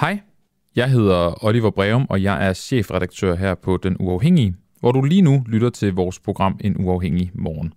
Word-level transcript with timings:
Hej, 0.00 0.20
jeg 0.76 0.90
hedder 0.90 1.44
Oliver 1.44 1.70
Breum, 1.70 2.06
og 2.10 2.22
jeg 2.22 2.48
er 2.48 2.52
chefredaktør 2.52 3.34
her 3.34 3.54
på 3.54 3.76
Den 3.76 3.96
Uafhængige, 4.00 4.54
hvor 4.80 4.92
du 4.92 5.02
lige 5.02 5.22
nu 5.22 5.44
lytter 5.48 5.70
til 5.70 5.94
vores 5.94 6.20
program 6.20 6.60
En 6.60 6.76
Uafhængig 6.84 7.30
Morgen. 7.34 7.72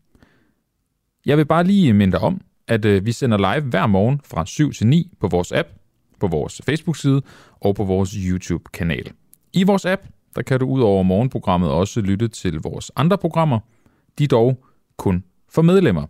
Jeg 1.26 1.38
vil 1.38 1.46
bare 1.46 1.64
lige 1.64 1.94
minde 1.94 2.12
dig 2.12 2.20
om, 2.20 2.42
at 2.68 2.86
øh, 2.86 3.06
vi 3.06 3.12
sender 3.12 3.38
live 3.38 3.70
hver 3.70 3.88
morgen 3.88 4.22
fra 4.26 4.46
7 4.46 4.74
til 4.74 4.88
9 4.88 5.12
på 5.20 5.28
vores 5.28 5.52
app, 5.52 5.70
på 6.20 6.28
vores 6.28 6.62
Facebook-side 6.66 7.22
og 7.60 7.76
på 7.76 7.84
vores 7.84 8.10
YouTube-kanal. 8.12 9.12
I 9.54 9.64
vores 9.64 9.86
app, 9.86 10.02
der 10.36 10.42
kan 10.42 10.60
du 10.60 10.66
ud 10.66 10.82
over 10.82 11.04
morgenprogrammet 11.04 11.70
også 11.70 12.02
lytte 12.02 12.28
til 12.28 12.60
vores 12.64 12.92
andre 12.96 13.18
programmer. 13.18 13.60
De 14.20 14.28
dog 14.28 14.64
kun 14.98 15.24
for 15.52 15.62
medlemmer. 15.62 16.06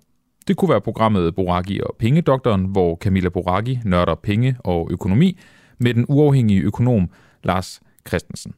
Det 0.48 0.58
kunne 0.58 0.70
være 0.70 0.82
programmet 0.82 1.36
Boraki 1.36 1.80
og 1.80 1.96
Pengedoktoren, 2.00 2.66
hvor 2.66 2.96
Camilla 2.96 3.30
Boraki 3.30 3.80
nørder 3.86 4.16
penge 4.16 4.58
og 4.60 4.88
økonomi 4.92 5.38
med 5.80 5.94
den 5.94 6.06
uafhængige 6.08 6.62
økonom 6.62 7.10
Lars 7.44 7.82
Christensen. 8.08 8.54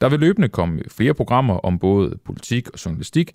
Der 0.00 0.08
vil 0.08 0.20
løbende 0.20 0.48
komme 0.48 0.82
flere 0.88 1.14
programmer 1.14 1.54
om 1.54 1.78
både 1.78 2.18
politik 2.24 2.70
og 2.70 2.84
journalistik, 2.84 3.32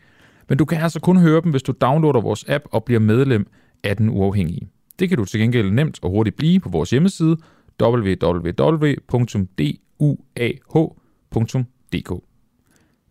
men 0.49 0.57
du 0.57 0.65
kan 0.65 0.81
altså 0.81 0.99
kun 0.99 1.17
høre 1.17 1.41
dem, 1.41 1.51
hvis 1.51 1.63
du 1.63 1.73
downloader 1.81 2.21
vores 2.21 2.45
app 2.47 2.65
og 2.71 2.83
bliver 2.83 2.99
medlem 2.99 3.47
af 3.83 3.97
den 3.97 4.09
uafhængige. 4.09 4.69
Det 4.99 5.09
kan 5.09 5.17
du 5.17 5.25
til 5.25 5.39
gengæld 5.39 5.71
nemt 5.71 5.99
og 6.01 6.09
hurtigt 6.09 6.35
blive 6.35 6.59
på 6.59 6.69
vores 6.69 6.89
hjemmeside 6.89 7.37
www.duah.dk. 7.81 8.51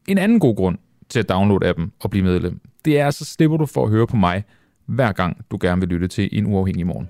En 0.09 0.19
anden 0.19 0.41
god 0.41 0.57
grund 0.57 0.79
til 1.09 1.19
at 1.19 1.29
downloade 1.29 1.69
appen 1.69 1.93
og 2.01 2.11
blive 2.11 2.25
medlem, 2.25 2.61
det 2.85 2.99
er, 2.99 3.11
så 3.11 3.25
slipper 3.25 3.57
du 3.57 3.67
for 3.67 3.85
at 3.85 3.91
høre 3.91 4.07
på 4.07 4.17
mig, 4.17 4.45
hver 4.87 5.13
gang 5.13 5.47
du 5.51 5.59
gerne 5.61 5.81
vil 5.81 5.89
lytte 5.89 6.09
til 6.09 6.29
en 6.33 6.47
uafhængig 6.47 6.87
morgen. 6.87 7.09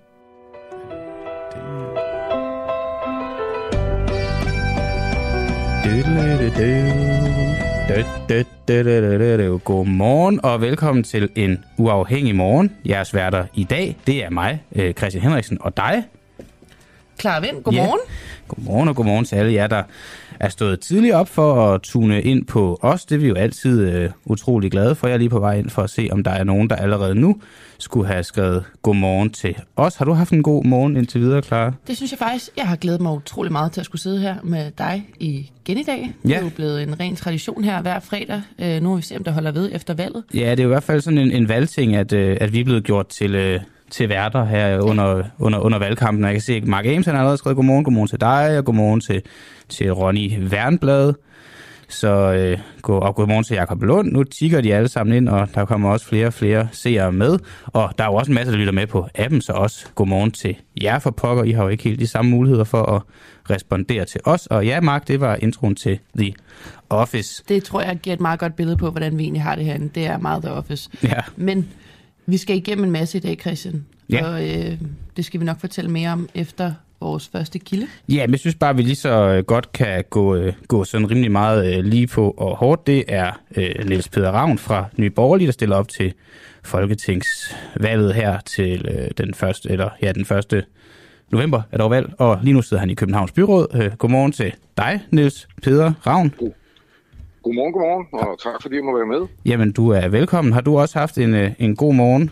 Godmorgen 9.64 10.44
og 10.44 10.60
velkommen 10.60 11.04
til 11.04 11.28
en 11.34 11.64
uafhængig 11.76 12.36
morgen. 12.36 12.76
Jeres 12.88 13.14
værter 13.14 13.44
i 13.54 13.64
dag, 13.64 13.96
det 14.06 14.24
er 14.24 14.30
mig, 14.30 14.62
øh, 14.74 14.94
Christian 14.94 15.22
Henriksen, 15.22 15.58
og 15.60 15.76
dig. 15.76 16.04
Klar 17.18 17.41
Vind, 17.41 17.62
godmorgen. 17.62 18.00
Ja. 18.08 18.14
Godmorgen 18.48 18.88
og 18.88 18.96
godmorgen 18.96 19.24
til 19.24 19.36
alle 19.36 19.52
jer, 19.52 19.66
der 19.66 19.82
er 20.40 20.48
stået 20.48 20.80
tidligt 20.80 21.14
op 21.14 21.28
for 21.28 21.74
at 21.74 21.82
tune 21.82 22.22
ind 22.22 22.46
på 22.46 22.78
os. 22.82 23.04
Det 23.04 23.14
er 23.14 23.18
vi 23.18 23.28
jo 23.28 23.34
altid 23.34 24.04
uh, 24.04 24.10
utrolig 24.24 24.70
glade 24.70 24.94
for. 24.94 25.06
Jeg 25.06 25.14
er 25.14 25.18
lige 25.18 25.30
på 25.30 25.38
vej 25.38 25.58
ind 25.58 25.70
for 25.70 25.82
at 25.82 25.91
se, 25.91 26.08
om 26.12 26.24
der 26.24 26.30
er 26.30 26.44
nogen, 26.44 26.70
der 26.70 26.76
allerede 26.76 27.14
nu 27.14 27.41
skulle 27.78 28.06
have 28.06 28.22
skrevet 28.22 28.64
godmorgen 28.82 29.30
til 29.30 29.54
os. 29.76 29.96
Har 29.96 30.04
du 30.04 30.12
haft 30.12 30.32
en 30.32 30.42
god 30.42 30.64
morgen 30.64 30.96
indtil 30.96 31.20
videre, 31.20 31.42
Clara? 31.42 31.72
Det 31.86 31.96
synes 31.96 32.12
jeg 32.12 32.18
faktisk. 32.18 32.50
Jeg 32.56 32.68
har 32.68 32.76
glædet 32.76 33.00
mig 33.00 33.12
utrolig 33.12 33.52
meget 33.52 33.72
til 33.72 33.80
at 33.80 33.84
skulle 33.84 34.02
sidde 34.02 34.20
her 34.20 34.36
med 34.42 34.70
dig 34.78 35.08
igen 35.20 35.78
i 35.78 35.82
dag. 35.82 36.14
Ja. 36.24 36.28
Det 36.28 36.36
er 36.36 36.42
jo 36.42 36.50
blevet 36.56 36.82
en 36.82 37.00
ren 37.00 37.16
tradition 37.16 37.64
her 37.64 37.82
hver 37.82 38.00
fredag. 38.00 38.42
Uh, 38.58 38.82
nu 38.82 38.88
må 38.88 38.96
vi 38.96 39.02
se, 39.02 39.16
om 39.16 39.24
der 39.24 39.32
holder 39.32 39.52
ved 39.52 39.70
efter 39.72 39.94
valget. 39.94 40.24
Ja, 40.34 40.50
det 40.50 40.60
er 40.60 40.64
jo 40.64 40.69
i 40.69 40.72
hvert 40.72 40.82
fald 40.82 41.00
sådan 41.00 41.19
en, 41.19 41.30
en 41.30 41.48
valgting, 41.48 41.94
at, 41.94 42.12
uh, 42.12 42.36
at 42.41 42.52
vi 42.52 42.60
er 42.60 42.64
blevet 42.64 42.84
gjort 42.84 43.08
til... 43.08 43.54
Uh, 43.54 43.60
til 43.95 44.09
værter 44.09 44.45
her 44.45 44.81
under, 44.81 45.23
under, 45.39 45.59
under 45.59 45.78
valgkampen. 45.78 46.25
Jeg 46.25 46.33
kan 46.33 46.41
se, 46.41 46.55
at 46.55 46.67
Mark 46.67 46.87
Ames 46.87 47.06
har 47.06 47.12
allerede 47.12 47.37
skrevet 47.37 47.56
godmorgen, 47.56 47.84
godmorgen 47.84 48.09
til 48.09 48.20
dig, 48.20 48.59
og 48.59 48.64
godmorgen 48.64 49.00
til, 49.00 49.23
til 49.69 49.92
Ronny 49.92 50.39
Wernblad. 50.48 51.14
Så 51.89 52.33
øh, 52.33 52.59
god, 52.83 53.03
og 53.03 53.15
godmorgen 53.15 53.45
til 53.45 53.55
Jakob 53.55 53.83
Lund. 53.83 54.12
Nu 54.12 54.25
tigger 54.25 54.61
de 54.61 54.75
alle 54.75 54.89
sammen 54.89 55.17
ind, 55.17 55.28
og 55.28 55.48
der 55.55 55.65
kommer 55.65 55.91
også 55.91 56.06
flere 56.06 56.27
og 56.27 56.33
flere 56.33 56.69
seere 56.72 57.12
med. 57.12 57.39
Og 57.67 57.92
der 57.98 58.05
er 58.05 58.09
jo 58.09 58.15
også 58.15 58.31
en 58.31 58.34
masse, 58.34 58.53
der 58.53 58.59
lytter 58.59 58.72
med 58.72 58.87
på 58.87 59.09
appen, 59.15 59.41
så 59.41 59.53
også 59.53 59.87
godmorgen 59.95 60.31
til 60.31 60.56
jer 60.83 60.98
for 60.98 61.11
pokker. 61.11 61.45
I 61.45 61.50
har 61.50 61.62
jo 61.62 61.69
ikke 61.69 61.84
helt 61.84 62.00
de 62.00 62.06
samme 62.06 62.31
muligheder 62.31 62.65
for 62.65 62.83
at 62.83 63.03
respondere 63.50 64.05
til 64.05 64.20
os. 64.25 64.47
Og 64.47 64.67
ja, 64.67 64.81
Mark, 64.81 65.09
det 65.09 65.20
var 65.20 65.37
introen 65.37 65.75
til 65.75 65.98
The 66.19 66.34
Office. 66.91 67.45
Det 67.48 67.65
tror 67.65 67.81
jeg 67.81 67.98
giver 68.03 68.15
et 68.15 68.20
meget 68.20 68.41
godt 68.41 68.56
billede 68.56 68.77
på, 68.77 68.91
hvordan 68.91 69.19
vi 69.19 69.22
egentlig 69.22 69.42
har 69.42 69.55
det 69.55 69.65
herinde. 69.65 69.91
Det 69.95 70.06
er 70.06 70.19
meget 70.19 70.42
The 70.42 70.53
Office. 70.53 70.91
Ja. 71.03 71.21
Men 71.37 71.69
vi 72.26 72.36
skal 72.36 72.56
igennem 72.56 72.84
en 72.84 72.90
masse 72.90 73.18
i 73.18 73.20
dag, 73.20 73.36
Christian. 73.40 73.84
Ja. 74.10 74.26
Og 74.26 74.48
øh, 74.48 74.78
det 75.16 75.24
skal 75.24 75.40
vi 75.40 75.44
nok 75.44 75.60
fortælle 75.60 75.90
mere 75.90 76.10
om 76.10 76.28
efter 76.34 76.72
vores 77.00 77.28
første 77.32 77.58
kilde. 77.58 77.86
Ja, 78.08 78.26
men 78.26 78.30
jeg 78.30 78.40
synes 78.40 78.54
bare, 78.54 78.70
at 78.70 78.76
vi 78.76 78.82
lige 78.82 78.96
så 78.96 79.28
øh, 79.28 79.44
godt 79.44 79.72
kan 79.72 80.04
gå, 80.10 80.36
øh, 80.36 80.52
gå 80.68 80.84
sådan 80.84 81.10
rimelig 81.10 81.32
meget 81.32 81.76
øh, 81.78 81.84
lige 81.84 82.06
på 82.06 82.30
og 82.30 82.56
hårdt. 82.56 82.86
Det 82.86 83.04
er 83.08 83.40
øh, 83.56 83.88
Niels 83.88 84.08
Peder 84.08 84.30
Ravn 84.30 84.58
fra 84.58 84.84
Nye 84.96 85.10
Borgerlige, 85.10 85.46
der 85.46 85.52
stiller 85.52 85.76
op 85.76 85.88
til 85.88 86.12
Folketingsvalget 86.62 88.14
her 88.14 88.41
til 88.41 88.88
øh, 88.88 89.10
den 89.18 89.34
første, 89.34 89.70
eller 89.70 89.91
ja, 90.02 90.12
den 90.12 90.24
første 90.24 90.64
november 91.30 91.62
er 91.72 91.76
der 91.76 91.88
valg, 91.88 92.12
og 92.18 92.38
lige 92.42 92.54
nu 92.54 92.62
sidder 92.62 92.80
han 92.80 92.91
i 92.91 92.94
Københavns 92.94 93.32
Byråd. 93.32 93.66
Øh, 93.74 93.92
godmorgen 93.98 94.32
til 94.32 94.52
dig, 94.76 95.00
Niels 95.10 95.48
Peder 95.62 95.92
Ravn. 96.06 96.34
Godmorgen, 97.44 97.72
godmorgen, 97.72 98.06
og 98.12 98.38
tak 98.43 98.62
fordi 98.62 98.75
jeg 98.75 98.84
må 98.84 98.97
være 98.97 99.06
med. 99.06 99.28
Jamen, 99.47 99.72
du 99.72 99.88
er 99.88 100.09
velkommen. 100.09 100.53
Har 100.53 100.60
du 100.60 100.78
også 100.78 100.99
haft 100.99 101.19
en, 101.19 101.34
øh, 101.34 101.50
en 101.59 101.77
god 101.77 101.94
morgen? 101.94 102.31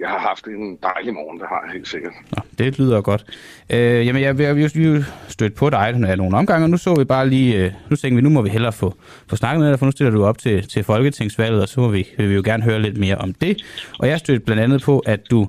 Jeg 0.00 0.08
har 0.08 0.18
haft 0.18 0.46
en 0.46 0.78
dejlig 0.82 1.14
morgen, 1.14 1.38
det 1.38 1.46
har 1.48 1.62
jeg 1.66 1.72
helt 1.72 1.88
sikkert. 1.88 2.12
Nå, 2.30 2.42
det 2.58 2.78
lyder 2.78 3.00
godt. 3.00 3.24
Øh, 3.70 4.06
jamen, 4.06 4.22
jeg, 4.22 4.40
jeg, 4.40 4.56
vi 4.56 4.84
jo 4.84 5.02
stødt 5.28 5.54
på 5.54 5.70
dig 5.70 5.92
når 5.92 6.14
nogle 6.14 6.36
omgange, 6.36 6.64
og 6.64 6.70
nu 6.70 6.76
så 6.76 6.94
vi 6.94 7.04
bare 7.04 7.28
lige, 7.28 7.64
øh, 7.64 7.72
nu 7.90 7.96
tænkte 7.96 8.16
vi, 8.16 8.22
nu 8.22 8.30
må 8.30 8.42
vi 8.42 8.48
hellere 8.48 8.72
få, 8.72 8.94
få 9.26 9.36
snakket 9.36 9.60
med 9.60 9.70
dig, 9.70 9.78
for 9.78 9.86
nu 9.86 9.92
stiller 9.92 10.10
du 10.10 10.24
op 10.24 10.38
til, 10.38 10.68
til 10.68 10.84
Folketingsvalget, 10.84 11.62
og 11.62 11.68
så 11.68 11.80
må 11.80 11.88
vi, 11.88 12.08
vil 12.18 12.30
vi 12.30 12.34
jo 12.34 12.42
gerne 12.44 12.62
høre 12.62 12.82
lidt 12.82 12.98
mere 12.98 13.16
om 13.16 13.32
det. 13.32 13.62
Og 13.98 14.08
jeg 14.08 14.18
stødte 14.18 14.44
blandt 14.44 14.62
andet 14.62 14.82
på, 14.82 14.98
at 14.98 15.20
du 15.30 15.48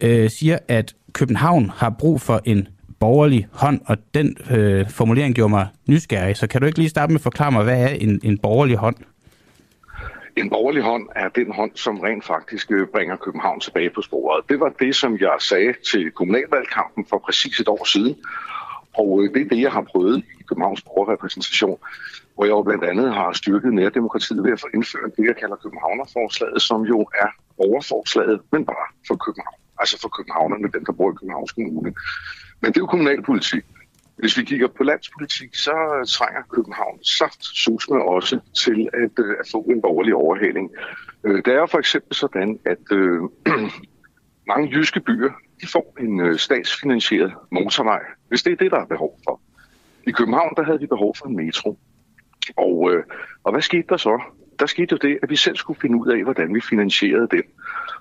øh, 0.00 0.30
siger, 0.30 0.58
at 0.68 0.94
København 1.12 1.70
har 1.76 1.90
brug 1.98 2.20
for 2.20 2.40
en 2.44 2.68
borgerlig 3.04 3.48
hånd, 3.52 3.80
og 3.86 3.96
den 4.14 4.36
øh, 4.50 4.90
formulering 4.90 5.34
gjorde 5.34 5.50
mig 5.58 5.66
nysgerrig. 5.88 6.36
Så 6.36 6.46
kan 6.46 6.60
du 6.60 6.66
ikke 6.66 6.78
lige 6.78 6.88
starte 6.88 7.12
med 7.12 7.20
at 7.20 7.28
forklare 7.30 7.52
mig, 7.52 7.64
hvad 7.64 7.80
er 7.88 7.88
en, 7.88 8.20
en 8.22 8.38
borgerlig 8.38 8.76
hånd? 8.76 8.96
En 10.36 10.48
borgerlig 10.50 10.82
hånd 10.82 11.04
er 11.16 11.28
den 11.28 11.52
hånd, 11.58 11.72
som 11.74 11.94
rent 12.00 12.24
faktisk 12.24 12.66
øh, 12.70 12.86
bringer 12.94 13.16
København 13.16 13.60
tilbage 13.60 13.90
på 13.90 14.02
sporet. 14.02 14.44
Det 14.48 14.60
var 14.60 14.70
det, 14.82 14.92
som 14.96 15.10
jeg 15.20 15.36
sagde 15.38 15.72
til 15.90 16.10
kommunalvalgkampen 16.10 17.06
for 17.10 17.18
præcis 17.26 17.60
et 17.60 17.68
år 17.68 17.84
siden. 17.94 18.14
Og 19.00 19.08
øh, 19.22 19.34
det 19.34 19.40
er 19.42 19.48
det, 19.48 19.60
jeg 19.60 19.72
har 19.72 19.84
prøvet 19.92 20.16
i 20.40 20.42
Københavns 20.48 20.82
borgerrepræsentation, 20.82 21.78
hvor 22.34 22.44
jeg 22.44 22.54
jo 22.58 22.62
blandt 22.62 22.84
andet 22.84 23.14
har 23.14 23.32
styrket 23.32 23.74
nærdemokratiet 23.74 24.44
ved 24.44 24.52
at 24.52 24.60
få 24.60 24.68
indført 24.74 25.10
det, 25.16 25.24
jeg 25.30 25.36
kalder 25.42 25.56
Københavnerforslaget, 25.64 26.62
som 26.62 26.80
jo 26.92 26.98
er 27.24 27.30
borgerforslaget, 27.58 28.40
men 28.52 28.62
bare 28.72 28.86
for 29.08 29.16
København. 29.24 29.60
Altså 29.80 29.96
for 30.02 30.08
københavnerne, 30.16 30.68
dem 30.76 30.84
der 30.84 30.92
bor 30.98 31.10
i 31.10 31.16
Københavns 31.20 31.52
Kommune. 31.52 31.90
Men 32.64 32.72
det 32.72 32.76
er 32.76 32.82
jo 32.82 32.86
kommunalpolitik. 32.86 33.64
Hvis 34.16 34.38
vi 34.38 34.44
kigger 34.44 34.68
på 34.68 34.82
landspolitik, 34.82 35.54
så 35.54 35.72
trænger 36.08 36.42
København 36.50 37.04
saft 37.04 37.44
susme 37.44 38.02
også 38.02 38.40
til 38.64 38.88
at, 38.92 39.24
øh, 39.24 39.30
at 39.40 39.46
få 39.52 39.58
en 39.58 39.82
borgerlig 39.82 40.14
overhaling. 40.14 40.70
Øh, 41.24 41.42
det 41.44 41.54
er 41.54 41.66
for 41.66 41.78
eksempel 41.78 42.14
sådan, 42.14 42.58
at 42.66 42.92
øh, 42.92 43.20
mange 44.52 44.70
jyske 44.72 45.00
byer 45.00 45.30
de 45.60 45.66
får 45.66 45.96
en 46.00 46.20
øh, 46.20 46.38
statsfinansieret 46.38 47.32
motorvej, 47.52 48.00
hvis 48.28 48.42
det 48.42 48.52
er 48.52 48.56
det, 48.56 48.70
der 48.70 48.80
er 48.80 48.86
behov 48.86 49.20
for. 49.24 49.40
I 50.06 50.10
København 50.10 50.54
der 50.56 50.62
havde 50.64 50.80
vi 50.80 50.86
behov 50.86 51.14
for 51.18 51.26
en 51.26 51.36
metro. 51.36 51.78
Og, 52.56 52.90
øh, 52.92 53.04
og 53.44 53.52
hvad 53.52 53.62
skete 53.62 53.86
der 53.88 53.96
så? 53.96 54.22
Der 54.58 54.66
skete 54.66 54.92
jo 54.92 54.98
det, 55.08 55.18
at 55.22 55.30
vi 55.30 55.36
selv 55.36 55.56
skulle 55.56 55.80
finde 55.80 55.96
ud 55.96 56.08
af, 56.08 56.22
hvordan 56.22 56.54
vi 56.54 56.60
finansierede 56.60 57.28
den. 57.30 57.42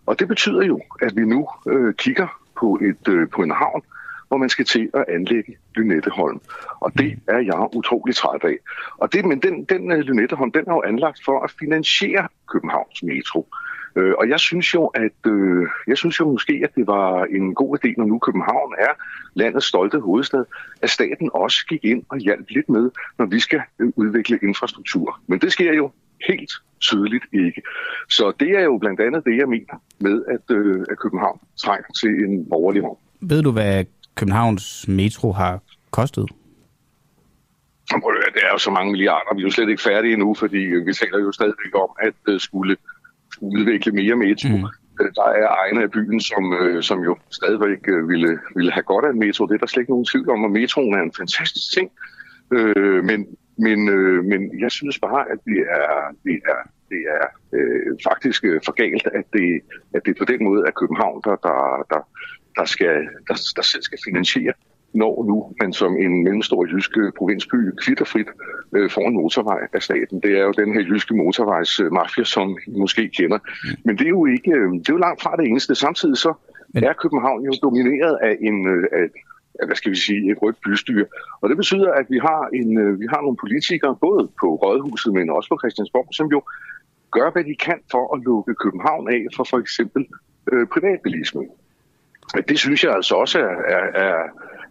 Og 0.06 0.20
det 0.20 0.28
betyder 0.28 0.64
jo, 0.64 0.82
at 1.02 1.16
vi 1.16 1.22
nu 1.22 1.48
øh, 1.68 1.94
kigger 1.94 2.28
på, 2.60 2.80
et, 2.82 3.08
øh, 3.14 3.30
på 3.30 3.42
en 3.42 3.52
havn, 3.52 3.84
hvor 4.34 4.38
man 4.38 4.50
skal 4.50 4.66
til 4.66 4.90
at 4.94 5.06
anlægge 5.08 5.58
Lynetteholm. 5.76 6.42
Og 6.80 6.94
det 6.98 7.20
er 7.28 7.40
jeg 7.40 7.76
utrolig 7.76 8.16
træt 8.16 8.44
af. 8.44 8.58
Og 8.98 9.14
det, 9.14 9.26
men 9.26 9.40
den, 9.40 9.64
den 9.64 9.92
uh, 9.92 9.98
Lynetteholm, 9.98 10.52
den 10.52 10.64
er 10.68 10.74
jo 10.74 10.84
anlagt 10.86 11.20
for 11.26 11.44
at 11.44 11.52
finansiere 11.60 12.28
Københavns 12.52 13.04
metro. 13.04 13.48
Uh, 13.96 14.14
og 14.20 14.30
jeg 14.30 14.40
synes 14.40 14.74
jo, 14.74 14.86
at 14.86 15.20
uh, 15.28 15.68
jeg 15.88 15.98
synes 15.98 16.20
jo 16.20 16.32
måske, 16.32 16.62
at 16.64 16.76
det 16.76 16.88
var 16.88 17.26
en 17.26 17.56
god 17.56 17.78
idé, 17.78 17.94
når 17.98 18.06
nu 18.06 18.20
København 18.20 18.74
er 18.80 18.94
landets 19.34 19.66
stolte 19.66 20.00
hovedstad, 20.00 20.46
at 20.82 20.90
staten 20.90 21.30
også 21.34 21.66
gik 21.70 21.86
ind 21.86 22.04
og 22.10 22.18
hjalp 22.18 22.46
lidt 22.50 22.70
med, 22.70 22.92
når 23.18 23.26
vi 23.26 23.40
skal 23.40 23.62
uh, 23.84 23.90
udvikle 23.96 24.40
infrastruktur. 24.44 25.20
Men 25.28 25.40
det 25.40 25.52
sker 25.52 25.74
jo 25.74 25.92
helt 26.28 26.52
tydeligt 26.80 27.26
ikke. 27.34 27.62
Så 28.10 28.34
det 28.40 28.50
er 28.50 28.64
jo 28.64 28.78
blandt 28.78 29.00
andet 29.00 29.26
det, 29.26 29.38
jeg 29.38 29.50
mener 29.50 29.76
med, 30.00 30.24
at, 30.28 30.56
uh, 30.56 30.82
at 30.92 31.00
København 31.00 31.40
trænger 31.58 31.88
til 32.02 32.10
en 32.10 32.50
borgerlig 32.50 32.84
vogn. 32.84 33.00
Ved 33.22 33.44
du, 33.44 33.52
hvad 33.52 33.86
Københavns 34.16 34.88
metro 34.88 35.32
har 35.32 35.60
kostet? 35.92 36.30
Det 38.34 38.44
er 38.44 38.52
jo 38.52 38.58
så 38.58 38.72
mange 38.72 38.92
milliarder. 38.92 39.36
Vi 39.36 39.42
er 39.42 39.44
jo 39.44 39.52
slet 39.52 39.70
ikke 39.70 39.82
færdige 39.82 40.14
endnu, 40.14 40.34
fordi 40.34 40.58
vi 40.58 40.94
taler 40.94 41.20
jo 41.20 41.32
stadigvæk 41.32 41.74
om 41.76 41.90
at 42.00 42.34
øh, 42.34 42.40
skulle, 42.40 42.76
udvikle 43.42 43.92
mere 43.92 44.16
metro. 44.16 44.58
Mm. 44.58 44.68
Der 45.16 45.28
er 45.42 45.48
egne 45.64 45.84
af 45.84 45.92
byen, 45.92 46.22
som, 46.22 46.54
øh, 46.54 46.84
som 46.84 47.00
jo 47.00 47.18
stadigvæk 47.32 47.88
øh, 47.88 48.10
ville, 48.10 48.40
ville 48.56 48.72
have 48.72 48.84
godt 48.84 49.06
af 49.06 49.10
en 49.10 49.20
metro. 49.20 49.46
Det 49.46 49.54
er 49.54 49.58
der 49.58 49.66
slet 49.66 49.82
ikke 49.82 49.92
nogen 49.92 50.06
tvivl 50.06 50.30
om, 50.30 50.44
og 50.44 50.52
metroen 50.52 50.94
er 50.94 51.02
en 51.02 51.14
fantastisk 51.18 51.74
ting. 51.74 51.92
Øh, 52.54 53.04
men, 53.04 53.20
men, 53.58 53.90
øh, 53.90 54.24
men 54.24 54.60
jeg 54.60 54.72
synes 54.72 55.00
bare, 55.00 55.22
at 55.32 55.40
det 55.46 55.60
er, 55.80 55.88
det 56.24 56.38
er, 56.54 56.60
det 56.92 57.02
er 57.18 57.26
øh, 57.58 57.98
faktisk 58.10 58.42
for 58.66 58.72
galt, 58.72 59.08
at 59.20 59.26
det, 59.34 59.62
at 59.96 60.02
det 60.06 60.18
på 60.18 60.26
den 60.26 60.44
måde 60.44 60.64
er 60.68 60.72
København, 60.82 61.22
der, 61.24 61.36
der, 61.48 61.86
der, 61.92 62.02
der, 62.56 62.66
skal, 62.66 62.96
der, 63.28 63.36
der 63.56 63.62
selv 63.62 63.82
skal 63.82 64.00
finansiere 64.06 64.54
når 64.94 65.26
nu 65.30 65.38
man 65.62 65.74
som 65.74 65.98
en 65.98 66.24
mellemstor 66.24 66.66
jysk 66.66 66.92
provinsby 67.18 67.72
kvitterfrit 67.84 68.28
øh, 68.76 68.90
får 68.90 69.08
en 69.08 69.16
motorvej 69.16 69.60
af 69.74 69.82
staten. 69.82 70.20
Det 70.20 70.32
er 70.40 70.44
jo 70.44 70.52
den 70.52 70.74
her 70.74 70.82
jyske 70.82 71.14
motorvejsmafia, 71.16 72.24
som 72.24 72.58
I 72.68 72.80
måske 72.80 73.10
kender. 73.10 73.40
Men 73.86 73.98
det 73.98 74.06
er 74.06 74.10
jo 74.20 74.26
ikke, 74.26 74.52
øh, 74.52 74.72
det 74.74 74.90
er 74.90 74.94
jo 74.94 74.98
langt 74.98 75.22
fra 75.22 75.36
det 75.36 75.46
eneste. 75.48 75.76
Samtidig 75.76 76.18
så 76.18 76.34
Men... 76.74 76.84
er 76.84 76.94
København 76.94 77.42
jo 77.46 77.52
domineret 77.64 78.18
af 78.22 78.38
en, 78.42 78.68
øh, 78.68 78.84
af, 78.92 79.06
af, 79.60 79.66
hvad 79.68 79.76
skal 79.76 79.92
vi 79.92 79.96
sige, 79.96 80.32
et 80.32 80.42
rødt 80.42 80.58
bystyre. 80.66 81.06
Og 81.42 81.50
det 81.50 81.58
betyder, 81.58 81.92
at 81.92 82.06
vi 82.10 82.18
har, 82.18 82.50
en, 82.54 82.80
øh, 82.80 83.00
vi 83.00 83.06
har 83.10 83.22
nogle 83.22 83.38
politikere, 83.38 83.96
både 84.02 84.30
på 84.42 84.48
Rådhuset, 84.56 85.14
men 85.14 85.30
også 85.30 85.50
på 85.50 85.58
Christiansborg, 85.62 86.08
som 86.12 86.28
jo 86.36 86.42
gør, 87.12 87.32
hvad 87.32 87.44
de 87.44 87.56
kan 87.56 87.80
for 87.92 88.16
at 88.16 88.22
lukke 88.26 88.56
København 88.64 89.06
af 89.16 89.22
for 89.36 89.44
for 89.44 89.60
eksempel 89.60 90.06
øh, 90.52 90.68
det 92.48 92.60
synes 92.60 92.84
jeg 92.84 92.94
altså 92.94 93.16
også 93.16 93.40
er, 93.40 93.56
er, 93.78 94.04
er, 94.06 94.24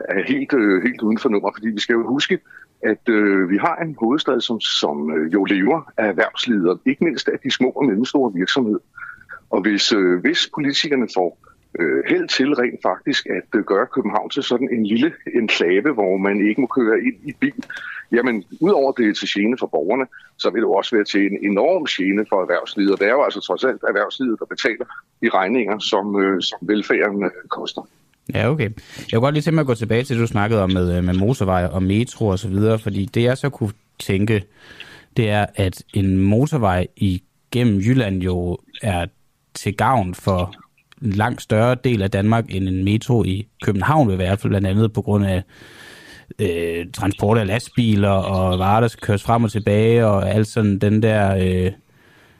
er 0.08 0.22
helt, 0.22 0.52
øh, 0.54 0.82
helt 0.82 1.02
uden 1.02 1.18
for 1.18 1.28
nummer, 1.28 1.50
fordi 1.54 1.68
vi 1.68 1.80
skal 1.80 1.92
jo 1.92 2.06
huske, 2.08 2.38
at 2.82 3.08
øh, 3.08 3.50
vi 3.50 3.56
har 3.56 3.76
en 3.76 3.96
hovedstad, 4.00 4.40
som, 4.40 4.60
som 4.60 5.16
øh, 5.16 5.32
jo 5.32 5.44
lever 5.44 5.92
af 5.96 6.08
erhvervsledere, 6.08 6.78
ikke 6.86 7.04
mindst 7.04 7.28
af 7.28 7.38
de 7.44 7.50
små 7.50 7.68
og 7.68 7.84
mellemstore 7.84 8.32
virksomheder. 8.34 8.78
Og 9.50 9.60
hvis, 9.60 9.92
øh, 9.92 10.20
hvis 10.20 10.50
politikerne 10.54 11.08
får 11.14 11.38
øh, 11.78 12.02
held 12.08 12.28
til 12.28 12.54
rent 12.54 12.82
faktisk 12.82 13.26
at 13.26 13.48
øh, 13.54 13.64
gøre 13.64 13.86
København 13.86 14.30
til 14.30 14.42
sådan 14.42 14.68
en 14.72 14.86
lille 14.86 15.12
enklave, 15.34 15.92
hvor 15.92 16.16
man 16.16 16.48
ikke 16.48 16.60
må 16.60 16.66
køre 16.66 16.98
ind 16.98 17.16
i 17.24 17.32
bil, 17.40 17.64
jamen 18.12 18.44
udover 18.60 18.92
det 18.92 19.08
er 19.08 19.14
til 19.14 19.28
gene 19.34 19.56
for 19.58 19.66
borgerne, 19.66 20.06
så 20.38 20.50
vil 20.50 20.60
det 20.62 20.68
jo 20.68 20.72
også 20.72 20.96
være 20.96 21.04
til 21.04 21.20
en 21.20 21.50
enorm 21.50 21.84
gene 21.90 22.26
for 22.28 22.42
erhvervslivet. 22.42 22.92
Og 22.92 22.98
det 22.98 23.06
er 23.06 23.12
jo 23.12 23.22
altså 23.22 23.40
trods 23.40 23.64
alt 23.64 23.82
erhvervslivet, 23.88 24.36
der 24.40 24.46
betaler 24.46 24.86
de 25.22 25.28
regninger, 25.38 25.78
som, 25.78 26.22
øh, 26.22 26.42
som 26.42 26.58
velfærden 26.62 27.24
øh, 27.24 27.30
koster. 27.48 27.82
Ja, 28.34 28.50
okay. 28.50 28.70
Jeg 28.98 29.12
kunne 29.12 29.20
godt 29.20 29.34
lige 29.34 29.42
tænke 29.42 29.54
mig 29.54 29.60
at 29.60 29.66
gå 29.66 29.74
tilbage 29.74 30.02
til 30.02 30.16
det, 30.16 30.22
du 30.22 30.26
snakkede 30.26 30.62
om 30.62 30.70
med, 30.70 30.96
øh, 30.96 31.04
med 31.04 31.14
motorvej 31.14 31.64
og 31.64 31.82
metro 31.82 32.26
og 32.26 32.38
så 32.38 32.48
videre, 32.48 32.78
fordi 32.78 33.04
det 33.04 33.22
jeg 33.22 33.38
så 33.38 33.50
kunne 33.50 33.72
tænke, 33.98 34.44
det 35.16 35.30
er, 35.30 35.46
at 35.54 35.82
en 35.94 36.18
motorvej 36.18 36.86
igennem 36.96 37.78
Jylland 37.78 38.22
jo 38.22 38.58
er 38.82 39.06
til 39.54 39.76
gavn 39.76 40.14
for 40.14 40.54
en 41.02 41.12
langt 41.12 41.42
større 41.42 41.76
del 41.84 42.02
af 42.02 42.10
Danmark, 42.10 42.44
end 42.48 42.68
en 42.68 42.84
metro 42.84 43.24
i 43.24 43.48
København 43.62 44.08
vil 44.08 44.18
være, 44.18 44.38
for 44.38 44.48
blandt 44.48 44.66
andet 44.66 44.92
på 44.92 45.02
grund 45.02 45.26
af 45.26 45.42
øh, 46.38 46.86
transport 46.92 47.38
af 47.38 47.46
lastbiler 47.46 48.10
og 48.10 48.58
varer, 48.58 48.80
der 48.80 48.88
skal 48.88 49.06
køres 49.06 49.22
frem 49.22 49.44
og 49.44 49.52
tilbage, 49.52 50.06
og 50.06 50.30
alt 50.30 50.46
sådan 50.46 50.78
den 50.78 51.02
der, 51.02 51.36
øh, 51.36 51.72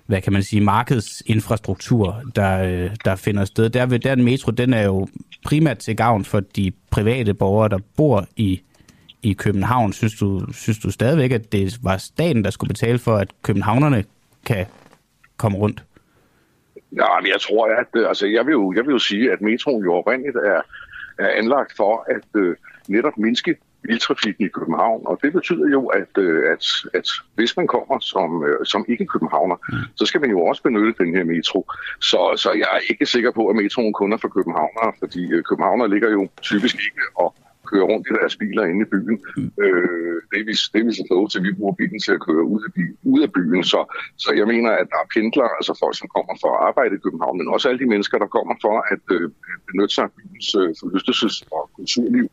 hvad 0.07 0.21
kan 0.21 0.33
man 0.33 0.43
sige, 0.43 0.61
markedsinfrastruktur, 0.61 2.23
der, 2.37 2.63
øh, 2.63 2.91
der 3.05 3.17
finder 3.17 3.45
sted. 3.45 3.71
Der, 3.71 3.87
ved, 3.87 3.99
der 3.99 4.15
den 4.15 4.25
metro, 4.25 4.51
den 4.51 4.75
er 4.75 4.83
jo 4.83 5.09
primært 5.45 5.79
til 5.79 5.97
gavn 5.97 6.25
for 6.25 6.41
de 6.41 6.73
private 6.91 7.35
borgere, 7.35 7.69
der 7.69 7.79
bor 7.97 8.27
i, 8.37 8.63
i 9.23 9.33
København. 9.33 9.93
Synes 9.93 10.15
du, 10.15 10.53
synes 10.53 10.79
du 10.79 10.91
stadigvæk, 10.91 11.33
at 11.33 11.53
det 11.53 11.79
var 11.83 11.97
staten, 11.97 12.45
der 12.45 12.51
skulle 12.51 12.69
betale 12.69 12.99
for, 12.99 13.17
at 13.17 13.29
københavnerne 13.43 14.05
kan 14.47 14.67
komme 15.37 15.59
rundt? 15.59 15.85
Ja, 16.97 17.21
men 17.21 17.29
jeg 17.29 17.41
tror, 17.41 17.67
at 17.67 17.87
øh, 17.97 18.09
altså, 18.09 18.27
jeg, 18.27 18.47
vil 18.47 18.53
jo, 18.53 18.73
jeg 18.77 18.85
vil 18.85 18.93
jo 18.93 18.99
sige, 18.99 19.33
at 19.33 19.41
metroen 19.41 19.85
jo 19.85 19.95
oprindeligt 19.95 20.37
er, 20.37 20.61
er 21.19 21.29
anlagt 21.29 21.73
for 21.77 22.07
at 22.09 22.41
øh, 22.41 22.57
netop 22.89 23.19
mindske 23.19 23.57
biltrafikken 23.83 24.45
i 24.47 24.49
København, 24.49 25.03
og 25.07 25.19
det 25.23 25.33
betyder 25.33 25.69
jo, 25.77 25.87
at, 25.87 26.13
øh, 26.19 26.53
at, 26.53 26.65
at 26.95 27.07
hvis 27.35 27.57
man 27.57 27.67
kommer 27.67 27.99
som, 28.01 28.45
øh, 28.45 28.67
som 28.67 28.85
ikke-københavner, 28.89 29.57
mm. 29.69 29.79
så 29.97 30.05
skal 30.07 30.21
man 30.21 30.31
jo 30.31 30.41
også 30.45 30.63
benytte 30.63 31.05
den 31.05 31.15
her 31.17 31.25
metro. 31.25 31.71
Så, 32.01 32.21
så 32.37 32.53
jeg 32.53 32.69
er 32.77 32.83
ikke 32.91 33.07
sikker 33.07 33.31
på, 33.31 33.49
at 33.49 33.57
metroen 33.57 33.93
kun 33.93 34.13
er 34.13 34.17
for 34.17 34.29
københavnere, 34.29 34.93
fordi 34.99 35.33
øh, 35.33 35.43
københavner 35.43 35.87
ligger 35.87 36.11
jo 36.11 36.29
typisk 36.43 36.75
ikke 36.75 37.07
og 37.15 37.35
kører 37.73 37.87
rundt 37.93 38.07
i 38.11 38.13
deres 38.21 38.37
biler 38.43 38.65
inde 38.71 38.83
i 38.87 38.91
byen. 38.95 39.17
Mm. 39.37 39.51
Øh, 39.65 40.17
det, 40.31 40.39
er 40.43 40.47
vi, 40.51 40.55
det 40.73 40.79
er 40.81 40.87
vi 40.89 40.93
så 41.01 41.05
lov 41.11 41.29
til, 41.29 41.47
vi 41.49 41.53
bruger 41.59 41.75
bilen 41.81 42.01
til 42.05 42.13
at 42.17 42.25
køre 42.29 42.45
ud 42.55 42.61
af, 42.67 42.73
by, 42.77 42.85
ud 43.13 43.21
af 43.27 43.31
byen. 43.37 43.65
Så, 43.73 43.81
så 44.25 44.31
jeg 44.41 44.47
mener, 44.55 44.71
at 44.81 44.87
der 44.93 44.99
er 45.05 45.13
pendlere, 45.15 45.53
altså 45.59 45.73
folk, 45.83 45.95
som 46.01 46.09
kommer 46.17 46.35
for 46.43 46.51
at 46.55 46.63
arbejde 46.69 46.95
i 46.95 47.03
København, 47.05 47.39
men 47.39 47.53
også 47.55 47.67
alle 47.69 47.83
de 47.85 47.93
mennesker, 47.95 48.17
der 48.19 48.35
kommer 48.37 48.55
for 48.65 48.77
at 48.95 49.07
øh, 49.17 49.27
benytte 49.69 49.95
sig 49.95 50.05
af 50.09 50.13
byens 50.17 50.49
øh, 50.61 50.71
forlystelses- 50.81 51.43
og 51.57 51.63
kulturliv, 51.77 52.27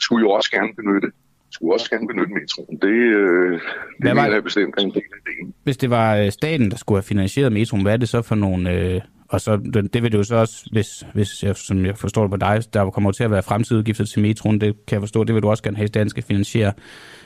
skulle 0.00 0.22
jo 0.26 0.30
også 0.30 0.50
gerne 0.50 0.74
benytte 0.76 1.08
skulle 1.50 1.74
også 1.74 1.90
gerne 1.90 2.06
benytte 2.06 2.32
metroen. 2.34 2.78
Det, 2.82 2.88
øh, 2.88 3.52
det 3.52 3.60
hvad 3.98 4.14
var, 4.14 4.26
jeg 4.26 4.44
bestemt 4.44 4.74
er 4.78 4.82
en 4.82 4.90
del 4.90 4.96
af 4.96 5.20
det. 5.26 5.54
Hvis 5.64 5.76
det 5.76 5.90
var 5.90 6.16
øh, 6.16 6.32
staten, 6.32 6.70
der 6.70 6.76
skulle 6.76 6.98
have 6.98 7.02
finansieret 7.02 7.52
metroen, 7.52 7.82
hvad 7.82 7.92
er 7.92 7.96
det 7.96 8.08
så 8.08 8.22
for 8.22 8.34
nogle... 8.34 8.70
Øh, 8.70 9.00
og 9.28 9.40
så, 9.40 9.56
det, 9.56 9.94
det 9.94 10.02
vil 10.02 10.12
det 10.12 10.18
jo 10.18 10.22
så 10.22 10.36
også, 10.36 10.68
hvis, 10.72 11.04
hvis 11.14 11.42
jeg, 11.42 11.56
som 11.56 11.86
jeg 11.86 11.98
forstår 11.98 12.22
det 12.22 12.30
på 12.30 12.36
dig, 12.36 12.62
der 12.74 12.90
kommer 12.90 13.12
til 13.12 13.24
at 13.24 13.30
være 13.30 13.42
fremtidige 13.42 13.94
til 13.94 14.22
metroen, 14.22 14.60
det 14.60 14.86
kan 14.86 14.94
jeg 14.94 15.02
forstå, 15.02 15.24
det 15.24 15.34
vil 15.34 15.42
du 15.42 15.48
også 15.48 15.62
gerne 15.62 15.76
have, 15.76 15.84
at 15.84 15.88
staten 15.88 16.10
skal 16.10 16.22
finansiere. 16.22 16.72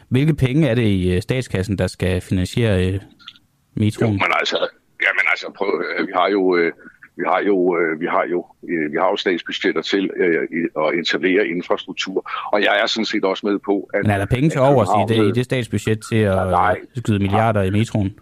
Hvilke 0.09 0.35
penge 0.35 0.69
er 0.69 0.75
det 0.75 0.83
i 0.83 1.15
øh, 1.15 1.23
statskassen, 1.23 1.79
der 1.79 1.87
skal 1.87 2.21
finansiere 2.21 2.87
øh, 2.87 3.01
metroen? 3.75 4.13
Jo, 4.13 4.19
men 4.19 4.33
altså, 4.39 4.57
jamen 5.03 5.27
altså, 5.31 5.53
prøv, 5.57 5.85
vi 6.07 6.13
har 6.15 6.29
jo... 6.29 6.57
Øh, 6.57 6.73
vi 7.21 7.25
har 7.33 7.41
jo, 7.51 7.57
øh, 7.79 8.01
vi 8.01 8.07
har 8.07 8.25
jo, 8.31 8.47
øh, 8.69 8.93
vi 8.93 8.97
har 9.03 9.09
jo 9.13 9.17
statsbudgetter 9.17 9.83
til 9.83 10.11
øh, 10.17 10.85
at 10.85 10.99
etablere 11.01 11.47
infrastruktur, 11.47 12.31
og 12.53 12.63
jeg 12.63 12.81
er 12.83 12.87
sådan 12.87 13.05
set 13.05 13.25
også 13.25 13.47
med 13.47 13.59
på, 13.59 13.91
at... 13.95 14.01
Men 14.03 14.11
er 14.11 14.19
der 14.19 14.27
penge 14.27 14.51
til 14.51 14.61
over 14.61 14.83
i 15.01 15.03
det, 15.13 15.29
i 15.29 15.33
det 15.39 15.45
statsbudget 15.45 15.99
til 16.11 16.17
at 16.17 16.47
nej, 16.51 16.77
skyde 16.97 17.19
milliarder 17.19 17.61
nej, 17.61 17.69
i 17.69 17.71
metroen? 17.71 18.19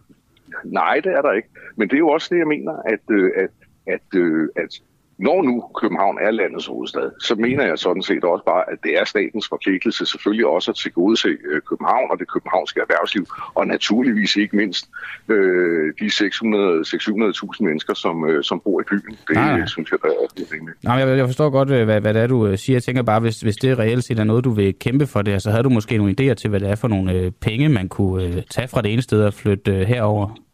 Nej, 0.65 1.01
det 1.05 1.13
er 1.13 1.23
der 1.23 1.33
ikke. 1.33 1.49
Men 1.77 1.89
det 1.89 1.95
er 1.95 1.99
jo 1.99 2.09
også 2.09 2.29
det, 2.31 2.39
jeg 2.39 2.47
mener, 2.47 2.73
at, 2.73 3.05
at, 3.43 3.51
at, 3.87 4.21
at 4.57 4.73
når 5.19 5.43
nu 5.43 5.55
København 5.81 6.19
er 6.27 6.31
landets 6.31 6.67
hovedstad, 6.67 7.11
så 7.21 7.35
mener 7.35 7.65
jeg 7.67 7.79
sådan 7.79 8.03
set 8.03 8.25
også 8.25 8.45
bare, 8.45 8.65
at 8.73 8.79
det 8.83 8.93
er 9.01 9.05
statens 9.05 9.49
forpligtelse 9.49 10.07
selvfølgelig 10.07 10.47
også 10.47 10.71
at 10.71 10.77
tilgodese 10.77 11.29
øh, 11.29 11.61
København 11.71 12.11
og 12.11 12.19
det 12.19 12.29
københavnske 12.35 12.81
erhvervsliv, 12.81 13.25
og 13.55 13.67
naturligvis 13.67 14.37
ikke 14.37 14.57
mindst 14.57 14.85
øh, 15.29 15.95
de 16.01 16.11
600 16.11 16.81
600.000 16.81 17.65
mennesker, 17.69 17.95
som, 17.95 18.29
øh, 18.31 18.45
som 18.45 18.61
bor 18.65 18.81
i 18.81 18.85
byen. 18.91 19.15
Det 19.29 19.37
Nej. 19.37 19.67
synes 19.67 19.91
jeg, 19.91 19.99
der 20.03 20.09
er 20.09 20.55
rimeligt. 20.55 20.85
Nej, 20.85 20.95
jeg, 20.95 21.19
jeg 21.19 21.27
forstår 21.27 21.51
godt, 21.51 21.71
øh, 21.71 21.85
hvad, 21.85 22.01
hvad 22.01 22.15
det 22.15 22.23
er, 22.23 22.27
du 22.27 22.47
øh, 22.47 22.59
siger. 22.59 22.75
Jeg 22.75 22.83
tænker 22.83 23.03
bare, 23.03 23.21
hvis, 23.21 23.41
hvis 23.41 23.57
det 23.57 23.79
reelt 23.79 24.05
set 24.05 24.19
er 24.19 24.25
noget, 24.25 24.45
du 24.45 24.51
vil 24.51 24.75
kæmpe 24.79 25.07
for 25.07 25.23
det, 25.23 25.43
så 25.43 25.51
havde 25.51 25.63
du 25.63 25.69
måske 25.69 25.97
nogle 25.97 26.15
idéer 26.21 26.35
til, 26.35 26.51
hvad 26.51 26.61
det 26.61 26.71
er 26.71 26.77
for 26.77 26.89
nogle 26.89 27.13
øh, 27.13 27.33
penge, 27.41 27.69
man 27.69 27.89
kunne 27.89 28.25
øh, 28.25 28.43
tage 28.51 28.69
fra 28.69 28.83
det 28.83 28.93
ene 28.93 29.03
sted 29.03 29.25
og 29.25 29.35
flytte 29.35 29.73
øh, 29.73 29.81
herover. 29.81 30.48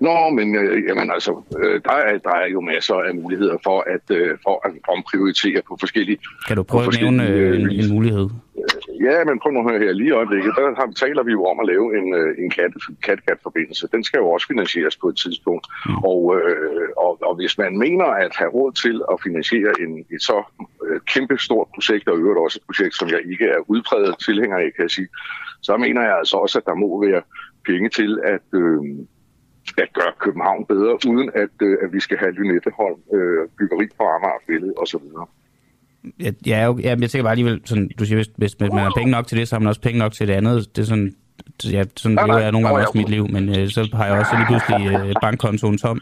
Nå, 0.00 0.30
men 0.30 0.56
øh, 0.56 0.84
jamen, 0.88 1.10
altså, 1.10 1.42
øh, 1.58 1.80
der, 1.84 1.92
er, 1.92 2.18
der 2.18 2.34
er 2.42 2.46
jo 2.46 2.60
masser 2.60 2.94
af 2.94 3.14
muligheder 3.14 3.56
for 3.64 3.84
at, 3.94 4.16
øh, 4.16 4.38
for 4.42 4.66
at 4.66 4.72
omprioritere 4.88 5.62
på 5.68 5.76
forskellige 5.80 6.18
Kan 6.46 6.56
du 6.56 6.62
prøve 6.62 6.82
at 6.82 6.98
nævne 7.00 7.28
øh, 7.28 7.60
en, 7.60 7.70
en 7.70 7.94
mulighed? 7.94 8.28
Ja, 9.00 9.24
men 9.24 9.38
prøv 9.40 9.52
nu 9.52 9.60
at 9.60 9.70
høre 9.70 9.84
her 9.84 9.92
lige 9.92 10.08
i 10.08 10.18
øjeblikket. 10.20 10.52
Der 10.56 10.74
har, 10.80 10.92
taler 11.04 11.22
vi 11.22 11.32
jo 11.32 11.44
om 11.44 11.60
at 11.60 11.66
lave 11.66 11.86
en, 11.98 12.14
øh, 12.14 12.44
en 12.44 12.50
kat-kat-forbindelse. 13.06 13.88
Den 13.92 14.04
skal 14.04 14.18
jo 14.18 14.28
også 14.28 14.46
finansieres 14.46 14.96
på 14.96 15.08
et 15.08 15.16
tidspunkt. 15.16 15.66
Mm. 15.86 15.96
Og, 16.10 16.20
øh, 16.36 16.88
og, 16.96 17.18
og 17.28 17.34
hvis 17.36 17.58
man 17.58 17.78
mener 17.78 18.04
at 18.04 18.32
have 18.36 18.50
råd 18.50 18.72
til 18.72 18.96
at 19.12 19.16
finansiere 19.22 19.72
en, 19.80 19.92
et 20.14 20.22
så 20.22 20.38
øh, 20.86 21.00
kæmpe 21.12 21.38
stort 21.38 21.68
projekt, 21.74 22.08
og 22.08 22.18
øvrigt 22.18 22.38
også 22.38 22.58
et 22.60 22.66
projekt, 22.68 22.94
som 22.94 23.08
jeg 23.08 23.20
ikke 23.32 23.46
er 23.56 23.60
udpræget 23.70 24.14
tilhænger 24.26 24.56
af, 24.56 24.68
kan 24.76 24.82
jeg 24.82 24.90
sige, 24.90 25.08
så 25.62 25.76
mener 25.76 26.02
jeg 26.02 26.16
altså 26.18 26.36
også, 26.36 26.58
at 26.58 26.66
der 26.66 26.74
må 26.74 27.06
være 27.06 27.22
penge 27.66 27.88
til 27.88 28.20
at... 28.24 28.46
Øh, 28.54 28.82
at 29.78 29.90
gøre 29.98 30.12
København 30.24 30.64
bedre, 30.72 30.92
uden 31.10 31.30
at, 31.34 31.54
øh, 31.62 31.76
at 31.82 31.92
vi 31.92 32.00
skal 32.00 32.16
have 32.18 32.32
Lynetteholm, 32.32 33.00
øh, 33.16 33.48
byggeri 33.58 33.86
på 33.98 34.02
Amager, 34.14 34.40
Fællet 34.46 34.74
osv. 34.82 35.06
Ja, 36.24 36.30
ja, 36.46 36.72
ja, 36.86 36.96
jeg 37.00 37.10
tænker 37.10 37.22
bare 37.22 37.30
alligevel, 37.30 37.60
sådan, 37.64 37.90
du 37.98 38.04
siger, 38.04 38.16
hvis, 38.16 38.30
hvis 38.36 38.54
man 38.60 38.70
har 38.70 38.92
penge 38.96 39.10
nok 39.10 39.26
til 39.26 39.38
det, 39.38 39.48
så 39.48 39.54
har 39.54 39.60
man 39.60 39.68
også 39.68 39.80
penge 39.80 39.98
nok 39.98 40.12
til 40.12 40.28
det 40.28 40.34
andet. 40.34 40.76
Det 40.76 40.82
er 40.82 40.86
sådan, 40.86 41.14
ja, 41.64 41.84
sådan 41.96 42.18
lever 42.26 42.38
jeg 42.38 42.52
nogle 42.52 42.68
gange 42.68 42.80
også 42.86 42.98
mit 42.98 43.08
liv, 43.08 43.28
men 43.28 43.48
øh, 43.48 43.68
så 43.68 43.90
har 43.94 44.06
jeg 44.06 44.18
også 44.18 44.32
lige 44.36 44.46
pludselig 44.46 45.08
øh, 45.08 45.14
bankkontoen 45.22 45.78
tom. 45.78 46.00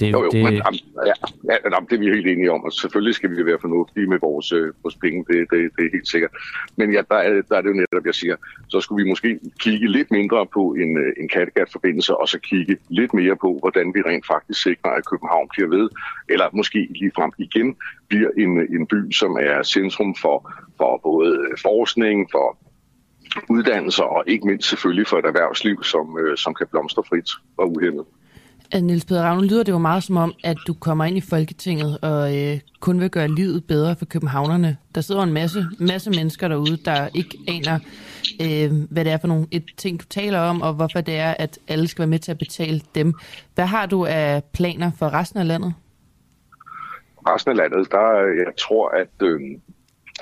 Det, 0.00 0.12
jo, 0.12 0.24
jo, 0.24 0.30
det... 0.30 0.44
men 0.44 0.54
ja, 0.54 1.14
ja, 1.50 1.56
det 1.90 1.94
er 1.96 1.98
vi 1.98 2.06
helt 2.06 2.26
enige 2.26 2.52
om, 2.52 2.64
og 2.64 2.72
selvfølgelig 2.72 3.14
skal 3.14 3.30
vi 3.30 3.46
være 3.46 3.58
fornuftige 3.60 4.06
med 4.06 4.18
vores, 4.20 4.52
øh, 4.52 4.72
vores 4.82 4.96
penge, 4.96 5.24
det, 5.28 5.36
det, 5.50 5.58
det 5.76 5.84
er 5.86 5.90
helt 5.92 6.08
sikkert. 6.08 6.30
Men 6.76 6.92
ja, 6.92 7.02
der 7.10 7.16
er, 7.16 7.42
der 7.48 7.56
er 7.56 7.60
det 7.62 7.68
jo 7.68 7.74
netop, 7.74 8.06
jeg 8.06 8.14
siger, 8.14 8.36
så 8.68 8.80
skulle 8.80 9.04
vi 9.04 9.08
måske 9.08 9.40
kigge 9.60 9.88
lidt 9.88 10.10
mindre 10.10 10.46
på 10.46 10.62
en, 10.82 10.98
øh, 10.98 11.12
en 11.20 11.28
Kattegat-forbindelse, 11.28 12.16
og 12.16 12.28
så 12.28 12.38
kigge 12.38 12.76
lidt 12.88 13.14
mere 13.14 13.36
på, 13.36 13.58
hvordan 13.60 13.94
vi 13.94 14.00
rent 14.00 14.26
faktisk 14.26 14.62
sikrer, 14.62 14.90
at 14.90 15.06
København 15.10 15.48
bliver 15.52 15.68
ved, 15.68 15.88
eller 16.28 16.46
måske 16.52 16.88
ligefrem 17.00 17.32
igen 17.38 17.76
bliver 18.08 18.30
en, 18.38 18.52
en 18.76 18.86
by, 18.86 19.12
som 19.12 19.32
er 19.40 19.62
centrum 19.62 20.14
for, 20.14 20.52
for 20.76 21.00
både 21.02 21.48
forskning, 21.62 22.28
for 22.30 22.58
uddannelser 23.48 24.02
og 24.02 24.24
ikke 24.26 24.46
mindst 24.46 24.68
selvfølgelig 24.68 25.06
for 25.06 25.18
et 25.18 25.26
erhvervsliv, 25.26 25.84
som, 25.84 26.18
øh, 26.20 26.36
som 26.36 26.54
kan 26.54 26.66
blomstre 26.70 27.02
frit 27.08 27.30
og 27.56 27.76
uhemmet. 27.76 28.04
Niels 28.74 29.04
Peder 29.04 29.22
Ravn, 29.22 29.44
lyder 29.44 29.62
det 29.62 29.72
jo 29.72 29.78
meget 29.78 30.02
som 30.02 30.16
om, 30.16 30.34
at 30.44 30.56
du 30.66 30.74
kommer 30.74 31.04
ind 31.04 31.16
i 31.16 31.20
Folketinget 31.20 31.98
og 32.02 32.36
øh, 32.36 32.60
kun 32.80 33.00
vil 33.00 33.10
gøre 33.10 33.28
livet 33.28 33.64
bedre 33.64 33.96
for 33.96 34.04
københavnerne. 34.04 34.76
Der 34.94 35.00
sidder 35.00 35.22
en 35.22 35.32
masse, 35.32 35.66
masse 35.78 36.10
mennesker 36.10 36.48
derude, 36.48 36.76
der 36.76 37.08
ikke 37.14 37.38
aner, 37.48 37.78
øh, 38.42 38.70
hvad 38.90 39.04
det 39.04 39.12
er 39.12 39.18
for 39.18 39.28
nogle 39.28 39.46
et 39.50 39.64
ting, 39.76 40.00
du 40.00 40.04
taler 40.04 40.38
om, 40.40 40.62
og 40.62 40.74
hvorfor 40.74 41.00
det 41.00 41.16
er, 41.16 41.34
at 41.38 41.58
alle 41.68 41.88
skal 41.88 41.98
være 41.98 42.08
med 42.08 42.18
til 42.18 42.30
at 42.30 42.38
betale 42.38 42.80
dem. 42.94 43.14
Hvad 43.54 43.66
har 43.66 43.86
du 43.86 44.06
af 44.06 44.44
planer 44.54 44.90
for 44.98 45.12
resten 45.12 45.40
af 45.40 45.46
landet? 45.46 45.74
Resten 47.26 47.50
af 47.50 47.56
landet, 47.56 47.92
der 47.92 48.16
jeg 48.46 48.52
tror, 48.58 48.88
at... 48.88 49.26
Øh, 49.28 49.40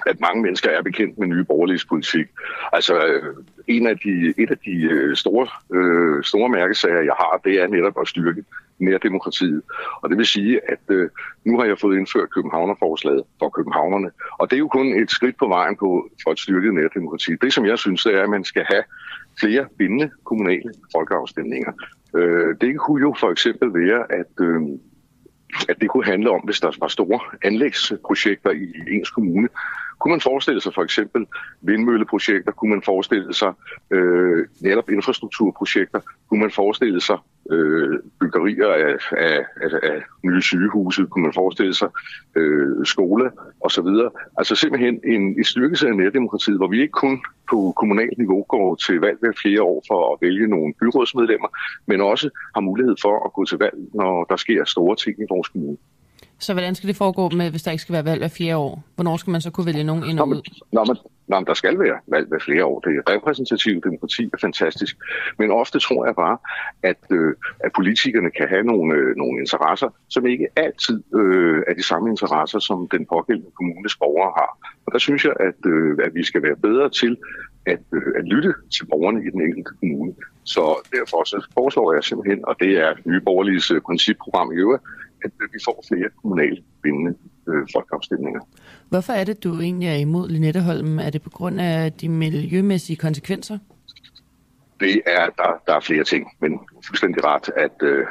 at 0.06 0.20
mange 0.20 0.42
mennesker 0.42 0.70
er 0.70 0.82
bekendt 0.82 1.18
med 1.18 1.26
nye 1.26 1.44
borgerlige 1.44 1.80
politik. 1.88 2.26
Altså, 2.72 3.06
øh, 3.06 3.36
en 3.68 3.86
af 3.86 3.98
de, 3.98 4.34
et 4.38 4.50
af 4.50 4.58
de 4.58 4.70
øh, 4.70 5.16
store, 5.16 5.46
øh, 5.74 6.24
store 6.24 6.48
mærkesager, 6.48 7.00
jeg 7.00 7.14
har, 7.18 7.40
det 7.44 7.60
er 7.62 7.66
netop 7.66 8.00
at 8.00 8.08
styrke 8.08 8.44
nærdemokratiet. 8.78 9.62
Og 10.02 10.10
det 10.10 10.18
vil 10.18 10.26
sige, 10.26 10.60
at 10.70 10.80
øh, 10.88 11.08
nu 11.44 11.58
har 11.58 11.66
jeg 11.66 11.78
fået 11.78 11.96
indført 11.98 12.30
Københavnerforslaget 12.30 13.22
for 13.38 13.48
københavnerne. 13.48 14.10
Og 14.38 14.50
det 14.50 14.56
er 14.56 14.60
jo 14.60 14.68
kun 14.68 14.86
et 15.02 15.10
skridt 15.10 15.36
på 15.38 15.48
vejen 15.48 15.76
på, 15.76 16.08
for 16.22 16.30
et 16.30 16.38
styrket 16.38 16.74
nærdemokrati. 16.74 17.32
Det, 17.42 17.52
som 17.52 17.66
jeg 17.66 17.78
synes, 17.78 18.02
det 18.04 18.14
er, 18.14 18.22
at 18.22 18.30
man 18.30 18.44
skal 18.44 18.64
have 18.68 18.82
flere 19.40 19.66
bindende 19.78 20.10
kommunale 20.24 20.70
folkeafstemninger. 20.96 21.72
Øh, 22.16 22.54
det 22.60 22.78
kunne 22.78 23.00
jo 23.00 23.14
for 23.20 23.30
eksempel 23.30 23.74
være, 23.74 24.12
at... 24.12 24.32
Øh, 24.40 24.60
at 25.68 25.80
det 25.80 25.88
kunne 25.90 26.04
handle 26.04 26.30
om, 26.30 26.40
hvis 26.40 26.60
der 26.60 26.70
var 26.80 26.88
store 26.88 27.20
anlægsprojekter 27.42 28.50
i 28.50 28.72
ens 28.90 29.10
kommune. 29.10 29.48
Kunne 29.98 30.12
man 30.12 30.20
forestille 30.20 30.60
sig 30.60 30.74
for 30.74 30.82
eksempel 30.82 31.26
vindmølleprojekter? 31.60 32.52
Kunne 32.52 32.70
man 32.70 32.82
forestille 32.82 33.34
sig 33.34 33.52
øh, 33.90 34.46
netop 34.60 34.90
infrastrukturprojekter? 34.90 36.00
Kunne 36.28 36.40
man 36.40 36.50
forestille 36.50 37.00
sig 37.00 37.18
øh, 37.50 37.98
byggerier 38.20 38.68
af, 38.68 38.98
af, 39.10 39.44
af, 39.62 39.70
af 39.82 40.02
nye 40.24 40.42
sygehuse? 40.42 41.06
Kunne 41.06 41.22
man 41.22 41.32
forestille 41.32 41.74
sig 41.74 41.88
øh, 42.36 42.86
skole 42.86 43.30
osv.? 43.60 43.88
Altså 44.38 44.54
simpelthen 44.54 45.00
en, 45.04 45.22
en 45.38 45.44
styrkelse 45.44 45.88
af 45.88 45.96
nærdemokratiet, 45.96 46.56
hvor 46.56 46.68
vi 46.68 46.80
ikke 46.80 46.92
kun 46.92 47.22
på 47.50 47.72
kommunalt 47.76 48.18
niveau 48.18 48.42
går 48.42 48.74
til 48.74 49.00
valg 49.00 49.18
hver 49.20 49.32
flere 49.42 49.62
år 49.62 49.84
for 49.88 50.12
at 50.12 50.18
vælge 50.20 50.46
nogle 50.48 50.74
byrådsmedlemmer, 50.80 51.48
men 51.86 52.00
også 52.00 52.30
har 52.54 52.60
mulighed 52.60 52.96
for 53.02 53.24
at 53.24 53.32
gå 53.32 53.44
til 53.44 53.58
valg, 53.58 53.76
når 53.94 54.24
der 54.24 54.36
sker 54.36 54.64
store 54.64 54.96
ting 54.96 55.20
i 55.20 55.26
vores 55.28 55.48
kommune. 55.48 55.76
Så 56.38 56.52
hvordan 56.52 56.74
skal 56.74 56.88
det 56.88 56.96
foregå 56.96 57.28
med, 57.28 57.50
hvis 57.50 57.62
der 57.62 57.70
ikke 57.70 57.82
skal 57.82 57.92
være 57.92 58.04
valg 58.04 58.20
hver 58.20 58.28
fjerde 58.28 58.56
år? 58.56 58.84
Hvornår 58.94 59.16
skal 59.16 59.30
man 59.30 59.40
så 59.40 59.50
kunne 59.50 59.66
vælge 59.66 59.84
nogen 59.84 60.04
ind 60.04 60.20
og 60.20 60.28
ud? 60.28 60.42
Nå, 60.72 60.84
men, 60.84 60.96
nå, 61.26 61.36
men 61.38 61.46
der 61.46 61.54
skal 61.54 61.78
være 61.78 61.98
valg 62.06 62.28
hver 62.28 62.38
flere 62.38 62.64
år. 62.64 62.80
Det 62.80 62.90
er 62.96 63.14
repræsentativt 63.14 63.84
demokrati 63.84 64.24
er 64.32 64.38
fantastisk. 64.40 64.96
Men 65.38 65.50
ofte 65.50 65.78
tror 65.78 66.06
jeg 66.06 66.14
bare, 66.14 66.38
at, 66.82 67.02
øh, 67.10 67.34
at 67.60 67.72
politikerne 67.72 68.30
kan 68.30 68.48
have 68.48 68.62
nogle, 68.62 68.94
øh, 68.94 69.16
nogle 69.16 69.40
interesser, 69.40 69.88
som 70.08 70.26
ikke 70.26 70.46
altid 70.56 71.02
øh, 71.14 71.62
er 71.68 71.74
de 71.74 71.82
samme 71.82 72.10
interesser, 72.10 72.58
som 72.58 72.88
den 72.88 73.06
pågældende 73.06 73.50
kommunes 73.56 73.96
borgere 73.96 74.32
har. 74.36 74.50
Og 74.86 74.92
der 74.92 74.98
synes 74.98 75.24
jeg, 75.24 75.34
at, 75.40 75.60
øh, 75.66 75.98
at 76.04 76.14
vi 76.14 76.24
skal 76.24 76.42
være 76.42 76.56
bedre 76.56 76.88
til 76.90 77.16
at, 77.66 77.82
øh, 77.92 78.12
at 78.18 78.24
lytte 78.24 78.54
til 78.74 78.84
borgerne 78.86 79.20
i 79.26 79.30
den 79.30 79.40
enkelte 79.40 79.70
kommune. 79.80 80.14
Så 80.44 80.64
derfor 80.96 81.24
så 81.24 81.46
foreslår 81.54 81.94
jeg 81.94 82.04
simpelthen, 82.04 82.40
og 82.48 82.54
det 82.60 82.72
er 82.84 82.90
Nye 83.04 83.20
Borgerliges 83.20 83.70
øh, 83.70 83.80
principprogram 83.80 84.52
i 84.52 84.56
øvrigt, 84.56 84.82
at 85.24 85.30
øh, 85.42 85.48
vi 85.54 85.58
får 85.64 85.84
flere 85.88 86.08
kommunale 86.22 86.62
bindende 86.82 87.14
øh, 87.48 87.66
folkeafstemninger. 87.74 88.40
Hvorfor 88.88 89.12
er 89.12 89.24
det, 89.24 89.44
du 89.44 89.60
egentlig 89.60 89.88
er 89.88 89.94
imod 89.94 90.28
Linetteholm? 90.28 90.98
Er 90.98 91.10
det 91.10 91.22
på 91.22 91.30
grund 91.30 91.60
af 91.60 91.92
de 91.92 92.08
miljømæssige 92.08 92.96
konsekvenser? 92.96 93.58
Det 94.80 95.02
er, 95.06 95.26
der, 95.40 95.62
der 95.66 95.74
er 95.74 95.80
flere 95.80 96.04
ting, 96.04 96.28
men 96.40 96.60
fuldstændig 96.86 97.24
ret, 97.24 97.50
at 97.56 97.82
øh, 97.82 98.06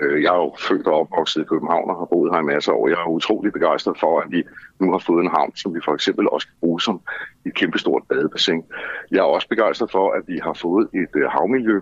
Øh, 0.00 0.22
jeg 0.22 0.34
er 0.34 0.36
jo 0.36 0.54
født 0.68 0.86
og 0.86 1.00
opvokset 1.00 1.40
i 1.40 1.44
København 1.44 1.90
og 1.90 1.96
har 1.96 2.04
boet 2.04 2.32
her 2.32 2.40
i 2.40 2.44
masser 2.44 2.72
af 2.72 2.76
år. 2.76 2.88
Jeg 2.88 2.98
er 2.98 3.08
utrolig 3.08 3.52
begejstret 3.52 3.98
for, 4.00 4.20
at 4.20 4.30
vi 4.30 4.42
nu 4.80 4.90
har 4.90 4.98
fået 4.98 5.22
en 5.24 5.30
havn, 5.30 5.56
som 5.56 5.74
vi 5.74 5.80
for 5.84 5.94
eksempel 5.94 6.28
også 6.28 6.46
kan 6.46 6.56
bruge 6.60 6.80
som 6.80 7.00
et 7.46 7.54
kæmpestort 7.54 8.02
badebassin. 8.08 8.62
Jeg 9.10 9.18
er 9.18 9.22
også 9.36 9.48
begejstret 9.48 9.90
for, 9.90 10.12
at 10.12 10.22
vi 10.26 10.38
har 10.42 10.52
fået 10.52 10.88
et 10.94 11.14
øh, 11.16 11.30
havmiljø, 11.30 11.80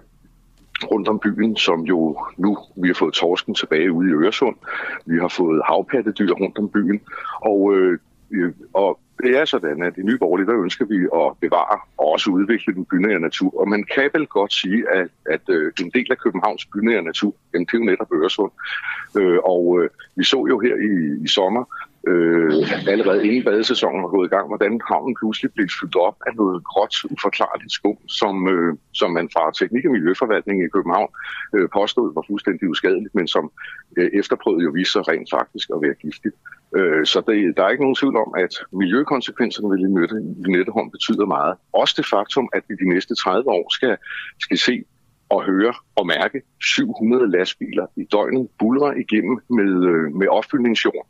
rundt 0.91 1.09
om 1.09 1.19
byen, 1.19 1.57
som 1.57 1.81
jo 1.81 2.19
nu, 2.37 2.59
vi 2.77 2.89
har 2.89 2.95
fået 2.95 3.15
torsken 3.15 3.55
tilbage 3.55 3.93
ude 3.93 4.11
i 4.11 4.13
Øresund. 4.13 4.57
Vi 5.07 5.19
har 5.19 5.29
fået 5.29 5.63
havpattedyr 5.69 6.33
rundt 6.33 6.59
om 6.59 6.69
byen. 6.69 7.01
Og, 7.43 7.75
øh, 7.75 7.99
øh 8.31 8.53
og 8.73 9.01
det 9.23 9.39
er 9.39 9.45
sådan, 9.45 9.83
at 9.83 9.95
i 9.99 10.03
Nye 10.03 10.19
Borgerlige, 10.19 10.47
der 10.47 10.63
ønsker 10.63 10.85
vi 10.85 10.99
at 11.21 11.29
bevare 11.41 11.79
og 11.99 12.07
også 12.13 12.31
udvikle 12.31 12.75
den 12.75 12.85
bynære 12.85 13.21
natur. 13.21 13.61
Og 13.61 13.69
man 13.69 13.85
kan 13.95 14.11
vel 14.15 14.27
godt 14.27 14.53
sige, 14.53 14.91
at, 14.91 15.09
at 15.27 15.45
øh, 15.49 15.73
en 15.81 15.91
del 15.95 16.07
af 16.11 16.19
Københavns 16.19 16.67
bynære 16.67 17.03
natur, 17.03 17.35
jamen, 17.55 17.67
det 17.67 17.75
er 17.75 17.79
jo 17.79 17.85
netop 17.85 18.13
Øresund. 18.13 18.53
Øh, 19.19 19.39
og 19.45 19.81
øh, 19.81 19.91
vi 20.17 20.25
så 20.25 20.47
jo 20.51 20.59
her 20.61 20.75
i, 20.75 21.25
i 21.25 21.29
sommer, 21.29 21.65
øh, 22.09 22.53
allerede 22.93 23.27
inden 23.27 23.45
badesæsonen 23.45 24.03
var 24.03 24.09
gået 24.09 24.27
i 24.29 24.35
gang, 24.35 24.47
hvordan 24.49 24.81
havnen 24.91 25.17
pludselig 25.21 25.53
blev 25.53 25.69
fyldt 25.81 25.97
op 25.97 26.17
af 26.27 26.35
noget 26.35 26.65
gråt, 26.65 26.95
uforklarligt 27.11 27.73
skum, 27.73 27.99
som, 28.09 28.49
øh, 28.49 28.77
som 28.93 29.11
man 29.11 29.29
fra 29.35 29.53
Teknik- 29.59 29.87
og 29.87 29.93
Miljøforvaltningen 29.93 30.67
i 30.67 30.75
København 30.77 31.11
øh, 31.55 31.69
påstod 31.73 32.15
var 32.15 32.25
fuldstændig 32.31 32.69
uskadeligt, 32.69 33.15
men 33.15 33.27
som 33.29 33.51
øh, 33.97 34.11
efterprøvet 34.21 34.65
jo 34.65 34.71
viste 34.71 34.93
sig 34.93 35.09
rent 35.09 35.31
faktisk 35.31 35.71
at 35.75 35.83
være 35.83 35.95
giftigt. 35.95 36.37
Øh, 36.77 37.07
så 37.07 37.19
det, 37.29 37.57
der 37.57 37.63
er 37.65 37.71
ikke 37.71 37.85
nogen 37.85 38.01
tvivl 38.01 38.17
om, 38.17 38.35
at 38.45 38.53
miljøkonsekvenserne 38.73 39.69
ved 39.71 39.79
Lynetteholm 40.45 40.91
betyder 40.91 41.27
meget. 41.27 41.55
Også 41.73 41.95
det 41.99 42.07
faktum, 42.07 42.49
at 42.53 42.63
vi 42.69 42.75
de 42.75 42.89
næste 42.89 43.15
30 43.15 43.51
år 43.51 43.67
skal, 43.75 43.97
skal 44.41 44.59
se 44.59 44.85
og 45.29 45.45
høre 45.45 45.75
og 45.97 46.07
mærke 46.07 46.43
700 46.63 47.31
lastbiler 47.31 47.87
i 47.97 48.05
døgnet 48.13 48.49
bulre 48.59 49.01
igennem 49.01 49.37
med, 49.51 49.73
øh, 49.93 50.13
med 50.21 50.29
opfyldningsjord 50.29 51.07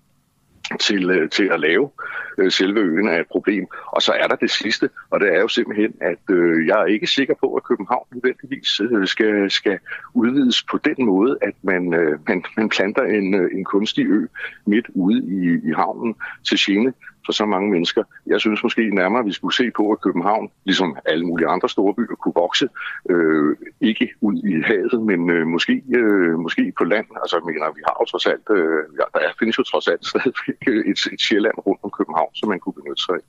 til, 0.81 1.11
øh, 1.11 1.31
til 1.31 1.49
at 1.53 1.61
lave 1.61 1.91
øh, 2.39 2.51
selve 2.51 2.81
øen 2.81 3.09
er 3.09 3.21
et 3.21 3.27
problem. 3.31 3.67
Og 3.87 4.03
så 4.03 4.13
er 4.13 4.27
der 4.27 4.37
det 4.37 4.51
sidste, 4.51 4.91
og 5.11 5.21
det 5.21 5.35
er 5.35 5.41
jo 5.41 5.49
simpelthen, 5.49 5.95
at 6.01 6.35
øh, 6.37 6.67
jeg 6.67 6.81
er 6.81 6.85
ikke 6.85 7.07
sikker 7.07 7.35
på, 7.41 7.55
at 7.55 7.65
København 7.65 8.07
nødvendigvis 8.15 8.81
øh, 8.81 9.07
skal, 9.07 9.51
skal 9.51 9.79
udvides 10.15 10.63
på 10.63 10.79
den 10.79 11.07
måde, 11.07 11.39
at 11.43 11.55
man, 11.63 11.95
øh, 11.95 12.19
man, 12.29 12.45
man 12.57 12.69
planter 12.69 13.03
en, 13.03 13.35
en 13.35 13.65
kunstig 13.65 14.07
ø 14.07 14.27
midt 14.67 14.87
ude 14.95 15.19
i, 15.19 15.69
i 15.69 15.73
havnen 15.77 16.15
til 16.45 16.59
gene 16.61 16.93
for 17.27 17.33
så 17.33 17.45
mange 17.47 17.71
mennesker. 17.71 18.03
Jeg 18.27 18.41
synes 18.41 18.63
måske 18.63 18.95
nærmere, 18.95 19.21
at 19.21 19.27
vi 19.27 19.33
skulle 19.33 19.55
se 19.55 19.71
på, 19.77 19.93
at 19.93 20.01
København, 20.01 20.51
ligesom 20.65 20.97
alle 21.05 21.25
mulige 21.27 21.49
andre 21.49 21.69
store 21.69 21.95
byer, 21.95 22.17
kunne 22.23 22.35
vokse. 22.35 22.69
Øh, 23.11 23.57
ikke 23.81 24.09
ud 24.21 24.37
i 24.51 24.53
havet, 24.71 25.03
men 25.11 25.31
øh, 25.31 25.47
måske, 25.47 25.83
øh, 25.95 26.39
måske 26.39 26.73
på 26.79 26.85
land. 26.85 27.07
Altså, 27.23 27.37
jeg 27.37 27.45
mener, 27.51 27.75
vi 27.79 27.83
har 27.87 27.97
jo 28.01 28.05
trods 28.05 28.27
alt, 28.27 28.47
øh, 28.57 28.83
ja, 28.99 29.05
der 29.15 29.33
findes 29.39 29.59
jo 29.59 29.63
trods 29.63 29.89
alt 29.89 30.07
stadigvæk 30.11 30.61
et, 30.91 31.01
et 31.15 31.21
Sjælland 31.21 31.57
rundt 31.67 31.81
om 31.87 31.91
København, 31.99 32.31
som 32.35 32.49
man 32.49 32.61
kunne 32.61 32.77
benytte 32.81 33.03
sig 33.07 33.15
af. 33.19 33.25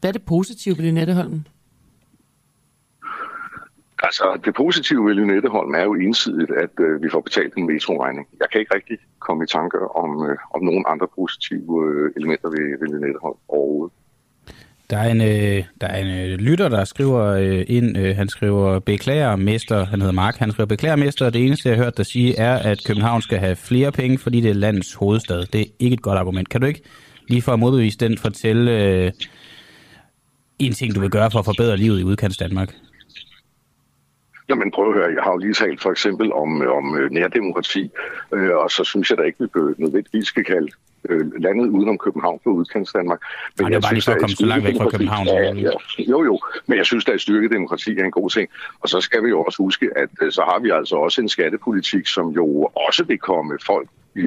Hvad 0.00 0.10
er 0.10 0.12
det 0.12 0.26
positive 0.26 0.76
ved 0.78 0.84
Lynetteholmen? 0.84 1.46
Altså, 4.02 4.40
det 4.44 4.54
positive 4.54 5.06
ved 5.06 5.14
Lynetteholm 5.14 5.74
er 5.74 5.82
jo 5.82 5.94
ensidigt, 5.94 6.50
at 6.64 6.74
øh, 6.86 7.02
vi 7.02 7.08
får 7.12 7.20
betalt 7.20 7.54
en 7.54 7.66
metroregning. 7.66 8.26
Jeg 8.40 8.48
kan 8.50 8.60
ikke 8.60 8.74
rigtig 8.74 8.98
komme 9.26 9.44
i 9.44 9.46
tanker 9.46 9.82
om, 10.02 10.10
øh, 10.30 10.36
om 10.54 10.60
nogen 10.64 10.84
andre 10.92 11.08
positive 11.18 11.72
øh, 11.86 12.12
elementer 12.16 12.48
ved, 12.48 12.66
ved 12.80 12.88
Lynetteholm 12.94 13.38
overhovedet. 13.48 13.92
Der 14.90 14.98
er 14.98 15.10
en, 15.10 15.20
øh, 15.20 15.64
der 15.80 15.86
er 15.86 15.98
en 16.04 16.30
øh, 16.32 16.38
lytter, 16.38 16.68
der 16.68 16.84
skriver 16.84 17.24
øh, 17.24 17.64
ind, 17.68 17.98
øh, 17.98 18.16
han 18.16 18.28
skriver 18.28 18.78
beklagermester, 18.78 19.84
han 19.84 20.00
hedder 20.00 20.14
Mark, 20.14 20.36
han 20.36 20.52
skriver 20.52 20.66
beklagermester, 20.66 21.30
det 21.30 21.46
eneste 21.46 21.68
jeg 21.68 21.76
har 21.76 21.84
hørt 21.84 21.96
dig 21.96 22.06
sige 22.06 22.38
er, 22.38 22.56
at 22.56 22.84
København 22.86 23.22
skal 23.22 23.38
have 23.38 23.56
flere 23.56 23.92
penge, 23.92 24.18
fordi 24.18 24.40
det 24.40 24.50
er 24.50 24.54
landets 24.54 24.94
hovedstad. 24.94 25.46
Det 25.46 25.60
er 25.60 25.64
ikke 25.78 25.94
et 25.94 26.02
godt 26.02 26.18
argument. 26.18 26.48
Kan 26.48 26.60
du 26.60 26.66
ikke 26.66 26.82
lige 27.28 27.42
for 27.42 27.52
at 27.52 27.58
modbevise 27.58 27.98
den 27.98 28.18
fortælle 28.18 28.84
øh, 28.84 29.12
en 30.58 30.72
ting, 30.72 30.94
du 30.94 31.00
vil 31.00 31.10
gøre 31.10 31.30
for 31.30 31.38
at 31.38 31.44
forbedre 31.44 31.76
livet 31.76 32.00
i 32.00 32.04
udkants 32.04 32.36
Danmark? 32.36 32.74
Jamen 34.52 34.70
prøv 34.70 34.88
at 34.88 34.94
høre, 34.94 35.14
jeg 35.16 35.22
har 35.22 35.32
jo 35.32 35.38
lige 35.38 35.54
talt 35.54 35.80
for 35.82 35.90
eksempel 35.90 36.32
om, 36.32 36.50
om 36.78 36.98
øh, 36.98 37.10
nærdemokrati, 37.10 37.90
øh, 38.34 38.54
og 38.56 38.70
så 38.70 38.84
synes 38.84 39.10
jeg 39.10 39.18
da 39.18 39.22
ikke, 39.22 39.38
vi 39.40 39.48
nødvendigvis 39.78 40.26
skal 40.26 40.44
kalde 40.44 40.68
øh, 41.08 41.42
landet 41.42 41.68
udenom 41.68 41.98
København 41.98 42.40
for 42.44 42.50
udkants 42.50 42.92
Danmark. 42.92 43.20
Men 43.58 43.66
Ej, 43.66 43.76
er 43.76 43.92
lige 43.92 44.02
for 44.02 44.12
at 44.12 44.18
komme 44.18 44.36
så 44.36 44.46
langt 44.46 44.64
væk 44.64 44.74
fra 44.76 44.90
København. 44.90 45.26
Ja, 45.26 45.54
ja. 45.54 45.70
Jo, 45.98 46.24
jo, 46.24 46.40
men 46.66 46.78
jeg 46.78 46.86
synes, 46.86 47.08
at 47.08 47.20
styrke 47.20 47.48
demokrati 47.48 47.98
er 47.98 48.04
en 48.04 48.10
god 48.10 48.30
ting. 48.30 48.48
Og 48.80 48.88
så 48.88 49.00
skal 49.00 49.24
vi 49.24 49.28
jo 49.28 49.42
også 49.42 49.62
huske, 49.62 49.90
at 49.96 50.08
øh, 50.22 50.32
så 50.32 50.42
har 50.42 50.58
vi 50.58 50.70
altså 50.70 50.96
også 50.96 51.20
en 51.20 51.28
skattepolitik, 51.28 52.06
som 52.06 52.28
jo 52.28 52.70
også 52.88 53.04
vil 53.04 53.18
komme 53.18 53.58
folk 53.66 53.88
i, 54.16 54.26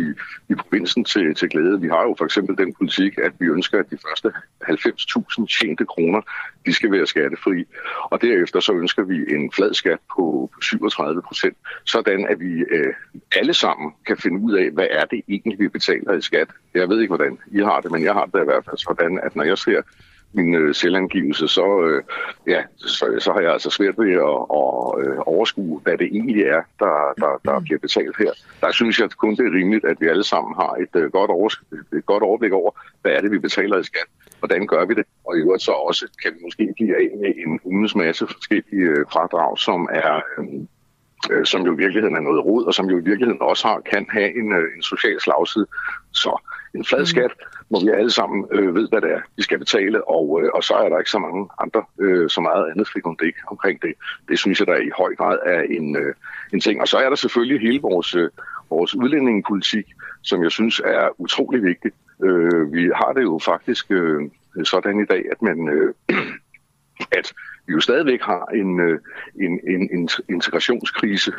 i 0.50 0.56
provinsen 0.56 1.04
til, 1.04 1.36
til 1.36 1.50
glæde. 1.50 1.82
Vi 1.82 1.88
har 1.88 2.02
jo 2.02 2.16
for 2.18 2.26
eksempel 2.26 2.58
den 2.58 2.74
politik, 2.74 3.18
at 3.18 3.32
vi 3.40 3.46
ønsker, 3.46 3.80
at 3.80 3.90
de 3.92 3.98
første 4.08 4.32
90.000 4.64 5.60
tjente 5.60 5.86
kroner, 5.86 6.22
de 6.66 6.74
skal 6.74 6.92
være 6.92 7.08
skattefri. 7.08 7.66
Og 8.04 8.22
derefter 8.22 8.60
så 8.60 8.74
ønsker 8.74 9.04
vi 9.04 9.16
en 9.36 9.52
flad 9.52 9.74
skat 9.74 10.00
på 10.16 10.52
37 10.62 11.22
procent, 11.22 11.58
sådan 11.86 12.28
at 12.28 12.40
vi 12.40 12.64
øh, 12.72 12.94
alle 13.32 13.54
sammen 13.54 13.92
kan 14.08 14.18
finde 14.18 14.40
ud 14.40 14.54
af, 14.54 14.72
hvad 14.72 14.88
er 14.92 15.06
det 15.06 15.22
egentlig, 15.28 15.60
vi 15.60 15.68
betaler 15.68 16.14
i 16.14 16.22
skat. 16.22 16.50
Jeg 16.74 16.90
ved 16.90 17.02
ikke, 17.02 17.16
hvordan 17.16 17.38
I 17.52 17.60
har 17.60 17.82
det, 17.82 17.92
men 17.92 18.04
jeg 18.04 18.14
har 18.14 18.26
det 18.26 18.42
i 18.42 18.46
hvert 18.46 18.66
fald 18.66 18.78
sådan, 18.78 19.20
at 19.24 19.36
når 19.36 19.44
jeg 19.44 19.58
ser 19.58 19.82
min 20.36 20.56
øh, 20.56 20.76
selvangivelse, 20.76 21.48
så, 21.48 21.82
øh, 21.88 22.04
ja, 22.48 22.64
så, 22.78 23.16
så 23.20 23.34
har 23.34 23.40
jeg 23.40 23.52
altså 23.52 23.70
svært 23.70 23.98
ved 23.98 24.12
at, 24.12 24.38
at 24.62 24.74
øh, 25.02 25.18
overskue, 25.26 25.80
hvad 25.84 25.98
det 25.98 26.08
egentlig 26.08 26.42
er, 26.42 26.62
der, 26.80 27.14
der, 27.18 27.32
der 27.46 27.60
bliver 27.60 27.80
betalt 27.80 28.18
her. 28.18 28.32
Der 28.62 28.72
synes 28.72 29.00
jeg 29.00 29.10
kun, 29.12 29.36
det 29.36 29.46
er 29.46 29.58
rimeligt, 29.60 29.86
at 29.86 29.98
vi 30.02 30.08
alle 30.08 30.24
sammen 30.24 30.56
har 30.56 30.74
et, 30.84 31.02
øh, 31.02 31.12
godt, 31.12 31.32
over, 31.32 31.50
et 31.98 32.06
godt 32.06 32.24
overblik 32.24 32.52
over, 32.52 32.72
hvad 33.02 33.12
er 33.12 33.22
det, 33.22 33.32
vi 33.32 33.40
betaler 33.40 33.78
i 33.80 33.84
skat. 33.84 34.08
Hvordan 34.40 34.68
gør 34.68 34.86
vi 34.86 34.94
det? 34.94 35.06
Og 35.26 35.38
i 35.38 35.40
øvrigt 35.40 35.64
så 35.64 35.72
også 35.72 36.06
kan 36.24 36.32
vi 36.34 36.40
måske 36.44 36.74
give 36.78 36.96
af 36.96 37.10
med 37.22 37.34
en 37.46 37.60
ugens 37.64 37.96
masse 37.96 38.28
forskellige 38.28 38.84
øh, 38.84 39.06
fradrag, 39.12 39.58
som 39.60 39.90
er... 39.92 40.22
Øh, 40.38 40.46
øh, 41.32 41.46
som 41.46 41.62
jo 41.62 41.74
i 41.74 41.78
virkeligheden 41.78 42.16
er 42.16 42.20
noget 42.20 42.46
rod, 42.46 42.66
og 42.66 42.74
som 42.74 42.86
jo 42.90 42.98
i 42.98 43.04
virkeligheden 43.04 43.42
også 43.42 43.68
har, 43.68 43.80
kan 43.80 44.06
have 44.10 44.30
en, 44.40 44.54
øh, 44.54 44.68
en 44.76 44.84
social 44.84 45.22
slagside. 45.22 45.68
Så 46.14 46.42
en 46.76 46.86
flad 46.86 47.06
skat, 47.06 47.32
hvor 47.70 47.86
vi 47.86 47.90
alle 47.90 48.12
sammen 48.12 48.46
øh, 48.52 48.76
ved, 48.76 48.90
hvad 48.90 49.02
det 49.02 49.12
er, 49.12 49.22
vi 49.38 49.44
skal 49.44 49.60
betale, 49.60 50.10
og, 50.10 50.42
øh, 50.44 50.50
og 50.54 50.64
så 50.64 50.74
er 50.74 50.90
der 50.90 50.98
ikke 51.00 51.12
så 51.12 51.20
mange 51.20 51.50
andre, 51.60 51.84
øh, 52.00 52.30
så 52.30 52.42
meget 52.42 52.72
andet 52.72 52.88
frikundæk 52.88 53.36
omkring 53.48 53.82
det. 53.82 53.94
Det 54.30 54.40
synes 54.40 54.60
jeg, 54.60 54.68
der 54.68 54.76
i 54.76 54.90
høj 54.98 55.16
grad 55.16 55.38
er 55.46 55.62
en, 55.62 55.96
øh, 55.96 56.14
en 56.54 56.60
ting. 56.60 56.82
Og 56.82 56.88
så 56.88 56.98
er 56.98 57.10
der 57.10 57.16
selvfølgelig 57.16 57.62
hele 57.68 57.82
vores, 57.82 58.16
øh, 58.16 58.30
vores 58.70 58.96
udlændingepolitik, 58.96 59.86
som 60.24 60.44
jeg 60.44 60.52
synes 60.52 60.82
er 60.86 61.22
utrolig 61.22 61.64
vigtig. 61.64 61.92
Øh, 62.24 62.74
vi 62.74 62.92
har 62.96 63.14
det 63.14 63.24
jo 63.24 63.40
faktisk 63.46 63.86
øh, 63.92 64.22
sådan 64.64 65.00
i 65.00 65.06
dag, 65.06 65.24
at 65.32 65.42
man... 65.42 65.70
Øh, 65.70 65.94
at 67.20 67.34
vi 67.68 67.74
jo 67.74 67.80
stadigvæk 67.80 68.22
har 68.22 68.46
en, 68.46 68.80
øh, 68.80 69.00
en, 69.42 69.60
en, 69.68 69.90
en 69.92 70.10
integrationskrise 70.30 71.32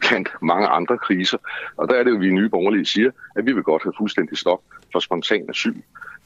blandt 0.00 0.28
mange 0.42 0.66
andre 0.68 0.98
kriser. 0.98 1.38
Og 1.76 1.88
der 1.88 1.94
er 1.94 2.02
det 2.02 2.10
jo, 2.10 2.16
vi 2.16 2.28
i 2.28 2.30
Nye 2.30 2.48
Borgerlige 2.48 2.84
siger, 2.84 3.10
at 3.36 3.46
vi 3.46 3.52
vil 3.52 3.62
godt 3.62 3.82
have 3.82 3.92
fuldstændig 3.98 4.38
stop 4.38 4.60
for 4.92 4.98
spontan 4.98 5.46
asyl. 5.48 5.74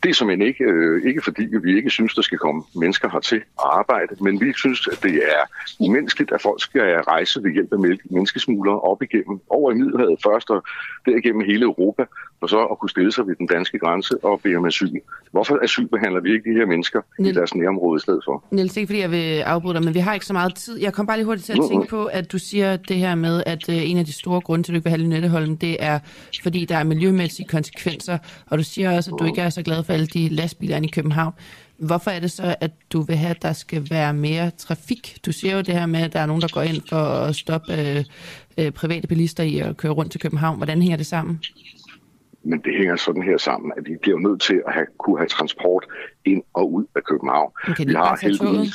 Det 0.02 0.10
er 0.10 0.14
simpelthen 0.14 0.48
ikke, 0.48 0.64
øh, 0.64 1.02
ikke 1.06 1.22
fordi, 1.22 1.48
vi 1.62 1.76
ikke 1.76 1.90
synes, 1.90 2.14
der 2.14 2.22
skal 2.22 2.38
komme 2.38 2.62
mennesker 2.74 3.08
hertil 3.10 3.36
at 3.36 3.44
arbejde, 3.58 4.16
men 4.24 4.40
vi 4.40 4.52
synes, 4.52 4.88
at 4.88 5.02
det 5.02 5.14
er 5.14 5.42
umenneskeligt, 5.80 6.32
at 6.32 6.42
folk 6.42 6.62
skal 6.62 6.80
rejse 6.82 7.42
ved 7.42 7.50
hjælp 7.52 7.72
af 7.72 7.78
menneskesmuglere 8.10 8.80
op 8.80 9.02
igennem 9.02 9.40
over 9.48 9.72
i 9.72 9.74
Middelhavet 9.74 10.18
først 10.22 10.50
og 10.50 10.62
derigennem 11.06 11.44
hele 11.44 11.64
Europa, 11.64 12.04
for 12.44 12.48
så 12.48 12.62
at 12.72 12.78
kunne 12.78 12.90
stille 12.90 13.12
sig 13.12 13.26
ved 13.26 13.36
den 13.36 13.46
danske 13.46 13.78
grænse 13.78 14.14
og 14.24 14.40
bede 14.40 14.56
om 14.56 14.64
asyl. 14.64 14.90
Hvorfor 15.32 15.58
asylbehandler 15.62 16.20
vi 16.20 16.32
ikke 16.32 16.50
de 16.50 16.54
her 16.58 16.66
mennesker 16.66 17.00
Niel, 17.18 17.30
i 17.30 17.34
deres 17.38 17.54
nærområde 17.54 17.96
i 17.98 18.00
stedet 18.00 18.22
for? 18.24 18.44
Niels, 18.50 18.76
ikke 18.76 18.88
fordi 18.88 19.00
jeg 19.00 19.10
vil 19.10 19.40
afbryde 19.40 19.74
dig, 19.74 19.84
men 19.84 19.94
vi 19.94 19.98
har 19.98 20.14
ikke 20.14 20.26
så 20.26 20.32
meget 20.32 20.54
tid. 20.54 20.80
Jeg 20.80 20.92
kom 20.92 21.06
bare 21.06 21.16
lige 21.16 21.26
hurtigt 21.26 21.46
til 21.46 21.52
at 21.52 21.68
tænke 21.68 21.88
på, 21.88 22.04
at 22.04 22.32
du 22.32 22.38
siger 22.38 22.76
det 22.76 22.96
her 22.96 23.14
med, 23.14 23.42
at 23.46 23.68
øh, 23.68 23.90
en 23.90 23.98
af 23.98 24.04
de 24.04 24.12
store 24.12 24.40
grunde 24.40 24.62
til, 24.64 24.72
at 24.72 24.74
du 24.74 24.76
ikke 24.76 24.84
vil 24.84 24.90
have 24.90 25.02
Lynetteholm, 25.02 25.56
det 25.56 25.76
er, 25.80 25.98
fordi 26.42 26.64
der 26.64 26.76
er 26.76 26.84
miljømæssige 26.84 27.48
konsekvenser, 27.48 28.18
og 28.46 28.58
du 28.58 28.62
siger 28.62 28.96
også, 28.96 29.10
at 29.14 29.18
du 29.20 29.24
ikke 29.24 29.40
er 29.40 29.50
så 29.50 29.62
glad 29.62 29.84
for 29.84 29.92
alle 29.92 30.06
de 30.06 30.28
lastbiler 30.28 30.76
i 30.76 30.86
København. 30.86 31.32
Hvorfor 31.78 32.10
er 32.10 32.20
det 32.20 32.32
så, 32.32 32.54
at 32.60 32.70
du 32.92 33.02
vil 33.02 33.16
have, 33.16 33.30
at 33.30 33.42
der 33.42 33.52
skal 33.52 33.86
være 33.90 34.14
mere 34.14 34.50
trafik? 34.50 35.18
Du 35.26 35.32
siger 35.32 35.54
jo 35.54 35.60
det 35.60 35.74
her 35.74 35.86
med, 35.86 36.00
at 36.00 36.12
der 36.12 36.20
er 36.20 36.26
nogen, 36.26 36.42
der 36.42 36.48
går 36.52 36.62
ind 36.62 36.82
for 36.88 36.96
at 36.96 37.36
stoppe 37.36 37.72
øh, 37.72 38.04
øh, 38.58 38.72
private 38.72 39.08
bilister 39.08 39.42
i 39.42 39.58
at 39.58 39.76
køre 39.76 39.92
rundt 39.92 40.12
til 40.12 40.20
København. 40.20 40.56
Hvordan 40.56 40.82
hænger 40.82 40.96
det 40.96 41.06
sammen? 41.06 41.40
Men 42.44 42.60
det 42.64 42.76
hænger 42.76 42.96
sådan 42.96 43.22
her 43.22 43.36
sammen, 43.36 43.72
at 43.76 43.84
vi 43.86 43.96
bliver 44.02 44.18
nødt 44.18 44.40
til 44.40 44.62
at 44.66 44.72
have, 44.72 44.86
kunne 44.98 45.18
have 45.18 45.28
transport 45.28 45.86
ind 46.24 46.42
og 46.54 46.72
ud 46.72 46.84
af 46.96 47.04
København. 47.04 47.52
Okay, 47.68 47.84
vi 47.86 47.92
har 47.92 48.18
heldigvis... 48.22 48.74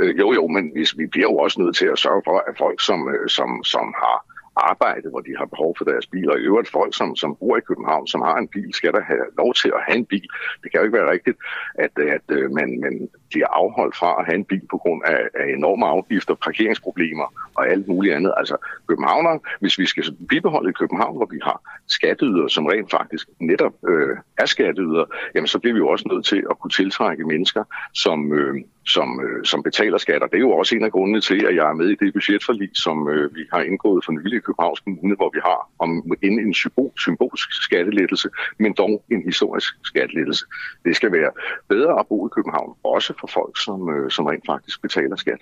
Øh, 0.00 0.18
jo, 0.18 0.32
jo, 0.32 0.46
men 0.46 0.64
vi, 0.74 0.86
vi 0.96 1.06
bliver 1.06 1.28
jo 1.30 1.36
også 1.36 1.60
nødt 1.60 1.76
til 1.76 1.86
at 1.86 1.98
sørge 1.98 2.22
for, 2.24 2.44
at 2.48 2.58
folk, 2.58 2.80
som, 2.80 3.08
øh, 3.08 3.28
som, 3.28 3.64
som 3.64 3.94
har 4.02 4.16
arbejde, 4.56 5.10
hvor 5.10 5.20
de 5.20 5.36
har 5.38 5.46
behov 5.46 5.74
for 5.78 5.84
deres 5.84 6.06
bil, 6.06 6.30
og 6.30 6.38
i 6.38 6.42
øvrigt 6.50 6.70
folk, 6.70 6.96
som, 6.96 7.16
som 7.16 7.36
bor 7.40 7.56
i 7.56 7.66
København, 7.68 8.06
som 8.06 8.20
har 8.20 8.36
en 8.36 8.48
bil, 8.48 8.74
skal 8.74 8.92
der 8.92 9.02
have 9.02 9.26
lov 9.38 9.54
til 9.54 9.68
at 9.68 9.82
have 9.86 9.98
en 9.98 10.06
bil. 10.06 10.28
Det 10.62 10.70
kan 10.70 10.80
jo 10.80 10.84
ikke 10.84 10.98
være 10.98 11.10
rigtigt, 11.10 11.38
at, 11.74 11.98
at 12.16 12.26
øh, 12.36 12.50
man, 12.50 12.80
man 12.80 13.08
bliver 13.30 13.46
afholdt 13.46 13.96
fra 13.96 14.10
at 14.18 14.26
have 14.26 14.36
en 14.36 14.44
bil 14.44 14.66
på 14.70 14.78
grund 14.78 15.02
af, 15.04 15.20
af 15.34 15.46
enorme 15.56 15.86
afgifter, 15.86 16.34
parkeringsproblemer 16.34 17.50
og 17.54 17.68
alt 17.68 17.88
muligt 17.88 18.14
andet. 18.14 18.34
Altså 18.36 18.56
Københavner, 18.88 19.38
hvis 19.60 19.78
vi 19.78 19.86
skal 19.86 20.04
bibeholde 20.28 20.72
København, 20.72 21.16
hvor 21.16 21.28
vi 21.30 21.38
har 21.42 21.82
skatteyder, 21.86 22.48
som 22.48 22.66
rent 22.66 22.90
faktisk 22.90 23.28
netop 23.40 23.72
øh, 23.88 24.16
er 24.38 24.46
skatteyder, 24.46 25.04
jamen 25.34 25.46
så 25.46 25.58
bliver 25.58 25.74
vi 25.74 25.78
jo 25.78 25.88
også 25.88 26.08
nødt 26.12 26.24
til 26.24 26.44
at 26.50 26.58
kunne 26.58 26.70
tiltrække 26.70 27.24
mennesker, 27.24 27.64
som, 27.94 28.32
øh, 28.32 28.54
som, 28.86 29.20
øh, 29.24 29.44
som 29.44 29.62
betaler 29.62 29.98
skatter. 29.98 30.26
Det 30.26 30.36
er 30.36 30.46
jo 30.48 30.50
også 30.50 30.76
en 30.76 30.84
af 30.84 30.92
grundene 30.92 31.20
til, 31.20 31.46
at 31.46 31.54
jeg 31.56 31.68
er 31.68 31.72
med 31.72 31.88
i 31.88 31.94
det 31.94 32.12
budgetforlig, 32.12 32.70
som 32.74 33.08
øh, 33.08 33.34
vi 33.34 33.42
har 33.52 33.60
indgået 33.60 34.04
for 34.04 34.12
nylig 34.12 34.36
i 34.36 34.40
Københavns 34.40 34.80
Kommune, 34.80 35.14
hvor 35.14 35.30
vi 35.34 35.40
har 35.44 35.70
om 35.78 35.90
en, 36.22 36.38
en 36.46 36.54
symbol, 36.54 36.92
symbolsk 36.98 37.48
skattelettelse, 37.64 38.28
men 38.58 38.72
dog 38.72 39.04
en 39.10 39.22
historisk 39.24 39.74
skattelettelse. 39.84 40.44
Det 40.84 40.96
skal 40.96 41.12
være 41.12 41.30
bedre 41.68 42.00
at 42.00 42.06
bo 42.08 42.26
i 42.26 42.30
København, 42.36 42.76
også 42.84 43.12
for 43.20 43.30
folk, 43.34 43.60
som, 43.64 43.90
øh, 43.90 44.10
som 44.10 44.26
rent 44.26 44.46
faktisk 44.46 44.82
betaler 44.82 45.16
skat. 45.16 45.38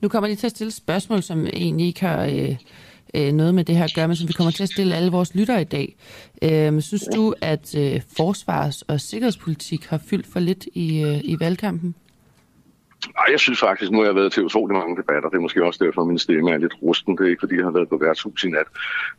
Nu 0.00 0.08
kommer 0.08 0.28
lige 0.28 0.36
til 0.36 0.46
at 0.46 0.50
stille 0.50 0.68
et 0.68 0.74
spørgsmål, 0.74 1.22
som 1.22 1.46
egentlig 1.46 1.86
ikke 1.86 2.00
har... 2.00 2.24
Øh 2.24 2.56
øh, 3.14 3.32
noget 3.32 3.54
med 3.54 3.64
det 3.64 3.76
her 3.76 3.84
at 3.84 3.94
gøre, 3.94 4.08
men 4.08 4.16
som 4.16 4.28
vi 4.28 4.32
kommer 4.32 4.50
til 4.50 4.62
at 4.62 4.68
stille 4.68 4.94
alle 4.94 5.10
vores 5.10 5.34
lyttere 5.34 5.60
i 5.60 5.64
dag. 5.64 5.96
Øh, 6.42 6.80
synes 6.80 7.04
du, 7.14 7.34
at 7.40 7.74
øh, 7.78 8.00
forsvars- 8.16 8.82
og 8.82 9.00
sikkerhedspolitik 9.00 9.84
har 9.86 9.98
fyldt 9.98 10.26
for 10.26 10.40
lidt 10.40 10.66
i, 10.74 11.02
øh, 11.02 11.20
i 11.24 11.36
valgkampen? 11.40 11.94
Nej, 13.04 13.26
jeg 13.30 13.40
synes 13.40 13.60
faktisk, 13.60 13.92
nu 13.92 13.98
har 13.98 14.04
jeg 14.04 14.14
været 14.14 14.32
til 14.32 14.44
utrolig 14.44 14.76
mange 14.76 14.96
debatter. 14.96 15.28
Det 15.28 15.36
er 15.36 15.40
måske 15.40 15.64
også 15.64 15.84
derfor, 15.84 16.00
at 16.02 16.08
min 16.08 16.18
stemme 16.18 16.52
er 16.52 16.58
lidt 16.58 16.74
rusten. 16.82 17.18
Det 17.18 17.24
er 17.26 17.30
ikke, 17.30 17.40
fordi 17.40 17.56
jeg 17.56 17.64
har 17.64 17.70
været 17.70 17.88
på 17.88 17.98
værtshus 18.02 18.44
i 18.44 18.48
nat. 18.48 18.66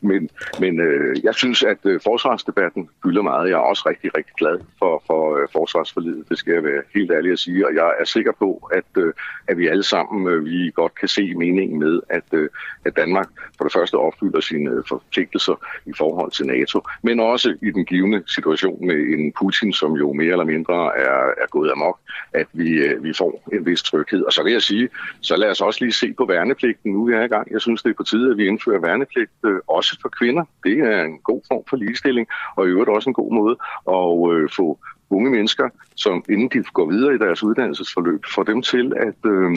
Men, 0.01 0.29
men 0.59 0.79
øh, 0.79 1.23
jeg 1.23 1.35
synes, 1.35 1.63
at 1.63 1.77
øh, 1.83 1.99
forsvarsdebatten 2.03 2.89
fylder 3.03 3.21
meget. 3.21 3.49
Jeg 3.49 3.55
er 3.55 3.69
også 3.71 3.83
rigtig, 3.89 4.17
rigtig 4.17 4.33
glad 4.37 4.59
for, 4.79 5.03
for 5.07 5.37
øh, 5.37 5.47
forsvarsforlidet. 5.51 6.29
Det 6.29 6.37
skal 6.37 6.53
jeg 6.53 6.63
være 6.63 6.81
helt 6.95 7.11
ærlig 7.11 7.31
at 7.31 7.39
sige. 7.39 7.67
Og 7.67 7.75
jeg 7.75 7.93
er 7.99 8.05
sikker 8.05 8.31
på, 8.39 8.69
at, 8.73 9.01
øh, 9.03 9.13
at 9.47 9.57
vi 9.57 9.67
alle 9.67 9.83
sammen 9.83 10.27
øh, 10.27 10.45
vi 10.45 10.71
godt 10.75 10.95
kan 10.95 11.07
se 11.07 11.33
meningen 11.35 11.79
med, 11.79 11.99
at, 12.09 12.23
øh, 12.31 12.49
at 12.85 12.95
Danmark 12.95 13.27
for 13.57 13.63
det 13.63 13.73
første 13.73 13.95
opfylder 13.95 14.39
sine 14.39 14.69
øh, 14.71 14.83
forpligtelser 14.89 15.65
i 15.85 15.93
forhold 15.97 16.31
til 16.31 16.45
NATO, 16.45 16.81
men 17.01 17.19
også 17.19 17.57
i 17.61 17.71
den 17.71 17.85
givende 17.85 18.23
situation 18.27 18.87
med 18.87 18.95
en 18.95 19.33
Putin, 19.39 19.73
som 19.73 19.93
jo 19.93 20.13
mere 20.13 20.31
eller 20.31 20.45
mindre 20.45 20.97
er, 20.97 21.21
er 21.43 21.47
gået 21.49 21.71
amok, 21.71 21.99
at 22.33 22.47
vi, 22.53 22.69
øh, 22.69 23.03
vi 23.03 23.13
får 23.13 23.49
en 23.53 23.65
vis 23.67 23.84
tryghed. 23.84 24.21
Og 24.23 24.34
så 24.34 24.43
vil 24.43 24.51
jeg 24.51 24.62
sige, 24.62 24.89
så 25.21 25.36
lad 25.36 25.49
os 25.49 25.62
også 25.62 25.84
lige 25.84 25.93
se 25.93 26.13
på 26.13 26.25
værnepligten 26.25 26.91
nu, 26.91 27.06
vi 27.06 27.13
er 27.13 27.23
i 27.23 27.27
gang. 27.27 27.51
Jeg 27.51 27.62
synes, 27.62 27.84
det 27.84 27.89
er 27.89 27.93
på 27.93 28.03
tide, 28.03 28.32
at 28.32 28.38
vi 28.38 28.47
indfører 28.47 28.80
værnepligt 28.80 29.32
øh, 29.45 29.60
også 29.67 29.97
for 30.01 30.10
kvinder. 30.10 30.43
Det 30.63 30.80
er 30.80 31.03
en 31.03 31.19
god 31.19 31.41
form 31.47 31.63
for 31.69 31.77
ligestilling, 31.77 32.27
og 32.56 32.65
i 32.65 32.69
øvrigt 32.69 32.89
også 32.89 33.10
en 33.10 33.13
god 33.13 33.34
måde 33.34 33.56
at 33.97 34.34
øh, 34.34 34.49
få 34.56 34.80
unge 35.10 35.32
mennesker, 35.32 35.69
som 35.95 36.23
inden 36.30 36.49
de 36.49 36.63
går 36.63 36.86
videre 36.89 37.15
i 37.15 37.17
deres 37.17 37.43
uddannelsesforløb, 37.43 38.21
får 38.36 38.43
dem 38.43 38.62
til 38.62 38.93
at, 38.97 39.32
øh, 39.32 39.51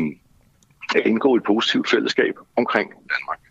at 0.97 1.03
indgå 1.07 1.35
i 1.35 1.37
et 1.37 1.45
positivt 1.45 1.91
fællesskab 1.91 2.35
omkring 2.57 2.91
Danmark. 2.91 3.50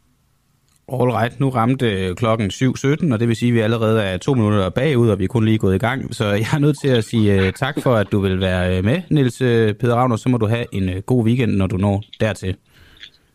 All 0.94 1.12
right, 1.12 1.40
nu 1.40 1.50
ramte 1.50 1.92
øh, 1.92 2.16
klokken 2.16 2.52
7.17, 2.52 3.14
og 3.14 3.20
det 3.20 3.28
vil 3.28 3.36
sige, 3.36 3.50
at 3.50 3.56
vi 3.56 3.60
allerede 3.60 4.04
er 4.04 4.18
to 4.18 4.34
minutter 4.34 4.70
bagud, 4.70 5.10
og 5.10 5.20
vi 5.20 5.24
er 5.24 5.28
kun 5.28 5.46
lige 5.46 5.58
gået 5.58 5.76
i 5.76 5.78
gang. 5.78 6.16
Så 6.16 6.26
jeg 6.26 6.48
er 6.54 6.60
nødt 6.60 6.80
til 6.82 6.88
at 6.88 7.04
sige 7.04 7.42
uh, 7.42 7.52
tak 7.52 7.82
for, 7.82 7.96
at 7.96 8.12
du 8.12 8.20
vil 8.20 8.40
være 8.40 8.78
øh, 8.78 8.84
med, 8.86 9.02
Niels 9.10 9.38
Peder 9.80 9.96
Ravner. 9.96 10.16
Så 10.16 10.30
må 10.30 10.38
du 10.38 10.48
have 10.48 10.66
en 10.72 11.02
god 11.02 11.26
weekend, 11.26 11.52
når 11.52 11.68
du 11.68 11.78
når 11.78 12.04
dertil. 12.20 12.56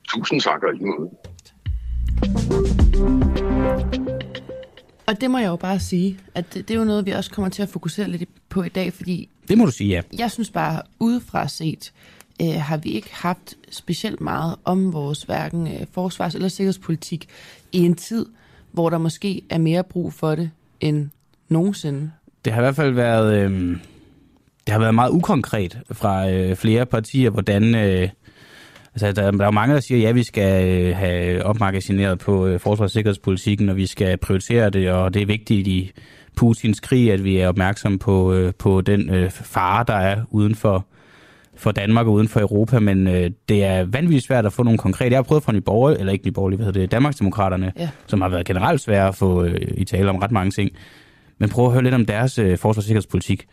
Tusind 0.09 0.40
tak, 0.40 0.62
og 0.62 0.73
lige 0.73 0.87
måde. 0.87 1.11
Og 5.07 5.21
det 5.21 5.31
må 5.31 5.38
jeg 5.38 5.49
jo 5.49 5.57
bare 5.57 5.81
sige, 5.81 6.19
at 6.35 6.55
det, 6.55 6.69
det 6.69 6.75
er 6.75 6.79
jo 6.79 6.85
noget, 6.85 7.07
vi 7.07 7.11
også 7.11 7.31
kommer 7.31 7.49
til 7.49 7.62
at 7.62 7.69
fokusere 7.69 8.09
lidt 8.09 8.29
på 8.49 8.62
i 8.62 8.69
dag, 8.69 8.93
fordi... 8.93 9.29
Det 9.49 9.59
må 9.59 9.64
du 9.64 9.71
sige, 9.71 9.90
ja. 9.90 10.03
Jeg 10.19 10.31
synes 10.31 10.51
bare, 10.51 10.83
udefra 11.01 11.49
set, 11.49 11.93
øh, 12.42 12.61
har 12.61 12.77
vi 12.77 12.90
ikke 12.90 13.11
haft 13.12 13.55
specielt 13.70 14.20
meget 14.20 14.57
om 14.64 14.92
vores 14.92 15.23
hverken 15.23 15.66
øh, 15.66 15.87
forsvars- 15.92 16.35
eller 16.35 16.49
sikkerhedspolitik 16.49 17.29
i 17.73 17.79
en 17.79 17.94
tid, 17.94 18.27
hvor 18.73 18.90
der 18.90 18.99
måske 18.99 19.42
er 19.51 19.59
mere 19.59 19.85
brug 19.85 20.12
for 20.12 20.35
det 20.35 20.51
end 20.81 21.11
nogensinde. 21.49 22.11
Det 22.44 22.53
har 22.53 22.61
i 22.61 22.64
hvert 22.64 22.77
fald 22.77 22.92
været, 22.92 23.35
øh, 23.35 23.77
det 24.66 24.73
har 24.73 24.79
været 24.79 24.94
meget 24.94 25.11
ukonkret 25.11 25.79
fra 25.92 26.31
øh, 26.31 26.57
flere 26.57 26.87
partier, 26.87 27.31
hvordan... 27.31 27.75
Øh, 27.75 28.09
Altså, 28.94 29.12
der, 29.12 29.31
der 29.31 29.40
er 29.40 29.44
jo 29.44 29.51
mange, 29.51 29.75
der 29.75 29.81
siger, 29.81 29.99
at 29.99 30.03
ja, 30.03 30.12
vi 30.12 30.23
skal 30.23 30.68
øh, 30.68 30.97
have 30.97 31.44
opmagasineret 31.44 32.18
på 32.18 32.47
øh, 32.47 32.61
forsvars- 32.61 32.85
og 32.85 32.90
sikkerhedspolitikken, 32.90 33.68
og 33.68 33.77
vi 33.77 33.87
skal 33.87 34.16
prioritere 34.16 34.70
det, 34.70 34.90
og 34.90 35.14
det 35.14 35.23
er 35.23 35.27
vigtigt 35.27 35.66
i 35.66 35.92
Putins 36.37 36.81
krig, 36.81 37.12
at 37.12 37.25
vi 37.25 37.38
er 37.38 37.49
opmærksomme 37.49 37.99
på, 37.99 38.33
øh, 38.33 38.53
på 38.59 38.81
den 38.81 39.11
øh, 39.11 39.31
fare, 39.31 39.85
der 39.88 39.94
er 39.94 40.23
uden 40.31 40.55
for, 40.55 40.87
for 41.57 41.73
Danmark 41.73 42.07
og 42.07 42.12
uden 42.12 42.29
for 42.29 42.40
Europa, 42.40 42.79
men 42.79 43.07
øh, 43.07 43.31
det 43.49 43.64
er 43.64 43.85
vanvittigt 43.85 44.27
svært 44.27 44.47
at 44.47 44.53
få 44.53 44.62
nogle 44.62 44.79
konkrete. 44.79 45.11
Jeg 45.11 45.19
har 45.19 45.23
prøvet 45.23 45.43
fra 45.43 45.53
Nyborg, 45.53 45.93
eller 45.93 46.12
ikke 46.12 46.27
Nyborg, 46.27 46.49
hvad 46.49 46.67
hedder 46.67 46.81
det, 46.81 46.93
Danmarksdemokraterne, 46.93 47.73
ja. 47.79 47.90
som 48.07 48.21
har 48.21 48.29
været 48.29 48.47
generelt 48.47 48.81
svære 48.81 49.09
at 49.09 49.14
få 49.14 49.45
øh, 49.45 49.61
i 49.77 49.85
tale 49.85 50.11
om 50.11 50.17
ret 50.17 50.31
mange 50.31 50.51
ting. 50.51 50.71
Men 51.38 51.49
prøv 51.49 51.67
at 51.67 51.73
høre 51.73 51.83
lidt 51.83 51.95
om 51.95 52.07
deres 52.07 52.38
øh, 52.38 52.59
forsvars- 52.59 52.77
og 52.77 52.83
sikkerhedspolitik. 52.83 53.47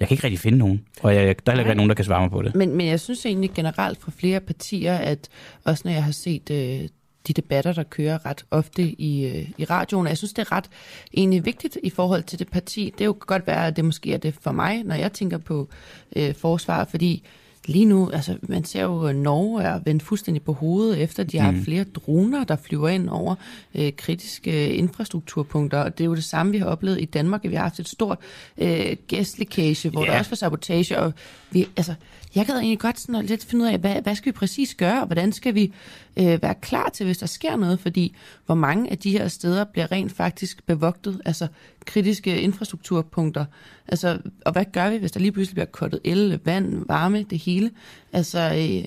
Jeg 0.00 0.08
kan 0.08 0.14
ikke 0.14 0.24
rigtig 0.24 0.40
finde 0.40 0.58
nogen, 0.58 0.82
og 1.02 1.14
jeg, 1.14 1.22
der 1.46 1.52
er 1.52 1.56
heller 1.56 1.70
ikke 1.70 1.76
nogen, 1.76 1.88
der 1.88 1.94
kan 1.94 2.04
svare 2.04 2.20
mig 2.20 2.30
på 2.30 2.42
det. 2.42 2.54
Men, 2.54 2.76
men 2.76 2.86
jeg 2.86 3.00
synes 3.00 3.26
egentlig 3.26 3.50
generelt 3.54 4.00
fra 4.00 4.12
flere 4.16 4.40
partier, 4.40 4.94
at 4.94 5.28
også 5.64 5.82
når 5.84 5.92
jeg 5.92 6.04
har 6.04 6.12
set 6.12 6.50
øh, 6.50 6.88
de 7.26 7.32
debatter, 7.32 7.72
der 7.72 7.82
kører 7.82 8.26
ret 8.26 8.44
ofte 8.50 8.82
i, 8.82 9.26
øh, 9.26 9.50
i 9.58 9.64
radioen, 9.64 10.06
jeg 10.06 10.18
synes, 10.18 10.32
det 10.32 10.42
er 10.42 10.52
ret 10.52 10.70
egentlig 11.14 11.44
vigtigt 11.44 11.78
i 11.82 11.90
forhold 11.90 12.22
til 12.22 12.38
det 12.38 12.48
parti. 12.48 12.92
Det 12.98 13.00
er 13.00 13.04
jo 13.04 13.16
godt 13.20 13.46
være, 13.46 13.66
at 13.66 13.76
det 13.76 13.84
måske 13.84 14.12
er 14.12 14.18
det 14.18 14.34
for 14.40 14.52
mig, 14.52 14.82
når 14.82 14.94
jeg 14.94 15.12
tænker 15.12 15.38
på 15.38 15.68
øh, 16.16 16.34
forsvar, 16.34 16.84
fordi 16.84 17.24
lige 17.66 17.84
nu, 17.84 18.10
altså 18.10 18.36
man 18.42 18.64
ser 18.64 18.82
jo, 18.82 19.02
at 19.06 19.16
Norge 19.16 19.62
er 19.62 19.80
vendt 19.84 20.02
fuldstændig 20.02 20.42
på 20.42 20.52
hovedet, 20.52 21.02
efter 21.02 21.22
de 21.22 21.38
har 21.38 21.50
mm. 21.50 21.64
flere 21.64 21.84
droner, 21.84 22.44
der 22.44 22.56
flyver 22.56 22.88
ind 22.88 23.08
over 23.08 23.34
øh, 23.74 23.92
kritiske 23.96 24.74
infrastrukturpunkter, 24.74 25.78
og 25.78 25.98
det 25.98 26.04
er 26.04 26.08
jo 26.08 26.14
det 26.14 26.24
samme, 26.24 26.52
vi 26.52 26.58
har 26.58 26.66
oplevet 26.66 27.00
i 27.00 27.04
Danmark, 27.04 27.44
at 27.44 27.50
vi 27.50 27.56
har 27.56 27.62
haft 27.62 27.80
et 27.80 27.88
stort 27.88 28.18
øh, 28.58 28.96
gæstlækage, 29.06 29.90
hvor 29.90 30.02
yeah. 30.02 30.12
der 30.12 30.18
også 30.18 30.30
var 30.30 30.36
sabotage, 30.36 30.98
og 30.98 31.12
vi, 31.50 31.68
altså, 31.76 31.94
jeg 32.34 32.46
gad 32.46 32.54
egentlig 32.54 32.78
godt 32.78 33.00
sådan 33.00 33.24
lidt 33.24 33.44
finde 33.44 33.64
ud 33.64 33.70
af, 33.70 33.78
hvad, 33.78 34.02
hvad 34.02 34.14
skal 34.14 34.32
vi 34.32 34.36
præcis 34.36 34.74
gøre, 34.74 35.00
og 35.00 35.06
hvordan 35.06 35.32
skal 35.32 35.54
vi 35.54 35.72
øh, 36.16 36.42
være 36.42 36.54
klar 36.54 36.88
til, 36.88 37.06
hvis 37.06 37.18
der 37.18 37.26
sker 37.26 37.56
noget, 37.56 37.80
fordi 37.80 38.16
hvor 38.46 38.54
mange 38.54 38.90
af 38.90 38.98
de 38.98 39.10
her 39.10 39.28
steder 39.28 39.64
bliver 39.64 39.92
rent 39.92 40.12
faktisk 40.12 40.66
bevogtet, 40.66 41.20
altså 41.24 41.46
kritiske 41.86 42.40
infrastrukturpunkter. 42.40 43.44
Altså, 43.88 44.18
og 44.46 44.52
hvad 44.52 44.64
gør 44.72 44.90
vi, 44.90 44.96
hvis 44.96 45.12
der 45.12 45.20
lige 45.20 45.32
pludselig 45.32 45.54
bliver 45.54 45.66
kottet 45.66 46.00
el, 46.04 46.40
vand, 46.44 46.84
varme, 46.86 47.22
det 47.22 47.38
hele? 47.38 47.70
Altså, 48.12 48.38
øh, 48.38 48.84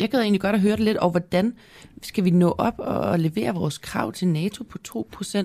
jeg 0.00 0.08
gad 0.10 0.20
egentlig 0.20 0.40
godt 0.40 0.54
at 0.54 0.60
høre 0.60 0.76
det 0.76 0.84
lidt, 0.84 0.96
og 0.96 1.10
hvordan 1.10 1.54
skal 2.02 2.24
vi 2.24 2.30
nå 2.30 2.54
op 2.58 2.74
og 2.78 3.18
levere 3.18 3.54
vores 3.54 3.78
krav 3.78 4.12
til 4.12 4.28
NATO 4.28 4.64
på 4.64 4.78
2% 4.88 5.42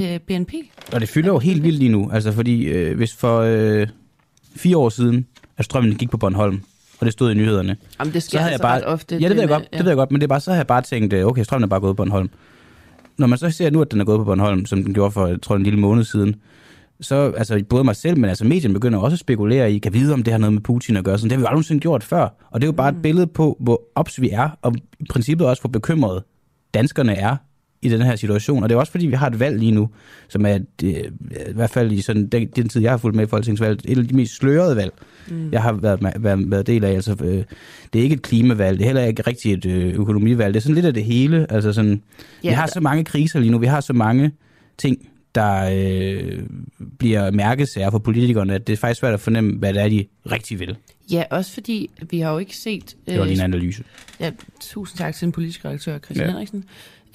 øh, 0.00 0.18
BNP? 0.18 0.52
Og 0.92 1.00
det 1.00 1.08
fylder 1.08 1.28
jo 1.32 1.38
helt 1.38 1.62
vildt 1.62 1.78
lige 1.78 1.88
nu, 1.88 2.10
altså 2.12 2.32
fordi 2.32 2.64
øh, 2.64 2.96
hvis 2.96 3.14
for 3.14 3.40
øh, 3.40 3.88
fire 4.56 4.76
år 4.76 4.88
siden, 4.88 5.26
at 5.56 5.64
strømmen 5.64 5.94
gik 5.94 6.10
på 6.10 6.16
Bornholm, 6.16 6.60
og 7.00 7.06
det 7.06 7.12
stod 7.12 7.30
i 7.30 7.34
nyhederne. 7.34 7.76
Jamen, 7.98 8.14
det 8.14 8.22
sker 8.22 8.30
så 8.30 8.38
havde 8.38 8.52
altså 8.52 8.66
jeg 8.66 8.72
bare, 8.72 8.80
ret 8.80 8.86
ofte. 8.86 9.16
Ja, 9.16 9.28
det 9.28 9.36
ved 9.36 9.42
jeg 9.42 9.48
godt, 9.48 9.72
det 9.72 9.80
ved 9.80 9.88
jeg 9.88 9.96
godt, 9.96 10.10
men 10.10 10.20
det 10.20 10.26
er 10.26 10.28
bare, 10.28 10.40
så 10.40 10.50
har 10.50 10.56
jeg 10.56 10.66
bare 10.66 10.82
tænkt, 10.82 11.12
øh, 11.12 11.26
okay, 11.26 11.44
strømmen 11.44 11.64
er 11.64 11.68
bare 11.68 11.80
gået 11.80 11.96
på 11.96 12.02
Bornholm. 12.02 12.30
Når 13.18 13.26
man 13.26 13.38
så 13.38 13.50
ser 13.50 13.70
nu, 13.70 13.80
at 13.80 13.92
den 13.92 14.00
er 14.00 14.04
gået 14.04 14.18
på 14.18 14.24
Bornholm, 14.24 14.66
som 14.66 14.84
den 14.84 14.94
gjorde 14.94 15.10
for, 15.10 15.26
jeg 15.26 15.42
tror, 15.42 15.56
en 15.56 15.62
lille 15.62 15.78
måned 15.78 16.04
siden, 16.04 16.36
så 17.00 17.32
altså 17.36 17.64
både 17.68 17.84
mig 17.84 17.96
selv, 17.96 18.18
men 18.18 18.28
altså 18.28 18.44
medien 18.44 18.72
begynder 18.72 18.98
også 18.98 19.14
at 19.14 19.18
spekulere 19.18 19.72
i, 19.72 19.78
kan 19.78 19.92
vide, 19.92 20.14
om 20.14 20.22
det 20.22 20.32
har 20.32 20.38
noget 20.38 20.52
med 20.52 20.62
Putin 20.62 20.96
at 20.96 21.04
gøre. 21.04 21.18
Sådan, 21.18 21.30
det 21.30 21.32
har 21.32 21.38
vi 21.38 21.42
jo 21.42 21.46
aldrig 21.46 21.54
nogensinde 21.54 21.80
gjort 21.80 22.04
før. 22.04 22.28
Og 22.50 22.60
det 22.60 22.66
er 22.66 22.68
jo 22.68 22.72
bare 22.72 22.90
mm. 22.90 22.96
et 22.96 23.02
billede 23.02 23.26
på, 23.26 23.56
hvor 23.60 23.82
ops 23.94 24.20
vi 24.20 24.30
er, 24.30 24.48
og 24.62 24.74
i 25.00 25.04
princippet 25.10 25.46
også, 25.46 25.62
hvor 25.62 25.68
bekymrede 25.68 26.24
danskerne 26.74 27.14
er 27.14 27.36
i 27.82 27.88
den 27.88 28.02
her 28.02 28.16
situation. 28.16 28.62
Og 28.62 28.68
det 28.68 28.74
er 28.74 28.78
også 28.78 28.92
fordi, 28.92 29.06
vi 29.06 29.14
har 29.14 29.26
et 29.26 29.40
valg 29.40 29.58
lige 29.58 29.72
nu, 29.72 29.88
som 30.28 30.46
er 30.46 30.58
øh, 30.84 30.90
i 31.48 31.52
hvert 31.54 31.70
fald 31.70 31.92
i 31.92 32.00
sådan, 32.00 32.26
den, 32.26 32.46
den 32.56 32.68
tid, 32.68 32.82
jeg 32.82 32.92
har 32.92 32.98
fulgt 32.98 33.16
med 33.16 33.26
i 33.26 33.28
folketingsvalget, 33.28 33.82
et 33.84 33.98
af 33.98 34.08
de 34.08 34.16
mest 34.16 34.36
slørede 34.36 34.76
valg, 34.76 34.92
mm. 35.28 35.52
jeg 35.52 35.62
har 35.62 35.72
været, 35.72 36.12
været, 36.16 36.50
været 36.50 36.66
del 36.66 36.84
af. 36.84 36.92
Altså, 36.92 37.16
øh, 37.24 37.44
det 37.92 37.98
er 37.98 38.02
ikke 38.02 38.14
et 38.14 38.22
klimavalg, 38.22 38.78
det 38.78 38.84
er 38.84 38.88
heller 38.88 39.04
ikke 39.04 39.22
rigtig 39.22 39.52
et 39.52 39.66
øh, 39.66 39.94
økonomivalg. 39.94 40.54
Det 40.54 40.60
er 40.60 40.62
sådan 40.62 40.74
lidt 40.74 40.86
af 40.86 40.94
det 40.94 41.04
hele. 41.04 41.52
Altså 41.52 41.72
sådan, 41.72 42.02
Ja, 42.44 42.48
vi 42.48 42.54
har 42.54 42.66
så 42.66 42.80
mange 42.80 43.04
kriser 43.04 43.38
lige 43.38 43.50
nu, 43.50 43.58
vi 43.58 43.66
har 43.66 43.80
så 43.80 43.92
mange 43.92 44.32
ting, 44.78 45.08
der 45.34 45.70
øh, 45.72 46.42
bliver 46.98 47.30
mærkesager 47.30 47.90
for 47.90 47.98
politikerne, 47.98 48.54
at 48.54 48.66
det 48.66 48.72
er 48.72 48.76
faktisk 48.76 49.00
svært 49.00 49.14
at 49.14 49.20
fornemme, 49.20 49.58
hvad 49.58 49.74
det 49.74 49.82
er, 49.82 49.88
de 49.88 50.06
rigtig 50.30 50.60
vil. 50.60 50.76
Ja, 51.10 51.24
også 51.30 51.52
fordi 51.52 51.90
vi 52.10 52.20
har 52.20 52.32
jo 52.32 52.38
ikke 52.38 52.56
set... 52.56 52.96
Det 53.06 53.18
var 53.18 53.24
øh, 53.24 53.30
din 53.30 53.40
analyse. 53.40 53.84
Ja, 54.20 54.30
tusind 54.60 54.98
tak 54.98 55.14
til 55.14 55.24
den 55.24 55.32
politiske 55.32 55.68
redaktør, 55.68 55.98
Christian 55.98 56.26
ja. 56.26 56.32
Henriksen. 56.32 56.64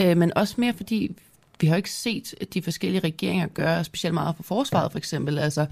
Øh, 0.02 0.18
men 0.18 0.38
også 0.38 0.56
mere 0.58 0.74
fordi, 0.74 1.16
vi 1.60 1.68
har 1.68 1.76
ikke 1.76 1.92
set 1.92 2.34
de 2.54 2.62
forskellige 2.62 3.02
regeringer 3.04 3.48
gøre 3.48 3.84
specielt 3.84 4.14
meget 4.14 4.36
for 4.36 4.44
forsvaret, 4.44 4.92
for 4.92 4.98
eksempel. 4.98 5.40
Altså, 5.40 5.66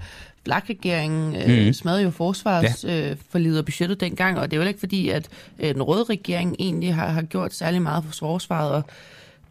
Blak-regeringen 0.44 1.36
øh, 1.36 1.66
mm. 1.66 1.72
smadrede 1.72 2.02
jo 2.02 2.10
forsvarsforlidet 2.10 3.16
ja. 3.34 3.48
øh, 3.50 3.58
og 3.58 3.64
budgettet 3.64 4.00
dengang, 4.00 4.38
og 4.38 4.50
det 4.50 4.56
er 4.56 4.62
jo 4.62 4.68
ikke 4.68 4.80
fordi, 4.80 5.08
at 5.08 5.28
øh, 5.58 5.74
den 5.74 5.82
røde 5.82 6.04
regering 6.04 6.56
egentlig 6.58 6.94
har, 6.94 7.08
har 7.08 7.22
gjort 7.22 7.54
særlig 7.54 7.82
meget 7.82 8.04
for 8.04 8.12
forsvaret, 8.12 8.72
og 8.72 8.82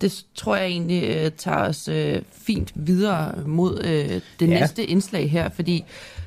det 0.01 0.25
tror 0.35 0.55
jeg 0.55 0.67
egentlig 0.67 1.03
øh, 1.03 1.31
tager 1.31 1.57
os 1.57 1.87
øh, 1.87 2.21
fint 2.31 2.71
videre 2.75 3.35
mod 3.45 3.81
øh, 3.83 4.21
det 4.39 4.47
ja. 4.47 4.59
næste 4.59 4.85
indslag 4.85 5.31
her, 5.31 5.49
fordi 5.49 5.83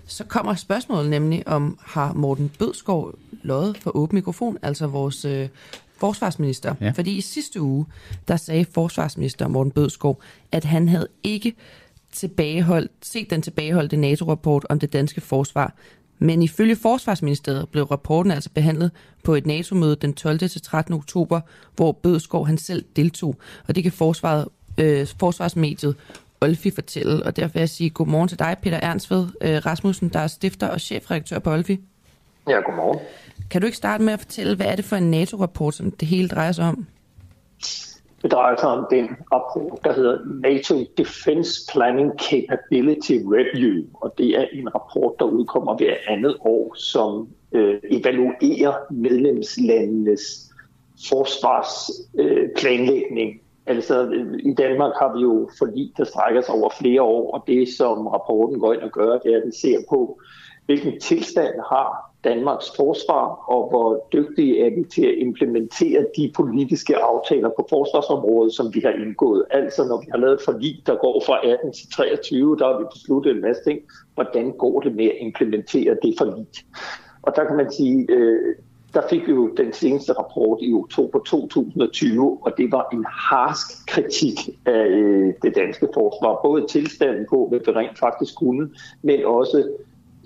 så 0.07 0.25
kommer 0.25 0.55
spørgsmålet 0.55 1.11
nemlig 1.11 1.49
om, 1.49 1.79
har 1.81 2.12
Morten 2.12 2.51
Bødskov 2.59 3.15
løjet 3.43 3.79
for 3.79 3.97
åben 3.97 4.17
mikrofon, 4.17 4.59
altså 4.62 4.87
vores 4.87 5.25
øh, 5.25 5.49
forsvarsminister. 6.03 6.75
Ja. 6.81 6.91
Fordi 6.91 7.17
i 7.17 7.21
sidste 7.21 7.61
uge, 7.61 7.87
der 8.29 8.37
sagde 8.37 8.67
forsvarsminister 8.75 9.49
Morten 9.49 9.73
Bødskov, 9.73 10.23
at 10.53 10.65
han 10.65 10.88
havde 10.88 11.09
ikke 11.23 11.55
tilbageholdt, 12.12 12.93
set 13.03 13.31
den 13.31 13.43
tilbageholdte 13.43 13.97
NATO-rapport 13.97 14.67
om 14.69 14.79
det 14.79 14.93
danske 14.93 15.21
forsvar. 15.21 15.75
Men 16.19 16.43
ifølge 16.43 16.77
Forsvarsministeriet 16.77 17.69
blev 17.69 17.85
rapporten 17.85 18.33
altså 18.33 18.51
behandlet 18.55 18.91
på 19.25 19.35
et 19.35 19.47
NATO-møde 19.47 19.97
den 19.97 20.15
12. 20.15 20.38
til 20.38 20.62
13. 20.62 20.95
oktober, 20.95 21.41
hvor 21.77 21.93
Bødskov 21.93 22.47
han 22.47 22.59
selv 22.59 22.85
deltog. 22.97 23.37
Og 23.69 23.75
det 23.75 23.83
kan 23.83 23.93
forsvaret, 23.93 24.49
øh, 24.79 25.07
forsvarsmediet 25.19 25.97
Olfi 26.41 26.71
fortælle. 26.71 27.27
Og 27.27 27.37
derfor 27.37 27.53
vil 27.53 27.61
jeg 27.61 27.69
sige 27.69 27.91
godmorgen 27.91 28.29
til 28.29 28.38
dig, 28.38 28.57
Peter 28.62 28.77
Ernstved 28.83 29.29
øh, 29.41 29.67
Rasmussen, 29.67 30.09
der 30.09 30.21
er 30.21 30.27
stifter 30.27 30.69
og 30.69 30.81
chefredaktør 30.81 31.38
på 31.38 31.53
Olfi. 31.53 31.81
Ja, 32.48 32.61
godmorgen. 32.61 32.98
Kan 33.50 33.61
du 33.61 33.66
ikke 33.66 33.76
starte 33.76 34.05
med 34.05 34.12
at 34.12 34.18
fortælle, 34.18 34.57
hvad 34.57 34.66
er 34.66 34.76
det 34.76 34.85
for 34.85 34.96
en 34.96 35.11
NATO-rapport, 35.11 35.74
som 35.74 35.90
det 35.90 36.09
hele 36.09 36.28
drejer 36.28 36.52
sig 36.52 36.64
om? 36.64 36.87
Det 38.22 38.33
drejer 38.33 38.57
sig 38.57 38.68
om 38.68 38.87
den 38.90 39.09
rapport, 39.33 39.85
der 39.85 39.92
hedder 39.92 40.18
NATO 40.42 40.74
Defense 40.98 41.72
Planning 41.72 42.12
Capability 42.31 43.12
Review, 43.12 43.85
og 43.94 44.14
det 44.18 44.40
er 44.40 44.46
en 44.52 44.74
rapport, 44.74 45.12
der 45.18 45.24
udkommer 45.24 45.76
hver 45.76 45.94
andet 46.09 46.37
år, 46.40 46.74
som 46.74 47.28
øh, 47.52 47.81
evaluerer 47.90 48.72
medlemslandenes 48.90 50.52
forsvarsplanlægning. 51.09 53.31
Øh, 53.31 53.37
altså 53.66 54.05
øh, 54.05 54.38
i 54.44 54.55
Danmark 54.55 54.92
har 54.98 55.16
vi 55.16 55.22
jo 55.22 55.50
forlig, 55.59 55.92
der 55.96 56.05
strækker 56.05 56.40
sig 56.40 56.55
over 56.55 56.70
flere 56.81 57.02
år, 57.02 57.35
og 57.35 57.44
det 57.46 57.68
som 57.68 58.07
rapporten 58.07 58.61
går 58.61 58.72
ind 58.72 58.83
og 58.83 58.90
gør, 58.90 59.18
det 59.18 59.33
er, 59.33 59.37
at 59.37 59.42
den 59.42 59.52
ser 59.52 59.78
på, 59.90 60.20
hvilken 60.66 61.01
tilstand 61.01 61.55
har 61.72 62.12
Danmarks 62.25 62.66
forsvar, 62.77 63.44
og 63.48 63.68
hvor 63.70 64.07
dygtige 64.12 64.66
er 64.66 64.70
vi 64.70 64.85
til 64.85 65.07
at 65.07 65.14
implementere 65.18 66.07
de 66.16 66.33
politiske 66.37 66.96
aftaler 66.96 67.48
på 67.48 67.66
forsvarsområdet, 67.70 68.55
som 68.55 68.75
vi 68.75 68.81
har 68.81 68.90
indgået. 68.90 69.44
Altså 69.51 69.85
når 69.85 70.01
vi 70.01 70.07
har 70.11 70.18
lavet 70.18 70.35
et 70.35 70.44
forlig, 70.44 70.83
der 70.87 70.96
går 70.96 71.22
fra 71.27 71.46
18 71.46 71.72
til 71.72 71.90
23, 71.90 72.57
der 72.59 72.66
har 72.66 72.79
vi 72.79 72.85
besluttet 72.92 73.31
en 73.35 73.40
masse 73.40 73.64
ting. 73.64 73.81
Hvordan 74.14 74.53
går 74.59 74.81
det 74.81 74.94
med 74.94 75.05
at 75.05 75.16
implementere 75.20 75.96
det 76.03 76.14
forlig? 76.18 76.46
Og 77.22 77.37
der 77.37 77.44
kan 77.44 77.57
man 77.57 77.72
sige, 77.72 78.07
øh, 78.11 78.55
der 78.94 79.03
fik 79.11 79.27
vi 79.27 79.33
jo 79.33 79.55
den 79.57 79.72
seneste 79.72 80.12
rapport 80.12 80.59
i 80.62 80.72
oktober 80.72 81.18
2020, 81.18 82.38
og 82.42 82.53
det 82.59 82.72
var 82.72 82.88
en 82.92 83.05
harsk 83.09 83.87
kritik 83.87 84.38
af 84.66 84.87
øh, 84.87 85.35
det 85.42 85.55
danske 85.55 85.88
forsvar. 85.94 86.40
Både 86.44 86.66
tilstanden 86.66 87.27
på, 87.31 87.46
hvad 87.48 87.61
vi 87.66 87.70
rent 87.70 87.98
faktisk 87.98 88.35
kunne, 88.38 88.70
men 89.03 89.25
også 89.25 89.68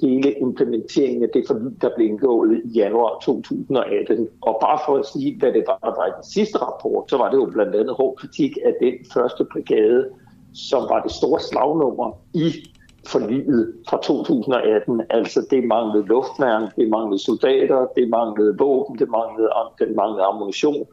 hele 0.02 0.32
implementeringen 0.32 1.22
af 1.22 1.28
det 1.34 1.44
forlig, 1.46 1.82
der 1.82 1.90
blev 1.96 2.08
indgået 2.08 2.62
i 2.64 2.68
januar 2.68 3.18
2018. 3.22 4.28
Og 4.40 4.58
bare 4.60 4.78
for 4.86 4.96
at 4.98 5.06
sige, 5.06 5.38
hvad 5.38 5.52
det 5.52 5.64
var, 5.66 5.78
der 5.82 5.94
var 6.00 6.06
i 6.06 6.16
den 6.16 6.24
sidste 6.24 6.58
rapport, 6.58 7.10
så 7.10 7.16
var 7.16 7.30
det 7.30 7.36
jo 7.36 7.46
blandt 7.52 7.74
andet 7.74 7.94
hård 7.94 8.14
kritik 8.16 8.58
af 8.64 8.74
den 8.80 8.94
første 9.14 9.44
brigade, 9.52 10.08
som 10.54 10.82
var 10.82 11.02
det 11.02 11.12
store 11.12 11.40
slagnummer 11.40 12.18
i 12.34 12.52
forliget 13.06 13.72
fra 13.88 14.00
2018. 14.02 15.02
Altså 15.10 15.46
det 15.50 15.64
manglede 15.64 16.06
luftværn, 16.06 16.70
det 16.76 16.88
manglede 16.88 17.22
soldater, 17.22 17.86
det 17.96 18.08
manglede 18.08 18.56
våben, 18.58 18.98
det 18.98 19.08
manglede, 19.08 19.50
det 19.78 19.96
manglede 19.96 20.24
ammunition. 20.24 20.86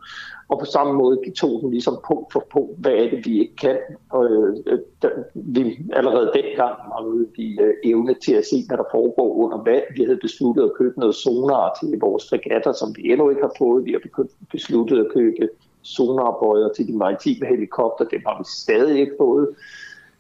Og 0.50 0.60
på 0.60 0.66
samme 0.66 0.94
måde 0.94 1.18
tog 1.38 1.62
den 1.62 1.72
ligesom 1.72 1.98
punkt 2.08 2.34
for 2.34 2.46
punkt, 2.52 2.80
hvad 2.80 2.92
er 2.92 3.10
det, 3.10 3.26
vi 3.26 3.40
ikke 3.40 3.56
kan. 3.56 3.78
Og, 4.10 4.32
øh, 4.32 4.58
øh 4.68 4.80
der, 5.02 5.10
vi 5.34 5.78
allerede 5.94 6.32
dengang 6.36 6.76
manglede 6.90 7.28
vi 7.38 7.60
øh, 7.62 7.74
evne 7.84 8.14
til 8.14 8.34
at 8.34 8.46
se, 8.46 8.56
hvad 8.68 8.78
der 8.78 8.84
foregår 8.92 9.36
under 9.44 9.64
vand. 9.64 9.84
Vi 9.98 10.04
havde 10.04 10.20
besluttet 10.22 10.64
at 10.64 10.74
købe 10.78 11.00
noget 11.00 11.16
sonar 11.16 11.78
til 11.80 12.00
vores 12.00 12.30
fregatter, 12.30 12.72
som 12.72 12.96
vi 12.96 13.12
endnu 13.12 13.30
ikke 13.30 13.42
har 13.42 13.56
fået. 13.58 13.86
Vi 13.86 13.92
har 13.92 14.26
besluttet 14.52 15.06
at 15.06 15.12
købe 15.14 15.50
sonarbøjer 15.82 16.70
til 16.70 16.88
de 16.88 16.98
maritime 16.98 17.48
helikopter. 17.48 18.06
Dem 18.06 18.22
har 18.28 18.38
vi 18.38 18.44
stadig 18.48 19.00
ikke 19.00 19.16
fået. 19.18 19.48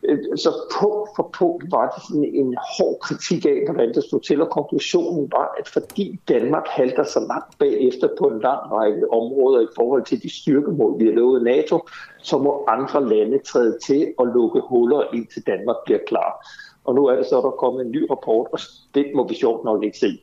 Øh, 0.09 0.19
så 0.35 0.49
punkt 0.79 1.09
for 1.15 1.29
punkt 1.39 1.71
var 1.71 1.85
det 1.89 2.03
sådan 2.07 2.23
en 2.23 2.55
hård 2.77 2.97
kritik 2.99 3.45
af, 3.45 3.57
hvordan 3.65 3.93
det 3.93 4.03
stod 4.03 4.19
til, 4.19 4.41
og 4.41 4.49
konklusionen 4.49 5.31
var, 5.31 5.55
at 5.59 5.67
fordi 5.67 6.19
Danmark 6.27 6.67
halter 6.67 7.03
så 7.03 7.19
langt 7.19 7.59
bagefter 7.59 8.09
på 8.19 8.25
en 8.27 8.39
lang 8.41 8.71
række 8.71 9.11
områder 9.11 9.61
i 9.61 9.67
forhold 9.75 10.05
til 10.05 10.23
de 10.23 10.29
styrkemål, 10.41 10.99
vi 10.99 11.05
har 11.05 11.13
lovet 11.13 11.43
NATO, 11.43 11.79
så 12.17 12.37
må 12.37 12.65
andre 12.67 13.09
lande 13.09 13.37
træde 13.37 13.77
til 13.85 14.13
og 14.17 14.27
lukke 14.27 14.61
huller, 14.69 15.13
indtil 15.13 15.45
Danmark 15.47 15.77
bliver 15.85 15.99
klar. 16.07 16.47
Og 16.85 16.95
nu 16.95 17.05
er 17.05 17.15
det 17.15 17.25
så, 17.25 17.35
der 17.35 17.47
er 17.47 17.61
kommet 17.63 17.85
en 17.85 17.91
ny 17.91 18.07
rapport, 18.11 18.47
og 18.53 18.59
det 18.95 19.05
må 19.15 19.27
vi 19.27 19.35
sjovt 19.35 19.63
nok 19.63 19.83
ikke 19.83 19.97
se. 19.97 20.19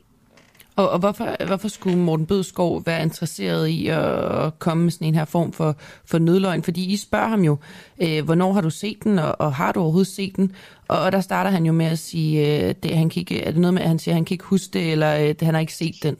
Og, 0.75 0.89
og 0.89 0.99
hvorfor, 0.99 1.45
hvorfor 1.47 1.67
skulle 1.67 1.97
Morten 1.97 2.25
Bødskov 2.25 2.81
være 2.85 3.03
interesseret 3.03 3.67
i 3.67 3.87
at, 3.87 4.45
at 4.45 4.59
komme 4.59 4.83
med 4.83 4.91
sådan 4.91 5.07
en 5.07 5.15
her 5.15 5.25
form 5.25 5.51
for, 5.51 5.75
for 6.05 6.17
nødløgn? 6.17 6.63
Fordi 6.63 6.93
I 6.93 6.97
spørger 6.97 7.27
ham 7.27 7.41
jo, 7.41 7.57
øh, 8.01 8.25
hvornår 8.25 8.53
har 8.53 8.61
du 8.61 8.69
set 8.69 9.03
den, 9.03 9.19
og, 9.19 9.35
og 9.39 9.53
har 9.53 9.71
du 9.71 9.79
overhovedet 9.79 10.07
set 10.07 10.35
den? 10.35 10.55
Og, 10.87 10.99
og 10.99 11.11
der 11.11 11.21
starter 11.21 11.49
han 11.49 11.65
jo 11.65 11.71
med 11.71 11.85
at 11.85 11.99
sige, 11.99 12.67
øh, 12.67 12.75
det, 12.83 12.91
han 12.97 13.09
kan 13.09 13.19
ikke, 13.19 13.43
er 13.43 13.51
det 13.51 13.59
noget 13.61 13.73
med, 13.73 13.81
at 13.81 13.87
han 13.87 13.99
siger, 13.99 14.13
at 14.13 14.15
han 14.15 14.25
kan 14.25 14.33
ikke 14.33 14.43
huske 14.43 14.73
det, 14.73 14.91
eller 14.91 15.27
øh, 15.27 15.35
han 15.41 15.53
har 15.53 15.61
ikke 15.61 15.73
set 15.73 15.95
den? 16.03 16.17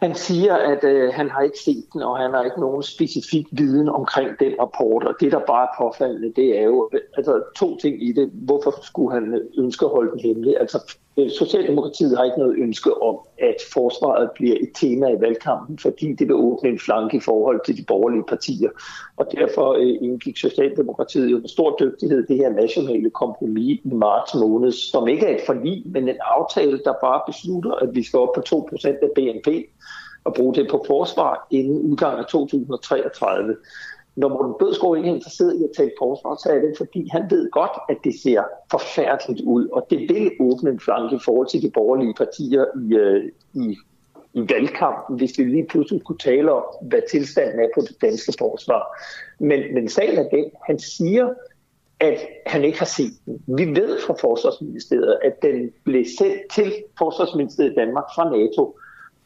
Han 0.00 0.14
siger, 0.14 0.54
at 0.56 0.84
øh, 0.84 1.12
han 1.14 1.30
har 1.30 1.40
ikke 1.40 1.58
set 1.58 1.84
den, 1.92 2.02
og 2.02 2.18
han 2.18 2.30
har 2.30 2.44
ikke 2.44 2.60
nogen 2.60 2.82
specifik 2.82 3.46
viden 3.52 3.88
omkring 3.88 4.28
den 4.40 4.52
rapport. 4.60 5.04
Og 5.04 5.14
det, 5.20 5.32
der 5.32 5.40
bare 5.46 5.62
er 5.62 5.82
påfaldende, 5.82 6.32
det 6.36 6.58
er 6.58 6.62
jo 6.62 6.90
altså, 7.16 7.42
to 7.56 7.76
ting 7.76 8.02
i 8.08 8.12
det. 8.12 8.30
Hvorfor 8.32 8.74
skulle 8.82 9.14
han 9.14 9.34
øh, 9.34 9.64
ønske 9.64 9.84
at 9.84 9.90
holde 9.90 10.10
den 10.10 10.20
hemmelig? 10.20 10.60
Altså, 10.60 10.96
Øh, 11.20 11.30
Socialdemokratiet 11.30 12.16
har 12.16 12.24
ikke 12.24 12.38
noget 12.38 12.56
ønske 12.58 13.02
om, 13.02 13.18
at 13.38 13.56
forsvaret 13.72 14.30
bliver 14.34 14.56
et 14.60 14.70
tema 14.74 15.08
i 15.08 15.20
valgkampen, 15.20 15.78
fordi 15.78 16.12
det 16.12 16.28
vil 16.28 16.34
åbne 16.34 16.68
en 16.68 16.78
flanke 16.78 17.16
i 17.16 17.20
forhold 17.20 17.60
til 17.66 17.76
de 17.76 17.84
borgerlige 17.88 18.24
partier. 18.28 18.70
Og 19.16 19.26
derfor 19.32 19.72
øh, 19.72 19.96
indgik 20.06 20.36
Socialdemokratiet 20.36 21.30
jo 21.30 21.38
med 21.38 21.48
stor 21.48 21.76
dygtighed 21.80 22.26
det 22.26 22.36
her 22.36 22.50
nationale 22.50 23.10
kompromis 23.10 23.80
i 23.84 23.94
marts 23.94 24.34
måned, 24.34 24.72
som 24.72 25.08
ikke 25.08 25.26
er 25.26 25.34
et 25.34 25.46
forlig, 25.46 25.82
men 25.86 26.08
en 26.08 26.16
aftale, 26.20 26.80
der 26.84 26.92
bare 27.02 27.20
beslutter, 27.26 27.72
at 27.72 27.88
vi 27.94 28.02
skal 28.02 28.18
op 28.18 28.32
på 28.34 28.42
2% 28.74 28.88
af 28.88 29.10
BNP 29.14 29.48
og 30.24 30.34
bruge 30.34 30.54
det 30.54 30.68
på 30.70 30.84
forsvar 30.86 31.46
inden 31.50 31.78
udgang 31.78 32.18
af 32.18 32.26
2033. 32.26 33.56
Når 34.16 34.28
Morten 34.28 34.54
Bødskov 34.58 34.96
ikke 34.96 35.08
er 35.08 35.14
interesseret 35.14 35.60
i 35.60 35.64
at 35.64 35.70
tale 35.76 35.92
forsvar, 35.98 36.34
så 36.34 36.48
er 36.52 36.60
det, 36.60 36.74
fordi 36.76 37.08
han 37.12 37.22
ved 37.30 37.50
godt, 37.50 37.76
at 37.88 37.96
det 38.04 38.14
ser 38.22 38.42
forfærdeligt 38.70 39.40
ud, 39.40 39.68
og 39.68 39.86
det 39.90 39.98
vil 39.98 40.30
åbne 40.40 40.70
en 40.70 40.80
flanke 40.80 41.16
i 41.16 41.18
forhold 41.24 41.46
til 41.48 41.62
de 41.62 41.70
borgerlige 41.70 42.14
partier 42.14 42.64
i, 42.84 42.94
øh, 42.94 43.24
i, 43.54 43.76
i 44.34 44.40
valgkampen, 44.52 45.16
hvis 45.16 45.38
vi 45.38 45.44
lige 45.44 45.66
pludselig 45.66 46.04
kunne 46.04 46.18
tale 46.18 46.52
om, 46.52 46.64
hvad 46.82 47.02
tilstanden 47.10 47.60
er 47.60 47.68
på 47.74 47.80
det 47.80 47.96
danske 48.02 48.32
forsvar. 48.38 48.82
Men, 49.38 49.74
men 49.74 49.88
sagen 49.88 50.18
er 50.18 50.28
den, 50.28 50.44
han 50.66 50.78
siger, 50.78 51.28
at 52.00 52.18
han 52.46 52.64
ikke 52.64 52.78
har 52.78 52.86
set 52.86 53.12
den. 53.26 53.42
Vi 53.46 53.80
ved 53.80 53.98
fra 54.06 54.14
Forsvarsministeriet, 54.20 55.18
at 55.22 55.42
den 55.42 55.70
blev 55.84 56.04
sendt 56.18 56.40
til 56.54 56.72
Forsvarsministeriet 56.98 57.72
i 57.72 57.74
Danmark 57.74 58.04
fra 58.14 58.30
NATO, 58.36 58.78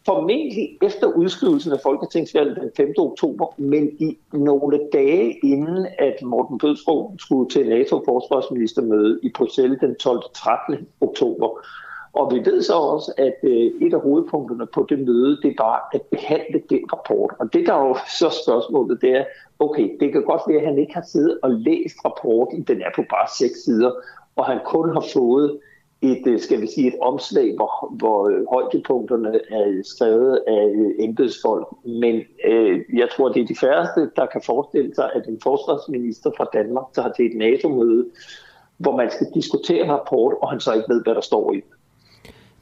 formentlig 0.06 0.78
efter 0.82 1.06
udskrivelsen 1.06 1.72
af 1.72 1.78
Folketingsvalget 1.82 2.56
den 2.56 2.70
5. 2.76 2.94
oktober, 2.98 3.54
men 3.56 3.88
i 3.98 4.18
nogle 4.32 4.80
dage 4.92 5.38
inden, 5.42 5.86
at 5.98 6.22
Morten 6.22 6.58
Bødskov 6.58 7.14
skulle 7.18 7.50
til 7.50 7.68
NATO-forsvarsministermøde 7.68 9.18
i 9.22 9.30
Bruxelles 9.36 9.80
den 9.80 9.94
12. 9.96 10.22
13. 10.34 10.86
oktober. 11.00 11.60
Og 12.12 12.34
vi 12.34 12.38
ved 12.38 12.62
så 12.62 12.74
også, 12.74 13.12
at 13.16 13.34
øh, 13.42 13.86
et 13.86 13.94
af 13.94 14.00
hovedpunkterne 14.00 14.66
på 14.66 14.86
det 14.88 14.98
møde, 14.98 15.38
det 15.42 15.54
var 15.58 15.88
at 15.94 16.02
behandle 16.02 16.62
den 16.70 16.80
rapport. 16.92 17.30
Og 17.38 17.52
det 17.52 17.66
der 17.66 17.74
er 17.74 17.88
jo 17.88 17.96
så 18.18 18.40
spørgsmålet, 18.44 19.00
det 19.00 19.10
er, 19.10 19.24
okay, 19.58 19.96
det 20.00 20.12
kan 20.12 20.24
godt 20.24 20.42
være, 20.48 20.60
at 20.60 20.66
han 20.66 20.78
ikke 20.78 20.94
har 20.94 21.06
siddet 21.12 21.38
og 21.42 21.50
læst 21.50 21.96
rapporten, 22.04 22.62
den 22.62 22.82
er 22.82 22.90
på 22.96 23.02
bare 23.10 23.28
seks 23.38 23.64
sider, 23.64 23.92
og 24.36 24.44
han 24.44 24.58
kun 24.64 24.92
har 24.92 25.04
fået 25.12 25.58
et, 26.10 26.26
øh, 26.26 26.40
skal 26.40 26.60
vi 26.60 26.66
sige, 26.66 26.88
et 26.88 26.98
omslag, 27.02 27.54
hvor, 27.56 27.94
hvor 27.98 28.20
højdepunkterne 28.54 29.40
er 29.50 29.82
skrevet 29.84 30.40
af 30.46 30.64
embedsfolk. 30.98 31.66
Men 31.84 32.22
øh, 32.48 32.80
jeg 32.94 33.08
tror, 33.16 33.28
det 33.28 33.42
er 33.42 33.46
de 33.46 33.56
færreste, 33.56 34.10
der 34.16 34.26
kan 34.26 34.42
forestille 34.44 34.94
sig, 34.94 35.10
at 35.14 35.26
en 35.28 35.38
forsvarsminister 35.42 36.30
fra 36.36 36.46
Danmark 36.52 36.84
tager 36.94 37.12
til 37.12 37.24
et 37.26 37.36
NATO-møde, 37.36 38.06
hvor 38.78 38.96
man 38.96 39.10
skal 39.10 39.26
diskutere 39.34 39.84
en 39.84 39.92
rapport, 39.92 40.34
og 40.42 40.50
han 40.50 40.60
så 40.60 40.72
ikke 40.72 40.88
ved, 40.88 41.02
hvad 41.04 41.14
der 41.14 41.20
står 41.20 41.52
i 41.52 41.60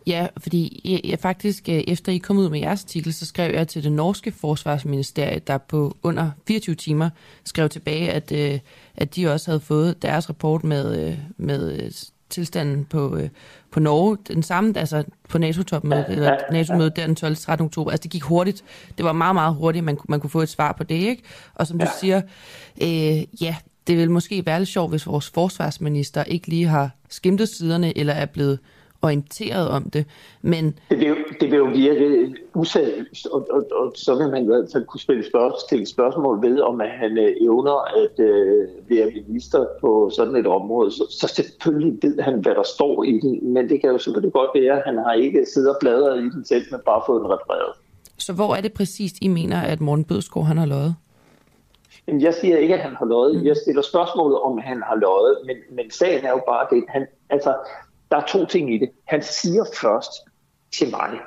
Ja, 0.06 0.26
fordi 0.36 0.80
jeg, 0.84 1.10
jeg 1.10 1.18
faktisk, 1.18 1.68
øh, 1.68 1.74
efter 1.88 2.12
I 2.12 2.18
kom 2.18 2.38
ud 2.38 2.50
med 2.50 2.60
jeres 2.60 2.84
artikel, 2.84 3.14
så 3.14 3.26
skrev 3.26 3.54
jeg 3.54 3.68
til 3.68 3.84
det 3.84 3.92
norske 3.92 4.32
forsvarsministerie, 4.32 5.38
der 5.38 5.58
på 5.58 5.96
under 6.02 6.30
24 6.48 6.74
timer 6.74 7.10
skrev 7.44 7.68
tilbage, 7.68 8.10
at, 8.10 8.32
øh, 8.32 8.58
at 8.96 9.16
de 9.16 9.32
også 9.32 9.50
havde 9.50 9.60
fået 9.60 10.02
deres 10.02 10.28
rapport 10.28 10.64
med, 10.64 11.16
med 11.36 11.90
tilstanden 12.32 12.84
på, 12.84 13.18
på 13.70 13.80
Norge. 13.80 14.16
Den 14.28 14.42
samme, 14.42 14.78
altså 14.78 15.04
på 15.28 15.38
NATO-topmødet, 15.38 16.06
eller 16.08 16.36
NATO-mødet 16.52 16.96
der 16.96 17.06
den 17.06 17.16
12. 17.16 17.36
13. 17.36 17.64
oktober. 17.64 17.90
Altså 17.90 18.02
det 18.02 18.10
gik 18.10 18.22
hurtigt. 18.22 18.64
Det 18.98 19.04
var 19.04 19.12
meget, 19.12 19.34
meget 19.34 19.54
hurtigt, 19.54 19.84
man, 19.84 19.98
man 20.08 20.20
kunne 20.20 20.30
få 20.30 20.40
et 20.40 20.48
svar 20.48 20.72
på 20.72 20.84
det, 20.84 20.94
ikke? 20.94 21.22
Og 21.54 21.66
som 21.66 21.78
du 21.78 21.86
siger, 22.00 22.22
øh, 22.82 23.42
ja, 23.42 23.56
det 23.86 23.96
vil 23.96 24.10
måske 24.10 24.46
være 24.46 24.58
lidt 24.58 24.68
sjovt, 24.68 24.90
hvis 24.90 25.06
vores 25.06 25.30
forsvarsminister 25.30 26.24
ikke 26.24 26.48
lige 26.48 26.66
har 26.66 26.90
skimtet 27.08 27.48
siderne, 27.48 27.98
eller 27.98 28.12
er 28.12 28.26
blevet 28.26 28.58
orienteret 29.02 29.68
om 29.68 29.82
det. 29.82 30.06
Men 30.42 30.78
det 30.90 30.98
vil 30.98 31.08
jo, 31.08 31.16
det 31.40 31.50
vil 31.50 31.56
jo 31.56 31.64
virke 31.64 32.34
useriøst, 32.54 33.26
og, 33.26 33.46
og, 33.50 33.66
og 33.72 33.92
så 33.96 34.14
vil 34.14 34.28
man 34.30 34.42
i 34.42 34.46
hvert 34.46 34.68
fald 34.72 34.84
kunne 34.86 35.00
spille 35.00 35.24
spørgsmål, 35.26 35.60
stille 35.68 35.86
spørgsmål 35.86 36.42
ved, 36.42 36.60
om 36.60 36.80
at 36.80 36.90
han 36.90 37.18
øh, 37.18 37.30
evner 37.40 37.78
at 38.02 38.20
øh, 38.20 38.68
være 38.90 39.10
minister 39.14 39.66
på 39.80 40.10
sådan 40.16 40.36
et 40.36 40.46
område. 40.46 40.90
Så, 40.90 41.04
så 41.20 41.28
selvfølgelig 41.28 41.98
ved 42.02 42.20
han, 42.20 42.40
hvad 42.40 42.54
der 42.54 42.62
står 42.62 43.04
i 43.04 43.12
den, 43.12 43.52
men 43.54 43.68
det 43.68 43.80
kan 43.80 43.90
jo 43.90 43.98
selvfølgelig 43.98 44.32
godt 44.32 44.50
være, 44.54 44.76
at 44.76 44.82
han 44.86 44.98
har 44.98 45.12
ikke 45.12 45.46
siddet 45.54 45.70
og 45.70 45.76
bladret 45.80 46.18
i 46.18 46.22
den 46.22 46.44
selv, 46.44 46.64
men 46.70 46.80
bare 46.86 47.02
fået 47.06 47.20
den 47.20 47.30
refereret. 47.30 47.72
Så 48.18 48.32
hvor 48.32 48.54
er 48.54 48.60
det 48.60 48.72
præcist, 48.72 49.16
I 49.20 49.28
mener, 49.28 49.60
at 49.60 49.80
Morten 49.80 50.04
Bødskov 50.04 50.44
han 50.44 50.58
har 50.58 50.66
løjet? 50.66 50.94
Jeg 52.08 52.34
siger 52.34 52.56
ikke, 52.58 52.74
at 52.74 52.80
han 52.80 52.96
har 52.96 53.06
løjet. 53.06 53.36
Mm. 53.36 53.46
Jeg 53.46 53.56
stiller 53.56 53.82
spørgsmålet, 53.82 54.38
om 54.40 54.58
han 54.58 54.82
har 54.86 54.96
løjet, 54.96 55.36
men, 55.46 55.56
men 55.76 55.90
sagen 55.90 56.24
er 56.24 56.30
jo 56.30 56.42
bare 56.48 56.66
det, 56.70 56.84
han, 56.88 57.06
altså, 57.30 57.54
der 58.12 58.18
er 58.18 58.26
to 58.26 58.46
ting 58.46 58.74
i 58.74 58.78
det. 58.78 58.90
Han 59.04 59.22
siger 59.22 59.64
først 59.80 60.12
til 60.72 60.90
mig, 60.90 61.18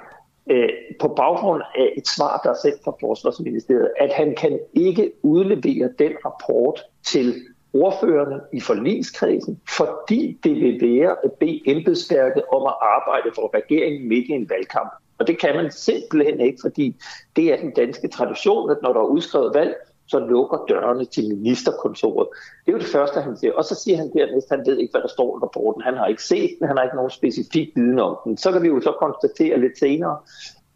øh, 0.50 0.70
på 1.00 1.08
baggrund 1.08 1.62
af 1.76 1.94
et 1.98 2.08
svar, 2.08 2.42
der 2.44 2.50
er 2.50 2.60
sendt 2.62 2.84
fra 2.84 2.94
Forsvarsministeriet, 3.00 3.90
at 4.00 4.14
han 4.14 4.36
kan 4.36 4.60
ikke 4.74 5.12
udlevere 5.24 5.90
den 6.00 6.12
rapport 6.26 6.84
til 7.04 7.34
ordførerne 7.74 8.40
i 8.54 8.60
forligskredsen, 8.60 9.62
fordi 9.78 10.40
det 10.44 10.56
vil 10.56 10.82
være 10.82 11.16
at 11.24 11.32
bede 11.32 11.62
embedsværket 11.66 12.44
om 12.54 12.64
at 12.68 12.76
arbejde 12.82 13.30
for 13.36 13.52
regeringen 13.54 14.08
midt 14.10 14.28
i 14.30 14.32
en 14.32 14.50
valgkamp. 14.50 14.92
Og 15.18 15.28
det 15.28 15.40
kan 15.40 15.56
man 15.56 15.72
simpelthen 15.72 16.40
ikke, 16.40 16.58
fordi 16.62 16.96
det 17.36 17.54
er 17.54 17.58
den 17.58 17.72
danske 17.72 18.08
tradition, 18.08 18.72
at 18.72 18.78
når 18.82 18.94
der 18.94 19.00
er 19.00 19.06
udskrevet 19.06 19.54
valg, 19.54 19.76
så 20.08 20.20
lukker 20.20 20.58
dørene 20.70 21.06
til 21.06 21.28
ministerkontoret. 21.38 22.28
Det 22.66 22.72
er 22.72 22.76
jo 22.78 22.80
det 22.80 22.88
første, 22.88 23.22
han 23.22 23.38
siger. 23.38 23.54
Og 23.54 23.66
så 23.66 23.76
siger 23.76 23.98
han 23.98 24.12
dernæst, 24.14 24.52
at 24.52 24.58
han 24.58 24.66
ved 24.66 24.78
ikke, 24.78 24.92
hvad 24.92 25.02
der 25.02 25.08
står 25.08 25.38
i 25.38 25.40
rapporten. 25.44 25.82
Han 25.82 25.98
har 25.98 26.08
ikke 26.08 26.24
set 26.24 26.56
den, 26.60 26.68
han 26.68 26.78
har 26.78 26.84
ikke 26.84 26.96
nogen 26.96 27.12
specifik 27.12 27.70
viden 27.76 28.00
om 28.00 28.18
den. 28.24 28.38
Så 28.38 28.52
kan 28.52 28.62
vi 28.62 28.68
jo 28.68 28.82
så 28.82 28.92
konstatere 29.00 29.60
lidt 29.60 29.80
senere, 29.80 30.18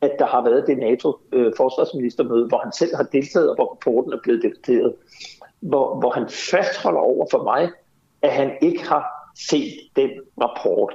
at 0.02 0.12
der 0.20 0.26
har 0.26 0.44
været 0.44 0.68
det 0.68 0.78
NATO-forsvarsministermøde, 0.78 2.44
øh, 2.44 2.48
hvor 2.48 2.58
han 2.58 2.72
selv 2.72 2.96
har 2.96 3.04
deltaget, 3.04 3.50
og 3.50 3.56
hvor 3.56 3.72
rapporten 3.72 4.14
er 4.14 4.18
blevet 4.24 4.44
debatteret. 4.44 4.94
Hvor, 5.60 6.00
hvor 6.00 6.12
han 6.12 6.30
fastholder 6.30 7.00
over 7.00 7.26
for 7.32 7.44
mig, 7.44 7.70
at 8.22 8.32
han 8.32 8.52
ikke 8.62 8.88
har 8.88 9.06
set 9.36 9.74
den 9.96 10.10
rapport. 10.42 10.94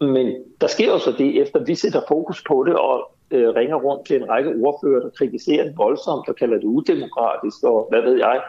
Men 0.00 0.34
der 0.60 0.66
sker 0.66 0.86
jo 0.86 0.98
så 0.98 1.14
det, 1.18 1.42
efter 1.42 1.64
vi 1.64 1.74
sætter 1.74 2.00
fokus 2.08 2.44
på 2.48 2.64
det, 2.66 2.76
og 2.76 3.15
øh, 3.30 3.48
ringer 3.48 3.76
rundt 3.76 4.06
til 4.06 4.16
en 4.16 4.28
række 4.28 4.50
ordfører, 4.50 5.00
der 5.02 5.10
kritiserer 5.10 5.64
det 5.64 5.78
voldsomt 5.78 6.28
og 6.28 6.36
kalder 6.36 6.56
det 6.56 6.64
udemokratisk 6.64 7.64
og 7.64 7.86
hvad 7.90 8.02
ved 8.02 8.16
jeg, 8.18 8.42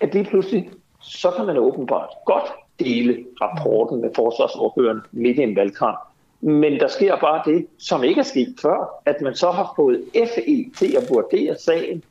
at 0.00 0.14
lige 0.14 0.24
pludselig, 0.24 0.70
så 1.00 1.30
kan 1.30 1.46
man 1.46 1.56
åbenbart 1.56 2.08
godt 2.26 2.52
dele 2.78 3.24
rapporten 3.40 4.00
med 4.00 4.10
forsvarsordføreren 4.14 5.00
midt 5.12 5.38
i 5.38 5.42
en 5.42 5.56
valgkamp. 5.56 5.98
Men 6.40 6.80
der 6.80 6.88
sker 6.88 7.16
bare 7.16 7.42
det, 7.44 7.66
som 7.78 8.04
ikke 8.04 8.18
er 8.18 8.24
sket 8.24 8.54
før, 8.62 9.00
at 9.06 9.20
man 9.20 9.34
så 9.34 9.50
har 9.50 9.72
fået 9.76 10.04
FE 10.14 10.70
til 10.78 10.96
at 10.96 11.10
vurdere 11.10 11.56
sagen, 11.58 12.04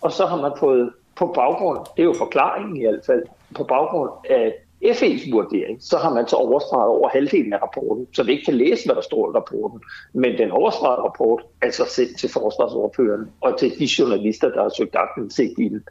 og 0.00 0.12
så 0.12 0.26
har 0.26 0.40
man 0.42 0.52
fået 0.58 0.92
på 1.16 1.26
baggrund, 1.26 1.78
det 1.96 2.02
er 2.02 2.06
jo 2.06 2.14
forklaringen 2.18 2.76
i 2.76 2.80
hvert 2.80 3.04
fald, 3.06 3.22
på 3.54 3.64
baggrund 3.64 4.10
af 4.30 4.54
FE's 4.84 5.32
vurdering, 5.32 5.82
så 5.82 5.98
har 5.98 6.14
man 6.14 6.28
så 6.28 6.36
overstreget 6.36 6.88
over 6.88 7.08
halvdelen 7.08 7.52
af 7.52 7.62
rapporten, 7.62 8.06
så 8.12 8.22
vi 8.22 8.32
ikke 8.32 8.44
kan 8.44 8.54
læse, 8.54 8.86
hvad 8.86 8.94
der 8.94 9.02
står 9.02 9.30
i 9.30 9.32
rapporten. 9.36 9.80
Men 10.12 10.38
den 10.38 10.50
overstregede 10.50 11.02
rapport 11.02 11.42
er 11.62 11.70
så 11.70 11.84
sendt 11.88 12.18
til 12.18 12.30
forsvarsordføreren 12.30 13.30
og 13.40 13.58
til 13.58 13.78
de 13.78 13.88
journalister, 13.98 14.48
der 14.48 14.62
har 14.62 14.72
søgt 14.76 14.96
aktindsigt 14.96 15.58
i 15.58 15.68
den. 15.68 15.82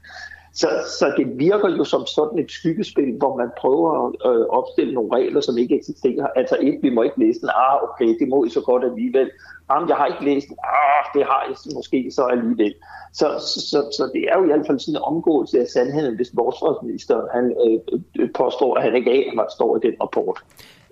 Så, 0.53 0.69
så 0.99 1.13
det 1.17 1.39
virker 1.39 1.69
jo 1.69 1.83
som 1.83 2.05
sådan 2.05 2.39
et 2.39 2.51
skyggespil, 2.51 3.17
hvor 3.17 3.37
man 3.37 3.49
prøver 3.57 3.89
at 4.07 4.31
øh, 4.31 4.45
opstille 4.49 4.93
nogle 4.93 5.15
regler, 5.15 5.41
som 5.41 5.57
ikke 5.57 5.75
eksisterer. 5.75 6.27
Altså 6.35 6.57
et, 6.61 6.79
vi 6.81 6.89
må 6.89 7.01
ikke 7.01 7.19
læse 7.19 7.41
den. 7.41 7.49
Ah, 7.49 7.83
okay, 7.83 8.19
det 8.19 8.27
må 8.29 8.45
I 8.45 8.49
så 8.49 8.61
godt 8.61 8.83
alligevel. 8.83 9.29
Jamen, 9.71 9.89
jeg 9.89 9.97
har 9.97 10.05
ikke 10.05 10.25
læst 10.25 10.47
den. 10.47 10.57
Ah, 10.63 11.03
det 11.15 11.23
har 11.25 11.45
jeg 11.47 11.55
måske 11.75 12.11
så 12.11 12.23
alligevel. 12.23 12.73
Så, 13.13 13.27
så, 13.71 13.79
så 13.97 14.11
det 14.13 14.23
er 14.29 14.37
jo 14.37 14.43
i 14.43 14.47
hvert 14.47 14.67
fald 14.67 14.79
sådan 14.79 14.95
en 14.95 15.01
omgåelse 15.11 15.59
af 15.59 15.67
sandheden, 15.67 16.15
hvis 16.15 16.31
forsvarsministeren 16.35 17.27
han, 17.35 17.45
øh, 17.65 17.79
øh 18.19 18.29
påstår, 18.35 18.75
at 18.75 18.83
han 18.83 18.95
ikke 18.95 19.11
aner, 19.11 19.33
hvad 19.33 19.49
står 19.57 19.77
i 19.77 19.79
den 19.87 19.95
rapport. 20.01 20.37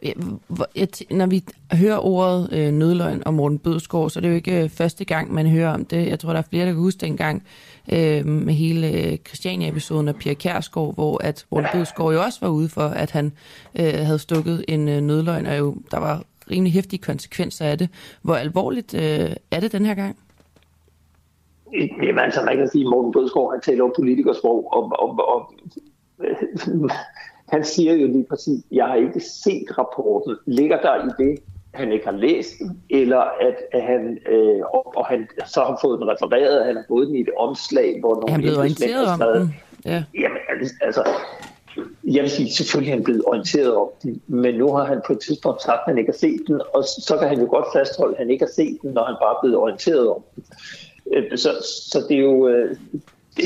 Ja, 0.04 0.12
når 1.12 1.26
vi 1.26 1.43
hører 1.74 2.06
ordet 2.06 2.50
øh, 2.54 2.72
nødløgn 2.72 3.24
om 3.26 3.34
Morten 3.34 3.60
Bødskov, 3.60 4.10
så 4.10 4.19
er 4.19 4.22
det 4.22 4.30
jo 4.30 4.36
ikke 4.36 4.63
øh, 4.63 4.69
første 4.69 5.06
gang, 5.06 5.34
man 5.34 5.48
hører 5.48 5.74
om 5.74 5.86
det. 5.86 6.08
Jeg 6.08 6.19
tror, 6.19 6.32
der 6.32 6.39
er 6.39 6.50
flere, 6.50 6.65
der 6.65 6.72
kan 6.72 6.82
huske 6.82 7.06
dengang 7.06 7.43
øh, 7.94 8.26
med 8.26 8.54
hele 8.54 8.88
øh, 8.88 9.18
Christiania-episoden 9.18 10.08
af 10.08 10.15
Pia 10.15 10.34
Kærsgaard, 10.34 10.94
hvor 10.94 11.24
at 11.24 11.46
Morten 11.52 11.70
Bødskov 11.74 12.13
jo 12.13 12.22
også 12.22 12.39
var 12.42 12.50
ude 12.50 12.70
for, 12.70 12.88
at 12.88 13.12
han 13.12 13.32
øh, 13.80 13.94
havde 13.94 14.20
stukket 14.20 14.65
en 14.68 14.89
øh, 14.89 15.02
nødløgn, 15.02 15.46
og 15.46 15.58
jo, 15.58 15.76
der 15.92 16.00
var 16.00 16.24
rimelig 16.52 16.74
hæftige 16.74 17.02
konsekvenser 17.02 17.65
af 17.65 17.78
det. 17.78 17.89
Hvor 18.22 18.36
alvorligt 18.36 18.94
øh, 18.94 19.36
er 19.52 19.60
det 19.60 19.72
den 19.72 19.86
her 19.86 19.94
gang? 19.94 20.18
Jamen 22.04 22.20
altså, 22.20 22.42
man 22.46 22.58
kan 22.58 22.70
sige, 22.70 22.84
at 22.84 22.89
Morten 22.89 23.12
Bødskov, 23.12 23.52
han 23.52 23.62
taler 23.62 23.78
jo 23.78 23.94
politikersprog, 23.96 24.74
og, 24.74 24.92
og, 25.00 25.20
og 25.34 25.54
han 27.54 27.63
siger 27.63 27.94
jo 27.94 28.08
lige 28.08 28.26
præcis, 28.30 28.63
jeg 28.72 28.86
har 28.86 28.96
ikke 28.96 29.20
set 29.20 29.78
rapporten. 29.78 30.36
Ligger 30.46 30.82
der 30.82 30.96
i 30.96 31.24
det, 31.24 31.39
han 31.74 31.92
ikke 31.92 32.06
har 32.06 32.18
læst 32.18 32.54
den, 32.60 32.82
eller 32.90 33.20
at, 33.20 33.56
at 33.72 33.82
han, 33.82 34.18
øh, 34.30 34.62
og, 34.74 34.98
og 34.98 35.06
han 35.06 35.28
så 35.48 35.60
har 35.60 35.80
fået 35.82 36.00
den 36.00 36.08
refereret, 36.08 36.66
han 36.66 36.76
har 36.76 36.84
fået 36.88 37.08
den 37.08 37.16
i 37.16 37.22
et 37.22 37.30
omslag, 37.38 38.00
hvor 38.00 38.16
nogle... 38.16 38.32
Han 38.32 38.40
er 38.40 38.44
blevet 38.44 38.58
orienteret 38.58 39.08
om 39.08 39.20
den. 39.20 39.56
Ja. 39.86 40.04
Jamen, 40.14 40.38
altså, 40.82 41.10
jeg 42.04 42.24
vil 42.24 42.32
sige, 42.32 42.54
selvfølgelig 42.54 42.92
er 42.92 42.96
han 42.96 43.04
blevet 43.04 43.24
orienteret 43.26 43.76
om 43.76 43.90
den, 44.04 44.22
men 44.28 44.56
nu 44.56 44.72
har 44.72 44.86
han 44.86 45.02
på 45.08 45.14
et 45.14 45.20
tidspunkt 45.20 45.62
sagt, 45.62 45.80
at 45.80 45.84
han 45.86 45.98
ikke 45.98 46.12
har 46.12 46.18
set 46.18 46.42
den, 46.48 46.62
og 46.74 46.84
så 46.84 47.18
kan 47.20 47.28
han 47.28 47.40
jo 47.40 47.48
godt 47.50 47.66
fastholde, 47.74 48.14
at 48.14 48.20
han 48.20 48.30
ikke 48.30 48.46
har 48.46 48.52
set 48.52 48.78
den, 48.82 48.92
når 48.92 49.04
han 49.04 49.16
bare 49.22 49.36
er 49.36 49.40
blevet 49.42 49.58
orienteret 49.58 50.10
om 50.10 50.24
den. 50.36 50.44
Øh, 51.14 51.38
så, 51.38 51.50
så 51.92 52.06
det 52.10 52.18
er 52.18 52.22
jo... 52.22 52.48
Øh, 52.48 52.78
det, 53.38 53.46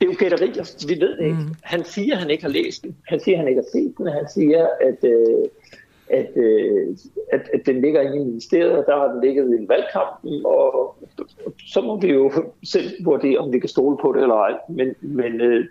det 0.00 0.08
er 0.08 0.12
jo 0.12 0.16
gætterier, 0.18 0.86
vi 0.88 1.00
ved 1.00 1.16
det 1.16 1.24
ikke. 1.24 1.36
Mm. 1.36 1.54
Han 1.62 1.84
siger, 1.84 2.14
at 2.14 2.20
han 2.20 2.30
ikke 2.30 2.42
har 2.42 2.50
læst 2.50 2.82
den. 2.82 2.96
Han 3.08 3.20
siger, 3.20 3.36
at 3.36 3.38
han 3.38 3.48
ikke 3.48 3.60
har 3.60 3.78
set 3.78 3.94
den. 3.98 4.06
Han 4.06 4.28
siger, 4.34 4.66
at, 4.80 4.98
øh, 5.10 5.44
at, 6.10 6.30
øh, 6.36 6.96
at, 7.32 7.40
at 7.54 7.66
den 7.66 7.80
ligger 7.80 8.00
inde 8.00 8.16
i 8.16 8.24
ministeriet, 8.24 8.72
og 8.72 8.84
der 8.86 8.96
har 8.96 9.12
den 9.12 9.20
ligget 9.20 9.60
i 9.60 9.68
valgkampen, 9.68 10.46
og, 10.46 10.74
og 10.74 10.96
så 11.66 11.80
må 11.80 12.00
vi 12.00 12.12
jo 12.12 12.32
selv 12.64 13.04
vurdere, 13.04 13.38
om 13.38 13.52
vi 13.52 13.58
kan 13.58 13.68
stole 13.68 13.96
på 14.02 14.12
det 14.12 14.22
eller 14.22 14.34
ej. 14.34 14.54
Men, 14.68 14.94
men 15.00 15.40
øh, 15.40 15.64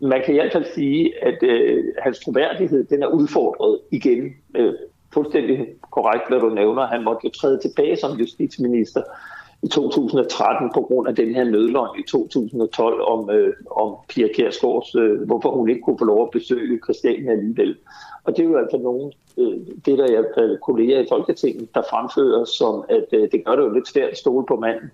man 0.00 0.22
kan 0.24 0.34
i 0.34 0.38
hvert 0.38 0.52
fald 0.52 0.66
sige, 0.74 1.24
at 1.24 1.42
øh, 1.42 1.84
hans 1.98 2.20
troværdighed 2.20 2.84
den 2.84 3.02
er 3.02 3.06
udfordret 3.06 3.80
igen. 3.90 4.34
Øh, 4.56 4.74
fuldstændig 5.14 5.66
korrekt, 5.90 6.28
hvad 6.28 6.40
du 6.40 6.48
nævner. 6.48 6.86
Han 6.86 7.04
måtte 7.04 7.20
jo 7.24 7.30
træde 7.30 7.58
tilbage 7.58 7.96
som 7.96 8.18
justitsminister 8.18 9.02
i 9.62 9.68
2013 9.68 10.70
på 10.74 10.80
grund 10.80 11.08
af 11.08 11.14
den 11.14 11.34
her 11.34 11.44
nødløgn 11.44 11.98
i 11.98 12.02
2012 12.02 13.02
om, 13.02 13.30
øh, 13.30 13.54
om 13.70 13.96
Pia 14.08 14.28
Kjærsgaards, 14.34 14.94
øh, 14.94 15.22
hvorfor 15.26 15.50
hun 15.50 15.68
ikke 15.68 15.80
kunne 15.80 15.98
få 15.98 16.04
lov 16.04 16.22
at 16.22 16.30
besøge 16.30 16.80
Christiania 16.84 17.32
alligevel. 17.32 17.76
Og 18.24 18.36
det 18.36 18.44
er 18.44 18.48
jo 18.48 18.58
altså 18.58 18.76
nogle, 18.76 19.12
øh, 19.38 19.58
det 19.86 19.98
der 19.98 20.04
er 20.04 20.42
øh, 20.42 20.58
kolleger 20.58 21.00
i 21.00 21.06
Folketinget, 21.08 21.74
der 21.74 21.82
fremfører 21.90 22.44
som, 22.44 22.84
at 22.88 23.06
øh, 23.12 23.28
det 23.32 23.44
gør 23.44 23.56
det 23.56 23.62
jo 23.62 23.72
lidt 23.72 23.88
svært 23.88 24.10
at 24.10 24.18
stole 24.18 24.46
på 24.46 24.56
manden, 24.56 24.90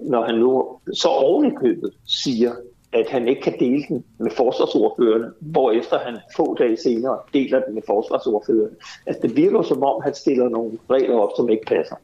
når 0.00 0.24
han 0.24 0.34
nu 0.34 0.78
så 0.92 1.08
ovenikøbet 1.08 1.92
siger, 2.06 2.52
at 2.92 3.10
han 3.10 3.28
ikke 3.28 3.42
kan 3.42 3.54
dele 3.60 3.84
den 3.88 4.04
med 4.18 4.30
forsvarsordførerne, 4.30 5.32
efter 5.78 5.98
han 5.98 6.18
få 6.36 6.54
dage 6.54 6.76
senere 6.76 7.18
deler 7.32 7.60
den 7.60 7.74
med 7.74 7.82
forsvarsordførerne. 7.86 8.76
Altså 9.06 9.22
det 9.22 9.36
virker 9.36 9.62
som 9.62 9.82
om, 9.82 10.02
han 10.02 10.14
stiller 10.14 10.48
nogle 10.48 10.78
regler 10.90 11.18
op, 11.18 11.30
som 11.36 11.48
ikke 11.48 11.66
passer. 11.66 11.96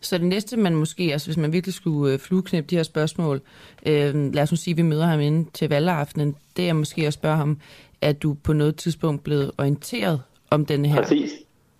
Så 0.00 0.18
det 0.18 0.26
næste, 0.26 0.56
man 0.56 0.74
måske, 0.74 1.02
altså 1.12 1.26
hvis 1.26 1.36
man 1.36 1.52
virkelig 1.52 1.74
skulle 1.74 2.12
øh, 2.12 2.18
flueknæppe 2.18 2.70
de 2.70 2.76
her 2.76 2.82
spørgsmål, 2.82 3.40
øh, 3.86 4.34
lad 4.34 4.42
os 4.42 4.52
nu 4.52 4.56
sige, 4.56 4.72
at 4.72 4.76
vi 4.76 4.82
møder 4.82 5.06
ham 5.06 5.20
inde 5.20 5.50
til 5.52 5.68
valgaftenen, 5.68 6.36
det 6.56 6.68
er 6.68 6.72
måske 6.72 7.06
at 7.06 7.12
spørge 7.12 7.36
ham, 7.36 7.60
er 8.00 8.12
du 8.12 8.34
på 8.34 8.52
noget 8.52 8.76
tidspunkt 8.76 9.24
blevet 9.24 9.50
orienteret 9.58 10.22
om 10.50 10.66
denne 10.66 10.88
her? 10.88 11.02
Præcis, 11.02 11.30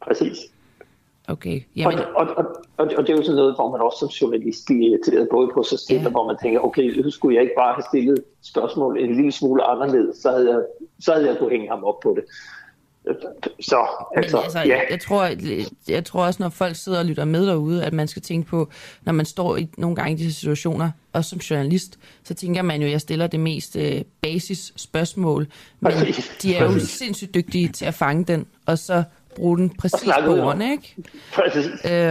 præcis. 0.03 0.39
Okay. 1.29 1.61
Jamen... 1.77 1.99
Og, 1.99 2.05
og, 2.15 2.27
og, 2.37 2.45
og, 2.77 2.87
og 2.97 3.07
det 3.07 3.13
er 3.13 3.17
jo 3.17 3.23
sådan 3.23 3.37
noget, 3.37 3.55
hvor 3.55 3.71
man 3.71 3.81
også 3.81 3.99
som 3.99 4.09
journalist 4.09 4.67
bliver 4.67 4.91
irriteret 4.91 5.29
både 5.31 5.51
på 5.55 5.63
sig 5.63 5.79
selv, 5.79 6.03
ja. 6.03 6.09
hvor 6.09 6.27
man 6.27 6.37
tænker, 6.43 6.61
okay, 6.61 7.11
skulle 7.11 7.35
jeg 7.35 7.43
ikke 7.43 7.55
bare 7.59 7.75
have 7.75 7.85
stillet 7.91 8.25
spørgsmål 8.43 8.99
en 8.99 9.17
lille 9.17 9.33
smule 9.33 9.63
anderledes, 9.63 10.17
så 10.17 10.31
havde 10.31 10.51
jeg, 10.51 10.61
så 11.01 11.13
havde 11.13 11.27
jeg 11.29 11.39
kunne 11.39 11.51
hænge 11.51 11.69
ham 11.69 11.85
op 11.85 12.01
på 12.01 12.15
det. 12.17 12.25
Så, 13.61 13.87
altså, 14.17 14.39
altså 14.39 14.59
ja. 14.59 14.81
jeg, 14.91 15.01
tror, 15.01 15.31
jeg 15.89 16.05
tror 16.05 16.25
også, 16.25 16.43
når 16.43 16.49
folk 16.49 16.77
sidder 16.77 16.99
og 16.99 17.05
lytter 17.05 17.25
med 17.25 17.47
derude, 17.47 17.85
at 17.85 17.93
man 17.93 18.09
skal 18.09 18.23
tænke 18.23 18.49
på, 18.49 18.71
når 19.03 19.13
man 19.13 19.27
står 19.27 19.57
i, 19.57 19.69
nogle 19.79 19.97
gange 19.97 20.13
i 20.13 20.17
disse 20.17 20.41
situationer, 20.41 20.91
også 21.13 21.31
som 21.31 21.39
journalist, 21.39 21.99
så 22.25 22.35
tænker 22.35 22.63
man 22.63 22.81
jo, 22.81 22.87
at 22.87 22.93
jeg 22.93 23.01
stiller 23.01 23.27
det 23.27 23.41
mest 23.41 23.77
øh, 23.77 24.03
basis 24.21 24.73
spørgsmål, 24.77 25.47
men 25.81 25.93
de 26.43 26.55
er 26.55 26.65
jo 26.65 26.79
sindssygt 26.79 27.35
dygtige 27.35 27.69
til 27.69 27.85
at 27.85 27.95
fange 27.95 28.25
den, 28.25 28.47
og 28.67 28.79
så 28.79 29.03
bruge 29.37 29.59
den 29.59 29.71
præcis 29.71 30.11
på 30.25 30.37
ordene, 30.37 30.73
ikke? 30.73 30.95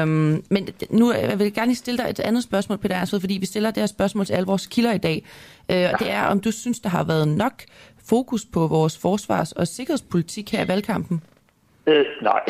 Øhm, 0.01 0.43
men 0.49 0.69
nu 0.89 1.13
jeg 1.13 1.39
vil 1.39 1.45
jeg 1.45 1.53
gerne 1.53 1.75
stille 1.75 1.97
dig 1.97 2.10
et 2.10 2.19
andet 2.19 2.43
spørgsmål, 2.43 2.77
Peter 2.77 2.95
Ersved, 2.95 3.19
fordi 3.19 3.34
vi 3.34 3.45
stiller 3.45 3.71
det 3.71 3.81
her 3.81 3.88
spørgsmål 3.88 4.25
til 4.25 4.34
alle 4.34 4.47
vores 4.47 4.67
kilder 4.67 4.93
i 4.93 4.97
dag. 4.97 5.25
Øh, 5.69 5.89
og 5.93 5.99
det 5.99 6.12
er, 6.12 6.23
om 6.23 6.39
du 6.39 6.51
synes, 6.51 6.79
der 6.79 6.89
har 6.89 7.03
været 7.03 7.27
nok 7.27 7.63
fokus 8.10 8.46
på 8.46 8.68
vores 8.68 8.98
forsvars- 8.98 9.52
og 9.52 9.68
sikkerhedspolitik 9.68 10.52
her 10.52 10.65
i 10.65 10.68
valgkampen? 10.68 11.22
Øh, 11.88 12.06
nej, 12.22 12.41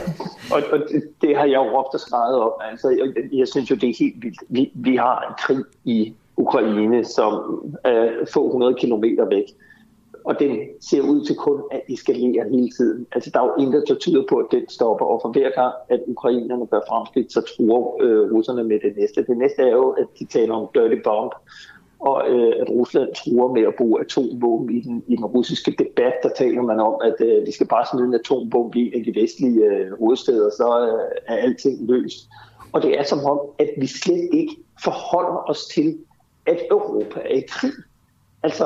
og, 0.54 0.62
og 0.72 0.78
det, 0.78 1.02
det 1.22 1.36
har 1.36 1.44
jeg 1.44 1.56
jo 1.56 1.74
ofte 1.74 1.98
skrevet 1.98 2.40
om. 2.40 2.52
Altså, 2.70 2.88
jeg, 2.88 3.24
jeg 3.32 3.48
synes 3.48 3.70
jo, 3.70 3.76
det 3.76 3.88
er 3.88 3.94
helt 3.98 4.22
vildt. 4.22 4.40
Vi, 4.48 4.70
vi 4.74 4.96
har 4.96 5.20
en 5.28 5.34
krig 5.38 5.64
i 5.84 6.14
Ukraine, 6.36 7.04
som 7.04 7.32
er 7.84 8.10
få 8.32 8.52
hundrede 8.52 8.74
kilometer 8.74 9.24
væk 9.24 9.44
og 10.24 10.40
den 10.40 10.58
ser 10.80 11.02
ud 11.02 11.24
til 11.24 11.36
kun 11.36 11.62
at 11.70 11.82
eskalere 11.88 12.44
hele 12.50 12.70
tiden. 12.70 13.06
Altså, 13.12 13.30
der 13.34 13.40
er 13.40 13.44
jo 13.44 13.54
intet, 13.64 13.84
der 13.88 13.94
tyder 13.94 14.22
på, 14.28 14.36
at 14.36 14.46
den 14.50 14.68
stopper, 14.68 15.06
og 15.06 15.20
for 15.22 15.28
hver 15.32 15.50
gang, 15.50 15.74
at 15.88 16.00
ukrainerne 16.06 16.66
gør 16.66 16.80
fremskridt, 16.88 17.32
så 17.32 17.40
truer 17.40 17.96
øh, 18.02 18.32
russerne 18.32 18.64
med 18.64 18.80
det 18.80 18.96
næste. 18.96 19.26
Det 19.26 19.36
næste 19.38 19.62
er 19.62 19.70
jo, 19.70 19.90
at 19.90 20.06
de 20.18 20.24
taler 20.24 20.54
om 20.54 20.68
dirty 20.74 21.02
bomb, 21.04 21.32
og 22.00 22.22
øh, 22.28 22.52
at 22.60 22.70
Rusland 22.70 23.14
truer 23.14 23.52
med 23.52 23.62
at 23.62 23.74
bruge 23.78 24.00
atomvåben 24.00 24.76
i 24.76 24.80
den, 24.80 25.04
i 25.08 25.16
den 25.16 25.24
russiske 25.24 25.70
debat. 25.78 26.14
Der 26.22 26.30
taler 26.36 26.62
man 26.62 26.80
om, 26.80 26.94
at 27.04 27.14
øh, 27.20 27.46
vi 27.46 27.52
skal 27.52 27.66
bare 27.66 27.86
smide 27.92 28.06
en 28.06 28.14
atombombe 28.14 28.78
i 28.78 28.86
en 28.86 28.94
af 28.94 29.04
de 29.04 29.20
vestlige 29.20 29.64
øh, 29.64 29.98
hovedsteder, 29.98 30.50
så 30.50 30.68
øh, 30.86 31.34
er 31.34 31.36
alting 31.36 31.86
løst. 31.86 32.28
Og 32.72 32.82
det 32.82 32.98
er 32.98 33.02
som 33.02 33.24
om, 33.24 33.40
at 33.58 33.70
vi 33.80 33.86
slet 33.86 34.28
ikke 34.32 34.56
forholder 34.82 35.50
os 35.50 35.66
til, 35.66 35.98
at 36.46 36.58
Europa 36.70 37.20
er 37.20 37.34
i 37.34 37.44
krig. 37.48 37.72
Altså, 38.42 38.64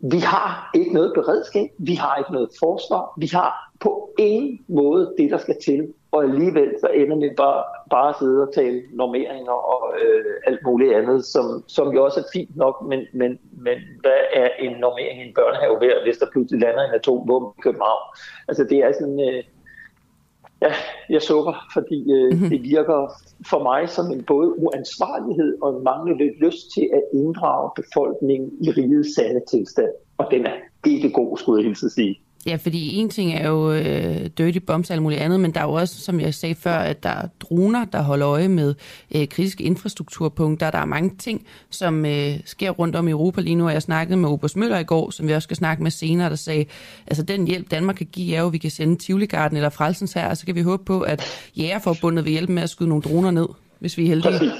vi 0.00 0.18
har 0.18 0.70
ikke 0.74 0.92
noget 0.92 1.12
beredskab, 1.14 1.68
vi 1.78 1.94
har 1.94 2.16
ikke 2.16 2.32
noget 2.32 2.50
forsvar, 2.58 3.12
vi 3.18 3.26
har 3.26 3.72
på 3.80 4.10
ingen 4.18 4.60
måde 4.68 5.14
det, 5.18 5.30
der 5.30 5.38
skal 5.38 5.56
til, 5.64 5.92
og 6.10 6.24
alligevel 6.24 6.70
så 6.80 6.86
ender 6.86 7.16
vi 7.16 7.30
bare, 7.36 7.64
bare 7.90 8.08
at 8.08 8.14
sidde 8.18 8.42
og 8.42 8.54
tale 8.54 8.82
normeringer 8.92 9.52
og 9.52 9.94
øh, 10.02 10.24
alt 10.46 10.60
muligt 10.66 10.94
andet, 10.94 11.24
som, 11.24 11.64
som 11.66 11.92
jo 11.94 12.04
også 12.04 12.20
er 12.20 12.24
fint 12.32 12.56
nok, 12.56 12.86
men, 12.88 13.00
men, 13.12 13.38
men 13.52 13.78
hvad 14.00 14.20
er 14.34 14.48
en 14.58 14.76
normering 14.76 15.20
i 15.20 15.28
en 15.28 15.34
børnehave 15.34 15.80
værd, 15.80 16.02
hvis 16.02 16.18
der 16.18 16.26
pludselig 16.32 16.60
lander 16.60 16.84
en 16.84 16.94
atombombe 16.94 17.54
i 17.58 17.60
København? 17.62 18.04
Altså 18.48 18.64
det 18.64 18.78
er 18.78 18.92
sådan, 18.92 19.20
øh, 19.20 19.42
ja, 20.62 20.72
jeg 21.10 21.22
sukker, 21.22 21.54
fordi 21.72 22.12
øh, 22.12 22.32
mm-hmm. 22.32 22.50
det 22.50 22.62
virker 22.62 23.12
for 23.50 23.62
mig 23.62 23.88
som 23.88 24.12
en 24.12 24.24
både 24.24 24.58
uansvarlighed 24.58 25.58
og 25.62 25.76
en 25.76 25.84
manglende 25.84 26.44
lyst 26.44 26.74
til 26.74 26.90
at 26.92 27.02
inddrage 27.12 27.70
befolkningen 27.76 28.50
i 28.60 28.70
rigets 28.70 29.14
sande 29.14 29.42
tilstand. 29.50 29.92
Og 30.18 30.26
den 30.30 30.46
er 30.46 30.56
ikke 30.86 31.10
god, 31.10 31.38
skulle 31.38 31.62
jeg 31.62 31.66
hilse 31.68 31.90
sige. 31.90 32.20
Ja, 32.46 32.56
fordi 32.56 32.94
en 32.94 33.10
ting 33.10 33.32
er 33.32 33.48
jo 33.48 33.72
øh, 33.72 34.26
dirty 34.38 34.58
bombs 34.58 34.90
og 34.90 34.94
alt 34.94 35.02
muligt 35.02 35.20
andet, 35.20 35.40
men 35.40 35.54
der 35.54 35.60
er 35.60 35.64
jo 35.64 35.72
også, 35.72 36.00
som 36.00 36.20
jeg 36.20 36.34
sagde 36.34 36.54
før, 36.54 36.74
at 36.74 37.02
der 37.02 37.08
er 37.08 37.28
droner, 37.40 37.84
der 37.84 38.02
holder 38.02 38.28
øje 38.28 38.48
med 38.48 38.74
øh, 39.14 39.28
kritiske 39.28 39.64
infrastrukturpunkter. 39.64 40.70
Der 40.70 40.78
er 40.78 40.84
mange 40.84 41.10
ting, 41.18 41.46
som 41.70 42.06
øh, 42.06 42.40
sker 42.44 42.70
rundt 42.70 42.96
om 42.96 43.08
i 43.08 43.10
Europa 43.10 43.40
lige 43.40 43.54
nu, 43.54 43.68
jeg 43.68 43.82
snakkede 43.82 44.16
med 44.16 44.28
Obers 44.28 44.56
Møller 44.56 44.78
i 44.78 44.84
går, 44.84 45.10
som 45.10 45.28
vi 45.28 45.32
også 45.32 45.46
skal 45.46 45.56
snakke 45.56 45.82
med 45.82 45.90
senere, 45.90 46.30
der 46.30 46.36
sagde, 46.36 46.64
altså 47.06 47.22
den 47.22 47.46
hjælp 47.46 47.70
Danmark 47.70 47.96
kan 47.96 48.08
give 48.12 48.34
er 48.34 48.40
jo, 48.40 48.46
at 48.46 48.52
vi 48.52 48.58
kan 48.58 48.70
sende 48.70 48.96
Tivoligarden 48.96 49.56
eller 49.56 49.70
Frelsens 49.70 50.12
her, 50.12 50.28
og 50.28 50.36
så 50.36 50.46
kan 50.46 50.54
vi 50.54 50.62
håbe 50.62 50.84
på, 50.84 51.00
at 51.00 51.22
Jægerforbundet 51.56 52.24
vil 52.24 52.32
hjælpe 52.32 52.52
med 52.52 52.62
at 52.62 52.70
skyde 52.70 52.88
nogle 52.88 53.02
droner 53.02 53.30
ned, 53.30 53.48
hvis 53.78 53.98
vi 53.98 54.02
er 54.02 54.08
heldige. 54.08 54.32
Præcis. 54.32 54.52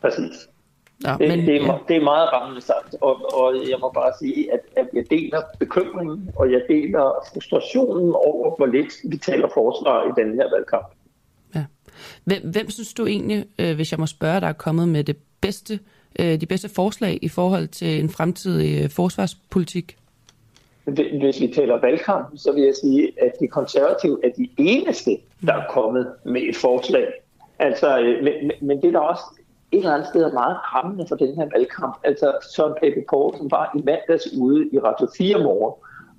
Præcis. 0.00 0.48
Ja, 1.04 1.16
det, 1.18 1.28
men, 1.28 1.38
det, 1.38 1.56
er, 1.56 1.66
ja. 1.66 1.78
det 1.88 1.96
er 1.96 2.04
meget 2.04 2.32
rammende 2.32 2.60
sagt, 2.60 2.96
og, 3.00 3.34
og 3.34 3.54
jeg 3.54 3.78
må 3.80 3.90
bare 3.94 4.12
sige, 4.18 4.52
at, 4.52 4.60
at 4.76 4.86
jeg 4.92 5.04
deler 5.10 5.40
bekymringen, 5.58 6.30
og 6.36 6.52
jeg 6.52 6.62
deler 6.68 7.26
frustrationen 7.32 8.14
over, 8.14 8.56
hvor 8.56 8.66
lidt 8.66 8.92
vi 9.04 9.16
taler 9.16 9.48
forsvar 9.54 10.04
i 10.04 10.22
den 10.22 10.34
her 10.34 10.50
valgkamp. 10.54 10.86
Ja. 11.54 11.64
Hvem, 12.24 12.50
hvem 12.50 12.70
synes 12.70 12.94
du 12.94 13.06
egentlig, 13.06 13.44
øh, 13.58 13.74
hvis 13.74 13.92
jeg 13.92 14.00
må 14.00 14.06
spørge, 14.06 14.40
der 14.40 14.46
er 14.46 14.52
kommet 14.52 14.88
med 14.88 15.04
det 15.04 15.16
bedste, 15.40 15.78
øh, 16.18 16.40
de 16.40 16.46
bedste 16.46 16.68
forslag 16.68 17.18
i 17.22 17.28
forhold 17.28 17.68
til 17.68 18.00
en 18.00 18.08
fremtidig 18.08 18.84
øh, 18.84 18.90
forsvarspolitik? 18.90 19.96
Hvis 21.20 21.40
vi 21.40 21.52
taler 21.54 21.80
valgkamp, 21.80 22.28
så 22.36 22.52
vil 22.52 22.62
jeg 22.62 22.74
sige, 22.82 23.12
at 23.22 23.32
de 23.40 23.48
konservative 23.48 24.18
er 24.24 24.30
de 24.36 24.48
eneste, 24.58 25.10
der 25.46 25.52
er 25.52 25.64
kommet 25.70 26.12
med 26.24 26.42
et 26.42 26.56
forslag. 26.56 27.06
Altså, 27.58 28.16
men, 28.22 28.52
men 28.60 28.82
det 28.82 28.88
er 28.88 28.92
der 28.92 28.98
også 28.98 29.22
et 29.72 29.78
eller 29.78 29.94
andet 29.94 30.08
sted 30.08 30.22
er 30.22 30.32
meget 30.32 30.56
rammende 30.74 31.06
for 31.08 31.16
den 31.16 31.34
her 31.34 31.48
valgkamp. 31.54 31.94
Altså 32.04 32.32
Søren 32.54 32.74
Pape 32.80 33.04
Poulsen 33.10 33.50
var 33.50 33.72
i 33.76 33.82
mandags 33.82 34.28
ude 34.38 34.68
i 34.72 34.78
Radio 34.78 35.08
4 35.18 35.42
morgen 35.42 35.74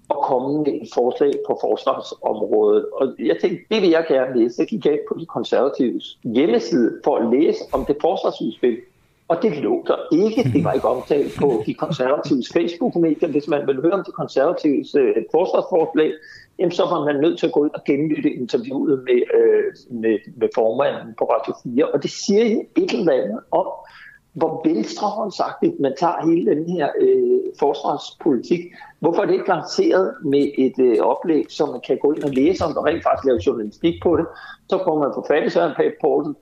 og 0.09 0.23
komme 0.23 0.57
med 0.57 0.73
et 0.81 0.89
forslag 0.93 1.33
på 1.47 1.57
forsvarsområdet. 1.61 2.85
Og 2.93 3.15
jeg 3.19 3.37
tænkte, 3.41 3.63
det 3.71 3.81
vil 3.81 3.89
jeg 3.89 4.05
gerne 4.07 4.39
læse. 4.39 4.55
Så 4.55 4.65
gik 4.65 4.85
jeg 4.85 4.99
på 5.09 5.15
de 5.19 5.25
konservatives 5.25 6.19
hjemmeside 6.23 6.99
for 7.03 7.17
at 7.17 7.29
læse 7.33 7.59
om 7.73 7.85
det 7.85 7.97
forsvarsudspil. 8.01 8.77
Og 9.27 9.37
det 9.41 9.57
lå 9.57 9.83
der 9.87 9.95
ikke. 10.11 10.51
Det 10.53 10.63
var 10.63 10.73
ikke 10.73 10.87
omtalt 10.87 11.31
på 11.39 11.63
de 11.65 11.73
konservatives 11.73 12.49
Facebook-medier. 12.53 13.29
Hvis 13.29 13.47
man 13.47 13.67
vil 13.67 13.81
høre 13.81 13.93
om 13.93 14.03
de 14.05 14.11
konservatives 14.11 14.95
øh, 14.95 15.15
forsvarsforslag, 15.31 16.11
jamen, 16.59 16.71
så 16.71 16.83
var 16.83 17.05
man 17.05 17.15
nødt 17.15 17.39
til 17.39 17.47
at 17.47 17.53
gå 17.53 17.59
ud 17.59 17.69
og 17.73 17.83
genlytte 17.83 18.33
interviewet 18.33 19.03
med, 19.03 19.21
øh, 19.37 19.99
med, 20.01 20.17
med 20.35 20.49
formanden 20.55 21.13
på 21.17 21.23
Radio 21.25 21.53
4. 21.75 21.85
Og 21.93 22.03
det 22.03 22.11
siger 22.11 22.43
et 22.77 22.91
eller 22.93 23.13
andet 23.13 23.39
om, 23.51 23.67
hvor 24.33 24.61
venstrehåndsagtigt 24.67 25.79
man 25.79 25.93
tager 25.99 26.27
hele 26.29 26.55
den 26.55 26.69
her 26.69 26.87
øh, 26.99 27.39
forsvarspolitik. 27.59 28.61
Hvorfor 28.99 29.21
er 29.21 29.25
det 29.25 29.33
ikke 29.33 29.47
lanceret 29.47 30.13
med 30.23 30.51
et 30.57 30.79
øh, 30.79 30.97
oplæg, 31.11 31.45
som 31.49 31.69
man 31.69 31.81
kan 31.87 31.97
gå 32.01 32.11
ind 32.13 32.23
og 32.23 32.29
læse 32.29 32.65
om, 32.65 32.77
og 32.77 32.85
rent 32.85 33.03
faktisk 33.03 33.25
lave 33.25 33.39
journalistik 33.47 33.95
på 34.03 34.17
det? 34.17 34.25
Så 34.69 34.81
får 34.83 34.99
man 34.99 35.11
på 35.15 35.25
fat 35.27 35.45
i 35.45 35.49
Søren 35.49 35.73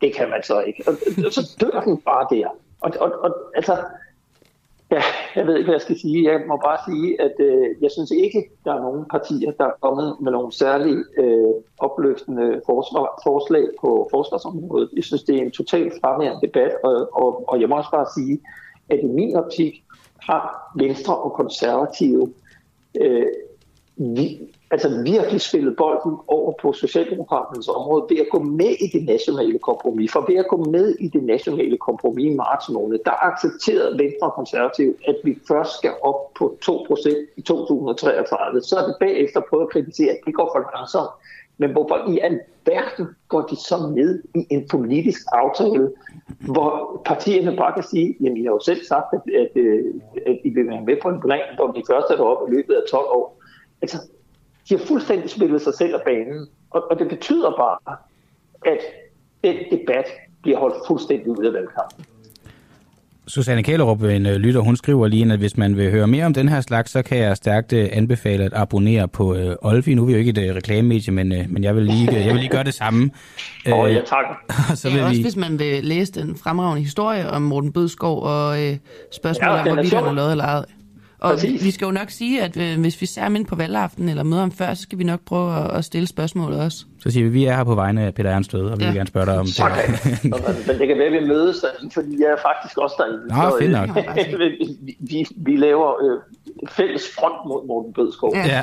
Det 0.01 0.15
kan 0.15 0.29
man 0.29 0.43
så 0.43 0.61
ikke. 0.61 0.83
Og, 0.87 0.93
og 1.25 1.31
så 1.33 1.55
dør 1.61 1.79
den 1.81 1.97
bare 1.97 2.27
der. 2.35 2.47
Og, 2.81 2.91
og, 2.99 3.11
og 3.23 3.31
altså, 3.55 3.77
Ja, 4.91 5.01
jeg 5.35 5.47
ved 5.47 5.55
ikke, 5.55 5.65
hvad 5.65 5.73
jeg 5.73 5.81
skal 5.81 5.99
sige. 5.99 6.31
Jeg 6.31 6.41
må 6.47 6.57
bare 6.65 6.77
sige, 6.87 7.21
at 7.21 7.35
øh, 7.39 7.67
jeg 7.81 7.91
synes 7.91 8.11
ikke, 8.11 8.49
der 8.65 8.73
er 8.73 8.81
nogen 8.81 9.05
partier, 9.05 9.51
der 9.51 9.65
er 9.65 9.79
kommet 9.81 10.15
med 10.21 10.31
nogle 10.31 10.51
særlige 10.51 11.03
øh, 11.17 11.53
opløftende 11.77 12.61
forsvar, 12.65 13.21
forslag 13.23 13.65
på 13.81 14.07
forsvarsområdet. 14.11 14.89
Jeg 14.95 15.03
synes, 15.03 15.23
det 15.23 15.35
er 15.35 15.41
en 15.41 15.51
totalt 15.51 15.93
fraværende 16.01 16.47
debat, 16.47 16.71
og, 16.83 17.09
og, 17.13 17.49
og 17.49 17.61
jeg 17.61 17.69
må 17.69 17.77
også 17.77 17.91
bare 17.91 18.07
sige, 18.17 18.39
at 18.89 18.99
i 19.03 19.05
min 19.05 19.35
optik 19.35 19.83
har 20.21 20.71
Venstre 20.75 21.17
og 21.17 21.33
Konservative 21.33 22.33
øh, 23.01 23.25
vi, 23.97 24.55
altså 24.71 25.01
virkelig 25.03 25.41
spillet 25.41 25.75
bolden 25.75 26.17
over 26.27 26.53
på 26.61 26.73
Socialdemokraternes 26.73 27.67
område 27.67 28.05
ved 28.09 28.17
at 28.17 28.27
gå 28.31 28.39
med 28.39 28.69
i 28.69 28.87
det 28.93 29.05
nationale 29.05 29.59
kompromis. 29.59 30.11
For 30.11 30.25
ved 30.29 30.35
at 30.35 30.47
gå 30.47 30.57
med 30.57 30.95
i 30.99 31.07
det 31.07 31.23
nationale 31.23 31.77
kompromis 31.77 32.25
i 32.33 32.35
marts 32.35 32.69
måned, 32.69 32.99
der 33.05 33.25
accepterede 33.25 33.99
Venstre 33.99 34.27
og 34.27 34.33
Konservativ, 34.33 34.95
at 35.07 35.15
vi 35.23 35.37
først 35.47 35.77
skal 35.77 35.91
op 36.01 36.33
på 36.33 36.57
2% 36.65 37.09
i 37.37 37.41
2033. 37.41 38.61
Så 38.61 38.75
er 38.75 38.85
det 38.87 38.95
bagefter 38.99 39.41
prøvet 39.49 39.63
at 39.63 39.69
kritisere, 39.69 40.11
at 40.11 40.19
det 40.25 40.33
går 40.33 40.49
for 40.55 40.77
langsomt. 40.77 41.09
Men 41.57 41.71
hvorfor 41.71 42.11
i 42.11 42.19
alverden 42.19 43.07
går 43.27 43.41
de 43.41 43.55
så 43.55 43.77
med 43.95 44.23
i 44.35 44.47
en 44.49 44.67
politisk 44.67 45.21
aftale, 45.31 45.91
hvor 46.39 47.01
partierne 47.05 47.57
bare 47.57 47.73
kan 47.73 47.83
sige, 47.83 48.17
jamen 48.21 48.37
I 48.37 48.43
har 48.43 48.51
jo 48.51 48.59
selv 48.59 48.83
sagt, 48.83 49.13
at, 49.13 49.21
at, 49.35 49.63
at 50.25 50.37
I 50.43 50.49
vil 50.49 50.67
være 50.67 50.81
med 50.81 50.97
på 51.01 51.09
en 51.09 51.21
plan, 51.21 51.55
hvor 51.55 51.71
vi 51.71 51.83
først 51.87 52.07
er 52.11 52.15
deroppe 52.15 52.51
i 52.51 52.55
løbet 52.55 52.73
af 52.73 52.81
12 52.91 53.05
år. 53.05 53.36
Altså, 53.81 53.97
de 54.69 54.77
har 54.77 54.85
fuldstændig 54.85 55.29
spillet 55.29 55.61
sig 55.61 55.73
selv 55.73 55.95
af 55.95 56.01
banen, 56.05 56.47
og, 56.69 56.91
og 56.91 56.99
det 56.99 57.07
betyder 57.07 57.51
bare, 57.51 57.97
at 58.65 58.79
den 59.43 59.55
debat 59.71 60.05
bliver 60.41 60.59
holdt 60.59 60.75
fuldstændig 60.87 61.29
ud 61.29 61.45
af 61.45 61.53
valgkampen. 61.53 62.05
Susanne 63.27 63.63
Kælerup, 63.63 64.03
en 64.03 64.25
uh, 64.25 64.31
lytter, 64.31 64.61
hun 64.61 64.75
skriver 64.75 65.07
lige, 65.07 65.33
at 65.33 65.39
hvis 65.39 65.57
man 65.57 65.77
vil 65.77 65.91
høre 65.91 66.07
mere 66.07 66.25
om 66.25 66.33
den 66.33 66.49
her 66.49 66.61
slags, 66.61 66.91
så 66.91 67.01
kan 67.01 67.17
jeg 67.17 67.37
stærkt 67.37 67.73
uh, 67.73 67.85
anbefale 67.91 68.43
at 68.43 68.53
abonnere 68.53 69.07
på 69.07 69.33
uh, 69.33 69.53
Olfi. 69.61 69.93
Nu 69.93 70.01
er 70.01 70.05
vi 70.05 70.11
jo 70.11 70.19
ikke 70.19 70.29
et 70.29 70.49
uh, 70.49 70.55
reklamemedie, 70.55 71.13
men, 71.13 71.31
uh, 71.31 71.37
men 71.49 71.63
jeg, 71.63 71.75
vil 71.75 71.83
lige, 71.83 72.09
uh, 72.09 72.15
jeg 72.15 72.33
vil 72.33 72.35
lige 72.35 72.49
gøre 72.49 72.63
det 72.63 72.73
samme. 72.73 73.11
Åh, 73.67 73.79
oh, 73.79 73.93
ja, 73.93 74.01
tak. 74.05 74.25
så 74.79 74.89
vil 74.89 74.97
ja, 74.97 75.05
også 75.05 75.17
vi... 75.17 75.21
hvis 75.21 75.35
man 75.35 75.59
vil 75.59 75.83
læse 75.83 76.11
den 76.11 76.35
fremragende 76.35 76.83
historie 76.83 77.29
om 77.29 77.41
Morten 77.41 77.73
Bødskov 77.73 78.23
og 78.23 78.49
uh, 78.49 78.75
spørgsmålet 79.11 79.53
ja, 79.53 79.61
om, 79.61 79.67
hvorvidt 79.67 79.93
han 79.93 80.03
har 80.03 80.13
lavet 80.13 80.31
eller 80.31 80.45
ej. 80.45 80.65
Og 81.19 81.33
Præcis. 81.33 81.63
vi 81.63 81.71
skal 81.71 81.85
jo 81.85 81.91
nok 81.91 82.09
sige, 82.09 82.43
at 82.43 82.57
øh, 82.57 82.79
hvis 82.79 83.01
vi 83.01 83.05
ser 83.05 83.25
ind 83.25 83.45
på 83.45 83.55
valgaften 83.55 84.09
eller 84.09 84.23
møder 84.23 84.43
om 84.43 84.51
før, 84.51 84.73
så 84.73 84.81
skal 84.81 84.97
vi 84.97 85.03
nok 85.03 85.19
prøve 85.25 85.55
at, 85.55 85.77
at 85.77 85.85
stille 85.85 86.07
spørgsmålet 86.07 86.59
også. 86.59 86.85
Så 86.99 87.11
siger 87.11 87.23
vi, 87.23 87.27
at 87.27 87.33
vi 87.33 87.45
er 87.45 87.55
her 87.55 87.63
på 87.63 87.75
vegne 87.75 88.03
af 88.03 88.13
Peter 88.13 88.29
Ernstved, 88.29 88.61
og 88.61 88.79
vi 88.79 88.83
ja. 88.83 88.89
vil 88.89 88.97
gerne 88.97 89.07
spørge 89.07 89.25
dig 89.25 89.39
om 89.39 89.45
det. 89.45 89.59
Okay. 89.59 90.53
Men 90.67 90.79
det 90.79 90.87
kan 90.87 90.97
være, 90.97 91.07
at 91.07 91.21
vi 91.21 91.27
mødes 91.27 91.65
fordi 91.93 92.19
jeg 92.19 92.27
er 92.27 92.41
faktisk 92.51 92.77
også 92.77 92.95
derinde. 92.97 93.27
Nå, 93.27 93.59
fint 93.59 93.71
nok. 93.71 93.89
vi, 94.39 94.95
vi, 94.99 95.25
vi 95.37 95.55
laver 95.55 95.89
øh, 96.03 96.19
fælles 96.69 97.03
front 97.19 97.47
mod 97.47 97.67
Morten 97.67 97.93
Bødskov. 97.93 98.35
Ja, 98.35 98.45
ja 98.47 98.61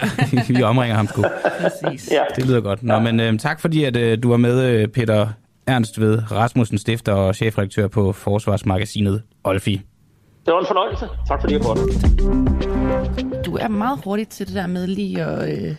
vi 0.59 0.63
omringer 0.63 0.97
ham 0.97 1.07
sgu. 1.07 1.23
Præcis. 1.61 2.13
Ja. 2.13 2.23
Det 2.37 2.47
lyder 2.47 2.61
godt. 2.61 2.83
Nå, 2.83 2.99
men 2.99 3.21
øh, 3.21 3.39
tak 3.39 3.61
fordi, 3.61 3.85
at 3.85 3.97
øh, 3.97 4.19
du 4.23 4.31
var 4.31 4.37
med, 4.37 4.71
øh, 4.71 4.89
Peter 4.89 5.29
Ernstved, 5.67 6.33
Rasmussen, 6.33 6.79
stifter 6.79 7.13
og 7.13 7.35
chefredaktør 7.35 7.89
på 7.89 8.13
Forsvarsmagasinet 8.13 9.23
Olfi. 9.45 9.81
Det 10.47 10.55
var 10.55 10.61
en 10.61 10.67
fornøjelse. 10.67 11.07
Tak 11.29 11.41
fordi 11.41 11.55
jeg 11.55 11.63
måtte. 11.63 11.83
Du 13.43 13.57
er 13.57 13.69
meget 13.69 14.01
hurtig 14.05 14.29
til 14.29 14.47
det 14.47 14.55
der 14.55 14.67
med 14.67 14.87
lige 14.87 15.23
at 15.23 15.65
øh, 15.65 15.75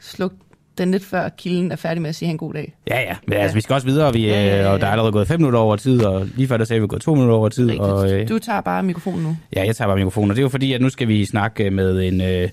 slukke 0.00 0.36
den 0.78 0.90
lidt 0.90 1.04
før 1.04 1.28
kilden 1.28 1.72
er 1.72 1.76
færdig 1.76 2.02
med 2.02 2.08
at 2.08 2.14
sige 2.14 2.30
en 2.30 2.38
god 2.38 2.54
dag. 2.54 2.74
Ja, 2.90 3.00
ja. 3.00 3.16
Men 3.26 3.32
ja. 3.32 3.42
altså, 3.42 3.54
vi 3.54 3.60
skal 3.60 3.74
også 3.74 3.86
videre, 3.86 4.12
vi, 4.12 4.26
ja, 4.26 4.46
ja, 4.46 4.62
ja. 4.62 4.68
og 4.68 4.80
der 4.80 4.86
er 4.86 4.90
allerede 4.90 5.12
gået 5.12 5.28
5 5.28 5.40
minutter 5.40 5.58
over 5.58 5.76
tid, 5.76 6.04
og 6.04 6.26
lige 6.36 6.48
før 6.48 6.56
der 6.56 6.64
sagde 6.64 6.80
vi, 6.80 6.86
gået 6.86 7.02
2 7.02 7.14
minutter 7.14 7.36
over 7.36 7.48
tid. 7.48 7.70
Rigtigt. 7.70 7.82
Og, 7.82 8.12
øh, 8.12 8.28
du 8.28 8.38
tager 8.38 8.60
bare 8.60 8.82
mikrofonen 8.82 9.22
nu. 9.22 9.36
Ja, 9.56 9.64
jeg 9.64 9.76
tager 9.76 9.88
bare 9.88 9.96
mikrofonen, 9.96 10.30
og 10.30 10.36
det 10.36 10.40
er 10.40 10.44
jo 10.44 10.48
fordi, 10.48 10.72
at 10.72 10.80
nu 10.80 10.90
skal 10.90 11.08
vi 11.08 11.24
snakke 11.24 11.70
med 11.70 12.02
en... 12.02 12.20
Øh, 12.20 12.48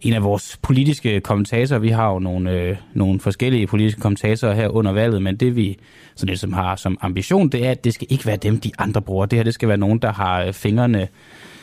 en 0.00 0.12
af 0.12 0.22
vores 0.22 0.58
politiske 0.62 1.20
kommentatorer. 1.20 1.78
Vi 1.78 1.88
har 1.88 2.12
jo 2.12 2.18
nogle, 2.18 2.50
øh, 2.52 2.76
nogle 2.94 3.20
forskellige 3.20 3.66
politiske 3.66 4.00
kommentatorer 4.00 4.54
her 4.54 4.68
under 4.68 4.92
valget, 4.92 5.22
men 5.22 5.36
det 5.36 5.56
vi 5.56 5.78
sådan 6.16 6.32
det, 6.32 6.40
som 6.40 6.52
har 6.52 6.76
som 6.76 6.98
ambition, 7.00 7.48
det 7.48 7.66
er, 7.66 7.70
at 7.70 7.84
det 7.84 7.94
skal 7.94 8.06
ikke 8.10 8.26
være 8.26 8.36
dem, 8.36 8.60
de 8.60 8.70
andre 8.78 9.02
bruger. 9.02 9.26
Det 9.26 9.38
her 9.38 9.44
det 9.44 9.54
skal 9.54 9.68
være 9.68 9.78
nogen, 9.78 9.98
der 9.98 10.12
har 10.12 10.42
øh, 10.42 10.52
fingrene 10.52 11.08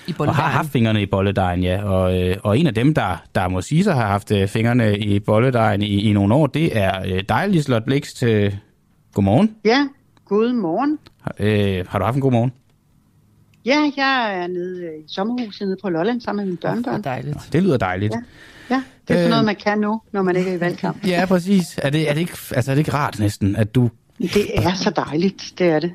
i 0.07 0.13
og 0.19 0.35
har 0.35 0.49
haft 0.49 0.71
fingrene 0.71 1.01
i 1.01 1.05
bolledejen, 1.05 1.63
ja. 1.63 1.83
Og, 1.83 2.21
øh, 2.21 2.35
og 2.43 2.59
en 2.59 2.67
af 2.67 2.73
dem, 2.73 2.93
der, 2.93 3.23
der 3.35 3.47
må 3.47 3.61
sige 3.61 3.83
sig 3.83 3.93
har 3.93 4.07
haft 4.07 4.31
øh, 4.31 4.47
fingrene 4.47 4.97
i 4.97 5.19
bolledejen 5.19 5.81
i, 5.81 6.09
i 6.09 6.13
nogle 6.13 6.35
år, 6.35 6.47
det 6.47 6.77
er 6.77 7.01
øh, 7.05 7.23
dig, 7.29 7.45
Liselotte 7.49 7.85
Blikst. 7.85 8.23
Øh, 8.23 8.53
godmorgen. 9.13 9.55
Ja, 9.65 9.87
god 10.25 10.53
morgen. 10.53 10.99
Har, 11.21 11.35
øh, 11.39 11.85
har 11.89 11.99
du 11.99 12.05
haft 12.05 12.15
en 12.15 12.21
god 12.21 12.31
morgen? 12.31 12.51
Ja, 13.65 13.91
jeg 13.97 14.39
er 14.43 14.47
nede 14.47 14.97
i 14.97 15.03
sommerhuset 15.07 15.67
nede 15.67 15.77
på 15.81 15.89
Lolland 15.89 16.21
sammen 16.21 16.45
med 16.45 16.51
mine 16.51 16.57
børnebørn. 16.57 16.97
Det 16.97 17.05
er 17.05 17.11
dejligt. 17.11 17.37
Det 17.53 17.63
lyder 17.63 17.77
dejligt. 17.77 18.13
Ja. 18.13 18.21
Ja, 18.69 18.83
det 19.07 19.13
er 19.13 19.17
sådan 19.17 19.29
noget, 19.29 19.45
man 19.45 19.55
kan 19.55 19.79
nu, 19.79 20.01
når 20.11 20.21
man 20.21 20.35
ikke 20.35 20.51
er 20.51 20.55
i 20.55 20.59
valgkamp. 20.59 21.07
Ja, 21.07 21.25
præcis. 21.25 21.79
Er 21.81 21.89
det, 21.89 22.09
er 22.09 22.13
det, 22.13 22.21
ikke, 22.21 22.37
altså, 22.55 22.71
er 22.71 22.75
det 22.75 22.79
ikke 22.79 22.93
rart 22.93 23.19
næsten, 23.19 23.55
at 23.55 23.75
du... 23.75 23.89
Det 24.19 24.57
er 24.57 24.73
så 24.73 24.89
dejligt, 24.89 25.53
det 25.57 25.67
er 25.67 25.79
det. 25.79 25.91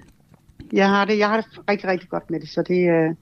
Jeg 0.73 0.89
har 0.89 1.05
det, 1.05 1.19
jeg 1.19 1.29
har 1.29 1.37
det 1.37 1.47
rigtig, 1.71 1.89
rigtig 1.89 2.09
godt 2.09 2.31
med 2.31 2.41
det, 2.41 2.49
så 2.49 2.63
det, 2.63 2.81
øh, 2.89 3.15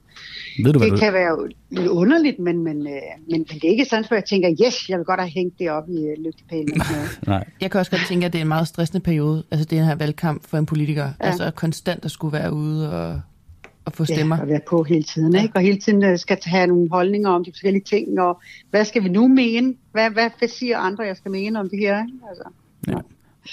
Ved 0.65 0.73
du, 0.73 0.79
det 0.79 0.91
du... 0.91 0.97
kan 0.97 1.13
være 1.13 1.49
lidt 1.71 1.87
underligt, 1.87 2.39
men, 2.39 2.63
men, 2.63 2.77
øh, 2.87 2.93
men, 3.29 3.31
men 3.31 3.43
det 3.43 3.63
er 3.63 3.69
ikke 3.69 3.85
sådan, 3.85 4.03
at 4.03 4.11
jeg 4.11 4.25
tænker, 4.25 4.65
yes, 4.65 4.89
jeg 4.89 4.97
vil 4.97 5.05
godt 5.05 5.19
have 5.19 5.29
hængt 5.29 5.59
det 5.59 5.71
op 5.71 5.89
i 5.89 6.05
øh, 6.05 6.25
lygtepælen. 6.25 6.81
Nej. 7.27 7.47
Jeg 7.61 7.71
kan 7.71 7.79
også 7.79 7.91
godt 7.91 8.01
tænke, 8.07 8.25
at 8.25 8.33
det 8.33 8.39
er 8.39 8.43
en 8.43 8.47
meget 8.47 8.67
stressende 8.67 9.03
periode, 9.03 9.43
altså 9.51 9.65
det 9.65 9.85
her 9.85 9.95
valgkamp 9.95 10.47
for 10.47 10.57
en 10.57 10.65
politiker. 10.65 11.03
Ja. 11.03 11.27
Altså 11.27 11.51
konstant 11.51 12.05
at 12.05 12.11
skulle 12.11 12.33
være 12.33 12.53
ude 12.53 12.91
og 12.91 13.21
at 13.89 13.95
få 13.95 14.05
stemmer. 14.05 14.35
Ja, 14.35 14.41
og 14.41 14.47
være 14.47 14.59
på 14.69 14.83
hele 14.83 15.03
tiden, 15.03 15.35
ikke? 15.35 15.55
Og 15.55 15.61
hele 15.61 15.79
tiden 15.79 16.03
øh, 16.03 16.17
skal 16.17 16.37
have 16.45 16.67
nogle 16.67 16.89
holdninger 16.91 17.29
om 17.29 17.43
de 17.43 17.51
forskellige 17.51 17.83
ting, 17.83 18.21
og 18.21 18.41
hvad 18.69 18.85
skal 18.85 19.03
vi 19.03 19.09
nu 19.09 19.27
mene? 19.27 19.73
Hvad, 19.91 20.09
hvad, 20.09 20.29
hvad 20.39 20.47
siger 20.47 20.77
andre, 20.77 21.03
jeg 21.03 21.15
skal 21.15 21.31
mene 21.31 21.59
om 21.59 21.69
det 21.69 21.79
her? 21.79 22.05
Ikke? 22.05 22.17
Altså, 22.29 22.43
ja. 22.87 22.97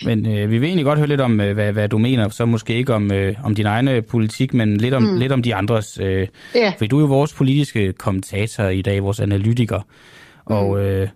Men 0.04 0.26
øh, 0.26 0.50
vi 0.50 0.58
vil 0.58 0.66
egentlig 0.66 0.84
godt 0.84 0.98
høre 0.98 1.08
lidt 1.08 1.20
om, 1.20 1.40
øh, 1.40 1.54
hvad, 1.54 1.72
hvad 1.72 1.88
du 1.88 1.98
mener, 1.98 2.28
så 2.28 2.46
måske 2.46 2.74
ikke 2.74 2.94
om, 2.94 3.12
øh, 3.12 3.34
om 3.44 3.54
din 3.54 3.66
egen 3.66 3.88
øh, 3.88 4.04
politik, 4.04 4.54
men 4.54 4.76
lidt 4.76 4.94
om, 4.94 5.02
mm. 5.02 5.18
lidt 5.18 5.32
om 5.32 5.42
de 5.42 5.54
andres. 5.54 5.98
Øh, 6.02 6.28
ja. 6.54 6.72
For 6.78 6.86
du 6.86 6.96
er 6.96 7.00
jo 7.00 7.06
vores 7.06 7.34
politiske 7.34 7.92
kommentator 7.92 8.64
i 8.64 8.82
dag, 8.82 9.02
vores 9.02 9.20
analytiker. 9.20 9.78
Mm. 9.78 10.54
Og 10.56 10.84
øh, 10.84 11.08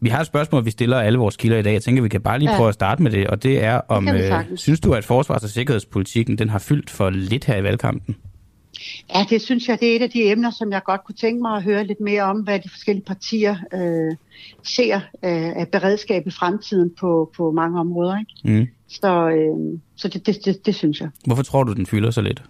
vi 0.00 0.08
har 0.08 0.20
et 0.20 0.26
spørgsmål, 0.26 0.64
vi 0.64 0.70
stiller 0.70 1.00
alle 1.00 1.18
vores 1.18 1.36
kilder 1.36 1.58
i 1.58 1.62
dag. 1.62 1.72
Jeg 1.72 1.82
tænker, 1.82 2.02
vi 2.02 2.08
kan 2.08 2.20
bare 2.20 2.38
lige 2.38 2.50
ja. 2.50 2.56
prøve 2.56 2.68
at 2.68 2.74
starte 2.74 3.02
med 3.02 3.10
det, 3.10 3.26
og 3.26 3.42
det 3.42 3.64
er 3.64 3.80
om, 3.88 4.06
det 4.06 4.24
øh, 4.24 4.56
synes 4.56 4.80
du, 4.80 4.92
at 4.92 5.04
forsvars- 5.04 5.44
og 5.44 5.48
sikkerhedspolitikken 5.48 6.38
den 6.38 6.48
har 6.48 6.58
fyldt 6.58 6.90
for 6.90 7.10
lidt 7.10 7.44
her 7.44 7.56
i 7.56 7.62
valgkampen? 7.62 8.16
Ja, 9.14 9.26
det 9.30 9.42
synes 9.42 9.68
jeg, 9.68 9.80
det 9.80 9.92
er 9.92 9.96
et 9.96 10.02
af 10.02 10.10
de 10.10 10.22
emner, 10.22 10.50
som 10.50 10.72
jeg 10.72 10.82
godt 10.84 11.04
kunne 11.04 11.14
tænke 11.14 11.42
mig 11.42 11.56
at 11.56 11.62
høre 11.62 11.84
lidt 11.84 12.00
mere 12.00 12.22
om, 12.22 12.40
hvad 12.40 12.58
de 12.58 12.68
forskellige 12.68 13.04
partier 13.04 13.56
øh, 13.74 14.16
ser 14.62 14.96
øh, 14.96 15.56
af 15.56 15.68
beredskab 15.68 16.26
i 16.26 16.30
fremtiden 16.30 16.90
på, 17.00 17.32
på 17.36 17.50
mange 17.50 17.80
områder. 17.80 18.18
Ikke? 18.18 18.58
Mm. 18.58 18.68
Så, 18.88 19.28
øh, 19.28 19.80
så 19.96 20.08
det, 20.08 20.26
det, 20.26 20.44
det, 20.44 20.66
det 20.66 20.74
synes 20.74 21.00
jeg. 21.00 21.08
Hvorfor 21.26 21.42
tror 21.42 21.64
du, 21.64 21.72
den 21.72 21.86
fylder 21.86 22.10
så 22.10 22.20
lidt? 22.20 22.42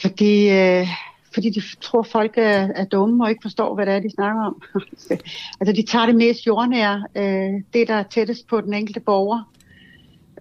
Fordi, 0.00 0.50
øh, 0.50 0.86
fordi 1.34 1.50
de 1.50 1.62
tror, 1.80 2.02
folk 2.02 2.32
er, 2.36 2.68
er 2.74 2.84
dumme 2.84 3.24
og 3.24 3.30
ikke 3.30 3.42
forstår, 3.42 3.74
hvad 3.74 3.86
det 3.86 3.94
er, 3.94 4.00
de 4.00 4.10
snakker 4.10 4.42
om. 4.42 4.62
altså, 5.60 5.72
de 5.76 5.82
tager 5.82 6.06
det 6.06 6.14
mest 6.14 6.46
jordnære, 6.46 7.04
øh, 7.16 7.62
det 7.74 7.88
der 7.88 7.94
er 7.94 8.02
tættest 8.02 8.46
på 8.46 8.60
den 8.60 8.74
enkelte 8.74 9.00
borger. 9.00 9.52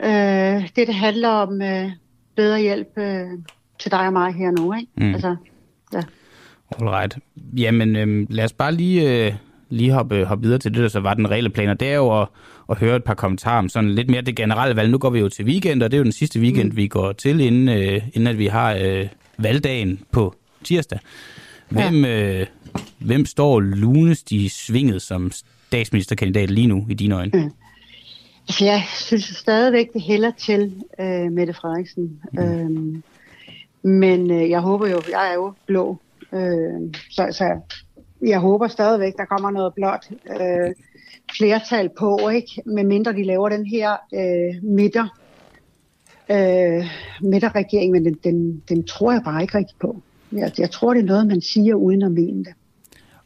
Øh, 0.03 0.69
det, 0.75 0.88
det 0.88 0.95
handler 0.95 1.29
om 1.29 1.61
øh, 1.61 1.91
bedre 2.36 2.61
hjælp 2.61 2.97
øh, 2.97 3.29
til 3.86 3.91
dig 3.91 4.07
og 4.07 4.13
mig 4.13 4.33
her 4.33 4.51
nu, 4.51 4.73
ikke? 4.73 4.91
Mm. 4.97 5.13
Altså, 5.13 5.36
ja. 5.93 6.01
Alright. 6.79 7.17
Jamen, 7.57 7.95
øhm, 7.95 8.27
lad 8.29 8.45
os 8.45 8.53
bare 8.53 8.71
lige, 8.71 9.25
øh, 9.27 9.33
lige 9.69 9.91
hoppe, 9.91 10.25
hoppe 10.25 10.43
videre 10.43 10.59
til 10.59 10.73
det, 10.73 10.81
der 10.81 10.88
så 10.88 10.99
var 10.99 11.13
den 11.13 11.31
reelle 11.31 11.49
plan, 11.49 11.69
og 11.69 11.79
det 11.79 11.88
er 11.88 11.95
jo 11.95 12.21
at, 12.21 12.27
at 12.69 12.77
høre 12.77 12.95
et 12.95 13.03
par 13.03 13.13
kommentarer 13.13 13.57
om 13.57 13.69
sådan 13.69 13.89
lidt 13.89 14.09
mere 14.09 14.21
det 14.21 14.36
generelle 14.36 14.75
valg. 14.75 14.91
Nu 14.91 14.97
går 14.97 15.09
vi 15.09 15.19
jo 15.19 15.29
til 15.29 15.45
weekend, 15.45 15.83
og 15.83 15.91
det 15.91 15.97
er 15.97 15.99
jo 15.99 16.03
den 16.03 16.11
sidste 16.11 16.39
weekend, 16.39 16.69
mm. 16.69 16.77
vi 16.77 16.88
går 16.88 17.11
til, 17.11 17.39
inden, 17.39 17.69
øh, 17.69 18.01
inden 18.13 18.27
at 18.27 18.38
vi 18.38 18.47
har 18.47 18.73
øh, 18.73 19.07
valgdagen 19.38 19.99
på 20.11 20.36
tirsdag. 20.63 20.99
Hvem, 21.69 22.05
ja. 22.05 22.41
øh, 22.41 22.47
hvem 22.99 23.25
står 23.25 23.59
lunest 23.59 24.31
i 24.31 24.49
svinget 24.49 25.01
som 25.01 25.31
statsministerkandidat 25.67 26.49
lige 26.49 26.67
nu 26.67 26.86
i 26.89 26.93
dine 26.93 27.15
øjne? 27.15 27.31
Mm. 27.33 27.51
Altså, 28.47 28.65
jeg 28.65 28.83
synes 28.95 29.23
stadigvæk, 29.23 29.93
det 29.93 30.01
hælder 30.01 30.31
til 30.38 30.73
øh, 30.99 31.31
Mette 31.31 31.53
Frederiksen. 31.53 32.19
Mm. 32.33 32.39
Øhm, 32.39 33.03
men 33.86 34.31
øh, 34.31 34.49
jeg 34.49 34.59
håber 34.59 34.88
jo, 34.88 35.01
jeg 35.11 35.29
er 35.29 35.33
jo 35.33 35.53
blå, 35.65 35.97
øh, 36.33 36.93
så, 37.11 37.27
så 37.31 37.59
jeg 38.21 38.39
håber 38.39 38.67
stadigvæk, 38.67 39.13
der 39.17 39.25
kommer 39.25 39.51
noget 39.51 39.73
blåt 39.73 40.09
øh, 40.41 40.73
flertal 41.38 41.89
på, 41.99 42.29
ikke? 42.29 42.61
Med 42.65 42.83
mindre 42.83 43.13
de 43.13 43.23
laver 43.23 43.49
den 43.49 43.65
her 43.65 43.91
øh, 44.13 44.63
midter, 44.63 45.07
øh, 46.31 46.86
midterregering, 47.21 47.91
men 47.91 48.05
den, 48.05 48.17
den, 48.23 48.63
den 48.69 48.83
tror 48.83 49.11
jeg 49.11 49.21
bare 49.25 49.41
ikke 49.41 49.57
rigtig 49.57 49.75
på. 49.79 50.01
Jeg, 50.31 50.51
jeg 50.57 50.71
tror, 50.71 50.93
det 50.93 51.01
er 51.01 51.05
noget, 51.05 51.27
man 51.27 51.41
siger 51.41 51.75
uden 51.75 52.03
at 52.03 52.11
mene 52.11 52.43
det. 52.43 52.53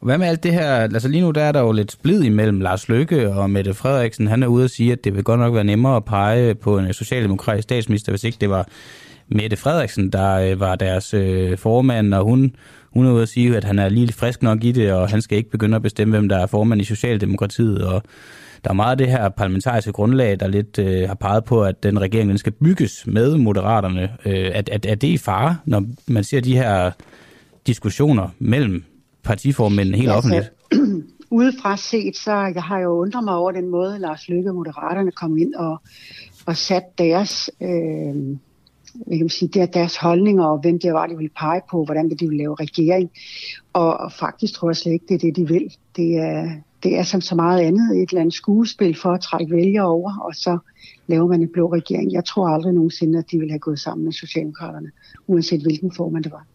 Hvad 0.02 0.18
med 0.18 0.26
alt 0.26 0.42
det 0.42 0.52
her? 0.52 0.72
Altså 0.74 1.08
lige 1.08 1.20
nu 1.20 1.30
der 1.30 1.42
er 1.42 1.52
der 1.52 1.60
jo 1.60 1.72
lidt 1.72 1.92
splid 1.92 2.22
imellem 2.22 2.60
Lars 2.60 2.88
Løkke 2.88 3.32
og 3.32 3.50
Mette 3.50 3.74
Frederiksen. 3.74 4.26
Han 4.26 4.42
er 4.42 4.46
ude 4.46 4.64
at 4.64 4.70
sige, 4.70 4.92
at 4.92 5.04
det 5.04 5.14
vil 5.14 5.24
godt 5.24 5.40
nok 5.40 5.54
være 5.54 5.64
nemmere 5.64 5.96
at 5.96 6.04
pege 6.04 6.54
på 6.54 6.78
en 6.78 6.92
socialdemokratisk 6.92 7.62
statsminister, 7.62 8.12
hvis 8.12 8.24
ikke 8.24 8.38
det 8.40 8.50
var 8.50 8.68
Mette 9.30 9.56
Frederiksen, 9.56 10.10
der 10.10 10.34
øh, 10.34 10.60
var 10.60 10.74
deres 10.76 11.14
øh, 11.14 11.58
formand, 11.58 12.14
og 12.14 12.24
hun, 12.24 12.54
hun 12.94 13.06
er 13.06 13.12
ude 13.12 13.22
at 13.22 13.28
sige, 13.28 13.56
at 13.56 13.64
han 13.64 13.78
er 13.78 13.88
lige 13.88 14.12
frisk 14.12 14.42
nok 14.42 14.64
i 14.64 14.72
det, 14.72 14.92
og 14.92 15.08
han 15.08 15.22
skal 15.22 15.38
ikke 15.38 15.50
begynde 15.50 15.76
at 15.76 15.82
bestemme, 15.82 16.16
hvem 16.16 16.28
der 16.28 16.38
er 16.38 16.46
formand 16.46 16.80
i 16.80 16.84
Socialdemokratiet, 16.84 17.84
og 17.84 18.02
der 18.64 18.70
er 18.70 18.74
meget 18.74 18.90
af 18.90 18.98
det 18.98 19.10
her 19.10 19.28
parlamentariske 19.28 19.92
grundlag, 19.92 20.40
der 20.40 20.48
lidt 20.48 20.78
øh, 20.78 21.08
har 21.08 21.14
peget 21.14 21.44
på, 21.44 21.64
at 21.64 21.82
den 21.82 22.00
regering 22.00 22.28
den 22.28 22.38
skal 22.38 22.52
bygges 22.52 23.06
med 23.06 23.36
moderaterne. 23.36 24.02
Øh, 24.26 24.50
at, 24.54 24.68
at, 24.68 24.86
er 24.86 24.94
det 24.94 25.08
i 25.08 25.18
fare, 25.18 25.56
når 25.64 25.84
man 26.08 26.24
ser 26.24 26.40
de 26.40 26.56
her 26.56 26.90
diskussioner 27.66 28.28
mellem 28.38 28.84
partiformændene 29.22 29.96
helt 29.96 30.08
ja, 30.08 30.16
offentligt? 30.16 30.52
udefra 31.30 31.76
set, 31.76 32.16
så 32.16 32.32
jeg 32.54 32.62
har 32.62 32.78
jo 32.78 32.90
undret 32.90 33.24
mig 33.24 33.34
over 33.34 33.52
den 33.52 33.68
måde, 33.68 33.98
Lars 33.98 34.28
Løkke 34.28 34.50
og 34.50 34.54
Moderaterne 34.54 35.12
kom 35.12 35.38
ind 35.38 35.54
og, 35.54 35.80
og 36.46 36.56
sat 36.56 36.98
deres, 36.98 37.50
øh, 37.62 38.36
hvad 38.94 39.16
kan 39.16 39.24
man 39.24 39.28
sige, 39.28 39.48
der, 39.48 39.66
deres 39.66 39.96
holdninger 39.96 40.44
og 40.44 40.58
hvem 40.58 40.78
det 40.78 40.92
var, 40.92 41.06
de 41.06 41.16
ville 41.16 41.32
pege 41.38 41.60
på, 41.70 41.84
hvordan 41.84 42.10
de 42.10 42.16
ville 42.20 42.36
lave 42.36 42.54
regering. 42.54 43.10
Og, 43.72 43.96
og 43.96 44.12
faktisk 44.12 44.54
tror 44.54 44.68
jeg 44.68 44.76
slet 44.76 44.92
ikke, 44.92 45.06
det 45.08 45.14
er 45.14 45.18
det, 45.18 45.36
de 45.36 45.48
vil. 45.48 45.76
Det 45.96 46.16
er, 46.16 46.50
det 46.82 46.98
er 46.98 47.02
som 47.02 47.20
så 47.20 47.34
meget 47.34 47.60
andet 47.60 48.02
et 48.02 48.08
eller 48.08 48.20
andet 48.20 48.34
skuespil 48.34 48.96
for 48.96 49.12
at 49.12 49.20
trække 49.20 49.56
vælgere 49.56 49.86
over, 49.86 50.18
og 50.18 50.34
så 50.34 50.58
laver 51.06 51.26
man 51.26 51.42
en 51.42 51.52
blå 51.52 51.72
regering. 51.72 52.12
Jeg 52.12 52.24
tror 52.24 52.48
aldrig 52.48 52.72
nogensinde, 52.72 53.18
at 53.18 53.30
de 53.30 53.38
vil 53.38 53.50
have 53.50 53.58
gået 53.58 53.78
sammen 53.78 54.04
med 54.04 54.12
Socialdemokraterne, 54.12 54.90
uanset 55.26 55.62
hvilken 55.62 55.92
form 55.92 56.22
det 56.22 56.32
var. 56.32 56.46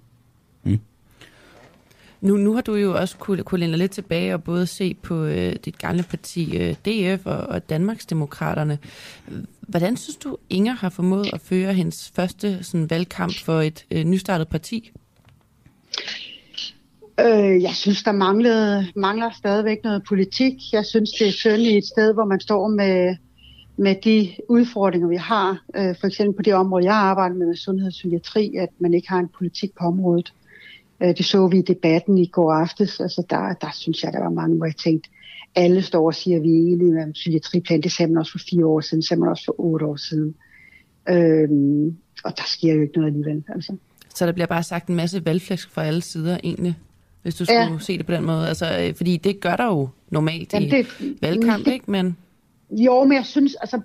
Nu, 2.25 2.37
nu 2.37 2.53
har 2.53 2.61
du 2.61 2.75
jo 2.75 2.95
også 2.95 3.17
kunne, 3.17 3.43
kunne 3.43 3.59
lænde 3.59 3.77
lidt 3.77 3.91
tilbage 3.91 4.33
og 4.33 4.43
både 4.43 4.67
se 4.67 4.93
på 4.93 5.23
øh, 5.23 5.55
dit 5.65 5.77
gamle 5.77 6.03
parti 6.03 6.57
øh, 6.57 6.75
DF 6.85 7.25
og, 7.25 7.37
og 7.37 7.69
Danmarksdemokraterne. 7.69 8.77
Hvordan 9.61 9.97
synes 9.97 10.15
du, 10.17 10.37
Inger 10.49 10.73
har 10.73 10.89
formået 10.89 11.33
at 11.33 11.41
føre 11.41 11.73
hendes 11.73 12.11
første 12.15 12.63
sådan, 12.63 12.89
valgkamp 12.89 13.33
for 13.45 13.61
et 13.61 13.85
øh, 13.91 14.03
nystartet 14.03 14.47
parti? 14.47 14.91
Øh, 17.19 17.61
jeg 17.61 17.73
synes, 17.73 18.03
der 18.03 18.11
manglede, 18.11 18.87
mangler 18.95 19.29
stadigvæk 19.37 19.77
noget 19.83 20.03
politik. 20.07 20.53
Jeg 20.73 20.85
synes, 20.85 21.11
det 21.11 21.27
er 21.27 21.31
synd 21.31 21.61
i 21.61 21.77
et 21.77 21.85
sted, 21.85 22.13
hvor 22.13 22.25
man 22.25 22.39
står 22.39 22.67
med, 22.67 23.15
med 23.77 23.95
de 24.03 24.33
udfordringer, 24.49 25.07
vi 25.07 25.17
har. 25.17 25.63
Øh, 25.75 25.95
for 25.99 26.07
eksempel 26.07 26.35
på 26.35 26.41
det 26.41 26.53
område, 26.53 26.85
jeg 26.85 26.95
arbejder 26.95 27.35
med, 27.35 27.47
med 27.47 27.55
sundhed 27.55 27.87
og 27.87 27.91
psykiatri, 27.91 28.55
at 28.55 28.69
man 28.79 28.93
ikke 28.93 29.09
har 29.09 29.19
en 29.19 29.29
politik 29.37 29.71
på 29.79 29.85
området. 29.85 30.33
Øh, 31.03 31.17
det 31.17 31.25
så 31.25 31.47
vi 31.47 31.57
i 31.57 31.61
debatten 31.61 32.17
i 32.17 32.25
går 32.25 32.53
aftes. 32.53 32.99
Altså 32.99 33.23
der, 33.29 33.53
der 33.53 33.69
synes 33.73 34.03
jeg, 34.03 34.13
der 34.13 34.19
var 34.19 34.29
mange, 34.29 34.57
hvor 34.57 34.65
jeg 34.65 34.75
tænkte, 34.75 35.09
alle 35.55 35.81
står 35.81 36.05
og 36.05 36.15
siger, 36.15 36.37
at 36.37 36.43
vi 36.43 36.49
er 36.49 36.73
enige 36.73 36.93
med 36.93 37.13
psykiatriplan. 37.13 37.81
Det 37.81 37.91
sagde 37.91 38.11
man 38.11 38.17
også 38.19 38.31
for 38.31 38.39
fire 38.49 38.65
år 38.65 38.81
siden, 38.81 39.01
det 39.01 39.07
sagde 39.07 39.21
man 39.21 39.29
også 39.29 39.45
for 39.45 39.55
otte 39.59 39.85
år 39.85 39.95
siden. 39.95 40.35
Øhm, 41.09 41.97
og 42.23 42.37
der 42.37 42.43
sker 42.45 42.73
jo 42.73 42.81
ikke 42.81 42.93
noget 42.95 43.07
alligevel. 43.07 43.43
Altså. 43.49 43.75
Så 44.15 44.25
der 44.25 44.31
bliver 44.31 44.47
bare 44.47 44.63
sagt 44.63 44.87
en 44.87 44.95
masse 44.95 45.25
valgflæsk 45.25 45.71
fra 45.71 45.85
alle 45.85 46.01
sider 46.01 46.37
egentlig, 46.43 46.75
hvis 47.21 47.35
du 47.35 47.45
skulle 47.45 47.61
ja. 47.61 47.77
se 47.79 47.97
det 47.97 48.05
på 48.05 48.11
den 48.11 48.25
måde. 48.25 48.47
Altså, 48.47 48.79
øh, 48.81 48.95
fordi 48.95 49.17
det 49.17 49.39
gør 49.39 49.55
der 49.55 49.65
jo 49.65 49.89
normalt 50.09 50.53
Jamen, 50.53 50.71
det, 50.71 50.87
i 50.99 51.17
valgkamp, 51.21 51.67
ikke? 51.67 51.91
Men... 51.91 52.17
Jo, 52.71 53.03
men 53.03 53.13
jeg 53.17 53.25
synes, 53.25 53.55
altså, 53.55 53.81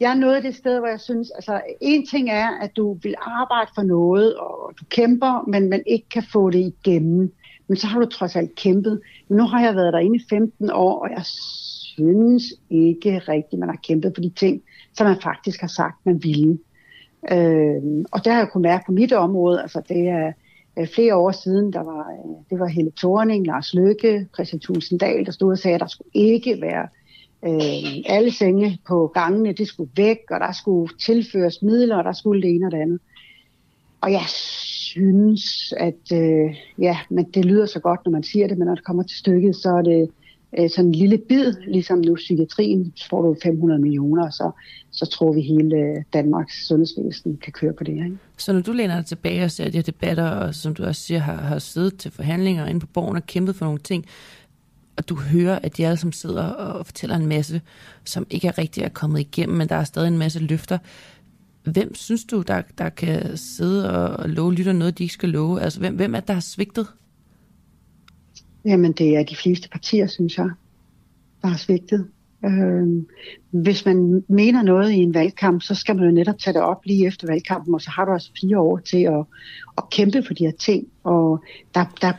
jeg 0.00 0.10
er 0.10 0.14
nået 0.14 0.42
det 0.42 0.54
sted, 0.54 0.78
hvor 0.78 0.88
jeg 0.88 1.00
synes, 1.00 1.30
altså 1.30 1.60
en 1.80 2.06
ting 2.06 2.30
er, 2.30 2.48
at 2.60 2.76
du 2.76 2.94
vil 3.02 3.14
arbejde 3.20 3.70
for 3.74 3.82
noget, 3.82 4.36
og 4.36 4.72
du 4.80 4.84
kæmper, 4.84 5.44
men 5.48 5.68
man 5.70 5.82
ikke 5.86 6.08
kan 6.08 6.22
få 6.32 6.50
det 6.50 6.58
igennem. 6.58 7.32
Men 7.68 7.76
så 7.76 7.86
har 7.86 8.00
du 8.00 8.06
trods 8.06 8.36
alt 8.36 8.54
kæmpet. 8.54 9.00
Men 9.28 9.36
nu 9.36 9.44
har 9.44 9.64
jeg 9.64 9.74
været 9.74 9.92
derinde 9.92 10.16
i 10.16 10.24
15 10.30 10.70
år, 10.70 11.02
og 11.02 11.10
jeg 11.10 11.22
synes 11.24 12.42
ikke 12.70 13.18
rigtigt, 13.18 13.60
man 13.60 13.68
har 13.68 13.78
kæmpet 13.88 14.12
for 14.14 14.22
de 14.22 14.30
ting, 14.30 14.62
som 14.96 15.06
man 15.06 15.20
faktisk 15.22 15.60
har 15.60 15.68
sagt, 15.68 16.06
man 16.06 16.22
ville. 16.22 16.58
Øh, 17.32 18.04
og 18.12 18.24
der 18.24 18.32
har 18.32 18.38
jeg 18.38 18.48
kunnet 18.52 18.68
mærke 18.70 18.84
på 18.86 18.92
mit 18.92 19.12
område. 19.12 19.62
Altså 19.62 19.82
det 19.88 20.08
er 20.08 20.32
øh, 20.78 20.88
flere 20.94 21.16
år 21.16 21.30
siden, 21.30 21.72
der 21.72 21.82
var, 21.82 22.10
øh, 22.10 22.50
det 22.50 22.58
var 22.58 22.66
Helle 22.66 22.92
Thorning, 22.96 23.46
Lars 23.46 23.74
Løkke, 23.74 24.26
Christian 24.34 24.60
Tulsendal, 24.60 25.26
der 25.26 25.32
stod 25.32 25.52
og 25.52 25.58
sagde, 25.58 25.74
at 25.74 25.80
der 25.80 25.86
skulle 25.86 26.10
ikke 26.14 26.58
være 26.60 26.88
øh, 27.44 28.02
alle 28.06 28.32
senge 28.32 28.78
på 28.88 29.10
gangene, 29.14 29.52
det 29.52 29.68
skulle 29.68 29.90
væk, 29.96 30.18
og 30.30 30.40
der 30.40 30.52
skulle 30.52 30.92
tilføres 31.00 31.62
midler, 31.62 31.96
og 31.96 32.04
der 32.04 32.12
skulle 32.12 32.42
det 32.42 32.50
ene 32.50 32.66
og 32.66 32.72
det 32.72 32.78
andet. 32.78 33.00
Og 34.00 34.12
jeg 34.12 34.24
synes, 34.28 35.74
at 35.76 36.12
øh, 36.12 36.56
ja, 36.78 36.98
men 37.10 37.24
det 37.24 37.44
lyder 37.44 37.66
så 37.66 37.80
godt, 37.80 38.00
når 38.04 38.12
man 38.12 38.22
siger 38.22 38.48
det, 38.48 38.58
men 38.58 38.66
når 38.66 38.74
det 38.74 38.84
kommer 38.84 39.02
til 39.02 39.18
stykket, 39.18 39.56
så 39.56 39.68
er 39.68 39.82
det 39.82 40.10
øh, 40.58 40.70
sådan 40.70 40.86
en 40.86 40.94
lille 40.94 41.18
bid, 41.18 41.52
ligesom 41.66 41.98
nu 41.98 42.14
psykiatrien, 42.14 42.92
så 42.96 43.08
får 43.08 43.22
du 43.22 43.36
500 43.42 43.80
millioner, 43.80 44.26
og 44.26 44.32
så, 44.32 44.50
så 44.90 45.06
tror 45.06 45.32
vi 45.32 45.40
hele 45.40 45.76
øh, 45.76 45.96
Danmarks 46.12 46.66
sundhedsvæsen 46.66 47.36
kan 47.36 47.52
køre 47.52 47.72
på 47.72 47.84
det. 47.84 47.92
Ikke? 47.92 48.18
Så 48.36 48.52
når 48.52 48.60
du 48.60 48.72
læner 48.72 48.96
dig 48.96 49.06
tilbage 49.06 49.44
og 49.44 49.50
ser 49.50 49.70
de 49.70 49.78
her 49.78 49.82
debatter, 49.82 50.28
og 50.28 50.54
som 50.54 50.74
du 50.74 50.84
også 50.84 51.02
siger, 51.02 51.20
har, 51.20 51.36
har 51.36 51.58
siddet 51.58 51.96
til 51.98 52.10
forhandlinger 52.10 52.66
inde 52.66 52.80
på 52.80 52.86
borgen 52.86 53.16
og 53.16 53.26
kæmpet 53.26 53.56
for 53.56 53.64
nogle 53.64 53.80
ting, 53.80 54.06
og 54.98 55.08
du 55.08 55.14
hører, 55.14 55.58
at 55.62 55.76
de 55.76 55.86
alle 55.86 55.96
som 55.96 56.12
sidder 56.12 56.44
og 56.44 56.86
fortæller 56.86 57.16
en 57.16 57.26
masse, 57.26 57.60
som 58.04 58.26
ikke 58.30 58.48
er 58.48 58.58
rigtig 58.58 58.82
er 58.82 58.88
kommet 58.88 59.20
igennem, 59.20 59.56
men 59.56 59.68
der 59.68 59.76
er 59.76 59.84
stadig 59.84 60.08
en 60.08 60.18
masse 60.18 60.38
løfter. 60.38 60.78
Hvem 61.62 61.94
synes 61.94 62.24
du, 62.24 62.42
der, 62.42 62.62
der 62.78 62.88
kan 62.88 63.36
sidde 63.36 64.08
og 64.08 64.28
love 64.28 64.54
lytter 64.54 64.72
noget, 64.72 64.98
de 64.98 65.02
ikke 65.02 65.14
skal 65.14 65.28
love? 65.28 65.60
Altså, 65.60 65.80
hvem, 65.80 65.96
hvem 65.96 66.14
er 66.14 66.20
der 66.20 66.32
har 66.32 66.40
svigtet? 66.40 66.86
Jamen, 68.64 68.92
det 68.92 69.16
er 69.16 69.22
de 69.22 69.36
fleste 69.36 69.68
partier, 69.68 70.06
synes 70.06 70.38
jeg, 70.38 70.50
der 71.42 71.48
har 71.48 71.56
svigtet. 71.56 72.06
Øh, 72.44 72.86
hvis 73.50 73.84
man 73.86 74.24
mener 74.28 74.62
noget 74.62 74.90
i 74.92 74.96
en 74.96 75.14
valgkamp, 75.14 75.62
så 75.62 75.74
skal 75.74 75.96
man 75.96 76.04
jo 76.04 76.10
netop 76.10 76.38
tage 76.38 76.54
det 76.54 76.62
op 76.62 76.84
lige 76.84 77.06
efter 77.06 77.26
valgkampen, 77.26 77.74
og 77.74 77.80
så 77.80 77.90
har 77.90 78.04
du 78.04 78.12
altså 78.12 78.30
fire 78.40 78.58
år 78.58 78.78
til 78.78 79.02
at, 79.02 79.24
at 79.78 79.90
kæmpe 79.90 80.22
for 80.26 80.34
de 80.34 80.44
her 80.44 80.52
ting. 80.58 80.88
Og 81.04 81.44
der, 81.74 81.84
der, 82.00 82.12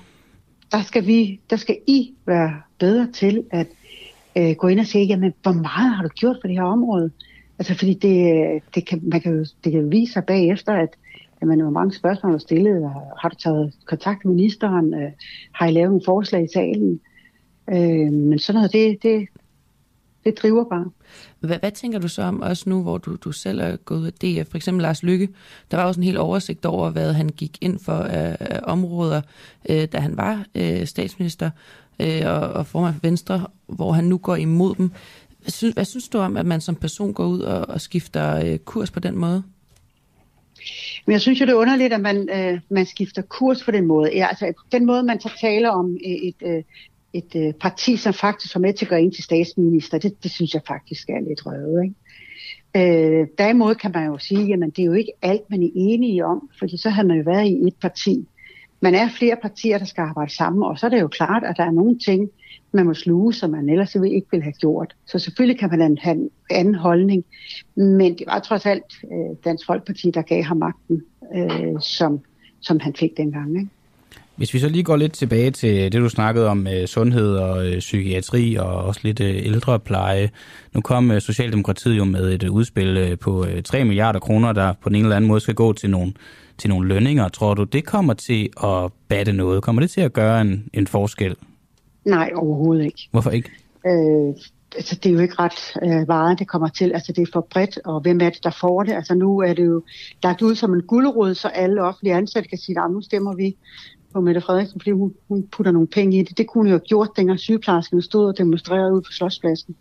der, 0.72 0.82
skal 0.82 1.08
vi, 1.08 1.40
der 1.50 1.56
skal 1.56 1.78
I 1.88 2.14
være 2.26 2.62
bedre 2.80 3.12
til 3.12 3.44
at 3.52 3.68
øh, 4.38 4.56
gå 4.56 4.68
ind 4.68 4.80
og 4.80 4.86
se, 4.86 5.00
jamen, 5.00 5.34
hvor 5.42 5.52
meget 5.52 5.96
har 5.96 6.04
du 6.04 6.10
gjort 6.10 6.38
for 6.42 6.48
det 6.48 6.58
her 6.58 6.64
område? 6.64 7.12
Altså, 7.60 7.76
fordi 7.76 7.94
det, 7.94 8.62
det, 8.76 8.88
kan, 8.88 9.00
man 9.04 9.22
kan 9.22 9.38
jo, 9.38 9.46
det 9.64 9.72
kan 9.72 9.92
vise 9.92 10.14
sig 10.14 10.24
bagefter, 10.26 10.74
at 10.74 10.90
jamen, 11.42 11.62
hvor 11.62 11.72
mange 11.72 11.94
spørgsmål 11.94 12.34
du 12.34 12.40
stillet. 12.40 12.92
Har 13.22 13.30
du 13.30 13.36
taget 13.36 13.74
kontakt 13.86 14.26
med 14.26 14.34
ministeren? 14.34 14.94
Øh, 14.94 15.12
har 15.52 15.68
I 15.68 15.72
lavet 15.72 15.90
nogle 15.90 16.06
forslag 16.06 16.44
i 16.44 16.54
salen? 16.54 17.00
Øh, 17.70 18.14
men 18.14 18.40
sådan 18.40 18.58
noget, 18.58 18.74
det, 18.74 19.04
det, 19.04 19.28
det 20.26 20.38
driver 20.42 20.64
bare. 20.64 20.86
Hvad, 21.40 21.60
hvad 21.60 21.72
tænker 21.72 22.00
du 22.00 22.08
så 22.08 22.22
om 22.22 22.42
også 22.42 22.70
nu, 22.70 22.82
hvor 22.82 22.98
du, 22.98 23.16
du 23.16 23.32
selv 23.32 23.60
er 23.60 23.76
gået 23.76 24.08
af 24.08 24.14
DF? 24.14 24.50
For 24.50 24.58
eksempel 24.58 24.82
Lars 24.82 25.04
Lykke. 25.04 25.30
Der 25.72 25.78
var 25.78 25.84
også 25.84 26.00
en 26.00 26.04
hel 26.04 26.18
oversigt 26.18 26.66
over, 26.66 26.90
hvad 26.90 27.14
han 27.14 27.30
gik 27.30 27.58
ind 27.62 27.80
for 27.80 27.94
af, 27.94 28.38
af 28.40 28.60
områder, 28.64 29.22
øh, 29.70 29.88
da 29.92 30.00
han 30.00 30.18
var 30.18 30.46
øh, 30.56 30.86
statsminister 30.86 31.50
øh, 32.00 32.22
og, 32.26 32.40
og 32.40 32.68
formand 32.68 32.94
for 32.94 33.02
Venstre, 33.04 33.48
hvor 33.68 33.92
han 33.92 34.04
nu 34.04 34.18
går 34.18 34.36
imod 34.36 34.76
dem. 34.76 34.92
Hvad 35.42 35.52
synes, 35.52 35.74
hvad 35.74 35.86
synes 35.86 36.10
du 36.10 36.18
om, 36.18 36.38
at 36.38 36.46
man 36.46 36.62
som 36.62 36.76
person 36.76 37.14
går 37.14 37.26
ud 37.26 37.40
og, 37.40 37.70
og 37.70 37.82
skifter 37.82 38.46
øh, 38.46 38.58
kurs 38.58 38.92
på 38.92 39.00
den 39.00 39.18
måde? 39.18 39.44
Men 41.06 41.14
jeg 41.14 41.22
synes 41.22 41.42
jo, 41.42 41.46
det 41.46 41.52
er 41.52 41.58
underligt, 41.58 41.94
at 41.94 42.02
man, 42.02 42.30
øh, 42.30 42.60
man 42.70 42.86
skifter 42.86 43.22
kurs 43.22 43.64
på 43.64 43.72
den 43.72 43.86
måde. 43.86 44.12
Ja, 44.14 44.28
altså, 44.28 44.54
den 44.72 44.86
måde, 44.86 45.04
man 45.04 45.22
så 45.22 45.32
taler 45.42 45.70
om 45.70 45.98
et, 46.04 46.34
et, 46.42 46.66
et 47.14 47.36
øh, 47.36 47.54
parti, 47.54 47.98
som 47.98 48.14
faktisk 48.14 48.56
var 48.56 48.62
med 48.62 48.74
til 48.74 48.86
at 48.86 48.90
gøre 48.90 49.02
ind 49.02 49.12
til 49.12 49.24
statsminister, 49.24 49.98
det, 49.98 50.24
det 50.24 50.32
synes 50.32 50.54
jeg 50.54 50.62
faktisk 50.68 51.10
er 51.10 51.20
lidt 51.20 51.46
røvet. 51.46 51.84
Ikke? 51.84 51.96
Øh, 52.76 53.28
derimod 53.38 53.76
kan 53.76 53.92
man 53.94 54.06
jo 54.06 54.18
sige, 54.18 54.54
at 54.54 54.60
det 54.76 54.80
er 54.80 54.86
jo 54.86 54.94
ikke 54.94 55.12
alt, 55.22 55.50
man 55.50 55.64
er 55.64 55.70
enige 55.76 56.26
om, 56.26 56.50
fordi 56.60 56.78
så 56.78 56.90
har 56.90 57.04
man 57.04 57.18
jo 57.18 57.24
været 57.26 57.48
i 57.48 57.68
et 57.68 57.76
parti. 57.82 58.28
Man 58.82 58.96
er 58.96 59.10
flere 59.10 59.38
partier, 59.42 59.78
der 59.78 59.86
skal 59.86 60.02
arbejde 60.02 60.36
sammen, 60.36 60.64
og 60.64 60.80
så 60.80 60.86
er 60.86 60.90
det 60.90 61.02
jo 61.02 61.08
klart, 61.08 61.44
at 61.44 61.58
der 61.58 61.64
er 61.64 61.72
nogle 61.72 62.00
ting, 62.00 62.30
man 62.72 62.86
må 62.86 62.94
sluge, 62.94 63.34
som 63.34 63.50
man 63.50 63.70
ellers 63.70 63.96
ikke 63.96 64.28
ville 64.32 64.44
have 64.44 64.54
gjort. 64.54 64.96
Så 65.06 65.20
selvfølgelig 65.20 65.60
kan 65.60 65.70
man 65.70 65.98
have 65.98 66.16
en 66.16 66.30
anden 66.50 66.76
holdning, 66.76 67.26
men 67.76 68.18
det 68.18 68.24
var 68.28 68.40
trods 68.40 68.66
alt 68.66 68.84
øh, 69.04 69.36
Dansk 69.46 69.66
Folkeparti, 69.66 70.12
der 70.12 70.22
gav 70.22 70.44
ham 70.44 70.58
magten, 70.58 71.04
øh, 71.36 71.82
som, 71.82 72.20
som 72.60 72.80
han 72.80 72.96
fik 72.96 73.18
dengang. 73.18 73.60
Ikke? 73.60 73.70
Hvis 74.40 74.54
vi 74.54 74.60
så 74.60 74.70
lige 74.70 74.84
går 74.84 74.96
lidt 74.96 75.14
tilbage 75.14 75.52
til 75.52 75.92
det, 75.92 75.94
du 75.94 76.10
snakkede 76.10 76.48
om 76.48 76.68
øh, 76.68 76.88
sundhed 76.88 77.36
og 77.36 77.68
øh, 77.68 77.80
psykiatri 77.80 78.56
og 78.56 78.76
også 78.76 79.02
lidt 79.04 79.20
øh, 79.20 79.46
ældrepleje. 79.46 80.30
Nu 80.74 80.82
kom 80.82 81.12
øh, 81.12 81.22
Socialdemokratiet 81.22 81.98
jo 81.98 82.04
med 82.04 82.34
et 82.34 82.44
øh, 82.44 82.52
udspil 82.52 82.98
øh, 82.98 83.20
på 83.20 83.46
øh, 83.46 83.64
3 83.64 83.84
milliarder 83.84 84.20
kroner, 84.20 84.54
der 84.54 84.74
på 84.82 84.90
den 84.90 84.96
ene 84.96 85.06
eller 85.06 85.16
anden 85.16 85.28
måde 85.28 85.40
skal 85.40 85.56
gå 85.56 85.74
til 85.74 85.90
nogle, 85.90 86.14
til 86.58 86.70
nogle 86.70 86.88
lønninger. 86.88 87.30
Tror 87.30 87.54
du, 87.54 87.64
det 87.64 87.86
kommer 87.86 88.14
til 88.14 88.50
at 88.64 88.92
batte 89.08 89.34
noget? 89.34 89.64
Kommer 89.64 89.82
det 89.82 89.92
til 89.92 90.02
at 90.02 90.14
gøre 90.14 90.42
en, 90.42 90.70
en 90.74 90.88
forskel? 90.88 91.36
Nej, 92.06 92.32
overhovedet 92.36 92.86
ikke. 92.86 93.08
Hvorfor 93.12 93.30
ikke? 93.30 93.50
Øh, 93.88 94.36
altså, 94.76 94.96
det 94.96 95.10
er 95.10 95.14
jo 95.14 95.20
ikke 95.20 95.36
ret 95.40 95.78
øh, 95.84 96.08
varet, 96.08 96.40
det 96.40 96.48
kommer 96.48 96.68
til. 96.68 96.92
Altså, 96.92 97.12
det 97.12 97.22
er 97.22 97.32
for 97.34 97.48
bredt, 97.50 97.80
og 97.86 98.02
hvem 98.02 98.22
er 98.22 98.30
det, 98.30 98.44
der 98.44 98.58
får 98.62 98.84
det? 98.84 98.94
Altså, 98.94 99.16
nu 99.16 99.40
er 99.40 99.54
det 99.54 99.66
jo 99.66 99.84
lagt 100.24 100.42
ud 100.42 100.56
som 100.56 100.74
en 100.74 100.82
guldrod, 100.82 101.36
så 101.36 101.48
alle 101.48 101.84
offentlige 101.84 102.16
ansatte 102.16 102.50
kan 102.50 102.58
sige, 102.58 102.80
at 102.84 102.92
nu 102.92 103.02
stemmer 103.02 103.36
vi 103.36 103.56
på 104.14 104.22
Mette 104.22 104.42
Frederiksen, 104.42 104.80
fordi 104.80 104.92
hun, 104.92 105.14
hun 105.28 105.48
putter 105.52 105.72
nogle 105.72 105.88
penge 105.88 106.20
i 106.20 106.24
det. 106.24 106.38
Det 106.38 106.48
kunne 106.48 106.60
hun 106.60 106.68
jo 106.68 106.74
have 106.74 106.80
gjort, 106.80 107.10
dengang 107.18 107.40
sygeplejerskerne 107.40 108.02
stod 108.02 108.28
og 108.28 108.38
demonstrerede 108.38 108.94
ud 108.94 109.02
på 109.02 109.12
Slotspladsen, 109.12 109.76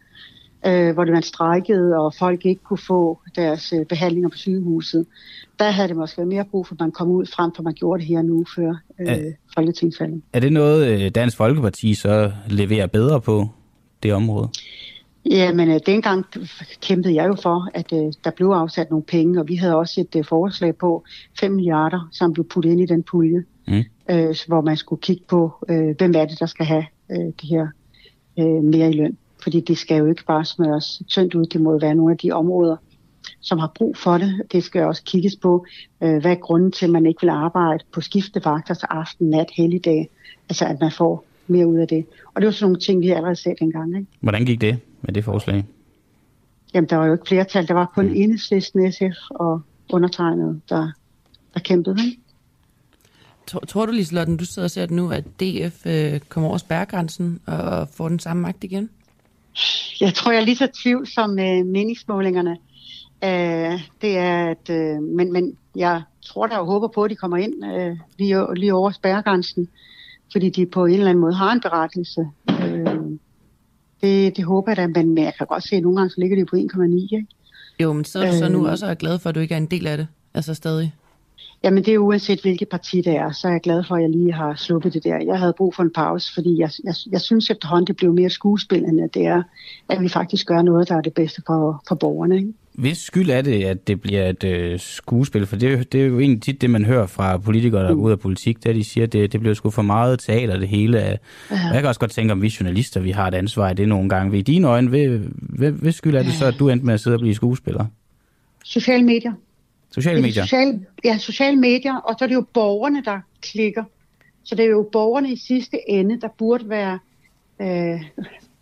øh, 0.67 0.95
hvor 0.95 1.05
det 1.05 1.15
var 1.15 1.21
strækket, 1.21 1.97
og 1.97 2.15
folk 2.15 2.47
ikke 2.47 2.63
kunne 2.63 2.79
få 2.79 3.21
deres 3.37 3.73
øh, 3.73 3.87
behandlinger 3.87 4.29
på 4.29 4.37
sygehuset. 4.37 5.07
Der 5.59 5.71
havde 5.71 5.89
det 5.89 5.97
måske 5.97 6.19
været 6.19 6.29
mere 6.29 6.45
brug 6.45 6.67
for, 6.67 6.75
at 6.75 6.81
man 6.81 6.93
kom 6.93 7.09
ud 7.09 7.27
frem, 7.27 7.51
for 7.57 7.63
man 7.63 7.75
gjorde 7.75 8.01
det 8.01 8.09
her 8.09 8.23
nu 8.23 8.45
før 8.57 8.75
øh, 9.01 9.33
folketingsvalget. 9.55 10.23
Er 10.33 10.41
det 10.41 10.53
noget, 10.53 10.87
øh, 10.89 11.11
Dansk 11.11 11.37
Folkeparti 11.37 11.95
så 11.95 12.33
leverer 12.49 12.87
bedre 12.87 13.21
på 13.21 13.49
det 14.03 14.15
område? 14.15 14.49
Ja, 15.31 15.53
men 15.53 15.71
øh, 15.71 15.81
dengang 15.87 16.25
kæmpede 16.81 17.15
jeg 17.15 17.29
jo 17.29 17.37
for, 17.43 17.69
at 17.75 17.93
øh, 17.93 18.13
der 18.25 18.31
blev 18.31 18.47
afsat 18.47 18.91
nogle 18.91 19.05
penge, 19.05 19.41
og 19.41 19.49
vi 19.49 19.55
havde 19.55 19.77
også 19.77 20.01
et 20.01 20.17
øh, 20.17 20.25
forslag 20.25 20.77
på 20.77 21.05
5 21.41 21.53
milliarder, 21.53 22.09
som 22.13 22.33
blev 22.33 22.49
puttet 22.49 22.71
ind 22.71 22.81
i 22.81 22.87
den 22.87 23.03
pulje 23.03 23.45
mm. 23.69 23.85
Øh, 24.11 24.37
hvor 24.47 24.61
man 24.61 24.77
skulle 24.77 25.01
kigge 25.01 25.25
på, 25.29 25.53
øh, 25.69 25.97
hvem 25.99 26.15
er 26.17 26.25
det, 26.25 26.41
der 26.41 26.47
skal 26.47 26.67
have 26.67 26.87
øh, 27.11 27.33
de 27.43 27.47
her 27.47 27.67
øh, 28.39 28.65
mere 28.65 28.91
i 28.91 28.93
løn. 28.93 29.17
Fordi 29.43 29.61
det 29.61 29.79
skal 29.79 29.99
jo 29.99 30.07
ikke 30.07 30.25
bare 30.25 30.45
smøres 30.45 31.03
tyndt 31.09 31.35
ud. 31.35 31.47
Det 31.47 31.61
må 31.61 31.73
jo 31.73 31.79
være 31.79 31.95
nogle 31.95 32.13
af 32.13 32.19
de 32.19 32.33
områder, 32.33 32.77
som 33.41 33.59
har 33.59 33.73
brug 33.75 33.97
for 33.97 34.19
det. 34.19 34.43
Det 34.53 34.65
skal 34.65 34.83
også 34.83 35.03
kigges 35.03 35.37
på, 35.37 35.67
øh, 36.03 36.21
hvad 36.21 36.31
er 36.31 36.35
grunden 36.35 36.73
til, 36.73 36.87
at 36.87 36.91
man 36.93 37.07
ikke 37.07 37.21
vil 37.21 37.29
arbejde 37.29 37.85
på 37.93 38.01
skiftevagter, 38.01 38.75
så 38.75 38.87
aften, 38.91 39.31
nat, 39.31 39.51
helligdag. 39.57 40.11
Altså 40.49 40.65
at 40.67 40.81
man 40.81 40.91
får 40.91 41.25
mere 41.47 41.67
ud 41.67 41.79
af 41.79 41.89
det. 41.89 42.07
Og 42.35 42.41
det 42.41 42.47
var 42.47 42.53
sådan 42.53 42.65
nogle 42.65 42.81
ting, 42.81 43.01
vi 43.01 43.09
allerede 43.09 43.37
set 43.37 43.57
engang. 43.61 43.97
Ikke? 43.97 44.11
Hvordan 44.21 44.45
gik 44.45 44.61
det 44.61 44.79
med 45.03 45.15
det 45.15 45.25
forslag? 45.25 45.65
Jamen, 46.75 46.91
der 46.91 46.97
var 46.97 47.07
jo 47.07 47.13
ikke 47.13 47.29
flertal. 47.29 47.69
Der 47.69 47.75
var 47.75 47.93
kun 47.95 48.07
mm. 48.07 48.15
enhedslisten, 48.15 48.93
SF 48.93 49.31
og 49.31 49.61
undertegnet, 49.93 50.61
der, 50.69 50.91
der 51.55 51.61
kæmpede. 51.61 51.97
Ikke? 52.07 52.21
Tror, 53.49 53.87
du, 53.87 53.93
Liselotten, 53.93 54.37
du 54.37 54.45
sidder 54.45 54.67
og 54.67 54.71
ser 54.71 54.87
nu, 54.91 55.11
at 55.11 55.25
DF 55.41 55.87
øh, 55.87 56.21
kommer 56.21 56.49
over 56.49 56.59
spærregrænsen 56.59 57.41
og 57.47 57.89
får 57.89 58.09
den 58.09 58.19
samme 58.19 58.43
magt 58.43 58.65
igen? 58.65 58.91
Jeg 60.01 60.15
tror, 60.15 60.33
jeg 60.33 60.41
er 60.41 60.45
lige 60.45 60.57
så 60.57 60.69
tvivl 60.83 61.07
som 61.07 61.39
øh, 61.39 61.67
meningsmålingerne. 61.67 62.57
Øh, 63.25 63.81
det 64.03 64.19
er, 64.19 64.47
at, 64.47 64.71
øh, 64.71 65.03
men, 65.03 65.33
men 65.33 65.57
jeg 65.77 66.03
tror 66.25 66.47
der 66.47 66.57
og 66.57 66.67
håber 66.67 66.89
på, 66.89 67.03
at 67.03 67.11
de 67.11 67.17
kommer 67.17 67.37
ind 67.37 67.55
øh, 67.65 67.97
lige, 68.19 68.55
lige 68.55 68.75
over 68.75 68.91
spærregrænsen, 68.91 69.69
fordi 70.33 70.51
de 70.51 70.67
på 70.67 70.87
en 70.87 70.93
eller 70.93 71.09
anden 71.09 71.21
måde 71.21 71.35
har 71.35 71.53
en 71.53 71.61
berettelse. 71.61 72.27
Øh, 72.51 73.19
det, 74.03 74.37
det 74.37 74.45
håber 74.45 74.71
jeg 74.71 74.77
da, 74.77 74.87
men 74.87 75.19
jeg 75.19 75.33
kan 75.39 75.47
godt 75.47 75.69
se, 75.69 75.77
at 75.77 75.83
nogle 75.83 75.97
gange 75.97 76.11
så 76.11 76.21
ligger 76.21 76.37
de 76.37 76.45
på 76.45 76.57
1,9. 76.57 76.95
Ikke? 77.03 77.27
Jo, 77.81 77.93
men 77.93 78.05
så 78.05 78.19
er 78.19 78.31
du 78.31 78.39
så 78.39 78.49
nu 78.49 78.69
også 78.69 78.95
glad 78.95 79.19
for, 79.19 79.29
at 79.29 79.35
du 79.35 79.41
ikke 79.41 79.55
er 79.55 79.59
en 79.59 79.67
del 79.67 79.87
af 79.87 79.97
det, 79.97 80.07
altså 80.35 80.55
stadig. 80.55 80.95
Jamen 81.65 81.85
det 81.85 81.95
er 81.95 81.99
uanset 81.99 82.41
hvilket 82.41 82.69
parti 82.69 83.01
det 83.01 83.17
er, 83.17 83.33
så 83.33 83.49
er 83.49 83.53
jeg 83.53 83.61
glad 83.61 83.85
for, 83.89 83.97
at 83.97 84.03
jeg 84.03 84.11
lige 84.11 84.33
har 84.33 84.55
sluppet 84.55 84.95
det 84.95 85.05
der. 85.05 85.19
Jeg 85.27 85.39
havde 85.39 85.55
brug 85.57 85.75
for 85.75 85.83
en 85.83 85.93
pause, 85.93 86.35
fordi 86.35 86.61
jeg, 86.61 86.71
jeg, 86.85 86.95
jeg 87.13 87.21
synes 87.21 87.51
efterhånden, 87.51 87.87
det 87.87 87.97
blev 87.97 88.13
mere 88.13 88.31
skuespil, 88.31 88.85
end 88.85 89.01
at 89.01 89.15
det 89.15 89.27
er, 89.27 89.43
at 89.89 90.01
vi 90.01 90.09
faktisk 90.09 90.47
gør 90.47 90.63
noget, 90.63 90.89
der 90.89 90.97
er 90.97 91.01
det 91.01 91.15
bedste 91.15 91.43
for, 91.47 91.83
for 91.89 91.95
borgerne. 91.95 92.37
Ikke? 92.37 92.53
Hvis 92.73 92.99
skyld 92.99 93.31
er 93.31 93.43
det, 93.43 93.65
at 93.65 93.89
det 93.89 94.01
bliver 94.01 94.29
et 94.29 94.45
øh, 94.45 94.79
skuespil? 94.79 95.47
For 95.47 95.57
det, 95.57 95.93
det 95.93 96.03
er 96.03 96.07
jo 96.07 96.19
egentlig 96.21 96.43
tit 96.43 96.61
det, 96.61 96.71
man 96.71 96.85
hører 96.85 97.07
fra 97.07 97.37
politikere, 97.37 97.85
der 97.85 97.95
mm. 97.95 98.01
ud 98.01 98.11
af 98.11 98.19
politik, 98.19 98.65
der 98.65 98.73
de 98.73 98.85
siger, 98.85 99.05
at 99.07 99.13
det, 99.13 99.33
det 99.33 99.41
bliver 99.41 99.55
sgu 99.55 99.71
for 99.71 99.83
meget 99.83 100.19
teater, 100.19 100.59
det 100.59 100.69
hele. 100.69 100.99
Ja. 100.99 101.13
Og 101.51 101.75
jeg 101.75 101.81
kan 101.81 101.87
også 101.87 102.01
godt 102.01 102.11
tænke, 102.11 102.33
om 102.33 102.43
vi 102.43 102.55
journalister, 102.61 103.01
vi 103.01 103.11
har 103.11 103.29
et 103.29 103.35
ansvar 103.35 103.71
i 103.71 103.75
det 103.75 103.89
nogle 103.89 104.09
gange. 104.09 104.33
Ved 104.33 104.43
dine 104.43 104.69
øjne, 104.69 104.89
hvis 105.71 105.95
skyld 105.95 106.15
er 106.15 106.23
det 106.23 106.33
så, 106.33 106.47
at 106.47 106.55
du 106.59 106.69
endte 106.69 106.87
med 106.87 106.95
at 106.95 107.01
sidde 107.01 107.17
og 107.17 107.21
blive 107.21 107.35
skuespiller? 107.35 107.85
Sociale 108.65 109.05
medier. 109.05 109.33
Sociale 109.91 110.23
medier? 110.23 110.43
Social, 110.43 110.87
ja, 111.05 111.19
sociale 111.19 111.57
medier, 111.57 111.97
og 111.97 112.15
så 112.19 112.25
er 112.25 112.27
det 112.27 112.35
jo 112.35 112.45
borgerne, 112.55 113.05
der 113.05 113.21
klikker. 113.43 113.85
Så 114.45 114.55
det 114.55 114.65
er 114.65 114.69
jo 114.69 114.89
borgerne 114.93 115.33
i 115.33 115.37
sidste 115.37 115.91
ende, 115.91 116.21
der 116.21 116.29
burde 116.39 116.69
være 116.69 116.99
øh, 117.61 118.01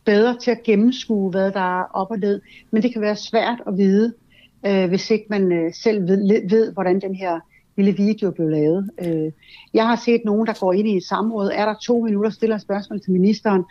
bedre 0.04 0.36
til 0.38 0.50
at 0.50 0.62
gennemskue, 0.62 1.30
hvad 1.30 1.52
der 1.52 1.80
er 1.80 1.84
op 1.94 2.10
og 2.10 2.18
ned. 2.18 2.40
Men 2.70 2.82
det 2.82 2.92
kan 2.92 3.02
være 3.02 3.16
svært 3.16 3.62
at 3.66 3.78
vide, 3.78 4.14
øh, 4.66 4.88
hvis 4.88 5.10
ikke 5.10 5.26
man 5.30 5.52
øh, 5.52 5.74
selv 5.74 6.08
ved, 6.08 6.48
ved, 6.48 6.72
hvordan 6.72 7.00
den 7.00 7.14
her 7.14 7.40
lille 7.76 7.92
video 7.92 8.30
blev 8.30 8.48
lavet. 8.48 8.90
Øh, 9.04 9.32
jeg 9.74 9.86
har 9.86 9.96
set 9.96 10.20
nogen, 10.24 10.46
der 10.46 10.60
går 10.60 10.72
ind 10.72 10.88
i 10.88 10.96
et 10.96 11.04
samråd, 11.04 11.50
er 11.54 11.66
der 11.66 11.74
to 11.82 12.00
minutter, 12.00 12.30
stiller 12.30 12.58
spørgsmål 12.58 13.00
til 13.00 13.12
ministeren, 13.12 13.64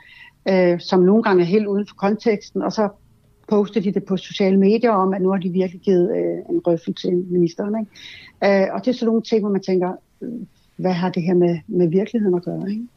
øh, 0.49 0.80
som 0.80 0.99
nogle 0.99 1.24
gange 1.24 1.41
er 1.41 1.47
helt 1.47 1.68
uden 1.68 1.88
for 1.88 1.95
konteksten, 1.95 2.62
og 2.62 2.72
så 2.72 2.89
poster 3.48 3.82
de 3.82 3.93
det 3.93 4.04
på 4.04 4.18
sociale 4.18 4.58
medier 4.58 4.91
om, 4.91 5.14
at 5.14 5.22
nu 5.22 5.30
har 5.30 5.38
de 5.38 5.50
virkelig 5.50 5.82
givet 5.82 6.12
øh, 6.18 6.56
en 6.56 6.62
røffel 6.68 6.93
til 6.93 7.26
ministeren. 7.30 7.76
Ikke? 7.80 8.64
Øh, 8.64 8.74
og 8.74 8.86
det 8.86 8.88
er 8.88 8.93
sådan 8.93 9.06
nogle 9.06 9.22
ting, 9.22 9.41
hvor 9.41 9.50
man 9.50 9.62
tænker, 9.62 9.93
øh, 10.22 10.30
hvad 10.76 10.93
har 10.93 11.10
det 11.10 11.24
her 11.24 11.34
med, 11.34 11.60
med 11.68 11.88
virkeligheden 11.88 12.36
at 12.36 12.43
gøre? 12.43 12.70
Ikke? 12.70 12.88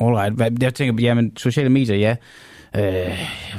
Alright. 0.00 0.62
Jeg 0.62 0.74
tænker, 0.74 1.02
ja, 1.02 1.14
men 1.14 1.36
sociale 1.36 1.68
medier, 1.68 1.96
ja. 1.96 2.16
Øh, 2.76 2.82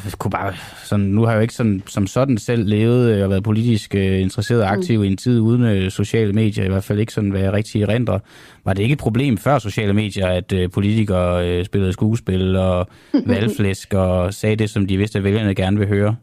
jeg 0.05 0.13
kunne 0.17 0.31
bare, 0.31 0.53
sådan, 0.83 1.05
nu 1.05 1.21
har 1.21 1.31
jeg 1.31 1.37
jo 1.37 1.41
ikke 1.41 1.53
sådan, 1.53 1.83
som 1.87 2.07
sådan 2.07 2.37
selv 2.37 2.67
levet 2.67 3.09
øh, 3.09 3.23
og 3.23 3.29
været 3.29 3.43
politisk 3.43 3.95
øh, 3.95 4.21
interesseret 4.21 4.63
og 4.63 4.71
aktiv 4.71 4.97
mm. 4.99 5.03
i 5.03 5.07
en 5.07 5.17
tid 5.17 5.39
uden 5.39 5.63
øh, 5.63 5.91
sociale 5.91 6.33
medier, 6.33 6.65
i 6.65 6.67
hvert 6.67 6.83
fald 6.83 6.99
ikke 6.99 7.13
sådan, 7.13 7.29
hvad 7.29 7.41
jeg 7.41 7.53
rigtig 7.53 7.87
render. 7.87 8.19
Var 8.65 8.73
det 8.73 8.83
ikke 8.83 8.93
et 8.93 8.99
problem 8.99 9.37
før 9.37 9.59
sociale 9.59 9.93
medier, 9.93 10.27
at 10.27 10.53
øh, 10.53 10.71
politikere 10.71 11.49
øh, 11.49 11.65
spillede 11.65 11.93
skuespil 11.93 12.55
og 12.55 12.87
valgflæsk 13.27 13.93
og 13.93 14.33
sagde 14.33 14.55
det, 14.55 14.69
som 14.69 14.87
de 14.87 14.97
vidste, 14.97 15.17
at 15.17 15.23
vælgerne 15.23 15.55
gerne 15.55 15.77
vil 15.77 15.87
høre? 15.87 16.15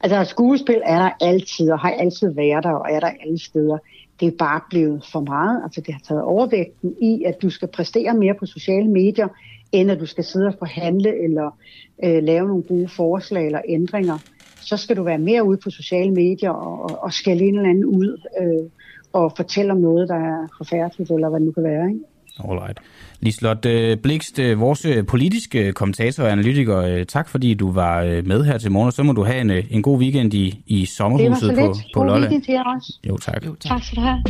Altså 0.00 0.24
skuespil 0.24 0.80
er 0.84 0.98
der 0.98 1.10
altid, 1.20 1.70
og 1.70 1.78
har 1.78 1.90
altid 1.90 2.34
været 2.34 2.64
der, 2.64 2.72
og 2.72 2.86
er 2.90 3.00
der 3.00 3.10
alle 3.26 3.38
steder 3.38 3.78
det 4.20 4.28
er 4.28 4.36
bare 4.38 4.60
blevet 4.70 5.04
for 5.12 5.20
meget. 5.20 5.62
Altså 5.64 5.80
det 5.80 5.94
har 5.94 6.00
taget 6.08 6.22
overvægten 6.22 6.94
i, 7.02 7.24
at 7.24 7.42
du 7.42 7.50
skal 7.50 7.68
præstere 7.68 8.14
mere 8.14 8.34
på 8.34 8.46
sociale 8.46 8.88
medier, 8.88 9.28
end 9.72 9.90
at 9.90 10.00
du 10.00 10.06
skal 10.06 10.24
sidde 10.24 10.46
og 10.46 10.54
forhandle 10.58 11.24
eller 11.24 11.58
øh, 12.04 12.22
lave 12.22 12.48
nogle 12.48 12.62
gode 12.62 12.88
forslag 12.88 13.46
eller 13.46 13.60
ændringer. 13.68 14.18
Så 14.60 14.76
skal 14.76 14.96
du 14.96 15.02
være 15.02 15.18
mere 15.18 15.44
ude 15.44 15.58
på 15.64 15.70
sociale 15.70 16.10
medier 16.10 16.50
og, 16.50 17.02
og 17.02 17.12
skælde 17.12 17.44
en 17.44 17.56
eller 17.56 17.70
anden 17.70 17.84
ud 17.84 18.22
øh, 18.40 18.70
og 19.12 19.32
fortælle 19.36 19.72
om 19.72 19.78
noget, 19.78 20.08
der 20.08 20.14
er 20.14 20.48
forfærdeligt, 20.58 21.10
eller 21.10 21.28
hvad 21.28 21.40
det 21.40 21.46
nu 21.46 21.52
kan 21.52 21.62
være. 21.62 21.88
Ikke? 21.88 22.00
Alright. 22.44 22.78
Lislot 23.20 23.66
øh, 23.66 23.96
Blikst, 23.96 24.38
øh, 24.38 24.60
vores 24.60 24.84
øh, 24.84 25.06
politiske 25.06 25.72
kommentator 25.72 26.24
og 26.24 26.32
analytiker, 26.32 27.04
tak 27.04 27.28
fordi 27.28 27.54
du 27.54 27.72
var 27.72 28.22
med 28.22 28.44
her 28.44 28.58
til 28.58 28.72
morgen, 28.72 28.86
og 28.86 28.92
så 28.92 29.02
må 29.02 29.12
du 29.12 29.24
have 29.24 29.40
en, 29.40 29.50
en 29.70 29.82
god 29.82 29.98
weekend 29.98 30.34
i, 30.34 30.62
i 30.66 30.86
sommerhuset 30.86 31.54
på, 31.58 31.74
på 31.94 32.04
Lolland. 32.04 32.22
weekend 32.22 32.42
til 32.42 32.52
jer 32.52 32.64
også. 32.64 32.98
Jo, 33.08 33.16
tak. 33.16 33.46
Jo, 33.46 33.54
tak. 33.54 33.70
tak 33.70 33.84
skal 33.84 33.96
du 33.96 34.02
have. 34.02 34.22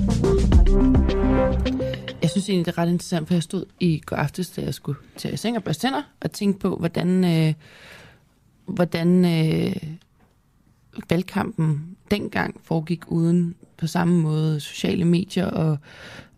Jeg 2.22 2.30
synes 2.30 2.48
egentlig, 2.48 2.66
det 2.66 2.72
er 2.72 2.78
ret 2.78 2.88
interessant, 2.88 3.26
for 3.26 3.34
jeg 3.34 3.42
stod 3.42 3.64
i 3.80 4.02
går 4.07 4.16
aftes, 4.16 4.50
da 4.50 4.62
jeg 4.62 4.74
skulle 4.74 4.98
til 5.16 5.34
i 5.34 5.36
seng 5.36 5.57
og 5.57 5.64
børste 5.64 5.86
tænder, 5.86 6.02
og 6.20 6.32
tænkte 6.32 6.61
på, 6.61 6.76
hvordan, 6.76 7.24
øh, 7.24 7.54
hvordan 8.66 9.24
øh, 9.24 9.76
valgkampen 11.11 11.96
dengang 12.11 12.61
foregik 12.64 13.02
uden 13.07 13.54
på 13.78 13.86
samme 13.86 14.20
måde 14.22 14.61
sociale 14.61 15.04
medier 15.04 15.46
og, 15.46 15.78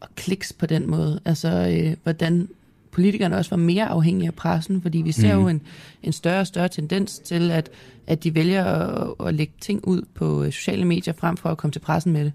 og 0.01 0.09
kliks 0.17 0.53
på 0.53 0.67
den 0.67 0.91
måde. 0.91 1.21
Altså, 1.25 1.49
øh, 1.49 1.97
hvordan 2.03 2.49
politikerne 2.91 3.37
også 3.37 3.51
var 3.51 3.57
mere 3.57 3.87
afhængige 3.87 4.27
af 4.27 4.35
pressen, 4.35 4.83
fordi 4.83 4.99
vi 4.99 5.13
ser 5.13 5.35
mm. 5.37 5.43
jo 5.43 5.49
en, 5.49 5.63
en 6.03 6.13
større 6.13 6.41
og 6.41 6.47
større 6.47 6.69
tendens 6.69 7.19
til, 7.19 7.51
at, 7.51 7.71
at 8.07 8.25
de 8.25 8.35
vælger 8.35 8.65
at, 8.65 9.27
at 9.27 9.35
lægge 9.35 9.53
ting 9.61 9.89
ud 9.89 10.03
på 10.15 10.43
øh, 10.43 10.53
sociale 10.53 10.85
medier 10.85 11.15
frem 11.15 11.37
for 11.37 11.49
at 11.49 11.59
komme 11.59 11.73
til 11.73 11.81
pressen 11.81 12.13
med 12.13 12.25
det. 12.25 12.33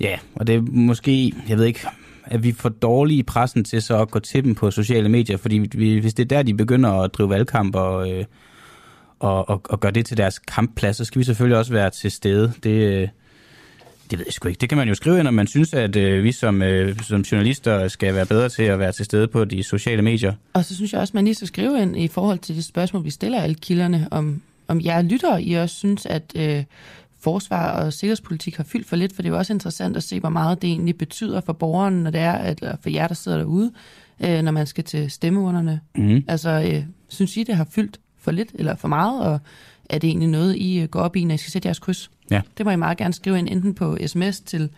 Ja, 0.00 0.18
og 0.34 0.46
det 0.46 0.54
er 0.54 0.60
måske, 0.60 1.34
jeg 1.48 1.58
ved 1.58 1.64
ikke, 1.64 1.80
at 2.24 2.42
vi 2.42 2.52
for 2.52 2.68
dårlige 2.68 3.18
i 3.18 3.22
pressen 3.22 3.64
til 3.64 3.82
så 3.82 4.02
at 4.02 4.10
gå 4.10 4.18
til 4.18 4.44
dem 4.44 4.54
på 4.54 4.70
sociale 4.70 5.08
medier, 5.08 5.36
fordi 5.36 5.68
vi, 5.72 5.98
hvis 5.98 6.14
det 6.14 6.22
er 6.22 6.28
der, 6.28 6.42
de 6.42 6.54
begynder 6.54 6.90
at 6.90 7.14
drive 7.14 7.30
valgkamp 7.30 7.74
og, 7.74 8.10
øh, 8.10 8.24
og, 9.18 9.48
og, 9.48 9.62
og 9.64 9.80
gøre 9.80 9.92
det 9.92 10.06
til 10.06 10.16
deres 10.16 10.38
kampplads, 10.38 10.96
så 10.96 11.04
skal 11.04 11.18
vi 11.18 11.24
selvfølgelig 11.24 11.58
også 11.58 11.72
være 11.72 11.90
til 11.90 12.10
stede. 12.10 12.52
Det, 12.62 12.70
øh, 12.70 13.08
det 14.10 14.18
ved 14.18 14.26
jeg 14.26 14.32
sgu 14.32 14.48
ikke. 14.48 14.60
Det 14.60 14.68
kan 14.68 14.78
man 14.78 14.88
jo 14.88 14.94
skrive 14.94 15.16
ind, 15.16 15.24
når 15.24 15.30
man 15.30 15.46
synes, 15.46 15.74
at 15.74 15.96
øh, 15.96 16.24
vi 16.24 16.32
som, 16.32 16.62
øh, 16.62 17.00
som 17.02 17.20
journalister 17.20 17.88
skal 17.88 18.14
være 18.14 18.26
bedre 18.26 18.48
til 18.48 18.62
at 18.62 18.78
være 18.78 18.92
til 18.92 19.04
stede 19.04 19.28
på 19.28 19.44
de 19.44 19.62
sociale 19.62 20.02
medier. 20.02 20.32
Og 20.52 20.64
så 20.64 20.74
synes 20.74 20.92
jeg 20.92 21.00
også, 21.00 21.10
at 21.10 21.14
man 21.14 21.24
lige 21.24 21.34
skal 21.34 21.48
skrive 21.48 21.82
ind 21.82 21.96
i 21.96 22.08
forhold 22.08 22.38
til 22.38 22.56
det 22.56 22.64
spørgsmål, 22.64 23.04
vi 23.04 23.10
stiller 23.10 23.42
alle 23.42 23.54
kilderne, 23.54 24.08
om, 24.10 24.42
om 24.68 24.80
jer 24.80 25.02
lytter, 25.02 25.38
I 25.38 25.52
også 25.52 25.76
synes, 25.76 26.06
at 26.06 26.32
øh, 26.36 26.64
forsvar 27.20 27.84
og 27.84 27.92
sikkerhedspolitik 27.92 28.56
har 28.56 28.64
fyldt 28.64 28.88
for 28.88 28.96
lidt, 28.96 29.14
for 29.14 29.22
det 29.22 29.28
er 29.28 29.32
jo 29.32 29.38
også 29.38 29.52
interessant 29.52 29.96
at 29.96 30.02
se, 30.02 30.20
hvor 30.20 30.28
meget 30.28 30.62
det 30.62 30.70
egentlig 30.70 30.98
betyder 30.98 31.40
for 31.40 31.52
borgeren, 31.52 31.94
når 31.94 32.10
det 32.10 32.20
er, 32.20 32.38
eller 32.38 32.76
for 32.82 32.90
jer, 32.90 33.06
der 33.06 33.14
sidder 33.14 33.38
derude, 33.38 33.72
øh, 34.24 34.42
når 34.42 34.52
man 34.52 34.66
skal 34.66 34.84
til 34.84 35.10
stemmeurnerne. 35.10 35.80
Mm. 35.96 36.24
Altså, 36.28 36.50
øh, 36.50 36.84
synes 37.08 37.36
I, 37.36 37.42
det 37.42 37.56
har 37.56 37.66
fyldt 37.70 38.00
for 38.18 38.30
lidt 38.30 38.48
eller 38.54 38.76
for 38.76 38.88
meget, 38.88 39.22
og 39.22 39.40
er 39.90 39.98
det 39.98 40.08
egentlig 40.08 40.28
noget, 40.28 40.56
I 40.56 40.80
øh, 40.80 40.88
går 40.88 41.00
op 41.00 41.16
i, 41.16 41.24
når 41.24 41.34
I 41.34 41.38
skal 41.38 41.52
sætte 41.52 41.66
jeres 41.66 41.78
kryds? 41.78 42.10
Ja. 42.30 42.40
Det 42.58 42.66
må 42.66 42.72
I 42.72 42.76
meget 42.76 42.98
gerne 42.98 43.14
skrive 43.14 43.38
ind, 43.38 43.48
enten 43.48 43.74
på 43.74 43.98
sms 44.06 44.40
til 44.40 44.70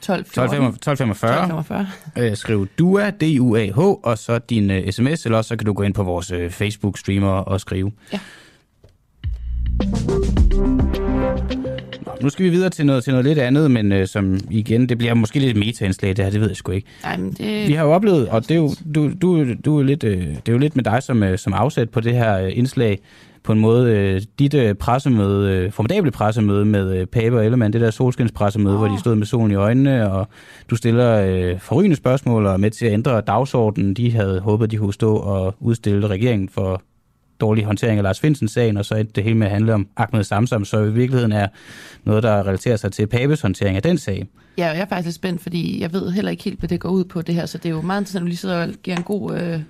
1245. 0.00 0.44
1245. 0.44 1.86
Øh, 2.30 2.36
skriv 2.36 2.66
DUA, 2.78 3.10
D-U-A-H, 3.10 3.78
og 3.78 4.18
så 4.18 4.38
din 4.38 4.70
uh, 4.70 4.76
sms, 4.90 5.24
eller 5.24 5.38
også 5.38 5.48
så 5.48 5.56
kan 5.56 5.66
du 5.66 5.72
gå 5.72 5.82
ind 5.82 5.94
på 5.94 6.02
vores 6.02 6.32
uh, 6.32 6.38
Facebook-streamer 6.38 7.26
og 7.26 7.60
skrive. 7.60 7.92
Ja. 8.12 8.18
Nå, 12.06 12.12
nu 12.22 12.28
skal 12.28 12.44
vi 12.44 12.50
videre 12.50 12.70
til 12.70 12.86
noget, 12.86 13.04
til 13.04 13.12
noget 13.12 13.26
lidt 13.26 13.38
andet, 13.38 13.70
men 13.70 13.92
uh, 13.92 14.04
som 14.06 14.38
igen, 14.50 14.88
det 14.88 14.98
bliver 14.98 15.14
måske 15.14 15.38
lidt 15.38 15.56
meta-indslag, 15.56 16.16
det 16.16 16.24
her, 16.24 16.30
det 16.30 16.40
ved 16.40 16.48
jeg 16.48 16.56
sgu 16.56 16.72
ikke. 16.72 16.88
Ej, 17.04 17.16
men 17.16 17.32
det... 17.32 17.68
Vi 17.68 17.72
har 17.72 17.84
jo 17.84 17.92
oplevet, 17.92 18.28
og 18.28 18.42
det 18.42 18.50
er 18.50 18.58
jo, 18.58 18.70
du, 18.94 19.12
du, 19.22 19.54
du 19.64 19.78
er 19.78 19.82
lidt, 19.82 20.04
uh, 20.04 20.10
det 20.10 20.48
er 20.48 20.52
jo 20.52 20.58
lidt 20.58 20.76
med 20.76 20.84
dig 20.84 21.02
som, 21.02 21.22
uh, 21.22 21.36
som 21.36 21.52
afsat 21.52 21.90
på 21.90 22.00
det 22.00 22.14
her 22.14 22.46
uh, 22.46 22.58
indslag, 22.58 22.98
på 23.42 23.52
en 23.52 23.58
måde 23.58 23.92
øh, 23.92 24.22
dit 24.38 24.54
øh, 24.54 24.74
pressemøde, 24.74 25.56
øh, 25.56 25.72
formidable 25.72 26.10
pressemøde 26.10 26.64
med 26.64 26.96
øh, 26.96 27.06
Pape 27.06 27.36
og 27.36 27.44
Ellemann, 27.44 27.72
det 27.72 27.80
der 27.80 27.90
solskinspressemøde, 27.90 28.74
oh. 28.74 28.78
hvor 28.78 28.88
de 28.88 28.98
stod 28.98 29.14
med 29.14 29.26
solen 29.26 29.50
i 29.50 29.54
øjnene, 29.54 30.12
og 30.12 30.28
du 30.70 30.76
stiller 30.76 31.20
øh, 31.20 31.60
forrygende 31.60 31.96
spørgsmål 31.96 32.46
og 32.46 32.52
er 32.52 32.56
med 32.56 32.70
til 32.70 32.86
at 32.86 32.92
ændre 32.92 33.20
dagsordenen. 33.20 33.94
De 33.94 34.12
havde 34.12 34.40
håbet, 34.40 34.70
de 34.70 34.76
kunne 34.76 34.94
stå 34.94 35.16
og 35.16 35.54
udstille 35.60 36.06
regeringen 36.06 36.48
for 36.48 36.82
dårlig 37.40 37.64
håndtering 37.64 37.98
af 37.98 38.02
Lars 38.02 38.20
Finsen-sagen, 38.20 38.76
og 38.76 38.84
så 38.84 39.04
det 39.14 39.24
hele 39.24 39.36
med 39.36 39.46
at 39.46 39.52
handle 39.52 39.74
om 39.74 39.88
Ahmed 39.96 40.24
Samsam, 40.24 40.64
så 40.64 40.80
i 40.80 40.92
virkeligheden 40.92 41.32
er 41.32 41.48
noget, 42.04 42.22
der 42.22 42.46
relaterer 42.46 42.76
sig 42.76 42.92
til 42.92 43.06
Papes 43.06 43.40
håndtering 43.40 43.76
af 43.76 43.82
den 43.82 43.98
sag. 43.98 44.26
Ja, 44.58 44.70
og 44.70 44.76
jeg 44.76 44.82
er 44.82 44.86
faktisk 44.86 45.06
lidt 45.06 45.14
spændt, 45.14 45.42
fordi 45.42 45.80
jeg 45.80 45.92
ved 45.92 46.10
heller 46.10 46.30
ikke 46.30 46.44
helt, 46.44 46.58
hvad 46.58 46.68
det 46.68 46.80
går 46.80 46.88
ud 46.88 47.04
på 47.04 47.22
det 47.22 47.34
her, 47.34 47.46
så 47.46 47.58
det 47.58 47.66
er 47.66 47.70
jo 47.70 47.80
meget 47.80 48.00
interessant, 48.00 48.22
at 48.22 48.24
du 48.24 48.26
lige 48.26 48.36
sidder 48.36 48.62
og 48.62 48.68
giver 48.82 48.96
en 48.96 49.02
god 49.02 49.38
øh, 49.38 49.60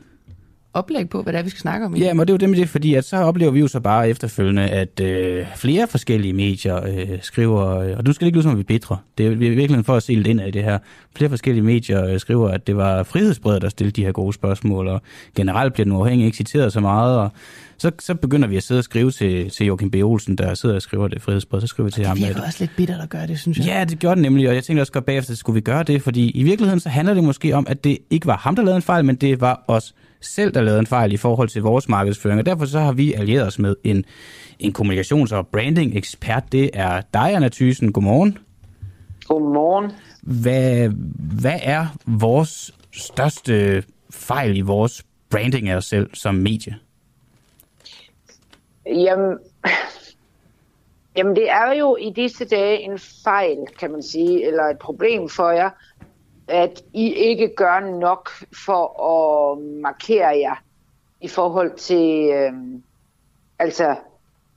oplæg 0.75 1.09
på, 1.09 1.23
hvad 1.23 1.33
det 1.33 1.39
er, 1.39 1.43
vi 1.43 1.51
skal 1.51 1.61
snakke 1.61 1.87
om. 1.87 1.97
Ja, 1.97 2.15
men 2.15 2.21
det 2.21 2.31
er 2.31 2.35
jo 2.35 2.39
det 2.39 2.51
med 2.51 2.59
det, 2.59 2.69
fordi 2.69 2.95
at 2.95 3.05
så 3.05 3.17
oplever 3.17 3.51
vi 3.51 3.61
jo 3.61 3.69
så 3.69 3.81
bare 3.81 4.09
efterfølgende, 4.09 4.63
at 4.63 5.01
øh, 5.01 5.47
flere 5.57 5.87
forskellige 5.87 6.33
medier 6.33 6.87
øh, 6.87 7.19
skriver, 7.23 7.79
øh, 7.79 7.97
og 7.97 8.07
du 8.07 8.13
skal 8.13 8.27
ikke 8.27 8.37
lyde 8.37 8.43
som, 8.43 8.59
vi 8.59 8.63
bitre. 8.63 8.99
Det 9.19 9.27
er 9.27 9.31
virkelig 9.31 9.85
for 9.85 9.97
at 9.97 10.03
se 10.03 10.15
lidt 10.15 10.27
ind 10.27 10.41
i 10.41 10.51
det 10.51 10.65
her. 10.65 10.79
Flere 11.17 11.29
forskellige 11.29 11.65
medier 11.65 12.07
øh, 12.07 12.21
skriver, 12.21 12.49
at 12.49 12.67
det 12.67 12.77
var 12.77 13.03
frihedsbredet, 13.03 13.63
der 13.63 13.69
stillede 13.69 13.97
de 14.01 14.05
her 14.05 14.13
gode 14.13 14.33
spørgsmål, 14.33 14.89
og 14.89 15.03
generelt 15.37 15.73
bliver 15.73 15.85
den 15.85 15.93
uafhængig 15.93 16.25
ikke 16.25 16.37
citeret 16.37 16.73
så 16.73 16.81
meget, 16.81 17.19
og 17.19 17.31
så, 17.79 17.91
så 17.99 18.15
begynder 18.15 18.49
vi 18.49 18.57
at 18.57 18.63
sidde 18.63 18.79
og 18.79 18.85
skrive 18.85 19.11
til, 19.11 19.51
til 19.51 19.67
Joachim 19.67 19.91
B. 19.91 19.95
Olsen, 19.95 20.39
der 20.39 20.55
sidder 20.55 20.75
og 20.75 20.83
skriver 20.83 21.09
det 21.09 21.23
frihedsbrev, 21.23 21.61
så 21.61 21.67
skriver 21.67 21.85
vi 21.85 21.91
til 21.93 22.07
ham. 22.07 22.17
Det 22.17 22.37
er 22.37 22.43
også 22.47 22.57
lidt 22.61 22.71
bitter 22.77 23.03
at 23.03 23.09
gøre 23.09 23.27
det, 23.27 23.39
synes 23.39 23.59
jeg. 23.59 23.67
Ja, 23.67 23.85
det 23.85 23.99
gjorde 23.99 24.15
det 24.15 24.23
nemlig, 24.23 24.49
og 24.49 24.55
jeg 24.55 24.65
tænkte 24.65 24.81
også 24.81 24.93
godt 24.93 25.05
bagefter, 25.05 25.35
skulle 25.35 25.55
vi 25.55 25.61
gøre 25.61 25.83
det, 25.83 26.03
fordi 26.03 26.31
i 26.31 26.43
virkeligheden 26.43 26.81
så 26.81 26.89
handler 26.89 27.15
det 27.15 27.25
måske 27.25 27.57
om, 27.57 27.67
at 27.69 27.85
det 27.85 27.99
ikke 28.11 28.27
var 28.27 28.37
ham, 28.37 28.57
der 28.57 28.63
lavede 28.63 28.77
en 28.77 28.83
fejl, 28.83 29.05
men 29.05 29.17
det 29.17 29.41
var 29.41 29.65
os 29.69 29.95
selv, 30.21 30.55
der 30.55 30.61
lavede 30.61 30.81
en 30.81 30.87
fejl 30.87 31.13
i 31.13 31.17
forhold 31.17 31.49
til 31.49 31.63
vores 31.63 31.89
markedsføring, 31.89 32.41
og 32.41 32.47
derfor 32.47 32.65
så 32.65 32.81
har 32.81 32.93
vi 32.93 33.13
allieret 33.13 33.47
os 33.47 33.59
med 33.59 33.77
en, 33.85 34.05
en 34.59 34.75
kommunikations- 34.79 35.35
og 35.35 35.47
branding-ekspert. 35.47 36.53
Det 36.53 36.71
er 36.73 37.01
dig, 37.15 37.35
Anna 37.35 37.49
Thyssen. 37.49 37.93
Godmorgen. 37.93 38.39
Godmorgen. 39.29 39.93
Hvad, 40.23 40.89
hvad 41.41 41.59
er 41.63 41.87
vores 42.07 42.75
største 42.93 43.85
fejl 44.11 44.57
i 44.57 44.61
vores 44.61 45.07
branding 45.31 45.69
af 45.69 45.77
os 45.77 45.85
selv 45.85 46.11
som 46.15 46.35
medie? 46.35 46.77
Jamen, 48.87 49.39
jamen, 51.17 51.37
det 51.37 51.51
er 51.51 51.73
jo 51.73 51.97
i 51.97 52.13
disse 52.17 52.45
dage 52.45 52.79
en 52.79 52.99
fejl, 53.25 53.59
kan 53.79 53.93
man 53.93 54.03
sige, 54.03 54.47
eller 54.47 54.63
et 54.63 54.79
problem 54.79 55.29
for 55.29 55.51
jer, 55.51 55.71
at 56.51 56.83
I 56.93 57.13
ikke 57.15 57.55
gør 57.57 57.99
nok 57.99 58.31
for 58.65 59.03
at 59.03 59.59
markere 59.59 60.39
jer 60.39 60.63
i 61.21 61.29
forhold 61.29 61.77
til, 61.77 62.31
øh, 62.31 62.53
altså, 63.59 63.97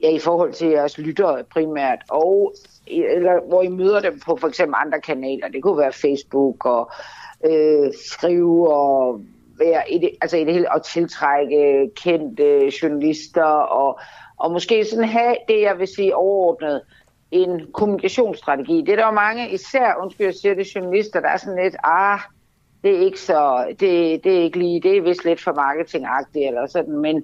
ja, 0.01 0.09
i 0.09 0.19
forhold 0.19 0.53
til 0.53 0.67
jeres 0.67 0.97
lyttere 0.97 1.43
primært, 1.43 1.99
og 2.09 2.53
eller 2.87 3.47
hvor 3.47 3.61
I 3.61 3.67
møder 3.67 3.99
dem 3.99 4.19
på 4.25 4.35
for 4.35 4.47
eksempel 4.47 4.75
andre 4.77 5.01
kanaler. 5.01 5.47
Det 5.47 5.63
kunne 5.63 5.77
være 5.77 5.93
Facebook 5.93 6.65
og 6.65 6.91
øh, 7.45 7.91
skrive 8.09 8.73
og 8.73 9.21
være 9.59 9.91
i 9.91 9.97
det, 9.97 10.09
altså 10.21 10.37
i 10.37 10.43
det 10.43 10.53
hele, 10.53 10.75
at 10.75 10.83
tiltrække 10.83 11.91
kendte 11.95 12.71
journalister 12.81 13.43
og, 13.43 13.99
og 14.37 14.51
måske 14.51 14.85
sådan 14.85 15.09
have 15.09 15.35
det, 15.47 15.61
jeg 15.61 15.79
vil 15.79 15.87
sige 15.87 16.15
overordnet, 16.15 16.81
en 17.33 17.61
kommunikationsstrategi. 17.73 18.81
Det 18.81 18.89
er 18.89 18.95
der 18.95 19.05
jo 19.05 19.11
mange, 19.11 19.49
især, 19.49 19.93
undskyld, 20.01 20.25
jeg 20.25 20.35
siger 20.35 20.55
det, 20.55 20.75
journalister, 20.75 21.19
der 21.19 21.29
er 21.29 21.37
sådan 21.37 21.63
lidt, 21.63 21.75
ah, 21.83 22.19
det 22.83 22.95
er 22.95 23.05
ikke 23.05 23.19
så, 23.19 23.65
det, 23.69 24.23
det 24.23 24.37
er 24.37 24.43
ikke 24.43 24.59
lige, 24.59 24.81
det 24.81 24.97
er 24.97 25.01
vist 25.01 25.25
lidt 25.25 25.41
for 25.41 25.53
marketingagtigt 25.53 26.47
eller 26.47 26.67
sådan, 26.67 26.97
men, 26.97 27.23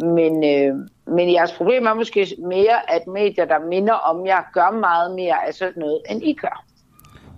men, 0.00 0.44
øh, 0.44 0.74
men 1.16 1.32
jeres 1.32 1.52
problem 1.52 1.86
er 1.86 1.94
måske 1.94 2.26
mere, 2.38 2.94
at 2.94 3.06
medier, 3.06 3.44
der 3.44 3.58
minder 3.68 3.92
om 3.92 4.26
jer, 4.26 4.42
gør 4.54 4.70
meget 4.70 5.14
mere 5.14 5.46
af 5.46 5.54
sådan 5.54 5.72
noget, 5.76 6.00
end 6.10 6.22
I 6.22 6.32
gør. 6.32 6.64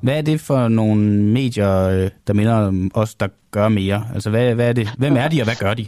Hvad 0.03 0.19
er 0.19 0.23
det 0.23 0.41
for 0.41 0.69
nogle 0.69 1.01
medier, 1.23 1.89
øh, 1.89 2.11
der 2.27 2.33
minder 2.33 2.55
om 2.55 2.91
os, 2.95 3.15
der 3.15 3.29
gør 3.51 3.69
mere? 3.69 4.03
Altså, 4.15 4.31
hvad, 4.31 4.55
hvad 4.55 4.69
er 4.69 4.73
det? 4.73 4.89
hvem 4.99 5.17
er 5.17 5.29
de, 5.29 5.41
og 5.41 5.45
hvad 5.45 5.67
gør 5.67 5.75
de? 5.75 5.87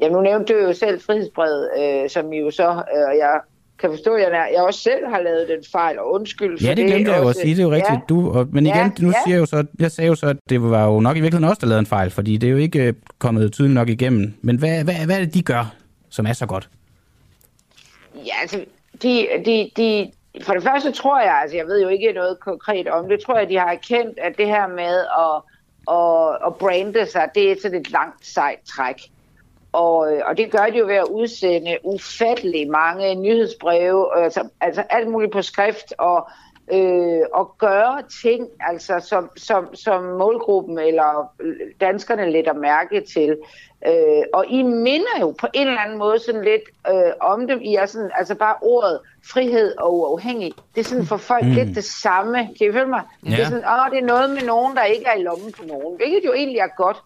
Ja, 0.00 0.08
nu 0.08 0.20
nævnte 0.20 0.54
du 0.54 0.58
jo 0.58 0.72
selv 0.72 1.00
frihedsbrevet, 1.00 1.68
øh, 1.78 2.10
som 2.10 2.32
I 2.32 2.38
jo 2.38 2.50
så, 2.50 2.70
øh, 2.70 3.18
jeg 3.18 3.40
kan 3.82 3.90
forstå, 3.90 4.14
at 4.14 4.22
jeg, 4.22 4.50
jeg 4.54 4.62
også 4.62 4.80
selv 4.80 5.06
har 5.08 5.20
lavet 5.20 5.48
den 5.48 5.64
fejl, 5.72 5.98
og 5.98 6.12
undskyld 6.12 6.58
for 6.58 6.66
Ja, 6.66 6.74
det 6.74 6.86
glemte 6.86 7.10
det 7.10 7.16
jeg 7.16 7.22
jo 7.22 7.28
at 7.28 7.36
sige, 7.36 7.54
det 7.54 7.58
er 7.58 7.64
jo 7.64 7.70
rigtigt. 7.70 7.92
Ja. 7.92 8.00
Du, 8.08 8.30
og, 8.30 8.48
men 8.52 8.66
igen, 8.66 8.76
ja, 8.76 8.90
nu 9.00 9.08
ja. 9.08 9.14
siger 9.24 9.34
jeg 9.34 9.40
jo 9.40 9.46
så, 9.46 9.64
jeg 9.78 9.90
sagde 9.90 10.08
jo 10.08 10.14
så, 10.14 10.26
at 10.26 10.36
det 10.48 10.62
var 10.62 10.86
jo 10.86 11.00
nok 11.00 11.16
i 11.16 11.20
virkeligheden 11.20 11.50
også, 11.50 11.60
der 11.60 11.66
lavede 11.66 11.80
en 11.80 11.86
fejl, 11.86 12.10
fordi 12.10 12.36
det 12.36 12.46
er 12.46 12.50
jo 12.50 12.56
ikke 12.56 12.82
øh, 12.82 12.94
kommet 13.18 13.52
tydeligt 13.52 13.74
nok 13.74 13.88
igennem. 13.88 14.34
Men 14.42 14.56
hvad, 14.56 14.84
hvad, 14.84 14.94
hvad 15.06 15.16
er 15.16 15.24
det, 15.24 15.34
de 15.34 15.42
gør, 15.42 15.74
som 16.10 16.26
er 16.26 16.32
så 16.32 16.46
godt? 16.46 16.68
Ja, 18.14 18.34
altså, 18.40 18.64
de, 19.02 19.28
de, 19.44 19.70
de, 19.76 20.10
for 20.42 20.54
det 20.54 20.62
første 20.62 20.92
tror 20.92 21.20
jeg, 21.20 21.34
altså 21.42 21.56
jeg 21.56 21.66
ved 21.66 21.82
jo 21.82 21.88
ikke 21.88 22.12
noget 22.12 22.40
konkret 22.40 22.88
om 22.88 23.08
det, 23.08 23.20
tror 23.20 23.38
jeg, 23.38 23.48
de 23.48 23.58
har 23.58 23.70
erkendt, 23.70 24.18
at 24.18 24.32
det 24.38 24.46
her 24.46 24.66
med 24.66 24.96
at, 25.24 25.34
at, 25.96 26.46
at 26.46 26.54
brande 26.54 27.06
sig, 27.06 27.28
det 27.34 27.50
er 27.50 27.56
sådan 27.62 27.80
et 27.80 27.90
langt 27.90 28.26
sejt 28.26 28.58
træk. 28.76 28.96
Og, 29.72 29.96
og 30.24 30.36
det 30.36 30.50
gør 30.50 30.66
de 30.72 30.78
jo 30.78 30.86
ved 30.86 30.94
at 30.94 31.08
udsende 31.10 31.78
ufattelig 31.84 32.70
mange 32.70 33.14
nyhedsbreve, 33.14 34.22
altså, 34.24 34.48
altså 34.60 34.82
alt 34.90 35.08
muligt 35.08 35.32
på 35.32 35.42
skrift, 35.42 35.94
og, 35.98 36.28
øh, 36.72 37.20
og 37.34 37.54
gøre 37.58 38.02
ting, 38.22 38.48
altså 38.60 39.00
som, 39.08 39.30
som, 39.36 39.74
som 39.74 40.04
målgruppen 40.04 40.78
eller 40.78 41.30
danskerne 41.80 42.30
lægger 42.30 42.52
mærke 42.52 43.00
til. 43.00 43.36
Øh, 43.86 44.22
og 44.32 44.46
I 44.46 44.62
minder 44.62 45.20
jo 45.20 45.34
på 45.40 45.46
en 45.54 45.66
eller 45.66 45.80
anden 45.80 45.98
måde 45.98 46.18
sådan 46.18 46.44
lidt 46.44 46.62
øh, 46.88 47.12
om 47.20 47.46
dem. 47.46 47.60
I 47.60 47.74
er 47.74 47.86
sådan, 47.86 48.10
altså 48.18 48.34
bare 48.34 48.56
ordet 48.62 49.00
frihed 49.32 49.74
og 49.78 49.98
uafhængig. 49.98 50.52
Det 50.74 50.80
er 50.80 50.84
sådan 50.84 51.06
for 51.06 51.16
folk 51.16 51.44
mm. 51.44 51.50
lidt 51.50 51.76
det 51.76 51.84
samme. 51.84 52.38
Kan 52.58 52.68
I 52.68 52.72
følge 52.72 52.86
mig? 52.86 53.02
Ja. 53.24 53.30
Det 53.30 53.40
er 53.40 53.44
sådan, 53.44 53.64
åh, 53.64 53.90
det 53.90 53.98
er 53.98 54.06
noget 54.06 54.30
med 54.30 54.42
nogen, 54.42 54.76
der 54.76 54.84
ikke 54.84 55.06
er 55.06 55.14
i 55.14 55.22
lommen 55.22 55.52
på 55.52 55.64
nogen. 55.66 55.96
Hvilket 55.96 56.20
jo 56.24 56.32
egentlig 56.32 56.58
er 56.58 56.76
godt. 56.76 57.02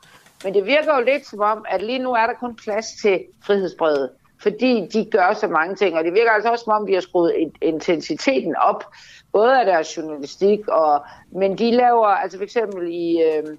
Men 0.47 0.55
det 0.55 0.67
virker 0.67 0.97
jo 0.99 1.05
lidt 1.05 1.27
som 1.27 1.41
om, 1.41 1.65
at 1.69 1.83
lige 1.83 1.99
nu 1.99 2.13
er 2.13 2.27
der 2.27 2.35
kun 2.41 2.57
plads 2.57 2.87
til 3.03 3.25
frihedsbredet. 3.47 4.11
Fordi 4.43 4.87
de 4.93 5.05
gør 5.11 5.35
så 5.35 5.49
mange 5.49 5.75
ting. 5.75 5.97
Og 5.97 6.05
det 6.05 6.13
virker 6.13 6.31
altså 6.31 6.51
også 6.51 6.65
som 6.65 6.73
om, 6.73 6.87
de 6.87 6.95
har 6.95 7.01
skruet 7.01 7.35
intensiteten 7.63 8.57
op. 8.57 8.85
Både 9.33 9.61
af 9.61 9.67
deres 9.67 9.97
journalistik, 9.97 10.69
og, 10.69 11.05
men 11.33 11.59
de 11.59 11.71
laver, 11.71 12.07
altså 12.07 12.39
for 12.39 12.45
eksempel 12.45 12.89
i... 12.93 13.23
Øh, 13.23 13.57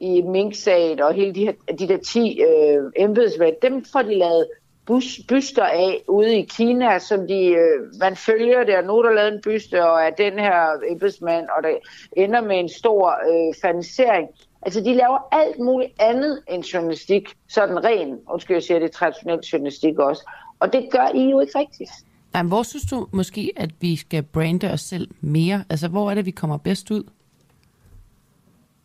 i 0.00 0.22
Mink-sagen 0.22 1.00
og 1.00 1.14
hele 1.14 1.34
de, 1.34 1.44
her, 1.44 1.52
de 1.78 1.88
der 1.88 1.96
10 1.96 2.40
øh, 2.40 2.82
embedsmænd, 2.96 3.56
dem 3.62 3.84
får 3.92 4.02
de 4.02 4.18
lavet 4.18 4.46
bus, 4.86 5.20
byster 5.28 5.64
af 5.64 6.02
ude 6.08 6.36
i 6.38 6.42
Kina, 6.42 6.98
som 6.98 7.26
de, 7.26 7.46
øh, 7.46 7.80
man 8.00 8.16
følger 8.16 8.64
der. 8.64 8.82
Nu 8.82 8.98
er 8.98 9.02
der 9.02 9.12
lavet 9.12 9.32
en 9.34 9.40
byste 9.44 9.84
og 9.84 10.06
af 10.06 10.12
den 10.12 10.32
her 10.38 10.78
embedsmand, 10.88 11.46
og 11.56 11.62
det 11.62 11.78
ender 12.16 12.40
med 12.40 12.58
en 12.58 12.68
stor 12.68 13.10
øh, 13.10 13.54
fanisering. 13.62 14.28
Altså, 14.62 14.80
de 14.80 14.94
laver 14.94 15.18
alt 15.32 15.58
muligt 15.58 15.92
andet 15.98 16.42
end 16.48 16.62
journalistik, 16.62 17.36
sådan 17.48 17.84
ren, 17.84 18.18
undskyld, 18.28 18.56
jeg 18.56 18.62
siger 18.62 18.78
det, 18.78 18.90
traditionelt 18.90 19.52
journalistik 19.52 19.98
også. 19.98 20.30
Og 20.60 20.72
det 20.72 20.88
gør 20.90 21.08
I 21.14 21.30
jo 21.30 21.40
ikke 21.40 21.58
rigtigt. 21.58 21.90
Nej, 22.32 22.42
hvor 22.42 22.62
synes 22.62 22.84
du 22.90 23.08
måske, 23.12 23.52
at 23.56 23.70
vi 23.80 23.96
skal 23.96 24.22
brande 24.22 24.70
os 24.70 24.80
selv 24.80 25.08
mere? 25.20 25.64
Altså, 25.70 25.88
hvor 25.88 26.10
er 26.10 26.14
det, 26.14 26.26
vi 26.26 26.30
kommer 26.30 26.56
bedst 26.56 26.90
ud? 26.90 27.04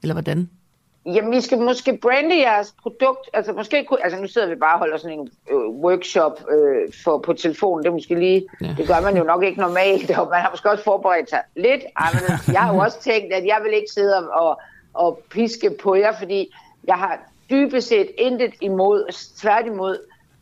Eller 0.02 0.14
hvordan? 0.14 0.50
Jamen, 1.06 1.32
vi 1.32 1.42
skal 1.42 1.58
måske 1.58 2.00
brande 2.02 2.38
jeres 2.40 2.76
produkt. 2.82 3.30
Altså, 3.34 3.54
måske 3.54 3.86
kunne, 3.86 4.04
altså 4.04 4.22
nu 4.22 4.28
sidder 4.28 4.48
vi 4.48 4.56
bare 4.56 4.76
og 4.76 4.80
holder 4.80 4.98
sådan 4.98 5.20
en 5.20 5.30
øh, 5.52 5.70
workshop 5.70 6.46
øh, 6.52 6.94
for, 7.04 7.18
på 7.18 7.34
telefonen. 7.34 7.84
Det 7.84 7.90
er 7.90 7.94
måske 7.94 8.20
lige, 8.20 8.46
ja. 8.62 8.76
det 8.78 8.88
gør 8.88 9.02
man 9.02 9.18
jo 9.18 9.24
nok 9.24 9.44
ikke 9.44 9.60
normalt, 9.60 10.18
og 10.18 10.30
man 10.30 10.42
har 10.42 10.50
måske 10.52 10.72
også 10.72 10.84
forberedt 10.84 11.30
sig 11.30 11.42
lidt 11.56 11.82
anderledes. 11.96 12.48
Jeg 12.48 12.62
har 12.62 12.74
jo 12.74 12.80
også 12.86 13.02
tænkt, 13.02 13.34
at 13.34 13.46
jeg 13.46 13.60
vil 13.64 13.74
ikke 13.74 13.92
sidde 13.94 14.18
og, 14.18 14.48
og 14.48 14.62
piske 15.30 15.70
på 15.84 15.96
jer, 15.96 16.14
fordi 16.18 16.54
jeg 16.88 16.96
har 16.96 17.20
dybest 17.50 17.88
set 17.88 18.12
intet 18.18 18.54
imod, 18.62 19.14
tværtimod, 19.42 19.98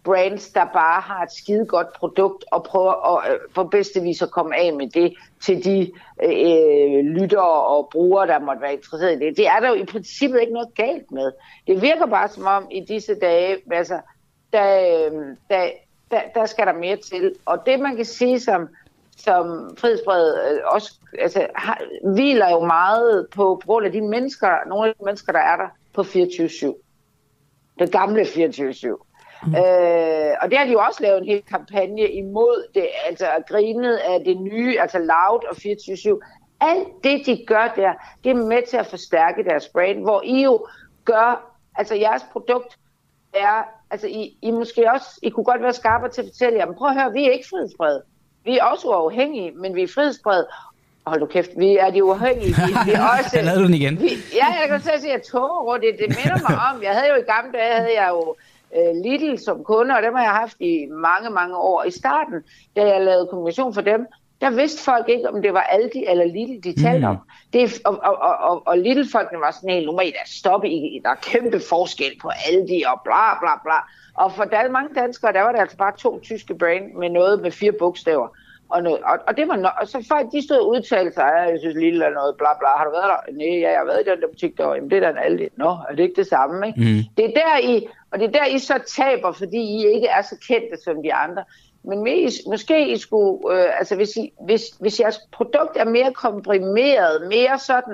brands, 0.05 0.49
der 0.49 0.65
bare 0.65 1.01
har 1.01 1.23
et 1.23 1.31
skide 1.31 1.65
godt 1.65 1.93
produkt 1.93 2.45
og 2.51 2.63
prøver 2.63 3.17
at 3.17 3.31
øh, 3.33 3.39
på 3.55 3.63
bedste 3.63 4.01
vis 4.01 4.21
at 4.21 4.31
komme 4.31 4.55
af 4.55 4.73
med 4.73 4.89
det 4.89 5.13
til 5.45 5.63
de 5.63 5.91
øh, 6.23 7.05
lyttere 7.05 7.65
og 7.65 7.89
brugere, 7.91 8.27
der 8.27 8.39
måtte 8.39 8.61
være 8.61 8.73
interesseret 8.73 9.21
i 9.21 9.25
det. 9.25 9.37
Det 9.37 9.47
er 9.47 9.59
der 9.59 9.67
jo 9.67 9.73
i 9.73 9.85
princippet 9.85 10.41
ikke 10.41 10.53
noget 10.53 10.75
galt 10.75 11.11
med. 11.11 11.31
Det 11.67 11.81
virker 11.81 12.05
bare 12.05 12.29
som 12.29 12.45
om 12.45 12.67
i 12.71 12.79
disse 12.79 13.15
dage, 13.15 13.57
altså, 13.71 13.99
der, 14.53 14.79
øh, 14.79 15.35
der, 15.49 15.69
der, 16.11 16.21
der 16.35 16.45
skal 16.45 16.67
der 16.67 16.73
mere 16.73 16.97
til. 16.97 17.35
Og 17.45 17.65
det 17.65 17.79
man 17.79 17.95
kan 17.95 18.05
sige 18.05 18.39
som, 18.39 18.69
som 19.17 19.75
frihedsbrevet 19.77 20.39
øh, 20.51 20.59
også 20.65 20.93
altså, 21.19 21.47
har, 21.55 21.81
hviler 22.13 22.49
jo 22.49 22.65
meget 22.65 23.27
på, 23.35 23.61
på 23.61 23.67
grund 23.67 23.85
af 23.85 23.91
de 23.91 24.01
mennesker, 24.01 24.67
nogle 24.67 24.89
af 24.89 24.95
de 24.99 25.05
mennesker, 25.05 25.31
der 25.31 25.39
er 25.39 25.55
der 25.55 25.67
på 25.93 26.01
24-7. 26.01 27.75
Det 27.79 27.91
gamle 27.91 28.21
24-7. 28.21 29.05
Mm. 29.45 29.55
Øh, 29.55 30.33
og 30.41 30.49
det 30.49 30.57
har 30.57 30.65
de 30.65 30.71
jo 30.71 30.79
også 30.79 31.03
lavet 31.03 31.17
en 31.17 31.25
hel 31.25 31.41
kampagne 31.41 32.11
imod 32.11 32.67
det, 32.75 32.87
altså 33.05 33.25
grinet 33.47 33.95
af 33.95 34.23
det 34.25 34.37
nye, 34.37 34.79
altså 34.79 34.97
Loud 34.97 35.41
og 35.49 35.55
24-7. 35.55 36.57
Alt 36.61 36.87
det, 37.03 37.25
de 37.25 37.45
gør 37.47 37.73
der, 37.75 37.93
det 38.23 38.29
er 38.31 38.35
med 38.35 38.67
til 38.69 38.77
at 38.77 38.87
forstærke 38.87 39.43
deres 39.43 39.69
brand, 39.69 40.01
hvor 40.01 40.21
I 40.21 40.43
jo 40.43 40.67
gør, 41.05 41.55
altså 41.75 41.95
jeres 41.95 42.25
produkt 42.31 42.77
er, 43.33 43.63
altså 43.91 44.07
I, 44.07 44.37
I 44.41 44.51
måske 44.51 44.91
også, 44.91 45.19
I 45.23 45.29
kunne 45.29 45.43
godt 45.43 45.61
være 45.61 45.73
skarpere 45.73 46.09
til 46.09 46.21
at 46.21 46.27
fortælle 46.27 46.59
jer, 46.59 46.65
men 46.65 46.75
prøv 46.75 46.87
at 46.87 47.01
høre, 47.01 47.11
vi 47.11 47.25
er 47.25 47.31
ikke 47.31 47.49
frihedsbredet. 47.49 48.01
Vi 48.45 48.57
er 48.57 48.63
også 48.63 48.87
uafhængige, 48.87 49.51
men 49.51 49.75
vi 49.75 49.83
er 49.83 49.87
frihedsbredet. 49.95 50.45
Hold 51.05 51.19
du 51.19 51.25
kæft, 51.25 51.49
vi 51.57 51.77
er 51.77 51.89
de 51.89 52.03
uafhængige. 52.03 52.47
Vi, 52.47 52.73
vi 52.85 52.91
er 52.91 53.07
også, 53.17 53.29
jeg 53.33 53.45
lavede 53.45 53.63
den 53.63 53.73
igen. 53.73 54.01
Vi, 54.01 54.09
ja, 54.33 54.45
jeg 54.61 54.65
kan 54.67 54.93
at 54.93 55.01
sige, 55.01 55.13
at 55.13 55.21
tog 55.21 55.77
det, 55.81 55.91
det 55.99 56.09
minder 56.09 56.49
mig 56.49 56.57
om. 56.69 56.83
Jeg 56.83 56.91
havde 56.91 57.09
jo 57.09 57.15
i 57.15 57.31
gamle 57.33 57.51
dage, 57.57 57.75
havde 57.79 58.01
jeg 58.01 58.09
jo 58.11 58.35
øh, 58.77 58.95
Lidl 59.03 59.37
som 59.37 59.63
kunde, 59.63 59.95
og 59.95 60.03
dem 60.03 60.13
har 60.15 60.23
jeg 60.23 60.31
haft 60.31 60.57
i 60.59 60.85
mange, 60.85 61.29
mange 61.29 61.57
år. 61.57 61.83
I 61.83 61.91
starten, 61.91 62.43
da 62.75 62.87
jeg 62.87 63.01
lavede 63.01 63.27
kommunikation 63.27 63.73
for 63.73 63.81
dem, 63.81 64.07
der 64.41 64.49
vidste 64.49 64.83
folk 64.83 65.09
ikke, 65.09 65.29
om 65.29 65.41
det 65.41 65.53
var 65.53 65.61
Aldi 65.61 66.05
eller 66.07 66.25
Lidl, 66.25 66.63
de 66.63 66.81
talte 66.83 66.99
mm. 66.99 67.05
om. 67.05 67.17
Det, 67.53 67.81
og, 67.85 67.99
og, 68.03 68.17
og, 68.17 68.37
og, 68.37 68.63
og 68.67 68.77
Lidl-folkene 68.77 69.39
var 69.39 69.51
sådan 69.51 69.69
helt, 69.69 69.85
nu 69.85 69.91
må 69.91 69.99
I 69.99 70.09
da 70.09 70.23
stoppe, 70.25 70.69
I, 70.69 71.01
der 71.03 71.09
er 71.09 71.15
kæmpe 71.15 71.59
forskel 71.69 72.11
på 72.21 72.29
Aldi 72.47 72.83
og 72.87 73.01
bla 73.03 73.39
bla 73.39 73.55
bla. 73.63 73.79
Og 74.13 74.31
for 74.31 74.43
der, 74.43 74.69
mange 74.69 74.95
danskere, 74.95 75.33
der 75.33 75.41
var 75.41 75.51
der 75.51 75.61
altså 75.61 75.77
bare 75.77 75.97
to 75.97 76.19
tyske 76.19 76.55
brand 76.55 76.93
med 76.93 77.09
noget 77.09 77.41
med 77.41 77.51
fire 77.51 77.71
bogstaver. 77.71 78.27
Og, 78.69 78.83
noget, 78.83 78.99
og, 78.99 79.17
og, 79.27 79.37
det 79.37 79.47
var 79.47 79.55
no, 79.55 79.69
og 79.81 79.87
så 79.87 80.05
folk, 80.09 80.31
de 80.31 80.43
stod 80.43 80.57
og 80.57 80.69
udtalte 80.69 81.13
sig, 81.13 81.33
at 81.33 81.51
jeg 81.51 81.59
synes 81.59 81.75
lille 81.75 82.05
er 82.05 82.09
noget, 82.09 82.37
bla 82.37 82.47
bla, 82.59 82.67
har 82.77 82.85
du 82.85 82.91
været 82.91 83.11
der? 83.13 83.33
Nej, 83.33 83.59
ja, 83.59 83.69
jeg 83.71 83.79
har 83.79 83.85
været 83.85 84.01
i 84.01 84.09
den 84.09 84.21
der 84.21 84.27
butik 84.27 84.57
der, 84.57 84.73
jamen 84.75 84.89
det 84.89 84.97
er 84.97 85.01
da 85.01 85.09
en 85.09 85.25
Aldi. 85.25 85.47
Nå, 85.55 85.69
er 85.89 85.93
det 85.95 86.03
ikke 86.03 86.21
det 86.21 86.27
samme, 86.27 86.67
ikke? 86.67 86.79
Mm. 86.79 87.01
Det 87.17 87.25
er 87.25 87.33
der 87.41 87.57
I, 87.63 87.87
og 88.11 88.19
det 88.19 88.27
er 88.27 88.31
der 88.31 88.45
I 88.45 88.59
så 88.59 88.77
taber, 88.97 89.31
fordi 89.31 89.57
I 89.57 89.87
ikke 89.95 90.07
er 90.07 90.21
så 90.21 90.35
kendte 90.47 90.77
som 90.83 91.03
de 91.03 91.13
andre. 91.13 91.43
Men 91.87 92.03
mest, 92.03 92.37
måske 92.47 92.93
I 92.93 92.97
skulle, 92.97 93.55
øh, 93.55 93.79
altså 93.79 93.95
hvis, 93.95 94.15
I, 94.15 94.33
hvis, 94.45 94.61
hvis 94.79 94.99
jeres 94.99 95.19
produkt 95.31 95.77
er 95.77 95.85
mere 95.85 96.13
komprimeret, 96.13 97.27
mere 97.27 97.59
sådan, 97.59 97.93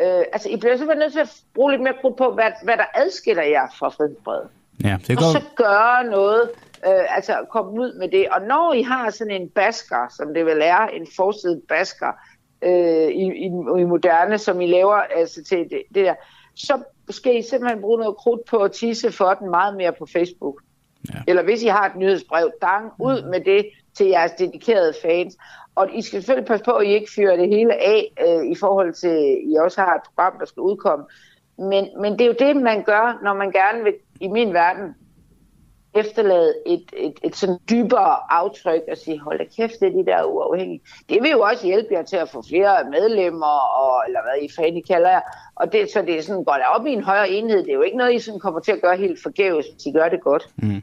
øh, 0.00 0.24
altså 0.32 0.48
I 0.48 0.56
bliver 0.56 0.76
simpelthen 0.76 0.98
nødt 0.98 1.12
til 1.12 1.20
at 1.20 1.36
bruge 1.54 1.70
lidt 1.70 1.82
mere 1.82 1.94
krudt 2.00 2.16
på, 2.16 2.30
hvad, 2.30 2.50
hvad 2.64 2.76
der 2.76 2.84
adskiller 2.94 3.42
jer 3.42 3.68
fra 3.78 3.88
frihedsbredet. 3.88 4.48
Ja, 4.84 4.96
det 5.06 5.18
og 5.18 5.24
så 5.24 5.42
gøre 5.56 6.04
noget, 6.04 6.50
øh, 6.86 7.16
altså 7.16 7.46
komme 7.50 7.80
ud 7.80 7.98
med 7.98 8.08
det. 8.08 8.28
Og 8.28 8.42
når 8.42 8.72
I 8.72 8.82
har 8.82 9.10
sådan 9.10 9.42
en 9.42 9.48
basker, 9.48 10.14
som 10.16 10.34
det 10.34 10.46
vil 10.46 10.60
er, 10.62 10.86
en 10.86 11.06
forsidet 11.16 11.62
basker 11.68 12.12
øh, 12.62 13.08
i, 13.08 13.24
i, 13.24 13.46
i 13.80 13.84
moderne, 13.84 14.38
som 14.38 14.60
I 14.60 14.66
laver 14.66 14.94
altså 14.94 15.44
til 15.44 15.58
det, 15.58 15.82
det 15.94 16.04
der, 16.04 16.14
så 16.54 16.82
skal 17.10 17.36
I 17.36 17.42
simpelthen 17.42 17.80
bruge 17.80 17.98
noget 17.98 18.16
krudt 18.16 18.44
på 18.44 18.56
at 18.56 18.72
tisse 18.72 19.12
for 19.12 19.34
den 19.34 19.50
meget 19.50 19.76
mere 19.76 19.92
på 19.92 20.06
Facebook. 20.06 20.62
Ja. 21.12 21.18
Eller 21.28 21.42
hvis 21.42 21.62
I 21.62 21.66
har 21.66 21.86
et 21.86 21.96
nyhedsbrev, 21.96 22.50
dang 22.62 22.92
ud 23.00 23.22
mm. 23.22 23.28
med 23.28 23.40
det 23.40 23.66
til 23.96 24.06
jeres 24.06 24.32
dedikerede 24.32 24.94
fans. 25.02 25.36
Og 25.74 25.94
I 25.94 26.02
skal 26.02 26.18
selvfølgelig 26.18 26.48
passe 26.48 26.64
på, 26.64 26.70
at 26.70 26.86
I 26.86 26.90
ikke 26.90 27.12
fyrer 27.16 27.36
det 27.36 27.48
hele 27.48 27.74
af 27.74 28.12
øh, 28.26 28.50
i 28.50 28.54
forhold 28.54 28.94
til, 28.94 29.08
at 29.08 29.38
I 29.44 29.56
også 29.60 29.80
har 29.80 29.94
et 29.94 30.02
program, 30.04 30.38
der 30.38 30.46
skal 30.46 30.60
udkomme. 30.60 31.04
Men, 31.58 31.88
men 32.00 32.12
det 32.12 32.20
er 32.20 32.26
jo 32.26 32.36
det, 32.38 32.56
man 32.56 32.82
gør, 32.82 33.20
når 33.22 33.34
man 33.34 33.50
gerne 33.50 33.84
vil, 33.84 33.94
i 34.20 34.28
min 34.28 34.54
verden, 34.54 34.94
efterlade 35.94 36.54
et, 36.66 36.84
et, 36.96 37.20
et 37.24 37.36
sådan 37.36 37.58
dybere 37.70 38.32
aftryk 38.32 38.82
og 38.90 38.96
sige, 38.96 39.20
hold 39.20 39.38
da 39.38 39.44
kæft, 39.56 39.80
det 39.80 39.88
er 39.88 39.92
de 39.92 40.06
der 40.06 40.24
uafhængige. 40.24 40.80
Det 41.08 41.22
vil 41.22 41.30
jo 41.30 41.40
også 41.40 41.66
hjælpe 41.66 41.94
jer 41.94 42.02
til 42.02 42.16
at 42.16 42.28
få 42.28 42.42
flere 42.48 42.90
medlemmer, 42.90 43.56
og, 43.80 44.04
eller 44.06 44.20
hvad 44.22 44.42
I 44.42 44.48
fanden 44.56 44.76
I 44.76 44.80
kalder 44.80 45.10
jer. 45.10 45.20
Og 45.54 45.72
det, 45.72 45.90
så 45.92 46.02
det 46.02 46.18
er 46.18 46.22
sådan, 46.22 46.44
går 46.44 46.52
der 46.52 46.66
op 46.66 46.86
i 46.86 46.92
en 46.92 47.04
højere 47.04 47.30
enhed. 47.30 47.58
Det 47.58 47.70
er 47.70 47.74
jo 47.74 47.82
ikke 47.82 47.96
noget, 47.96 48.14
I 48.14 48.18
sådan 48.18 48.40
kommer 48.40 48.60
til 48.60 48.72
at 48.72 48.80
gøre 48.80 48.96
helt 48.96 49.22
forgæves, 49.22 49.66
hvis 49.66 49.86
I 49.86 49.92
gør 49.92 50.08
det 50.08 50.20
godt. 50.20 50.48
Mm. 50.56 50.82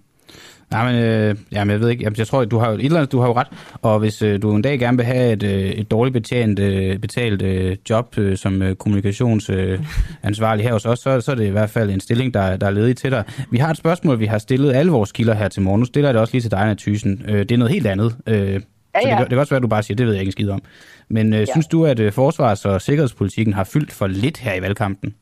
Nej, 0.71 0.91
men, 0.91 1.03
øh, 1.03 1.35
jamen, 1.51 1.71
jeg 1.71 1.79
ved 1.79 1.89
ikke. 1.89 2.13
Jeg 2.17 2.27
tror, 2.27 2.45
du 2.45 2.57
har 2.57 2.69
jo 2.69 2.75
et 2.75 2.85
eller 2.85 2.97
andet, 2.97 3.11
du 3.11 3.19
har 3.19 3.27
jo 3.27 3.33
ret. 3.33 3.47
Og 3.81 3.99
hvis 3.99 4.21
øh, 4.21 4.41
du 4.41 4.55
en 4.55 4.61
dag 4.61 4.79
gerne 4.79 4.97
vil 4.97 5.05
have 5.05 5.33
et, 5.33 5.43
øh, 5.43 5.61
et 5.61 5.91
dårligt 5.91 6.13
betjent, 6.13 6.59
øh, 6.59 6.99
betalt 6.99 7.41
øh, 7.41 7.77
job 7.89 8.17
øh, 8.17 8.37
som 8.37 8.61
øh, 8.61 8.75
kommunikationsansvarlig 8.75 10.63
øh, 10.63 10.65
her 10.65 10.73
hos 10.73 10.85
os, 10.85 10.99
så, 10.99 11.21
så 11.21 11.31
er 11.31 11.35
det 11.35 11.45
i 11.45 11.49
hvert 11.49 11.69
fald 11.69 11.89
en 11.89 11.99
stilling, 11.99 12.33
der, 12.33 12.57
der 12.57 12.67
er 12.67 12.71
ledig 12.71 12.97
til 12.97 13.11
dig. 13.11 13.23
Vi 13.49 13.57
har 13.57 13.69
et 13.69 13.77
spørgsmål, 13.77 14.19
vi 14.19 14.25
har 14.25 14.37
stillet 14.37 14.73
alle 14.73 14.91
vores 14.91 15.11
kilder 15.11 15.33
her 15.33 15.47
til 15.47 15.61
morgen. 15.61 15.79
Nu 15.79 15.85
stiller 15.85 16.09
jeg 16.09 16.13
det 16.13 16.21
også 16.21 16.33
lige 16.33 16.41
til 16.41 16.51
dig, 16.51 16.75
Thysen. 16.77 17.25
Øh, 17.27 17.39
det 17.39 17.51
er 17.51 17.57
noget 17.57 17.73
helt 17.73 17.87
andet. 17.87 18.15
Øh, 18.27 18.35
ja, 18.35 18.49
ja. 18.53 18.61
Så 19.01 19.09
det, 19.09 19.17
det 19.19 19.29
kan 19.29 19.39
også 19.39 19.49
være, 19.49 19.57
at 19.57 19.63
du 19.63 19.67
bare 19.67 19.83
siger, 19.83 19.95
det 19.95 20.05
ved 20.05 20.13
jeg 20.13 20.21
ikke 20.21 20.29
en 20.29 20.31
skid 20.31 20.49
om. 20.49 20.61
Men 21.09 21.33
øh, 21.33 21.39
ja. 21.39 21.45
synes 21.45 21.67
du, 21.67 21.85
at 21.85 21.99
øh, 21.99 22.11
forsvars- 22.11 22.65
og 22.65 22.81
sikkerhedspolitikken 22.81 23.53
har 23.53 23.63
fyldt 23.63 23.91
for 23.91 24.07
lidt 24.07 24.37
her 24.37 24.53
i 24.53 24.61
valgkampen? 24.61 25.15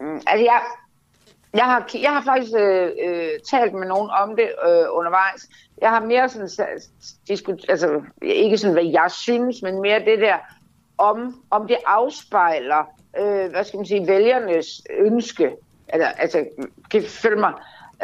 Mm, 0.00 0.06
altså, 0.26 0.44
jeg, 0.44 0.60
jeg 1.54 1.64
har, 1.64 1.90
jeg 2.02 2.10
har 2.10 2.22
faktisk 2.22 2.52
øh, 2.58 2.90
øh, 3.04 3.28
talt 3.50 3.74
med 3.74 3.86
nogen 3.86 4.10
om 4.10 4.36
det 4.36 4.48
øh, 4.68 4.86
undervejs. 4.90 5.48
Jeg 5.80 5.90
har 5.90 6.00
mere 6.00 6.28
sådan, 6.28 6.48
diskut, 7.28 7.64
altså 7.68 8.02
ikke 8.22 8.58
sådan, 8.58 8.74
hvad 8.74 8.84
jeg 8.84 9.10
synes, 9.10 9.62
men 9.62 9.80
mere 9.80 9.98
det 9.98 10.18
der, 10.20 10.36
om, 10.98 11.42
om 11.50 11.66
det 11.68 11.76
afspejler, 11.86 12.84
øh, 13.18 13.50
hvad 13.50 13.64
skal 13.64 13.76
man 13.76 13.86
sige, 13.86 14.06
vælgernes 14.06 14.82
ønske. 14.98 15.50
Altså, 15.88 16.08
altså 16.18 16.44
kan 16.90 17.02
følge 17.02 17.40
mig? 17.40 17.52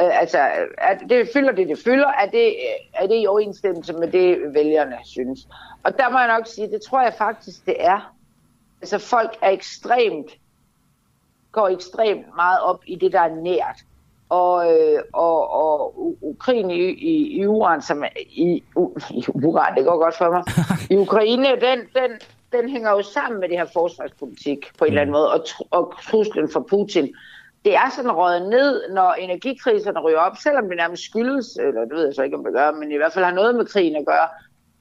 Øh, 0.01 0.21
altså, 0.21 0.39
at 0.79 1.01
det 1.09 1.29
fylder 1.33 1.53
det, 1.53 1.69
det 1.69 1.79
fylder, 1.85 2.09
er 2.09 2.27
det, 2.27 2.57
er 2.95 3.07
det 3.07 3.23
i 3.23 3.27
overensstemmelse 3.27 3.93
med 3.93 4.09
det, 4.09 4.55
vælgerne 4.55 4.97
synes. 5.05 5.41
Og 5.83 5.99
der 5.99 6.11
må 6.11 6.19
jeg 6.19 6.39
nok 6.39 6.47
sige, 6.47 6.71
det 6.71 6.83
tror 6.83 7.03
jeg 7.03 7.15
faktisk, 7.19 7.67
det 7.67 7.77
er. 7.79 8.15
Altså, 8.81 8.99
folk 8.99 9.39
er 9.43 9.51
ekstremt 9.51 10.31
går 11.53 11.69
ekstremt 11.69 12.37
meget 12.37 12.61
op 12.61 12.81
i 12.87 12.97
det, 12.97 13.13
der 13.13 13.21
er 13.21 13.35
nært. 13.35 13.77
Og, 14.29 14.73
øh, 14.73 15.03
og, 15.13 15.51
og 15.51 15.95
Ukraine 16.23 16.77
i, 16.77 16.91
i, 16.91 17.41
i 17.41 17.47
Uran, 17.47 17.83
som 17.83 18.03
er, 18.03 18.09
i, 18.31 18.63
u, 18.77 18.91
i 19.11 19.25
Uran, 19.35 19.77
det 19.77 19.85
går 19.85 19.99
godt 19.99 20.17
for 20.17 20.31
mig, 20.31 20.45
i 20.95 20.97
Ukraine, 20.97 21.49
den, 21.49 21.79
den, 21.79 22.11
den 22.53 22.69
hænger 22.69 22.91
jo 22.91 23.03
sammen 23.03 23.41
med 23.41 23.49
det 23.49 23.59
her 23.59 23.67
forsvarspolitik 23.73 24.73
på 24.79 24.85
en 24.85 24.91
mm. 24.91 24.93
eller 24.93 25.01
anden 25.01 25.13
mm. 25.13 25.19
måde, 25.19 25.33
og, 25.33 25.45
og 25.71 25.95
truslen 26.11 26.49
for 26.53 26.67
Putin. 26.71 27.15
Det 27.65 27.75
er 27.75 27.91
sådan 27.97 28.11
røget 28.11 28.49
ned, 28.49 28.93
når 28.93 29.13
energikriserne 29.13 30.01
ryger 30.01 30.19
op, 30.19 30.37
selvom 30.37 30.69
det 30.69 30.77
nærmest 30.77 31.03
skyldes, 31.05 31.57
eller 31.57 31.81
det 31.81 31.95
ved 31.95 32.05
jeg 32.05 32.15
så 32.15 32.23
ikke, 32.23 32.37
om 32.37 32.45
det 32.45 32.53
gør, 32.53 32.71
men 32.73 32.93
i 32.93 32.97
hvert 32.97 33.13
fald 33.13 33.25
har 33.25 33.35
noget 33.35 33.55
med 33.55 33.67
krigen 33.67 33.97
at 33.97 34.07
gøre, 34.07 34.29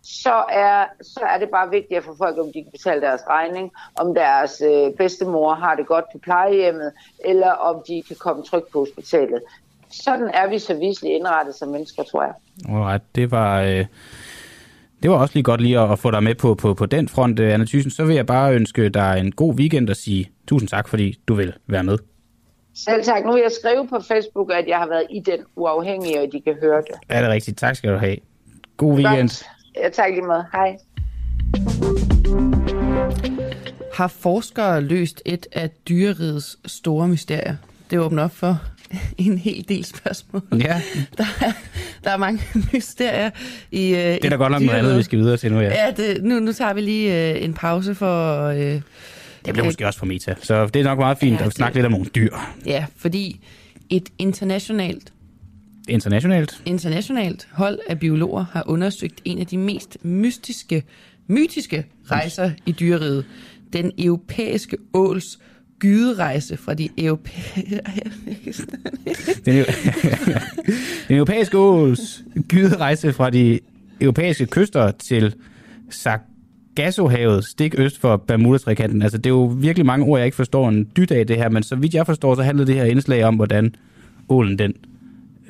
så 0.04 0.44
er, 0.52 0.86
så 1.02 1.20
er 1.34 1.40
det 1.40 1.50
bare 1.50 1.70
vigtigt 1.70 1.98
at 1.98 2.04
få 2.04 2.16
folk, 2.18 2.38
om 2.38 2.46
de 2.54 2.64
kan 2.64 2.72
betale 2.72 3.02
deres 3.02 3.22
regning, 3.30 3.72
om 4.00 4.14
deres 4.14 4.62
øh, 4.62 4.94
bedstemor 4.98 5.54
har 5.54 5.76
det 5.76 5.88
godt 5.88 6.06
på 6.12 6.18
plejehjemmet, 6.18 6.92
eller 7.26 7.52
om 7.52 7.84
de 7.88 8.04
kan 8.08 8.16
komme 8.20 8.44
trygt 8.44 8.72
på 8.72 8.80
hospitalet. 8.80 9.42
Sådan 9.92 10.32
er 10.34 10.50
vi 10.50 10.60
så 10.60 10.74
viseligt 10.74 11.16
indrettet 11.16 11.56
som 11.56 11.70
mennesker, 11.70 12.04
tror 12.04 12.24
jeg. 12.24 12.34
Alright, 12.70 13.04
det 13.16 13.32
var... 13.32 13.62
Øh 13.62 13.86
det 15.04 15.12
var 15.12 15.18
også 15.18 15.34
lige 15.34 15.44
godt 15.44 15.62
lige 15.62 15.80
at 15.80 16.00
få 16.00 16.12
dig 16.12 16.24
med 16.24 16.36
på, 16.36 16.56
på, 16.56 16.74
på 16.74 16.86
den 16.86 17.10
front, 17.10 17.40
øh, 17.40 17.54
Anna 17.54 17.66
Thyssen. 17.66 17.92
Så 17.92 18.06
vil 18.06 18.16
jeg 18.16 18.26
bare 18.26 18.56
ønske 18.56 18.90
dig 18.90 19.20
en 19.20 19.32
god 19.32 19.54
weekend 19.54 19.90
og 19.90 19.96
sige 19.96 20.32
tusind 20.48 20.70
tak, 20.70 20.88
fordi 20.88 21.20
du 21.28 21.34
vil 21.34 21.54
være 21.68 21.84
med. 21.84 21.98
Selv 22.76 23.04
tak. 23.04 23.26
Nu 23.26 23.32
vil 23.34 23.42
jeg 23.42 23.52
skrive 23.62 23.88
på 23.88 24.00
Facebook, 24.08 24.52
at 24.54 24.68
jeg 24.68 24.78
har 24.78 24.88
været 24.88 25.06
i 25.10 25.20
den 25.20 25.40
uafhængige, 25.56 26.22
og 26.22 26.28
de 26.32 26.42
kan 26.42 26.56
høre 26.62 26.78
det. 26.78 26.96
Er 27.10 27.22
det 27.22 27.30
rigtigt? 27.30 27.58
Tak 27.58 27.76
skal 27.76 27.94
du 27.94 27.98
have. 27.98 28.18
God 28.78 28.94
weekend. 28.94 29.30
Godt. 29.30 29.59
Ja, 29.84 29.90
tak 29.90 30.10
lige 30.10 30.22
måde. 30.22 30.46
Hej. 30.54 30.78
Har 33.94 34.08
forskere 34.08 34.82
løst 34.82 35.22
et 35.26 35.48
af 35.52 35.70
dyrerigets 35.90 36.58
store 36.66 37.08
mysterier? 37.08 37.56
Det 37.92 38.00
åbner 38.00 38.24
op 38.24 38.36
for 38.36 38.62
en 39.18 39.38
hel 39.38 39.66
del 39.68 39.86
spørgsmål. 39.86 40.42
Ja. 40.52 40.82
Der 41.18 41.26
er, 41.42 41.52
der 42.04 42.10
er 42.10 42.18
mange 42.18 42.42
mysterier 42.74 43.30
i 43.72 43.92
Det 43.92 44.26
er 44.26 44.30
da 44.30 44.36
godt 44.36 44.52
nok 44.52 44.62
noget 44.62 44.80
andet, 44.80 44.98
vi 44.98 45.04
skal 45.04 45.20
videre 45.20 45.38
til 45.38 45.52
nu, 45.52 45.60
ja. 45.60 45.86
Ja, 45.86 45.92
det, 45.92 46.24
nu, 46.24 46.40
nu 46.40 46.54
tager 46.54 46.74
vi 46.74 46.82
lige 46.82 47.36
uh, 47.36 47.44
en 47.44 47.54
pause 47.54 47.96
for... 47.96 48.50
Uh, 48.50 48.56
det 48.56 48.82
bliver 49.44 49.64
måske 49.64 49.86
også 49.88 50.00
for 50.00 50.06
meta, 50.06 50.36
så 50.42 50.66
det 50.66 50.80
er 50.80 50.84
nok 50.84 51.00
meget 51.00 51.18
fint 51.18 51.40
ja, 51.40 51.46
at 51.46 51.54
snakke 51.54 51.74
det, 51.74 51.76
lidt 51.76 51.86
om 51.86 51.92
nogle 51.92 52.06
dyr. 52.06 52.36
Ja, 52.66 52.86
fordi 52.98 53.40
et 53.90 54.10
internationalt 54.18 55.14
Internationalt? 55.90 56.62
Internationalt 56.66 57.48
hold 57.52 57.80
af 57.90 58.00
biologer 58.00 58.46
har 58.52 58.64
undersøgt 58.68 59.22
en 59.26 59.40
af 59.40 59.48
de 59.48 59.58
mest 59.58 59.98
mystiske, 60.06 60.84
mytiske 61.28 61.86
rejser 62.12 62.52
i 62.66 62.72
dyreriget. 62.72 63.26
Den 63.74 63.92
europæiske 63.98 64.78
åls 64.94 65.40
gyderejse 65.80 66.58
fra 66.58 66.74
de 66.74 66.90
europæiske... 66.98 68.68
den, 69.46 69.56
den 71.08 71.16
europæiske 71.16 71.58
åls 71.58 72.24
gyderejse 72.48 73.14
fra 73.14 73.30
de 73.30 73.60
europæiske 74.02 74.46
kyster 74.46 74.92
til 74.92 75.36
Sargassohavet, 75.90 77.46
stik 77.46 77.76
øst 77.78 78.00
for 78.02 78.18
Bermuda-trikanten. 78.18 79.02
Altså, 79.02 79.18
det 79.18 79.26
er 79.26 79.30
jo 79.30 79.46
virkelig 79.46 79.86
mange 79.86 80.06
ord, 80.06 80.20
jeg 80.20 80.26
ikke 80.26 80.36
forstår 80.36 80.70
en 80.70 80.88
dyt 80.98 81.12
af 81.12 81.28
det 81.28 81.38
her, 81.38 81.50
men 81.50 81.64
så 81.64 81.76
vidt 81.76 81.94
jeg 81.94 82.06
forstår, 82.06 82.36
så 82.36 82.44
handler 82.44 82.66
det 82.66 82.76
her 82.76 82.84
indslag 82.84 83.24
om, 83.24 83.36
hvordan 83.36 83.76
ålen 84.30 84.60
den 84.60 84.74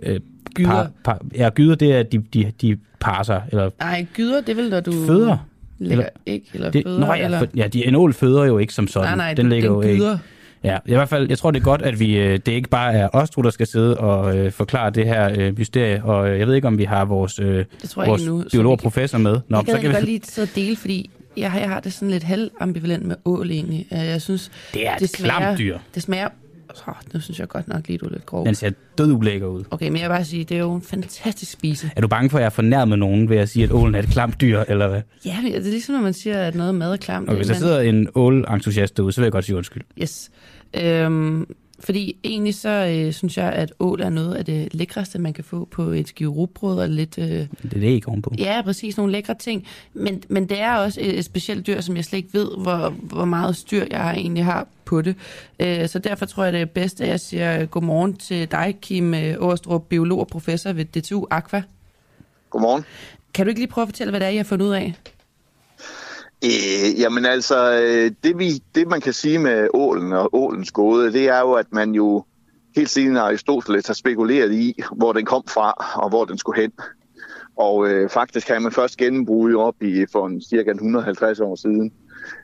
øh, 0.03 0.19
gyder. 0.53 0.69
Par, 0.69 0.89
par, 1.03 1.21
ja, 1.35 1.49
gyder, 1.49 1.75
det 1.75 1.93
er, 1.95 2.03
de, 2.03 2.17
de, 2.33 2.51
de 2.61 2.77
parer 2.99 3.23
sig. 3.23 3.43
Eller 3.51 3.69
Nej, 3.79 4.05
gyder, 4.13 4.41
det 4.41 4.57
vil 4.57 4.69
når 4.69 4.79
du... 4.79 4.91
Føder. 4.91 5.37
Eller, 5.81 6.05
ikke, 6.25 6.45
eller 6.53 6.71
det, 6.71 6.83
føder, 6.85 6.99
nå, 6.99 7.13
ja, 7.13 7.25
eller... 7.25 7.45
Ja, 7.55 7.67
de, 7.67 7.85
en 7.85 7.95
ål 7.95 8.13
føder 8.13 8.45
jo 8.45 8.57
ikke 8.57 8.73
som 8.73 8.87
sådan. 8.87 9.07
Nej, 9.07 9.15
nej, 9.15 9.33
den, 9.33 9.49
ligger 9.49 9.69
den 9.69 9.75
jo 9.75 9.81
gyder. 9.81 10.11
Ikke. 10.11 10.23
Ja, 10.63 10.77
i 10.85 10.93
hvert 10.93 11.09
fald, 11.09 11.29
jeg 11.29 11.37
tror, 11.37 11.51
det 11.51 11.59
er 11.59 11.63
godt, 11.63 11.81
at 11.81 11.99
vi, 11.99 12.17
øh, 12.17 12.39
det 12.45 12.47
ikke 12.47 12.69
bare 12.69 12.93
er 12.93 13.09
os 13.13 13.29
to, 13.29 13.41
der 13.41 13.49
skal 13.49 13.67
sidde 13.67 13.97
og 13.97 14.37
øh, 14.37 14.51
forklare 14.51 14.89
det 14.89 15.05
her 15.05 15.31
øh, 15.37 15.57
mysterie, 15.57 16.03
og 16.03 16.29
øh, 16.29 16.39
jeg 16.39 16.47
ved 16.47 16.55
ikke, 16.55 16.67
om 16.67 16.77
vi 16.77 16.83
har 16.83 17.05
vores, 17.05 17.39
øh, 17.39 17.65
vores 17.95 18.25
nu, 18.25 18.43
biolog-professor 18.51 19.17
med. 19.17 19.39
Nå, 19.47 19.63
så 19.67 19.77
kan 19.79 19.89
vi 19.89 19.93
godt 19.93 20.05
lige 20.05 20.21
sidde 20.23 20.45
og 20.45 20.55
dele, 20.55 20.75
fordi 20.75 21.09
jeg, 21.37 21.51
jeg 21.61 21.69
har 21.69 21.79
det 21.79 21.93
sådan 21.93 22.09
lidt 22.09 22.23
halvambivalent 22.23 23.05
med 23.05 23.15
ål 23.25 23.51
egentlig. 23.51 23.87
Jeg 23.91 24.21
synes, 24.21 24.51
det 24.73 24.87
er 24.87 24.93
et 24.93 24.99
det 24.99 25.09
smager, 25.09 25.57
dyr. 25.57 25.77
Det 25.95 26.03
smager 26.03 26.27
Oh, 26.87 26.93
nu 27.13 27.19
synes 27.19 27.39
jeg 27.39 27.47
godt 27.47 27.67
nok 27.67 27.87
lige, 27.87 27.97
du 27.97 28.05
er 28.05 28.09
lidt 28.09 28.25
grov. 28.25 28.45
Den 28.45 28.55
ser 28.55 28.69
død 28.97 29.11
ulækker 29.11 29.47
ud. 29.47 29.63
Okay, 29.71 29.89
men 29.89 30.01
jeg 30.01 30.09
vil 30.09 30.13
bare 30.15 30.25
sige, 30.25 30.43
det 30.43 30.57
er 30.57 30.61
jo 30.61 30.73
en 30.73 30.81
fantastisk 30.81 31.51
spise. 31.51 31.91
Er 31.95 32.01
du 32.01 32.07
bange 32.07 32.29
for, 32.29 32.37
at 32.37 32.43
jeg 32.43 32.53
fornærmer 32.53 32.95
nogen 32.95 33.29
ved 33.29 33.37
at 33.37 33.49
sige, 33.49 33.63
at 33.63 33.71
ålen 33.71 33.95
er 33.95 33.99
et 33.99 34.09
klamt 34.09 34.41
dyr, 34.41 34.63
eller 34.67 34.87
hvad? 34.87 35.01
Ja, 35.25 35.37
det 35.43 35.55
er 35.55 35.59
ligesom, 35.59 35.95
når 35.95 36.01
man 36.01 36.13
siger, 36.13 36.41
at 36.41 36.55
noget 36.55 36.75
mad 36.75 36.91
er 36.93 36.97
klamt. 36.97 37.29
Okay, 37.29 37.37
hvis 37.37 37.47
der 37.47 37.53
sidder 37.53 37.79
en 37.79 38.07
ål-entusiast 38.15 38.97
derude, 38.97 39.11
så 39.11 39.21
vil 39.21 39.25
jeg 39.25 39.31
godt 39.31 39.45
sige 39.45 39.55
undskyld. 39.55 39.83
Yes. 40.01 40.29
Øhm, 40.73 41.45
Fordi 41.79 42.15
egentlig 42.23 42.55
så 42.55 42.69
øh, 42.69 43.13
synes 43.13 43.37
jeg, 43.37 43.51
at 43.53 43.73
ål 43.79 44.01
er 44.01 44.09
noget 44.09 44.35
af 44.35 44.45
det 44.45 44.73
lækreste, 44.73 45.19
man 45.19 45.33
kan 45.33 45.43
få 45.43 45.67
på 45.71 45.83
et 45.83 46.07
skive 46.07 46.29
rugbrød 46.29 46.79
og 46.79 46.89
lidt... 46.89 47.17
Øh, 47.17 47.25
Det 47.25 47.47
er 47.63 47.69
det 47.69 47.83
ikke 47.83 48.07
ovenpå. 48.07 48.33
ja, 48.37 48.61
præcis, 48.63 48.97
nogle 48.97 49.11
lækre 49.11 49.35
ting. 49.35 49.67
Men, 49.93 50.23
men 50.29 50.49
det 50.49 50.59
er 50.61 50.73
også 50.75 51.01
et, 51.01 51.17
et 51.19 51.25
specielt 51.25 51.67
dyr, 51.67 51.81
som 51.81 51.95
jeg 51.95 52.05
slet 52.05 52.17
ikke 52.17 52.33
ved, 52.33 52.49
hvor, 52.57 52.89
hvor 52.89 53.25
meget 53.25 53.55
styr 53.55 53.85
jeg 53.91 54.11
egentlig 54.17 54.45
har 54.45 54.67
på 54.85 55.01
det. 55.01 55.15
Øh, 55.59 55.87
så 55.87 55.99
derfor 55.99 56.25
tror 56.25 56.43
jeg, 56.43 56.53
det 56.53 56.61
er 56.61 56.65
bedst, 56.65 57.01
at 57.01 57.07
jeg 57.07 57.19
siger 57.19 57.65
godmorgen 57.65 58.13
til 58.13 58.51
dig, 58.51 58.77
Kim 58.81 59.13
øh, 59.13 59.35
Årestrup, 59.39 59.83
biolog 59.89 60.19
og 60.19 60.27
professor 60.27 60.73
ved 60.73 60.85
DTU 60.85 61.25
Aqua. 61.31 61.61
Godmorgen. 62.49 62.83
Kan 63.33 63.45
du 63.45 63.49
ikke 63.49 63.61
lige 63.61 63.71
prøve 63.71 63.83
at 63.83 63.87
fortælle, 63.87 64.11
hvad 64.11 64.19
det 64.19 64.25
er, 64.25 64.29
I 64.29 64.37
har 64.37 64.43
fundet 64.43 64.65
ud 64.65 64.71
af? 64.71 64.93
Øh, 66.45 66.99
jamen 66.99 67.25
altså, 67.25 67.71
øh, 67.81 68.11
det, 68.23 68.39
vi, 68.39 68.51
det 68.75 68.87
man 68.87 69.01
kan 69.01 69.13
sige 69.13 69.39
med 69.39 69.67
ålen 69.73 70.13
og 70.13 70.29
ålens 70.33 70.71
gåde, 70.71 71.13
det 71.13 71.29
er 71.29 71.39
jo, 71.39 71.53
at 71.53 71.65
man 71.71 71.91
jo 71.91 72.23
helt 72.75 72.89
siden 72.89 73.17
Aristoteles 73.17 73.87
har 73.87 73.93
spekuleret 73.93 74.53
i, 74.53 74.81
hvor 74.91 75.13
den 75.13 75.25
kom 75.25 75.43
fra 75.47 75.71
og 75.95 76.09
hvor 76.09 76.25
den 76.25 76.37
skulle 76.37 76.61
hen. 76.61 76.71
Og 77.57 77.87
øh, 77.87 78.09
faktisk 78.09 78.47
har 78.47 78.59
man 78.59 78.71
først 78.71 78.97
genbruge 78.97 79.57
op 79.57 79.83
i 79.83 80.05
for 80.11 80.27
en 80.27 80.41
cirka 80.41 80.71
150 80.71 81.39
år 81.39 81.55
siden, 81.55 81.93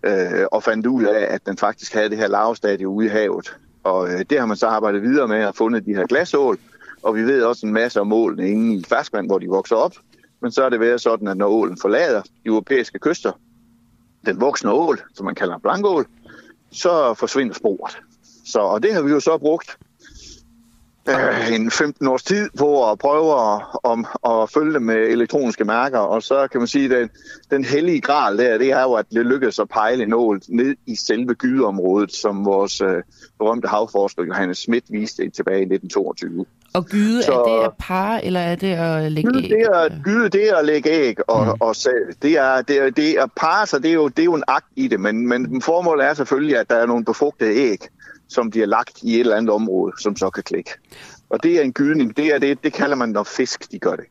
øh, 0.05 0.45
og 0.51 0.63
fandt 0.63 0.85
ud 0.85 1.03
af, 1.03 1.27
at 1.33 1.45
den 1.45 1.57
faktisk 1.57 1.93
havde 1.93 2.09
det 2.09 2.17
her 2.17 2.27
lavstadie 2.27 2.87
ude 2.87 3.05
i 3.05 3.09
havet. 3.09 3.57
Og 3.83 4.09
øh, 4.09 4.25
det 4.29 4.39
har 4.39 4.45
man 4.45 4.57
så 4.57 4.67
arbejdet 4.67 5.01
videre 5.01 5.27
med 5.27 5.45
og 5.45 5.55
fundet 5.55 5.85
de 5.85 5.95
her 5.95 6.07
glasål, 6.07 6.57
og 7.03 7.15
vi 7.15 7.23
ved 7.23 7.43
også 7.43 7.65
en 7.65 7.73
masse 7.73 8.01
om 8.01 8.13
ålene 8.13 8.49
inde 8.49 8.75
i 8.75 8.83
ferskvand, 8.89 9.27
hvor 9.27 9.39
de 9.39 9.47
vokser 9.47 9.75
op. 9.75 9.93
Men 10.41 10.51
så 10.51 10.63
er 10.63 10.69
det 10.69 10.79
været 10.79 11.01
sådan, 11.01 11.27
at 11.27 11.37
når 11.37 11.47
ålen 11.47 11.77
forlader 11.81 12.21
de 12.21 12.29
europæiske 12.45 12.99
kyster, 12.99 13.31
den 14.25 14.41
voksne 14.41 14.71
ål, 14.71 14.99
som 15.13 15.25
man 15.25 15.35
kalder 15.35 15.55
en 15.55 15.61
blankål, 15.61 16.05
så 16.71 17.13
forsvinder 17.13 17.53
sporet. 17.53 17.97
Så, 18.45 18.59
og 18.59 18.83
det 18.83 18.93
har 18.93 19.01
vi 19.01 19.11
jo 19.11 19.19
så 19.19 19.37
brugt 19.37 19.77
øh, 21.09 21.53
en 21.53 21.71
15 21.71 22.07
års 22.07 22.23
tid 22.23 22.49
på 22.57 22.91
at 22.91 22.99
prøve 22.99 23.53
at, 23.53 23.61
om, 23.83 24.05
at 24.25 24.49
følge 24.49 24.79
med 24.79 24.95
elektroniske 24.95 25.65
mærker, 25.65 25.99
og 25.99 26.23
så 26.23 26.47
kan 26.47 26.61
man 26.61 26.67
sige, 26.67 26.85
at 26.85 26.91
den, 26.91 27.09
den 27.51 27.65
hellige 27.65 28.01
gral 28.01 28.37
der, 28.37 28.57
det 28.57 28.71
er 28.71 28.81
jo, 28.81 28.93
at 28.93 29.05
det 29.11 29.25
lykkedes 29.25 29.59
at 29.59 29.69
pejle 29.69 30.03
en 30.03 30.13
ål 30.13 30.41
ned 30.49 30.75
i 30.85 30.95
selve 30.95 31.33
gydeområdet, 31.33 32.13
som 32.13 32.45
vores 32.45 32.81
øh, 32.81 33.03
berømte 33.39 33.67
havforsker 33.67 34.23
Johannes 34.23 34.57
Schmidt 34.57 34.85
viste 34.89 35.29
tilbage 35.29 35.59
i 35.59 35.73
1922. 35.73 36.45
Og 36.75 36.85
gyde, 36.85 37.23
Så- 37.23 37.33
er 37.33 37.57
det 37.57 37.65
at 37.65 37.71
parre, 37.79 38.25
eller 38.25 38.39
er 38.39 38.55
det 38.55 38.73
at 38.73 39.11
lægge 39.11 39.31
Gyde, 39.31 39.43
æg? 39.43 39.49
det 39.49 39.59
er, 39.61 40.03
gyde, 40.03 40.29
det 40.29 40.49
er 40.49 40.55
at 40.55 40.65
lægge 40.65 40.89
æg 40.89 41.29
og, 41.29 41.45
mm. 41.45 41.51
og 41.59 41.75
sæd. 41.75 42.13
Det 42.21 42.31
er, 42.31 42.61
det 42.61 42.77
er, 42.77 42.89
det 42.89 43.09
er 43.19 43.25
parre 43.35 43.67
sig, 43.67 43.83
det 43.83 43.89
er, 43.89 43.93
jo, 43.93 44.07
det 44.07 44.19
er 44.19 44.23
jo 44.23 44.33
en 44.33 44.43
akt 44.47 44.65
i 44.75 44.87
det, 44.87 44.99
men, 44.99 45.27
men 45.27 45.61
formålet 45.61 46.05
er 46.05 46.13
selvfølgelig, 46.13 46.57
at 46.57 46.69
der 46.69 46.75
er 46.75 46.85
nogle 46.85 47.05
befrugtede 47.05 47.55
æg, 47.55 47.79
som 48.29 48.49
bliver 48.49 48.65
lagt 48.65 49.03
i 49.03 49.13
et 49.13 49.19
eller 49.19 49.35
andet 49.35 49.49
område, 49.49 49.93
som 50.01 50.15
så 50.15 50.29
kan 50.29 50.43
klikke. 50.43 50.71
Og 51.29 51.43
det 51.43 51.57
er 51.57 51.61
en 51.61 51.73
gydning. 51.73 52.17
Det, 52.17 52.25
er 52.25 52.39
det, 52.39 52.63
det 52.63 52.73
kalder 52.73 52.95
man, 52.95 53.09
når 53.09 53.23
fisk 53.23 53.71
de 53.71 53.79
gør 53.79 53.95
det. 53.95 54.05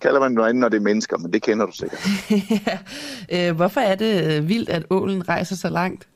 Kalder 0.00 0.20
man 0.20 0.32
noget 0.32 0.48
andet, 0.48 0.60
når 0.60 0.68
det 0.68 0.76
er 0.76 0.80
mennesker, 0.80 1.18
men 1.18 1.32
det 1.32 1.42
kender 1.42 1.66
du 1.66 1.72
sikkert. 1.72 2.08
øh, 3.34 3.56
hvorfor 3.56 3.80
er 3.80 3.94
det 3.94 4.36
øh, 4.36 4.48
vildt, 4.48 4.68
at 4.68 4.84
ålen 4.90 5.28
rejser 5.28 5.56
så 5.56 5.68
langt? 5.68 6.08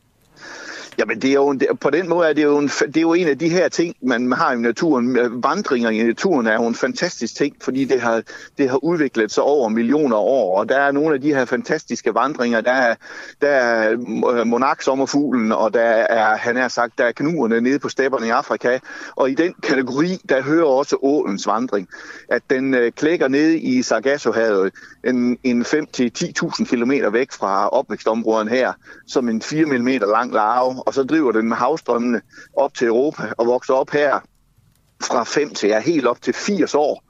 Jamen, 0.98 1.22
det 1.22 1.30
er 1.30 1.34
jo 1.34 1.48
en, 1.48 1.60
det- 1.60 1.68
på 1.80 1.90
den 1.90 2.08
måde 2.08 2.28
er 2.28 2.32
det, 2.32 2.42
jo 2.42 2.58
en, 2.58 2.68
det 2.68 2.96
er 2.96 3.00
jo 3.00 3.12
en 3.14 3.28
af 3.28 3.38
de 3.38 3.48
her 3.48 3.68
ting, 3.68 3.94
man 4.02 4.32
har 4.32 4.52
i 4.52 4.56
naturen. 4.56 5.16
Øh, 5.18 5.44
vandringer 5.44 5.90
i 5.90 6.02
naturen 6.02 6.46
er 6.46 6.54
jo 6.54 6.66
en 6.66 6.74
fantastisk 6.74 7.34
ting, 7.36 7.56
fordi 7.62 7.84
det 7.84 8.00
har, 8.00 8.22
det 8.58 8.68
har 8.70 8.84
udviklet 8.84 9.32
sig 9.32 9.42
over 9.44 9.68
millioner 9.68 10.16
af 10.16 10.20
år. 10.20 10.58
Og 10.58 10.68
der 10.68 10.78
er 10.78 10.92
nogle 10.92 11.14
af 11.14 11.20
de 11.20 11.34
her 11.34 11.44
fantastiske 11.44 12.14
vandringer. 12.14 12.60
Der 12.60 12.72
er, 12.72 12.94
der 13.40 13.48
er 13.48 13.90
øh, 14.32 14.46
monarksommerfuglen, 14.46 15.52
og 15.52 15.74
der 15.74 15.80
er, 15.82 16.36
han 16.36 16.56
har 16.56 16.68
sagt, 16.68 16.98
der 16.98 17.04
er 17.04 17.12
knuerne 17.12 17.60
nede 17.60 17.78
på 17.78 17.88
stepperne 17.88 18.26
i 18.26 18.30
Afrika. 18.30 18.78
Og 19.16 19.30
i 19.30 19.34
den 19.34 19.54
kategori, 19.62 20.18
der 20.28 20.42
hører 20.42 20.64
også 20.66 20.96
ålens 21.02 21.46
vandring. 21.46 21.88
At 22.28 22.42
den 22.50 22.74
øh, 22.74 22.92
klækker 22.92 23.28
ned 23.28 23.50
i 23.50 23.82
Sargassohavet 23.82 24.72
en, 25.04 25.38
en 25.44 25.62
5-10.000 25.62 26.64
km 26.64 26.92
væk 27.12 27.32
fra 27.32 27.68
opvækstområden 27.68 28.48
her, 28.48 28.72
som 29.06 29.28
en 29.28 29.42
4 29.42 29.64
mm 29.64 29.86
lang 29.88 30.32
larve, 30.32 30.81
og 30.86 30.94
så 30.94 31.02
driver 31.02 31.32
den 31.32 31.48
med 31.48 31.56
havstrømmene 31.56 32.20
op 32.56 32.74
til 32.74 32.86
Europa 32.86 33.32
og 33.36 33.46
vokser 33.46 33.74
op 33.74 33.90
her 33.90 34.20
fra 35.02 35.24
5 35.24 35.54
til 35.54 35.68
ja, 35.68 35.80
helt 35.80 36.06
op 36.06 36.22
til 36.22 36.34
80 36.34 36.74
år, 36.74 37.04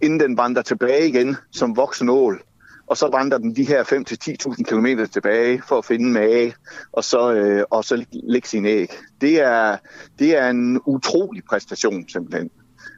inden 0.00 0.20
den 0.20 0.36
vandrer 0.36 0.62
tilbage 0.62 1.08
igen 1.08 1.36
som 1.52 1.76
voksen 1.76 2.08
ål. 2.08 2.42
Og 2.86 2.96
så 2.96 3.08
vandrer 3.08 3.38
den 3.38 3.56
de 3.56 3.64
her 3.64 3.84
5-10.000 3.84 4.62
km 4.62 5.04
tilbage 5.12 5.62
for 5.68 5.78
at 5.78 5.84
finde 5.84 6.10
mage, 6.10 6.54
og 6.92 7.04
så, 7.04 7.32
øh, 7.32 7.64
og 7.70 7.84
så 7.84 8.04
lægge 8.12 8.48
sin 8.48 8.66
æg. 8.66 8.92
Det 9.20 9.40
er, 9.40 9.76
det 10.18 10.36
er 10.36 10.50
en 10.50 10.80
utrolig 10.86 11.42
præstation 11.44 12.08
simpelthen. 12.08 12.50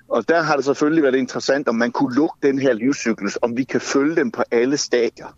Og 0.08 0.28
der 0.28 0.42
har 0.42 0.56
det 0.56 0.64
selvfølgelig 0.64 1.02
været 1.02 1.14
interessant, 1.14 1.68
om 1.68 1.74
man 1.74 1.92
kunne 1.92 2.14
lukke 2.14 2.36
den 2.42 2.58
her 2.58 2.72
livscyklus, 2.72 3.38
om 3.42 3.56
vi 3.56 3.64
kan 3.64 3.80
følge 3.80 4.16
dem 4.16 4.30
på 4.30 4.42
alle 4.50 4.76
stadier. 4.76 5.36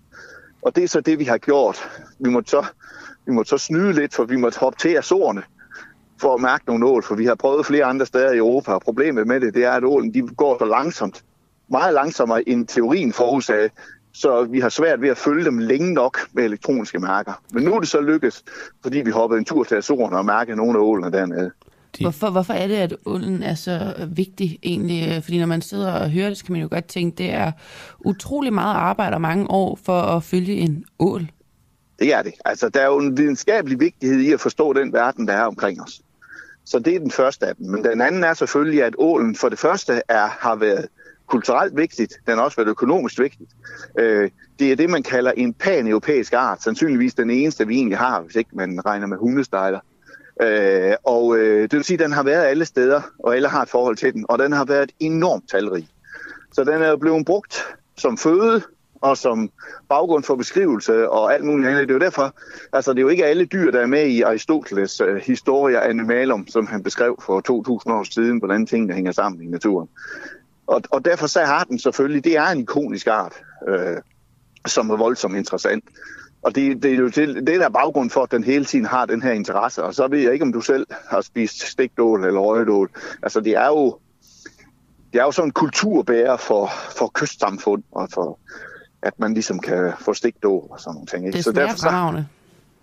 Og 0.62 0.76
det 0.76 0.84
er 0.84 0.88
så 0.88 1.00
det, 1.00 1.18
vi 1.18 1.24
har 1.24 1.38
gjort. 1.38 1.90
Vi 2.18 2.30
må 2.30 2.42
så, 2.46 2.66
vi 3.26 3.32
må 3.32 3.44
så 3.44 3.58
snyde 3.58 3.92
lidt, 3.92 4.14
for 4.14 4.24
vi 4.24 4.36
må 4.36 4.50
hoppe 4.60 4.78
til 4.78 4.96
Azorerne 4.96 5.42
for 6.20 6.34
at 6.34 6.40
mærke 6.40 6.64
nogle 6.66 6.86
ål, 6.86 7.02
for 7.02 7.14
vi 7.14 7.24
har 7.24 7.34
prøvet 7.34 7.66
flere 7.66 7.84
andre 7.84 8.06
steder 8.06 8.32
i 8.32 8.36
Europa, 8.36 8.72
og 8.72 8.80
problemet 8.80 9.26
med 9.26 9.40
det, 9.40 9.54
det 9.54 9.64
er, 9.64 9.70
at 9.72 9.84
ålen 9.84 10.14
de 10.14 10.22
går 10.22 10.56
så 10.58 10.64
langsomt. 10.64 11.24
Meget 11.68 11.94
langsommere 11.94 12.48
end 12.48 12.66
teorien 12.66 13.12
forudsagde, 13.12 13.70
så 14.12 14.44
vi 14.44 14.60
har 14.60 14.68
svært 14.68 15.00
ved 15.00 15.08
at 15.08 15.16
følge 15.18 15.44
dem 15.44 15.58
længe 15.58 15.94
nok 15.94 16.18
med 16.32 16.44
elektroniske 16.44 16.98
mærker. 16.98 17.32
Men 17.52 17.62
nu 17.64 17.74
er 17.74 17.80
det 17.80 17.88
så 17.88 18.00
lykkes, 18.00 18.44
fordi 18.82 18.98
vi 18.98 19.10
hoppede 19.10 19.38
en 19.38 19.44
tur 19.44 19.64
til 19.64 19.74
Azorerne 19.74 20.16
og 20.16 20.24
mærkede 20.24 20.56
nogle 20.56 20.78
af 20.78 20.82
ålene 20.82 21.12
dernede. 21.12 21.50
De- 21.98 22.04
Hvorfor, 22.04 22.30
hvorfor 22.30 22.52
er 22.52 22.66
det, 22.66 22.74
at 22.74 22.94
ålen 23.06 23.42
er 23.42 23.54
så 23.54 23.94
vigtig 24.08 24.58
egentlig? 24.62 25.24
Fordi 25.24 25.38
når 25.38 25.46
man 25.46 25.62
sidder 25.62 25.92
og 25.92 26.10
hører 26.10 26.28
det, 26.28 26.38
så 26.38 26.44
kan 26.44 26.52
man 26.52 26.62
jo 26.62 26.68
godt 26.70 26.86
tænke, 26.86 27.16
det 27.18 27.30
er 27.32 27.52
utrolig 28.04 28.52
meget 28.52 28.74
arbejde 28.76 29.14
og 29.14 29.20
mange 29.20 29.50
år 29.50 29.78
for 29.84 30.00
at 30.00 30.22
følge 30.22 30.54
en 30.54 30.84
ål. 30.98 31.28
Det 31.98 32.14
er 32.14 32.22
det. 32.22 32.34
Altså, 32.44 32.68
der 32.68 32.80
er 32.80 32.86
jo 32.86 32.98
en 32.98 33.16
videnskabelig 33.16 33.80
vigtighed 33.80 34.20
i 34.20 34.32
at 34.32 34.40
forstå 34.40 34.72
den 34.72 34.92
verden, 34.92 35.28
der 35.28 35.34
er 35.34 35.44
omkring 35.44 35.82
os. 35.82 36.00
Så 36.64 36.78
det 36.78 36.94
er 36.94 36.98
den 36.98 37.10
første 37.10 37.46
af 37.46 37.56
dem. 37.56 37.66
Men 37.66 37.84
den 37.84 38.00
anden 38.00 38.24
er 38.24 38.34
selvfølgelig, 38.34 38.82
at 38.82 38.94
ålen 38.98 39.36
for 39.36 39.48
det 39.48 39.58
første 39.58 40.02
er, 40.08 40.26
har 40.26 40.54
været 40.54 40.88
kulturelt 41.26 41.76
vigtigt. 41.76 42.14
Den 42.26 42.36
har 42.36 42.44
også 42.44 42.56
været 42.56 42.68
økonomisk 42.68 43.18
vigtigt. 43.18 43.50
Øh, 43.98 44.30
det 44.58 44.72
er 44.72 44.76
det, 44.76 44.90
man 44.90 45.02
kalder 45.02 45.32
en 45.32 45.54
pan-europæisk 45.54 46.32
art. 46.32 46.62
Sandsynligvis 46.62 47.14
den 47.14 47.30
eneste, 47.30 47.66
vi 47.66 47.74
egentlig 47.74 47.98
har, 47.98 48.20
hvis 48.20 48.36
ikke 48.36 48.50
man 48.52 48.86
regner 48.86 49.06
med 49.06 49.16
hundestejler. 49.16 49.80
Øh, 50.42 50.94
og 51.04 51.36
øh, 51.36 51.62
det 51.62 51.72
vil 51.72 51.84
sige, 51.84 51.94
at 51.94 52.00
den 52.00 52.12
har 52.12 52.22
været 52.22 52.44
alle 52.44 52.64
steder, 52.64 53.02
og 53.18 53.36
alle 53.36 53.48
har 53.48 53.62
et 53.62 53.68
forhold 53.68 53.96
til 53.96 54.12
den. 54.12 54.26
Og 54.28 54.38
den 54.38 54.52
har 54.52 54.64
været 54.64 54.92
enormt 55.00 55.50
talrig. 55.50 55.88
Så 56.52 56.64
den 56.64 56.82
er 56.82 56.88
jo 56.88 56.96
blevet 56.96 57.26
brugt 57.26 57.64
som 57.96 58.18
føde 58.18 58.62
og 59.04 59.16
som 59.16 59.50
baggrund 59.88 60.24
for 60.24 60.36
beskrivelse 60.36 61.10
og 61.10 61.34
alt 61.34 61.44
muligt 61.44 61.68
andet. 61.68 61.88
Det 61.88 61.90
er 61.90 61.94
jo 61.94 62.00
derfor, 62.00 62.34
altså 62.72 62.92
det 62.92 62.98
er 62.98 63.02
jo 63.02 63.08
ikke 63.08 63.26
alle 63.26 63.44
dyr, 63.44 63.70
der 63.70 63.80
er 63.80 63.86
med 63.86 64.06
i 64.06 64.22
Aristoteles 64.22 65.00
øh, 65.00 65.16
Historia 65.16 65.88
Animalum, 65.88 66.46
som 66.46 66.66
han 66.66 66.82
beskrev 66.82 67.16
for 67.22 67.40
2000 67.40 67.94
år 67.94 68.02
siden, 68.02 68.38
hvordan 68.38 68.66
tingene 68.66 68.94
hænger 68.94 69.12
sammen 69.12 69.42
i 69.42 69.46
naturen. 69.46 69.88
Og, 70.66 70.82
og 70.90 71.04
derfor 71.04 71.26
så 71.26 71.40
har 71.40 71.64
den 71.64 71.78
selvfølgelig, 71.78 72.24
det 72.24 72.36
er 72.36 72.46
en 72.46 72.60
ikonisk 72.60 73.06
art, 73.06 73.34
øh, 73.68 73.96
som 74.66 74.90
er 74.90 74.96
voldsomt 74.96 75.36
interessant. 75.36 75.84
Og 76.42 76.54
det, 76.54 76.82
det 76.82 76.92
er 76.92 76.96
jo 76.96 77.10
til, 77.10 77.34
det 77.34 77.46
der 77.46 77.64
er 77.64 77.68
baggrund 77.68 78.10
for, 78.10 78.22
at 78.22 78.30
den 78.30 78.44
hele 78.44 78.64
tiden 78.64 78.84
har 78.84 79.06
den 79.06 79.22
her 79.22 79.32
interesse. 79.32 79.82
Og 79.82 79.94
så 79.94 80.08
ved 80.08 80.18
jeg 80.18 80.32
ikke, 80.32 80.42
om 80.42 80.52
du 80.52 80.60
selv 80.60 80.86
har 81.08 81.20
spist 81.20 81.66
stikdål 81.66 82.24
eller 82.24 82.40
røgedål. 82.40 82.90
Altså 83.22 83.40
det 83.40 83.52
er 83.56 83.66
jo, 83.66 83.98
det 85.12 85.20
er 85.20 85.24
jo 85.24 85.32
sådan 85.32 85.48
en 85.48 85.52
kulturbærer 85.52 86.36
for, 86.36 86.70
for 86.96 87.10
kystsamfund, 87.14 87.82
og 87.92 88.08
for, 88.14 88.38
at 89.04 89.20
man 89.20 89.34
ligesom 89.34 89.58
kan 89.58 89.92
få 90.00 90.14
stikdål 90.14 90.66
og 90.70 90.80
sådan 90.80 90.94
nogle 90.94 91.06
ting. 91.06 91.26
Ikke? 91.26 91.36
Det 91.36 91.44
så 91.44 91.50
smager 91.50 91.66
derfor 91.66 91.78
så, 91.78 91.88
fremragende. 91.88 92.26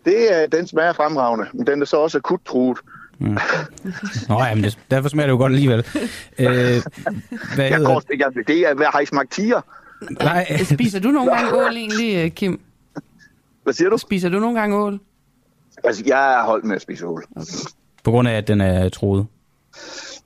det 0.06 0.34
er, 0.34 0.48
den 0.48 0.68
smager 0.68 0.94
fremragende, 0.94 1.46
men 1.54 1.68
den 1.68 1.82
er 1.82 1.86
så 1.86 1.98
også 1.98 2.18
akut 2.18 2.40
truet. 2.46 2.78
Nå, 4.30 4.44
jamen, 4.44 4.64
det, 4.64 4.80
derfor 4.92 5.10
smager 5.10 5.28
det 5.28 5.32
jo 5.32 5.38
godt 5.38 5.52
alligevel. 5.52 5.80
Øh, 6.40 6.48
hvad 7.56 7.66
Jeg 7.66 7.80
går, 7.86 8.04
jeg, 8.18 8.48
det 8.48 8.60
er, 8.60 8.74
hvad 8.74 8.88
har 8.94 9.00
I 9.00 9.06
smagt 9.06 9.32
tiger? 9.32 9.62
Nej, 10.12 10.58
Spiser 10.76 11.00
du 11.00 11.12
nogle 11.12 11.32
gange 11.36 11.56
ål 11.56 11.78
egentlig, 11.78 12.16
øh, 12.16 12.32
Kim? 12.32 12.62
Hvad 13.64 13.74
siger 13.74 13.90
du? 13.90 13.98
Spiser 13.98 14.30
du 14.30 14.40
nogle 14.40 14.60
gange 14.60 14.78
ål? 14.78 15.00
Altså, 15.84 16.04
jeg 16.06 16.34
er 16.34 16.44
holdt 16.44 16.66
med 16.66 16.76
at 16.76 16.82
spise 16.82 17.08
ål. 17.08 17.26
på 18.04 18.12
grund 18.12 18.28
af, 18.28 18.34
at 18.38 18.48
den 18.48 18.62
er 18.62 18.90
troet. 18.90 19.28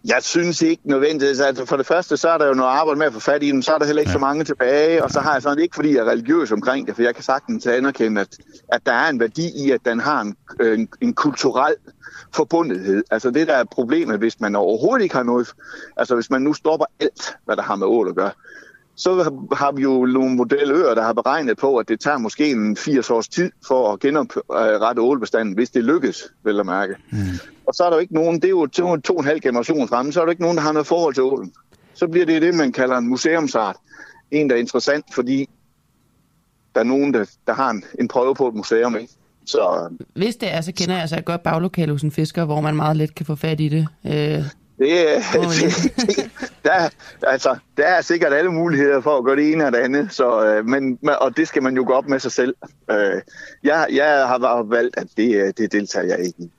Jeg 0.07 0.23
synes 0.23 0.61
ikke 0.61 0.81
nødvendigvis, 0.85 1.39
altså 1.39 1.65
for 1.65 1.77
det 1.77 1.85
første, 1.85 2.17
så 2.17 2.29
er 2.29 2.37
der 2.37 2.47
jo 2.47 2.53
noget 2.53 2.69
arbejde 2.69 2.97
med 2.97 3.07
at 3.07 3.13
få 3.13 3.19
fat 3.19 3.43
i 3.43 3.47
dem, 3.47 3.61
så 3.61 3.73
er 3.73 3.77
der 3.77 3.85
heller 3.85 3.99
ikke 3.99 4.09
ja. 4.09 4.13
så 4.13 4.19
mange 4.19 4.43
tilbage, 4.43 5.03
og 5.03 5.11
så 5.11 5.19
har 5.19 5.33
jeg 5.33 5.41
sådan 5.41 5.63
ikke, 5.63 5.75
fordi 5.75 5.95
jeg 5.95 5.99
er 5.99 6.09
religiøs 6.09 6.51
omkring 6.51 6.87
det, 6.87 6.95
for 6.95 7.01
jeg 7.01 7.15
kan 7.15 7.23
sagtens 7.23 7.67
anerkende, 7.67 8.21
at, 8.21 8.37
at 8.73 8.85
der 8.85 8.91
er 8.91 9.09
en 9.09 9.19
værdi 9.19 9.65
i, 9.65 9.71
at 9.71 9.85
den 9.85 9.99
har 9.99 10.21
en, 10.21 10.35
en, 10.59 10.89
en 11.01 11.13
kulturel 11.13 11.75
forbundethed. 12.35 13.03
Altså 13.11 13.31
det, 13.31 13.47
der 13.47 13.53
er 13.53 13.63
problemet, 13.63 14.17
hvis 14.17 14.39
man 14.39 14.55
overhovedet 14.55 15.03
ikke 15.03 15.15
har 15.15 15.23
noget, 15.23 15.53
altså 15.97 16.15
hvis 16.15 16.29
man 16.29 16.41
nu 16.41 16.53
stopper 16.53 16.85
alt, 16.99 17.37
hvad 17.45 17.55
der 17.55 17.63
har 17.63 17.75
med 17.75 17.87
ål 17.87 18.09
at 18.09 18.15
gøre, 18.15 18.31
så 18.95 19.33
har 19.53 19.71
vi 19.71 19.81
jo 19.81 20.05
nogle 20.05 20.35
modelører, 20.35 20.95
der 20.95 21.01
har 21.03 21.13
beregnet 21.13 21.57
på, 21.57 21.77
at 21.77 21.87
det 21.87 21.99
tager 21.99 22.17
måske 22.17 22.51
en 22.51 22.77
80 22.77 23.09
års 23.09 23.27
tid 23.27 23.51
for 23.67 23.93
at 23.93 23.99
genoprette 23.99 25.01
ålbestanden, 25.01 25.55
hvis 25.55 25.69
det 25.69 25.83
lykkes, 25.83 26.23
vel 26.43 26.59
at 26.59 26.65
mærke. 26.65 26.95
Mm. 27.11 27.17
Og 27.65 27.73
så 27.73 27.83
er 27.83 27.89
der 27.89 27.97
jo 27.97 28.01
ikke 28.01 28.13
nogen, 28.13 28.35
det 28.35 28.45
er 28.45 28.49
jo 28.49 28.67
to, 28.67 28.97
to 28.97 29.13
og 29.13 29.19
en 29.19 29.25
halv 29.25 29.39
generation 29.39 29.87
fremme, 29.87 30.13
så 30.13 30.21
er 30.21 30.25
der 30.25 30.31
ikke 30.31 30.41
nogen, 30.41 30.57
der 30.57 30.63
har 30.63 30.71
noget 30.71 30.87
forhold 30.87 31.13
til 31.13 31.23
ålen. 31.23 31.53
Så 31.93 32.07
bliver 32.07 32.25
det 32.25 32.41
det, 32.41 32.55
man 32.55 32.71
kalder 32.71 32.97
en 32.97 33.07
museumsart. 33.07 33.75
En, 34.31 34.49
der 34.49 34.55
er 34.55 34.59
interessant, 34.59 35.05
fordi 35.13 35.49
der 36.75 36.79
er 36.79 36.85
nogen, 36.85 37.13
der, 37.13 37.25
der 37.47 37.53
har 37.53 37.69
en, 37.69 37.83
en 37.99 38.07
prøve 38.07 38.35
på 38.35 38.47
et 38.47 38.53
museum. 38.53 38.95
Ikke? 38.95 39.13
Så 39.45 39.89
Hvis 40.13 40.35
det 40.35 40.53
er, 40.53 40.61
så 40.61 40.71
kender 40.71 40.93
jeg 40.93 41.01
altså 41.01 41.17
et 41.17 41.25
godt 41.25 41.43
baglokale 41.43 41.91
hos 41.91 42.01
en 42.01 42.11
fisker, 42.11 42.45
hvor 42.45 42.61
man 42.61 42.75
meget 42.75 42.97
let 42.97 43.15
kan 43.15 43.25
få 43.25 43.35
fat 43.35 43.59
i 43.59 43.69
det. 43.69 43.87
Øh, 44.05 44.43
det, 44.77 44.87
ja. 44.87 45.15
det, 45.41 46.31
der, 46.63 46.71
er- 46.71 46.89
altså, 47.27 47.55
der 47.77 47.83
er 47.83 48.01
sikkert 48.01 48.33
alle 48.33 48.51
muligheder 48.51 49.01
for 49.01 49.17
at 49.17 49.23
gøre 49.25 49.35
det 49.35 49.51
ene 49.51 49.65
og 49.65 49.71
det 49.71 49.77
andet, 49.77 50.13
så, 50.13 50.45
øh, 50.45 50.65
men, 50.65 50.99
og 51.21 51.37
det 51.37 51.47
skal 51.47 51.63
man 51.63 51.75
jo 51.75 51.83
gå 51.87 51.93
op 51.93 52.07
med 52.09 52.19
sig 52.19 52.31
selv. 52.31 52.55
Øh, 52.91 53.21
jeg, 53.63 53.87
jeg 53.93 54.27
har 54.27 54.37
bare 54.37 54.69
valgt, 54.69 54.97
at 54.97 55.07
det, 55.17 55.35
øh, 55.35 55.53
det 55.57 55.71
deltager 55.71 56.05
jeg 56.05 56.19
ikke 56.19 56.39
i. 56.39 56.51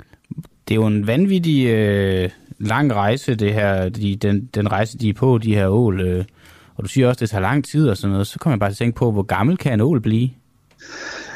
Det 0.68 0.74
er 0.74 0.76
jo 0.80 0.86
en 0.86 1.06
vanvittig 1.06 1.66
øh, 1.66 2.30
lang 2.58 2.94
rejse, 2.94 3.34
det 3.34 3.54
her, 3.54 3.88
de, 3.88 4.16
den, 4.16 4.50
den 4.54 4.72
rejse, 4.72 4.98
de 4.98 5.08
er 5.08 5.14
på, 5.14 5.38
de 5.38 5.54
her 5.54 5.68
ål. 5.68 6.00
Øh, 6.00 6.24
og 6.76 6.84
du 6.84 6.88
siger 6.88 7.08
også, 7.08 7.20
det 7.20 7.30
tager 7.30 7.40
lang 7.42 7.64
tid 7.64 7.88
og 7.88 7.96
sådan 7.96 8.12
noget. 8.12 8.26
Så 8.26 8.38
kommer 8.38 8.54
jeg 8.54 8.60
bare 8.60 8.70
til 8.70 8.74
at 8.74 8.78
tænke 8.78 8.96
på, 8.96 9.12
hvor 9.12 9.22
gammel 9.22 9.56
kan 9.56 9.72
en 9.72 9.80
ål 9.80 10.00
blive? 10.00 10.30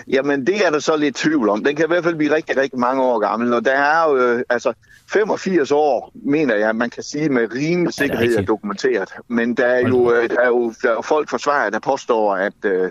Jamen, 0.09 0.47
det 0.47 0.67
er 0.67 0.71
der 0.71 0.79
så 0.79 0.97
lidt 0.97 1.17
tvivl 1.17 1.49
om. 1.49 1.65
Den 1.65 1.77
kan 1.77 1.85
i 1.85 1.89
hvert 1.89 2.05
fald 2.05 2.15
blive 2.15 2.35
rigtig, 2.35 2.57
rigtig 2.57 2.79
mange 2.81 3.03
år 3.03 3.19
gammel. 3.19 3.53
Og 3.55 3.65
der 3.65 3.71
er 3.73 4.11
jo, 4.11 4.17
øh, 4.17 4.43
altså, 4.51 4.73
85 5.13 5.71
år, 5.73 6.13
mener 6.15 6.55
jeg, 6.55 6.77
man 6.77 6.91
kan 6.91 7.03
sige 7.03 7.29
med 7.29 7.49
rimelig 7.55 7.95
sikkerhed 7.95 8.37
er 8.37 8.43
dokumenteret. 8.43 9.09
Men 9.29 9.55
der 9.55 9.67
er 9.67 9.89
jo, 9.89 10.13
øh, 10.13 10.31
der 10.31 10.41
er 10.41 10.47
jo, 10.49 10.73
der 10.83 10.89
er 10.89 10.93
jo 10.93 11.01
folk 11.03 11.31
fra 11.31 11.39
Sverige, 11.39 11.71
der 11.71 11.79
påstår, 11.79 12.35
at, 12.35 12.53
øh, 12.65 12.91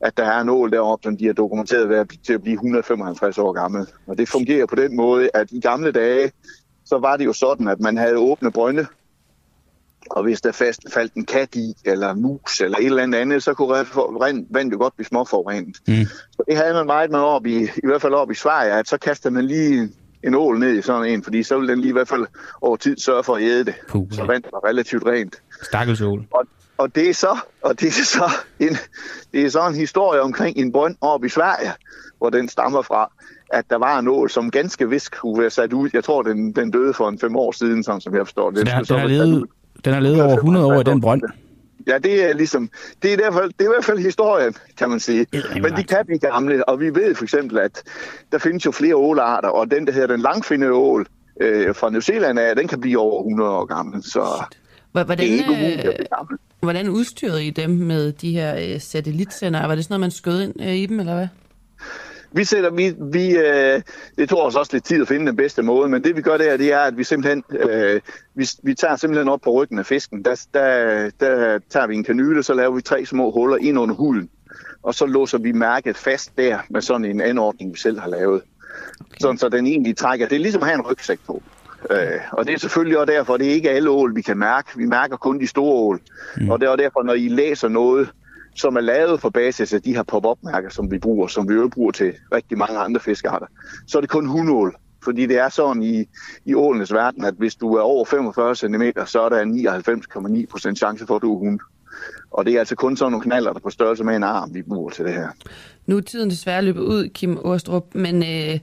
at 0.00 0.16
der 0.16 0.24
er 0.24 0.40
en 0.40 0.48
ål 0.48 0.70
deroppe, 0.72 1.02
som 1.04 1.16
de 1.16 1.26
har 1.26 1.32
dokumenteret 1.32 1.88
ved 1.88 1.96
at, 1.96 2.08
blive- 2.08 2.20
til 2.26 2.32
at 2.32 2.42
blive 2.42 2.54
155 2.54 3.38
år 3.38 3.52
gammel. 3.52 3.86
Og 4.06 4.18
det 4.18 4.28
fungerer 4.28 4.66
på 4.66 4.74
den 4.74 4.96
måde, 4.96 5.30
at 5.34 5.46
i 5.52 5.60
gamle 5.60 5.92
dage, 5.92 6.32
så 6.84 6.98
var 6.98 7.16
det 7.16 7.24
jo 7.24 7.32
sådan, 7.32 7.68
at 7.68 7.80
man 7.80 7.96
havde 7.96 8.16
åbne 8.18 8.52
brønde, 8.52 8.86
og 10.10 10.22
hvis 10.22 10.40
der 10.40 10.52
fast 10.52 10.80
faldt 10.94 11.14
en 11.14 11.24
kat 11.24 11.54
i, 11.54 11.74
eller 11.84 12.14
mus, 12.14 12.60
eller 12.60 12.78
et 12.78 12.84
eller 12.86 13.02
andet 13.02 13.18
andet, 13.18 13.42
så 13.42 13.54
kunne 13.54 13.74
rent- 14.24 14.46
vand 14.50 14.72
jo 14.72 14.78
godt 14.78 14.94
blive 14.96 15.06
småforurenet. 15.06 15.76
Mm. 15.88 15.94
Så 16.32 16.42
det 16.48 16.56
havde 16.56 16.74
man 16.74 16.86
meget 16.86 17.10
med 17.10 17.18
op 17.18 17.46
i, 17.46 17.62
i 17.62 17.86
hvert 17.86 18.02
fald 18.02 18.14
op 18.14 18.30
i 18.30 18.34
Sverige, 18.34 18.72
at 18.72 18.88
så 18.88 18.98
kaster 18.98 19.30
man 19.30 19.44
lige 19.44 19.88
en 20.26 20.34
ål 20.34 20.58
ned 20.58 20.78
i 20.78 20.82
sådan 20.82 21.10
en, 21.10 21.22
fordi 21.22 21.42
så 21.42 21.58
vil 21.58 21.68
den 21.68 21.80
lige 21.80 21.88
i 21.88 21.92
hvert 21.92 22.08
fald 22.08 22.26
over 22.62 22.76
tid 22.76 22.96
sørge 22.96 23.24
for 23.24 23.34
at 23.34 23.42
æde 23.42 23.64
det. 23.64 23.74
Puh, 23.88 24.06
Så 24.10 24.24
vandet 24.24 24.52
var 24.52 24.68
relativt 24.68 25.06
rent. 25.06 25.42
Stakkels 25.62 26.00
ål. 26.00 26.26
Og, 26.30 26.46
og 26.78 26.94
det 26.94 27.08
er 27.10 27.14
så, 27.14 27.38
og 27.62 27.80
det 27.80 27.88
er 27.88 28.04
så 28.04 28.30
en, 28.60 28.76
det 29.32 29.44
er 29.46 29.48
så 29.50 29.66
en 29.66 29.74
historie 29.74 30.20
omkring 30.20 30.56
en 30.56 30.72
brønd 30.72 30.96
oppe 31.00 31.26
i 31.26 31.30
Sverige, 31.30 31.72
hvor 32.18 32.30
den 32.30 32.48
stammer 32.48 32.82
fra, 32.82 33.12
at 33.52 33.64
der 33.70 33.78
var 33.78 33.98
en 33.98 34.08
ål, 34.08 34.30
som 34.30 34.50
ganske 34.50 34.88
vist 34.90 35.10
kunne 35.10 35.40
være 35.40 35.50
sat 35.50 35.72
ud. 35.72 35.90
Jeg 35.92 36.04
tror, 36.04 36.22
den, 36.22 36.52
den 36.52 36.70
døde 36.70 36.94
for 36.94 37.08
en 37.08 37.18
fem 37.18 37.36
år 37.36 37.52
siden, 37.52 37.84
sådan 37.84 38.00
som 38.00 38.14
jeg 38.14 38.26
forstår 38.26 38.50
det. 38.50 38.58
Så 38.58 38.64
den, 38.64 38.84
den, 38.84 38.98
har 38.98 39.06
levet, 39.06 39.44
den 39.84 39.92
har 39.92 40.00
levet 40.00 40.22
over 40.22 40.34
100 40.34 40.66
år 40.66 40.80
i 40.80 40.82
den 40.82 41.00
brønd. 41.00 41.22
Ja, 41.86 41.98
det 41.98 42.24
er 42.30 42.34
ligesom, 42.34 42.70
det 43.02 43.12
er, 43.12 43.16
derfor, 43.16 43.40
det 43.40 43.54
er 43.60 43.64
i 43.64 43.72
hvert 43.74 43.84
fald 43.84 43.98
historien, 43.98 44.54
kan 44.78 44.90
man 44.90 45.00
sige. 45.00 45.26
Men 45.62 45.76
de 45.76 45.82
kan 45.84 46.06
blive 46.06 46.18
gamle, 46.18 46.68
og 46.68 46.80
vi 46.80 46.94
ved 46.94 47.14
for 47.14 47.22
eksempel, 47.24 47.58
at 47.58 47.82
der 48.32 48.38
findes 48.38 48.66
jo 48.66 48.70
flere 48.70 48.96
ålarter, 48.96 49.48
og 49.48 49.70
den, 49.70 49.86
der 49.86 49.92
hedder 49.92 50.06
den 50.08 50.20
langfindede 50.20 50.72
ål 50.72 51.06
øh, 51.40 51.74
fra 51.74 51.90
New 51.90 52.00
Zealand 52.00 52.38
af, 52.38 52.56
den 52.56 52.68
kan 52.68 52.80
blive 52.80 52.98
over 52.98 53.20
100 53.22 53.50
år 53.50 53.64
gammel, 53.64 54.02
så 54.02 54.20
hvor- 54.92 55.04
hvordan, 55.04 55.18
det 55.26 55.34
er 55.34 55.38
ikke 55.38 55.50
umuligt 55.50 55.80
at 55.80 55.86
øh, 55.88 55.94
blive 55.94 56.06
gammel. 56.16 56.38
hvordan 56.60 56.88
udstyrede 56.88 57.44
I 57.46 57.50
dem 57.50 57.70
med 57.70 58.12
de 58.12 58.32
her 58.32 58.56
øh, 58.74 58.80
satellitsender? 58.80 59.66
Var 59.66 59.74
det 59.74 59.84
sådan 59.84 59.92
noget, 59.92 60.00
man 60.00 60.10
skød 60.10 60.40
ind 60.42 60.54
øh, 60.60 60.74
i 60.74 60.86
dem, 60.86 61.00
eller 61.00 61.14
hvad? 61.14 61.28
Vi 62.36 62.44
sætter, 62.44 62.70
vi, 62.70 62.94
vi, 63.12 63.36
øh, 63.36 63.82
det 64.18 64.28
tog 64.28 64.42
os 64.42 64.56
også 64.56 64.70
lidt 64.72 64.84
tid 64.84 65.02
at 65.02 65.08
finde 65.08 65.26
den 65.26 65.36
bedste 65.36 65.62
måde, 65.62 65.88
men 65.88 66.04
det 66.04 66.16
vi 66.16 66.22
gør 66.22 66.36
der, 66.36 66.56
det 66.56 66.72
er, 66.72 66.80
at 66.80 66.98
vi 66.98 67.04
simpelthen, 67.04 67.44
øh, 67.50 68.00
vi, 68.34 68.48
vi 68.62 68.74
tager 68.74 68.96
simpelthen 68.96 69.28
op 69.28 69.40
på 69.40 69.50
ryggen 69.50 69.78
af 69.78 69.86
fisken. 69.86 70.24
Der, 70.24 70.46
der, 70.54 71.10
der 71.20 71.58
tager 71.70 71.86
vi 71.86 71.94
en 71.94 72.04
kanyle, 72.04 72.42
så 72.42 72.54
laver 72.54 72.74
vi 72.74 72.82
tre 72.82 73.06
små 73.06 73.30
huller 73.30 73.56
ind 73.56 73.78
under 73.78 73.94
huden, 73.94 74.30
og 74.82 74.94
så 74.94 75.06
låser 75.06 75.38
vi 75.38 75.52
mærket 75.52 75.96
fast 75.96 76.36
der 76.36 76.58
med 76.70 76.80
sådan 76.80 77.04
en 77.04 77.20
anordning, 77.20 77.72
vi 77.72 77.78
selv 77.78 78.00
har 78.00 78.08
lavet. 78.08 78.42
Okay. 79.00 79.16
Sådan 79.20 79.38
så 79.38 79.48
den 79.48 79.66
egentlig 79.66 79.96
trækker. 79.96 80.28
Det 80.28 80.36
er 80.36 80.40
ligesom 80.40 80.62
at 80.62 80.68
have 80.68 80.78
en 80.78 80.86
rygsæk 80.90 81.18
på. 81.26 81.42
Øh, 81.90 82.20
og 82.32 82.46
det 82.46 82.54
er 82.54 82.58
selvfølgelig 82.58 82.98
også 82.98 83.12
derfor, 83.12 83.36
det 83.36 83.46
er 83.46 83.52
ikke 83.52 83.70
alle 83.70 83.90
ål, 83.90 84.16
vi 84.16 84.22
kan 84.22 84.38
mærke. 84.38 84.68
Vi 84.76 84.86
mærker 84.86 85.16
kun 85.16 85.40
de 85.40 85.46
store 85.46 85.74
ål. 85.74 86.00
Mm. 86.36 86.50
Og 86.50 86.60
det 86.60 86.66
er 86.66 86.70
også 86.70 86.82
derfor, 86.82 87.02
når 87.02 87.14
I 87.14 87.28
læser 87.28 87.68
noget, 87.68 88.08
som 88.54 88.76
er 88.76 88.80
lavet 88.80 89.20
på 89.20 89.30
basis 89.30 89.72
af 89.72 89.82
de 89.82 89.94
her 89.94 90.02
pop-up-mærker, 90.02 90.68
som 90.68 90.90
vi 90.90 90.98
bruger, 90.98 91.26
som 91.26 91.48
vi 91.48 91.54
jo 91.54 91.68
bruger 91.68 91.92
til 91.92 92.12
rigtig 92.32 92.58
mange 92.58 92.78
andre 92.78 93.00
fiskearter, 93.00 93.46
så 93.86 93.98
er 93.98 94.00
det 94.00 94.10
kun 94.10 94.26
hundål. 94.26 94.76
Fordi 95.04 95.26
det 95.26 95.38
er 95.38 95.48
sådan 95.48 95.82
i, 95.82 96.04
i 96.44 96.54
ålenes 96.54 96.92
verden, 96.92 97.24
at 97.24 97.34
hvis 97.38 97.54
du 97.54 97.74
er 97.74 97.80
over 97.80 98.04
45 98.04 98.56
cm, 98.56 98.82
så 99.06 99.20
er 99.20 99.28
der 99.28 99.44
99,9% 100.70 100.74
chance 100.74 101.06
for, 101.06 101.16
at 101.16 101.22
du 101.22 101.34
er 101.34 101.38
hund. 101.38 101.60
Og 102.30 102.44
det 102.44 102.54
er 102.54 102.58
altså 102.58 102.74
kun 102.74 102.96
sådan 102.96 103.12
nogle 103.12 103.24
knaller, 103.24 103.52
der 103.52 103.60
på 103.60 103.70
størrelse 103.70 104.04
med 104.04 104.16
en 104.16 104.22
arm, 104.22 104.54
vi 104.54 104.62
bruger 104.62 104.90
til 104.90 105.04
det 105.04 105.14
her. 105.14 105.28
Nu 105.86 105.96
er 105.96 106.00
tiden 106.00 106.30
desværre 106.30 106.62
løbet 106.62 106.80
ud, 106.80 107.08
Kim 107.08 107.38
Åstrup, 107.44 107.94
men 107.94 108.22
øh, 108.22 108.58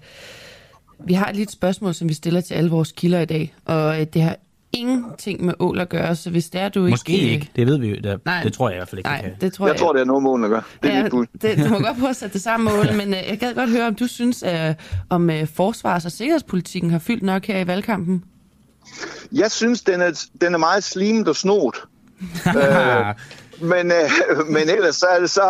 vi 1.06 1.14
har 1.14 1.32
lige 1.32 1.44
et 1.44 1.52
spørgsmål, 1.52 1.94
som 1.94 2.10
vi 2.10 2.14
stiller 2.14 2.42
til 2.42 2.54
alle 2.54 2.70
vores 2.70 2.92
kilder 2.92 3.20
i 3.20 3.26
dag, 3.26 3.56
og 3.66 4.02
øh, 4.02 4.08
det 4.14 4.22
har 4.22 4.38
ingenting 4.74 5.45
med 5.45 5.53
ål 5.59 5.80
at 5.80 5.89
gøre, 5.89 6.15
så 6.15 6.30
hvis 6.30 6.49
det 6.49 6.61
er, 6.61 6.69
du 6.69 6.88
Måske 6.88 7.11
ikke... 7.13 7.30
ikke. 7.34 7.49
Det 7.55 7.67
ved 7.67 7.78
vi 7.80 7.88
jo. 7.89 7.95
Det, 8.03 8.26
Nej. 8.26 8.43
det 8.43 8.53
tror 8.53 8.69
jeg 8.69 8.76
i 8.76 8.80
hvert 8.80 8.89
fald 8.89 8.99
ikke. 8.99 9.09
Nej, 9.09 9.22
det 9.22 9.32
kan. 9.32 9.41
det 9.41 9.53
tror 9.53 9.65
Jeg 9.67 9.74
jeg. 9.74 9.80
tror, 9.80 9.93
det 9.93 10.01
er 10.01 10.05
noget 10.05 10.24
mål 10.24 10.43
at 10.43 10.49
gøre. 10.49 10.63
Det 10.84 10.91
er 10.91 10.97
ja, 10.97 11.03
mit 11.03 11.11
bud. 11.11 11.26
det, 11.41 11.57
du 11.57 11.69
må 11.69 11.80
godt 11.80 11.97
prøve 11.97 12.09
at 12.09 12.15
sætte 12.15 12.34
det 12.34 12.41
samme 12.41 12.63
mål, 12.63 12.86
men 13.05 13.07
øh, 13.13 13.19
jeg 13.30 13.38
gad 13.39 13.53
godt 13.55 13.69
høre, 13.69 13.88
om 13.88 13.95
du 13.95 14.07
synes, 14.07 14.43
øh, 14.47 14.74
om 15.09 15.30
øh, 15.30 15.47
forsvars- 15.47 16.05
og 16.05 16.11
sikkerhedspolitikken 16.11 16.91
har 16.91 16.99
fyldt 16.99 17.24
nok 17.24 17.45
her 17.45 17.59
i 17.59 17.67
valgkampen. 17.67 18.24
Jeg 19.32 19.51
synes, 19.51 19.82
den 19.82 20.01
er, 20.01 20.26
den 20.41 20.53
er 20.53 20.57
meget 20.57 20.84
slimet 20.84 21.28
og 21.28 21.36
snot. 21.36 21.78
øh, 22.57 23.15
men, 23.62 23.91
øh, 23.91 24.47
men 24.55 24.70
ellers 24.70 24.95
så, 24.95 25.05
er 25.05 25.20
det 25.20 25.30
så 25.30 25.41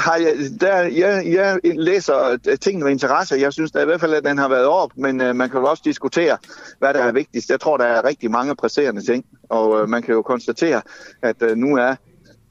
har 0.00 0.16
jeg, 0.16 0.34
der, 0.60 0.76
jeg, 0.76 1.26
jeg 1.26 1.58
læser 1.62 2.38
ting 2.60 2.82
med 2.82 2.90
interesse. 2.90 3.36
Jeg 3.36 3.52
synes 3.52 3.72
da 3.72 3.82
i 3.82 3.84
hvert 3.84 4.00
fald, 4.00 4.14
at 4.14 4.24
den 4.24 4.38
har 4.38 4.48
været 4.48 4.66
op, 4.66 4.90
men 4.96 5.20
øh, 5.20 5.36
man 5.36 5.50
kan 5.50 5.60
jo 5.60 5.66
også 5.66 5.82
diskutere, 5.86 6.38
hvad 6.78 6.94
der 6.94 7.00
er 7.00 7.12
vigtigst. 7.12 7.50
Jeg 7.50 7.60
tror, 7.60 7.76
der 7.76 7.84
er 7.84 8.04
rigtig 8.04 8.30
mange 8.30 8.54
presserende 8.54 9.02
ting, 9.02 9.24
og 9.48 9.80
øh, 9.80 9.88
man 9.88 10.02
kan 10.02 10.14
jo 10.14 10.22
konstatere, 10.22 10.82
at 11.22 11.42
øh, 11.42 11.56
nu 11.56 11.76
er 11.76 11.94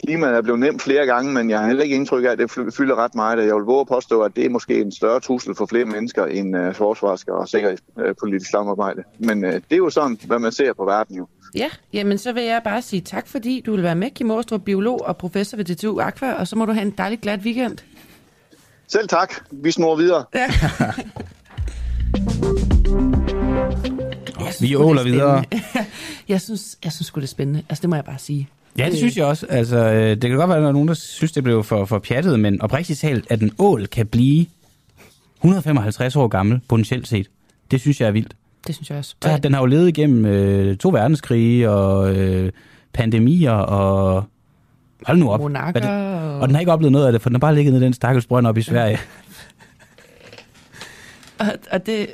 klimaet 0.05 0.35
er 0.35 0.41
blevet 0.41 0.59
nemt 0.59 0.81
flere 0.81 1.05
gange, 1.05 1.33
men 1.33 1.49
jeg 1.49 1.59
har 1.59 1.67
heller 1.67 1.83
ikke 1.83 1.95
indtryk 1.95 2.25
af, 2.25 2.29
at 2.29 2.37
det 2.37 2.51
fylder 2.51 2.95
ret 2.95 3.15
meget. 3.15 3.45
Jeg 3.45 3.55
vil 3.55 3.63
våge 3.63 3.81
at 3.81 3.87
påstå, 3.87 4.21
at 4.21 4.35
det 4.35 4.45
er 4.45 4.49
måske 4.49 4.81
en 4.81 4.91
større 4.91 5.19
trussel 5.19 5.55
for 5.55 5.65
flere 5.65 5.85
mennesker 5.85 6.25
end 6.25 6.57
øh, 6.57 6.73
forsvars- 6.73 7.23
og 7.27 7.47
sikkerhedspolitisk 7.47 8.49
øh, 8.49 8.51
samarbejde. 8.51 9.03
Men 9.19 9.45
øh, 9.45 9.53
det 9.53 9.71
er 9.71 9.77
jo 9.77 9.89
sådan, 9.89 10.17
hvad 10.27 10.39
man 10.39 10.51
ser 10.51 10.73
på 10.73 10.85
verden 10.85 11.15
jo. 11.17 11.27
Ja, 11.55 11.69
jamen 11.93 12.17
så 12.17 12.33
vil 12.33 12.43
jeg 12.43 12.61
bare 12.63 12.81
sige 12.81 13.01
tak, 13.01 13.27
fordi 13.27 13.63
du 13.65 13.71
vil 13.71 13.83
være 13.83 13.95
med, 13.95 14.11
Kim 14.11 14.31
Åstrup, 14.31 14.61
biolog 14.61 15.05
og 15.05 15.17
professor 15.17 15.57
ved 15.57 15.65
DTU 15.65 15.99
Aqua, 15.99 16.33
og 16.33 16.47
så 16.47 16.55
må 16.55 16.65
du 16.65 16.71
have 16.73 16.85
en 16.85 16.93
dejlig 16.97 17.19
glat 17.19 17.39
weekend. 17.39 17.77
Selv 18.87 19.07
tak. 19.07 19.33
Vi 19.51 19.71
snor 19.71 19.95
videre. 19.95 20.25
Ja. 20.35 20.47
Vi 24.61 24.75
åler 24.75 25.03
videre. 25.03 25.43
jeg 26.27 26.41
synes, 26.41 26.77
jeg 26.83 26.91
synes 26.91 27.07
sgu, 27.07 27.19
det 27.19 27.25
er 27.25 27.27
spændende. 27.27 27.63
Altså, 27.69 27.81
det 27.81 27.89
må 27.89 27.95
jeg 27.95 28.05
bare 28.05 28.19
sige. 28.19 28.49
Ja, 28.77 28.85
det 28.89 28.97
synes 28.97 29.17
jeg 29.17 29.25
også. 29.25 29.45
Altså, 29.49 29.77
øh, 29.77 30.09
det 30.09 30.21
kan 30.21 30.31
godt 30.31 30.49
være, 30.49 30.57
at 30.57 30.61
der 30.61 30.67
er 30.67 30.73
nogen, 30.73 30.87
der 30.87 30.93
synes, 30.93 31.31
det 31.31 31.43
blev 31.43 31.63
for, 31.63 31.85
for 31.85 31.99
pjattet, 31.99 32.39
men 32.39 32.61
oprigtigt 32.61 32.99
talt, 32.99 33.25
at 33.29 33.41
en 33.41 33.51
ål 33.59 33.87
kan 33.87 34.07
blive 34.07 34.45
155 35.37 36.15
år 36.15 36.27
gammel, 36.27 36.61
potentielt 36.67 37.07
set. 37.07 37.27
Det 37.71 37.81
synes 37.81 38.01
jeg 38.01 38.07
er 38.07 38.11
vildt. 38.11 38.35
Det 38.67 38.75
synes 38.75 38.89
jeg 38.89 38.97
også. 38.97 39.15
Så, 39.23 39.37
den 39.43 39.53
har 39.53 39.59
jo 39.61 39.65
levet 39.65 39.87
igennem 39.87 40.25
øh, 40.25 40.77
to 40.77 40.89
verdenskrige 40.89 41.69
og 41.69 42.15
øh, 42.15 42.51
pandemier 42.93 43.51
og... 43.51 44.23
Hold 45.05 45.17
nu 45.17 45.29
op. 45.29 45.39
Monarker 45.39 45.79
det- 45.79 45.89
og- 45.89 46.39
Og 46.39 46.47
den 46.47 46.55
har 46.55 46.59
ikke 46.59 46.71
oplevet 46.71 46.91
noget 46.91 47.05
af 47.05 47.11
det, 47.11 47.21
for 47.21 47.29
den 47.29 47.35
har 47.35 47.39
bare 47.39 47.55
ligget 47.55 47.73
nede 47.73 47.83
i 47.83 47.85
den 47.85 47.93
stakkels 47.93 48.25
brønd 48.27 48.47
op 48.47 48.57
i 48.57 48.61
Sverige. 48.61 48.97
Og, 51.39 51.45
og 51.71 51.85
det, 51.85 52.07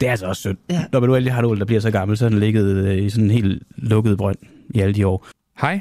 Det 0.00 0.06
er 0.06 0.10
altså 0.10 0.26
også 0.26 0.40
synd. 0.40 0.56
Ja. 0.70 0.84
Når 0.92 1.00
man 1.00 1.08
nu 1.08 1.14
endelig 1.14 1.32
har 1.32 1.42
en 1.42 1.58
der 1.58 1.64
bliver 1.64 1.80
så 1.80 1.90
gammel, 1.90 2.16
så 2.16 2.24
har 2.24 2.30
den 2.30 2.38
ligget 2.40 2.76
øh, 2.86 3.02
i 3.04 3.10
sådan 3.10 3.24
en 3.24 3.30
helt 3.30 3.62
lukket 3.76 4.18
brønd 4.18 4.36
i 4.74 4.80
alle 4.80 4.94
de 4.94 5.06
år. 5.06 5.26
Hej, 5.60 5.80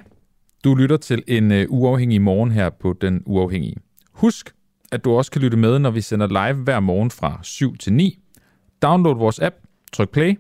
du 0.63 0.75
lytter 0.75 0.97
til 0.97 1.23
en 1.27 1.51
uh, 1.51 1.57
uafhængig 1.69 2.21
morgen 2.21 2.51
her 2.51 2.69
på 2.81 2.95
Den 3.01 3.21
Uafhængige. 3.25 3.75
Husk, 4.13 4.51
at 4.91 5.03
du 5.05 5.11
også 5.11 5.31
kan 5.31 5.41
lytte 5.41 5.57
med, 5.57 5.79
når 5.79 5.89
vi 5.91 6.01
sender 6.01 6.27
live 6.27 6.63
hver 6.63 6.79
morgen 6.79 7.11
fra 7.11 7.39
7 7.43 7.77
til 7.77 7.93
9. 7.93 8.19
Download 8.81 9.17
vores 9.17 9.39
app, 9.39 9.55
tryk 9.93 10.09
play. 10.09 10.39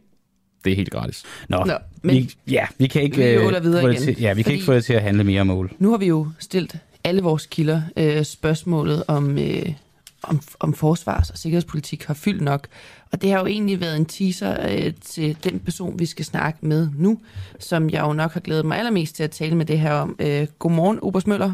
Det 0.63 0.71
er 0.71 0.75
helt 0.75 0.91
gratis. 0.91 1.23
Nå, 1.49 1.63
Nå, 1.65 1.73
men 2.01 2.15
vi, 2.15 2.35
ja, 2.47 2.65
vi 2.77 2.87
kan 2.87 3.01
ikke, 3.01 3.17
vi 3.17 3.23
øh, 3.23 3.63
videre 3.63 3.81
få 3.81 3.87
det 3.87 3.93
igen, 3.93 4.03
til, 4.03 4.21
ja, 4.21 4.33
vi 4.33 4.41
kan 4.41 4.53
ikke 4.53 4.65
få 4.65 4.73
det 4.73 4.85
til 4.85 4.93
at 4.93 5.01
handle 5.01 5.23
mere 5.23 5.41
om 5.41 5.49
ål. 5.49 5.71
nu 5.79 5.89
har 5.89 5.97
vi 5.97 6.05
jo 6.05 6.27
stillet 6.39 6.79
alle 7.03 7.21
vores 7.21 7.45
kilder 7.45 7.81
øh, 7.97 8.23
spørgsmålet 8.23 9.03
om, 9.07 9.37
øh, 9.37 9.73
om, 10.23 10.41
om 10.59 10.73
forsvars- 10.73 11.29
og 11.29 11.37
sikkerhedspolitik 11.37 12.03
har 12.03 12.13
fyldt 12.13 12.41
nok. 12.41 12.67
Og 13.11 13.21
det 13.21 13.31
har 13.31 13.39
jo 13.39 13.45
egentlig 13.45 13.79
været 13.81 13.95
en 13.97 14.05
teaser 14.05 14.69
øh, 14.69 14.93
til 15.01 15.37
den 15.43 15.59
person, 15.59 15.99
vi 15.99 16.05
skal 16.05 16.25
snakke 16.25 16.59
med 16.61 16.89
nu, 16.97 17.19
som 17.59 17.89
jeg 17.89 18.01
jo 18.01 18.13
nok 18.13 18.33
har 18.33 18.39
glædet 18.39 18.65
mig 18.65 18.77
allermest 18.77 19.15
til 19.15 19.23
at 19.23 19.31
tale 19.31 19.55
med 19.55 19.65
det 19.65 19.79
her 19.79 19.91
om. 19.91 20.15
Øh, 20.19 20.47
godmorgen, 20.59 20.99
Obers 21.01 21.27
Møller. 21.27 21.53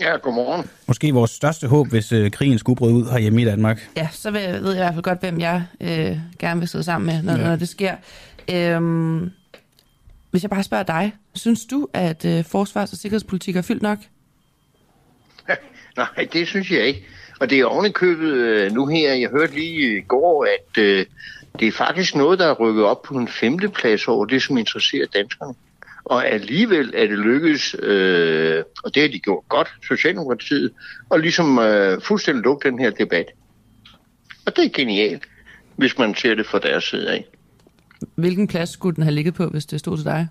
Ja, 0.00 0.16
godmorgen. 0.16 0.70
Måske 0.86 1.12
vores 1.12 1.30
største 1.30 1.66
håb, 1.68 1.88
hvis 1.88 2.12
øh, 2.12 2.30
krigen 2.30 2.58
skulle 2.58 2.76
bryde 2.76 2.94
ud 2.94 3.10
herhjemme 3.10 3.42
i 3.42 3.44
Danmark. 3.44 3.88
Ja, 3.96 4.08
så 4.12 4.30
ved 4.30 4.40
jeg, 4.40 4.62
ved 4.62 4.72
jeg 4.72 4.80
i 4.80 4.84
hvert 4.84 4.94
fald 4.94 5.02
godt, 5.02 5.20
hvem 5.20 5.40
jeg 5.40 5.64
øh, 5.80 6.18
gerne 6.38 6.60
vil 6.60 6.68
sidde 6.68 6.84
sammen 6.84 7.06
med, 7.06 7.22
når, 7.22 7.42
ja. 7.42 7.48
når 7.48 7.56
det 7.56 7.68
sker. 7.68 7.94
Øhm, 8.52 9.30
hvis 10.30 10.42
jeg 10.42 10.50
bare 10.50 10.62
spørger 10.62 10.84
dig, 10.84 11.12
synes 11.34 11.64
du, 11.64 11.88
at 11.92 12.24
øh, 12.24 12.44
forsvars- 12.44 12.92
og 12.92 12.98
sikkerhedspolitik 12.98 13.56
er 13.56 13.62
fyldt 13.62 13.82
nok? 13.82 13.98
Nej, 15.96 16.28
det 16.32 16.48
synes 16.48 16.70
jeg 16.70 16.80
ikke. 16.86 17.06
Og 17.40 17.50
det 17.50 17.60
er 17.60 17.64
ovenikøbet 17.64 18.32
øh, 18.32 18.72
nu 18.72 18.86
her, 18.86 19.14
jeg 19.14 19.30
hørte 19.30 19.54
lige 19.54 19.98
i 19.98 20.00
går, 20.00 20.44
at 20.44 20.82
øh, 20.82 21.06
det 21.58 21.68
er 21.68 21.72
faktisk 21.72 22.14
noget, 22.14 22.38
der 22.38 22.46
er 22.46 22.54
rykket 22.54 22.84
op 22.84 23.02
på 23.02 23.14
en 23.14 23.28
femte 23.28 23.68
plads 23.68 24.08
over 24.08 24.24
det, 24.24 24.42
som 24.42 24.58
interesserer 24.58 25.06
danskerne. 25.06 25.54
Og 26.10 26.26
alligevel 26.28 26.92
er 26.96 27.06
det 27.06 27.18
lykkedes, 27.18 27.76
øh, 27.82 28.64
og 28.84 28.94
det 28.94 29.02
har 29.02 29.08
de 29.08 29.18
gjort 29.18 29.44
godt, 29.48 29.68
Socialdemokratiet, 29.88 30.72
og 31.10 31.20
ligesom 31.20 31.58
øh, 31.58 32.00
fuldstændig 32.02 32.44
lukke 32.44 32.70
den 32.70 32.78
her 32.78 32.90
debat. 32.90 33.26
Og 34.46 34.56
det 34.56 34.64
er 34.64 34.68
genialt, 34.74 35.22
hvis 35.76 35.98
man 35.98 36.14
ser 36.14 36.34
det 36.34 36.46
fra 36.46 36.58
deres 36.58 36.84
side 36.84 37.10
af. 37.10 37.26
Hvilken 38.14 38.48
plads 38.48 38.70
skulle 38.70 38.96
den 38.96 39.02
have 39.02 39.14
ligget 39.14 39.34
på, 39.34 39.46
hvis 39.46 39.66
det 39.66 39.80
stod 39.80 39.96
til 39.96 40.04
dig? 40.04 40.28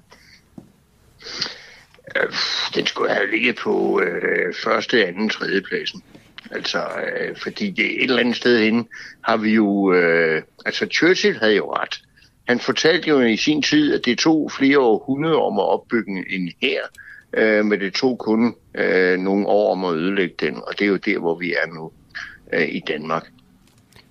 Øh, 2.16 2.34
den 2.76 2.86
skulle 2.86 3.14
have 3.14 3.32
ligget 3.32 3.56
på 3.56 4.02
øh, 4.02 4.54
første, 4.64 5.08
anden, 5.08 5.30
tredje 5.30 5.62
pladsen. 5.62 6.04
Altså, 6.52 6.80
øh, 6.80 7.38
fordi 7.38 7.72
det 7.72 7.86
et 7.86 8.04
eller 8.04 8.20
andet 8.20 8.36
sted 8.36 8.60
hen 8.60 8.88
har 9.22 9.38
vi 9.38 9.54
jo... 9.54 9.94
Øh, 9.94 10.42
altså, 10.66 10.86
Churchill 10.86 11.40
havde 11.40 11.56
jo 11.56 11.74
ret. 11.74 12.02
Han 12.50 12.60
fortalte 12.60 13.10
jo 13.10 13.20
i 13.22 13.38
sin 13.38 13.62
tid, 13.62 13.94
at 13.94 14.06
det 14.06 14.18
tog 14.18 14.52
flere 14.52 14.80
århundreder 14.80 15.40
om 15.40 15.60
at 15.60 15.66
opbygge 15.66 16.26
en 16.30 16.52
her, 16.62 16.82
øh, 17.34 17.66
men 17.66 17.80
det 17.80 17.94
tog 17.94 18.18
kun 18.18 18.56
øh, 18.76 19.20
nogle 19.20 19.48
år 19.48 19.72
om 19.72 19.86
at 19.86 19.94
ødelægge 19.94 20.36
den, 20.40 20.56
og 20.56 20.80
det 20.80 20.82
er 20.82 20.90
jo 20.90 20.96
der, 20.96 21.20
hvor 21.20 21.36
vi 21.36 21.52
er 21.52 21.74
nu 21.74 21.92
øh, 22.54 22.70
i 22.70 22.80
Danmark. 22.88 23.32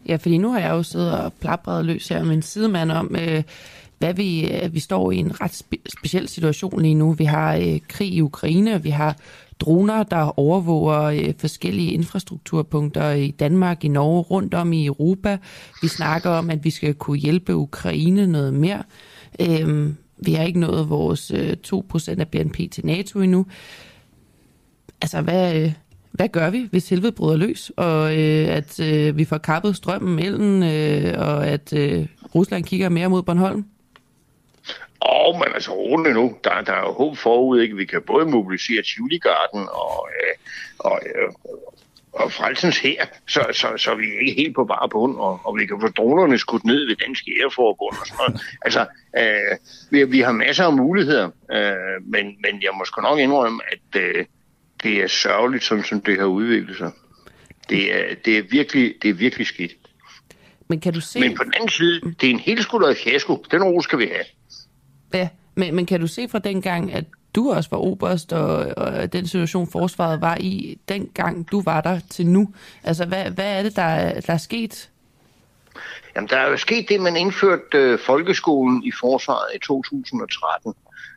Ja, 0.09 0.17
fordi 0.17 0.39
nu 0.39 0.53
har 0.53 0.61
jeg 0.61 0.71
jo 0.71 0.83
siddet 0.83 1.13
og 1.13 1.33
plapret 1.33 1.85
løs 1.85 2.09
her 2.09 2.25
med 2.25 2.35
en 2.35 2.43
sidemand 2.43 2.91
om, 2.91 3.17
øh, 3.21 3.43
hvad 3.99 4.15
vi, 4.15 4.53
øh, 4.53 4.75
vi 4.75 4.81
står 4.81 5.11
i 5.11 5.17
en 5.17 5.41
ret 5.41 5.63
spe- 5.63 5.99
speciel 5.99 6.29
situation 6.29 6.83
lige 6.83 6.95
nu. 6.95 7.13
Vi 7.13 7.25
har 7.25 7.57
øh, 7.57 7.81
krig 7.89 8.09
i 8.09 8.21
Ukraine, 8.21 8.83
vi 8.83 8.91
har 8.91 9.17
droner, 9.61 10.03
der 10.03 10.39
overvåger 10.39 11.03
øh, 11.03 11.35
forskellige 11.39 11.93
infrastrukturpunkter 11.93 13.11
i 13.11 13.31
Danmark, 13.31 13.85
i 13.85 13.89
Norge, 13.89 14.23
rundt 14.23 14.55
om 14.55 14.73
i 14.73 14.87
Europa. 14.87 15.39
Vi 15.83 15.89
snakker 15.89 16.31
om, 16.31 16.51
at 16.51 16.65
vi 16.65 16.71
skal 16.71 16.95
kunne 16.95 17.19
hjælpe 17.19 17.57
Ukraine 17.57 18.27
noget 18.27 18.55
mere. 18.55 18.83
Øhm, 19.41 19.97
vi 20.25 20.33
har 20.33 20.45
ikke 20.45 20.61
nået 20.61 20.89
vores 20.89 21.31
øh, 21.31 21.57
2% 21.67 22.21
af 22.21 22.29
BNP 22.29 22.71
til 22.71 22.87
NATO 22.87 23.21
endnu. 23.21 23.47
Altså, 25.03 25.21
hvad, 25.21 25.63
øh, 25.63 25.73
hvad 26.13 26.29
gør 26.29 26.51
vi, 26.51 26.69
hvis 26.71 26.89
helvede 26.89 27.13
bryder 27.13 27.37
løs, 27.37 27.73
og 27.77 28.19
øh, 28.19 28.49
at 28.49 28.81
øh, 28.81 29.17
vi 29.17 29.25
får 29.25 29.39
kappet 29.39 29.77
strømmen, 29.77 30.19
elden, 30.19 30.63
øh, 30.63 31.15
og 31.19 31.47
at 31.47 31.73
øh, 31.73 32.07
Rusland 32.35 32.65
kigger 32.65 32.89
mere 32.89 33.11
mod 33.11 33.23
Bornholm? 33.23 33.65
Åh, 35.03 35.29
oh, 35.29 35.39
men 35.39 35.55
altså 35.55 35.73
roligt 35.73 36.15
nu. 36.15 36.37
Der, 36.45 36.61
der 36.61 36.73
er 36.73 36.81
jo 36.81 36.93
håb 36.93 37.17
forud, 37.17 37.61
ikke? 37.61 37.77
Vi 37.77 37.85
kan 37.85 38.03
både 38.03 38.27
mobilisere 38.27 38.83
Tivoli-garden 38.83 39.69
og, 39.69 40.09
øh, 40.17 40.35
og, 40.79 41.01
øh, 41.07 41.29
og 42.13 42.33
frelsens 42.33 42.79
her, 42.79 43.05
så, 43.29 43.47
så, 43.53 43.69
så 43.77 43.95
vi 43.95 44.05
er 44.05 44.21
ikke 44.21 44.43
helt 44.43 44.55
på 44.55 44.65
bare 44.65 44.89
bund, 44.89 45.17
og, 45.17 45.41
og 45.45 45.57
vi 45.59 45.67
kan 45.67 45.81
få 45.81 45.89
dronerne 45.89 46.39
skudt 46.39 46.65
ned 46.65 46.87
ved 46.87 46.97
Dansk 46.97 47.25
Æreforbund 47.41 47.97
og 48.01 48.07
sådan 48.07 48.17
noget. 48.19 48.41
Altså, 48.63 48.87
øh, 49.19 49.57
vi, 49.91 50.05
vi 50.05 50.21
har 50.21 50.33
masser 50.33 50.65
af 50.65 50.73
muligheder, 50.73 51.31
øh, 51.53 52.03
men, 52.03 52.27
men 52.27 52.63
jeg 52.63 52.71
må 52.75 52.85
sgu 52.85 53.01
nok 53.01 53.19
indrømme, 53.19 53.61
at 53.73 54.03
øh, 54.03 54.25
det 54.83 55.03
er 55.03 55.07
sørgeligt, 55.07 55.65
sådan 55.65 55.85
som 55.85 56.01
det 56.01 56.19
har 56.19 56.27
udviklet 56.27 56.77
sig. 56.77 56.91
Det 57.69 57.95
er, 57.95 58.15
det 58.25 58.39
er, 58.39 58.43
virkelig, 58.51 58.95
det 59.03 59.11
er 59.11 59.15
virkelig 59.15 59.47
skidt. 59.47 59.73
Men 60.69 60.81
kan 60.81 60.93
du 60.93 61.01
se... 61.01 61.21
Men 61.21 61.37
på 61.37 61.45
den 61.45 61.53
anden 61.55 61.69
side, 61.69 62.01
det 62.21 62.27
er 62.27 62.31
en 62.31 62.39
helt 62.39 62.63
skuldret 62.63 62.97
fiasko. 62.97 63.45
Den 63.51 63.63
ro 63.63 63.81
skal 63.81 63.99
vi 63.99 64.07
have. 64.07 64.25
Ja, 65.15 65.29
men, 65.55 65.75
men 65.75 65.87
kan 65.87 66.01
du 66.01 66.07
se 66.07 66.29
fra 66.29 66.39
dengang, 66.39 66.93
at 66.93 67.05
du 67.35 67.53
også 67.53 67.71
var 67.71 67.79
oberst, 67.79 68.33
og, 68.33 68.67
og 68.77 69.13
den 69.13 69.27
situation, 69.27 69.71
forsvaret 69.71 70.21
var 70.21 70.37
i, 70.41 70.79
dengang 70.89 71.51
du 71.51 71.63
var 71.63 71.81
der 71.81 72.01
til 72.11 72.27
nu? 72.27 72.49
Altså, 72.85 73.07
hvad, 73.07 73.31
hvad 73.31 73.59
er 73.59 73.63
det, 73.63 73.77
der, 73.77 74.21
der 74.21 74.33
er 74.33 74.39
sket? 74.39 74.91
Jamen, 76.17 76.29
der 76.29 76.37
er 76.37 76.51
jo 76.51 76.57
sket 76.57 76.89
det, 76.89 77.01
man 77.01 77.17
indførte 77.17 77.79
øh, 77.79 77.99
folkeskolen 77.99 78.85
i 78.85 78.93
forsvaret 79.01 79.55
i 79.55 79.59
2013 79.59 80.75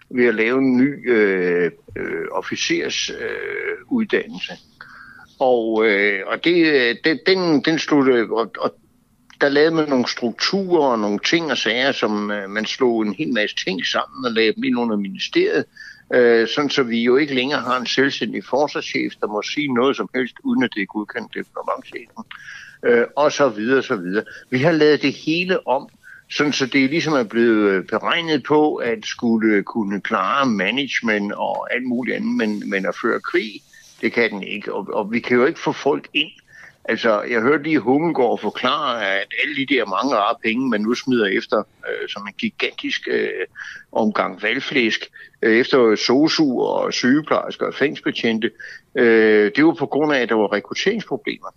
ved 0.09 0.25
at 0.25 0.35
lave 0.35 0.57
en 0.57 0.77
ny 0.77 1.11
øh, 1.11 1.71
øh, 1.95 2.25
officersuddannelse. 2.31 4.51
Øh, 4.51 4.57
og 5.39 5.85
øh, 5.85 6.19
og 6.27 6.43
det, 6.43 6.65
øh, 6.65 6.95
det, 7.03 7.21
den, 7.27 7.61
den 7.61 7.79
sluttede, 7.79 8.27
og, 8.31 8.51
og 8.59 8.75
der 9.41 9.49
lavede 9.49 9.75
man 9.75 9.89
nogle 9.89 10.07
strukturer 10.07 10.87
og 10.87 10.99
nogle 10.99 11.19
ting 11.19 11.51
og 11.51 11.57
sager, 11.57 11.91
som 11.91 12.31
øh, 12.31 12.49
man 12.49 12.65
slog 12.65 13.01
en 13.01 13.13
hel 13.13 13.33
masse 13.33 13.55
ting 13.55 13.85
sammen 13.85 14.25
og 14.25 14.31
lavede 14.31 14.55
dem 14.55 14.63
ind 14.63 14.79
under 14.79 14.95
ministeriet, 14.95 15.65
øh, 16.13 16.47
sådan 16.47 16.69
så 16.69 16.83
vi 16.83 17.03
jo 17.03 17.17
ikke 17.17 17.35
længere 17.35 17.61
har 17.61 17.79
en 17.79 17.87
selvstændig 17.87 18.43
forsvarschef, 18.45 19.13
der 19.21 19.27
må 19.27 19.41
sige 19.41 19.73
noget 19.73 19.95
som 19.95 20.09
helst, 20.15 20.35
uden 20.43 20.63
at 20.63 20.69
det 20.75 20.81
er 20.81 20.85
godkendt 20.85 21.33
departementchefen, 21.33 22.23
øh, 22.85 23.05
og 23.15 23.31
så 23.31 23.49
videre, 23.49 23.83
så 23.83 23.95
videre. 23.95 24.23
Vi 24.49 24.57
har 24.57 24.71
lavet 24.71 25.01
det 25.01 25.13
hele 25.13 25.67
om, 25.67 25.89
sådan 26.31 26.53
så 26.53 26.65
det 26.65 26.89
ligesom 26.89 27.13
er 27.13 27.23
blevet 27.23 27.71
øh, 27.71 27.85
beregnet 27.85 28.43
på, 28.43 28.75
at 28.75 29.05
skulle 29.05 29.63
kunne 29.63 30.01
klare 30.01 30.45
management 30.45 31.33
og 31.33 31.73
alt 31.73 31.83
muligt 31.83 32.15
andet, 32.15 32.35
men, 32.35 32.69
men 32.69 32.85
at 32.85 32.95
føre 33.01 33.19
krig, 33.19 33.61
det 34.01 34.13
kan 34.13 34.31
den 34.31 34.43
ikke. 34.43 34.73
Og, 34.73 34.87
og 34.93 35.11
vi 35.11 35.19
kan 35.19 35.37
jo 35.37 35.45
ikke 35.45 35.59
få 35.59 35.71
folk 35.71 36.07
ind, 36.13 36.31
Altså, 36.85 37.21
jeg 37.21 37.41
hørte 37.41 37.63
lige 37.63 37.79
Hummelgaard 37.79 38.39
forklare, 38.39 39.11
at 39.21 39.27
alle 39.43 39.55
de 39.55 39.75
der 39.75 39.85
mange 39.85 40.15
rare 40.15 40.35
penge, 40.43 40.69
man 40.69 40.81
nu 40.81 40.93
smider 40.93 41.25
efter, 41.25 41.57
øh, 41.57 42.09
som 42.09 42.27
en 42.27 42.33
gigantisk 42.33 43.07
øh, 43.11 43.29
omgang 43.91 44.41
valgflæsk, 44.43 45.11
øh, 45.41 45.57
efter 45.57 45.95
sosu 45.95 46.61
og 46.61 46.93
sygeplejersker 46.93 47.65
og 47.65 47.73
fængsbetjente, 47.73 48.51
øh, 48.95 49.51
det 49.55 49.65
var 49.65 49.73
på 49.73 49.85
grund 49.85 50.13
af, 50.13 50.19
at 50.19 50.29
der 50.29 50.35
var 50.35 50.53
rekrutteringsproblemer. 50.53 51.55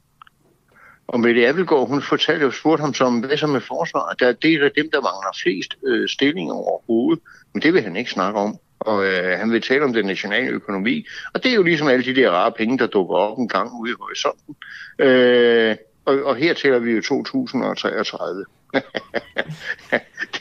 Og 1.07 1.21
Mette 1.21 1.49
Abelgaard, 1.49 1.89
hun 1.89 2.03
fortalte 2.03 2.45
jo, 2.45 2.51
spurgte 2.51 2.81
ham 2.81 2.95
som, 2.95 3.21
hvad 3.21 3.37
så 3.37 3.47
med 3.47 3.61
forsvaret? 3.61 4.21
Der, 4.21 4.33
det 4.33 4.55
er 4.55 4.69
dem, 4.69 4.91
der 4.91 5.01
mangler 5.01 5.39
flest 5.43 5.75
øh, 5.87 6.09
stillinger 6.09 6.55
overhovedet. 6.55 7.23
Men 7.53 7.63
det 7.63 7.75
vil 7.75 7.83
han 7.83 7.97
ikke 7.97 8.11
snakke 8.11 8.41
om 8.41 8.59
og 8.85 9.05
øh, 9.05 9.39
han 9.39 9.53
vil 9.53 9.63
tale 9.63 9.85
om 9.85 9.93
den 9.93 10.07
nationale 10.07 10.51
økonomi. 10.51 11.07
Og 11.35 11.43
det 11.43 11.51
er 11.51 11.55
jo 11.55 11.63
ligesom 11.63 11.89
alle 11.89 12.05
de 12.05 12.15
der 12.15 12.31
rare 12.31 12.53
penge, 12.53 12.79
der 12.79 12.87
dukker 12.87 13.15
op 13.15 13.39
en 13.39 13.49
gang 13.49 13.81
ude 13.81 13.91
i 13.91 13.95
horisonten. 14.01 14.57
Øh, 14.99 15.77
og, 16.05 16.23
og 16.23 16.37
her 16.37 16.55
tæller 16.55 16.79
vi 16.79 16.93
jo 16.93 17.03
2033. 17.03 18.45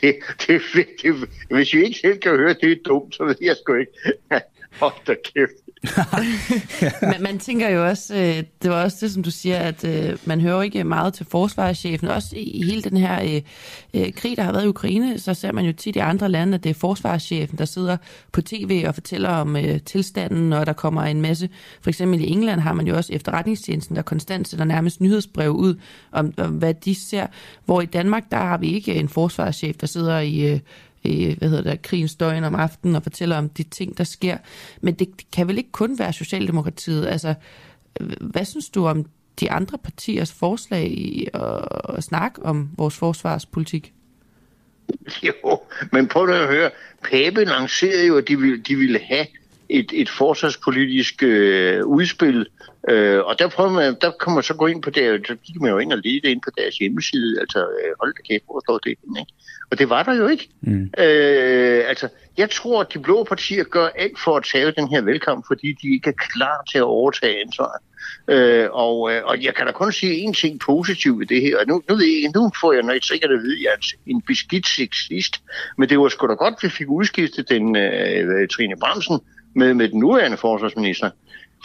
det, 0.00 0.16
det, 0.46 0.62
det, 1.02 1.28
hvis 1.50 1.74
vi 1.74 1.84
ikke 1.84 1.98
selv 1.98 2.18
kan 2.18 2.36
høre, 2.36 2.54
det 2.60 2.72
er 2.72 2.76
dumt, 2.84 3.14
så 3.14 3.24
ved 3.24 3.36
jeg 3.40 3.56
sgu 3.56 3.74
ikke. 3.74 3.92
Hold 4.80 5.06
da 5.06 5.14
kæft. 5.14 5.63
man, 7.12 7.22
man 7.22 7.38
tænker 7.38 7.68
jo 7.68 7.86
også, 7.86 8.14
øh, 8.14 8.42
det 8.62 8.70
var 8.70 8.84
også 8.84 8.96
det, 9.00 9.12
som 9.12 9.22
du 9.22 9.30
siger, 9.30 9.58
at 9.58 9.84
øh, 9.84 10.18
man 10.24 10.40
hører 10.40 10.62
ikke 10.62 10.84
meget 10.84 11.14
til 11.14 11.26
forsvarschefen. 11.26 12.08
Også 12.08 12.36
i, 12.36 12.42
i 12.42 12.64
hele 12.64 12.82
den 12.82 12.96
her 12.96 13.22
øh, 13.22 13.42
øh, 13.94 14.12
krig, 14.12 14.36
der 14.36 14.42
har 14.42 14.52
været 14.52 14.64
i 14.64 14.68
Ukraine, 14.68 15.18
så 15.18 15.34
ser 15.34 15.52
man 15.52 15.64
jo 15.64 15.72
tit 15.72 15.96
i 15.96 15.98
andre 15.98 16.28
lande, 16.28 16.54
at 16.54 16.64
det 16.64 16.70
er 16.70 16.74
forsvarschefen, 16.74 17.58
der 17.58 17.64
sidder 17.64 17.96
på 18.32 18.42
tv 18.42 18.84
og 18.88 18.94
fortæller 18.94 19.28
om 19.28 19.56
øh, 19.56 19.80
tilstanden, 19.80 20.52
og 20.52 20.66
der 20.66 20.72
kommer 20.72 21.02
en 21.02 21.22
masse. 21.22 21.48
For 21.80 21.90
eksempel 21.90 22.20
i 22.20 22.30
England 22.30 22.60
har 22.60 22.72
man 22.72 22.86
jo 22.86 22.96
også 22.96 23.12
efterretningstjenesten, 23.12 23.96
der 23.96 24.02
konstant 24.02 24.48
sætter 24.48 24.64
nærmest 24.64 25.00
nyhedsbrev 25.00 25.50
ud 25.50 25.74
om, 26.12 26.34
om 26.38 26.50
hvad 26.50 26.74
de 26.74 26.94
ser. 26.94 27.26
Hvor 27.64 27.80
i 27.80 27.86
Danmark, 27.86 28.30
der 28.30 28.36
har 28.36 28.58
vi 28.58 28.72
ikke 28.72 28.94
en 28.94 29.08
forsvarschef, 29.08 29.76
der 29.76 29.86
sidder 29.86 30.18
i... 30.18 30.52
Øh, 30.52 30.60
øh, 31.06 31.38
hvad 31.38 31.48
hedder 31.48 31.70
det, 31.70 31.82
krigens 31.82 32.14
døgn 32.14 32.44
om 32.44 32.54
aftenen 32.54 32.96
og 32.96 33.02
fortæller 33.02 33.36
om 33.36 33.48
de 33.48 33.62
ting, 33.62 33.98
der 33.98 34.04
sker. 34.04 34.36
Men 34.80 34.94
det, 34.94 35.08
det 35.16 35.30
kan 35.30 35.48
vel 35.48 35.58
ikke 35.58 35.72
kun 35.72 35.98
være 35.98 36.12
Socialdemokratiet. 36.12 37.06
Altså, 37.06 37.34
hvad 38.20 38.44
synes 38.44 38.68
du 38.68 38.86
om 38.86 39.06
de 39.40 39.50
andre 39.50 39.78
partiers 39.78 40.32
forslag 40.32 40.86
i 40.86 41.28
at, 41.34 41.68
at 41.88 42.04
snakke 42.04 42.42
om 42.42 42.70
vores 42.76 42.96
forsvarspolitik? 42.96 43.92
Jo, 45.22 45.62
men 45.92 46.08
prøv 46.08 46.28
at 46.28 46.48
høre. 46.48 46.70
Pape 47.02 47.44
lancerede 47.44 48.06
jo, 48.06 48.16
at 48.16 48.28
de 48.28 48.38
ville, 48.38 48.58
de 48.58 48.76
ville 48.76 48.98
have 48.98 49.26
et, 49.68 49.92
et 49.94 50.08
forsvarspolitisk 50.08 51.22
øh, 51.22 51.86
udspil, 51.86 52.46
øh, 52.88 53.24
og 53.24 53.38
der, 53.38 53.48
prøver 53.48 53.70
man, 53.70 53.96
der 54.00 54.10
kan 54.24 54.34
man 54.34 54.42
så 54.42 54.54
gå 54.54 54.66
ind 54.66 54.82
på 54.82 54.90
det, 54.90 55.26
så 55.26 55.34
gik 55.34 55.60
man 55.60 55.70
jo 55.70 55.78
ind 55.78 55.92
og 55.92 55.98
lede 55.98 56.30
ind 56.30 56.40
på 56.42 56.50
deres 56.58 56.78
hjemmeside, 56.78 57.40
altså 57.40 57.58
øh, 57.58 57.92
hold 58.00 58.14
da 58.14 58.22
kæft, 58.28 58.44
hvor 58.44 58.60
står 58.64 58.78
det, 58.78 58.90
ikke? 58.90 59.32
Og 59.70 59.78
det 59.78 59.90
var 59.90 60.02
der 60.02 60.14
jo 60.14 60.26
ikke. 60.28 60.48
Mm. 60.60 60.90
Øh, 60.98 61.82
altså, 61.88 62.08
jeg 62.36 62.50
tror, 62.50 62.80
at 62.80 62.94
de 62.94 62.98
blå 62.98 63.24
partier 63.24 63.64
gør 63.64 63.86
alt 63.86 64.18
for 64.24 64.36
at 64.36 64.44
tage 64.52 64.72
den 64.72 64.88
her 64.88 65.00
velkamp, 65.00 65.44
fordi 65.46 65.72
de 65.82 65.94
ikke 65.94 66.08
er 66.08 66.30
klar 66.32 66.64
til 66.70 66.78
at 66.78 66.84
overtage 66.84 67.40
ansvaret. 67.40 67.80
Øh, 68.28 68.68
og, 68.72 69.12
øh, 69.12 69.24
og 69.24 69.42
jeg 69.42 69.54
kan 69.54 69.66
da 69.66 69.72
kun 69.72 69.92
sige 69.92 70.14
en 70.14 70.34
ting 70.34 70.60
positivt 70.60 71.18
ved 71.18 71.26
det 71.26 71.42
her. 71.42 71.56
Nu, 71.66 71.82
nu, 71.88 71.94
ved 71.94 72.04
jeg, 72.04 72.32
nu 72.34 72.50
får 72.60 72.72
jeg 72.72 72.82
nok 72.82 73.02
sikkert 73.02 73.30
at 73.30 73.42
vide, 73.42 73.58
at 73.58 73.62
jeg 73.62 73.70
er 73.72 73.96
en 74.06 74.22
beskidt 74.22 74.66
sexist. 74.66 75.42
Men 75.78 75.88
det 75.88 75.98
var 75.98 76.08
sgu 76.08 76.26
da 76.26 76.32
godt, 76.32 76.54
at 76.54 76.62
vi 76.62 76.68
fik 76.68 76.88
udskiftet 76.88 77.48
den 77.48 77.76
øh, 77.76 78.48
Trine 78.48 78.76
Bremsen 78.80 79.20
med, 79.54 79.74
med 79.74 79.88
den 79.88 80.00
nuværende 80.00 80.36
forsvarsminister. 80.36 81.10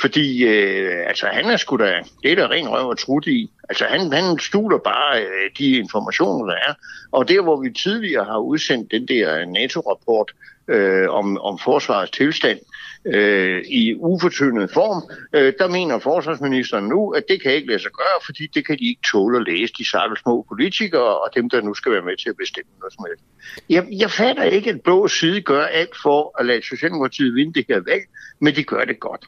Fordi 0.02 0.44
øh, 0.44 1.08
altså, 1.08 1.26
han 1.26 1.46
er 1.46 1.58
sgu 1.58 1.78
da, 1.78 2.04
det 2.24 2.32
er 2.32 2.36
der 2.36 2.52
ren 2.52 2.70
røv 2.70 2.88
og 2.88 2.98
trut 2.98 3.28
i. 3.28 3.52
Altså 3.70 3.86
han, 3.86 4.12
han 4.14 4.40
stuler 4.40 4.78
bare 4.78 5.22
øh, 5.22 5.50
de 5.58 5.78
informationer, 5.78 6.46
der 6.46 6.56
er. 6.68 6.74
Og 7.12 7.28
der, 7.28 7.42
hvor 7.42 7.62
vi 7.62 7.74
tidligere 7.74 8.26
har 8.26 8.38
udsendt 8.38 8.92
den 8.92 9.08
der 9.08 9.46
NATO-rapport 9.46 10.32
øh, 10.68 11.10
om, 11.10 11.38
om 11.38 11.60
forsvarets 11.60 12.12
tilstand, 12.12 12.60
øh, 13.06 13.64
i 13.66 13.96
ufortyndet 13.96 14.72
form, 14.72 15.10
øh, 15.34 15.54
der 15.60 15.68
mener 15.68 16.00
forsvarsministeren 16.00 16.86
nu, 16.86 17.10
at 17.10 17.24
det 17.30 17.42
kan 17.42 17.54
ikke 17.54 17.68
lade 17.68 17.80
sig 17.80 17.92
gøre, 17.92 18.20
fordi 18.26 18.48
det 18.48 18.68
kan 18.68 18.78
de 18.80 18.90
ikke 18.90 19.02
tåle 19.12 19.38
at 19.38 19.48
læse, 19.48 19.74
de 19.78 19.90
sakke 19.90 20.16
små 20.24 20.46
politikere 20.48 21.18
og 21.24 21.30
dem, 21.36 21.50
der 21.50 21.62
nu 21.62 21.74
skal 21.74 21.92
være 21.92 22.02
med 22.02 22.18
til 22.18 22.30
at 22.30 22.38
bestemme 22.38 22.72
noget 22.80 22.94
som 22.94 23.06
helst. 23.08 23.24
Jeg, 23.70 23.88
jeg 24.04 24.12
fatter 24.12 24.44
ikke, 24.44 24.70
at 24.70 24.82
blå 24.82 25.08
side 25.08 25.42
gør 25.42 25.64
alt 25.64 25.96
for 26.04 26.40
at 26.40 26.46
lade 26.46 26.62
Socialdemokratiet 26.64 27.36
vinde 27.36 27.54
det 27.54 27.66
her 27.70 27.82
valg, 27.92 28.04
men 28.40 28.56
de 28.56 28.64
gør 28.64 28.86
det 28.86 29.00
godt. 29.00 29.26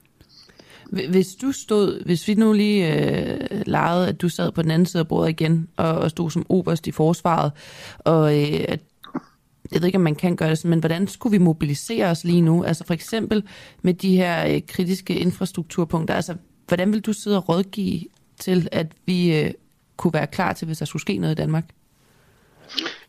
Hvis 0.92 1.36
du 1.36 1.52
stod, 1.52 2.06
hvis 2.06 2.28
vi 2.28 2.34
nu 2.34 2.54
lige 2.54 2.94
øh, 2.94 3.62
legede, 3.66 4.08
at 4.08 4.22
du 4.22 4.30
sad 4.30 4.52
på 4.52 4.62
den 4.62 4.72
anden 4.72 4.86
side 4.86 5.02
af 5.02 5.08
bordet 5.08 5.30
igen, 5.30 5.68
og, 5.78 5.94
og 5.94 6.10
stod 6.10 6.32
som 6.32 6.46
oberst 6.50 6.88
i 6.88 6.92
forsvaret, 6.92 7.52
og 8.00 8.40
øh, 8.40 8.66
at 8.68 8.80
jeg 9.72 9.82
ved 9.82 9.86
ikke, 9.86 9.98
om 9.98 10.02
man 10.02 10.16
kan 10.16 10.36
gøre 10.36 10.50
det 10.50 10.58
sådan, 10.58 10.70
men 10.70 10.80
hvordan 10.80 11.08
skulle 11.08 11.32
vi 11.32 11.44
mobilisere 11.44 12.08
os 12.08 12.24
lige 12.24 12.42
nu? 12.42 12.64
Altså 12.64 12.84
for 12.86 12.94
eksempel 12.94 13.44
med 13.82 13.94
de 13.94 14.16
her 14.16 14.56
øh, 14.56 14.62
kritiske 14.68 15.16
infrastrukturpunkter. 15.16 16.14
Altså, 16.14 16.36
hvordan 16.68 16.94
vil 16.94 17.02
du 17.02 17.14
sidde 17.14 17.38
og 17.38 17.50
rådgive 17.50 18.02
til, 18.40 18.68
at 18.72 18.88
vi 19.06 19.40
øh, 19.40 19.52
kunne 19.98 20.14
være 20.14 20.28
klar 20.28 20.54
til, 20.54 20.66
hvis 20.66 20.78
der 20.78 20.86
skulle 20.86 21.02
ske 21.02 21.18
noget 21.18 21.36
i 21.36 21.42
Danmark? 21.42 21.66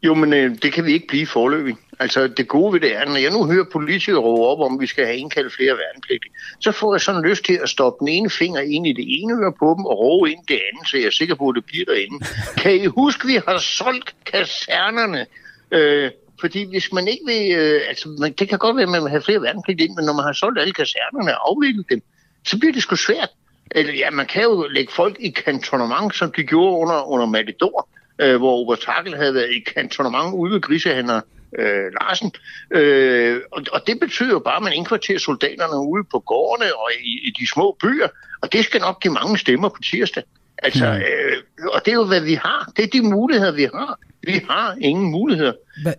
Jo, 0.03 0.15
men 0.15 0.33
øh, 0.33 0.57
det 0.63 0.73
kan 0.73 0.85
vi 0.85 0.93
ikke 0.93 1.07
blive 1.07 1.27
forløbig. 1.27 1.77
Altså, 1.99 2.27
det 2.29 2.49
gode 2.49 2.73
ved 2.73 2.81
det 2.81 2.97
er, 2.97 3.05
når 3.05 3.17
jeg 3.17 3.31
nu 3.31 3.47
hører 3.47 3.65
politikere 3.73 4.21
råbe 4.21 4.43
op 4.43 4.61
om, 4.61 4.81
vi 4.81 4.87
skal 4.87 5.05
have 5.05 5.17
indkaldt 5.17 5.53
flere 5.53 5.77
værnepligtige, 5.77 6.33
så 6.61 6.73
får 6.73 6.95
jeg 6.95 7.01
sådan 7.01 7.23
lyst 7.23 7.45
til 7.45 7.61
at 7.63 7.69
stoppe 7.69 8.01
den 8.01 8.09
ene 8.09 8.31
finger 8.31 8.61
ind 8.61 8.87
i 8.87 8.93
det 8.93 9.05
ene 9.09 9.45
øre 9.45 9.53
på 9.59 9.75
dem 9.77 9.85
og 9.85 9.99
råbe 9.99 10.31
ind 10.31 10.41
det 10.49 10.61
andet, 10.73 10.89
så 10.89 10.97
jeg 10.97 11.07
er 11.07 11.11
sikker 11.11 11.35
på, 11.35 11.49
at 11.49 11.55
det 11.57 11.65
bliver 11.65 11.85
derinde. 11.85 12.25
Kan 12.63 12.75
I 12.75 12.87
huske, 12.87 13.23
at 13.25 13.29
vi 13.29 13.41
har 13.47 13.59
solgt 13.59 14.15
kasernerne? 14.25 15.27
Øh, 15.71 16.11
fordi 16.41 16.65
hvis 16.71 16.93
man 16.93 17.09
ikke 17.09 17.25
vil... 17.27 17.57
Øh, 17.57 17.81
altså, 17.89 18.09
man, 18.21 18.33
det 18.33 18.49
kan 18.49 18.59
godt 18.59 18.77
være, 18.77 18.83
at 18.83 18.89
man 18.89 19.03
vil 19.03 19.11
have 19.11 19.23
flere 19.23 19.43
værnepligtige 19.43 19.89
ind, 19.89 19.97
men 19.97 20.05
når 20.05 20.13
man 20.13 20.25
har 20.25 20.33
solgt 20.33 20.61
alle 20.61 20.73
kasernerne 20.73 21.39
og 21.39 21.51
afviklet 21.51 21.87
dem, 21.91 22.03
så 22.47 22.59
bliver 22.59 22.73
det 22.73 22.83
sgu 22.83 22.97
svært. 22.97 23.31
Eller, 23.71 23.93
ja, 23.93 24.11
man 24.11 24.27
kan 24.27 24.43
jo 24.43 24.67
lægge 24.71 24.93
folk 24.93 25.17
i 25.21 25.31
kantonement, 25.31 26.15
som 26.15 26.33
de 26.37 26.43
gjorde 26.43 26.77
under, 26.77 27.09
under 27.13 27.27
Matador, 27.27 27.89
øh, 28.19 28.37
hvor 28.37 28.57
Obertakkel 28.57 29.17
havde 29.17 29.35
været 29.35 29.51
i 29.51 29.61
kantonement 29.61 30.35
ude 30.35 30.53
ved 30.53 30.61
Grisehander 30.61 31.21
øh, 31.59 31.93
Larsen. 32.01 32.33
Øh, 32.71 33.41
og, 33.53 33.63
og 33.73 33.87
det 33.87 34.01
betyder 34.01 34.31
jo 34.31 34.39
bare, 34.39 34.57
at 34.57 34.63
man 34.63 34.73
indkvarterer 34.73 35.19
soldaterne 35.19 35.89
ude 35.89 36.05
på 36.05 36.19
gårdene 36.19 36.75
og 36.75 36.91
i, 37.01 37.29
i 37.29 37.31
de 37.41 37.51
små 37.55 37.77
byer, 37.83 38.09
og 38.43 38.53
det 38.53 38.65
skal 38.65 38.81
nok 38.81 39.03
give 39.03 39.15
mange 39.15 39.39
stemmer 39.39 39.69
på 39.69 39.83
tirsdag. 39.83 40.23
Altså, 40.63 40.87
mm. 40.87 40.97
øh, 40.97 41.69
og 41.73 41.81
det 41.85 41.91
er 41.91 41.97
jo, 41.97 42.05
hvad 42.05 42.21
vi 42.21 42.35
har. 42.35 42.73
Det 42.77 42.83
er 42.83 42.89
de 42.89 43.03
muligheder, 43.03 43.53
vi 43.53 43.63
har. 43.63 43.99
Vi 44.27 44.41
har 44.51 44.77
ingen 44.81 45.11
muligheder. 45.11 45.53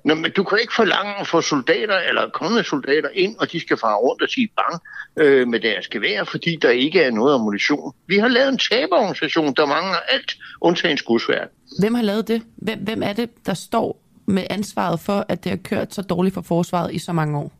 Nå, 0.05 0.15
men 0.15 0.31
du 0.31 0.43
kan 0.43 0.59
ikke 0.61 0.73
forlange 0.75 1.13
at 1.19 1.27
få 1.27 1.41
soldater 1.41 1.97
eller 1.97 2.29
kommende 2.29 2.63
soldater 2.63 3.09
ind, 3.13 3.35
og 3.39 3.51
de 3.51 3.59
skal 3.59 3.77
fare 3.77 3.95
rundt 3.95 4.21
og 4.21 4.29
sige 4.29 4.49
bang 4.57 4.81
øh, 5.17 5.47
med 5.47 5.59
deres 5.59 5.87
gevær, 5.87 6.23
fordi 6.23 6.55
der 6.61 6.69
ikke 6.69 7.01
er 7.01 7.11
noget 7.11 7.33
ammunition. 7.33 7.93
Vi 8.07 8.17
har 8.17 8.27
lavet 8.27 8.49
en 8.49 8.57
taberorganisation, 8.57 9.53
der 9.53 9.65
mangler 9.65 9.97
alt, 10.09 10.35
undtagen 10.61 10.97
skudsværk. 10.97 11.49
Hvem 11.79 11.93
har 11.93 12.03
lavet 12.03 12.27
det? 12.27 12.41
Hvem, 12.55 12.79
hvem 12.79 13.03
er 13.03 13.13
det, 13.13 13.29
der 13.45 13.53
står 13.53 14.03
med 14.25 14.43
ansvaret 14.49 14.99
for, 14.99 15.25
at 15.29 15.43
det 15.43 15.49
har 15.49 15.57
kørt 15.57 15.93
så 15.93 16.01
dårligt 16.01 16.33
for 16.33 16.41
forsvaret 16.41 16.93
i 16.93 16.99
så 16.99 17.13
mange 17.13 17.37
år? 17.37 17.51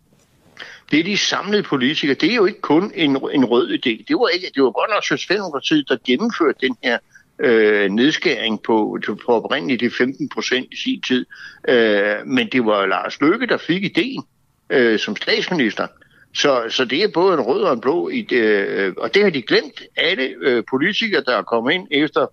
Det 0.92 1.00
er 1.00 1.04
de 1.04 1.18
samlede 1.18 1.64
politikere. 1.64 2.16
Det 2.16 2.32
er 2.32 2.36
jo 2.36 2.46
ikke 2.46 2.62
kun 2.62 2.92
en, 2.96 3.10
en 3.34 3.46
rød 3.46 3.70
idé. 3.70 4.04
Det 4.08 4.16
var, 4.16 4.28
ikke, 4.28 4.52
det 4.56 4.64
var 4.64 4.72
godt 4.72 4.90
nok 4.90 5.04
Socialdemokratiet, 5.04 5.90
der 5.90 5.98
gennemførte 6.06 6.68
den 6.68 6.76
her 6.84 6.98
øh, 7.40 7.92
nedskæring 7.92 8.62
på, 8.64 9.00
på 9.26 9.32
oprindeligt 9.32 9.80
de 9.80 9.92
15 9.98 10.30
procent 10.30 10.68
i 10.72 10.76
sin 10.76 11.02
tid. 11.02 11.26
Øh, 11.68 12.16
men 12.26 12.50
det 12.52 12.66
var 12.66 12.86
Lars 12.86 13.22
Løkke, 13.22 13.48
der 13.48 13.58
fik 13.58 13.84
ideen 13.84 14.24
øh, 14.70 15.00
som 15.00 15.16
statsminister. 15.16 15.88
Så, 16.36 16.64
så 16.70 16.86
det 16.86 17.04
er 17.04 17.08
både 17.14 17.34
en 17.34 17.42
rød 17.42 17.62
og 17.62 17.74
en 17.74 17.82
blå 17.82 18.10
idé, 18.10 18.36
øh, 18.36 18.94
og 18.98 19.14
det 19.14 19.24
har 19.24 19.30
de 19.30 19.42
glemt. 19.42 19.82
Alle 19.98 20.24
øh, 20.24 20.64
politikere, 20.70 21.24
der 21.26 21.38
er 21.38 21.44
kommet 21.44 21.74
ind 21.74 21.88
efter 21.92 22.28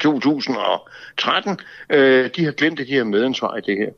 2013, 0.00 1.58
øh, 1.90 2.30
de 2.36 2.44
har 2.44 2.52
glemt, 2.52 2.80
at 2.80 2.86
de 2.86 2.96
har 2.96 3.04
medansvar 3.04 3.56
i 3.56 3.60
det 3.60 3.76
her. 3.76 3.90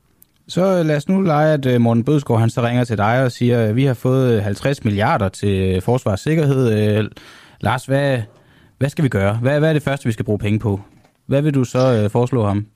Så 0.51 0.79
øh, 0.79 0.87
lad 0.87 0.97
os 0.97 1.09
nu 1.09 1.21
lege, 1.21 1.53
at 1.53 1.67
øh, 1.67 1.81
Morten 1.81 2.05
Bødskov 2.05 2.39
han 2.39 2.51
så 2.51 2.63
ringer 2.63 2.85
til 2.85 2.99
dig 2.99 3.25
og 3.25 3.33
siger, 3.33 3.61
at 3.61 3.77
vi 3.77 3.85
har 3.85 3.95
fået 3.95 4.43
50 4.43 4.85
milliarder 4.85 5.29
til 5.29 5.81
forsvarssikkerhed. 5.81 6.69
sikkerhed. 6.69 7.11
Lars, 7.61 7.85
hvad, 7.85 8.19
hvad 8.79 8.89
skal 8.89 9.05
vi 9.05 9.09
gøre? 9.09 9.39
Hvad, 9.43 9.59
hvad 9.59 9.69
er 9.69 9.73
det 9.73 9.83
første, 9.83 10.07
vi 10.07 10.13
skal 10.13 10.25
bruge 10.25 10.39
penge 10.39 10.59
på? 10.59 10.81
Hvad 11.27 11.43
vil 11.43 11.55
du 11.55 11.65
så 11.65 12.09
foreslå 12.13 12.45
ham? 12.45 12.67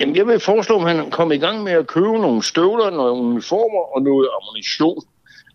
Jamen, 0.00 0.16
jeg 0.16 0.26
vil 0.26 0.40
foreslå, 0.40 0.78
at 0.78 0.96
han 0.96 1.10
kommer 1.10 1.34
i 1.34 1.38
gang 1.38 1.62
med 1.62 1.72
at 1.72 1.86
købe 1.86 2.12
nogle 2.12 2.42
støvler, 2.42 2.90
nogle 2.90 3.12
uniformer 3.12 3.96
og 3.96 4.02
noget 4.02 4.28
ammunition. 4.42 5.02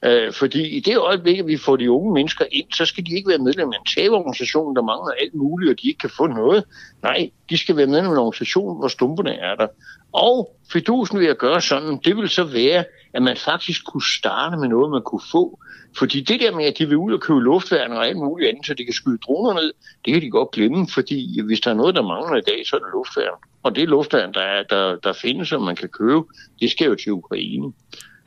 Øh, 0.05 0.33
fordi 0.33 0.67
i 0.67 0.79
det 0.79 0.97
øjeblik, 0.97 1.39
at 1.39 1.47
vi 1.47 1.57
får 1.57 1.75
de 1.75 1.91
unge 1.91 2.13
mennesker 2.13 2.45
ind, 2.51 2.67
så 2.73 2.85
skal 2.85 3.05
de 3.05 3.15
ikke 3.15 3.29
være 3.29 3.37
medlem 3.37 3.69
af 3.73 3.77
en 3.77 3.85
taberorganisation, 3.95 4.75
der 4.75 4.81
mangler 4.81 5.11
alt 5.21 5.33
muligt, 5.33 5.71
og 5.71 5.81
de 5.81 5.87
ikke 5.87 5.99
kan 5.99 6.09
få 6.17 6.27
noget. 6.27 6.63
Nej, 7.03 7.29
de 7.49 7.57
skal 7.57 7.77
være 7.77 7.87
medlem 7.87 8.05
af 8.05 8.11
en 8.11 8.17
organisation, 8.17 8.77
hvor 8.79 8.87
stumperne 8.87 9.33
er 9.33 9.55
der. 9.55 9.67
Og 10.13 10.55
fidusen 10.71 11.19
ved 11.19 11.27
at 11.27 11.37
gøre 11.37 11.61
sådan, 11.61 11.99
det 12.05 12.17
vil 12.17 12.29
så 12.29 12.43
være, 12.43 12.83
at 13.13 13.21
man 13.21 13.37
faktisk 13.37 13.85
kunne 13.85 14.09
starte 14.19 14.57
med 14.57 14.67
noget, 14.67 14.91
man 14.91 15.01
kunne 15.01 15.21
få. 15.31 15.59
Fordi 15.97 16.21
det 16.21 16.39
der 16.39 16.55
med, 16.55 16.65
at 16.65 16.77
de 16.77 16.85
vil 16.87 16.97
ud 16.97 17.13
og 17.13 17.21
købe 17.21 17.39
luftværn 17.39 17.91
og 17.91 18.07
alt 18.07 18.17
muligt 18.17 18.49
andet, 18.49 18.65
så 18.65 18.73
de 18.73 18.85
kan 18.85 18.93
skyde 18.93 19.17
droner 19.17 19.53
ned, 19.53 19.73
det 20.05 20.13
kan 20.13 20.21
de 20.21 20.29
godt 20.29 20.51
glemme, 20.51 20.87
fordi 20.93 21.41
hvis 21.41 21.59
der 21.59 21.71
er 21.71 21.75
noget, 21.75 21.95
der 21.95 22.01
mangler 22.01 22.37
i 22.37 22.49
dag, 22.51 22.67
så 22.67 22.75
er 22.75 22.79
det 22.79 22.89
luftværn. 22.93 23.39
Og 23.63 23.75
det 23.75 23.89
luftværn, 23.89 24.33
der, 24.33 24.41
er, 24.41 24.63
der, 24.63 24.95
der 24.95 25.13
findes, 25.13 25.47
som 25.47 25.61
man 25.61 25.75
kan 25.75 25.89
købe, 25.89 26.21
det 26.59 26.71
skal 26.71 26.87
jo 26.87 26.95
til 26.95 27.11
Ukraine. 27.11 27.73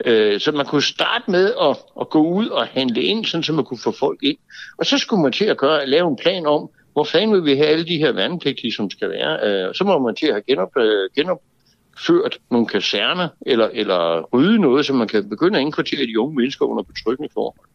Øh, 0.05 0.41
så 0.41 0.53
man 0.53 0.67
kunne 0.67 0.83
starte 0.83 1.31
med 1.31 1.55
at, 1.61 1.77
at 2.01 2.11
gå 2.11 2.23
ud 2.23 2.49
og 2.49 2.67
handle 2.67 3.03
ind, 3.03 3.25
sådan, 3.25 3.43
så 3.43 3.53
man 3.53 3.65
kunne 3.65 3.79
få 3.85 3.93
folk 3.99 4.19
ind. 4.23 4.37
Og 4.79 4.87
så 4.87 4.99
skulle 4.99 5.23
man 5.23 5.33
til 5.33 5.45
at 5.45 5.57
gøre, 5.57 5.87
lave 5.87 6.09
en 6.09 6.17
plan 6.17 6.47
om, 6.47 6.71
hvor 6.93 7.05
fanden 7.05 7.33
vil 7.33 7.45
vi 7.45 7.57
have 7.57 7.69
alle 7.69 7.85
de 7.85 7.99
her 7.99 8.13
værnepligtige, 8.13 8.73
som 8.73 8.91
skal 8.91 9.11
være. 9.11 9.39
Øh, 9.47 9.75
så 9.75 9.85
må 9.85 9.99
man 9.99 10.15
til 10.15 10.27
at 10.27 10.33
have 10.33 10.43
genop, 10.43 10.77
øh, 10.77 11.11
genopført 11.17 12.39
nogle 12.51 12.67
kaserner, 12.67 13.29
eller, 13.47 13.69
eller 13.73 14.21
rydde 14.35 14.59
noget, 14.59 14.87
så 14.87 14.93
man 14.93 15.09
kan 15.09 15.29
begynde 15.29 15.59
at 15.59 15.63
indkvartere 15.63 16.07
de 16.07 16.21
unge 16.21 16.37
mennesker 16.37 16.67
under 16.67 16.83
betryggende 16.83 17.29
forhold. 17.35 17.69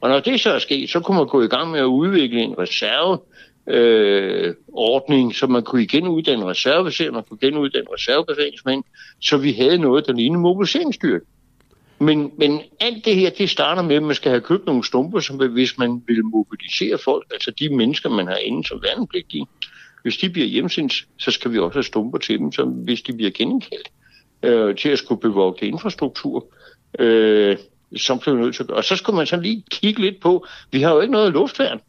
Og 0.00 0.08
når 0.08 0.20
det 0.20 0.40
så 0.40 0.50
er 0.50 0.58
sket, 0.58 0.90
så 0.90 1.00
kunne 1.00 1.16
man 1.16 1.26
gå 1.26 1.42
i 1.42 1.48
gang 1.48 1.70
med 1.70 1.80
at 1.80 1.84
udvikle 1.84 2.40
en 2.40 2.58
reserve, 2.58 3.18
øh, 3.68 4.54
ordning, 4.72 5.34
så 5.34 5.46
man 5.46 5.62
kunne 5.62 5.82
igen 5.82 6.08
uddanne 6.08 6.46
reserveser, 6.46 7.10
man 7.10 7.24
kunne 7.28 7.38
genuddanne 7.38 7.86
reservebefalingsmænd, 7.94 8.84
så 9.20 9.36
vi 9.36 9.52
havde 9.52 9.78
noget, 9.78 10.06
der 10.06 10.12
lignede 10.12 10.40
mobiliseringsstyrke. 10.40 11.26
Men, 11.98 12.32
men 12.38 12.60
alt 12.80 13.04
det 13.04 13.16
her, 13.16 13.30
det 13.30 13.50
starter 13.50 13.82
med, 13.82 13.96
at 13.96 14.02
man 14.02 14.14
skal 14.14 14.30
have 14.30 14.40
købt 14.40 14.66
nogle 14.66 14.84
stumper, 14.84 15.20
som 15.20 15.36
hvis 15.36 15.78
man 15.78 16.02
vil 16.06 16.24
mobilisere 16.24 16.98
folk, 16.98 17.26
altså 17.32 17.50
de 17.50 17.76
mennesker, 17.76 18.10
man 18.10 18.26
har 18.26 18.36
inde 18.36 18.68
som 18.68 18.82
værnepligtige. 18.82 19.46
Hvis 20.02 20.16
de 20.16 20.30
bliver 20.30 20.46
hjemsendt, 20.46 21.06
så 21.18 21.30
skal 21.30 21.52
vi 21.52 21.58
også 21.58 21.76
have 21.76 21.84
stumper 21.84 22.18
til 22.18 22.38
dem, 22.38 22.52
som 22.52 22.68
hvis 22.68 23.02
de 23.02 23.12
bliver 23.12 23.30
genindkaldt 23.30 23.90
øh, 24.42 24.76
til 24.76 24.88
at 24.88 24.98
skulle 24.98 25.20
bevogte 25.20 25.66
infrastruktur. 25.66 26.46
Øh, 26.98 27.56
som 27.96 28.18
bliver 28.18 28.36
nødt 28.36 28.54
til 28.54 28.72
Og 28.72 28.84
så 28.84 28.96
skulle 28.96 29.16
man 29.16 29.26
så 29.26 29.36
lige 29.36 29.64
kigge 29.70 30.00
lidt 30.00 30.20
på, 30.20 30.46
vi 30.72 30.82
har 30.82 30.94
jo 30.94 31.00
ikke 31.00 31.12
noget 31.12 31.32
luftværn. 31.32 31.80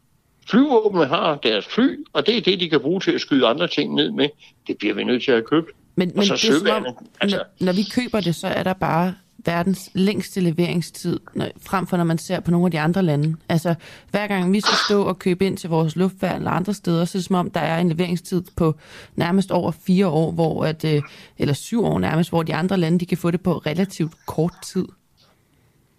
Flyvåbnet 0.50 1.08
har 1.08 1.36
deres 1.36 1.66
fly, 1.66 2.04
og 2.12 2.26
det 2.26 2.36
er 2.36 2.40
det, 2.40 2.60
de 2.60 2.68
kan 2.68 2.80
bruge 2.80 3.00
til 3.00 3.10
at 3.12 3.20
skyde 3.20 3.46
andre 3.46 3.68
ting 3.68 3.94
ned 3.94 4.10
med. 4.10 4.28
Det 4.66 4.78
bliver 4.78 4.94
vi 4.94 5.04
nødt 5.04 5.24
til 5.24 5.32
at 5.32 5.44
købe. 5.44 5.66
Men, 5.96 6.12
men 6.14 6.24
så 6.24 6.34
det 6.34 6.48
er 6.48 6.58
som 6.58 6.86
om, 6.86 7.06
altså... 7.20 7.36
når, 7.36 7.64
når 7.64 7.72
vi 7.72 7.82
køber 7.94 8.20
det, 8.20 8.34
så 8.34 8.46
er 8.46 8.62
der 8.62 8.72
bare 8.72 9.14
verdens 9.44 9.90
længste 9.94 10.40
leveringstid, 10.40 11.20
når, 11.34 11.48
frem 11.62 11.86
for 11.86 11.96
når 11.96 12.04
man 12.04 12.18
ser 12.18 12.40
på 12.40 12.50
nogle 12.50 12.66
af 12.66 12.70
de 12.70 12.80
andre 12.80 13.02
lande. 13.02 13.36
Altså, 13.48 13.74
hver 14.10 14.26
gang 14.26 14.52
vi 14.52 14.60
skal 14.60 14.76
stå 14.88 15.02
og 15.02 15.18
købe 15.18 15.46
ind 15.46 15.56
til 15.56 15.70
vores 15.70 15.96
luftværn 15.96 16.36
eller 16.36 16.50
andre 16.50 16.74
steder, 16.74 17.04
så 17.04 17.18
er 17.18 17.20
det 17.20 17.26
som 17.26 17.36
om, 17.36 17.50
der 17.50 17.60
er 17.60 17.78
en 17.80 17.88
leveringstid 17.88 18.42
på 18.56 18.74
nærmest 19.16 19.50
over 19.50 19.70
fire 19.86 20.06
år, 20.06 20.32
hvor 20.32 20.64
at, 20.64 20.84
øh, 20.84 21.02
eller 21.38 21.54
syv 21.54 21.84
år 21.84 21.98
nærmest, 21.98 22.30
hvor 22.30 22.42
de 22.42 22.54
andre 22.54 22.76
lande, 22.76 22.98
de 22.98 23.06
kan 23.06 23.18
få 23.18 23.30
det 23.30 23.40
på 23.40 23.52
relativt 23.58 24.12
kort 24.26 24.54
tid. 24.66 24.84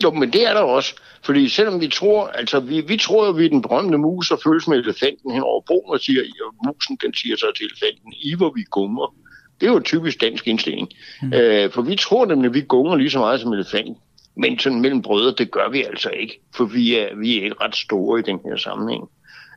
Jo, 0.04 0.12
men 0.12 0.34
det 0.34 0.48
er 0.48 0.54
der 0.54 0.62
også. 0.62 0.96
Fordi 1.24 1.50
selvom 1.50 1.82
vi 1.82 1.88
tror, 1.88 2.28
altså 2.28 2.60
vi, 2.60 2.82
vi 2.82 2.98
tror 2.98 3.26
jo, 3.26 3.32
vi 3.32 3.46
er 3.46 3.50
den 3.50 3.62
berømte 3.62 3.98
mus 3.98 4.32
og 4.32 4.40
følges 4.44 4.68
med 4.68 4.78
elefanten 4.78 5.32
hen 5.32 5.44
over 5.44 5.62
broen 5.68 5.94
og 5.94 6.00
siger, 6.00 6.22
at 6.22 6.68
musen 6.68 6.98
den 7.02 7.14
siger 7.14 7.38
så 7.38 7.52
til 7.58 7.66
elefanten, 7.66 8.14
I 8.22 8.36
hvor 8.36 8.52
vi 8.56 8.64
gummer. 8.72 9.16
Det 9.60 9.68
er 9.68 9.72
jo 9.72 9.80
typisk 9.80 10.22
dansk 10.22 10.48
indstilling. 10.48 10.90
Mm. 11.22 11.34
Øh, 11.34 11.72
for 11.72 11.82
vi 11.82 11.96
tror 11.96 12.26
nemlig, 12.26 12.50
at 12.50 12.54
vi 12.54 12.62
gunger 12.62 12.96
lige 12.96 13.10
så 13.10 13.20
meget 13.20 13.40
som 13.40 13.54
elefant. 13.54 13.98
Men 14.36 14.60
sådan 14.60 14.82
mellem 14.82 15.02
brødre, 15.02 15.34
det 15.38 15.52
gør 15.52 15.70
vi 15.72 15.84
altså 15.84 16.10
ikke. 16.10 16.42
For 16.56 16.66
vi 16.66 16.96
er, 16.96 17.08
vi 17.18 17.40
er 17.40 17.44
ikke 17.44 17.56
ret 17.62 17.76
store 17.76 18.20
i 18.20 18.24
den 18.24 18.40
her 18.46 18.58
sammenhæng. 18.58 19.04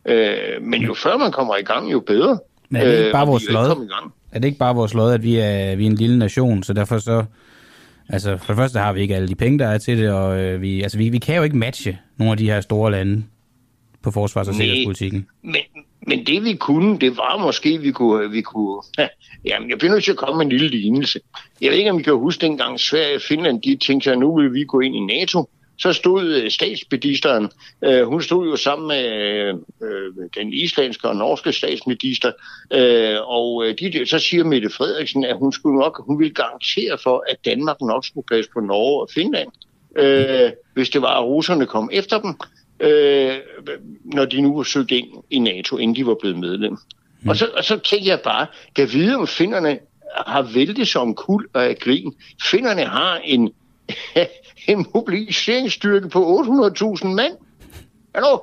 Øh, 0.06 0.62
men 0.62 0.82
jo 0.82 0.94
før 0.94 1.16
man 1.16 1.32
kommer 1.32 1.56
i 1.56 1.62
gang, 1.62 1.92
jo 1.92 2.00
bedre. 2.00 2.38
Men 2.68 2.82
er 2.82 2.86
det 2.86 2.92
ikke 2.92 3.06
øh, 3.06 3.12
bare 3.12 3.22
øh, 3.22 3.28
vores 3.28 3.50
lod? 3.50 3.88
Er 4.32 4.38
det 4.38 4.44
ikke 4.44 4.58
bare 4.58 4.74
vores 4.74 4.94
lod, 4.94 5.12
at 5.12 5.22
vi 5.22 5.36
er, 5.36 5.76
vi 5.76 5.86
er 5.86 5.90
en 5.90 5.96
lille 5.96 6.18
nation, 6.18 6.62
så 6.62 6.72
derfor 6.72 6.98
så... 6.98 7.24
Altså, 8.08 8.36
for 8.36 8.46
det 8.46 8.56
første 8.56 8.78
har 8.78 8.92
vi 8.92 9.00
ikke 9.00 9.16
alle 9.16 9.28
de 9.28 9.34
penge, 9.34 9.58
der 9.58 9.66
er 9.66 9.78
til 9.78 9.98
det, 9.98 10.10
og 10.10 10.40
øh, 10.40 10.62
vi, 10.62 10.82
altså, 10.82 10.98
vi, 10.98 11.08
vi 11.08 11.18
kan 11.18 11.36
jo 11.36 11.42
ikke 11.42 11.56
matche 11.56 11.98
nogle 12.16 12.30
af 12.30 12.36
de 12.36 12.50
her 12.50 12.60
store 12.60 12.90
lande 12.90 13.24
på 14.02 14.10
forsvars- 14.10 14.48
og 14.48 14.54
sikkerhedspolitikken. 14.54 15.26
Men, 15.42 15.56
men 16.06 16.26
det 16.26 16.44
vi 16.44 16.54
kunne, 16.54 16.98
det 16.98 17.16
var 17.16 17.38
måske, 17.38 17.78
vi 17.78 17.90
kunne... 17.92 18.30
Vi 18.30 18.42
kunne 18.42 18.82
jamen, 19.48 19.70
jeg 19.70 19.78
bliver 19.78 19.92
nødt 19.92 20.04
til 20.04 20.10
at 20.10 20.16
komme 20.16 20.38
med 20.38 20.46
en 20.46 20.52
lille 20.52 20.68
lignelse. 20.68 21.20
Jeg 21.60 21.70
ved 21.70 21.78
ikke, 21.78 21.90
om 21.90 21.98
I 21.98 22.02
kan 22.02 22.12
huske 22.12 22.46
dengang 22.46 22.80
Sverige 22.80 23.16
og 23.16 23.22
Finland, 23.22 23.62
de 23.62 23.76
tænkte 23.76 24.04
sig, 24.04 24.12
at 24.12 24.18
nu 24.18 24.36
vil 24.36 24.54
vi 24.54 24.64
gå 24.64 24.80
ind 24.80 24.96
i 24.96 25.00
NATO 25.00 25.48
så 25.82 25.92
stod 25.92 26.24
øh, 26.24 26.50
statsministeren, 26.50 27.50
øh, 27.84 28.04
hun 28.06 28.22
stod 28.22 28.48
jo 28.48 28.56
sammen 28.56 28.88
med 28.88 29.04
øh, 29.82 30.14
den 30.36 30.52
islandske 30.52 31.08
og 31.08 31.16
norske 31.16 31.52
statsminister, 31.52 32.32
øh, 32.72 33.16
og 33.22 33.64
øh, 33.66 33.74
de, 33.78 34.06
så 34.06 34.18
siger 34.18 34.44
Mette 34.44 34.70
Frederiksen, 34.70 35.24
at 35.24 35.36
hun 35.36 35.52
skulle 35.52 35.78
nok, 35.78 36.06
hun 36.06 36.18
ville 36.18 36.34
garantere 36.34 36.98
for, 37.02 37.24
at 37.28 37.36
Danmark 37.44 37.80
nok 37.80 38.04
skulle 38.04 38.26
passe 38.26 38.50
på 38.54 38.60
Norge 38.60 39.02
og 39.02 39.08
Finland, 39.14 39.48
øh, 39.96 40.50
hvis 40.74 40.90
det 40.90 41.02
var, 41.02 41.20
at 41.20 41.24
russerne 41.24 41.66
kom 41.66 41.90
efter 41.92 42.20
dem, 42.20 42.34
øh, 42.82 43.36
når 44.04 44.24
de 44.24 44.40
nu 44.40 44.56
var 44.56 44.62
søgt 44.62 44.90
ind 44.90 45.08
i 45.30 45.38
NATO, 45.38 45.76
inden 45.78 45.96
de 45.96 46.06
var 46.06 46.16
blevet 46.20 46.38
medlem. 46.38 46.76
Mm. 47.22 47.28
Og, 47.28 47.36
så, 47.36 47.48
og 47.56 47.64
så 47.64 47.78
tænker 47.78 48.06
jeg 48.06 48.20
bare, 48.20 48.46
kan 48.76 48.92
vide, 48.92 49.16
om 49.16 49.26
finderne 49.26 49.78
har 50.26 50.42
væltet 50.42 50.88
som 50.88 51.14
kul 51.14 51.46
og 51.52 51.64
af 51.64 51.78
grin. 51.78 52.14
Finderne 52.42 52.84
har 52.84 53.20
en 53.24 53.52
en 54.68 54.86
mobiliseringsstyrke 54.94 56.08
på 56.08 56.40
800.000 56.40 57.06
mand. 57.06 57.32
Hallo? 58.14 58.38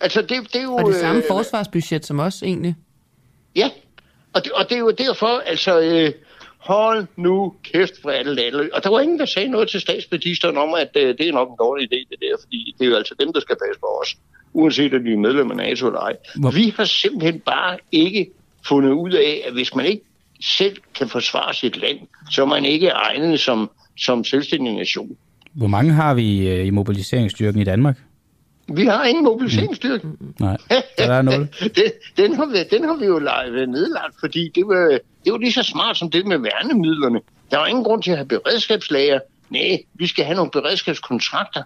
Altså, 0.00 0.22
det, 0.22 0.30
det 0.30 0.56
er 0.56 0.62
jo... 0.62 0.74
Og 0.74 0.92
det 0.92 1.00
samme 1.00 1.22
øh, 1.22 1.28
forsvarsbudget 1.28 2.06
som 2.06 2.20
os, 2.20 2.42
egentlig. 2.42 2.74
Ja, 3.56 3.70
og 4.32 4.44
det, 4.44 4.52
og 4.52 4.68
det 4.68 4.74
er 4.74 4.78
jo 4.78 4.90
derfor, 4.90 5.42
altså... 5.46 5.80
Øh, 5.80 6.12
hold 6.68 7.06
nu 7.16 7.54
kæft 7.62 7.94
for 8.02 8.10
alle 8.10 8.34
lande. 8.34 8.70
Og 8.72 8.84
der 8.84 8.90
var 8.90 9.00
ingen, 9.00 9.18
der 9.18 9.26
sagde 9.26 9.48
noget 9.48 9.68
til 9.68 9.80
statsministeren 9.80 10.56
om, 10.56 10.74
at 10.74 10.90
øh, 10.96 11.18
det 11.18 11.28
er 11.28 11.32
nok 11.32 11.48
en 11.48 11.56
dårlig 11.58 11.84
idé, 11.84 11.98
det 12.10 12.18
der, 12.20 12.36
fordi 12.42 12.74
det 12.78 12.84
er 12.84 12.90
jo 12.90 12.96
altså 12.96 13.14
dem, 13.20 13.32
der 13.32 13.40
skal 13.40 13.56
passe 13.66 13.80
på 13.80 13.86
os, 14.02 14.16
uanset 14.52 14.94
om 14.94 15.04
de 15.04 15.12
er 15.12 15.16
medlem 15.16 15.50
af 15.50 15.56
NATO 15.56 15.86
eller 15.86 16.00
ej. 16.00 16.16
Hvor... 16.40 16.50
Vi 16.50 16.74
har 16.76 16.84
simpelthen 16.84 17.40
bare 17.40 17.78
ikke 17.92 18.30
fundet 18.68 18.90
ud 18.90 19.12
af, 19.12 19.42
at 19.46 19.52
hvis 19.52 19.74
man 19.74 19.86
ikke 19.86 20.02
selv 20.42 20.76
kan 20.94 21.08
forsvare 21.08 21.54
sit 21.54 21.76
land, 21.76 21.98
så 22.30 22.42
er 22.42 22.46
man 22.46 22.64
ikke 22.64 22.88
egnet 22.88 23.40
som 23.40 23.70
som 23.98 24.24
selvstændig 24.24 24.74
nation. 24.74 25.16
Hvor 25.52 25.66
mange 25.66 25.92
har 25.92 26.14
vi 26.14 26.48
øh, 26.48 26.66
i 26.66 26.70
mobiliseringsstyrken 26.70 27.60
i 27.60 27.64
Danmark? 27.64 27.96
Vi 28.74 28.84
har 28.84 29.04
ingen 29.04 29.24
mobiliseringsstyrke. 29.24 30.06
Mm. 30.06 30.34
Nej, 30.40 30.56
der 30.98 31.12
er 31.12 31.22
nul. 31.22 31.48
den, 31.78 31.90
den, 32.16 32.34
har 32.34 32.46
vi, 32.46 32.76
den 32.76 32.84
har 32.84 32.96
vi 32.96 33.06
jo 33.06 33.18
nedlagt, 33.18 34.14
fordi 34.20 34.50
det 34.54 34.66
var, 34.66 34.98
det 35.28 35.32
var 35.32 35.38
lige 35.38 35.52
så 35.52 35.62
smart 35.62 35.96
som 35.96 36.10
det 36.10 36.26
med 36.26 36.38
værnemidlerne. 36.38 37.20
Der 37.50 37.58
var 37.58 37.66
ingen 37.66 37.84
grund 37.84 38.02
til 38.02 38.10
at 38.10 38.16
have 38.16 38.28
beredskabslager. 38.28 39.20
Nej, 39.50 39.78
vi 39.94 40.06
skal 40.06 40.24
have 40.24 40.36
nogle 40.36 40.50
beredskabskontrakter. 40.50 41.62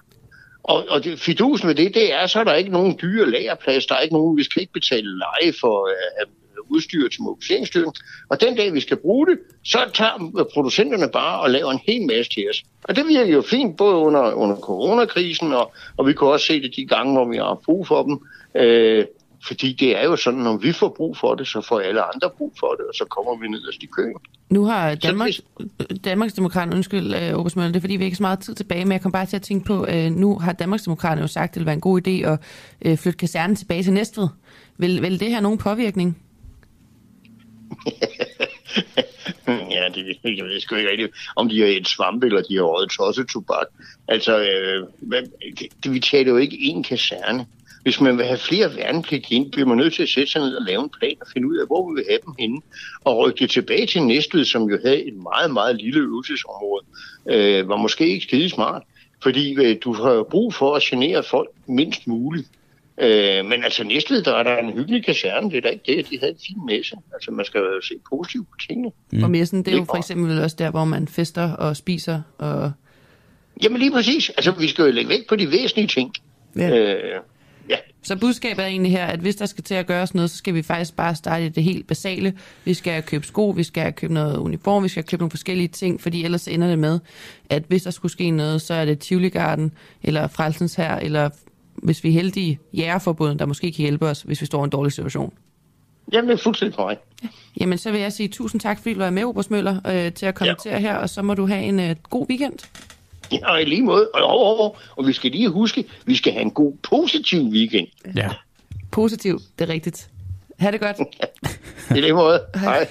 Og, 0.63 0.87
og 0.89 1.05
det, 1.05 1.21
fidusen 1.21 1.69
ved 1.69 1.75
det, 1.75 1.95
det 1.95 2.15
er, 2.15 2.27
så 2.27 2.41
er 2.41 2.45
der 2.45 2.55
ikke 2.55 2.71
nogen 2.71 2.99
dyre 3.03 3.31
lagerplads, 3.31 3.87
der 3.87 3.95
er 3.95 4.01
ikke 4.01 4.15
nogen, 4.15 4.37
vi 4.37 4.43
skal 4.43 4.61
ikke 4.61 4.73
betale 4.73 5.19
leje 5.19 5.53
for 5.61 5.89
øh, 5.89 6.23
øh 6.23 6.27
udstyr 6.69 7.09
til 7.09 7.23
mobiliseringsstyrken. 7.23 7.95
Og 8.29 8.41
den 8.41 8.57
dag, 8.57 8.73
vi 8.75 8.81
skal 8.81 8.97
bruge 8.97 9.27
det, 9.27 9.39
så 9.65 9.79
tager 9.95 10.33
øh, 10.39 10.45
producenterne 10.55 11.09
bare 11.13 11.41
og 11.41 11.51
laver 11.51 11.71
en 11.71 11.81
hel 11.87 12.07
masse 12.07 12.33
til 12.33 12.51
os. 12.51 12.63
Og 12.85 12.97
det 12.97 13.09
virker 13.09 13.33
jo 13.33 13.43
fint, 13.43 13.77
både 13.77 13.95
under, 13.95 14.33
under 14.33 14.57
coronakrisen, 14.57 15.53
og, 15.53 15.73
og 15.97 16.07
vi 16.07 16.13
kunne 16.13 16.31
også 16.31 16.47
se 16.47 16.63
det 16.63 16.73
de 16.77 16.87
gange, 16.87 17.13
hvor 17.13 17.29
vi 17.29 17.37
har 17.37 17.61
brug 17.65 17.87
for 17.87 18.03
dem. 18.03 18.19
Øh, 18.55 19.05
fordi 19.47 19.73
det 19.73 19.97
er 19.97 20.05
jo 20.05 20.17
sådan, 20.17 20.41
når 20.41 20.57
vi 20.57 20.73
får 20.73 20.89
brug 20.97 21.17
for 21.17 21.35
det, 21.35 21.47
så 21.47 21.61
får 21.61 21.81
alle 21.81 22.03
andre 22.03 22.31
brug 22.39 22.53
for 22.61 22.75
det, 22.75 22.87
og 22.87 22.95
så 22.95 23.05
kommer 23.05 23.41
vi 23.41 23.49
nederst 23.49 23.83
i 23.83 23.87
køen. 23.87 24.17
Nu 24.51 24.65
har 24.65 24.95
Danmarks, 24.95 25.41
Danmarks 26.05 26.35
Demokrater, 26.35 26.75
undskyld, 26.75 27.15
øh, 27.15 27.39
Åbersmøller, 27.39 27.73
det 27.73 27.77
er 27.77 27.81
fordi, 27.81 27.97
vi 27.97 28.05
ikke 28.05 28.17
så 28.17 28.23
meget 28.23 28.39
tid 28.39 28.55
tilbage, 28.55 28.85
men 28.85 28.93
jeg 28.93 29.01
kom 29.01 29.13
bare 29.13 29.27
til 29.27 29.37
at 29.37 29.43
tænke 29.43 29.67
på, 29.67 29.87
øh, 29.87 30.11
nu 30.11 30.39
har 30.39 30.53
Danmarks 30.53 30.83
Demokrater 30.83 31.23
jo 31.23 31.27
sagt, 31.27 31.51
at 31.51 31.55
det 31.55 31.61
vil 31.61 31.67
være 31.67 31.75
en 31.75 31.81
god 31.81 32.07
idé 32.07 32.11
at 32.11 32.39
øh, 32.83 32.99
flytte 32.99 33.19
kasernen 33.19 33.57
tilbage 33.57 33.83
til 33.83 33.93
Næstved. 33.93 34.29
Vil, 34.77 35.03
vil 35.03 35.21
det 35.21 35.31
have 35.31 35.43
nogen 35.43 35.59
påvirkning? 35.59 36.19
ja, 39.47 39.89
det, 39.95 40.17
jeg 40.25 40.45
ved 40.45 40.61
sgu 40.61 40.75
ikke 40.75 40.91
rigtigt, 40.91 41.13
om 41.37 41.49
de 41.49 41.61
har 41.61 41.67
et 41.67 41.89
svampe, 41.89 42.27
eller 42.27 42.43
de 42.43 42.57
har 42.57 42.63
røget 42.63 42.91
tosset 42.91 43.29
tobak. 43.29 43.67
Altså, 44.09 44.41
øh, 44.41 44.87
det, 45.85 45.93
vi 45.93 46.01
taler 46.01 46.31
jo 46.31 46.37
ikke 46.37 46.59
en 46.61 46.83
kaserne. 46.83 47.47
Hvis 47.83 48.01
man 48.01 48.19
vil 48.19 48.27
have 48.27 48.39
flere 48.39 48.77
værnepligt 48.77 49.27
ind, 49.31 49.53
bliver 49.53 49.67
man 49.69 49.77
nødt 49.77 49.95
til 49.95 50.03
at 50.03 50.09
sætte 50.09 50.33
sig 50.33 50.41
ned 50.41 50.55
og 50.55 50.63
lave 50.63 50.83
en 50.83 50.91
plan 50.99 51.17
og 51.21 51.27
finde 51.33 51.49
ud 51.49 51.57
af, 51.57 51.67
hvor 51.67 51.91
vi 51.91 51.95
vil 51.95 52.05
have 52.09 52.19
dem 52.27 52.35
henne. 52.39 52.61
Og 53.05 53.19
rykke 53.19 53.39
det 53.39 53.51
tilbage 53.51 53.87
til 53.87 54.03
Næstved, 54.03 54.45
som 54.45 54.63
jo 54.63 54.79
havde 54.85 55.03
et 55.07 55.15
meget, 55.15 55.51
meget 55.51 55.77
lille 55.77 56.01
øvelsesområde, 56.01 56.85
øh, 57.31 57.69
var 57.69 57.77
måske 57.77 58.09
ikke 58.09 58.27
skide 58.27 58.51
smart. 58.51 58.83
Fordi 59.23 59.55
øh, 59.55 59.77
du 59.85 59.93
har 59.93 60.23
brug 60.31 60.55
for 60.55 60.75
at 60.75 60.83
genere 60.83 61.23
folk 61.23 61.49
mindst 61.67 62.07
muligt. 62.07 62.49
Øh, 62.99 63.45
men 63.45 63.65
altså 63.65 63.85
Næstved, 63.85 64.23
der 64.23 64.35
er 64.35 64.43
der 64.43 64.57
en 64.57 64.73
hyggelig 64.73 65.05
kaserne, 65.05 65.51
det 65.51 65.57
er 65.57 65.61
da 65.61 65.69
ikke 65.69 65.97
det, 65.97 66.11
de 66.11 66.19
havde 66.19 66.33
en 66.33 66.39
fin 66.47 66.67
messe. 66.67 66.97
Altså 67.15 67.31
man 67.31 67.45
skal 67.45 67.61
jo 67.61 67.81
se 67.83 67.95
positivt 68.11 68.47
på 68.51 68.57
tingene. 68.69 68.91
Mm. 69.13 69.23
Og 69.23 69.31
messen, 69.31 69.65
det 69.65 69.75
er 69.75 69.79
jo 69.79 69.85
for 69.85 69.97
eksempel 69.97 70.41
også 70.41 70.57
der, 70.59 70.71
hvor 70.71 70.85
man 70.85 71.09
fester 71.09 71.53
og 71.53 71.77
spiser 71.77 72.23
og... 72.39 72.73
Jamen 73.63 73.79
lige 73.79 73.91
præcis. 73.91 74.29
Altså 74.31 74.51
vi 74.51 74.69
skal 74.69 74.85
jo 74.85 74.91
lægge 74.91 75.09
vægt 75.09 75.29
på 75.29 75.37
de 75.37 75.51
væsentlige 75.51 75.87
ting. 75.87 76.15
Ja. 76.57 76.69
Øh, 76.69 77.11
ja. 77.11 77.19
Så 78.03 78.17
budskabet 78.17 78.63
er 78.63 78.67
egentlig 78.67 78.93
her, 78.93 79.07
at 79.07 79.21
hvis 79.21 79.37
der 79.37 79.47
skal 79.47 79.65
til 79.65 79.75
at 79.75 79.87
gøres 79.87 80.15
noget, 80.15 80.31
så 80.31 80.37
skal 80.37 80.55
vi 80.55 80.63
faktisk 80.63 80.97
bare 80.97 81.15
starte 81.15 81.49
det 81.49 81.63
helt 81.63 81.87
basale. 81.87 82.35
Vi 82.65 82.75
skal 82.75 83.03
købe 83.03 83.27
sko, 83.27 83.49
vi 83.49 83.63
skal 83.63 83.93
købe 83.93 84.15
noget 84.15 84.37
uniform, 84.37 84.85
vi 84.85 84.89
skal 84.89 85.05
købe 85.05 85.21
nogle 85.21 85.31
forskellige 85.31 85.69
ting, 85.69 86.01
fordi 86.01 86.25
ellers 86.25 86.49
ender 86.49 86.69
det 86.69 86.79
med, 86.79 87.01
at 87.51 87.63
hvis 87.69 87.83
der 87.83 87.91
skulle 87.91 88.13
ske 88.13 88.31
noget, 88.31 88.63
så 88.63 88.75
er 88.75 88.85
det 88.85 88.99
Tivoli 88.99 89.29
Garden, 89.29 89.73
eller 90.03 90.29
Frelsens 90.29 90.75
her, 90.75 90.97
eller 90.97 91.31
hvis 91.75 92.05
vi 92.05 92.09
er 92.09 92.13
heldige, 92.13 92.59
jægerforbundet, 92.73 93.39
der 93.39 93.47
måske 93.47 93.73
kan 93.73 93.83
hjælpe 93.83 94.07
os, 94.07 94.23
hvis 94.23 94.41
vi 94.41 94.47
står 94.47 94.61
i 94.61 94.65
en 94.65 94.71
dårlig 94.71 94.93
situation. 94.93 95.33
Jamen, 96.13 96.31
det 96.31 96.39
er 96.39 96.43
fuldstændig 96.43 96.77
korrekt. 96.77 97.01
Ja. 97.23 97.29
Jamen, 97.61 97.79
så 97.79 97.91
vil 97.91 98.01
jeg 98.01 98.13
sige 98.13 98.29
tusind 98.29 98.61
tak, 98.61 98.79
fordi 98.79 98.95
du 98.95 98.99
var 98.99 99.11
med, 99.11 99.25
Obers 99.25 99.51
Møller, 99.51 99.81
øh, 99.87 100.13
til 100.13 100.27
at 100.27 100.35
kommentere 100.35 100.75
ja. 100.75 100.81
her, 100.81 100.95
og 100.95 101.11
så 101.11 101.23
må 101.23 101.35
du 101.35 101.47
have 101.47 101.63
en 101.63 101.81
øh, 101.81 101.97
god 102.11 102.27
weekend. 102.31 102.59
Ja, 103.41 103.53
og 103.53 103.63
i 103.63 103.65
lige 103.65 103.83
måde. 103.83 104.09
Og, 104.15 104.27
og, 104.27 104.61
og, 104.61 104.77
og 104.97 105.07
vi 105.07 105.13
skal 105.13 105.31
lige 105.31 105.49
huske, 105.49 105.85
vi 106.07 106.15
skal 106.15 106.33
have 106.33 106.43
en 106.43 106.51
god, 106.51 106.73
positiv 106.83 107.43
weekend. 107.43 107.87
Ja. 108.17 108.29
Positiv, 108.91 109.41
det 109.59 109.69
er 109.69 109.73
rigtigt. 109.73 110.09
Ha' 110.59 110.71
det 110.71 110.81
godt. 110.81 110.97
I 111.97 112.01
lige 112.01 112.13
måde. 112.13 112.41
Hej. 112.55 112.89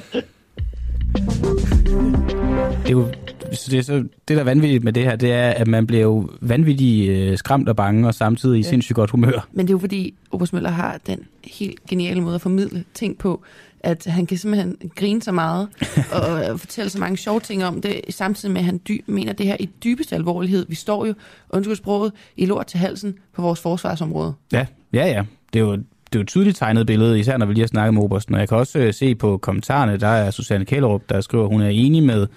Det 2.83 2.87
er 2.87 2.91
jo 2.91 3.07
så 3.53 3.71
det, 3.71 3.79
er 3.79 3.83
så, 3.83 3.93
det, 3.93 4.09
der 4.27 4.39
er 4.39 4.43
vanvittigt 4.43 4.83
med 4.83 4.93
det 4.93 5.03
her, 5.03 5.15
det 5.15 5.31
er, 5.31 5.49
at 5.49 5.67
man 5.67 5.87
bliver 5.87 6.03
jo 6.03 6.29
vanvittigt 6.41 7.09
øh, 7.09 7.37
skræmt 7.37 7.69
og 7.69 7.75
bange, 7.75 8.07
og 8.07 8.13
samtidig 8.13 8.59
i 8.59 8.61
ja. 8.61 8.69
sindssygt 8.69 8.95
godt 8.95 9.09
humør. 9.09 9.47
Men 9.51 9.67
det 9.67 9.69
er 9.69 9.73
jo 9.73 9.79
fordi, 9.79 10.13
Obers 10.31 10.53
Møller 10.53 10.69
har 10.69 10.99
den 11.07 11.19
helt 11.43 11.85
geniale 11.89 12.21
måde 12.21 12.35
at 12.35 12.41
formidle 12.41 12.83
ting 12.93 13.17
på, 13.17 13.43
at 13.83 14.05
han 14.05 14.25
kan 14.25 14.37
simpelthen 14.37 14.77
grine 14.95 15.21
så 15.21 15.31
meget, 15.31 15.67
og 16.51 16.59
fortælle 16.59 16.89
så 16.89 16.99
mange 16.99 17.17
sjove 17.17 17.39
ting 17.39 17.65
om 17.65 17.81
det, 17.81 18.01
samtidig 18.09 18.53
med, 18.53 18.61
at 18.61 18.65
han 18.65 18.77
dy- 18.77 19.03
mener 19.07 19.33
det 19.33 19.45
her 19.45 19.57
i 19.59 19.69
dybeste 19.83 20.15
alvorlighed. 20.15 20.65
Vi 20.69 20.75
står 20.75 21.05
jo, 21.05 21.13
undskyld 21.49 21.75
sproget, 21.75 22.11
i 22.37 22.45
lort 22.45 22.67
til 22.67 22.79
halsen 22.79 23.15
på 23.35 23.41
vores 23.41 23.59
forsvarsområde. 23.59 24.33
Ja, 24.51 24.65
ja, 24.93 25.07
ja. 25.07 25.23
Det 25.53 25.59
er 25.59 25.63
jo, 25.63 25.71
det 25.75 25.85
er 26.13 26.19
jo 26.19 26.21
et 26.21 26.27
tydeligt 26.27 26.57
tegnet 26.57 26.87
billede, 26.87 27.19
især 27.19 27.37
når 27.37 27.45
vi 27.45 27.53
lige 27.53 27.63
har 27.63 27.67
snakket 27.67 27.93
med 27.93 28.01
Obersten. 28.03 28.33
Og 28.33 28.39
jeg 28.39 28.49
kan 28.49 28.57
også 28.57 28.79
øh, 28.79 28.93
se 28.93 29.15
på 29.15 29.37
kommentarerne, 29.37 29.97
der 29.97 30.07
er 30.07 30.31
Susanne 30.31 30.65
Kællerup, 30.65 31.01
der 31.09 31.21
skriver, 31.21 31.43
at 31.43 31.49
hun 31.49 31.61
er 31.61 31.69
enig 31.69 32.03
med 32.03 32.27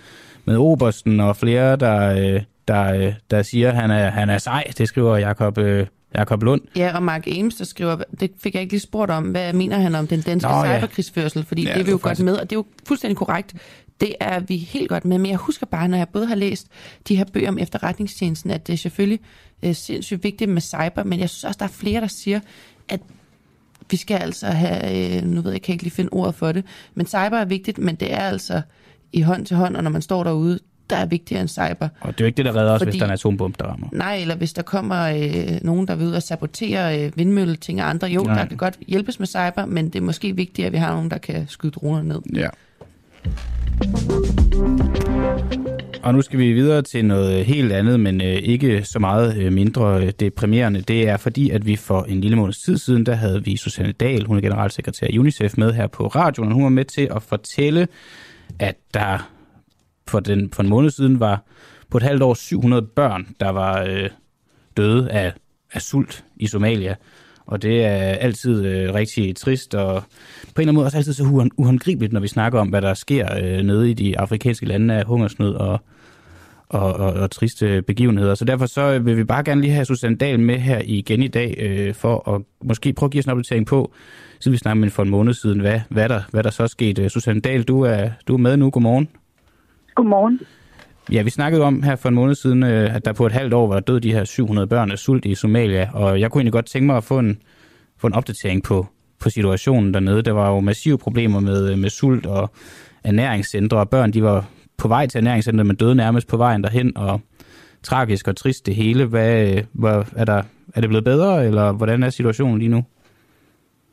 med 0.45 0.57
Obersten 0.57 1.21
og 1.21 1.37
flere, 1.37 1.77
der, 1.77 2.35
øh, 2.35 2.43
der, 2.69 2.95
øh, 2.95 3.13
der 3.31 3.43
siger, 3.43 3.69
at 3.69 3.77
han 3.77 3.91
er, 3.91 4.11
han 4.11 4.31
er 4.31 4.39
sej. 4.39 4.65
Det 4.79 4.89
skriver 4.89 5.17
Jakob, 5.17 5.59
Jakob 6.15 6.43
Lund. 6.43 6.61
Ja, 6.77 6.97
og 6.97 7.03
Mark 7.03 7.27
Ames, 7.27 7.55
der 7.55 7.65
skriver, 7.65 7.97
det 8.21 8.31
fik 8.39 8.55
jeg 8.55 8.63
ikke 8.63 8.73
lige 8.73 8.81
spurgt 8.81 9.11
om, 9.11 9.25
hvad 9.25 9.53
mener 9.53 9.77
han 9.79 9.95
om 9.95 10.07
den 10.07 10.21
danske 10.21 10.51
Nå, 10.51 10.65
cyberkrigsførsel, 10.65 11.45
fordi 11.45 11.63
ja, 11.63 11.73
det 11.75 11.81
er 11.81 11.85
vi 11.85 11.91
jo 11.91 11.99
faktisk... 11.99 12.21
godt 12.21 12.25
med, 12.25 12.37
og 12.37 12.51
det 12.51 12.57
er 12.57 12.59
jo 12.59 12.67
fuldstændig 12.87 13.17
korrekt. 13.17 13.55
Det 14.01 14.15
er 14.21 14.41
vi 14.41 14.57
helt 14.57 14.89
godt 14.89 15.05
med, 15.05 15.19
men 15.19 15.31
jeg 15.31 15.39
husker 15.39 15.67
bare, 15.67 15.89
når 15.89 15.99
jeg 15.99 16.09
både 16.09 16.27
har 16.27 16.35
læst 16.35 16.67
de 17.09 17.17
her 17.17 17.25
bøger 17.33 17.49
om 17.49 17.59
efterretningstjenesten, 17.59 18.51
at 18.51 18.67
det 18.67 18.73
er 18.73 18.77
selvfølgelig 18.77 19.21
øh, 19.63 19.75
sindssygt 19.75 20.25
vigtigt 20.25 20.51
med 20.51 20.63
cyber, 20.63 21.05
men 21.05 21.21
jeg 21.21 21.31
synes 21.31 21.45
også, 21.45 21.59
der 21.59 21.65
er 21.65 21.69
flere, 21.69 22.01
der 22.01 22.07
siger, 22.07 22.41
at 22.89 23.01
vi 23.91 23.97
skal 23.97 24.17
altså 24.17 24.47
have, 24.47 25.17
øh, 25.17 25.23
nu 25.23 25.41
ved 25.41 25.51
jeg, 25.51 25.53
jeg 25.53 25.63
kan 25.63 25.73
ikke 25.73 25.85
lige 25.85 25.95
finde 25.95 26.11
ordet 26.13 26.35
for 26.35 26.53
det, 26.53 26.65
men 26.95 27.07
cyber 27.07 27.39
er 27.39 27.45
vigtigt, 27.45 27.79
men 27.79 27.95
det 27.95 28.13
er 28.13 28.21
altså 28.21 28.63
i 29.13 29.21
hånd 29.21 29.47
til 29.47 29.57
hånd, 29.57 29.77
og 29.77 29.83
når 29.85 29.91
man 29.91 30.03
står 30.03 30.25
derude, 30.25 30.59
der 30.95 31.01
er 31.01 31.07
vigtigere 31.07 31.41
end 31.41 31.49
cyber. 31.49 31.89
Og 32.01 32.13
det 32.13 32.21
er 32.21 32.25
jo 32.25 32.27
ikke 32.27 32.37
det, 32.37 32.45
der 32.45 32.57
redder 32.57 32.73
os, 32.73 32.81
Fordi, 32.81 32.91
hvis 32.91 32.99
der 32.99 33.07
er 33.07 33.11
en 33.11 33.13
atombombe, 33.13 33.57
der 33.61 33.67
rammer. 33.67 33.89
Nej, 33.93 34.17
eller 34.17 34.37
hvis 34.37 34.53
der 34.53 34.63
kommer 34.63 35.03
øh, 35.03 35.59
nogen, 35.63 35.89
der 35.89 35.95
vil 35.95 36.07
ud 36.07 36.13
og 36.13 36.23
sabotere 36.23 37.05
øh, 37.05 37.13
vindmølleting 37.17 37.83
og 37.83 37.91
andre. 37.91 38.09
Jo, 38.09 38.23
nej. 38.23 38.35
der 38.35 38.45
kan 38.45 38.57
godt 38.57 38.79
hjælpes 38.89 39.19
med 39.19 39.27
cyber, 39.27 39.67
men 39.67 39.87
det 39.87 39.97
er 39.97 40.03
måske 40.03 40.37
vigtigt, 40.37 40.67
at 40.67 40.73
vi 40.73 40.79
har 40.79 40.93
nogen, 40.93 41.11
der 41.11 41.19
kan 41.19 41.45
skyde 41.49 41.73
droner 41.73 42.03
ned. 42.03 42.21
Ja. 42.35 42.49
Og 46.03 46.15
nu 46.15 46.23
skal 46.23 46.39
vi 46.39 46.53
videre 46.53 46.83
til 46.83 47.05
noget 47.05 47.45
helt 47.45 47.73
andet, 47.73 48.01
men 48.01 48.21
øh, 48.21 48.35
ikke 48.35 48.85
så 48.85 48.99
meget 48.99 49.37
øh, 49.37 49.53
mindre 49.53 50.03
øh, 50.03 50.13
deprimerende. 50.21 50.81
Det 50.81 51.09
er 51.09 51.17
fordi, 51.17 51.51
at 51.51 51.67
vi 51.67 51.77
for 51.77 52.03
en 52.03 52.21
lille 52.21 52.37
måneds 52.37 52.59
tid 52.59 52.79
siden, 52.79 53.07
der 53.07 53.15
havde 53.15 53.45
vi 53.45 53.57
Susanne 53.57 53.93
Dahl, 53.93 54.27
hun 54.27 54.37
er 54.37 54.41
generalsekretær 54.41 55.07
i 55.11 55.19
UNICEF, 55.19 55.57
med 55.57 55.73
her 55.73 55.87
på 55.87 56.07
radioen, 56.07 56.53
hun 56.53 56.63
var 56.63 56.69
med 56.69 56.85
til 56.85 57.09
at 57.17 57.23
fortælle 57.23 57.89
at 58.59 58.77
der 58.95 59.31
for, 60.09 60.21
den, 60.21 60.51
for 60.53 60.63
en 60.63 60.69
måned 60.69 60.91
siden 60.91 61.21
var 61.21 61.45
på 61.91 61.97
et 61.97 62.03
halvt 62.03 62.23
år 62.23 62.35
700 62.35 62.83
børn, 62.83 63.27
der 63.41 63.49
var 63.49 63.83
øh, 63.83 64.11
døde 64.77 65.11
af, 65.11 65.33
af 65.73 65.83
sult 65.83 66.25
i 66.37 66.47
Somalia. 66.47 66.95
Og 67.47 67.63
det 67.63 67.85
er 67.85 67.91
altid 67.99 68.65
øh, 68.65 68.95
rigtig 68.95 69.37
trist, 69.37 69.75
og 69.75 70.03
på 70.03 70.03
en 70.03 70.51
eller 70.57 70.63
anden 70.63 70.75
måde 70.75 70.87
også 70.87 70.97
altid 70.97 71.13
så 71.13 71.51
uhåndgribeligt, 71.57 72.13
når 72.13 72.21
vi 72.21 72.29
snakker 72.29 72.61
om, 72.61 72.69
hvad 72.69 72.83
der 72.83 72.95
sker 72.95 73.29
øh, 73.43 73.63
nede 73.63 73.91
i 73.91 73.95
de 73.95 74.19
afrikanske 74.19 74.67
lande 74.67 74.95
af 74.95 75.05
hungersnød 75.05 75.55
og, 75.55 75.81
og, 76.69 76.93
og, 76.93 77.13
og 77.13 77.31
triste 77.31 77.83
begivenheder. 77.83 78.35
Så 78.35 78.45
derfor 78.45 78.67
så 78.67 78.93
øh, 78.93 79.07
vil 79.07 79.17
vi 79.17 79.25
bare 79.25 79.45
gerne 79.45 79.61
lige 79.61 79.73
have 79.73 79.85
Susanne 79.85 80.17
Dahl 80.17 80.41
med 80.41 80.59
her 80.59 80.83
igen 80.85 81.23
i 81.23 81.29
dag, 81.29 81.57
øh, 81.59 81.95
for 81.95 82.35
at 82.35 82.43
måske 82.65 82.93
prøve 82.93 83.09
at 83.09 83.11
give 83.11 83.21
os 83.21 83.25
en 83.25 83.31
opdatering 83.31 83.67
på, 83.67 83.93
siden 84.41 84.53
vi 84.53 84.59
snakkede 84.59 84.81
med 84.81 84.91
for 84.91 85.03
en 85.03 85.11
måned 85.11 85.35
siden, 85.35 85.61
hvad, 85.61 85.81
hvad, 85.89 86.09
der, 86.09 86.23
hvad 86.31 86.43
der 86.43 86.51
så 86.51 86.63
er 86.63 86.67
sket. 86.67 86.99
Øh, 86.99 87.11
Susanne 87.11 87.41
Dahl, 87.41 87.63
du 87.63 87.81
er, 87.81 88.11
du 88.29 88.35
er 88.35 88.39
med 88.39 88.57
nu. 88.57 88.71
Godmorgen. 88.71 89.09
Godmorgen. 89.95 90.41
Ja, 91.13 91.23
vi 91.23 91.31
snakkede 91.31 91.63
om 91.63 91.83
her 91.83 91.97
for 91.97 92.09
en 92.09 92.15
måned 92.15 92.35
siden, 92.35 92.63
øh, 92.63 92.95
at 92.95 93.05
der 93.05 93.13
på 93.13 93.27
et 93.27 93.33
halvt 93.33 93.55
år 93.55 93.67
var 93.69 93.81
død 93.81 94.01
de 94.01 94.13
her 94.13 94.25
700 94.25 94.67
børn 94.67 94.91
af 94.91 94.99
sult 94.99 95.25
i 95.25 95.35
Somalia, 95.35 95.91
og 95.93 96.21
jeg 96.21 96.31
kunne 96.31 96.41
egentlig 96.41 96.53
godt 96.53 96.67
tænke 96.67 96.87
mig 96.87 96.97
at 96.97 97.05
få 97.05 97.19
en, 97.19 97.39
få 97.99 98.07
en 98.07 98.13
opdatering 98.13 98.63
på, 98.63 98.87
på 99.21 99.31
situationen 99.31 99.95
dernede. 99.95 100.23
Der 100.23 100.33
var 100.33 100.51
jo 100.51 100.61
massive 100.61 100.99
problemer 100.99 101.41
med, 101.41 101.73
øh, 101.73 101.79
med 101.79 101.91
sult 101.91 102.27
og 102.27 102.51
ernæringscentre, 103.05 103.79
og 103.79 103.91
børn 103.91 104.13
de 104.13 104.23
var 104.23 104.45
på 104.77 104.89
vej 104.89 105.07
til 105.07 105.19
ernæringscentret, 105.19 105.67
men 105.67 105.77
døde 105.77 105.95
nærmest 105.95 106.29
på 106.29 106.37
vejen 106.37 106.63
derhen, 106.63 106.97
og 106.97 107.21
tragisk 107.83 108.29
og 108.29 108.37
trist 108.37 108.67
det 108.67 108.75
hele. 108.75 109.05
Hvad, 109.05 109.57
øh, 109.57 109.65
hvad, 109.73 110.05
er, 110.17 110.25
der, 110.25 110.43
er 110.75 110.81
det 110.81 110.89
blevet 110.89 111.05
bedre, 111.05 111.47
eller 111.47 111.73
hvordan 111.73 112.03
er 112.03 112.11
situationen 112.11 112.59
lige 112.59 112.69
nu? 112.69 112.85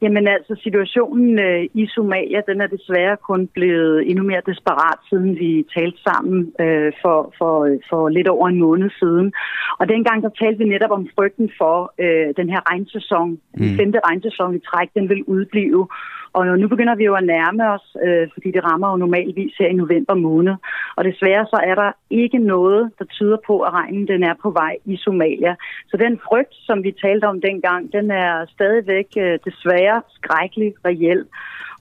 Jamen 0.03 0.27
altså, 0.27 0.53
situationen 0.63 1.39
øh, 1.39 1.63
i 1.73 1.87
Somalia, 1.95 2.41
den 2.49 2.61
er 2.61 2.67
desværre 2.67 3.17
kun 3.17 3.47
blevet 3.47 4.09
endnu 4.09 4.23
mere 4.23 4.41
desperat, 4.45 4.99
siden 5.09 5.35
vi 5.35 5.65
talte 5.75 5.99
sammen 6.09 6.53
øh, 6.63 6.91
for, 7.01 7.33
for, 7.37 7.53
for 7.89 8.09
lidt 8.09 8.27
over 8.27 8.47
en 8.47 8.59
måned 8.59 8.89
siden. 8.99 9.33
Og 9.79 9.89
dengang 9.89 10.23
der 10.23 10.29
talte 10.29 10.57
vi 10.57 10.69
netop 10.69 10.91
om 10.91 11.07
frygten 11.15 11.51
for 11.57 11.93
øh, 12.03 12.33
den 12.39 12.49
her 12.49 12.61
regnsæson, 12.71 13.29
mm. 13.31 13.59
den 13.61 13.77
femte 13.79 13.99
regnsæson 14.07 14.55
i 14.55 14.59
træk, 14.69 14.89
den 14.97 15.09
vil 15.09 15.23
udblive. 15.23 15.87
Og 16.33 16.59
nu 16.59 16.67
begynder 16.67 16.95
vi 16.95 17.03
jo 17.03 17.15
at 17.15 17.23
nærme 17.23 17.63
os, 17.75 17.97
øh, 18.05 18.27
fordi 18.33 18.51
det 18.51 18.63
rammer 18.63 18.91
jo 18.91 18.97
normalvis 18.97 19.53
her 19.59 19.67
i 19.69 19.73
november 19.73 20.13
måned. 20.13 20.55
Og 20.95 21.03
desværre 21.03 21.45
så 21.45 21.59
er 21.63 21.75
der 21.75 21.91
ikke 22.09 22.37
noget, 22.37 22.91
der 22.99 23.05
tyder 23.05 23.37
på, 23.47 23.59
at 23.59 23.73
regnen 23.73 24.07
den 24.07 24.23
er 24.23 24.33
på 24.43 24.49
vej 24.51 24.75
i 24.85 24.97
Somalia. 24.97 25.55
Så 25.89 25.97
den 25.97 26.19
frygt, 26.27 26.55
som 26.67 26.83
vi 26.83 26.91
talte 26.91 27.25
om 27.25 27.41
dengang, 27.41 27.93
den 27.93 28.11
er 28.11 28.45
stadigvæk 28.55 29.07
øh, 29.17 29.39
desværre 29.45 30.01
skrækkelig 30.17 30.73
reelt. 30.85 31.27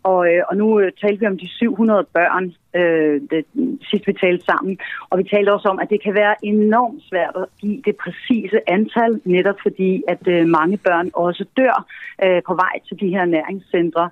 Og, 0.02 0.32
øh, 0.32 0.42
og 0.48 0.56
nu 0.56 0.80
øh, 0.80 0.92
talte 1.00 1.20
vi 1.20 1.26
om 1.26 1.38
de 1.38 1.48
700 1.48 2.06
børn, 2.12 2.44
øh, 2.74 3.20
det, 3.30 3.44
sidst 3.90 4.06
vi 4.06 4.12
talte 4.12 4.44
sammen. 4.44 4.78
Og 5.10 5.18
vi 5.18 5.24
talte 5.24 5.52
også 5.52 5.68
om, 5.68 5.78
at 5.78 5.90
det 5.90 6.02
kan 6.02 6.14
være 6.14 6.34
enormt 6.42 7.02
svært 7.08 7.36
at 7.36 7.46
give 7.60 7.82
det 7.84 7.96
præcise 7.96 8.58
antal, 8.66 9.20
netop 9.24 9.56
fordi, 9.62 10.02
at 10.08 10.28
øh, 10.28 10.46
mange 10.46 10.76
børn 10.76 11.10
også 11.14 11.44
dør 11.56 11.86
øh, 12.24 12.42
på 12.46 12.54
vej 12.54 12.74
til 12.88 13.00
de 13.00 13.08
her 13.08 13.24
næringscentre. 13.24 14.10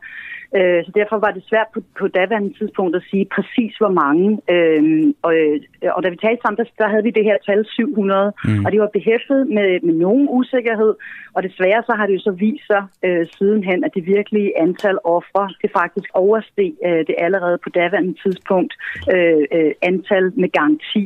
Øh, 0.56 0.80
så 0.86 0.90
derfor 0.94 1.16
var 1.26 1.30
det 1.30 1.44
svært 1.50 1.68
på, 1.74 1.80
på 1.98 2.08
daværende 2.08 2.52
tidspunkt 2.58 2.96
at 2.96 3.06
sige 3.10 3.26
præcis 3.36 3.72
hvor 3.82 3.94
mange. 4.02 4.28
Øh, 4.54 4.82
og, 5.22 5.32
øh, 5.36 5.60
og 5.96 6.02
da 6.02 6.08
vi 6.08 6.16
talte 6.16 6.40
sammen, 6.42 6.58
der, 6.60 6.66
der 6.78 6.88
havde 6.88 7.06
vi 7.08 7.10
det 7.10 7.24
her 7.24 7.38
tal 7.46 7.66
700, 7.66 8.32
mm. 8.44 8.64
og 8.64 8.72
det 8.72 8.80
var 8.80 8.96
behæftet 8.98 9.40
med, 9.56 9.68
med 9.86 9.94
nogen 9.94 10.26
usikkerhed. 10.30 10.92
Og 11.36 11.42
desværre 11.42 11.82
så 11.88 11.92
har 11.98 12.06
det 12.06 12.14
jo 12.14 12.22
så 12.28 12.30
vist 12.30 12.66
sig 12.66 12.82
øh, 13.04 13.26
sidenhen, 13.36 13.84
at 13.84 13.94
det 13.94 14.06
virkelige 14.06 14.50
antal 14.64 14.98
ofre, 15.04 15.44
det 15.62 15.70
faktisk 15.80 16.08
oversteg 16.14 16.72
øh, 16.86 17.02
det 17.08 17.14
allerede 17.18 17.58
på 17.64 17.68
daværende 17.68 18.14
tidspunkt 18.22 18.72
øh, 19.14 19.44
øh, 19.56 19.72
antal 19.82 20.32
med 20.42 20.48
garanti. 20.58 21.04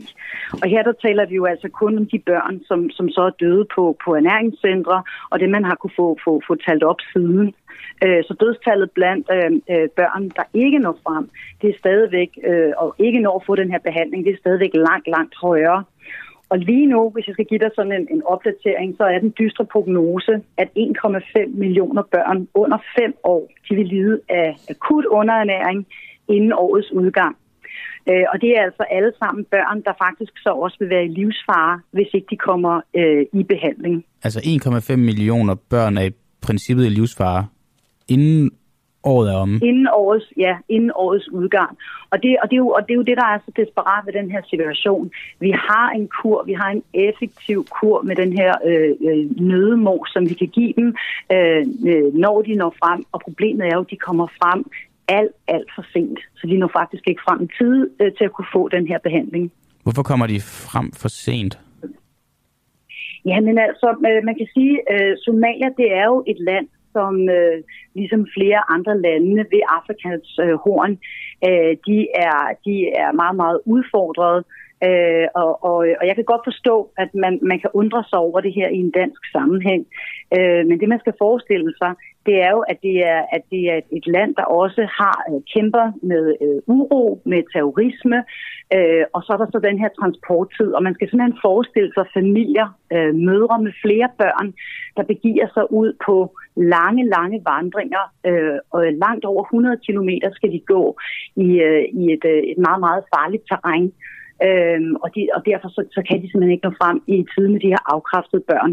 Og 0.62 0.66
her 0.72 0.82
der 0.82 0.92
taler 1.06 1.26
vi 1.26 1.34
jo 1.34 1.44
altså 1.44 1.68
kun 1.68 1.98
om 1.98 2.06
de 2.06 2.18
børn, 2.18 2.60
som, 2.68 2.90
som 2.90 3.08
så 3.08 3.22
er 3.22 3.38
døde 3.44 3.64
på, 3.74 3.96
på 4.04 4.14
ernæringscentre, 4.14 5.02
og 5.30 5.40
det 5.40 5.48
man 5.50 5.64
har 5.64 5.74
kunne 5.74 5.96
få, 5.96 6.18
få, 6.24 6.42
få 6.46 6.54
talt 6.54 6.82
op 6.82 7.00
siden. 7.12 7.54
Øh, 8.04 8.24
så 8.24 8.34
dødstallet 8.40 8.90
blandt 8.90 9.26
øh, 9.36 9.50
øh, 9.72 9.88
børn, 9.98 10.28
der 10.38 10.42
ikke 10.54 10.78
når 10.78 10.98
frem, 11.04 11.30
det 11.62 11.70
er 11.70 11.78
stadigvæk, 11.78 12.30
øh, 12.50 12.72
og 12.76 12.94
ikke 12.98 13.20
når 13.20 13.34
at 13.38 13.46
få 13.46 13.54
den 13.56 13.70
her 13.70 13.78
behandling, 13.78 14.24
det 14.24 14.32
er 14.32 14.42
stadigvæk 14.44 14.74
langt, 14.74 15.08
langt 15.08 15.34
højere. 15.46 15.84
Og 16.52 16.58
lige 16.58 16.86
nu, 16.86 17.10
hvis 17.10 17.26
jeg 17.26 17.34
skal 17.34 17.44
give 17.44 17.60
dig 17.64 17.70
sådan 17.76 17.92
en, 17.92 18.06
en 18.10 18.22
opdatering, 18.26 18.96
så 18.96 19.04
er 19.04 19.18
den 19.18 19.34
dystre 19.40 19.64
prognose, 19.64 20.32
at 20.56 20.68
1,5 20.78 21.46
millioner 21.62 22.02
børn 22.02 22.48
under 22.54 22.78
5 22.98 23.14
år, 23.24 23.48
de 23.68 23.74
vil 23.74 23.86
lide 23.86 24.20
af 24.28 24.56
akut 24.70 25.04
underernæring 25.04 25.86
inden 26.28 26.52
årets 26.52 26.92
udgang. 26.92 27.36
Øh, 28.08 28.24
og 28.32 28.40
det 28.40 28.50
er 28.56 28.62
altså 28.62 28.82
alle 28.90 29.12
sammen 29.18 29.44
børn, 29.44 29.82
der 29.86 29.92
faktisk 30.04 30.32
så 30.36 30.50
også 30.50 30.76
vil 30.80 30.88
være 30.88 31.04
i 31.04 31.08
livsfare, 31.08 31.80
hvis 31.90 32.08
ikke 32.14 32.26
de 32.30 32.36
kommer 32.36 32.80
øh, 32.96 33.40
i 33.40 33.42
behandling. 33.42 34.04
Altså 34.22 34.40
1,5 34.40 34.96
millioner 34.96 35.54
børn 35.70 35.96
er 35.96 36.02
i 36.02 36.12
princippet 36.42 36.84
i 36.86 36.88
livsfare 36.88 37.46
inden 38.12 38.50
året 39.04 39.32
er 39.32 39.36
omme? 39.36 39.60
Inden 39.62 39.88
årets, 39.92 40.32
ja, 40.36 40.54
inden 40.68 40.90
årets 40.94 41.28
udgang. 41.28 41.78
Og 42.10 42.22
det, 42.22 42.36
og, 42.42 42.50
det 42.50 42.56
er 42.56 42.62
jo, 42.66 42.68
og 42.68 42.82
det 42.82 42.90
er 42.90 43.00
jo 43.00 43.08
det, 43.10 43.16
der 43.16 43.28
er 43.34 43.38
så 43.46 43.52
desperat 43.56 44.06
ved 44.06 44.12
den 44.12 44.30
her 44.30 44.42
situation. 44.50 45.10
Vi 45.40 45.50
har 45.50 45.90
en 45.90 46.08
kur, 46.08 46.44
vi 46.44 46.52
har 46.52 46.70
en 46.70 46.82
effektiv 46.94 47.66
kur 47.80 48.02
med 48.02 48.16
den 48.16 48.32
her 48.32 48.52
øh, 48.64 48.92
øh 49.08 49.40
nødemor, 49.40 50.06
som 50.12 50.28
vi 50.30 50.34
kan 50.34 50.48
give 50.48 50.72
dem, 50.76 50.88
øh, 51.32 51.64
øh, 51.90 52.14
når 52.14 52.42
de 52.42 52.54
når 52.54 52.74
frem. 52.82 53.04
Og 53.12 53.20
problemet 53.20 53.66
er 53.66 53.74
jo, 53.74 53.80
at 53.80 53.90
de 53.90 53.96
kommer 53.96 54.26
frem 54.26 54.64
alt, 55.08 55.36
alt 55.48 55.70
for 55.74 55.84
sent. 55.92 56.18
Så 56.34 56.46
de 56.46 56.56
når 56.58 56.70
faktisk 56.80 57.04
ikke 57.08 57.22
frem 57.26 57.42
i 57.46 57.48
tid 57.58 57.90
øh, 58.00 58.12
til 58.16 58.24
at 58.24 58.32
kunne 58.32 58.52
få 58.52 58.68
den 58.68 58.86
her 58.86 58.98
behandling. 58.98 59.52
Hvorfor 59.82 60.02
kommer 60.02 60.26
de 60.26 60.40
frem 60.40 60.92
for 60.92 61.08
sent? 61.08 61.58
Ja, 63.24 63.40
men 63.40 63.58
altså, 63.58 63.88
øh, 64.08 64.24
man 64.28 64.34
kan 64.40 64.48
sige, 64.54 64.74
at 64.92 65.02
øh, 65.02 65.16
Somalia, 65.24 65.68
det 65.80 65.88
er 66.00 66.04
jo 66.04 66.24
et 66.26 66.40
land, 66.40 66.66
som 66.92 67.28
øh, 67.38 67.58
ligesom 67.94 68.22
flere 68.36 68.60
andre 68.74 68.94
lande 69.06 69.38
ved 69.52 69.62
Afrikas 69.76 70.26
øh, 70.44 70.56
horn, 70.64 70.92
øh, 71.48 71.72
de, 71.86 71.98
er, 72.26 72.38
de 72.66 72.74
er 73.02 73.10
meget, 73.12 73.36
meget 73.42 73.58
udfordret. 73.74 74.44
Øh, 74.88 75.26
og, 75.34 75.64
og, 75.64 75.76
og 76.00 76.04
jeg 76.08 76.14
kan 76.14 76.24
godt 76.24 76.44
forstå, 76.44 76.90
at 76.98 77.10
man, 77.14 77.38
man 77.42 77.60
kan 77.60 77.70
undre 77.74 78.04
sig 78.10 78.18
over 78.18 78.40
det 78.40 78.52
her 78.54 78.68
i 78.68 78.76
en 78.76 78.90
dansk 78.90 79.22
sammenhæng. 79.32 79.86
Øh, 80.36 80.66
men 80.68 80.80
det, 80.80 80.88
man 80.88 81.00
skal 81.00 81.14
forestille 81.18 81.72
sig, 81.82 81.92
det 82.26 82.36
er 82.46 82.50
jo, 82.50 82.60
at 82.72 82.78
det 82.82 82.96
er, 83.12 83.20
at 83.36 83.42
det 83.50 83.62
er 83.72 83.80
et 83.98 84.06
land, 84.06 84.34
der 84.34 84.44
også 84.44 84.82
har 85.00 85.18
øh, 85.30 85.40
kæmper 85.54 85.86
med 86.02 86.24
øh, 86.44 86.60
uro, 86.66 87.22
med 87.24 87.42
terrorisme, 87.52 88.18
øh, 88.76 89.04
og 89.14 89.22
så 89.22 89.32
er 89.32 89.36
der 89.36 89.46
så 89.52 89.58
den 89.58 89.78
her 89.78 89.90
transporttid, 90.00 90.70
og 90.76 90.82
man 90.82 90.94
skal 90.94 91.08
simpelthen 91.08 91.44
forestille 91.48 91.92
sig 91.94 92.06
familier, 92.14 92.68
øh, 92.92 93.14
mødre 93.14 93.62
med 93.62 93.72
flere 93.84 94.08
børn, 94.18 94.48
der 94.96 95.02
begiver 95.02 95.46
sig 95.54 95.72
ud 95.72 95.90
på 96.06 96.16
lange, 96.56 97.02
lange 97.16 97.38
vandringer, 97.50 98.04
øh, 98.28 98.58
og 98.70 98.80
langt 99.04 99.24
over 99.24 99.42
100 99.44 99.76
km 99.86 100.10
skal 100.32 100.52
de 100.52 100.60
gå 100.74 100.96
i, 101.36 101.48
øh, 101.68 101.84
i 102.00 102.12
et, 102.14 102.24
øh, 102.24 102.42
et 102.52 102.58
meget, 102.58 102.80
meget 102.80 103.02
farligt 103.14 103.44
terræn. 103.48 103.92
Øhm, 104.46 104.94
og, 105.04 105.08
de, 105.14 105.20
og 105.36 105.40
derfor 105.50 105.68
så, 105.76 105.80
så 105.96 106.00
kan 106.08 106.16
de 106.22 106.26
simpelthen 106.26 106.56
ikke 106.56 106.66
nå 106.68 106.72
frem 106.82 106.98
i 107.14 107.16
tide 107.32 107.50
med 107.52 107.60
de 107.64 107.72
her 107.74 107.82
afkræftede 107.94 108.44
børn. 108.52 108.72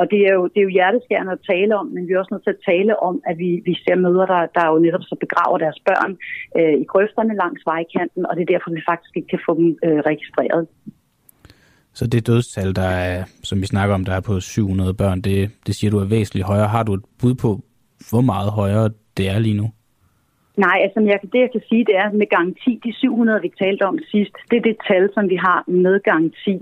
Og 0.00 0.04
det 0.12 0.20
er 0.28 0.32
jo, 0.38 0.42
det 0.52 0.58
er 0.60 0.66
jo 0.68 0.76
hjerteskærende 0.78 1.32
at 1.36 1.44
tale 1.52 1.72
om, 1.80 1.86
men 1.94 2.02
vi 2.06 2.12
er 2.12 2.20
også 2.20 2.34
nødt 2.34 2.46
til 2.46 2.56
at 2.56 2.64
tale 2.70 2.92
om, 3.08 3.14
at 3.30 3.36
vi, 3.42 3.50
vi 3.68 3.74
ser 3.84 3.96
møder, 4.04 4.26
der, 4.32 4.42
der 4.56 4.64
jo 4.72 4.76
netop 4.86 5.04
så 5.10 5.16
begraver 5.24 5.58
deres 5.64 5.80
børn 5.88 6.12
øh, 6.58 6.74
i 6.82 6.84
grøfterne 6.92 7.34
langs 7.42 7.62
vejkanten, 7.72 8.22
og 8.28 8.32
det 8.36 8.42
er 8.42 8.52
derfor, 8.54 8.68
vi 8.78 8.88
faktisk 8.90 9.12
ikke 9.16 9.30
kan 9.34 9.42
få 9.46 9.52
dem 9.60 9.68
øh, 9.86 10.00
registreret. 10.10 10.62
Så 11.98 12.06
det 12.06 12.26
dødstal, 12.26 12.76
der 12.76 12.90
er, 13.08 13.24
som 13.42 13.60
vi 13.60 13.66
snakker 13.66 13.94
om, 13.94 14.04
der 14.04 14.14
er 14.14 14.20
på 14.20 14.40
700 14.40 14.94
børn, 14.94 15.20
det, 15.20 15.50
det 15.66 15.74
siger 15.74 15.90
du 15.90 15.98
er 15.98 16.04
væsentligt 16.04 16.46
højere. 16.46 16.68
Har 16.68 16.82
du 16.82 16.94
et 16.94 17.04
bud 17.20 17.34
på, 17.34 17.60
hvor 18.10 18.20
meget 18.20 18.50
højere 18.50 18.90
det 19.16 19.28
er 19.28 19.38
lige 19.38 19.56
nu? 19.56 19.70
Nej, 20.66 20.78
altså 20.84 21.00
jeg, 21.00 21.18
det 21.32 21.40
jeg 21.46 21.52
kan 21.52 21.64
sige, 21.68 21.84
det 21.84 21.96
er 21.96 22.10
med 22.20 22.26
garanti, 22.36 22.80
de 22.84 22.92
700, 22.92 23.42
vi 23.42 23.52
talte 23.58 23.82
om 23.82 23.98
sidst, 24.10 24.34
det 24.50 24.56
er 24.56 24.66
det 24.68 24.76
tal, 24.88 25.04
som 25.14 25.24
vi 25.28 25.36
har 25.36 25.64
med 25.66 26.00
garanti. 26.00 26.56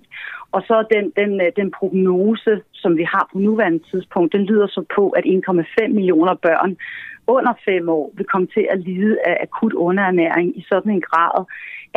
Og 0.53 0.61
så 0.69 0.77
den, 0.95 1.05
den, 1.20 1.41
øh, 1.41 1.51
den 1.57 1.70
prognose, 1.79 2.53
som 2.73 2.97
vi 2.97 3.05
har 3.12 3.29
på 3.33 3.39
nuværende 3.39 3.83
tidspunkt, 3.91 4.33
den 4.33 4.45
lyder 4.45 4.66
så 4.66 4.83
på, 4.97 5.05
at 5.19 5.25
1,5 5.27 5.89
millioner 5.89 6.35
børn 6.35 6.77
under 7.27 7.55
fem 7.69 7.89
år 7.89 8.12
vil 8.16 8.27
komme 8.33 8.47
til 8.47 8.66
at 8.70 8.79
lide 8.81 9.16
af 9.27 9.37
akut 9.43 9.73
underernæring 9.73 10.59
i 10.59 10.62
sådan 10.69 10.93
en 10.93 11.01
grad, 11.01 11.45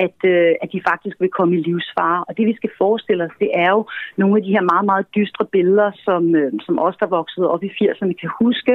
at, 0.06 0.18
øh, 0.34 0.52
at 0.64 0.70
de 0.74 0.82
faktisk 0.90 1.16
vil 1.22 1.36
komme 1.38 1.54
i 1.58 1.64
livsfare. 1.70 2.20
Og 2.28 2.38
det 2.38 2.46
vi 2.48 2.56
skal 2.56 2.72
forestille 2.78 3.24
os, 3.24 3.36
det 3.44 3.52
er 3.54 3.70
jo 3.78 3.82
nogle 4.18 4.38
af 4.38 4.44
de 4.44 4.54
her 4.56 4.64
meget, 4.72 4.86
meget 4.92 5.06
dystre 5.18 5.46
billeder, 5.56 5.92
som, 6.06 6.36
øh, 6.36 6.52
som 6.66 6.76
os, 6.80 6.96
der 7.02 7.08
voksede 7.20 7.48
op 7.54 7.64
i 7.64 7.72
80'erne, 7.80 8.14
kan 8.22 8.32
huske 8.44 8.74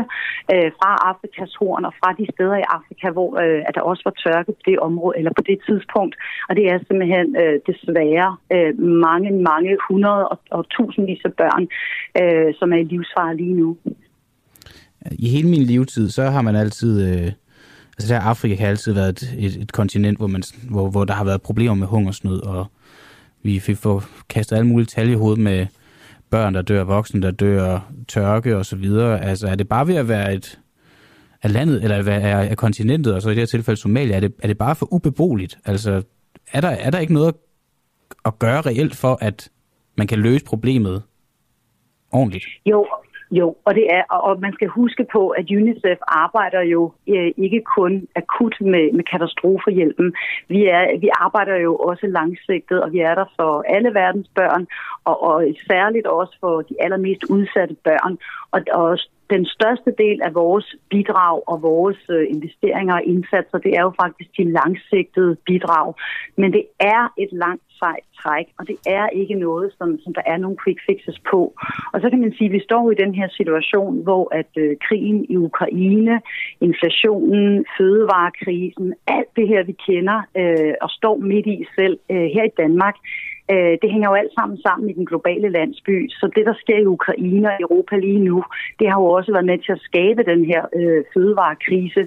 øh, 0.53 0.71
fra 0.79 0.91
Afrikas 1.11 1.53
horn 1.61 1.85
og 1.89 1.95
fra 2.01 2.11
de 2.19 2.27
steder 2.35 2.57
i 2.57 2.69
Afrika, 2.77 3.07
hvor 3.17 3.31
øh, 3.45 3.63
at 3.69 3.75
der 3.75 3.81
også 3.91 4.03
var 4.09 4.15
tørke 4.25 4.53
på 4.53 4.63
det 4.69 4.79
område, 4.79 5.19
eller 5.19 5.33
på 5.39 5.45
det 5.51 5.59
tidspunkt. 5.69 6.15
Og 6.49 6.57
det 6.57 6.65
er 6.71 6.79
simpelthen 6.79 7.27
øh, 7.43 7.57
desværre 7.71 8.29
øh, 8.55 8.73
mange, 9.09 9.31
mange 9.51 9.73
hundrede 9.89 10.29
og, 10.33 10.39
og 10.51 10.63
tusindvis 10.75 11.23
af 11.25 11.33
børn, 11.43 11.65
øh, 12.21 12.55
som 12.59 12.73
er 12.73 12.77
i 12.77 12.91
livsfare 12.93 13.37
lige 13.37 13.55
nu. 13.63 13.77
I 15.19 15.29
hele 15.29 15.49
min 15.49 15.63
levetid, 15.63 16.09
så 16.09 16.23
har 16.23 16.43
man 16.43 16.57
altid... 16.57 16.93
Øh 17.09 17.33
Altså 17.99 18.15
der 18.15 18.21
Afrika 18.21 18.57
har 18.57 18.67
altid 18.67 18.93
været 18.93 19.09
et, 19.09 19.35
et, 19.39 19.63
et 19.63 19.73
kontinent, 19.73 20.19
hvor, 20.19 20.27
man, 20.27 20.43
hvor, 20.71 20.91
hvor 20.91 21.05
der 21.05 21.15
har 21.15 21.25
været 21.25 21.43
problemer 21.43 21.75
med 21.75 21.87
hungersnød, 21.87 22.43
og 22.43 22.67
vi 23.43 23.61
fik 23.61 23.77
få 23.77 24.03
kastet 24.29 24.57
alle 24.57 24.69
mulige 24.69 24.87
tal 24.87 25.11
i 25.11 25.15
hovedet 25.15 25.39
med 25.39 25.67
børn, 26.31 26.55
der 26.55 26.63
dør, 26.63 26.85
voksne, 26.85 27.23
der 27.23 27.31
dør, 27.31 27.93
tørke 28.09 28.57
og 28.57 28.67
så 28.67 28.77
videre. 28.77 29.25
Altså, 29.25 29.47
er 29.49 29.55
det 29.55 29.69
bare 29.69 29.87
ved 29.87 29.95
at 29.95 30.09
være 30.09 30.35
et 30.35 30.61
af 31.43 31.53
landet, 31.53 31.83
eller 31.83 31.97
er, 31.97 32.19
er, 32.19 32.37
er 32.37 32.55
kontinentet, 32.55 33.15
og 33.15 33.23
så 33.23 33.29
i 33.29 33.35
det 33.35 33.41
her 33.41 33.47
tilfælde 33.47 33.81
Somalia, 33.81 34.17
er 34.17 34.21
det, 34.21 34.35
er 34.43 34.47
det 34.47 34.59
bare 34.59 34.77
for 34.77 34.93
ubeboeligt? 34.93 35.59
Altså, 35.65 36.03
er 36.53 36.61
der, 36.61 36.69
er 36.69 36.91
der 36.91 36.99
ikke 36.99 37.15
noget 37.15 37.35
at 38.25 38.39
gøre 38.39 38.61
reelt 38.61 38.97
for, 38.97 39.19
at 39.21 39.51
man 39.97 40.07
kan 40.07 40.19
løse 40.19 40.45
problemet 40.45 41.03
ordentligt? 42.13 42.45
Jo, 42.67 42.87
jo, 43.31 43.57
og 43.65 43.75
det 43.75 43.87
er, 43.91 44.03
og 44.11 44.41
man 44.41 44.53
skal 44.53 44.69
huske 44.69 45.07
på, 45.13 45.29
at 45.29 45.51
UNICEF 45.51 45.99
arbejder 46.03 46.61
jo 46.61 46.93
øh, 47.09 47.33
ikke 47.37 47.63
kun 47.77 48.09
akut 48.17 48.57
med, 48.61 48.93
med 48.93 49.05
katastrofehjælpen. 49.05 50.15
Vi, 50.49 50.67
er, 50.67 50.99
vi 51.01 51.09
arbejder 51.21 51.57
jo 51.57 51.77
også 51.77 52.07
langsigtet, 52.07 52.83
og 52.83 52.93
vi 52.93 52.99
er 52.99 53.15
der 53.15 53.25
for 53.37 53.65
alle 53.69 53.95
verdens 53.95 54.29
børn, 54.35 54.67
og, 55.05 55.23
og 55.23 55.45
særligt 55.67 56.07
også 56.07 56.37
for 56.41 56.63
de 56.63 56.75
allermest 56.81 57.25
udsatte 57.25 57.77
børn. 57.85 58.19
Og, 58.51 58.61
og 58.73 58.99
den 59.31 59.47
største 59.47 59.95
del 59.99 60.23
af 60.23 60.35
vores 60.35 60.75
bidrag 60.91 61.43
og 61.47 61.63
vores 61.63 62.01
øh, 62.11 62.27
investeringer 62.29 62.95
og 62.95 63.05
indsatser, 63.05 63.59
det 63.59 63.73
er 63.79 63.83
jo 63.83 63.93
faktisk 64.03 64.31
de 64.39 64.53
langsigtede 64.53 65.37
bidrag. 65.47 65.95
Men 66.37 66.53
det 66.53 66.65
er 66.81 67.13
et 67.19 67.33
langt 67.33 67.66
sejt 67.79 68.05
træk, 68.23 68.47
og 68.59 68.67
det 68.71 68.79
er 68.87 69.07
ikke 69.09 69.35
noget, 69.35 69.73
som, 69.79 69.99
som 70.05 70.15
der 70.15 70.25
er 70.27 70.37
nogle 70.37 70.57
quick 70.65 70.81
fixes 70.87 71.19
på. 71.31 71.41
Og 71.93 72.01
så 72.01 72.11
kan 72.11 72.21
man 72.21 72.33
sige, 72.33 72.49
at 72.51 72.53
vi 72.53 72.61
står 72.69 72.91
i 72.91 72.95
den 72.95 73.15
her 73.15 73.29
situation, 73.29 74.03
hvor 74.03 74.35
at 74.41 74.53
øh, 74.57 74.77
krigen 74.87 75.27
i 75.29 75.37
Ukraine, 75.37 76.21
inflationen, 76.61 77.65
fødevarekrisen, 77.79 78.95
alt 79.07 79.31
det 79.37 79.49
her, 79.49 79.63
vi 79.63 79.75
kender 79.89 80.19
øh, 80.41 80.75
og 80.81 80.91
står 80.91 81.17
midt 81.17 81.47
i 81.47 81.67
selv 81.79 81.99
øh, 82.11 82.27
her 82.35 82.45
i 82.45 82.57
Danmark, 82.63 82.97
Øh, 83.53 83.75
det 83.83 83.89
hænger 83.93 84.09
jo 84.11 84.15
alt 84.15 84.35
sammen 84.39 84.59
sammen 84.67 84.91
i 84.91 84.93
den 84.93 85.07
globale 85.07 85.49
landsby. 85.49 86.09
Så 86.11 86.31
det, 86.37 86.47
der 86.47 86.55
sker 86.63 86.79
i 86.79 86.93
Ukraine 86.97 87.49
og 87.49 87.57
Europa 87.61 87.97
lige 87.97 88.25
nu, 88.31 88.45
det 88.79 88.87
har 88.91 88.99
jo 89.01 89.07
også 89.07 89.33
været 89.33 89.51
med 89.53 89.59
til 89.59 89.73
at 89.73 89.85
skabe 89.89 90.23
den 90.33 90.45
her 90.45 90.63
øh, 90.79 91.05
fødevarekrise. 91.15 92.03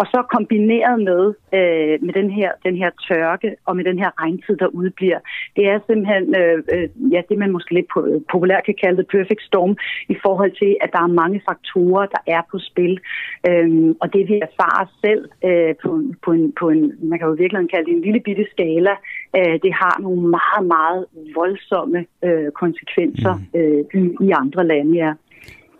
Og 0.00 0.06
så 0.06 0.18
kombineret 0.34 0.96
med, 1.08 1.22
øh, 1.58 1.94
med 2.06 2.12
den, 2.20 2.30
her, 2.30 2.50
den 2.66 2.76
her 2.76 2.90
tørke 3.08 3.56
og 3.66 3.76
med 3.76 3.84
den 3.84 3.98
her 3.98 4.10
regntid, 4.22 4.56
der 4.56 4.66
udbliver, 4.66 5.20
det 5.56 5.64
er 5.68 5.78
simpelthen 5.86 6.24
øh, 6.40 6.58
øh, 6.74 6.88
ja, 7.12 7.20
det, 7.28 7.38
man 7.38 7.52
måske 7.52 7.74
lidt 7.74 7.88
populært 8.32 8.64
kan 8.64 8.74
kalde 8.82 8.96
det 8.96 9.06
perfect 9.16 9.42
storm, 9.42 9.76
i 10.08 10.16
forhold 10.24 10.52
til, 10.62 10.76
at 10.80 10.90
der 10.92 11.02
er 11.02 11.16
mange 11.22 11.40
faktorer, 11.48 12.06
der 12.06 12.22
er 12.26 12.42
på 12.50 12.58
spil. 12.58 13.00
Øh, 13.48 13.94
og 14.00 14.12
det 14.14 14.22
vi 14.28 14.36
erfarer 14.48 14.86
selv 15.04 15.22
øh, 15.48 15.74
på, 15.82 15.90
på, 16.24 16.30
en, 16.32 16.52
på 16.60 16.68
en, 16.68 16.82
man 17.10 17.18
kan 17.18 17.28
jo 17.28 17.34
virkelig 17.34 17.70
kalde 17.70 17.86
det 17.86 17.94
en 17.96 18.06
lille 18.06 18.20
bitte 18.20 18.46
skala, 18.50 18.92
øh, 19.36 19.54
det 19.62 19.72
har 19.72 20.00
nogle 20.00 20.20
meget, 20.20 20.66
meget 20.66 21.06
voldsomme 21.34 21.98
øh, 22.24 22.50
konsekvenser 22.62 23.34
mm. 23.34 23.60
øh, 23.60 24.02
i, 24.02 24.26
i 24.26 24.30
andre 24.30 24.66
lande, 24.66 24.96
ja. 24.96 25.12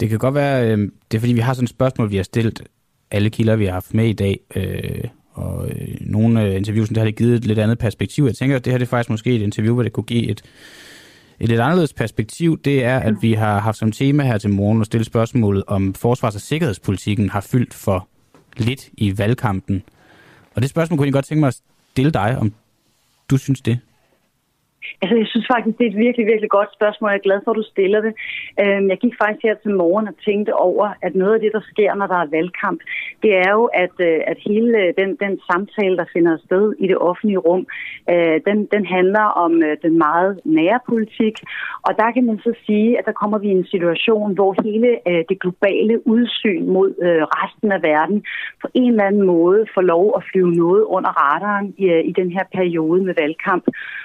Det 0.00 0.08
kan 0.08 0.18
godt 0.18 0.34
være, 0.34 0.72
øh, 0.72 0.78
det 1.10 1.16
er 1.16 1.20
fordi, 1.20 1.32
vi 1.32 1.40
har 1.40 1.52
sådan 1.52 1.64
et 1.64 1.70
spørgsmål, 1.70 2.10
vi 2.10 2.16
har 2.16 2.22
stillet 2.22 2.62
alle 3.10 3.30
kilder, 3.30 3.56
vi 3.56 3.64
har 3.64 3.72
haft 3.72 3.94
med 3.94 4.06
i 4.06 4.12
dag, 4.12 4.40
øh, 4.56 5.04
og 5.32 5.68
øh, 5.68 5.88
nogle 6.00 6.40
af 6.40 6.56
interviews, 6.56 6.88
der 6.88 7.00
har 7.00 7.04
det 7.04 7.16
givet 7.16 7.34
et 7.34 7.44
lidt 7.44 7.58
andet 7.58 7.78
perspektiv. 7.78 8.24
Jeg 8.24 8.34
tænker, 8.34 8.56
at 8.56 8.64
det 8.64 8.72
her 8.72 8.78
det 8.78 8.86
er 8.86 8.90
faktisk 8.90 9.10
måske 9.10 9.36
et 9.36 9.42
interview, 9.42 9.74
hvor 9.74 9.82
det 9.82 9.92
kunne 9.92 10.04
give 10.04 10.30
et, 10.30 10.42
et 11.40 11.48
lidt 11.48 11.60
anderledes 11.60 11.92
perspektiv. 11.92 12.58
Det 12.58 12.84
er, 12.84 12.98
at 12.98 13.14
vi 13.20 13.32
har 13.32 13.58
haft 13.58 13.78
som 13.78 13.92
tema 13.92 14.22
her 14.22 14.38
til 14.38 14.50
morgen 14.50 14.80
at 14.80 14.86
stille 14.86 15.04
spørgsmålet, 15.04 15.64
om 15.66 15.94
forsvars- 15.94 16.34
og 16.34 16.40
sikkerhedspolitikken 16.40 17.30
har 17.30 17.40
fyldt 17.40 17.74
for 17.74 18.08
lidt 18.56 18.88
i 18.92 19.18
valgkampen. 19.18 19.82
Og 20.54 20.62
det 20.62 20.70
spørgsmål 20.70 20.96
kunne 20.96 21.06
jeg 21.06 21.12
godt 21.12 21.24
tænke 21.24 21.40
mig 21.40 21.48
at 21.48 21.60
stille 21.90 22.10
dig, 22.10 22.38
om 22.40 22.52
du 23.30 23.36
synes 23.36 23.60
det. 23.60 23.80
Altså, 25.02 25.15
jeg 25.16 25.27
synes 25.32 25.47
faktisk, 25.55 25.78
det 25.78 25.85
er 25.86 25.90
et 25.90 26.05
virkelig, 26.06 26.27
virkelig 26.32 26.51
godt 26.51 26.70
spørgsmål. 26.78 27.10
Jeg 27.10 27.19
er 27.19 27.28
glad 27.28 27.40
for, 27.44 27.51
at 27.51 27.60
du 27.60 27.66
stiller 27.74 28.01
det. 28.06 28.12
Øhm, 28.62 28.86
jeg 28.93 28.98
gik 29.05 29.15
faktisk 29.23 29.43
her 29.47 29.55
til 29.55 29.73
morgen 29.82 30.09
og 30.09 30.15
tænkte 30.28 30.52
over, 30.55 30.86
at 31.06 31.15
noget 31.15 31.35
af 31.35 31.40
det, 31.40 31.52
der 31.56 31.62
sker, 31.73 31.94
når 31.94 32.06
der 32.06 32.19
er 32.24 32.35
valgkamp, 32.36 32.81
det 33.23 33.32
er 33.44 33.51
jo, 33.59 33.65
at, 33.85 33.97
øh, 34.09 34.20
at 34.32 34.39
hele 34.48 34.73
øh, 34.82 34.89
den, 35.01 35.10
den 35.24 35.35
samtale, 35.51 35.97
der 35.97 36.06
finder 36.12 36.44
sted 36.47 36.65
i 36.78 36.86
det 36.93 36.98
offentlige 36.98 37.44
rum, 37.48 37.66
øh, 38.12 38.36
den, 38.48 38.59
den 38.74 38.85
handler 38.97 39.27
om 39.44 39.52
den 39.85 39.98
meget 39.98 40.40
nære 40.44 40.81
politik. 40.89 41.35
Og 41.86 41.93
der 42.01 42.09
kan 42.15 42.24
man 42.27 42.39
så 42.39 42.52
sige, 42.66 42.98
at 42.98 43.05
der 43.06 43.12
kommer 43.20 43.39
vi 43.39 43.48
i 43.48 43.59
en 43.60 43.66
situation, 43.74 44.35
hvor 44.35 44.55
hele 44.65 44.90
det 45.28 45.40
globale 45.40 46.06
udsyn 46.06 46.65
mod 46.66 46.90
resten 47.39 47.73
af 47.73 47.82
verden 47.82 48.24
på 48.62 48.69
en 48.74 48.90
eller 48.90 49.05
anden 49.05 49.27
måde 49.27 49.66
får 49.74 49.81
lov 49.81 50.15
at 50.16 50.24
flyve 50.31 50.51
noget 50.51 50.82
under 50.82 51.10
radaren 51.24 51.74
i, 51.78 51.85
i 52.10 52.12
den 52.12 52.31
her 52.31 52.44
periode 52.55 53.05
med 53.05 53.15
valgkamp. 53.23 53.65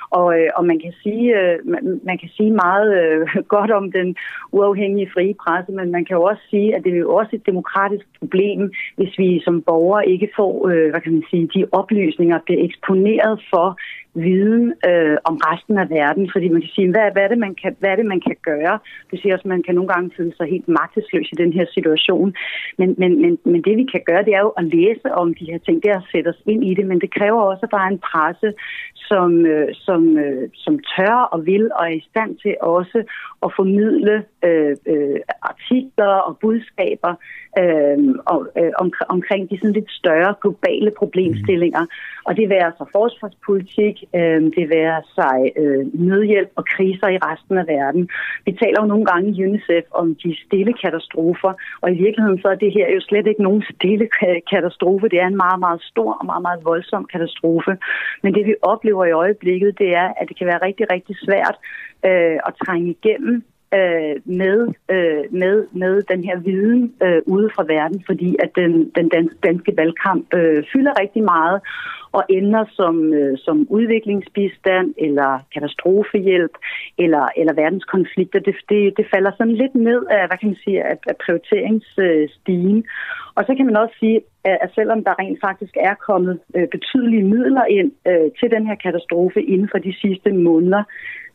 Og, 0.09 0.35
og 0.55 0.65
man 0.65 0.72
man 0.73 0.79
kan 0.85 0.93
sige, 1.03 1.25
øh, 1.39 1.57
man, 1.71 1.83
man 2.09 2.17
kan 2.21 2.29
sige 2.37 2.51
meget 2.65 2.89
øh, 3.01 3.21
godt 3.55 3.71
om 3.79 3.85
den 3.91 4.15
uafhængige 4.51 5.11
frie 5.13 5.35
presse, 5.43 5.71
men 5.71 5.91
man 5.91 6.05
kan 6.05 6.15
jo 6.17 6.23
også 6.31 6.43
sige, 6.49 6.75
at 6.75 6.83
det 6.83 6.91
er 6.93 7.05
jo 7.07 7.15
også 7.19 7.33
et 7.35 7.45
demokratisk 7.51 8.05
problem, 8.19 8.71
hvis 8.97 9.13
vi 9.21 9.29
som 9.45 9.61
borgere 9.61 10.09
ikke 10.13 10.29
får, 10.35 10.53
øh, 10.69 10.89
hvad 10.91 11.01
kan 11.01 11.13
man 11.13 11.25
sige, 11.29 11.51
de 11.55 11.65
oplysninger 11.79 12.39
bliver 12.45 12.61
eksponeret 12.67 13.35
for 13.51 13.67
viden 14.15 14.65
øh, 14.89 15.17
om 15.29 15.35
resten 15.47 15.77
af 15.83 15.89
verden, 15.89 16.29
fordi 16.33 16.47
man 16.49 16.61
kan 16.61 16.73
sige, 16.75 16.91
hvad, 16.91 17.07
hvad, 17.13 17.23
er 17.23 17.27
det, 17.27 17.37
man 17.37 17.55
kan, 17.61 17.75
hvad 17.79 17.89
er 17.89 17.95
det, 17.95 18.05
man 18.05 18.21
kan 18.27 18.37
gøre? 18.51 18.75
Det 19.11 19.19
siger 19.19 19.33
også, 19.33 19.47
at 19.47 19.53
man 19.55 19.63
kan 19.63 19.75
nogle 19.75 19.93
gange 19.93 20.11
føle 20.17 20.33
sig 20.37 20.47
helt 20.53 20.67
magtesløs 20.67 21.29
i 21.31 21.41
den 21.43 21.53
her 21.53 21.65
situation. 21.73 22.35
Men, 22.77 22.95
men, 22.97 23.21
men, 23.21 23.37
men 23.51 23.61
det, 23.61 23.77
vi 23.77 23.85
kan 23.93 24.01
gøre, 24.09 24.25
det 24.27 24.33
er 24.33 24.43
jo 24.47 24.53
at 24.59 24.65
læse 24.75 25.07
om 25.21 25.33
de 25.33 25.45
her 25.51 25.57
ting, 25.57 25.83
det 25.83 25.91
er 25.91 25.99
at 25.99 26.09
sætte 26.11 26.29
os 26.33 26.41
ind 26.45 26.63
i 26.69 26.73
det, 26.73 26.85
men 26.85 27.01
det 27.01 27.13
kræver 27.17 27.41
også, 27.41 27.63
at 27.65 27.71
der 27.71 27.81
er 27.85 27.91
en 27.95 28.05
presse, 28.11 28.53
som, 29.13 29.45
øh, 29.45 29.69
som, 29.73 30.17
øh, 30.17 30.49
som 30.53 30.79
tør 30.93 31.17
og 31.33 31.45
vil 31.45 31.65
og 31.77 31.83
er 31.89 31.95
i 32.01 32.07
stand 32.09 32.31
til 32.43 32.55
også 32.61 32.99
at 33.45 33.49
formidle 33.55 34.15
øh, 34.47 34.75
øh, 34.93 35.19
artikler 35.51 36.13
og 36.27 36.37
budskaber 36.41 37.13
øh, 37.61 37.97
og, 38.31 38.39
øh, 38.59 38.71
om, 38.81 38.87
omkring 39.15 39.49
de 39.49 39.57
sådan 39.57 39.77
lidt 39.79 39.91
større 39.91 40.33
globale 40.41 40.91
problemstillinger. 41.01 41.85
Og 42.27 42.31
det 42.37 42.49
være 42.49 42.71
sig 42.77 42.87
forsvarspolitik, 42.97 43.95
øh, 44.17 44.41
det 44.57 44.65
være 44.77 44.99
sig 45.17 45.37
øh, 45.61 45.83
nødhjælp 46.09 46.51
og 46.55 46.65
kriser 46.73 47.07
i 47.15 47.17
resten 47.27 47.57
af 47.57 47.67
verden. 47.67 48.09
Vi 48.45 48.51
taler 48.61 48.79
jo 48.81 48.87
nogle 48.93 49.05
gange 49.05 49.27
i 49.29 49.43
UNICEF 49.45 49.85
om 49.91 50.15
de 50.23 50.29
stille 50.45 50.73
katastrofer, 50.83 51.53
og 51.81 51.87
i 51.91 51.97
virkeligheden 52.05 52.41
så 52.41 52.47
er 52.47 52.59
det 52.63 52.71
her 52.77 52.87
jo 52.95 53.01
slet 53.01 53.27
ikke 53.27 53.43
nogen 53.43 53.63
stille 53.75 54.07
katastrofe. 54.53 55.09
Det 55.09 55.19
er 55.19 55.27
en 55.27 55.41
meget, 55.45 55.59
meget 55.59 55.81
stor 55.91 56.11
og 56.19 56.25
meget, 56.25 56.43
meget 56.47 56.65
voldsom 56.65 57.05
katastrofe. 57.13 57.71
Men 58.23 58.33
det 58.33 58.45
vi 58.45 58.55
oplever 58.61 59.02
i 59.05 59.11
øjeblikket, 59.11 59.79
det 59.79 59.95
er, 59.95 60.13
at 60.17 60.29
det 60.29 60.37
kan 60.37 60.47
være 60.47 60.65
rigtig, 60.67 60.85
rigtig 60.91 61.15
svært 61.25 61.55
øh, 62.05 62.37
at 62.47 62.53
trænge 62.65 62.89
igennem 62.89 63.43
øh, 63.77 64.15
med, 64.25 64.57
øh, 64.93 65.23
med, 65.41 65.55
med 65.71 66.01
den 66.11 66.23
her 66.23 66.37
viden 66.39 66.93
øh, 67.03 67.21
ude 67.25 67.49
fra 67.55 67.63
verden, 67.63 68.03
fordi 68.05 68.35
at 68.43 68.51
den, 68.55 68.91
den 68.95 69.09
danske, 69.09 69.37
danske 69.43 69.73
valgkamp 69.77 70.33
øh, 70.33 70.63
fylder 70.73 70.99
rigtig 71.01 71.23
meget 71.23 71.61
og 72.17 72.23
ender 72.29 72.65
som, 72.79 73.13
øh, 73.13 73.37
som 73.37 73.67
udviklingsbistand 73.69 74.93
eller 74.97 75.39
katastrofehjælp 75.53 76.55
eller, 76.97 77.25
eller 77.37 77.53
verdenskonflikter. 77.53 78.39
Det, 78.39 78.55
det, 78.69 78.97
det 78.97 79.05
falder 79.13 79.31
sådan 79.37 79.59
lidt 79.61 79.75
ned 79.75 80.01
af, 80.17 80.27
hvad 80.27 80.37
kan 80.37 80.49
man 80.49 80.63
sige, 80.63 80.83
af, 80.83 80.97
af 81.07 81.15
prioriteringsstigen. 81.25 82.85
Og 83.35 83.43
så 83.47 83.55
kan 83.55 83.65
man 83.65 83.77
også 83.77 83.95
sige, 83.99 84.21
at 84.45 84.69
selvom 84.75 85.03
der 85.03 85.19
rent 85.19 85.39
faktisk 85.47 85.77
er 85.79 85.93
kommet 85.93 86.39
øh, 86.55 86.67
betydelige 86.67 87.23
midler 87.23 87.65
ind 87.65 87.91
øh, 88.07 88.31
til 88.39 88.51
den 88.51 88.67
her 88.67 88.75
katastrofe 88.75 89.41
inden 89.41 89.69
for 89.71 89.77
de 89.77 89.93
sidste 90.01 90.31
måneder, 90.31 90.83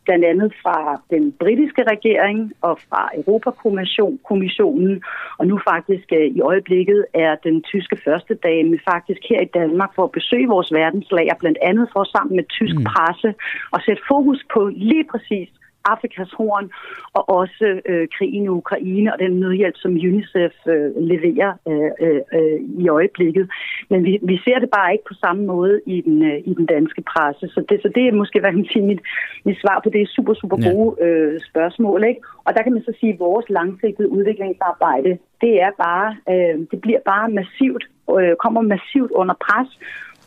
blandt 0.05 0.25
andet 0.25 0.53
fra 0.63 1.01
den 1.09 1.31
britiske 1.31 1.83
regering 1.93 2.53
og 2.61 2.79
fra 2.89 3.09
Europakommissionen, 3.19 5.03
og 5.39 5.47
nu 5.47 5.59
faktisk 5.71 6.07
øh, 6.19 6.27
i 6.37 6.41
øjeblikket 6.41 7.05
er 7.13 7.35
den 7.47 7.61
tyske 7.61 7.97
første 8.05 8.33
dame 8.33 8.79
faktisk 8.91 9.21
her 9.29 9.41
i 9.41 9.51
Danmark 9.59 9.91
for 9.95 10.03
at 10.03 10.11
besøge 10.11 10.47
vores 10.47 10.73
verdenslager, 10.73 11.35
blandt 11.39 11.57
andet 11.69 11.89
for 11.93 12.03
sammen 12.03 12.35
med 12.35 12.45
tysk 12.57 12.75
mm. 12.77 12.83
presse 12.83 13.29
og 13.71 13.79
sætte 13.85 14.03
fokus 14.07 14.39
på 14.53 14.61
lige 14.67 15.05
præcis 15.11 15.49
Afrikas 15.85 16.31
horn, 16.37 16.71
og 17.13 17.29
også 17.29 17.81
øh, 17.85 18.07
krigen 18.17 18.43
i 18.43 18.47
Ukraine 18.47 19.13
og 19.13 19.19
den 19.19 19.39
nødhjælp, 19.39 19.77
som 19.77 19.91
UNICEF 19.91 20.53
øh, 20.67 20.91
leverer 21.11 21.51
øh, 21.67 22.21
øh, 22.37 22.59
i 22.83 22.89
øjeblikket. 22.89 23.49
Men 23.89 24.03
vi, 24.03 24.19
vi 24.21 24.37
ser 24.45 24.59
det 24.59 24.69
bare 24.69 24.91
ikke 24.91 25.03
på 25.07 25.13
samme 25.13 25.45
måde 25.45 25.81
i 25.85 26.01
den, 26.01 26.23
øh, 26.31 26.37
i 26.45 26.53
den 26.53 26.65
danske 26.65 27.01
presse. 27.01 27.47
Så 27.47 27.65
det, 27.69 27.81
så 27.81 27.89
det 27.95 28.07
er 28.07 28.19
måske, 28.21 28.39
hvad 28.39 28.49
kan 28.49 28.59
man 28.59 28.73
sige, 28.73 28.85
mit, 28.85 29.01
mit 29.45 29.61
svar 29.61 29.81
på 29.83 29.89
det 29.89 30.09
super, 30.09 30.33
super 30.33 30.57
gode 30.71 31.03
øh, 31.05 31.39
spørgsmål. 31.49 32.03
Ikke? 32.03 32.21
Og 32.45 32.53
der 32.55 32.63
kan 32.63 32.73
man 32.73 32.83
så 32.83 32.93
sige, 32.99 33.13
at 33.13 33.19
vores 33.19 33.45
langsigtede 33.49 34.09
udviklingsarbejde, 34.09 35.17
det 35.41 35.61
er 35.61 35.71
bare, 35.85 36.09
øh, 36.29 36.55
det 36.71 36.81
bliver 36.81 36.99
bare 37.05 37.29
massivt, 37.29 37.83
øh, 38.19 38.35
kommer 38.43 38.61
massivt 38.61 39.11
under 39.11 39.35
pres, 39.45 39.69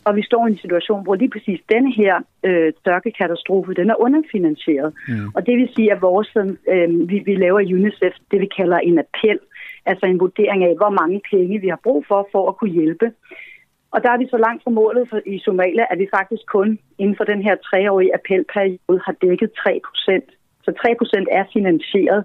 og 0.05 0.17
vi 0.17 0.23
står 0.23 0.47
i 0.47 0.51
en 0.51 0.59
situation, 0.65 1.03
hvor 1.05 1.15
lige 1.15 1.31
præcis 1.31 1.61
denne 1.73 1.93
her 2.01 2.15
øh, 2.45 2.73
størkekatastrofe, 2.81 3.75
den 3.75 3.91
er 3.91 4.03
underfinansieret. 4.07 4.93
Mm. 5.09 5.29
Og 5.35 5.47
det 5.47 5.55
vil 5.59 5.69
sige, 5.77 5.93
at 5.93 6.03
vores, 6.03 6.31
øh, 6.73 7.09
vi, 7.11 7.19
vi 7.29 7.35
laver 7.35 7.61
i 7.61 7.75
UNICEF 7.75 8.15
det, 8.31 8.41
vi 8.41 8.49
kalder 8.59 8.79
en 8.79 8.99
appel, 8.99 9.39
altså 9.87 10.07
en 10.07 10.21
vurdering 10.21 10.65
af, 10.65 10.75
hvor 10.77 10.91
mange 11.01 11.21
penge 11.31 11.61
vi 11.61 11.69
har 11.69 11.81
brug 11.83 12.05
for, 12.09 12.29
for 12.33 12.49
at 12.49 12.57
kunne 12.57 12.71
hjælpe. 12.71 13.13
Og 13.95 14.03
der 14.03 14.11
er 14.11 14.19
vi 14.19 14.27
så 14.31 14.37
langt 14.47 14.63
fra 14.63 14.71
målet 14.71 15.09
for, 15.11 15.21
i 15.27 15.39
Somalia, 15.39 15.85
at 15.91 15.99
vi 15.99 16.15
faktisk 16.19 16.45
kun 16.47 16.79
inden 16.99 17.17
for 17.17 17.25
den 17.25 17.43
her 17.43 17.57
treårige 17.67 18.15
appelperiode 18.15 19.01
har 19.07 19.15
dækket 19.23 19.51
3 19.53 19.81
procent 19.89 20.29
Så 20.65 20.71
3% 20.71 21.39
er 21.39 21.45
finansieret. 21.53 22.25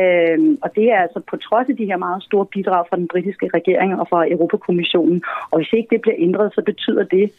Øhm, 0.00 0.58
og 0.62 0.70
det 0.76 0.86
er 0.92 0.98
altså 0.98 1.20
på 1.30 1.36
trods 1.36 1.68
af 1.68 1.76
de 1.76 1.84
her 1.84 1.96
meget 1.96 2.22
store 2.22 2.46
bidrag 2.46 2.86
fra 2.88 2.96
den 2.96 3.08
britiske 3.08 3.50
regering 3.54 4.00
og 4.00 4.08
fra 4.08 4.30
Europakommissionen. 4.30 5.22
Og 5.50 5.58
hvis 5.58 5.72
ikke 5.72 5.88
det 5.90 6.00
bliver 6.00 6.16
ændret, 6.18 6.54
så 6.54 6.62
betyder 6.66 7.04
det, 7.04 7.32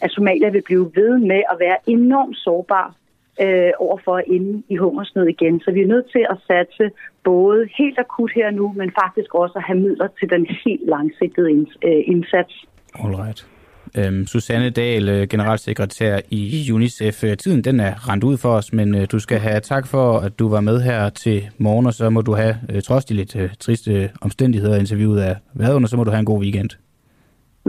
at 0.00 0.10
Somalia 0.10 0.48
vil 0.48 0.62
blive 0.62 0.90
ved 0.94 1.18
med 1.18 1.42
at 1.52 1.56
være 1.60 1.76
enormt 1.86 2.36
sårbar 2.36 2.94
øh, 3.40 3.72
overfor 3.78 4.16
at 4.16 4.24
ende 4.26 4.62
i 4.68 4.76
hungersnød 4.76 5.26
igen. 5.26 5.60
Så 5.60 5.70
vi 5.70 5.80
er 5.82 5.86
nødt 5.86 6.10
til 6.12 6.26
at 6.30 6.38
satse 6.46 6.90
både 7.24 7.68
helt 7.78 7.98
akut 7.98 8.32
her 8.34 8.50
nu, 8.50 8.72
men 8.76 8.92
faktisk 9.02 9.34
også 9.34 9.54
at 9.56 9.64
have 9.64 9.78
midler 9.78 10.08
til 10.18 10.30
den 10.30 10.46
helt 10.64 10.86
langsigtede 10.86 11.50
øh, 11.84 12.02
indsats. 12.06 12.64
Alright. 13.04 13.57
Øhm, 13.96 14.26
Susanne 14.26 14.70
Dahl, 14.70 15.08
øh, 15.08 15.28
generalsekretær 15.28 16.20
i 16.30 16.72
UNICEF. 16.72 17.24
Øh, 17.24 17.36
tiden 17.36 17.64
den 17.64 17.80
er 17.80 18.08
rent 18.08 18.24
ud 18.24 18.36
for 18.36 18.52
os, 18.52 18.72
men 18.72 18.94
øh, 18.94 19.06
du 19.12 19.18
skal 19.18 19.38
have 19.38 19.60
tak 19.60 19.86
for, 19.86 20.18
at 20.18 20.38
du 20.38 20.48
var 20.48 20.60
med 20.60 20.80
her 20.80 21.08
til 21.10 21.48
morgen, 21.58 21.86
og 21.86 21.94
så 21.94 22.10
må 22.10 22.20
du 22.20 22.34
have, 22.34 22.56
øh, 22.68 22.82
trods 22.82 23.04
de 23.04 23.14
lidt 23.14 23.36
øh, 23.36 23.50
triste 23.60 24.10
omstændigheder, 24.20 24.76
interviewet 24.76 25.20
af 25.20 25.36
været 25.54 25.74
under, 25.74 25.88
så 25.88 25.96
må 25.96 26.04
du 26.04 26.10
have 26.10 26.18
en 26.18 26.24
god 26.24 26.40
weekend. 26.42 26.70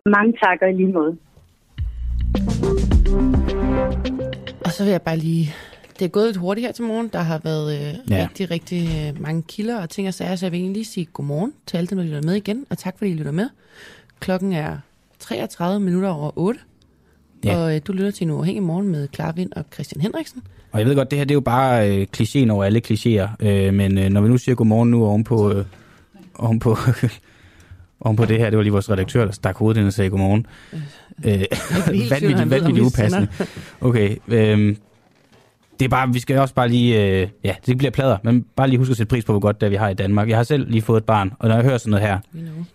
Mange 0.06 0.34
tak, 0.44 0.58
og 0.62 0.70
i 0.70 0.74
lige 0.74 0.92
måde. 0.94 1.18
Og 4.66 4.72
så 4.72 4.84
vil 4.84 4.92
jeg 4.92 5.02
bare 5.02 5.18
lige... 5.18 5.54
Det 6.00 6.06
er 6.06 6.10
gået 6.10 6.26
lidt 6.26 6.38
hurtigt 6.38 6.68
her 6.68 6.72
til 6.72 6.84
morgen. 6.84 7.10
Der 7.14 7.20
har 7.20 7.42
været 7.44 7.74
øh, 7.76 7.94
Ja. 8.10 8.16
ja. 8.16 8.24
rigtig, 8.24 8.52
rigtig 8.52 8.88
øh, 9.16 9.22
mange 9.22 9.44
kilder 9.48 9.82
og 9.82 9.90
ting 9.90 10.08
og 10.08 10.14
sager, 10.14 10.36
så 10.36 10.46
jeg 10.46 10.52
vil 10.52 10.60
egentlig 10.60 10.76
lige 10.76 10.86
sige 10.86 11.06
godmorgen 11.06 11.54
til 11.66 11.78
alle 11.78 11.88
dem, 11.88 11.98
der 11.98 12.06
lytter 12.06 12.22
med 12.22 12.34
igen, 12.36 12.66
og 12.70 12.78
tak 12.78 12.98
fordi 12.98 13.12
I 13.12 13.14
lytter 13.14 13.32
med. 13.32 13.50
Klokken 14.20 14.54
er 14.54 14.78
33 15.20 15.80
minutter 15.80 16.10
over 16.10 16.32
8, 16.36 16.60
Ja. 17.46 17.58
og 17.58 17.76
øh, 17.76 17.82
du 17.88 17.92
lytter 17.94 18.12
til 18.12 18.24
en 18.26 18.32
uafhængig 18.32 18.64
morgen 18.64 18.88
med 18.88 19.08
Clara 19.16 19.32
Vind 19.36 19.52
og 19.56 19.66
Christian 19.74 20.02
Henriksen. 20.02 20.42
Og 20.72 20.80
jeg 20.80 20.88
ved 20.88 20.96
godt, 20.96 21.12
det 21.12 21.18
her 21.20 21.26
det 21.26 21.32
er 21.32 21.36
jo 21.36 21.40
bare 21.42 21.90
øh, 22.00 22.08
klichéen 22.18 22.50
over 22.50 22.64
alle 22.64 22.82
klichéer, 22.88 23.28
øh, 23.48 23.74
men 23.74 23.98
øh, 23.98 24.10
når 24.10 24.22
vi 24.22 24.30
nu 24.30 24.38
siger 24.38 24.56
godmorgen 24.56 24.92
nu 24.92 25.06
ovenpå, 25.06 25.52
øh, 25.52 25.66
ovenpå, 26.36 26.78
ovenpå 28.02 28.26
det 28.26 28.38
her, 28.38 28.50
det 28.50 28.58
var 28.58 28.64
lige 28.64 28.72
vores 28.74 28.90
redaktør, 28.90 29.26
der 29.26 29.32
stak 29.32 29.56
hovedet 29.58 29.80
ind 29.80 29.88
og 29.88 29.94
sagde 29.94 30.10
godmorgen. 30.10 30.46
Øh, 31.26 31.32
vanvittigt, 32.10 32.40
om 32.42 32.50
vanvittigt 32.50 32.76
vi 32.76 32.82
upassende. 32.82 33.28
Okay, 33.82 34.16
øh, 34.28 34.76
det 35.80 35.86
er 35.86 35.90
bare, 35.90 36.14
vi 36.14 36.20
skal 36.20 36.38
også 36.40 36.54
bare 36.54 36.70
lige, 36.70 37.06
øh, 37.22 37.28
ja, 37.44 37.56
det 37.66 37.78
bliver 37.78 37.92
plader, 37.92 38.18
men 38.24 38.46
bare 38.56 38.68
lige 38.68 38.78
huske 38.78 38.92
at 38.92 38.98
sætte 38.98 39.10
pris 39.10 39.26
på, 39.26 39.32
hvor 39.34 39.40
godt 39.40 39.62
det 39.62 39.66
er, 39.68 39.70
vi 39.70 39.76
har 39.76 39.90
i 39.90 39.94
Danmark. 39.94 40.30
Jeg 40.30 40.38
har 40.38 40.44
selv 40.44 40.70
lige 40.70 40.82
fået 40.82 40.98
et 40.98 41.06
barn, 41.06 41.34
og 41.40 41.48
når 41.48 41.56
jeg 41.56 41.64
hører 41.64 41.78
sådan 41.78 41.92
noget 41.92 42.08
her, 42.08 42.20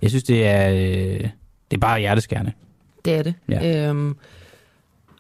jeg 0.03 0.11
synes, 0.11 0.25
det 0.25 0.47
er, 0.47 0.71
øh, 1.23 1.29
det 1.75 1.79
er 1.79 1.87
bare 1.87 2.01
hjerteskærende. 2.01 2.53
Det 3.05 3.15
er 3.15 3.23
det. 3.23 3.35
Ja. 3.49 3.89
Øhm, 3.89 4.17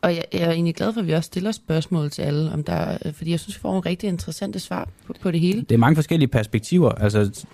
og 0.02 0.14
jeg, 0.14 0.24
jeg 0.32 0.40
er 0.40 0.50
egentlig 0.50 0.74
glad 0.74 0.92
for, 0.92 1.00
at 1.00 1.06
vi 1.06 1.12
også 1.12 1.26
stiller 1.26 1.52
spørgsmål 1.52 2.10
til 2.10 2.22
alle, 2.22 2.52
om 2.52 2.64
der, 2.64 2.98
øh, 3.04 3.12
fordi 3.12 3.30
jeg 3.30 3.40
synes, 3.40 3.56
vi 3.56 3.60
får 3.60 3.68
nogle 3.68 3.88
rigtig 3.88 4.08
interessante 4.08 4.58
svar 4.58 4.88
på, 5.06 5.14
på 5.20 5.30
det 5.30 5.40
hele. 5.40 5.60
Det 5.60 5.74
er 5.74 5.78
mange 5.78 5.94
forskellige 5.96 6.28
perspektiver. 6.28 6.90
Altså, 6.90 7.46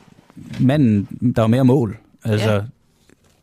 manden, 0.60 1.09
der 1.36 1.43
var 1.43 1.48
mere 1.48 1.64
mål. 1.64 1.98
Altså, 2.24 2.52
ja. 2.52 2.60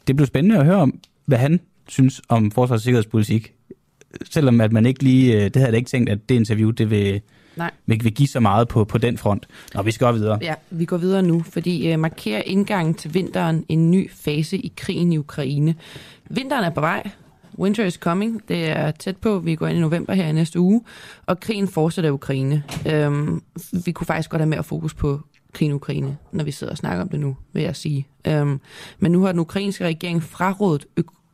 Det 0.08 0.16
blev 0.16 0.28
spændende 0.28 0.58
at 0.60 0.66
høre 0.66 0.76
om, 0.76 1.00
hvad 1.26 1.38
han 1.38 1.60
synes 1.88 2.22
om 2.30 2.52
forsvars- 2.52 2.78
og 2.78 2.82
sikkerhedspolitik. 2.82 3.54
Selvom 4.30 4.62
at 4.62 4.72
man 4.72 4.86
ikke 4.86 5.04
lige, 5.04 5.36
øh, 5.36 5.44
det 5.44 5.56
havde 5.56 5.68
jeg 5.68 5.78
ikke 5.78 5.90
tænkt, 5.90 6.10
at 6.10 6.30
det 6.30 6.36
interview, 6.36 6.72
det 6.72 6.90
vil, 6.90 7.22
Nej. 7.58 7.72
vil, 7.86 8.04
vil 8.04 8.14
give 8.14 8.28
så 8.28 8.40
meget 8.40 8.68
på, 8.68 8.86
på 8.86 8.98
den 8.98 9.18
front. 9.18 9.48
Nå, 9.74 9.82
vi 9.82 9.92
skal 9.92 10.08
gå 10.08 10.14
videre. 10.14 10.40
Ja, 10.42 10.54
vi 10.70 10.86
går 10.86 10.98
videre 10.98 11.24
nu, 11.24 11.44
fordi 11.44 11.92
øh, 11.92 12.00
markerer 12.00 12.42
indgangen 12.46 12.94
til 12.94 13.14
vinteren 13.14 13.66
en 13.70 13.92
ny 13.92 14.12
fase 14.12 14.58
i 14.58 14.74
krigen 14.76 15.14
i 15.14 15.18
Ukraine. 15.18 15.76
Vinteren 16.30 16.64
er 16.64 16.70
på 16.70 16.82
vej. 16.82 17.10
Winter 17.60 17.86
is 17.86 17.94
coming. 17.94 18.42
Det 18.48 18.70
er 18.70 18.92
tæt 18.92 19.18
på. 19.18 19.40
Vi 19.40 19.56
går 19.56 19.68
ind 19.68 19.78
i 19.78 19.82
november 19.82 20.14
her 20.14 20.28
i 20.28 20.32
næste 20.32 20.60
uge. 20.60 20.82
Og 21.26 21.40
krigen 21.40 21.68
fortsætter 21.68 22.10
i 22.10 22.14
Ukraine. 22.14 22.64
Øhm, 22.88 23.44
vi 23.86 23.92
kunne 23.92 24.08
faktisk 24.08 24.30
godt 24.30 24.42
have 24.42 24.50
mere 24.50 24.64
fokus 24.64 24.94
på 24.94 25.22
krigen 25.54 25.72
i 25.72 25.74
Ukraine, 25.74 26.18
når 26.32 26.44
vi 26.44 26.52
sidder 26.52 26.72
og 26.72 26.78
snakker 26.78 27.02
om 27.02 27.10
det 27.10 27.20
nu, 27.20 27.38
vil 27.54 27.64
jeg 27.64 27.76
sige. 27.76 28.08
Øhm, 28.28 28.60
men 29.00 29.12
nu 29.12 29.22
har 29.22 29.32
den 29.32 29.40
ukrainske 29.40 29.86
regering 29.86 30.24
frarådet 30.24 30.86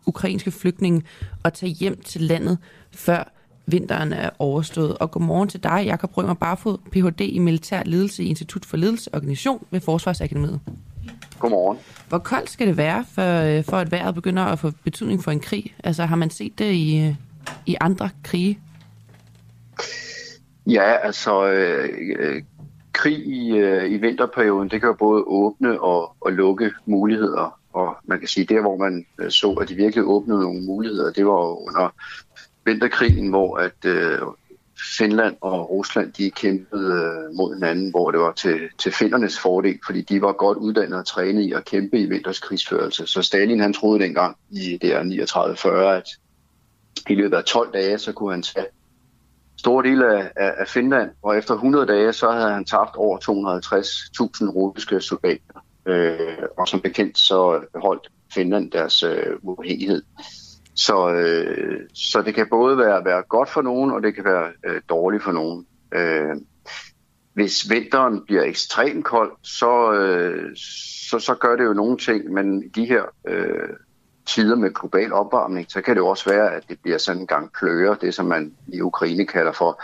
ukrainske 0.06 0.52
flygtninge 0.52 1.02
at 1.44 1.54
tage 1.54 1.72
hjem 1.72 2.02
til 2.02 2.22
landet, 2.22 2.58
før 2.92 3.34
vinteren 3.66 4.14
er 4.14 4.30
overstået. 4.40 4.98
Og 4.98 5.12
godmorgen 5.12 5.50
til 5.50 5.64
dig, 5.64 5.84
Jakob 5.86 6.10
Brømer 6.10 6.34
Barfod, 6.34 6.78
Ph.D. 6.92 7.22
i 7.22 7.40
Militær 7.40 7.84
Ledelse 7.86 8.24
i 8.24 8.28
Institut 8.28 8.66
for 8.66 8.78
Ledelse 8.78 9.10
og 9.14 9.16
Organisation 9.16 9.66
ved 9.72 9.80
Forsvarsakademiet. 9.80 10.60
Godmorgen. 11.40 11.78
Hvor 12.10 12.18
koldt 12.18 12.50
skal 12.50 12.68
det 12.68 12.78
være, 12.78 13.06
for, 13.16 13.58
øh, 13.58 13.64
for 13.64 13.78
at 13.78 13.92
vejret 13.92 14.16
begynder 14.16 14.44
at 14.44 14.60
få 14.60 14.72
betydning 14.84 15.24
for 15.24 15.32
en 15.32 15.40
krig? 15.40 15.76
Altså 15.84 16.06
har 16.06 16.16
man 16.16 16.30
set 16.30 16.60
det 16.60 16.74
i, 16.74 17.06
øh, 17.08 17.16
i 17.66 17.76
andre 17.82 18.10
krige? 18.24 18.60
Ja, 20.68 20.98
altså 21.04 21.52
øh, 21.52 21.90
øh, 22.20 22.44
krig 22.94 23.28
i, 23.28 23.52
øh, 23.52 23.92
i 23.92 23.98
vinterperioden, 23.98 24.70
det 24.70 24.80
kan 24.80 24.88
jo 24.88 24.96
både 25.00 25.24
åbne 25.28 25.82
og, 25.82 26.16
og 26.22 26.32
lukke 26.32 26.72
muligheder. 26.86 27.60
Og 27.74 27.96
man 28.06 28.20
kan 28.20 28.28
sige, 28.28 28.46
der 28.46 28.62
hvor 28.62 28.78
man 28.78 29.06
så, 29.30 29.52
at 29.52 29.70
de 29.70 29.76
virkelig 29.76 30.04
åbnede 30.06 30.42
nogle 30.42 30.62
muligheder, 30.62 31.12
det 31.12 31.26
var 31.26 31.68
under 31.68 31.94
vinterkrigen, 32.66 33.30
hvor 33.30 33.58
at 33.58 33.86
øh, 33.86 34.20
Finland 34.98 35.36
og 35.42 35.70
Rusland, 35.70 36.14
de 36.14 36.32
kæmpede 36.32 36.94
øh, 36.94 37.36
mod 37.36 37.54
hinanden, 37.54 37.90
hvor 37.90 38.12
det 38.12 38.20
var 38.20 38.32
til, 38.32 38.60
til 38.78 38.92
findernes 38.92 39.40
fordel, 39.40 39.80
fordi 39.86 40.02
de 40.02 40.22
var 40.22 40.32
godt 40.32 40.58
uddannet 40.58 41.00
og 41.00 41.06
trænet 41.06 41.42
i 41.42 41.52
at 41.52 41.66
kæmpe 41.66 42.00
i 42.00 42.06
vinters 42.06 42.40
krigsførelse. 42.40 43.08
Så 43.08 43.22
Stalin 43.22 43.60
han 43.60 43.74
troede 43.74 44.04
dengang 44.04 44.38
i 44.52 44.78
der 44.82 45.04
39-40, 45.56 45.70
at 45.70 46.10
i 47.10 47.16
løbet 47.16 47.38
af 47.38 47.44
12 47.44 47.74
dage, 47.74 47.98
så 47.98 48.14
kunne 48.14 48.32
han 48.32 48.42
tage 48.42 48.66
store 49.58 49.84
dele 49.84 50.18
af, 50.18 50.32
af, 50.36 50.54
af 50.58 50.68
Finland, 50.68 51.10
og 51.22 51.38
efter 51.38 51.54
100 51.54 51.86
dage, 51.86 52.14
så 52.14 52.32
havde 52.32 52.54
han 52.54 52.66
tabt 52.66 52.96
over 52.96 53.18
250.000 53.18 54.50
russiske 54.50 55.02
soldater. 55.02 55.66
Øh, 55.86 56.38
og 56.58 56.68
som 56.68 56.82
bekendt, 56.82 57.18
så 57.18 57.62
beholdt 57.74 58.12
Finland 58.34 58.72
deres 58.72 59.04
øh, 59.04 59.36
uafhængighed. 59.42 60.04
Så, 60.76 61.14
øh, 61.14 61.80
så 61.94 62.22
det 62.22 62.36
kan 62.36 62.48
både 62.50 62.78
være, 62.78 63.06
være 63.06 63.24
godt 63.30 63.50
for 63.50 63.62
nogen, 63.62 63.92
og 63.92 64.04
det 64.04 64.16
kan 64.16 64.24
være 64.24 64.52
øh, 64.66 64.82
dårligt 64.90 65.24
for 65.24 65.32
nogen. 65.32 65.66
Øh, 65.92 66.36
hvis 67.34 67.70
vinteren 67.70 68.26
bliver 68.26 68.44
ekstremt 68.44 69.06
kold, 69.06 69.32
så, 69.42 69.94
øh, 69.94 70.56
så, 71.10 71.20
så 71.20 71.36
gør 71.36 71.56
det 71.56 71.66
jo 71.66 71.74
nogle 71.74 71.98
ting, 71.98 72.34
men 72.34 72.70
de 72.76 72.86
her 72.86 73.04
øh, 73.28 73.70
tider 74.26 74.56
med 74.56 74.74
global 74.74 75.14
opvarmning, 75.14 75.66
så 75.70 75.82
kan 75.82 75.96
det 75.96 76.00
jo 76.00 76.08
også 76.08 76.30
være, 76.30 76.54
at 76.54 76.64
det 76.70 76.80
bliver 76.82 76.98
sådan 76.98 77.22
en 77.22 77.28
gang 77.28 77.54
kløer, 77.54 77.96
det 77.96 78.14
som 78.14 78.26
man 78.26 78.54
i 78.68 78.82
Ukraine 78.82 79.26
kalder 79.26 79.52
for 79.52 79.82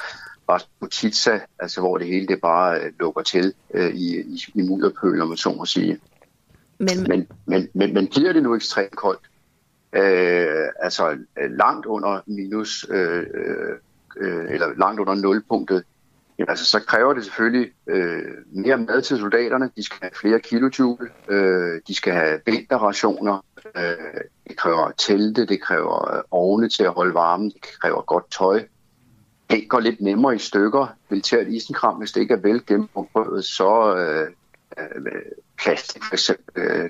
Rasputitsa, 0.50 1.40
altså 1.60 1.82
hvor 1.82 1.98
det 1.98 2.08
hele 2.08 2.28
det 2.28 2.42
bare 2.42 2.80
øh, 2.80 2.92
lukker 3.00 3.22
til 3.22 3.54
øh, 3.74 3.90
i, 3.90 4.20
i, 4.20 4.44
i 4.56 4.62
mudderpøl, 4.62 5.22
om 5.22 5.28
man 5.28 5.38
så 5.38 5.50
må 5.50 5.66
sige. 5.66 6.00
Men, 6.78 7.04
Men, 7.10 7.28
men, 7.46 7.68
men, 7.74 7.94
men 7.94 8.08
bliver 8.08 8.34
det 8.34 8.44
nu 8.44 8.56
ekstremt 8.56 8.96
koldt, 8.96 9.29
øh, 9.94 10.68
altså 10.80 11.18
øh, 11.40 11.52
langt 11.52 11.86
under 11.86 12.22
minus, 12.28 12.86
øh, 12.90 13.26
øh, 13.34 13.76
øh, 14.18 14.46
eller 14.50 14.68
langt 14.78 15.00
under 15.00 15.16
nulpunktet, 15.16 15.84
jamen, 16.40 16.50
altså, 16.50 16.66
så 16.66 16.80
kræver 16.80 17.14
det 17.14 17.24
selvfølgelig 17.24 17.72
øh, 17.88 18.24
mere 18.52 18.78
mad 18.78 19.02
til 19.02 19.18
soldaterne. 19.18 19.70
De 19.76 19.84
skal 19.84 19.98
have 20.02 20.12
flere 20.16 20.40
kilojoule, 20.40 21.10
øh, 21.28 21.82
de 21.88 21.96
skal 21.96 22.14
have 22.14 22.40
vinterrationer, 22.46 23.46
øh, 23.76 24.22
det 24.48 24.58
kræver 24.58 24.92
telte, 24.92 25.46
det 25.46 25.62
kræver 25.62 26.16
øh, 26.16 26.24
ovne 26.32 26.70
til 26.70 26.84
at 26.84 26.94
holde 26.94 27.14
varmen, 27.14 27.50
det 27.50 27.80
kræver 27.82 28.02
godt 28.02 28.32
tøj. 28.32 28.64
Det 29.50 29.70
går 29.70 29.80
lidt 29.80 30.02
nemmere 30.02 30.36
i 30.36 30.40
stykker. 30.40 30.88
Militært 31.10 31.48
isenkram, 31.48 31.96
hvis 31.96 32.12
det 32.12 32.22
ikke 32.22 32.34
er 32.34 32.42
vel 32.42 32.66
gennemprøvet, 32.66 33.46
så 33.46 33.96
øh, 33.96 34.30
øh, 34.80 35.22
plastik 35.58 36.04
for 36.04 36.14
eksempel, 36.14 36.64
øh, 36.64 36.90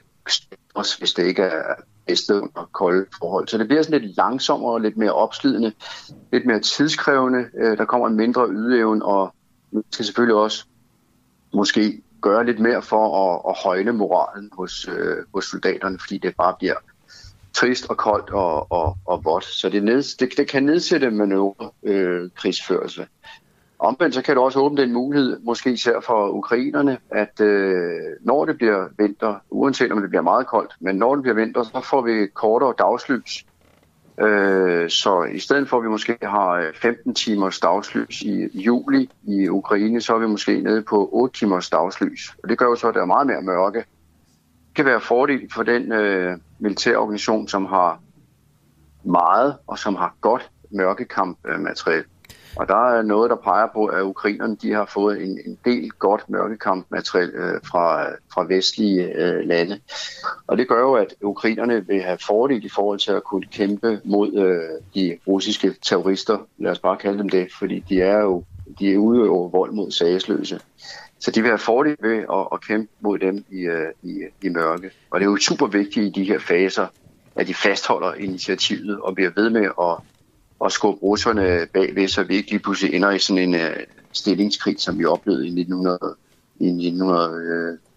også 0.74 1.00
hvis 1.00 1.14
det 1.14 1.24
ikke 1.24 1.44
er 1.44 1.76
bedste 2.10 2.34
under 2.36 2.70
kolde 2.72 3.06
forhold. 3.20 3.48
Så 3.48 3.58
det 3.58 3.68
bliver 3.68 3.84
sådan 3.84 4.02
lidt 4.02 4.18
langsommere, 4.18 4.82
lidt 4.82 4.98
mere 4.98 5.14
opslidende, 5.14 5.74
lidt 6.32 6.46
mere 6.46 6.60
tidskrævende. 6.60 7.46
Øh, 7.58 7.78
der 7.78 7.86
kommer 7.86 8.08
en 8.08 8.16
mindre 8.16 8.48
ydeevne, 8.50 9.06
og 9.06 9.34
man 9.72 9.84
skal 9.92 10.06
selvfølgelig 10.06 10.36
også 10.36 10.66
måske 11.54 12.02
gøre 12.22 12.46
lidt 12.46 12.60
mere 12.60 12.82
for 12.82 13.04
at, 13.26 13.42
at 13.50 13.58
højne 13.64 13.92
moralen 13.92 14.50
hos, 14.54 14.88
øh, 14.88 15.18
hos 15.34 15.46
soldaterne, 15.46 16.00
fordi 16.00 16.18
det 16.18 16.36
bare 16.38 16.56
bliver 16.60 16.76
trist 17.54 17.90
og 17.90 17.98
koldt 17.98 18.30
og, 18.30 18.72
og, 18.72 18.98
og 19.06 19.26
vådt. 19.26 19.46
Så 19.46 19.70
det, 19.70 19.84
ned, 19.84 20.18
det, 20.20 20.38
det 20.38 20.48
kan 20.48 20.64
nedsætte 20.64 21.12
manøvre 21.12 21.70
øh, 21.84 22.30
krigsførelse. 22.36 23.08
Omvendt 23.80 24.16
så 24.16 24.22
kan 24.22 24.36
det 24.36 24.44
også 24.44 24.60
åbne 24.60 24.82
den 24.82 24.94
mulighed, 24.94 25.40
måske 25.40 25.72
især 25.72 26.00
for 26.00 26.30
ukrainerne, 26.30 26.98
at 27.12 27.42
øh, 27.42 27.92
når 28.22 28.46
det 28.46 28.58
bliver 28.58 28.88
vinter, 28.98 29.36
uanset 29.50 29.92
om 29.92 30.02
det 30.02 30.10
bliver 30.10 30.22
meget 30.22 30.48
koldt, 30.48 30.76
men 30.80 30.96
når 30.96 31.16
det 31.16 31.22
bliver 31.22 31.36
vinter, 31.36 31.64
så 31.64 31.82
får 31.90 32.02
vi 32.02 32.28
kortere 32.28 32.74
dagslys. 32.78 33.46
Øh, 34.20 34.90
så 34.90 35.24
i 35.24 35.40
stedet 35.40 35.70
for 35.70 35.78
at 35.78 35.84
vi 35.84 35.90
måske 35.90 36.18
har 36.22 36.50
øh, 36.52 36.74
15 36.74 37.14
timers 37.14 37.60
dagslys 37.60 38.22
i 38.22 38.60
juli 38.60 39.10
i 39.24 39.50
Ukraine, 39.50 40.02
så 40.02 40.16
er 40.16 40.20
vi 40.20 40.28
måske 40.28 40.62
nede 40.62 40.82
på 40.82 41.10
8 41.12 41.40
timers 41.40 41.70
dagslys. 41.70 42.36
Og 42.44 42.50
det 42.50 42.58
gør 42.58 42.66
jo 42.66 42.76
så, 42.76 42.88
at 42.88 42.96
der 42.96 43.02
er 43.02 43.06
meget 43.06 43.28
mere 43.28 43.42
mørke. 43.42 43.80
Det 43.80 44.76
kan 44.76 44.86
være 44.86 45.02
fordel 45.02 45.52
for 45.54 45.64
den 45.64 45.92
øh, 45.92 46.38
militærorganisation, 46.60 47.48
som 47.48 47.66
har 47.66 48.02
meget 49.04 49.58
og 49.68 49.80
som 49.80 49.96
har 49.96 50.16
godt 50.22 50.52
mørkekampmateriel. 50.72 52.00
Øh, 52.00 52.06
og 52.60 52.68
der 52.68 52.90
er 52.90 53.02
noget, 53.02 53.30
der 53.30 53.36
peger 53.36 53.68
på, 53.74 53.86
at 53.86 54.02
ukrainerne 54.02 54.56
de 54.56 54.74
har 54.74 54.86
fået 54.86 55.24
en, 55.24 55.40
en 55.46 55.58
del 55.66 55.90
godt 55.90 56.30
mørkekampmateriel 56.30 57.30
øh, 57.30 57.62
fra, 57.66 58.06
fra 58.34 58.46
vestlige 58.48 59.04
øh, 59.04 59.48
lande. 59.48 59.80
Og 60.48 60.58
det 60.58 60.68
gør 60.68 60.80
jo, 60.80 60.94
at 60.94 61.16
ukrainerne 61.22 61.88
vil 61.88 62.02
have 62.02 62.18
fordel 62.28 62.66
i 62.66 62.70
forhold 62.70 63.00
til 63.00 63.12
at 63.12 63.24
kunne 63.24 63.46
kæmpe 63.52 64.02
mod 64.04 64.34
øh, 64.34 64.82
de 64.96 65.18
russiske 65.28 65.76
terrorister. 65.82 66.38
Lad 66.58 66.72
os 66.72 66.80
bare 66.80 66.98
kalde 66.98 67.18
dem 67.18 67.30
det, 67.30 67.48
fordi 67.60 67.80
de 67.90 68.02
er 68.02 68.18
jo 68.18 68.44
de 68.80 68.94
er 68.94 68.98
udøver 68.98 69.50
vold 69.50 69.72
mod 69.72 69.92
sagesløse. 69.92 70.60
Så 71.20 71.32
de 71.32 71.42
vil 71.42 71.50
have 71.50 71.60
fordel 71.60 71.96
ved 72.02 72.18
at, 72.18 72.48
at 72.54 72.62
kæmpe 72.68 72.92
mod 73.00 73.20
dem 73.20 73.46
i, 73.52 73.60
øh, 73.60 73.88
i, 74.04 74.24
i 74.42 74.50
mørke. 74.50 74.92
Og 75.12 75.20
det 75.20 75.26
er 75.26 75.30
jo 75.30 75.38
super 75.38 75.68
vigtigt 75.68 76.06
i 76.06 76.22
de 76.22 76.28
her 76.28 76.40
faser, 76.40 76.88
at 77.36 77.48
de 77.48 77.54
fastholder 77.54 78.14
initiativet 78.14 79.00
og 79.00 79.16
bliver 79.16 79.32
ved 79.36 79.50
med 79.50 79.66
at, 79.82 80.19
at 80.66 80.72
skubbe 80.72 81.02
russerne 81.02 81.68
bagved, 81.74 82.08
så 82.08 82.24
vi 82.24 82.36
ikke 82.36 82.52
lige 82.52 82.60
pludselig 82.60 82.94
ender 82.94 83.12
i 83.12 83.20
sådan 83.20 83.44
en 83.44 83.56
uh, 83.56 83.62
stillingskrig, 84.12 84.76
som 84.80 85.00
vi 85.00 85.06
oplevede 85.06 85.46
i 85.46 85.48
1900, 85.48 86.00
i 86.60 86.68
1914 86.68 87.36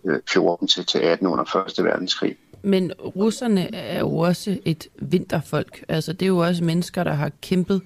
øh, 0.05 0.63
øh, 0.63 0.69
til, 0.69 0.87
til 0.87 0.99
18 0.99 1.27
under 1.27 1.67
1. 1.79 1.85
verdenskrig. 1.85 2.37
Men 2.63 2.93
russerne 2.99 3.75
er 3.75 3.99
jo 3.99 4.19
også 4.19 4.59
et 4.65 4.89
vinterfolk. 4.97 5.85
Altså, 5.89 6.13
det 6.13 6.23
er 6.23 6.27
jo 6.27 6.39
også 6.39 6.65
mennesker, 6.65 7.05
der 7.05 7.13
har 7.13 7.31
kæmpet 7.41 7.83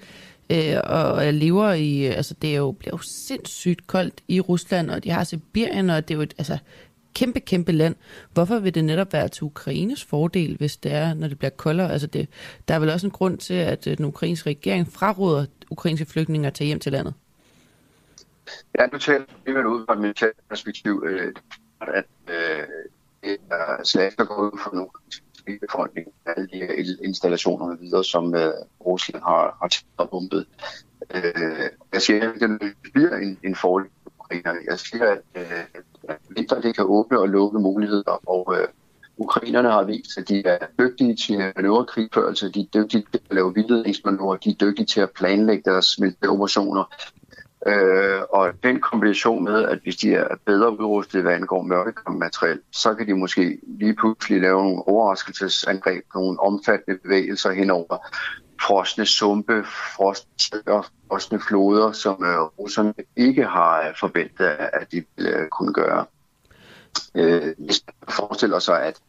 øh, 0.50 0.76
og 0.84 1.34
lever 1.34 1.72
i, 1.72 2.04
altså 2.04 2.34
det 2.42 2.50
er 2.50 2.56
jo, 2.56 2.72
bliver 2.72 2.92
jo 2.94 2.98
sindssygt 2.98 3.86
koldt 3.86 4.14
i 4.28 4.40
Rusland, 4.40 4.90
og 4.90 5.04
de 5.04 5.10
har 5.10 5.24
Sibirien, 5.24 5.90
og 5.90 6.08
det 6.08 6.14
er 6.14 6.16
jo 6.18 6.22
et 6.22 6.34
altså, 6.38 6.58
kæmpe, 7.16 7.40
kæmpe 7.40 7.72
land. 7.72 7.94
Hvorfor 8.32 8.58
vil 8.58 8.74
det 8.74 8.84
netop 8.84 9.12
være 9.12 9.28
til 9.28 9.44
Ukraines 9.44 10.04
fordel, 10.04 10.56
hvis 10.56 10.76
det 10.76 10.92
er, 10.92 11.14
når 11.14 11.28
det 11.28 11.38
bliver 11.38 11.50
koldere? 11.50 11.92
Altså 11.92 12.06
det, 12.06 12.28
der 12.68 12.74
er 12.74 12.78
vel 12.78 12.90
også 12.90 13.06
en 13.06 13.10
grund 13.10 13.38
til, 13.38 13.54
at 13.54 13.86
øh, 13.86 13.96
den 13.96 14.04
ukrainske 14.04 14.50
regering 14.50 14.92
fraråder 14.92 15.46
ukrainske 15.70 16.06
flygtninge 16.06 16.46
at 16.46 16.54
tage 16.54 16.66
hjem 16.66 16.78
til 16.78 16.92
landet? 16.92 17.14
Ja, 18.78 18.86
nu 18.86 18.98
taler 18.98 19.24
vi 19.44 19.52
ud 19.52 19.84
fra 19.86 19.92
et 19.92 20.00
militært 20.00 20.32
perspektiv, 20.48 21.04
øh, 21.06 21.32
at 21.80 22.04
øh, 22.28 22.62
det 23.22 23.36
er 23.50 23.84
slag, 23.84 24.12
der 24.18 24.24
går 24.24 24.36
ud 24.36 24.58
for 24.62 24.74
nogle 24.74 24.90
befolkning, 25.60 26.06
alle 26.26 26.48
de 26.52 26.56
her 26.56 26.96
installationer 27.04 27.66
og 27.66 27.80
videre, 27.80 28.04
som 28.04 28.34
øh, 28.34 28.52
Rusland 28.86 29.22
har, 29.22 29.56
har 29.62 29.68
taget 29.68 29.84
og 29.96 30.10
bumpet. 30.10 30.46
Øh, 31.14 31.70
jeg 31.92 32.02
siger, 32.02 32.32
at 32.32 32.40
det 32.40 32.74
bliver 32.92 33.16
en, 33.16 33.38
en 33.42 33.54
fordel 33.54 33.90
jeg 34.70 34.78
siger, 34.78 35.04
at, 35.04 35.20
øh, 35.34 35.82
at 36.08 36.16
vinter 36.28 36.60
det 36.60 36.74
kan 36.74 36.84
åbne 36.88 37.18
og 37.18 37.28
lukke 37.28 37.58
muligheder, 37.58 38.28
og 38.28 38.54
øh, 38.60 38.68
ukrainerne 39.16 39.70
har 39.70 39.82
vist, 39.82 40.18
at 40.18 40.28
de 40.28 40.46
er 40.46 40.58
dygtige 40.78 41.16
til 41.16 41.52
manøvrekrigførelse, 41.56 42.46
altså, 42.46 42.60
de 42.60 42.60
er 42.60 42.82
dygtige 42.82 43.04
til 43.12 43.20
at 43.30 43.34
lave 43.34 43.54
vildledningsmanøvrer, 43.54 44.36
de 44.36 44.50
er 44.50 44.54
dygtige 44.54 44.86
til 44.86 45.00
at 45.00 45.10
planlægge 45.10 45.70
deres 45.70 45.98
militæroperationer, 45.98 46.84
Øh, 47.66 48.22
og 48.30 48.52
den 48.62 48.80
kombination 48.80 49.44
med, 49.44 49.64
at 49.64 49.78
hvis 49.82 49.96
de 49.96 50.14
er 50.14 50.28
bedre 50.44 50.72
udrustet, 50.72 51.22
hvad 51.22 51.32
angår 51.32 51.62
mørkekommateriel, 51.62 52.60
så 52.72 52.94
kan 52.94 53.06
de 53.06 53.14
måske 53.14 53.58
lige 53.66 53.94
pludselig 53.94 54.40
lave 54.40 54.62
nogle 54.62 54.88
overraskelsesangreb, 54.88 56.04
nogle 56.14 56.40
omfattende 56.40 56.98
bevægelser 57.02 57.52
henover 57.52 57.96
frosne 58.60 59.06
sumpe, 59.06 59.64
frosne 59.64 60.62
frosne 61.08 61.40
floder, 61.40 61.92
som 61.92 62.24
øh, 62.24 62.40
russerne 62.40 62.94
ikke 63.16 63.44
har 63.44 63.88
øh, 63.88 63.94
forventet, 64.00 64.46
at 64.46 64.92
de 64.92 65.04
ville 65.16 65.30
øh, 65.30 65.48
kunne 65.48 65.72
gøre. 65.72 66.04
Øh, 67.14 67.54
hvis 67.58 67.84
man 67.86 68.12
forestiller 68.14 68.58
sig, 68.58 68.82
at 68.82 69.00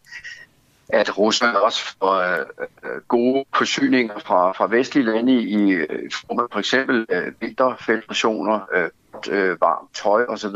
at 0.90 1.18
Rusland 1.18 1.56
også 1.56 1.95
får 1.99 2.14
øh, 2.14 2.45
øh, 2.84 3.02
gode 3.07 3.45
forsyninger 3.56 4.19
fra, 4.19 4.52
fra 4.52 4.68
vestlige 4.68 5.06
lande 5.06 5.34
i, 5.34 5.74
i 5.74 6.10
form 6.11 6.40
af 6.40 6.45
for 6.52 6.60
eksempel 6.60 7.06
øh, 7.10 7.34
vinterfeltrationer, 7.41 8.60
øh, 8.74 8.90
øh, 9.30 9.61
varmt 9.61 9.95
tøj 9.95 10.26
osv., 10.26 10.56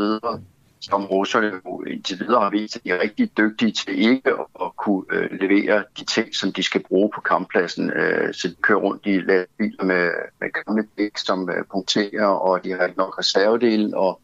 som 0.82 1.06
russerne 1.06 1.52
indtil 1.88 2.20
videre 2.20 2.42
har 2.42 2.50
vist, 2.50 2.76
at 2.76 2.84
de 2.84 2.90
er 2.90 3.02
rigtig 3.02 3.38
dygtige 3.38 3.72
til 3.72 4.00
ikke 4.00 4.30
at, 4.62 4.76
kunne 4.78 5.04
øh, 5.12 5.30
levere 5.42 5.84
de 6.00 6.06
ting, 6.06 6.36
som 6.36 6.52
de 6.52 6.64
skal 6.64 6.84
bruge 6.84 7.10
på 7.16 7.22
kamppladsen. 7.22 7.92
Øh, 7.92 8.34
så 8.34 8.48
de 8.48 8.56
kører 8.62 8.80
rundt 8.80 9.06
i 9.06 9.20
lastbiler 9.20 9.84
med, 9.84 10.10
med 10.42 10.50
gamle 10.66 10.88
dæk, 10.98 11.18
som 11.18 11.50
øh, 11.50 11.66
punkterer, 11.72 12.26
og 12.26 12.64
de 12.64 12.72
har 12.72 12.86
ikke 12.86 12.98
nok 12.98 13.20
reservedele, 13.20 13.98
og 13.98 14.22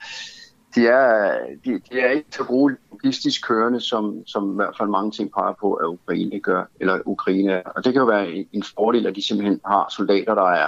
de 0.75 0.88
er, 0.88 1.38
de, 1.65 1.81
de 1.91 1.99
er 1.99 2.09
ikke 2.09 2.29
så 2.31 2.43
gode 2.43 2.77
logistisk 2.91 3.47
kørende, 3.47 3.81
som, 3.81 4.27
som 4.27 4.51
i 4.51 4.55
hvert 4.55 4.75
fald 4.77 4.89
mange 4.89 5.11
ting 5.11 5.31
peger 5.31 5.53
på, 5.59 5.73
at 5.73 5.85
Ukraine 5.85 6.39
gør, 6.39 6.63
eller 6.79 6.99
Ukraine 7.05 7.67
Og 7.67 7.84
det 7.84 7.93
kan 7.93 7.99
jo 7.99 8.05
være 8.05 8.29
en, 8.29 8.47
en 8.51 8.63
fordel, 8.75 9.07
at 9.07 9.15
de 9.15 9.27
simpelthen 9.27 9.59
har 9.65 9.93
soldater, 9.95 10.35
der 10.35 10.49
er, 10.49 10.67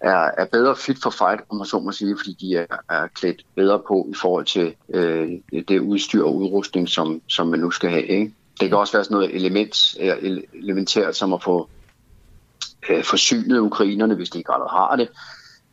er, 0.00 0.30
er 0.38 0.44
bedre 0.52 0.76
fit 0.76 1.02
for 1.02 1.10
fight, 1.10 1.40
om 1.48 1.56
man 1.56 1.66
så 1.66 1.78
må 1.78 1.92
sige, 1.92 2.16
fordi 2.18 2.36
de 2.40 2.56
er, 2.56 2.66
er 2.90 3.06
klædt 3.06 3.42
bedre 3.56 3.82
på 3.88 4.08
i 4.10 4.14
forhold 4.14 4.44
til 4.44 4.74
øh, 4.88 5.28
det 5.68 5.80
udstyr 5.80 6.24
og 6.24 6.36
udrustning, 6.36 6.88
som, 6.88 7.22
som 7.28 7.46
man 7.46 7.60
nu 7.60 7.70
skal 7.70 7.90
have. 7.90 8.06
Ikke? 8.06 8.34
Det 8.60 8.68
kan 8.68 8.78
også 8.78 8.92
være 8.92 9.04
sådan 9.04 9.14
noget 9.14 9.34
element, 9.34 9.96
øh, 10.00 10.42
elementært, 10.54 11.16
som 11.16 11.32
at 11.32 11.42
få 11.42 11.68
øh, 12.90 13.04
forsynet 13.04 13.58
ukrainerne, 13.58 14.14
hvis 14.14 14.30
de 14.30 14.38
ikke 14.38 14.52
allerede 14.52 14.70
har 14.70 14.96
det, 14.96 15.08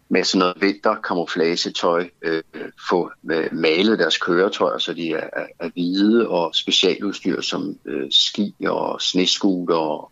med 0.09 0.23
sådan 0.23 0.39
noget 0.39 0.61
vinter 0.61 0.95
camouflage-tøj, 0.95 2.09
øh, 2.21 2.43
få 2.89 3.11
øh, 3.31 3.49
malet 3.51 3.99
deres 3.99 4.17
køretøjer, 4.17 4.77
så 4.77 4.93
de 4.93 5.11
er, 5.11 5.29
er, 5.33 5.45
er 5.59 5.69
hvide, 5.73 6.27
og 6.27 6.55
specialudstyr 6.55 7.41
som 7.41 7.77
øh, 7.85 8.11
ski 8.11 8.55
og 8.67 9.01
sneskuter, 9.01 9.75
og, 9.75 10.11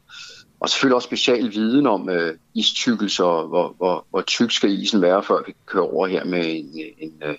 og 0.61 0.69
selvfølgelig 0.69 0.95
også 0.95 1.05
special 1.05 1.51
viden 1.51 1.87
om 1.87 2.09
øh, 2.09 2.37
istykkelser, 2.53 3.47
hvor, 3.47 3.73
hvor, 3.77 4.05
hvor 4.09 4.21
tyk 4.21 4.51
skal 4.51 4.69
isen 4.69 5.01
være, 5.01 5.23
før 5.23 5.43
vi 5.47 5.55
kører 5.65 5.93
over 5.93 6.07
her 6.07 6.25
med 6.25 6.43
en, 6.45 6.79
øh, 6.79 6.91
en, 6.97 7.13
øh, 7.25 7.35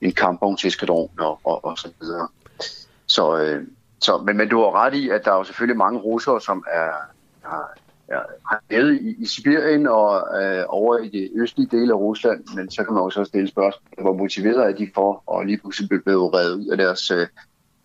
en 0.00 0.12
kampvognseskadron 0.12 1.10
og, 1.18 1.40
og, 1.44 1.64
og 1.64 1.78
så 1.78 1.88
videre. 2.00 2.28
Så, 3.06 3.38
øh, 3.38 3.66
så, 4.00 4.18
men, 4.18 4.36
men 4.36 4.48
du 4.48 4.58
har 4.58 4.84
ret 4.84 4.94
i, 4.94 5.08
at 5.08 5.24
der 5.24 5.32
er 5.32 5.36
jo 5.36 5.44
selvfølgelig 5.44 5.76
mange 5.76 6.00
russere, 6.00 6.40
som 6.40 6.64
er, 6.72 6.90
har, 7.42 7.78
ja, 8.08 8.18
har 8.46 8.60
i, 8.70 9.14
i 9.18 9.26
Sibirien 9.26 9.86
og 9.86 10.42
øh, 10.42 10.64
over 10.68 10.98
i 10.98 11.08
det 11.08 11.30
østlige 11.34 11.68
dele 11.76 11.92
af 11.92 11.96
Rusland, 11.96 12.44
men 12.56 12.70
så 12.70 12.84
kan 12.84 12.94
man 12.94 13.02
også 13.02 13.24
stille 13.24 13.48
spørgsmål, 13.48 14.02
hvor 14.02 14.12
motiveret 14.12 14.66
er 14.66 14.72
de 14.72 14.90
for 14.94 15.22
og 15.26 15.46
lige 15.46 15.58
pludselig 15.58 15.88
blive 16.04 16.34
reddet 16.34 16.54
ud 16.54 16.66
af 16.66 16.76
deres 16.76 17.10
øh, 17.10 17.26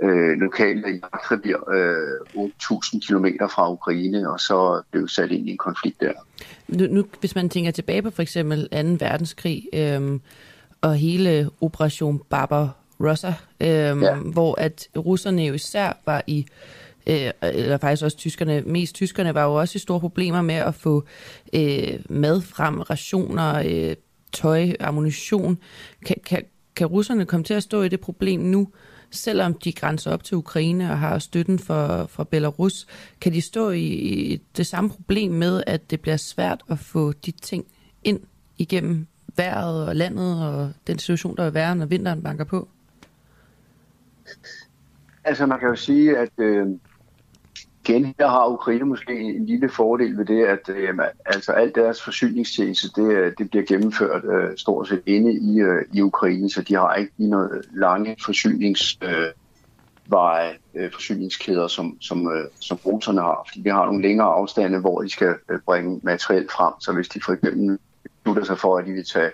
øh 0.01 0.37
lokale 0.39 0.87
jagtrevir 0.87 1.69
øh, 2.35 2.45
8.000 2.45 3.07
km 3.07 3.25
fra 3.49 3.71
Ukraine, 3.71 4.29
og 4.29 4.39
så 4.39 4.81
blev 4.91 5.07
sat 5.07 5.31
ind 5.31 5.47
i 5.47 5.51
en 5.51 5.57
konflikt 5.57 6.01
der. 6.01 6.11
Nu, 6.67 6.87
nu, 6.89 7.05
hvis 7.19 7.35
man 7.35 7.49
tænker 7.49 7.71
tilbage 7.71 8.01
på 8.01 8.09
for 8.09 8.21
eksempel 8.21 8.69
2. 8.99 9.05
verdenskrig 9.05 9.63
øh, 9.73 10.19
og 10.81 10.95
hele 10.95 11.49
Operation 11.61 12.21
Barbarossa, 12.29 13.33
øh, 13.61 13.67
ja. 13.67 14.15
hvor 14.15 14.59
at 14.59 14.87
russerne 14.97 15.41
jo 15.41 15.53
især 15.53 15.97
var 16.05 16.23
i 16.27 16.45
øh, 17.07 17.31
eller 17.41 17.77
faktisk 17.77 18.03
også 18.03 18.17
tyskerne, 18.17 18.61
mest 18.61 18.95
tyskerne 18.95 19.33
var 19.33 19.43
jo 19.43 19.53
også 19.53 19.75
i 19.75 19.79
store 19.79 19.99
problemer 19.99 20.41
med 20.41 20.55
at 20.55 20.75
få 20.75 21.03
øh, 21.53 21.99
mad 22.09 22.41
frem, 22.41 22.79
rationer, 22.79 23.63
øh, 23.65 23.95
tøj, 24.31 24.73
ammunition. 24.79 25.57
Kan, 26.05 26.15
kan, 26.25 26.43
kan 26.75 26.87
russerne 26.87 27.25
komme 27.25 27.43
til 27.43 27.53
at 27.53 27.63
stå 27.63 27.81
i 27.81 27.89
det 27.89 27.99
problem 27.99 28.39
nu, 28.39 28.67
selvom 29.15 29.53
de 29.53 29.73
grænser 29.73 30.11
op 30.11 30.23
til 30.23 30.37
Ukraine 30.37 30.91
og 30.91 30.99
har 30.99 31.19
støtten 31.19 31.59
for, 31.59 32.05
for 32.05 32.23
Belarus? 32.23 32.87
Kan 33.21 33.33
de 33.33 33.41
stå 33.41 33.69
i, 33.69 33.83
i 33.83 34.41
det 34.57 34.67
samme 34.67 34.89
problem 34.89 35.31
med, 35.31 35.63
at 35.67 35.91
det 35.91 36.01
bliver 36.01 36.17
svært 36.17 36.63
at 36.69 36.79
få 36.79 37.11
de 37.11 37.31
ting 37.31 37.65
ind 38.03 38.19
igennem 38.57 39.07
vejret 39.35 39.87
og 39.87 39.95
landet 39.95 40.47
og 40.47 40.71
den 40.87 40.99
situation, 40.99 41.37
der 41.37 41.43
vil 41.43 41.53
være, 41.53 41.75
når 41.75 41.85
vinteren 41.85 42.23
banker 42.23 42.43
på? 42.43 42.67
Altså 45.23 45.45
man 45.45 45.59
kan 45.59 45.67
jo 45.67 45.75
sige, 45.75 46.17
at 46.17 46.31
øh, 46.37 46.67
igen, 47.85 48.15
her 48.19 48.27
har 48.27 48.47
Ukraine 48.47 48.85
måske 48.85 49.19
en 49.19 49.45
lille 49.45 49.69
fordel 49.69 50.17
ved 50.17 50.25
det, 50.25 50.45
at 50.45 50.69
øh, 50.69 50.99
altså 51.25 51.51
alt 51.51 51.75
deres 51.75 52.03
forsyningstjeneste, 52.03 52.87
det, 52.95 53.13
øh, 53.13 53.33
det 53.37 53.49
bliver 53.49 53.65
gennemført 53.65 54.23
øh, 54.25 54.57
stort 54.57 54.87
set 54.87 55.01
inde 55.05 55.33
i, 55.33 55.59
øh, 55.59 55.85
i 55.93 56.01
Ukraine, 56.01 56.49
så 56.49 56.61
de 56.61 56.75
har 56.75 56.93
ikke 56.93 57.13
noget 57.17 57.65
lange 57.73 58.15
forsynings, 58.25 58.99
øh, 59.01 59.27
øh, 60.75 60.91
forsyningskæder, 60.91 61.67
som, 61.67 61.97
som, 62.01 62.27
øh, 62.27 62.45
som 62.59 62.79
russerne 62.85 63.21
har. 63.21 63.47
Fordi 63.49 63.63
de 63.63 63.69
har 63.69 63.85
nogle 63.85 64.01
længere 64.01 64.27
afstande, 64.27 64.79
hvor 64.79 65.01
de 65.01 65.09
skal 65.09 65.35
øh, 65.49 65.59
bringe 65.65 65.99
materiel 66.03 66.47
frem. 66.51 66.73
Så 66.79 66.93
hvis 66.93 67.07
de 67.07 67.21
for 67.25 67.33
eksempel 67.33 67.79
beslutter 68.03 68.43
sig 68.43 68.57
for, 68.57 68.77
at 68.77 68.85
de 68.85 68.91
vil 68.91 69.05
tage 69.13 69.31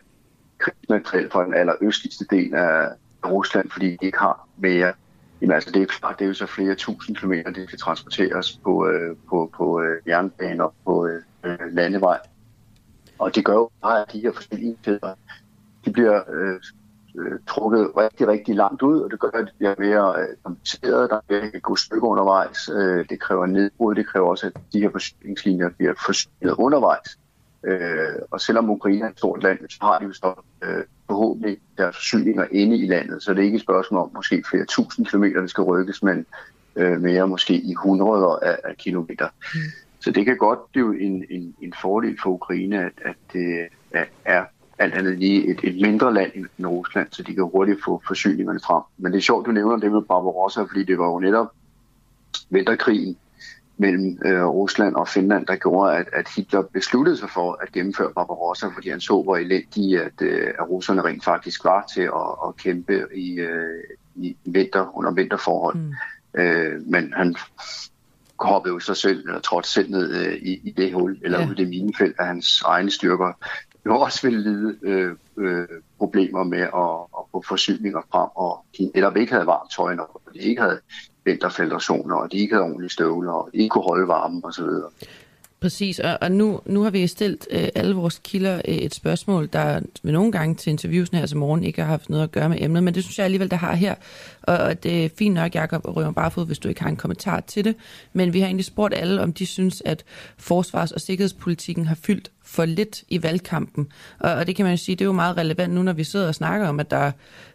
krigsmateriel 0.58 1.30
fra 1.32 1.46
den 1.46 1.54
allerøstligste 1.54 2.26
del 2.30 2.54
af 2.54 2.88
Rusland, 3.26 3.70
fordi 3.70 3.90
de 3.90 4.06
ikke 4.06 4.18
har 4.18 4.48
mere 4.58 4.94
Jamen 5.42 5.56
altså, 5.56 5.72
det 5.72 5.82
er, 5.82 5.86
klart, 5.86 6.20
det 6.20 6.26
er 6.26 6.28
jo 6.28 6.34
så 6.34 6.46
flere 6.46 6.76
tusind 6.76 7.16
kilometer, 7.16 7.52
det 7.52 7.68
skal 7.68 7.80
transporteres 7.80 8.60
på, 8.64 8.88
øh, 8.88 9.16
på, 9.30 9.52
på 9.58 9.82
øh, 9.82 10.02
jernbaner 10.08 10.64
og 10.64 10.74
på 10.86 11.08
øh, 11.08 11.22
øh, 11.44 11.58
landevej. 11.72 12.20
Og 13.20 13.36
det 13.36 13.46
gør 13.46 13.54
jo 13.54 13.70
bare, 13.82 14.02
at 14.02 14.14
de 14.14 14.20
her 14.20 14.32
forsyningskæder, 14.32 15.14
de 15.86 15.92
bliver 15.92 16.22
øh, 16.34 16.60
øh, 17.20 17.40
trukket 17.48 17.92
rigtig, 17.98 18.28
rigtig 18.28 18.56
langt 18.56 18.82
ud, 18.82 19.02
og 19.02 19.12
det 19.12 19.20
gør, 19.20 19.30
at 19.34 19.46
det 19.46 19.54
bliver 19.58 19.76
mere 19.78 20.22
øh, 20.22 20.36
kompliceret. 20.44 21.10
Der 21.10 21.20
bliver 21.28 21.42
et 21.54 21.64
godt 21.64 21.80
stykke 21.80 22.08
undervejs. 22.08 22.70
Øh, 22.70 23.06
det 23.10 23.20
kræver 23.20 23.46
nedbrud, 23.46 23.96
det 23.96 24.08
kræver 24.08 24.30
også, 24.30 24.48
at 24.48 24.54
de 24.74 24.80
her 24.80 24.92
forsyningslinjer 24.92 25.70
bliver 25.70 25.94
forsynet 26.06 26.52
undervejs. 26.58 27.20
Øh, 27.64 28.16
og 28.32 28.42
selvom 28.42 28.70
Ukraine 28.70 29.06
er 29.06 29.10
et 29.10 29.18
stort 29.18 29.44
land, 29.44 29.60
så 29.70 29.78
har 29.82 30.00
de 30.00 30.06
jo 30.06 30.14
så 30.14 30.34
øh, 30.64 30.84
forhåbentlig 31.10 31.58
deres 31.78 31.96
forsyninger 31.96 32.46
inde 32.52 32.78
i 32.78 32.88
landet, 32.88 33.24
så 33.24 33.34
det 33.34 33.40
er 33.40 33.44
ikke 33.44 33.56
et 33.56 33.62
spørgsmål 33.62 34.02
om 34.02 34.12
måske 34.16 34.44
flere 34.50 34.66
tusind 34.66 35.06
kilometer, 35.06 35.40
der 35.40 35.48
skal 35.48 35.64
rykkes, 35.64 36.04
men 36.04 36.26
øh, 36.76 37.02
mere 37.02 37.28
måske 37.28 37.54
i 37.54 37.74
hundreder 37.74 38.40
af, 38.42 38.58
af 38.64 38.78
kilometer. 38.78 39.28
Mm. 39.54 39.60
Så 40.00 40.12
det 40.12 40.26
kan 40.26 40.38
godt 40.38 40.72
blive 40.72 41.02
en, 41.02 41.26
en, 41.30 41.56
en 41.62 41.74
fordel 41.82 42.18
for 42.24 42.30
Ukraine, 42.30 42.86
at, 42.86 42.92
at 43.06 43.16
det 43.34 43.68
er 44.26 44.46
alt 44.80 44.94
andet 44.94 45.20
lige 45.20 45.48
et, 45.48 45.60
et 45.64 45.82
mindre 45.82 46.14
land 46.14 46.32
end 46.58 46.68
Rusland, 46.68 47.08
så 47.12 47.24
de 47.24 47.34
kan 47.34 47.44
hurtigt 47.44 47.80
få 47.86 48.02
forsyningerne 48.08 48.60
frem. 48.60 48.84
Men 48.98 49.12
det 49.12 49.18
er 49.18 49.22
sjovt, 49.22 49.46
du 49.46 49.52
nævner 49.52 49.78
det 49.78 49.92
med 49.92 50.02
Barbarossa, 50.02 50.62
fordi 50.62 50.84
det 50.84 50.98
var 50.98 51.06
jo 51.06 51.20
netop 51.20 51.48
vinterkrigen 52.50 53.18
mellem 53.80 54.20
øh, 54.26 54.46
Rusland 54.46 54.96
og 54.96 55.08
Finland, 55.08 55.48
der 55.48 55.56
gjorde, 55.56 55.98
at, 55.98 56.08
at 56.14 56.28
Hitler 56.36 56.62
besluttede 56.62 57.18
sig 57.18 57.30
for 57.30 57.58
at 57.62 57.72
gennemføre 57.72 58.12
Barbarossa, 58.16 58.68
fordi 58.68 58.90
han 58.90 59.02
så, 59.02 59.22
hvor 59.22 59.38
elendige, 59.38 60.02
at, 60.02 60.22
øh, 60.22 60.48
at 60.60 60.70
russerne 60.70 61.02
rent 61.02 61.24
faktisk 61.24 61.64
var 61.64 61.92
til 61.94 62.02
at, 62.02 62.48
at 62.48 62.58
kæmpe 62.58 63.06
i, 63.16 63.40
øh, 63.40 63.84
i 64.16 64.38
vinter, 64.46 64.98
under 64.98 65.12
vinterforhold. 65.12 65.76
Mm. 65.76 65.94
Øh, 66.42 66.82
men 66.86 67.14
han 67.14 67.36
hoppede 68.40 68.74
jo 68.74 68.80
sig 68.80 68.98
selv, 68.98 69.28
eller 69.28 69.40
trådte 69.40 69.70
selv 69.70 69.92
ned 69.92 70.26
øh, 70.26 70.34
i, 70.34 70.62
i 70.64 70.72
det 70.78 70.94
hul, 70.94 71.20
eller 71.22 71.40
ja. 71.40 71.48
ud 71.48 71.52
i 71.52 71.56
det 71.56 71.70
minefelt 71.70 72.16
af 72.20 72.26
hans 72.26 72.62
egne 72.62 72.92
styrker, 72.92 73.34
jo 73.86 74.00
også 74.00 74.28
ville 74.28 74.42
lide 74.42 74.78
øh, 74.82 75.16
øh, 75.38 75.68
problemer 75.98 76.44
med 76.44 76.62
at, 76.62 77.20
at 77.20 77.24
få 77.32 77.44
forsyninger 77.48 78.02
frem, 78.12 78.30
og 78.36 78.66
de 78.78 78.92
netop 78.96 79.18
ikke 79.18 79.34
havde 79.34 79.48
varmt 79.48 79.72
tøj 79.72 79.96
nok, 79.96 80.22
og 80.26 80.34
de 80.34 80.40
ikke 80.40 80.62
havde 80.62 80.80
vinterfeltrationer, 81.30 82.16
og 82.16 82.32
de 82.32 82.38
ikke 82.38 82.56
havde 82.56 82.64
ordentlige 82.64 82.98
støvler, 82.98 83.32
og 83.32 83.50
de 83.54 83.58
ikke 83.58 83.74
kunne 83.74 83.90
holde 83.92 84.08
varmen 84.08 84.42
osv. 84.46 84.70
Præcis, 85.62 86.00
og, 86.00 86.18
og 86.22 86.32
nu, 86.32 86.62
nu 86.66 86.84
har 86.84 86.90
vi 86.90 87.08
stillet 87.08 87.48
øh, 87.52 87.68
alle 87.76 87.96
vores 87.96 88.22
kilder 88.24 88.62
øh, 88.68 88.76
et 88.76 88.94
spørgsmål, 88.94 89.50
der 89.54 89.80
ved 90.04 90.12
nogle 90.12 90.32
gange 90.32 90.56
til 90.56 90.70
interviewsene 90.70 91.20
her 91.20 91.26
til 91.26 91.38
morgen 91.38 91.64
ikke 91.64 91.82
har 91.82 91.90
haft 91.90 92.10
noget 92.10 92.24
at 92.24 92.32
gøre 92.32 92.50
med 92.50 92.58
emnet, 92.62 92.84
men 92.84 92.94
det 92.94 93.04
synes 93.04 93.18
jeg 93.18 93.24
alligevel, 93.24 93.52
der 93.52 93.58
har 93.58 93.76
her. 93.76 93.96
Og, 94.42 94.58
og 94.58 94.84
det 94.84 95.06
er 95.06 95.10
fint 95.18 95.36
nok, 95.36 95.56
Jacob 95.56 95.82
Rømer 95.86 96.12
Barfod, 96.12 96.46
hvis 96.46 96.60
du 96.60 96.70
ikke 96.70 96.82
har 96.82 96.90
en 96.90 96.96
kommentar 96.96 97.40
til 97.40 97.66
det, 97.66 97.76
men 98.14 98.34
vi 98.34 98.40
har 98.40 98.48
egentlig 98.48 98.66
spurgt 98.66 98.94
alle, 98.98 99.22
om 99.22 99.34
de 99.34 99.46
synes, 99.46 99.82
at 99.86 100.04
forsvars- 100.38 100.92
og 100.92 101.02
sikkerhedspolitikken 101.02 101.86
har 101.86 101.96
fyldt 101.96 102.32
for 102.44 102.66
lidt 102.66 103.04
i 103.10 103.24
valgkampen. 103.24 103.88
Og, 104.20 104.32
og 104.32 104.48
det 104.48 104.56
kan 104.56 104.66
man 104.66 104.74
jo 104.74 104.78
sige, 104.78 104.96
det 104.96 105.02
er 105.02 105.06
jo 105.06 105.12
meget 105.12 105.38
relevant 105.38 105.74
nu, 105.74 105.84
når 105.84 105.94
vi 105.94 106.04
sidder 106.04 106.28
og 106.28 106.36
snakker 106.36 106.68
om, 106.68 106.80
at 106.80 106.92
der 106.92 107.12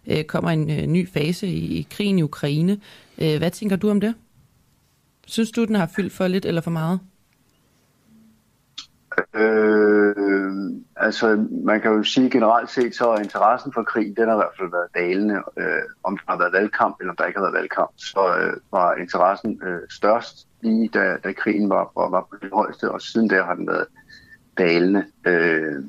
øh, 0.07 0.25
kommer 0.25 0.51
en 0.51 0.71
øh, 0.71 0.87
ny 0.87 1.09
fase 1.09 1.47
i, 1.47 1.79
i 1.79 1.87
krigen 1.91 2.19
i 2.19 2.23
Ukraine. 2.23 2.81
Øh, 3.19 3.39
hvad 3.39 3.51
tænker 3.51 3.77
du 3.77 3.91
om 3.91 4.01
det? 4.01 4.15
Synes 5.27 5.51
du, 5.51 5.65
den 5.65 5.75
har 5.75 5.91
fyldt 5.97 6.13
for 6.13 6.29
lidt 6.29 6.45
eller 6.45 6.61
for 6.61 6.71
meget? 6.71 7.01
Øh, 9.35 10.71
altså, 10.97 11.47
man 11.65 11.81
kan 11.81 11.91
jo 11.93 12.03
sige 12.03 12.31
generelt 12.31 12.71
set, 12.71 12.95
så 12.95 13.15
interessen 13.15 13.73
for 13.73 13.83
krig, 13.83 14.17
den 14.17 14.29
har 14.29 14.35
i 14.35 14.37
hvert 14.37 14.57
fald 14.59 14.71
været 14.71 14.95
dalende. 14.95 15.43
Øh, 15.57 15.83
om 16.03 16.17
der 16.17 16.25
har 16.33 16.39
været 16.39 16.53
valgkamp, 16.53 16.97
eller 17.01 17.11
om 17.13 17.17
der 17.17 17.27
ikke 17.27 17.39
har 17.39 17.45
været 17.45 17.61
valgkamp, 17.61 17.91
så 17.97 18.37
øh, 18.41 18.57
var 18.73 18.95
interessen 18.95 19.61
øh, 19.63 19.81
størst 19.91 20.49
lige 20.61 20.89
da, 20.89 21.17
da 21.25 21.33
krigen 21.33 21.71
var, 21.71 21.93
var, 21.97 22.09
var 22.09 22.27
på 22.31 22.37
det 22.43 22.51
højeste, 22.53 22.91
og 22.91 23.01
siden 23.01 23.31
der 23.31 23.45
har 23.45 23.55
den 23.55 23.67
været 23.67 23.87
dalende. 24.59 25.05
Øh, 25.27 25.85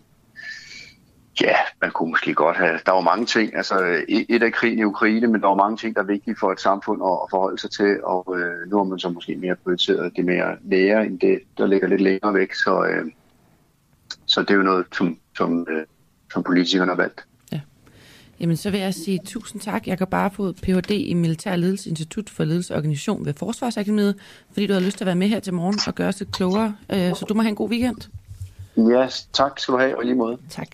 Ja, 1.41 1.55
man 1.81 1.91
kunne 1.91 2.09
måske 2.09 2.33
godt 2.33 2.57
have. 2.57 2.79
Der 2.85 2.91
var 2.91 3.01
mange 3.01 3.25
ting. 3.25 3.55
Altså, 3.55 4.03
et 4.29 4.43
af 4.43 4.53
krigen 4.53 4.79
i 4.79 4.83
Ukraine, 4.83 5.27
men 5.27 5.41
der 5.41 5.47
var 5.47 5.55
mange 5.55 5.77
ting, 5.77 5.95
der 5.95 6.01
er 6.01 6.05
vigtige 6.05 6.35
for 6.39 6.51
et 6.51 6.59
samfund 6.59 7.01
at 7.01 7.29
forholde 7.29 7.61
sig 7.61 7.71
til, 7.71 8.03
og 8.03 8.35
øh, 8.39 8.69
nu 8.69 8.77
har 8.77 8.83
man 8.83 8.99
så 8.99 9.09
måske 9.09 9.35
mere 9.35 9.55
prioriteret 9.55 10.11
det 10.15 10.25
mere 10.25 10.57
lære, 10.63 11.05
end 11.05 11.19
det, 11.19 11.39
der 11.57 11.67
ligger 11.67 11.87
lidt 11.87 12.01
længere 12.01 12.33
væk. 12.33 12.53
Så, 12.53 12.85
øh, 12.85 13.11
så 14.25 14.41
det 14.41 14.49
er 14.49 14.55
jo 14.55 14.63
noget, 14.63 14.85
som, 14.93 15.17
som, 15.37 15.67
øh, 15.69 15.85
som 16.33 16.43
politikerne 16.43 16.91
har 16.91 16.97
valgt. 16.97 17.25
Ja. 17.51 17.59
Jamen, 18.39 18.57
så 18.57 18.69
vil 18.71 18.79
jeg 18.79 18.93
sige 18.93 19.19
tusind 19.25 19.61
tak. 19.61 19.87
Jeg 19.87 19.97
kan 19.97 20.07
bare 20.07 20.31
få 20.31 20.51
Ph.D. 20.51 20.91
i 20.91 21.13
Militær 21.13 21.55
Ledelse 21.55 21.89
Institut 21.89 22.29
for 22.29 22.43
Ledelse 22.43 22.73
og 22.73 22.77
Organisation 22.77 23.25
ved 23.25 23.33
Forsvarsakademiet, 23.33 24.15
fordi 24.53 24.67
du 24.67 24.73
har 24.73 24.79
lyst 24.79 24.97
til 24.97 25.03
at 25.03 25.07
være 25.07 25.15
med 25.15 25.27
her 25.27 25.39
til 25.39 25.53
morgen 25.53 25.79
og 25.87 25.95
gøre 25.95 26.07
os 26.07 26.19
lidt 26.19 26.31
klogere. 26.31 26.75
Øh, 26.89 27.15
så 27.15 27.25
du 27.29 27.33
må 27.33 27.41
have 27.41 27.49
en 27.49 27.55
god 27.55 27.69
weekend. 27.69 27.97
Ja, 28.77 29.07
tak 29.33 29.59
skal 29.59 29.73
du 29.73 29.79
have, 29.79 29.97
og 29.97 30.03
lige 30.03 30.15
måde. 30.15 30.37
Tak. 30.49 30.67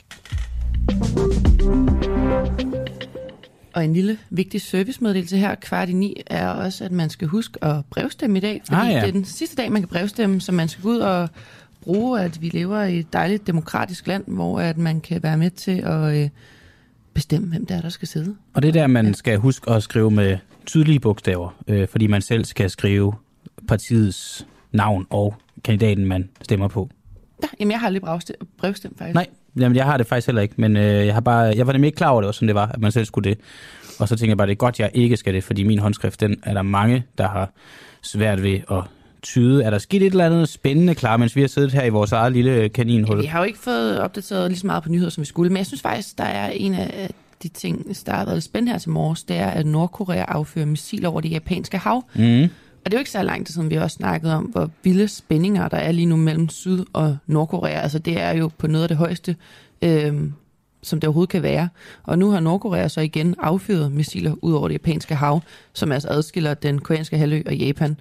Og 3.82 3.86
en 3.86 3.94
lille 3.94 4.18
vigtig 4.30 4.62
servicemeddelelse 4.62 5.38
her, 5.38 5.56
kvart 5.56 5.90
i 5.90 5.94
ni, 5.94 6.22
er 6.28 6.48
også, 6.48 6.86
at 6.86 6.92
man 6.92 7.10
skal 7.10 7.28
huske 7.28 7.64
at 7.64 7.86
brevstemme 7.90 8.38
i 8.38 8.42
dag. 8.42 8.62
Fordi 8.66 8.82
ah, 8.82 8.92
ja. 8.92 9.02
det 9.02 9.08
er 9.08 9.12
den 9.12 9.26
sidste 9.26 9.56
dag, 9.56 9.72
man 9.72 9.82
kan 9.82 9.90
brevstemme, 9.90 10.42
så 10.42 10.52
man 10.52 10.68
skal 10.68 10.84
gå 10.84 10.90
ud 10.90 11.00
og 11.00 11.30
bruge, 11.82 12.22
at 12.22 12.42
vi 12.42 12.50
lever 12.50 12.84
i 12.84 13.00
et 13.00 13.14
dejligt 13.14 13.48
demokratisk 13.48 14.08
land, 14.08 14.24
hvor 14.28 14.60
at 14.60 14.78
man 14.78 15.02
kan 15.02 15.24
være 15.24 15.38
med 15.38 15.50
til 15.50 15.82
at 15.82 16.16
øh, 16.16 16.30
bestemme, 17.14 17.48
hvem 17.48 17.66
der 17.66 17.76
er, 17.76 17.82
der 17.82 17.90
skal 17.90 18.08
sidde. 18.08 18.36
Og 18.54 18.62
det 18.62 18.68
er 18.68 18.74
der, 18.74 18.88
man 18.88 19.06
ja. 19.06 19.14
skal 19.14 19.38
huske 19.38 19.72
at 19.72 19.84
skrive 19.84 20.12
med 20.12 20.38
tydelige 20.66 21.00
bogstaver, 21.00 21.64
øh, 21.68 21.88
fordi 21.88 22.08
man 22.08 22.22
selv 22.22 22.46
skal 22.46 22.70
skrive 22.70 23.14
partiets 23.68 24.48
navn 24.72 25.08
og 25.10 25.36
kandidaten, 25.64 26.06
man 26.06 26.30
stemmer 26.42 26.68
på. 26.68 26.90
Ja, 27.44 27.48
jamen 27.60 27.72
jeg 27.72 27.80
har 27.80 27.88
aldrig 27.88 28.02
brevstemt 28.58 28.98
faktisk. 28.98 29.16
Nej, 29.16 29.28
Jamen, 29.60 29.76
jeg 29.76 29.86
har 29.86 29.98
det 29.98 30.08
faktisk 30.08 30.28
heller 30.28 30.42
ikke, 30.42 30.54
men 30.58 30.78
øh, 30.78 31.06
jeg, 31.06 31.14
har 31.14 31.22
bare, 31.22 31.42
jeg 31.56 31.68
var 31.68 31.74
nemlig 31.74 31.88
ikke 31.88 31.96
klar 31.96 32.10
over, 32.10 32.22
det 32.22 32.36
sådan, 32.36 32.48
det 32.48 32.56
var, 32.56 32.68
at 32.68 32.80
man 32.80 32.92
selv 32.92 33.06
skulle 33.06 33.30
det. 33.30 33.40
Og 34.00 34.08
så 34.08 34.16
tænker 34.16 34.32
jeg 34.32 34.38
bare, 34.38 34.48
det 34.48 34.52
er 34.52 34.56
godt, 34.56 34.80
jeg 34.80 34.92
ikke 34.94 35.18
skal 35.18 35.34
det, 35.34 35.44
fordi 35.44 35.64
min 35.64 35.80
håndskrift, 35.80 36.20
den 36.20 36.36
er 36.44 36.54
der 36.54 36.62
mange, 36.62 37.04
der 37.18 37.28
har 37.28 37.52
svært 38.02 38.44
ved 38.44 38.60
at 38.72 38.84
tyde. 39.22 39.64
Er 39.64 39.70
der 39.70 39.78
sket 39.78 40.02
et 40.02 40.12
eller 40.12 40.26
andet 40.26 40.50
spændende 40.50 40.96
klar, 40.96 41.18
mens 41.18 41.36
vi 41.36 41.42
har 41.42 41.48
siddet 41.48 41.72
her 41.72 41.84
i 41.84 41.90
vores 41.90 42.12
eget 42.12 42.34
lille 42.34 42.70
kaninhul? 42.70 43.16
Ja, 43.18 43.22
vi 43.22 43.28
har 43.28 43.40
jo 43.40 43.46
ikke 43.46 43.60
fået 43.60 44.00
opdateret 44.00 44.50
lige 44.52 44.60
så 44.60 44.68
meget 44.68 44.84
på 44.84 44.90
nyheder, 44.90 45.10
som 45.10 45.22
vi 45.22 45.26
skulle, 45.26 45.50
men 45.50 45.58
jeg 45.58 45.66
synes 45.66 45.82
faktisk, 45.82 46.18
der 46.18 46.24
er 46.24 46.50
en 46.50 46.74
af 46.74 47.12
de 47.44 47.48
ting, 47.48 47.86
der 48.06 48.14
har 48.14 48.26
været 48.26 48.44
spændende 48.44 48.72
her 48.72 48.80
til 48.80 48.90
morges, 48.90 49.24
det 49.24 49.38
er, 49.38 49.48
at 49.48 49.66
Nordkorea 49.66 50.26
affører 50.28 50.66
missiler 50.66 51.10
over 51.10 51.22
det 51.22 51.32
japanske 51.32 51.78
hav. 51.78 52.04
Mm. 52.16 52.48
Og 52.86 52.92
det 52.92 52.94
er 52.94 52.98
jo 52.98 53.02
ikke 53.02 53.12
så 53.12 53.24
langt 53.24 53.50
siden, 53.50 53.70
vi 53.70 53.76
også 53.76 53.96
snakket 53.96 54.34
om, 54.34 54.44
hvor 54.44 54.70
vilde 54.84 55.08
spændinger 55.08 55.68
der 55.68 55.78
er 55.78 55.92
lige 55.92 56.06
nu 56.06 56.16
mellem 56.16 56.50
Syd- 56.50 56.86
og 56.94 57.18
Nordkorea. 57.28 57.82
Altså 57.82 58.00
det 58.00 58.22
er 58.22 58.32
jo 58.32 58.52
på 58.58 58.68
noget 58.68 58.84
af 58.84 58.88
det 58.88 58.98
højeste, 58.98 59.36
øh, 59.82 60.24
som 60.82 61.00
det 61.00 61.08
overhovedet 61.08 61.30
kan 61.30 61.44
være. 61.44 61.70
Og 62.04 62.20
nu 62.20 62.32
har 62.32 62.40
Nordkorea 62.40 62.88
så 62.88 63.02
igen 63.02 63.36
affyret 63.40 63.92
missiler 63.92 64.36
ud 64.42 64.54
over 64.54 64.68
det 64.68 64.74
japanske 64.74 65.16
hav, 65.16 65.42
som 65.74 65.92
altså 65.92 66.08
adskiller 66.10 66.54
den 66.54 66.80
koreanske 66.80 67.18
halvø 67.18 67.42
og 67.46 67.56
Japan. 67.56 67.98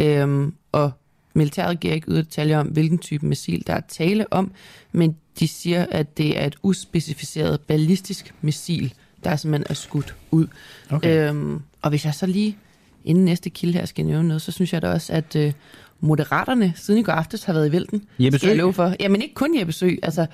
Øh, 0.00 0.52
og 0.72 0.90
militæret 1.34 1.80
giver 1.80 1.94
ikke 1.94 2.08
ud 2.08 2.16
detaljer 2.16 2.58
om, 2.58 2.66
hvilken 2.66 2.98
type 2.98 3.26
missil 3.26 3.66
der 3.66 3.74
er 3.74 3.80
tale 3.88 4.32
om, 4.32 4.52
men 4.92 5.16
de 5.40 5.48
siger, 5.48 5.86
at 5.90 6.18
det 6.18 6.38
er 6.38 6.46
et 6.46 6.56
uspecificeret 6.62 7.60
ballistisk 7.60 8.34
missil, 8.40 8.94
der 9.24 9.36
simpelthen 9.36 9.66
er 9.70 9.74
skudt 9.74 10.14
ud. 10.30 10.46
Okay. 10.90 11.28
Øhm, 11.28 11.62
og 11.82 11.90
hvis 11.90 12.04
jeg 12.04 12.14
så 12.14 12.26
lige 12.26 12.56
inden 13.04 13.24
næste 13.24 13.50
kilde 13.50 13.78
her 13.78 13.86
skal 13.86 14.06
nævne 14.06 14.28
noget, 14.28 14.42
så 14.42 14.52
synes 14.52 14.72
jeg 14.72 14.82
da 14.82 14.88
også, 14.88 15.12
at 15.12 15.36
øh, 15.36 15.52
Moderaterne 16.00 16.72
siden 16.76 17.00
i 17.00 17.02
går 17.02 17.12
aftes 17.12 17.44
har 17.44 17.52
været 17.52 17.68
i 17.68 17.72
vælten. 17.72 18.02
Jeppe 18.18 18.38
Sø? 18.38 18.48
Jeg 18.48 18.74
for. 18.74 18.94
Jamen 19.00 19.22
ikke 19.22 19.34
kun 19.34 19.58
Jeppe 19.58 19.72
Sø, 19.72 19.90
altså 20.02 20.26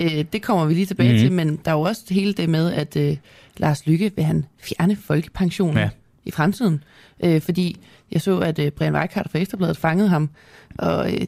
øh, 0.00 0.24
det 0.32 0.42
kommer 0.42 0.64
vi 0.64 0.74
lige 0.74 0.86
tilbage 0.86 1.08
mm-hmm. 1.08 1.24
til, 1.24 1.32
men 1.32 1.60
der 1.64 1.70
er 1.70 1.74
jo 1.74 1.80
også 1.80 2.02
hele 2.10 2.32
det 2.32 2.48
med, 2.48 2.72
at 2.72 2.96
øh, 2.96 3.16
Lars 3.56 3.86
Lykke 3.86 4.12
vil 4.16 4.24
han 4.24 4.44
fjerne 4.60 4.96
folkepensionen 4.96 5.76
ja. 5.76 5.88
i 6.24 6.30
fremtiden. 6.30 6.84
Øh, 7.24 7.40
fordi 7.40 7.76
jeg 8.12 8.20
så, 8.20 8.38
at 8.38 8.58
øh, 8.58 8.70
Brian 8.70 8.94
Weikart 8.94 9.30
fra 9.30 9.38
Ekstrabladet 9.38 9.76
fangede 9.76 10.08
ham, 10.08 10.30
og 10.78 11.12
øh, 11.12 11.20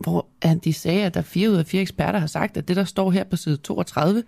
hvor 0.00 0.26
de 0.64 0.72
sagde, 0.72 1.04
at 1.04 1.14
der 1.14 1.22
fire 1.22 1.50
ud 1.50 1.56
af 1.56 1.66
fire 1.66 1.82
eksperter 1.82 2.18
har 2.18 2.26
sagt, 2.26 2.56
at 2.56 2.68
det, 2.68 2.76
der 2.76 2.84
står 2.84 3.10
her 3.10 3.24
på 3.24 3.36
side 3.36 3.56
32, 3.56 4.22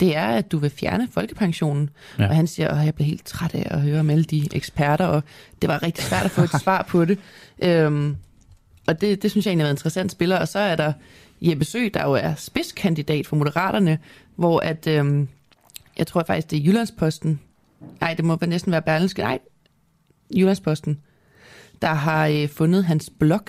det 0.00 0.16
er, 0.16 0.26
at 0.26 0.52
du 0.52 0.58
vil 0.58 0.70
fjerne 0.70 1.08
folkepensionen. 1.10 1.90
Ja. 2.18 2.28
Og 2.28 2.36
han 2.36 2.46
siger, 2.46 2.68
at 2.68 2.84
jeg 2.84 2.94
bliver 2.94 3.06
helt 3.06 3.26
træt 3.26 3.54
af 3.54 3.66
at 3.70 3.80
høre 3.80 4.00
om 4.00 4.10
alle 4.10 4.24
de 4.24 4.48
eksperter, 4.52 5.06
og 5.06 5.22
det 5.62 5.68
var 5.68 5.82
rigtig 5.82 6.04
svært 6.04 6.24
at 6.24 6.30
få 6.30 6.42
et 6.42 6.60
svar 6.62 6.82
på 6.88 7.04
det. 7.04 7.18
Øhm, 7.62 8.16
og 8.86 9.00
det, 9.00 9.22
det 9.22 9.30
synes 9.30 9.46
jeg 9.46 9.50
egentlig 9.50 9.64
er 9.64 9.68
en 9.68 9.74
interessant 9.74 10.12
spiller. 10.12 10.36
Og 10.38 10.48
så 10.48 10.58
er 10.58 10.76
der 10.76 10.92
Jeppe 11.40 11.64
Sø, 11.64 11.88
der 11.94 12.04
jo 12.04 12.12
er 12.12 12.34
spidskandidat 12.34 13.26
for 13.26 13.36
Moderaterne, 13.36 13.98
hvor 14.36 14.60
at, 14.60 14.86
øhm, 14.86 15.28
jeg 15.98 16.06
tror 16.06 16.24
faktisk, 16.26 16.50
det 16.50 16.58
er 16.58 16.62
Jyllandsposten. 16.62 17.40
Nej, 18.00 18.14
det 18.14 18.24
må 18.24 18.38
næsten 18.46 18.72
være 18.72 18.82
Berlinske. 18.82 19.22
Nej, 19.22 19.38
Jyllandsposten 20.36 20.98
der 21.82 21.94
har 21.94 22.26
øh, 22.26 22.48
fundet 22.48 22.84
hans 22.84 23.10
blog, 23.18 23.44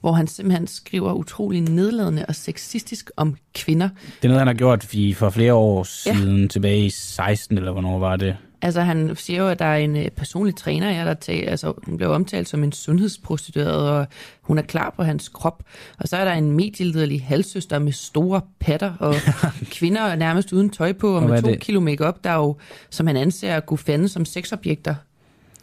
hvor 0.00 0.12
han 0.12 0.26
simpelthen 0.26 0.66
skriver 0.66 1.12
utrolig 1.12 1.60
nedladende 1.60 2.24
og 2.28 2.34
sexistisk 2.34 3.10
om 3.16 3.36
kvinder. 3.54 3.88
Det 3.88 4.24
er 4.24 4.28
noget, 4.28 4.40
han 4.40 4.46
har 4.46 4.54
gjort 4.54 4.94
i, 4.94 5.14
for 5.14 5.30
flere 5.30 5.54
år 5.54 5.82
siden, 5.82 6.40
ja. 6.40 6.46
tilbage 6.48 6.86
i 6.86 6.90
16, 6.90 7.58
eller 7.58 7.72
hvornår 7.72 7.98
var 7.98 8.16
det? 8.16 8.36
Altså 8.62 8.80
han 8.80 9.16
siger 9.16 9.42
jo, 9.42 9.48
at 9.48 9.58
der 9.58 9.64
er 9.64 9.76
en 9.76 9.96
øh, 9.96 10.08
personlig 10.08 10.56
træner, 10.56 10.90
ja, 10.90 11.04
der 11.04 11.14
tager, 11.14 11.50
altså, 11.50 11.72
hun 11.84 11.96
bliver 11.96 12.14
omtalt 12.14 12.48
som 12.48 12.64
en 12.64 12.72
sundhedsprostitueret, 12.72 13.90
og 13.90 14.06
hun 14.42 14.58
er 14.58 14.62
klar 14.62 14.92
på 14.96 15.02
hans 15.02 15.28
krop. 15.28 15.62
Og 15.98 16.08
så 16.08 16.16
er 16.16 16.24
der 16.24 16.32
en 16.32 16.52
medielederlig 16.52 17.24
halvsøster 17.24 17.78
med 17.78 17.92
store 17.92 18.40
patter, 18.60 18.92
og 18.98 19.14
kvinder 19.78 20.16
nærmest 20.16 20.52
uden 20.52 20.70
tøj 20.70 20.92
på, 20.92 21.08
og, 21.08 21.22
og 21.22 21.28
med 21.28 21.42
to 21.42 21.48
det? 21.48 21.60
kilo 21.60 21.80
makeup, 21.80 22.24
der 22.24 22.34
jo, 22.34 22.56
som 22.90 23.06
han 23.06 23.16
anser 23.16 23.56
at 23.56 23.66
kunne 23.66 23.78
fande 23.78 24.08
som 24.08 24.24
sexobjekter. 24.24 24.94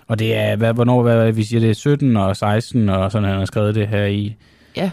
Og 0.08 0.20
det 0.20 0.36
er, 0.36 0.56
hvad, 0.56 0.74
hvornår 0.74 1.02
hvad, 1.02 1.32
vi 1.32 1.44
siger, 1.44 1.60
det 1.60 1.70
er 1.70 1.74
17 1.74 2.18
og 2.18 2.38
16, 2.38 2.90
og 2.90 3.12
sådan 3.12 3.30
han 3.30 3.38
har 3.38 3.46
skrevet 3.46 3.76
det 3.76 3.88
her 3.88 4.06
i. 4.06 4.36
Ja, 4.76 4.92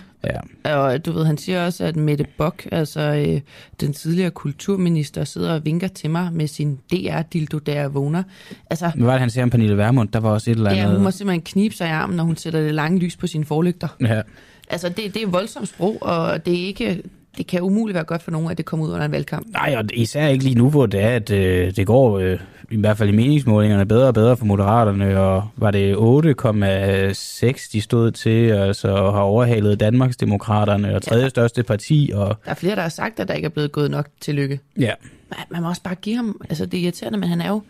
Ja. 0.65 0.77
Og 0.77 1.07
du 1.07 1.13
ved, 1.13 1.25
han 1.25 1.39
siger 1.39 1.67
også, 1.67 1.85
at 1.85 1.97
Mette 1.97 2.27
Bock, 2.39 2.69
altså 2.73 3.01
øh, 3.01 3.41
den 3.81 3.93
tidligere 3.93 4.31
kulturminister, 4.31 5.25
sidder 5.25 5.55
og 5.55 5.65
vinker 5.65 5.89
til 5.89 6.11
mig 6.11 6.33
med 6.33 6.47
sin 6.47 6.79
DR-dildo, 6.93 7.59
der 7.59 7.73
jeg 7.73 7.95
vågner. 7.95 8.23
Altså, 8.71 8.93
Hvad 8.95 9.07
var 9.07 9.13
det, 9.13 9.21
han 9.21 9.31
sagde 9.31 9.43
om 9.43 9.51
Pernille 9.51 9.77
Vermund? 9.77 10.09
Der 10.09 10.21
var 10.21 10.31
også 10.31 10.51
et 10.51 10.57
eller 10.57 10.71
andet... 10.71 10.83
ja, 10.83 10.91
hun 10.91 11.03
må 11.03 11.11
simpelthen 11.11 11.43
knibe 11.43 11.75
sig 11.75 11.87
i 11.87 11.91
armen, 11.91 12.17
når 12.17 12.25
hun 12.25 12.37
sætter 12.37 12.61
det 12.61 12.75
lange 12.75 12.99
lys 12.99 13.17
på 13.17 13.27
sine 13.27 13.45
forlygter. 13.45 13.89
Ja. 14.01 14.23
Altså, 14.71 14.89
det, 14.89 15.15
det 15.15 15.23
er 15.23 15.27
voldsomt 15.27 15.69
sprog, 15.69 15.99
og 16.03 16.47
det 16.47 16.63
er 16.63 16.67
ikke... 16.67 17.03
Det 17.39 17.47
kan 17.47 17.63
umuligt 17.63 17.95
være 17.95 18.05
godt 18.05 18.23
for 18.23 18.31
nogen, 18.31 18.51
at 18.51 18.59
det 18.59 18.67
kommer 18.67 18.87
ud 18.87 18.93
under 18.93 19.05
en 19.07 19.13
valgkamp. 19.13 19.47
Nej, 19.53 19.75
og 19.79 19.85
især 19.95 20.27
ikke 20.29 20.45
lige 20.45 20.55
nu, 20.59 20.71
hvor 20.71 20.87
det 20.87 21.01
er, 21.01 21.09
at 21.09 21.31
øh, 21.31 21.77
det 21.77 21.87
går 21.87 22.19
øh, 22.19 22.39
i 22.71 22.77
hvert 22.77 22.99
fald 22.99 23.09
i 23.09 23.13
meningsmålingerne 23.13 23.87
bedre 23.87 24.07
og 24.07 24.15
bedre 24.15 24.37
for 24.37 24.45
Moderaterne, 24.45 25.21
og 25.21 25.49
var 25.57 25.71
det 25.71 25.95
8,6, 25.95 27.69
de 27.73 27.81
stod 27.81 28.11
til, 28.11 28.51
altså 28.51 28.89
og 28.89 29.13
har 29.13 29.21
overhalet 29.21 29.81
Danmarks 29.81 30.17
Demokraterne 30.17 30.95
og 30.95 31.03
tredje 31.03 31.31
største 31.31 31.63
parti. 31.63 32.11
Og, 32.15 32.37
Der 32.45 32.51
er 32.51 32.55
flere, 32.55 32.77
der 32.77 32.83
har 32.83 32.89
sagt, 32.89 33.21
at 33.21 33.29
der 33.29 33.35
ikke 33.35 33.47
er 33.47 33.51
blevet 33.51 33.73
gået 33.73 33.91
nok 33.91 34.07
til 34.21 34.35
lykke. 34.35 34.61
ja. 34.81 34.93
Man, 35.31 35.39
man 35.51 35.63
må 35.63 35.69
også 35.69 35.83
bare 35.83 35.95
give 35.95 36.17
ham... 36.17 36.41
Altså, 36.49 36.67
det 36.67 36.79
er 36.79 36.83
irriterende, 36.83 37.19
men 37.19 37.29
han 37.29 37.41
er 37.41 37.49
jo 37.49 37.63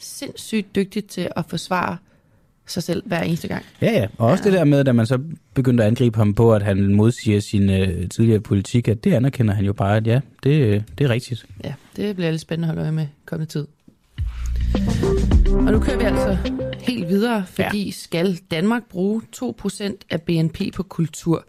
sindssygt 0.00 0.74
dygtig 0.76 1.04
til 1.04 1.28
at 1.36 1.44
forsvare 1.48 1.96
sig 2.66 2.82
selv 2.82 3.02
hver 3.06 3.20
eneste 3.20 3.48
gang. 3.48 3.64
Ja, 3.82 3.92
ja. 3.92 4.06
Og 4.18 4.28
også 4.28 4.44
det 4.44 4.52
der 4.52 4.64
med, 4.64 4.88
at 4.88 4.94
man 4.94 5.06
så 5.06 5.18
begyndte 5.54 5.84
at 5.84 5.88
angribe 5.88 6.16
ham 6.16 6.34
på, 6.34 6.54
at 6.54 6.62
han 6.62 6.94
modsiger 6.94 7.40
sin 7.40 7.70
øh, 7.70 8.08
tidligere 8.08 8.40
politik, 8.40 8.88
at 8.88 9.04
det 9.04 9.14
anerkender 9.14 9.54
han 9.54 9.64
jo 9.64 9.72
bare, 9.72 9.96
at 9.96 10.06
ja, 10.06 10.20
det, 10.42 10.50
øh, 10.50 10.82
det 10.98 11.04
er 11.04 11.08
rigtigt. 11.08 11.46
Ja, 11.64 11.74
det 11.96 12.16
bliver 12.16 12.30
lidt 12.30 12.40
spændende 12.40 12.68
at 12.68 12.74
holde 12.74 12.82
øje 12.82 12.92
med 12.92 13.06
kommende 13.26 13.52
tid. 13.52 13.66
Og 15.48 15.72
nu 15.72 15.80
kører 15.80 15.98
vi 15.98 16.04
altså 16.04 16.36
helt 16.78 17.08
videre, 17.08 17.44
fordi 17.46 17.84
ja. 17.84 17.90
skal 17.90 18.38
Danmark 18.50 18.82
bruge 18.90 19.22
2% 19.36 19.96
af 20.10 20.22
BNP 20.22 20.60
på 20.74 20.82
kultur? 20.82 21.44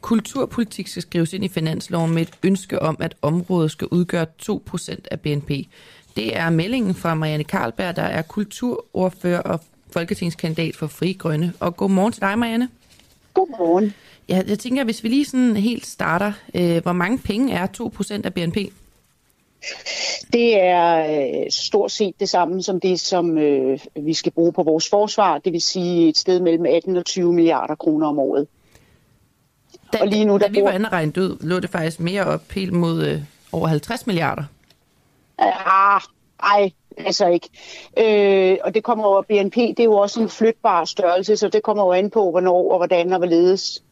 Kulturpolitik 0.00 0.88
skal 0.88 1.02
skrives 1.02 1.32
ind 1.32 1.44
i 1.44 1.48
finansloven 1.48 2.14
med 2.14 2.22
et 2.22 2.30
ønske 2.42 2.82
om, 2.82 2.96
at 3.00 3.14
området 3.22 3.70
skal 3.70 3.88
udgøre 3.90 4.26
2% 4.42 4.96
af 5.10 5.20
BNP. 5.20 5.50
Det 6.16 6.36
er 6.36 6.50
meldingen 6.50 6.94
fra 6.94 7.14
Marianne 7.14 7.44
Karlberg, 7.44 7.96
der 7.96 8.02
er 8.02 8.22
kulturordfører 8.22 9.40
og 9.40 9.60
folketingskandidat 9.92 10.76
for 10.76 10.86
Fri 10.86 11.12
Grønne. 11.12 11.52
Og 11.60 11.76
god 11.76 11.90
morgen 11.90 12.12
til 12.12 12.22
dig, 12.22 12.38
Marianne. 12.38 12.68
Godmorgen. 13.34 13.94
Ja, 14.28 14.42
jeg 14.48 14.58
tænker, 14.58 14.84
hvis 14.84 15.04
vi 15.04 15.08
lige 15.08 15.24
sådan 15.24 15.56
helt 15.56 15.86
starter, 15.86 16.32
øh, 16.54 16.82
hvor 16.82 16.92
mange 16.92 17.18
penge 17.18 17.52
er 17.52 17.66
2% 17.66 18.20
af 18.24 18.34
BNP? 18.34 18.56
Det 20.32 20.60
er 20.60 21.20
øh, 21.20 21.50
stort 21.50 21.92
set 21.92 22.20
det 22.20 22.28
samme 22.28 22.62
som 22.62 22.80
det, 22.80 23.00
som 23.00 23.38
øh, 23.38 23.78
vi 23.96 24.14
skal 24.14 24.32
bruge 24.32 24.52
på 24.52 24.62
vores 24.62 24.88
forsvar, 24.88 25.38
det 25.38 25.52
vil 25.52 25.62
sige 25.62 26.08
et 26.08 26.18
sted 26.18 26.40
mellem 26.40 26.66
18 26.66 26.96
og 26.96 27.04
20 27.04 27.32
milliarder 27.32 27.74
kroner 27.74 28.06
om 28.06 28.18
året. 28.18 28.46
Da, 29.92 29.98
Og 30.00 30.06
lige 30.06 30.24
nu, 30.24 30.38
da 30.38 30.44
der 30.44 30.50
vi 30.50 30.62
var 30.62 30.72
inde 30.72 30.86
og 30.86 30.92
regne 30.92 31.12
ud, 31.16 31.36
lå 31.40 31.60
det 31.60 31.70
faktisk 31.70 32.00
mere 32.00 32.24
op 32.24 32.52
helt 32.52 32.72
mod 32.72 33.06
øh, 33.06 33.20
over 33.52 33.68
50 33.68 34.06
milliarder. 34.06 34.44
Ah, 35.38 36.00
ej, 36.42 36.70
altså 37.06 37.28
ikke. 37.28 37.48
Øh, 37.98 38.56
og 38.64 38.74
det 38.74 38.82
kommer 38.84 39.04
over 39.04 39.22
BNP, 39.22 39.54
det 39.54 39.80
er 39.80 39.84
jo 39.84 39.96
også 39.96 40.20
en 40.20 40.28
flytbar 40.28 40.84
størrelse, 40.84 41.36
så 41.36 41.48
det 41.48 41.62
kommer 41.62 41.84
jo 41.84 41.92
an 41.92 42.10
på, 42.10 42.30
hvornår 42.30 42.70
og 42.72 42.76
hvordan 42.78 43.12
og 43.12 43.18
hvorledes. 43.18 43.82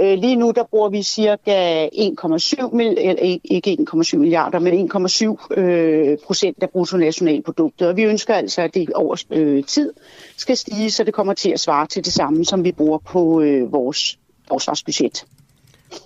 Øh, 0.00 0.18
lige 0.18 0.36
nu, 0.36 0.52
der 0.56 0.62
bruger 0.70 0.88
vi 0.88 1.02
cirka 1.02 1.88
1,7 1.92 2.74
milliarder, 2.76 3.20
ikke- 3.20 3.40
ikke 3.44 3.70
1,7 3.72 4.18
milliarder, 4.18 4.58
men 4.58 4.74
1,7 4.74 5.60
øh, 5.60 6.18
procent 6.26 6.62
af 6.62 6.70
bruttonationalproduktet. 6.70 7.88
Og 7.88 7.96
vi 7.96 8.02
ønsker 8.02 8.34
altså, 8.34 8.62
at 8.62 8.74
det 8.74 8.90
over 8.90 9.22
øh, 9.30 9.64
tid 9.64 9.92
skal 10.36 10.56
stige, 10.56 10.90
så 10.90 11.04
det 11.04 11.14
kommer 11.14 11.34
til 11.34 11.50
at 11.50 11.60
svare 11.60 11.86
til 11.86 12.04
det 12.04 12.12
samme, 12.12 12.44
som 12.44 12.64
vi 12.64 12.72
bruger 12.72 12.98
på 12.98 13.40
øh, 13.40 13.72
vores 13.72 14.18
forsvarsbudget. 14.48 15.24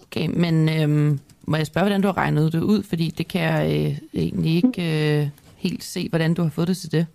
Okay, 0.06 0.26
men 0.26 0.68
øh, 0.68 1.18
må 1.44 1.56
jeg 1.56 1.66
spørge, 1.66 1.84
hvordan 1.84 2.00
du 2.02 2.08
har 2.08 2.16
regnet 2.16 2.52
det 2.52 2.62
ud? 2.62 2.82
Fordi 2.82 3.14
det 3.18 3.28
kan 3.28 3.40
jeg 3.40 3.66
øh, 3.66 3.98
egentlig 4.22 4.54
ikke 4.56 5.18
øh, 5.20 5.28
helt 5.68 5.84
se, 5.84 6.08
hvordan 6.08 6.34
du 6.34 6.42
har 6.42 6.50
fået 6.50 6.68
det 6.68 6.76
til 6.76 6.92
det. 6.92 7.06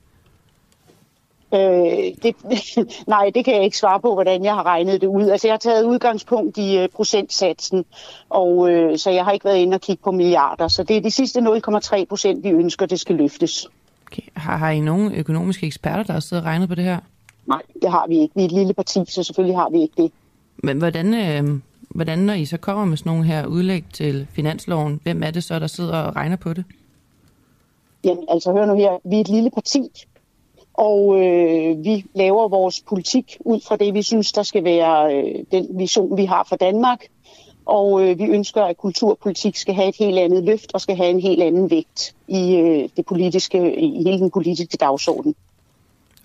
Øh, 1.53 2.15
det, 2.23 2.35
nej, 3.07 3.31
det 3.35 3.45
kan 3.45 3.55
jeg 3.55 3.63
ikke 3.63 3.77
svare 3.77 3.99
på, 3.99 4.13
hvordan 4.13 4.43
jeg 4.43 4.53
har 4.53 4.65
regnet 4.65 5.01
det 5.01 5.07
ud. 5.07 5.29
Altså, 5.29 5.47
jeg 5.47 5.53
har 5.53 5.57
taget 5.57 5.83
udgangspunkt 5.83 6.57
i 6.57 6.77
øh, 6.77 6.89
procentsatsen, 6.89 7.85
og 8.29 8.71
øh, 8.71 8.97
så 8.97 9.09
jeg 9.09 9.25
har 9.25 9.31
ikke 9.31 9.45
været 9.45 9.57
inde 9.57 9.75
og 9.75 9.81
kigge 9.81 10.03
på 10.03 10.11
milliarder. 10.11 10.67
Så 10.67 10.83
det 10.83 10.97
er 10.97 11.01
de 11.01 11.11
sidste 11.11 11.39
0,3 11.39 12.05
procent, 12.05 12.43
vi 12.43 12.49
ønsker, 12.49 12.85
det 12.85 12.99
skal 12.99 13.15
løftes. 13.15 13.67
Okay. 14.07 14.21
Har, 14.35 14.57
har 14.57 14.69
I 14.69 14.79
nogle 14.79 15.15
økonomiske 15.15 15.67
eksperter, 15.67 16.03
der 16.03 16.13
har 16.13 16.19
siddet 16.19 16.43
og 16.43 16.49
regnet 16.49 16.69
på 16.69 16.75
det 16.75 16.83
her? 16.83 16.99
Nej, 17.45 17.61
det 17.81 17.91
har 17.91 18.07
vi 18.07 18.19
ikke. 18.19 18.35
Vi 18.35 18.41
er 18.41 18.45
et 18.45 18.51
lille 18.51 18.73
parti, 18.73 18.99
så 19.07 19.23
selvfølgelig 19.23 19.57
har 19.57 19.69
vi 19.69 19.81
ikke 19.81 20.03
det. 20.03 20.11
Men 20.57 20.77
hvordan, 20.77 21.13
øh, 21.13 21.59
hvordan, 21.89 22.19
når 22.19 22.33
I 22.33 22.45
så 22.45 22.57
kommer 22.57 22.85
med 22.85 22.97
sådan 22.97 23.09
nogle 23.09 23.25
her 23.25 23.45
udlæg 23.45 23.83
til 23.93 24.27
finansloven, 24.33 24.99
hvem 25.03 25.23
er 25.23 25.31
det 25.31 25.43
så, 25.43 25.59
der 25.59 25.67
sidder 25.67 25.97
og 25.97 26.15
regner 26.15 26.35
på 26.35 26.53
det? 26.53 26.63
Jamen, 28.03 28.23
altså 28.27 28.51
hør 28.51 28.65
nu 28.65 28.75
her, 28.75 28.91
vi 29.03 29.15
er 29.15 29.21
et 29.21 29.29
lille 29.29 29.51
parti, 29.51 29.89
og 30.73 31.19
øh, 31.21 31.83
vi 31.85 32.05
laver 32.15 32.47
vores 32.47 32.81
politik 32.81 33.37
ud 33.39 33.59
fra 33.59 33.75
det, 33.75 33.93
vi 33.93 34.01
synes, 34.01 34.31
der 34.31 34.43
skal 34.43 34.63
være 34.63 35.15
øh, 35.15 35.43
den 35.51 35.67
vision, 35.79 36.17
vi 36.17 36.25
har 36.25 36.45
for 36.49 36.55
Danmark. 36.55 37.07
Og 37.65 38.01
øh, 38.03 38.19
vi 38.19 38.23
ønsker, 38.23 38.63
at 38.63 38.77
kulturpolitik 38.77 39.55
skal 39.55 39.73
have 39.73 39.89
et 39.89 39.95
helt 39.99 40.19
andet 40.19 40.43
løft 40.43 40.73
og 40.73 40.81
skal 40.81 40.95
have 40.95 41.09
en 41.09 41.19
helt 41.19 41.43
anden 41.43 41.69
vægt 41.69 42.15
i, 42.27 42.55
øh, 42.55 42.89
det 42.97 43.05
politiske, 43.05 43.75
i 43.75 44.03
hele 44.03 44.19
den 44.19 44.31
politiske 44.31 44.77
dagsorden. 44.77 45.35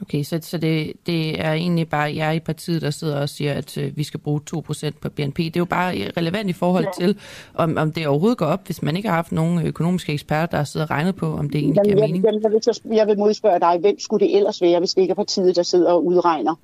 Okay, 0.03 0.23
så, 0.23 0.39
så 0.43 0.59
det, 0.59 0.93
det 1.07 1.41
er 1.41 1.53
egentlig 1.53 1.89
bare 1.89 2.17
jer 2.17 2.31
i 2.33 2.41
partiet, 2.41 2.83
der 2.83 2.91
sidder 2.91 3.21
og 3.21 3.29
siger, 3.29 3.53
at 3.53 3.79
øh, 3.79 3.97
vi 3.97 4.05
skal 4.05 4.21
bruge 4.21 4.41
2% 4.57 4.91
på 5.01 5.09
BNP. 5.09 5.37
Det 5.39 5.57
er 5.57 5.61
jo 5.61 5.65
bare 5.65 5.93
relevant 6.17 6.51
i 6.51 6.53
forhold 6.53 6.85
ja. 7.01 7.07
til, 7.07 7.17
om, 7.55 7.77
om 7.77 7.93
det 7.93 8.07
overhovedet 8.07 8.39
går 8.39 8.47
op, 8.47 8.67
hvis 8.67 8.83
man 8.83 8.97
ikke 8.97 9.09
har 9.09 9.17
haft 9.17 9.33
nogen 9.33 9.67
økonomiske 9.67 10.13
eksperter, 10.13 10.47
der 10.47 10.57
har 10.57 10.65
siddet 10.65 10.87
og 10.87 10.91
regnet 10.91 11.17
på, 11.17 11.27
om 11.37 11.51
det 11.51 11.59
egentlig 11.59 11.77
Jamen, 11.77 11.85
giver 11.91 11.99
jeg, 11.99 12.09
mening. 12.09 12.25
jeg, 12.25 12.33
jeg, 12.43 12.53
vil, 12.53 12.63
så- 12.63 12.81
jeg 12.95 13.07
vil 13.07 13.19
modspørge 13.19 13.61
dig, 13.61 13.79
hvem 13.81 14.01
skulle 14.01 14.27
det 14.27 14.37
ellers 14.37 14.63
være, 14.63 14.79
hvis 14.79 14.95
det 14.95 15.03
ikke 15.03 15.11
er 15.13 15.15
partiet, 15.17 15.57
der 15.57 15.63
sidder 15.63 15.93
og 15.93 16.07
udregner? 16.07 16.55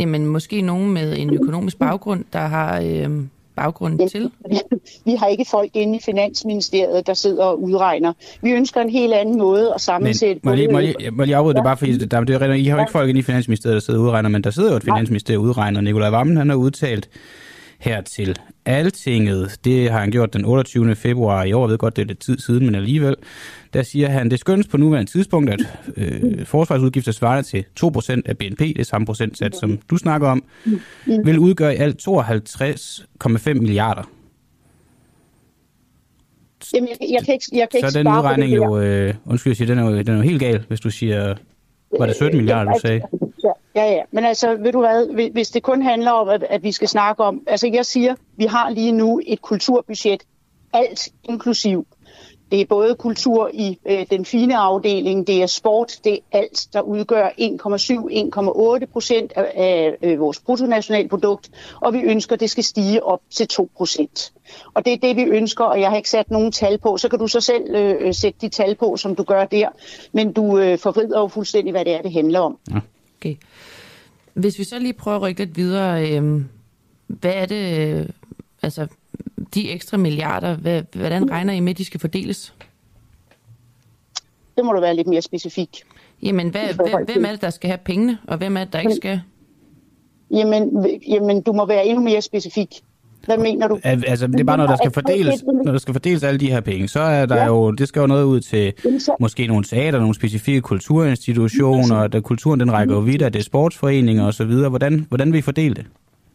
Jamen, 0.00 0.26
måske 0.26 0.60
nogen 0.62 0.92
med 0.94 1.18
en 1.18 1.34
økonomisk 1.34 1.78
baggrund, 1.78 2.24
der 2.32 2.38
har 2.38 2.80
øh, 2.80 3.20
baggrund 3.56 4.08
til. 4.08 4.30
Vi 5.06 5.14
har 5.14 5.26
ikke 5.26 5.44
folk 5.50 5.70
inde 5.74 5.96
i 5.96 6.00
Finansministeriet, 6.04 7.06
der 7.06 7.14
sidder 7.14 7.44
og 7.44 7.62
udregner. 7.62 8.12
Vi 8.42 8.50
ønsker 8.50 8.80
en 8.80 8.90
helt 8.90 9.14
anden 9.14 9.38
måde 9.38 9.66
at 9.66 9.72
Men 9.72 9.78
sammensætte... 9.78 10.40
må 10.44 10.50
jeg 10.50 10.58
lige, 10.58 10.68
må 10.72 10.78
jeg 10.78 10.94
må 11.12 11.22
jeg 11.22 11.26
lige 11.26 11.36
afbryde 11.36 11.54
det 11.54 11.64
bare, 11.64 11.76
fordi 11.76 11.98
der, 11.98 12.24
det 12.24 12.42
er 12.42 12.52
I 12.52 12.64
har 12.64 12.76
jo 12.76 12.82
ikke 12.82 12.92
folk 12.92 13.08
inde 13.08 13.20
i 13.20 13.22
Finansministeriet, 13.22 13.74
der 13.74 13.80
sidder 13.80 14.00
og 14.00 14.06
udregner, 14.06 14.28
men 14.28 14.44
der 14.44 14.50
sidder 14.50 14.70
jo 14.70 14.76
et 14.76 14.84
Finansministeriet 14.84 15.38
og 15.38 15.44
udregner. 15.44 15.80
Nikolaj 15.80 16.10
Vammen, 16.10 16.36
han 16.36 16.48
har 16.48 16.56
udtalt 16.56 17.08
her 17.78 18.00
til 18.00 18.36
Altinget, 18.64 19.58
det 19.64 19.90
har 19.90 20.00
han 20.00 20.10
gjort 20.10 20.32
den 20.32 20.44
28. 20.44 20.94
februar 20.94 21.44
i 21.44 21.52
år, 21.52 21.64
jeg 21.64 21.70
ved 21.70 21.78
godt, 21.78 21.96
det 21.96 22.02
er 22.02 22.06
lidt 22.06 22.18
tid 22.18 22.38
siden, 22.38 22.66
men 22.66 22.74
alligevel, 22.74 23.16
der 23.74 23.82
siger 23.82 24.08
han, 24.08 24.30
det 24.30 24.40
skønnes 24.40 24.66
på 24.66 24.76
nuværende 24.76 25.10
tidspunkt, 25.10 25.50
at 25.50 25.60
øh, 25.96 26.46
forsvarsudgifter 26.46 27.12
svarende 27.12 27.48
til 27.48 27.64
2% 27.84 28.22
af 28.26 28.38
BNP, 28.38 28.60
det 28.76 28.86
samme 28.86 29.06
procentsats, 29.06 29.58
som 29.58 29.78
du 29.90 29.96
snakker 29.96 30.28
om, 30.28 30.44
vil 31.24 31.38
udgøre 31.38 31.74
i 31.74 31.76
alt 31.76 32.08
52,5 32.08 33.52
milliarder. 33.54 34.10
Jamen, 36.74 36.88
jeg, 36.88 37.08
jeg 37.10 37.24
kan 37.24 37.34
ikke, 37.34 37.46
jeg 37.52 37.68
kan 37.70 37.78
ikke 37.78 37.90
Så 37.90 37.98
den 37.98 38.08
udregning 38.08 38.56
jo, 38.56 38.80
øh, 38.80 39.14
undskyld, 39.26 39.50
jeg 39.50 39.56
siger, 39.56 39.74
den 39.74 39.78
er 39.78 39.90
jo, 39.90 39.98
den 39.98 40.08
er 40.08 40.16
jo 40.16 40.22
helt 40.22 40.40
gal, 40.40 40.64
hvis 40.68 40.80
du 40.80 40.90
siger, 40.90 41.34
var 41.98 42.06
det 42.06 42.16
17 42.16 42.36
milliarder, 42.36 42.72
du 42.72 42.78
sagde? 42.80 43.02
Ja, 43.76 43.84
ja. 43.84 44.02
Men 44.10 44.24
altså, 44.24 44.54
ved 44.54 44.72
du 44.72 44.80
hvad, 44.80 45.30
Hvis- 45.32 45.50
det 45.50 45.62
kun 45.62 45.82
handler 45.82 46.10
om, 46.10 46.28
at, 46.28 46.42
at 46.42 46.62
vi 46.62 46.72
skal 46.72 46.88
snakke 46.88 47.24
om... 47.24 47.42
Altså, 47.46 47.66
jeg 47.72 47.86
siger, 47.86 48.14
vi 48.36 48.44
har 48.44 48.70
lige 48.70 48.92
nu 48.92 49.20
et 49.26 49.42
kulturbudget, 49.42 50.22
alt 50.72 51.08
inklusiv. 51.24 51.86
Det 52.52 52.60
er 52.60 52.66
både 52.66 52.94
kultur 52.94 53.50
i 53.54 53.78
øh, 53.86 54.06
den 54.10 54.24
fine 54.24 54.56
afdeling, 54.56 55.26
det 55.26 55.42
er 55.42 55.46
sport, 55.46 55.92
det 56.04 56.12
er 56.14 56.38
alt, 56.38 56.68
der 56.72 56.80
udgør 56.80 57.28
1,7-1,8 57.28 58.92
procent 58.92 59.32
af, 59.36 59.52
af 59.54 59.96
øh, 60.02 60.20
vores 60.20 60.40
bruttonationalprodukt, 60.40 61.50
og 61.80 61.92
vi 61.92 62.00
ønsker, 62.00 62.36
det 62.36 62.50
skal 62.50 62.64
stige 62.64 63.04
op 63.04 63.20
til 63.30 63.48
2 63.48 63.70
procent. 63.76 64.32
Og 64.74 64.84
det 64.84 64.92
er 64.92 64.96
det, 64.96 65.16
vi 65.16 65.22
ønsker, 65.22 65.64
og 65.64 65.80
jeg 65.80 65.90
har 65.90 65.96
ikke 65.96 66.10
sat 66.10 66.30
nogen 66.30 66.52
tal 66.52 66.78
på. 66.78 66.96
Så 66.96 67.08
kan 67.08 67.18
du 67.18 67.26
så 67.26 67.40
selv 67.40 67.74
øh, 67.74 67.96
øh 68.00 68.14
sætte 68.14 68.38
de 68.40 68.48
tal 68.48 68.74
på, 68.74 68.96
som 68.96 69.14
du 69.14 69.22
gør 69.22 69.44
der. 69.44 69.68
Men 70.12 70.32
du 70.32 70.58
øh, 70.58 70.78
forvrider 70.78 71.20
jo 71.20 71.28
fuldstændig, 71.28 71.70
hvad 71.72 71.84
det 71.84 71.94
er, 71.94 72.02
det 72.02 72.12
handler 72.12 72.40
om. 72.40 72.58
Okay. 73.26 73.36
Hvis 74.34 74.58
vi 74.58 74.64
så 74.64 74.78
lige 74.78 74.92
prøver 74.92 75.16
at 75.16 75.22
rykke 75.22 75.44
lidt 75.44 75.56
videre, 75.56 76.12
øh, 76.12 76.42
hvad 77.06 77.32
er 77.34 77.46
det, 77.46 77.88
øh, 77.88 78.08
altså 78.62 78.86
de 79.54 79.70
ekstra 79.70 79.96
milliarder, 79.96 80.56
hvad, 80.56 80.82
hvordan 80.92 81.30
regner 81.30 81.52
I 81.52 81.60
med, 81.60 81.70
at 81.70 81.78
de 81.78 81.84
skal 81.84 82.00
fordeles? 82.00 82.54
Det 84.56 84.64
må 84.64 84.72
du 84.72 84.80
være 84.80 84.96
lidt 84.96 85.06
mere 85.06 85.22
specifik. 85.22 85.82
Jamen, 86.22 86.48
hvad, 86.48 86.74
hvem, 86.74 87.04
hvem 87.04 87.24
er 87.24 87.30
det, 87.30 87.40
der 87.40 87.50
skal 87.50 87.68
have 87.68 87.78
pengene, 87.78 88.18
og 88.26 88.38
hvem 88.38 88.56
er 88.56 88.64
det, 88.64 88.72
der 88.72 88.78
ikke 88.78 88.94
skal? 88.94 89.20
Jamen, 90.30 90.86
jamen, 91.08 91.42
du 91.42 91.52
må 91.52 91.66
være 91.66 91.86
endnu 91.86 92.02
mere 92.02 92.22
specifik. 92.22 92.82
Hvad 93.26 93.38
mener 93.38 93.68
du? 93.68 93.78
Al- 93.84 94.04
Altså, 94.06 94.26
det 94.26 94.40
er 94.40 94.44
bare, 94.44 94.56
når 94.56 94.66
der 94.66 94.76
skal 94.76 94.90
fordeles, 94.92 95.44
når 95.64 95.72
der 95.72 95.78
skal 95.78 95.94
fordeles 95.94 96.22
alle 96.22 96.40
de 96.40 96.50
her 96.50 96.60
penge, 96.60 96.88
så 96.88 97.00
er 97.00 97.26
der 97.26 97.46
jo, 97.46 97.70
det 97.70 97.88
skal 97.88 98.00
jo 98.00 98.06
noget 98.06 98.24
ud 98.24 98.40
til 98.40 98.72
måske 99.20 99.46
nogle 99.46 99.64
teater, 99.64 99.98
nogle 99.98 100.14
specifikke 100.14 100.60
kulturinstitutioner, 100.60 102.06
der 102.06 102.20
kulturen 102.20 102.60
den 102.60 102.72
rækker 102.72 102.94
jo 102.94 103.00
vidt, 103.00 103.22
at 103.22 103.32
det 103.32 103.38
er 103.38 103.44
sportsforeninger 103.44 104.26
osv. 104.26 104.46
Hvordan, 104.68 105.06
hvordan 105.08 105.32
vil 105.32 105.38
I 105.38 105.42
fordele 105.42 105.74
det? 105.74 105.86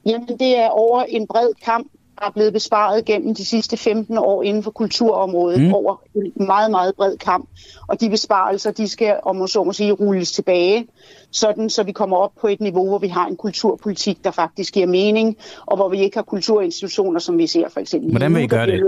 Jamen, 0.05 0.27
det 0.27 0.57
er 0.59 0.67
over 0.69 1.03
en 1.09 1.27
bred 1.27 1.47
kamp. 1.65 1.87
Der 2.21 2.27
er 2.27 2.31
blevet 2.31 2.53
besparet 2.53 3.05
gennem 3.05 3.35
de 3.35 3.45
sidste 3.45 3.77
15 3.77 4.17
år 4.17 4.43
inden 4.43 4.63
for 4.63 4.71
kulturområdet 4.71 5.61
Mm. 5.61 5.73
over 5.73 5.95
en 6.15 6.45
meget, 6.47 6.71
meget 6.71 6.95
bred 6.95 7.17
kamp. 7.17 7.49
Og 7.87 8.01
de 8.01 8.09
besparelser, 8.09 8.71
de 8.71 8.87
skal, 8.87 9.15
om 9.23 9.35
man 9.35 9.47
så 9.47 9.63
må 9.63 9.73
sige, 9.73 9.91
rulles 9.91 10.31
tilbage, 10.31 10.87
sådan 11.31 11.69
så 11.69 11.83
vi 11.83 11.91
kommer 11.91 12.17
op 12.17 12.31
på 12.41 12.47
et 12.47 12.61
niveau, 12.61 12.87
hvor 12.87 12.97
vi 12.99 13.07
har 13.07 13.27
en 13.27 13.35
kulturpolitik, 13.35 14.23
der 14.23 14.31
faktisk 14.31 14.73
giver 14.73 14.87
mening, 14.87 15.37
og 15.65 15.75
hvor 15.77 15.89
vi 15.89 15.99
ikke 15.99 16.17
har 16.17 16.23
kulturinstitutioner, 16.23 17.19
som 17.19 17.37
vi 17.37 17.47
ser 17.47 17.69
for 17.69 17.79
eksempel. 17.79 18.09
Hvordan 18.11 18.35
vil 18.35 18.43
I 18.43 18.47
gøre 18.47 18.65
det? 18.65 18.81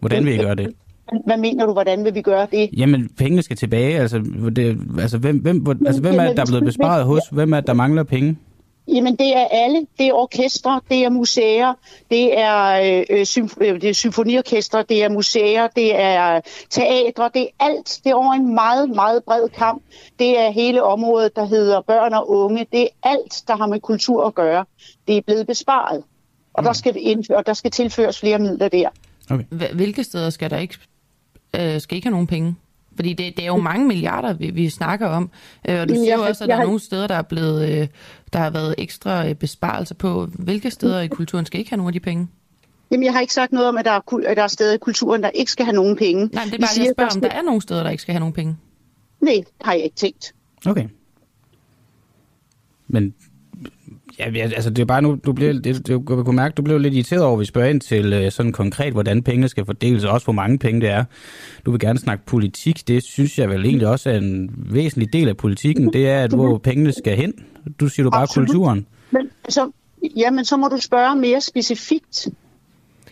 Hvordan 0.00 0.24
vil 0.24 0.34
I 0.34 0.38
gøre 0.38 0.54
det? 0.54 0.74
Hvad 1.26 1.36
mener 1.36 1.66
du, 1.66 1.72
hvordan 1.72 2.04
vil 2.04 2.14
vi 2.14 2.22
gøre 2.22 2.46
det? 2.52 2.70
Jamen, 2.76 3.08
pengene 3.18 3.42
skal 3.42 3.56
tilbage. 3.56 3.98
Altså, 4.00 4.18
det, 4.56 4.78
altså, 5.00 5.18
hvem, 5.18 5.38
hvem, 5.38 5.58
hvor- 5.58 5.76
altså, 5.86 6.00
hvem 6.00 6.14
er 6.18 6.26
det, 6.26 6.36
der 6.36 6.42
er 6.42 6.46
blevet 6.46 6.64
besparet 6.64 7.04
hos? 7.04 7.22
Hvem 7.32 7.52
er 7.52 7.56
det, 7.60 7.66
der 7.66 7.72
mangler 7.72 8.02
penge? 8.02 8.36
Jamen, 8.88 9.16
det 9.16 9.36
er 9.36 9.46
alle. 9.50 9.86
Det 9.98 10.06
er 10.06 10.12
orkestre, 10.12 10.80
det 10.90 11.04
er 11.04 11.10
museer, 11.10 11.74
det 12.10 12.38
er, 12.38 12.80
øh, 13.10 13.20
symf- 13.22 13.56
øh, 13.64 13.80
det 13.80 13.90
er 13.90 13.92
symfoniorkestre, 13.94 14.82
det 14.88 15.02
er 15.04 15.08
museer, 15.08 15.66
det 15.76 16.00
er 16.00 16.40
teatre, 16.70 17.30
det 17.34 17.42
er 17.42 17.64
alt. 17.64 18.00
Det 18.04 18.10
er 18.10 18.14
over 18.14 18.32
en 18.32 18.54
meget, 18.54 18.90
meget 18.90 19.24
bred 19.24 19.48
kamp. 19.48 19.82
Det 20.18 20.38
er 20.38 20.50
hele 20.50 20.82
området, 20.82 21.36
der 21.36 21.44
hedder 21.46 21.80
børn 21.80 22.12
og 22.14 22.30
unge. 22.30 22.66
Det 22.72 22.82
er 22.82 22.88
alt, 23.10 23.42
der 23.48 23.56
har 23.56 23.66
med 23.66 23.80
kultur 23.80 24.26
at 24.26 24.34
gøre. 24.34 24.64
Det 25.08 25.16
er 25.16 25.20
blevet 25.26 25.46
besparet. 25.46 26.02
Og 26.54 26.64
der 26.64 26.72
skal, 26.72 26.94
indføre, 26.98 27.36
og 27.38 27.46
der 27.46 27.52
skal 27.54 27.70
tilføres 27.70 28.20
flere 28.20 28.38
midler 28.38 28.68
der. 28.68 28.88
Hva- 29.32 29.74
Hvilke 29.74 30.04
steder 30.04 30.30
skal 30.30 30.50
der 30.50 30.58
ikke, 30.58 30.74
øh, 31.56 31.80
skal 31.80 31.96
ikke 31.96 32.06
have 32.06 32.12
nogen 32.12 32.26
penge? 32.26 32.54
Fordi 32.96 33.12
det, 33.12 33.36
det 33.36 33.42
er 33.42 33.46
jo 33.46 33.56
mange 33.56 33.86
milliarder, 33.86 34.32
vi, 34.32 34.50
vi 34.50 34.68
snakker 34.70 35.06
om. 35.08 35.30
Øh, 35.68 35.80
og 35.80 35.88
du 35.88 35.94
siger 35.94 36.16
jo 36.16 36.22
også, 36.22 36.44
at 36.44 36.48
jeg 36.48 36.56
der 36.56 36.62
er 36.62 36.66
nogle 36.66 36.80
steder, 36.80 37.06
der 37.06 37.14
er 37.14 37.22
blevet, 37.22 37.68
øh, 37.80 37.88
der 38.36 38.42
har 38.42 38.50
været 38.50 38.74
ekstra 38.78 39.28
øh, 39.28 39.34
besparelser 39.34 39.94
på. 39.94 40.26
Hvilke 40.26 40.70
steder 40.70 41.00
i 41.00 41.08
kulturen 41.08 41.46
skal 41.46 41.58
ikke 41.60 41.70
have 41.70 41.76
nogen 41.76 41.88
af 41.88 41.92
de 41.92 42.00
penge? 42.00 42.28
Jamen, 42.90 43.04
jeg 43.04 43.12
har 43.12 43.20
ikke 43.20 43.32
sagt 43.32 43.52
noget 43.52 43.68
om, 43.68 43.76
at 43.76 43.84
der 43.84 43.90
er, 43.90 44.00
kul- 44.12 44.24
at 44.26 44.36
der 44.36 44.42
er 44.42 44.46
steder 44.46 44.74
i 44.74 44.78
kulturen, 44.78 45.22
der 45.22 45.28
ikke 45.28 45.52
skal 45.52 45.64
have 45.64 45.74
nogen 45.74 45.96
penge. 45.96 46.26
Nej, 46.32 46.44
men 46.44 46.52
det 46.52 46.54
er 46.54 46.58
bare, 46.58 46.68
siger, 46.68 46.84
jeg 46.84 46.90
at 46.90 46.94
spørger, 46.96 47.14
om 47.14 47.20
der 47.20 47.28
er 47.28 47.42
nogle 47.42 47.62
steder, 47.62 47.82
der 47.82 47.90
ikke 47.90 48.02
skal 48.02 48.12
have 48.12 48.20
nogen 48.20 48.32
penge. 48.32 48.56
Nej, 49.20 49.32
det 49.34 49.46
har 49.60 49.72
jeg 49.72 49.84
ikke 49.84 49.96
tænkt. 49.96 50.34
Okay. 50.66 50.88
Men 52.88 53.14
ja, 54.18 54.42
altså 54.42 54.70
det 54.70 54.78
er 54.82 54.86
bare 54.86 55.02
nu, 55.02 55.18
du 55.26 55.32
bliver, 55.32 55.52
det, 55.52 55.64
det, 55.64 55.88
jeg 55.88 56.00
kunne 56.04 56.36
mærke, 56.36 56.54
du 56.54 56.62
blev 56.62 56.78
lidt 56.78 56.94
irriteret 56.94 57.22
over, 57.22 57.32
at 57.32 57.40
vi 57.40 57.44
spørger 57.44 57.68
ind 57.68 57.80
til 57.80 58.12
øh, 58.12 58.32
sådan 58.32 58.52
konkret, 58.52 58.92
hvordan 58.92 59.22
pengene 59.22 59.48
skal 59.48 59.64
fordeles, 59.64 60.04
og 60.04 60.12
også 60.12 60.24
hvor 60.24 60.32
mange 60.32 60.58
penge 60.58 60.80
det 60.80 60.88
er. 60.88 61.04
Du 61.66 61.70
vil 61.70 61.80
gerne 61.80 61.98
snakke 61.98 62.24
politik, 62.26 62.88
det 62.88 63.02
synes 63.02 63.38
jeg 63.38 63.48
vel 63.48 63.64
egentlig 63.64 63.88
også 63.88 64.10
er 64.10 64.16
en 64.16 64.50
væsentlig 64.56 65.12
del 65.12 65.28
af 65.28 65.36
politikken, 65.36 65.92
det 65.92 66.08
er, 66.08 66.24
at 66.24 66.32
hvor 66.32 66.58
pengene 66.58 66.92
skal 66.92 67.16
hen. 67.16 67.32
Du 67.80 67.88
siger 67.88 68.04
du 68.04 68.10
bare 68.10 68.22
Absolut. 68.22 68.48
kulturen. 68.48 68.86
Men 69.10 69.30
så, 69.48 69.70
jamen, 70.16 70.44
så 70.44 70.56
må 70.56 70.68
du 70.68 70.76
spørge 70.80 71.16
mere 71.16 71.40
specifikt. 71.40 72.28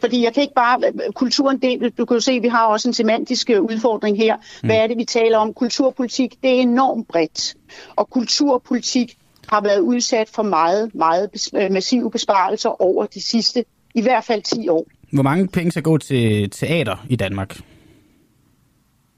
Fordi 0.01 0.25
jeg 0.25 0.35
kan 0.35 0.43
ikke 0.43 0.55
bare... 0.55 0.81
Kulturen, 1.15 1.59
det, 1.59 1.99
du 1.99 2.05
kan 2.05 2.15
jo 2.15 2.21
se, 2.21 2.41
vi 2.41 2.49
har 2.49 2.67
også 2.67 2.89
en 2.89 2.95
semantisk 2.95 3.51
øh, 3.51 3.63
udfordring 3.63 4.17
her. 4.17 4.37
Hvad 4.63 4.77
er 4.77 4.87
det, 4.87 4.97
vi 4.97 5.05
taler 5.05 5.39
om? 5.39 5.55
Kulturpolitik, 5.55 6.35
det 6.43 6.51
er 6.51 6.61
enormt 6.61 7.09
bredt. 7.09 7.55
Og 7.97 8.11
kulturpolitik 8.11 9.17
har 9.49 9.61
været 9.61 9.81
udsat 9.81 10.29
for 10.29 10.43
meget, 10.43 10.95
meget 10.95 11.51
øh, 11.55 11.73
massive 11.73 12.11
besparelser 12.11 12.83
over 12.83 13.07
de 13.07 13.23
sidste, 13.23 13.65
i 13.95 14.03
hvert 14.03 14.25
fald 14.25 14.43
10 14.43 14.69
år. 14.69 14.87
Hvor 15.13 15.23
mange 15.23 15.49
penge 15.49 15.71
skal 15.71 15.83
gå 15.83 15.99
til 15.99 16.51
teater 16.51 17.07
i 17.09 17.17
Danmark? 17.17 17.61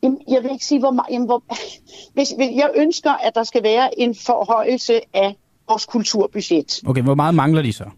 Jamen, 0.03 0.21
jeg 0.29 0.43
vil 0.43 0.51
ikke 0.53 0.65
sige, 0.65 0.79
hvor 0.79 0.91
meget... 0.91 1.27
Hvor, 1.27 1.43
hvis, 2.15 2.33
jeg 2.39 2.71
ønsker, 2.77 3.11
at 3.11 3.35
der 3.35 3.45
skal 3.45 3.63
være 3.63 4.01
en 4.01 4.15
forhøjelse 4.15 5.01
af 5.15 5.37
vores 5.69 5.87
kulturbudget. 5.87 6.81
Okay, 6.87 7.03
hvor 7.03 7.15
meget 7.15 7.35
mangler 7.35 7.63
de 7.63 7.73
så? 7.73 7.85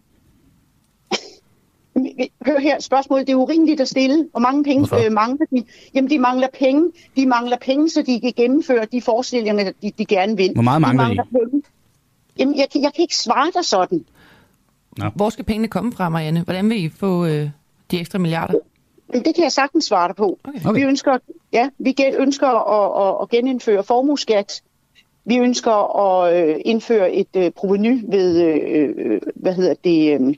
Hør 2.47 2.59
her, 2.59 2.79
spørgsmålet 2.79 3.27
det 3.27 3.33
er 3.33 3.37
urimeligt 3.37 3.81
at 3.81 3.87
stille. 3.87 4.27
Hvor 4.31 4.39
mange 4.39 4.63
penge 4.63 4.87
Hvorfor? 4.87 5.05
øh, 5.05 5.11
mangler 5.11 5.45
de? 5.51 5.63
Jamen, 5.93 6.09
de 6.09 6.19
mangler 6.19 6.47
penge. 6.59 6.91
De 7.15 7.25
mangler 7.25 7.57
penge, 7.57 7.89
så 7.89 8.01
de 8.01 8.19
kan 8.19 8.33
gennemføre 8.35 8.85
de 8.91 9.01
forestillinger, 9.01 9.71
de, 9.81 9.91
de 9.97 10.05
gerne 10.05 10.37
vil. 10.37 10.51
Hvor 10.53 10.61
meget 10.61 10.81
mangler 10.81 11.23
de? 11.23 11.29
Penge. 11.31 11.63
Jamen, 12.39 12.57
jeg, 12.57 12.67
kan- 12.69 12.81
jeg 12.81 12.93
kan 12.93 13.01
ikke 13.01 13.17
svare 13.17 13.51
dig 13.55 13.65
sådan. 13.65 14.05
Hvor 15.15 15.29
skal 15.29 15.45
pengene 15.45 15.67
komme 15.67 15.91
fra, 15.91 16.09
Marianne? 16.09 16.41
Hvordan 16.41 16.69
vil 16.69 16.83
I 16.83 16.89
få 16.89 17.25
øh, 17.25 17.49
de 17.91 17.99
ekstra 17.99 18.19
milliarder? 18.19 18.53
Men 19.13 19.23
det 19.25 19.35
kan 19.35 19.43
jeg 19.43 19.51
sagtens 19.51 19.85
svare 19.85 20.07
dig 20.07 20.15
på. 20.15 20.39
Okay. 20.65 20.79
Vi 20.79 20.81
ønsker, 20.85 21.17
ja, 21.53 21.69
vi 21.79 21.95
ønsker 22.19 22.47
at, 22.47 23.07
at, 23.07 23.21
at 23.21 23.29
genindføre 23.29 23.83
formueskat. 23.83 24.61
Vi 25.25 25.37
ønsker 25.37 25.97
at 25.99 26.35
øh, 26.49 26.55
indføre 26.65 27.13
et 27.13 27.27
øh, 27.37 27.51
proveny 27.51 28.03
ved, 28.07 28.41
øh, 28.43 28.89
øh, 28.97 29.21
hvad 29.35 29.53
hedder 29.53 29.73
det, 29.83 30.21
øh, 30.21 30.35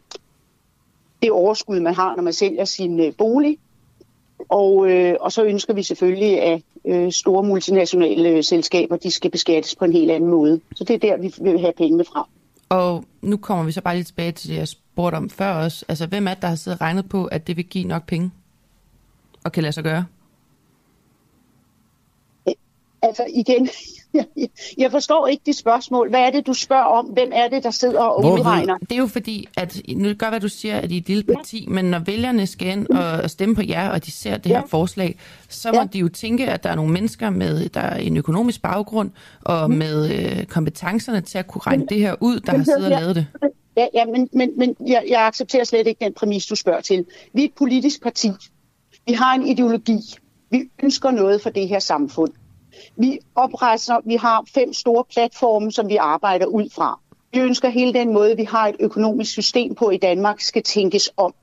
det 1.22 1.32
overskud, 1.32 1.80
man 1.80 1.94
har, 1.96 2.16
når 2.16 2.24
man 2.24 2.34
sælger 2.34 2.66
sin 2.66 3.00
øh, 3.00 3.14
bolig. 3.18 3.58
Og, 4.50 4.92
øh, 4.92 5.16
og 5.20 5.32
så 5.32 5.44
ønsker 5.44 5.74
vi 5.74 5.84
selvfølgelig, 5.84 6.42
at 6.42 6.62
øh, 6.88 7.12
store 7.12 7.44
multinationale 7.44 8.30
øh, 8.30 8.44
selskaber, 8.44 8.98
de 8.98 9.12
skal 9.12 9.32
beskattes 9.32 9.76
på 9.76 9.86
en 9.86 9.94
helt 9.94 10.12
anden 10.12 10.30
måde. 10.30 10.60
Så 10.76 10.84
det 10.84 10.94
er 10.94 11.00
der, 11.00 11.18
vi 11.18 11.34
vil 11.42 11.60
have 11.60 11.74
pengene 11.78 12.04
fra. 12.04 12.28
Og 12.70 13.04
nu 13.22 13.38
kommer 13.38 13.64
vi 13.64 13.72
så 13.72 13.82
bare 13.82 13.96
lidt 13.96 14.08
tilbage 14.08 14.32
til 14.32 14.50
det, 14.50 14.58
jeg 14.58 14.68
spurgte 14.68 15.16
om 15.16 15.30
før 15.30 15.54
også. 15.54 15.86
Altså, 15.88 16.08
hvem 16.08 16.28
er 16.28 16.34
det, 16.34 16.42
der 16.42 16.48
har 16.48 16.56
siddet 16.56 16.78
og 16.80 16.82
regnet 16.82 17.10
på, 17.10 17.26
at 17.26 17.48
det 17.48 17.58
vil 17.58 17.66
give 17.66 17.88
nok 17.88 18.06
penge? 18.06 18.32
Og 19.44 19.52
kan 19.52 19.64
lade 19.64 19.74
sig 19.74 19.84
gøre? 19.84 20.06
Altså 23.04 23.26
igen, 23.36 23.70
jeg 24.78 24.92
forstår 24.92 25.28
ikke 25.28 25.44
dit 25.46 25.58
spørgsmål. 25.58 26.10
Hvad 26.10 26.20
er 26.20 26.30
det, 26.32 26.48
du 26.48 26.54
spørger 26.54 26.84
om? 26.84 27.06
Hvem 27.06 27.30
er 27.34 27.48
det, 27.48 27.64
der 27.64 27.72
sidder 27.72 28.00
og 28.02 28.26
udregner? 28.26 28.78
Det 28.78 28.92
er 28.92 28.96
jo 28.98 29.08
fordi, 29.08 29.48
at 29.58 29.82
nu 29.96 30.14
gør, 30.14 30.30
hvad 30.30 30.40
du 30.40 30.48
siger, 30.50 30.78
at 30.78 30.92
I 30.92 30.96
er 30.98 31.02
et 31.02 31.08
lille 31.08 31.24
parti, 31.24 31.66
men 31.70 31.86
når 31.86 32.00
vælgerne 32.00 32.48
skal 32.48 32.68
ind 32.68 32.88
og 32.88 33.30
stemme 33.30 33.56
på 33.56 33.62
jer, 33.68 33.90
og 33.90 34.06
de 34.06 34.12
ser 34.12 34.38
det 34.38 34.46
her 34.52 34.58
Ja. 34.58 34.64
forslag, 34.68 35.20
så 35.50 35.72
må 35.72 35.80
Ja. 35.80 35.86
de 35.94 36.00
jo 36.00 36.10
tænke, 36.10 36.48
at 36.48 36.64
der 36.64 36.70
er 36.70 36.76
nogle 36.76 36.94
mennesker 36.94 37.30
med 37.30 37.70
der 37.70 37.82
er 37.82 37.98
en 37.98 38.18
økonomisk 38.18 38.62
baggrund 38.62 39.12
og 39.42 39.72
Mm. 39.72 39.78
med 39.78 40.10
øh, 40.12 40.46
kompetencerne 40.46 41.22
til 41.22 41.38
at 41.38 41.48
kunne 41.48 41.62
regne 41.68 41.86
det 41.90 41.98
her 41.98 42.16
ud, 42.20 42.40
der 42.40 42.52
Men 42.52 42.60
har 42.62 42.66
siddet 42.66 42.84
og 42.94 43.02
lavet 43.02 43.16
det. 43.16 43.28
Ja, 43.78 43.88
ja 43.94 44.06
men, 44.06 44.30
men, 44.34 44.50
men 44.58 44.76
jeg, 44.88 45.04
jeg 45.10 45.28
accepterer 45.28 45.64
slet 45.64 45.88
ikke 45.88 46.06
den 46.06 46.14
præmis, 46.14 46.46
du 46.46 46.56
spørger 46.56 46.82
til. 46.82 47.06
Vi 47.34 47.42
er 47.42 47.46
et 47.46 47.54
politisk 47.58 48.04
parti. 48.04 48.30
Vi 49.08 49.14
har 49.14 49.36
en 49.36 49.48
ideologi. 49.48 50.00
Vi 50.52 50.62
ønsker 50.84 51.12
noget 51.12 51.42
for 51.42 51.50
det 51.50 51.68
her 51.68 51.80
samfund. 51.80 52.32
Vi 52.96 53.20
opretter, 53.36 54.00
vi 54.06 54.16
har 54.16 54.44
fem 54.54 54.74
store 54.74 55.04
platforme, 55.14 55.72
som 55.72 55.90
vi 55.90 55.96
arbejder 55.96 56.46
ud 56.46 56.70
fra. 56.70 57.00
Vi 57.34 57.40
ønsker 57.40 57.70
hele 57.70 57.94
den 57.94 58.14
måde, 58.14 58.36
vi 58.38 58.44
har 58.44 58.68
et 58.68 58.76
økonomisk 58.80 59.32
system 59.32 59.76
på 59.76 59.90
i 59.90 59.98
Danmark, 59.98 60.42
skal 60.42 60.64
tænkes 60.64 61.10
om. 61.18 61.34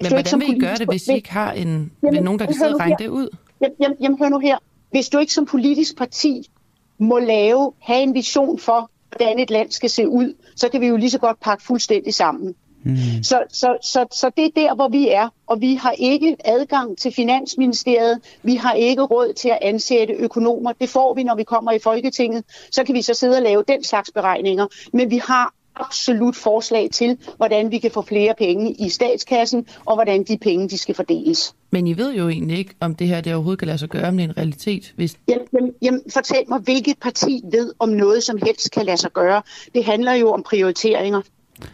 Men 0.00 0.12
hvordan 0.12 0.40
vil 0.40 0.56
I 0.56 0.58
gøre 0.58 0.76
det, 0.76 0.88
hvis 0.88 1.08
I 1.08 1.14
ikke 1.14 1.32
har 1.32 1.52
en, 1.52 1.92
Jamen, 2.02 2.22
nogen, 2.22 2.38
der 2.38 2.46
kan 2.46 2.54
sidde 2.54 2.74
og 2.74 2.80
regne 2.80 2.92
her. 2.92 2.96
det 2.96 3.08
ud? 3.08 3.28
Jamen, 3.60 3.76
jamen, 3.80 3.96
jamen 4.00 4.18
hør 4.18 4.28
nu 4.28 4.38
her. 4.38 4.58
Hvis 4.90 5.08
du 5.08 5.18
ikke 5.18 5.32
som 5.32 5.46
politisk 5.46 5.96
parti 5.96 6.50
må 6.98 7.18
lave, 7.18 7.72
have 7.80 8.02
en 8.02 8.14
vision 8.14 8.58
for, 8.58 8.90
hvordan 9.10 9.38
et 9.38 9.50
land 9.50 9.70
skal 9.70 9.90
se 9.90 10.08
ud, 10.08 10.34
så 10.56 10.68
kan 10.68 10.80
vi 10.80 10.86
jo 10.86 10.96
lige 10.96 11.10
så 11.10 11.18
godt 11.18 11.40
pakke 11.40 11.64
fuldstændig 11.64 12.14
sammen. 12.14 12.54
Mm. 12.84 13.22
Så, 13.22 13.42
så, 13.48 13.76
så, 13.82 14.06
så 14.12 14.30
det 14.36 14.44
er 14.44 14.50
der, 14.56 14.74
hvor 14.74 14.88
vi 14.88 15.08
er, 15.08 15.28
og 15.46 15.60
vi 15.60 15.74
har 15.74 15.94
ikke 15.98 16.36
adgang 16.44 16.98
til 16.98 17.12
Finansministeriet, 17.12 18.18
vi 18.42 18.54
har 18.54 18.72
ikke 18.72 19.02
råd 19.02 19.32
til 19.32 19.48
at 19.48 19.58
ansætte 19.62 20.14
økonomer. 20.14 20.72
Det 20.80 20.88
får 20.88 21.14
vi, 21.14 21.22
når 21.22 21.34
vi 21.34 21.44
kommer 21.44 21.72
i 21.72 21.78
Folketinget. 21.78 22.44
Så 22.70 22.84
kan 22.84 22.94
vi 22.94 23.02
så 23.02 23.14
sidde 23.14 23.36
og 23.36 23.42
lave 23.42 23.64
den 23.68 23.84
slags 23.84 24.10
beregninger. 24.14 24.66
Men 24.92 25.10
vi 25.10 25.18
har 25.18 25.54
absolut 25.76 26.36
forslag 26.36 26.88
til, 26.92 27.18
hvordan 27.36 27.70
vi 27.70 27.78
kan 27.78 27.90
få 27.90 28.02
flere 28.02 28.34
penge 28.38 28.72
i 28.72 28.88
statskassen, 28.88 29.66
og 29.84 29.94
hvordan 29.94 30.22
de 30.24 30.38
penge 30.38 30.68
de 30.68 30.78
skal 30.78 30.94
fordeles. 30.94 31.54
Men 31.70 31.86
I 31.86 31.96
ved 31.96 32.14
jo 32.14 32.28
egentlig 32.28 32.58
ikke, 32.58 32.74
om 32.80 32.94
det 32.94 33.06
her 33.06 33.20
det 33.20 33.34
overhovedet 33.34 33.58
kan 33.58 33.66
lade 33.66 33.78
sig 33.78 33.88
gøre, 33.88 34.08
om 34.08 34.16
det 34.16 34.24
er 34.24 34.28
en 34.28 34.36
realitet. 34.36 34.92
Hvis... 34.96 35.16
Jamen, 35.28 35.72
jamen, 35.82 36.00
fortæl 36.12 36.44
mig, 36.48 36.60
hvilket 36.60 36.98
parti 37.02 37.40
ved, 37.52 37.72
om 37.78 37.88
noget 37.88 38.22
som 38.22 38.38
helst 38.42 38.70
kan 38.70 38.86
lade 38.86 38.96
sig 38.96 39.12
gøre. 39.12 39.42
Det 39.74 39.84
handler 39.84 40.12
jo 40.12 40.32
om 40.32 40.42
prioriteringer. 40.42 41.20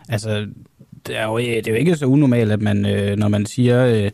Altså, 0.09 0.47
det 1.07 1.19
er 1.19 1.25
jo, 1.27 1.39
det 1.39 1.67
er 1.67 1.71
jo 1.73 1.77
ikke 1.77 1.97
så 1.97 2.07
unormalt, 2.07 2.53
at 2.53 2.63
man, 2.63 2.87
øh, 2.87 3.17
når 3.17 3.29
man 3.29 3.47
siger, 3.47 3.87
øh, 4.05 4.11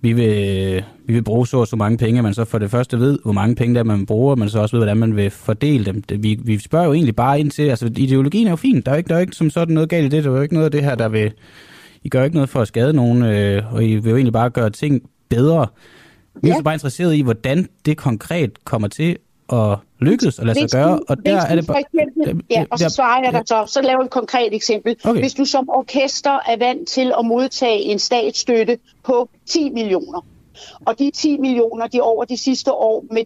vi, 0.00 0.12
vil, 0.12 0.84
vi 1.06 1.12
vil 1.14 1.22
bruge 1.24 1.46
så 1.46 1.56
og 1.56 1.66
så 1.66 1.76
mange 1.76 1.98
penge, 1.98 2.18
at 2.18 2.24
man 2.24 2.34
så 2.34 2.44
for 2.44 2.58
det 2.58 2.70
første 2.70 2.98
ved, 3.00 3.18
hvor 3.22 3.32
mange 3.32 3.54
penge 3.54 3.74
der 3.74 3.80
er, 3.80 3.84
man 3.84 4.06
bruger, 4.06 4.34
men 4.36 4.48
så 4.48 4.58
også 4.60 4.76
ved, 4.76 4.80
hvordan 4.84 4.96
man 4.96 5.16
vil 5.16 5.30
fordele 5.30 5.84
dem. 5.84 6.02
Det- 6.02 6.22
Vi, 6.22 6.38
vi 6.44 6.58
spørger 6.58 6.86
jo 6.86 6.92
egentlig 6.92 7.16
bare 7.16 7.40
ind 7.40 7.50
til, 7.50 7.62
altså 7.62 7.90
ideologien 7.96 8.46
er 8.46 8.50
jo 8.50 8.56
fin, 8.56 8.80
der 8.80 8.90
er 8.90 8.94
jo 8.94 8.98
ikke, 8.98 9.08
der 9.08 9.14
er 9.14 9.18
jo 9.18 9.22
ikke 9.22 9.36
som 9.36 9.50
sådan 9.50 9.74
noget 9.74 9.88
galt 9.88 10.12
i 10.12 10.16
det, 10.16 10.24
der 10.24 10.30
er 10.30 10.36
jo 10.36 10.42
ikke 10.42 10.54
noget 10.54 10.64
af 10.64 10.70
det 10.70 10.82
her, 10.84 10.94
der 10.94 11.08
vil, 11.08 11.32
I 12.04 12.08
gør 12.08 12.24
ikke 12.24 12.36
noget 12.36 12.48
for 12.50 12.60
at 12.60 12.68
skade 12.68 12.92
nogen, 12.92 13.22
øh, 13.22 13.74
og 13.74 13.84
I 13.84 13.94
vil 13.96 14.10
jo 14.10 14.16
egentlig 14.16 14.32
bare 14.32 14.50
gøre 14.50 14.70
ting 14.70 15.02
bedre. 15.28 15.66
Vi 16.42 16.48
er 16.48 16.52
Ja. 16.52 16.58
så 16.58 16.62
bare 16.64 16.74
interesseret 16.74 17.14
i, 17.14 17.20
hvordan 17.22 17.68
det 17.86 17.96
konkret 17.96 18.64
kommer 18.64 18.88
til 18.88 19.16
at 19.52 19.78
lykkes 20.00 20.38
og 20.38 20.46
lade 20.46 20.68
sig 20.68 20.70
gøre, 20.70 20.96
du- 20.96 21.04
og 21.08 21.26
der 21.26 21.40
er 21.40 21.54
det 21.54 21.66
bare... 21.66 21.80
eksempel, 21.80 22.42
ja, 22.50 22.64
og 22.70 22.78
så 22.78 22.88
svarer 22.88 23.22
jeg 23.24 23.32
dig 23.32 23.42
så. 23.46 23.64
Så 23.66 23.82
laver 23.82 24.00
jeg 24.00 24.04
et 24.04 24.10
konkret 24.10 24.54
eksempel. 24.54 24.96
Okay. 25.04 25.20
Hvis 25.20 25.34
du 25.34 25.44
som 25.44 25.68
orkester 25.68 26.38
er 26.48 26.56
vant 26.58 26.88
til 26.88 27.12
at 27.18 27.26
modtage 27.26 27.80
en 27.80 27.98
statsstøtte 27.98 28.78
på 29.04 29.28
10 29.46 29.70
millioner, 29.70 30.26
Og 30.84 30.98
de 30.98 31.10
10 31.10 31.38
millioner, 31.38 31.86
de 31.86 32.00
over 32.00 32.24
de 32.24 32.36
sidste 32.36 32.72
år 32.72 33.04
med 33.10 33.22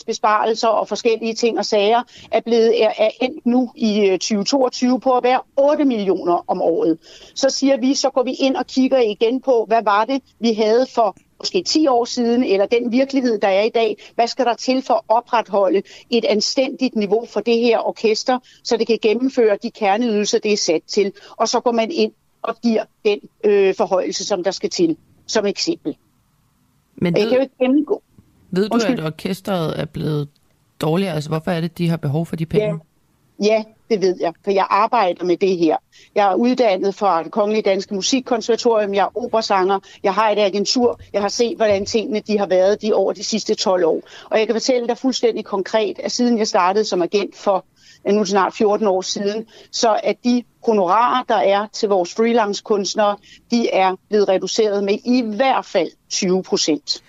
2% 0.00 0.04
besparelser 0.06 0.68
og 0.68 0.88
forskellige 0.88 1.34
ting 1.34 1.58
og 1.58 1.64
sager, 1.64 2.02
er 2.30 2.40
blevet 2.40 2.82
er, 2.82 2.92
er 2.98 3.10
endt 3.20 3.46
nu 3.46 3.70
i 3.76 4.08
2022 4.10 5.00
på 5.00 5.10
at 5.10 5.24
være 5.24 5.40
8 5.56 5.84
millioner 5.84 6.44
om 6.46 6.62
året. 6.62 6.98
Så 7.34 7.50
siger 7.50 7.76
vi, 7.76 7.94
så 7.94 8.10
går 8.10 8.22
vi 8.22 8.32
ind 8.32 8.56
og 8.56 8.66
kigger 8.66 8.98
igen 8.98 9.40
på, 9.40 9.64
hvad 9.68 9.82
var 9.84 10.04
det, 10.04 10.22
vi 10.40 10.52
havde 10.52 10.86
for 10.94 11.16
måske 11.42 11.62
10 11.62 11.86
år 11.86 12.04
siden, 12.04 12.44
eller 12.44 12.66
den 12.66 12.92
virkelighed, 12.92 13.38
der 13.38 13.48
er 13.48 13.62
i 13.62 13.68
dag. 13.68 13.96
Hvad 14.14 14.26
skal 14.26 14.44
der 14.44 14.54
til 14.54 14.82
for 14.82 14.94
at 14.94 15.00
opretholde 15.08 15.82
et 16.10 16.24
anstændigt 16.24 16.96
niveau 16.96 17.26
for 17.26 17.40
det 17.40 17.58
her 17.58 17.78
orkester, 17.88 18.38
så 18.64 18.76
det 18.76 18.86
kan 18.86 18.98
gennemføre 19.02 19.58
de 19.62 19.70
kerneydelser, 19.70 20.38
det 20.38 20.52
er 20.52 20.56
sat 20.56 20.82
til. 20.86 21.12
Og 21.36 21.48
så 21.48 21.60
går 21.60 21.72
man 21.72 21.90
ind 21.90 22.12
og 22.42 22.56
giver 22.62 22.84
den 23.04 23.18
øh, 23.44 23.74
forhøjelse, 23.74 24.26
som 24.26 24.44
der 24.44 24.50
skal 24.50 24.70
til, 24.70 24.96
som 25.26 25.46
eksempel. 25.46 25.96
Men 26.96 27.14
ved, 27.14 27.20
jeg 27.20 27.28
kan 27.28 27.36
jo 27.38 27.42
ikke 27.42 27.54
gennemgå. 27.60 28.02
Ved 28.50 28.68
du, 28.68 28.74
Undskyld. 28.74 28.98
at 28.98 29.06
orkestret 29.06 29.80
er 29.80 29.84
blevet 29.84 30.28
dårligere? 30.80 31.14
Altså, 31.14 31.30
hvorfor 31.30 31.50
er 31.50 31.60
det, 31.60 31.78
de 31.78 31.88
har 31.88 31.96
behov 31.96 32.26
for 32.26 32.36
de 32.36 32.46
penge? 32.46 32.66
Ja. 32.66 32.78
Ja, 33.44 33.64
det 33.92 34.00
ved 34.00 34.16
jeg, 34.20 34.32
for 34.44 34.50
jeg 34.50 34.66
arbejder 34.70 35.24
med 35.24 35.36
det 35.36 35.58
her. 35.58 35.76
Jeg 36.14 36.30
er 36.30 36.34
uddannet 36.34 36.94
fra 36.94 37.22
det 37.22 37.32
Kongelige 37.32 37.62
Danske 37.62 37.94
Musikkonservatorium, 37.94 38.94
jeg 38.94 39.02
er 39.02 39.18
operasanger, 39.24 39.78
jeg 40.02 40.14
har 40.14 40.30
et 40.30 40.38
agentur, 40.38 41.00
jeg 41.12 41.20
har 41.20 41.28
set, 41.28 41.56
hvordan 41.56 41.86
tingene 41.86 42.20
de 42.20 42.38
har 42.38 42.46
været 42.46 42.82
de 42.82 42.92
over 42.92 43.12
de 43.12 43.24
sidste 43.24 43.54
12 43.54 43.84
år. 43.84 44.02
Og 44.30 44.38
jeg 44.38 44.46
kan 44.46 44.54
fortælle 44.54 44.88
dig 44.88 44.98
fuldstændig 44.98 45.44
konkret, 45.44 45.98
at 45.98 46.12
siden 46.12 46.38
jeg 46.38 46.46
startede 46.46 46.84
som 46.84 47.02
agent 47.02 47.36
for 47.36 47.64
nu 48.10 48.24
snart 48.24 48.54
14 48.54 48.86
år 48.86 49.00
siden, 49.00 49.46
så 49.72 50.00
at 50.02 50.16
de 50.24 50.42
honorarer, 50.66 51.24
der 51.28 51.34
er 51.34 51.66
til 51.72 51.88
vores 51.88 52.14
freelance-kunstnere, 52.14 53.16
de 53.50 53.70
er 53.70 53.96
blevet 54.08 54.28
reduceret 54.28 54.84
med 54.84 54.98
i 55.04 55.22
hvert 55.36 55.64
fald 55.64 55.90
20 56.10 56.42
procent. 56.42 57.02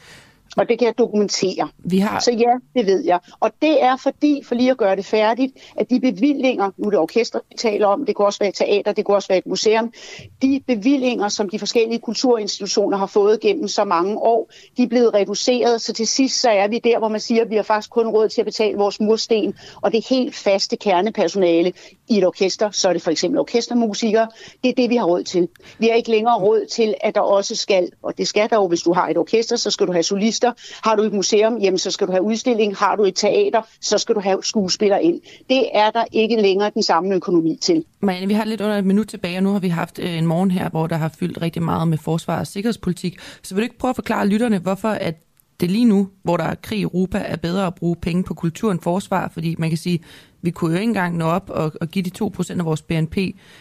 Og 0.57 0.69
det 0.69 0.79
kan 0.79 0.85
jeg 0.85 0.97
dokumentere. 0.97 1.69
Vi 1.77 1.99
har... 1.99 2.19
Så 2.19 2.31
ja, 2.31 2.79
det 2.79 2.85
ved 2.85 3.05
jeg. 3.05 3.19
Og 3.39 3.51
det 3.61 3.83
er 3.83 3.97
fordi, 3.97 4.41
for 4.43 4.55
lige 4.55 4.71
at 4.71 4.77
gøre 4.77 4.95
det 4.95 5.05
færdigt, 5.05 5.53
at 5.75 5.89
de 5.89 5.99
bevillinger, 5.99 6.71
nu 6.77 6.85
er 6.85 6.89
det 6.89 6.99
orkester, 6.99 7.39
vi 7.49 7.55
taler 7.57 7.87
om, 7.87 8.05
det 8.05 8.15
kunne 8.15 8.27
også 8.27 8.39
være 8.39 8.49
et 8.49 8.55
teater, 8.55 8.91
det 8.91 9.05
kunne 9.05 9.17
også 9.17 9.27
være 9.27 9.37
et 9.37 9.45
museum, 9.45 9.93
de 10.41 10.61
bevillinger, 10.67 11.29
som 11.29 11.49
de 11.49 11.59
forskellige 11.59 11.99
kulturinstitutioner 11.99 12.97
har 12.97 13.05
fået 13.05 13.39
gennem 13.39 13.67
så 13.67 13.83
mange 13.83 14.17
år, 14.17 14.51
de 14.77 14.83
er 14.83 14.87
blevet 14.87 15.13
reduceret, 15.13 15.81
så 15.81 15.93
til 15.93 16.07
sidst 16.07 16.41
så 16.41 16.49
er 16.49 16.67
vi 16.67 16.79
der, 16.83 16.99
hvor 16.99 17.07
man 17.07 17.19
siger, 17.19 17.41
at 17.41 17.49
vi 17.49 17.55
har 17.55 17.63
faktisk 17.63 17.89
kun 17.89 18.07
råd 18.07 18.29
til 18.29 18.41
at 18.41 18.45
betale 18.45 18.77
vores 18.77 18.99
mursten, 18.99 19.53
og 19.81 19.91
det 19.91 20.07
helt 20.09 20.35
faste 20.35 20.75
kernepersonale 20.75 21.73
i 22.07 22.17
et 22.17 22.25
orkester, 22.25 22.71
så 22.71 22.89
er 22.89 22.93
det 22.93 23.01
for 23.01 23.11
eksempel 23.11 23.39
orkestermusikere, 23.39 24.27
det 24.63 24.69
er 24.69 24.73
det, 24.73 24.89
vi 24.89 24.95
har 24.95 25.05
råd 25.05 25.23
til. 25.23 25.47
Vi 25.79 25.87
har 25.87 25.95
ikke 25.95 26.11
længere 26.11 26.35
råd 26.35 26.65
til, 26.71 26.95
at 27.01 27.15
der 27.15 27.21
også 27.21 27.55
skal, 27.55 27.91
og 28.03 28.17
det 28.17 28.27
skal 28.27 28.49
der 28.49 28.55
jo, 28.55 28.67
hvis 28.67 28.81
du 28.81 28.93
har 28.93 29.07
et 29.07 29.17
orkester, 29.17 29.55
så 29.55 29.71
skal 29.71 29.87
du 29.87 29.91
have 29.91 30.03
solister, 30.03 30.42
har 30.83 30.95
du 30.95 31.03
et 31.03 31.13
museum, 31.13 31.57
jamen 31.57 31.77
så 31.77 31.91
skal 31.91 32.07
du 32.07 32.11
have 32.11 32.23
udstilling. 32.23 32.77
Har 32.77 32.95
du 32.95 33.03
et 33.03 33.15
teater, 33.15 33.61
så 33.81 33.97
skal 33.97 34.15
du 34.15 34.19
have 34.19 34.43
skuespiller 34.43 34.97
ind. 34.97 35.21
Det 35.49 35.69
er 35.73 35.91
der 35.91 36.05
ikke 36.11 36.41
længere 36.41 36.71
den 36.73 36.83
samme 36.83 37.15
økonomi 37.15 37.57
til. 37.61 37.85
Men 38.01 38.29
vi 38.29 38.33
har 38.33 38.45
lidt 38.45 38.61
under 38.61 38.77
et 38.77 38.85
minut 38.85 39.07
tilbage, 39.07 39.37
og 39.37 39.43
nu 39.43 39.51
har 39.51 39.59
vi 39.59 39.67
haft 39.67 39.99
øh, 39.99 40.17
en 40.17 40.27
morgen 40.27 40.51
her, 40.51 40.69
hvor 40.69 40.87
der 40.87 40.95
har 40.95 41.11
fyldt 41.19 41.41
rigtig 41.41 41.63
meget 41.63 41.87
med 41.87 41.97
forsvar 41.97 42.39
og 42.39 42.47
sikkerhedspolitik. 42.47 43.19
Så 43.43 43.55
vil 43.55 43.61
du 43.61 43.63
ikke 43.63 43.77
prøve 43.77 43.89
at 43.89 43.95
forklare 43.95 44.27
lytterne, 44.27 44.57
hvorfor 44.57 44.89
at 44.89 45.15
det 45.59 45.71
lige 45.71 45.85
nu, 45.85 46.09
hvor 46.23 46.37
der 46.37 46.43
er 46.43 46.55
krig 46.55 46.79
i 46.79 46.81
Europa, 46.81 47.17
er 47.17 47.35
bedre 47.35 47.67
at 47.67 47.75
bruge 47.75 47.95
penge 47.95 48.23
på 48.23 48.33
kultur 48.33 48.71
end 48.71 48.79
forsvar, 48.79 49.29
fordi 49.33 49.55
man 49.57 49.69
kan 49.69 49.77
sige, 49.77 49.99
vi 50.41 50.51
kunne 50.51 50.71
jo 50.71 50.79
ikke 50.79 50.89
engang 50.89 51.17
nå 51.17 51.25
op 51.25 51.49
og, 51.49 51.71
og 51.81 51.87
give 51.87 52.03
de 52.03 52.25
2% 52.25 52.59
af 52.59 52.65
vores 52.65 52.81
BNP 52.81 53.17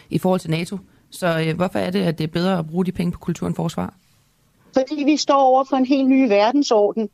i 0.09 0.17
forhold 0.17 0.39
til 0.39 0.49
NATO. 0.49 0.77
Så 1.09 1.43
øh, 1.47 1.55
hvorfor 1.55 1.79
er 1.79 1.89
det, 1.89 1.99
at 1.99 2.17
det 2.17 2.23
er 2.23 2.27
bedre 2.27 2.59
at 2.59 2.67
bruge 2.67 2.85
de 2.85 2.91
penge 2.91 3.11
på 3.11 3.19
kultur 3.19 3.47
end 3.47 3.55
forsvar? 3.55 3.93
Fordi 4.73 5.03
vi 5.03 5.17
står 5.17 5.41
over 5.41 5.63
for 5.63 5.77
en 5.77 5.85
helt 5.85 6.07
ny 6.07 6.27
verdensorden. 6.27 7.09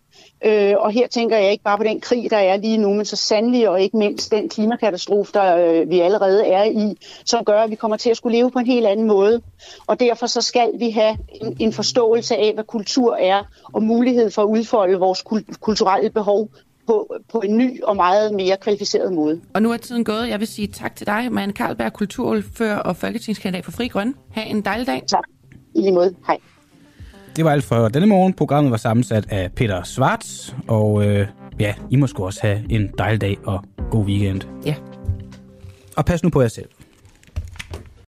Øh, 0.45 0.73
og 0.77 0.91
her 0.91 1.07
tænker 1.07 1.37
jeg 1.37 1.51
ikke 1.51 1.63
bare 1.63 1.77
på 1.77 1.83
den 1.83 1.99
krig, 2.01 2.29
der 2.29 2.37
er 2.37 2.57
lige 2.57 2.77
nu, 2.77 2.93
men 2.93 3.05
så 3.05 3.15
sandelig 3.15 3.69
og 3.69 3.81
ikke 3.81 3.97
mindst 3.97 4.31
den 4.31 4.49
klimakatastrofe, 4.49 5.31
der 5.33 5.57
øh, 5.57 5.89
vi 5.89 5.99
allerede 5.99 6.45
er 6.45 6.63
i, 6.63 6.97
som 7.25 7.45
gør, 7.45 7.61
at 7.61 7.69
vi 7.69 7.75
kommer 7.75 7.97
til 7.97 8.09
at 8.09 8.17
skulle 8.17 8.37
leve 8.37 8.51
på 8.51 8.59
en 8.59 8.65
helt 8.65 8.85
anden 8.85 9.07
måde. 9.07 9.41
Og 9.87 9.99
derfor 9.99 10.27
så 10.27 10.41
skal 10.41 10.69
vi 10.79 10.89
have 10.89 11.17
en, 11.41 11.57
en 11.59 11.73
forståelse 11.73 12.35
af, 12.35 12.53
hvad 12.53 12.63
kultur 12.63 13.15
er, 13.15 13.43
og 13.73 13.83
mulighed 13.83 14.31
for 14.31 14.41
at 14.41 14.47
udfolde 14.47 14.99
vores 14.99 15.23
kulturelle 15.59 16.09
behov 16.09 16.49
på, 16.87 17.15
på 17.31 17.39
en 17.39 17.57
ny 17.57 17.83
og 17.83 17.95
meget 17.95 18.33
mere 18.33 18.57
kvalificeret 18.57 19.13
måde. 19.13 19.41
Og 19.53 19.61
nu 19.61 19.71
er 19.71 19.77
tiden 19.77 20.03
gået. 20.03 20.29
Jeg 20.29 20.39
vil 20.39 20.47
sige 20.47 20.67
tak 20.67 20.95
til 20.95 21.07
dig, 21.07 21.31
Marianne 21.31 21.53
Karlberg, 21.53 21.93
kulturordfører 21.93 22.77
og 22.77 22.95
folketingskandidat 22.95 23.65
for 23.65 23.71
Fri 23.71 23.87
Grøn. 23.87 24.15
Ha' 24.31 24.43
en 24.43 24.61
dejlig 24.61 24.87
dag. 24.87 25.03
Tak. 25.07 25.23
I 25.75 25.81
lige 25.81 25.91
måde. 25.91 26.15
Hej. 26.27 26.37
Det 27.39 27.45
var 27.45 27.51
alt 27.51 27.63
for 27.63 27.87
denne 27.87 28.07
morgen. 28.07 28.33
Programmet 28.33 28.71
var 28.71 28.77
sammensat 28.77 29.25
af 29.29 29.51
Peter 29.51 29.83
Svarts, 29.83 30.55
og 30.67 31.05
øh, 31.05 31.27
ja, 31.59 31.73
I 31.89 31.95
må 31.95 32.07
også 32.17 32.39
have 32.41 32.65
en 32.69 32.89
dejlig 32.97 33.21
dag 33.21 33.37
og 33.45 33.63
god 33.91 34.05
weekend. 34.05 34.41
Ja. 34.65 34.75
Og 35.97 36.05
pas 36.05 36.23
nu 36.23 36.29
på 36.29 36.41
jer 36.41 36.47
selv. 36.47 36.69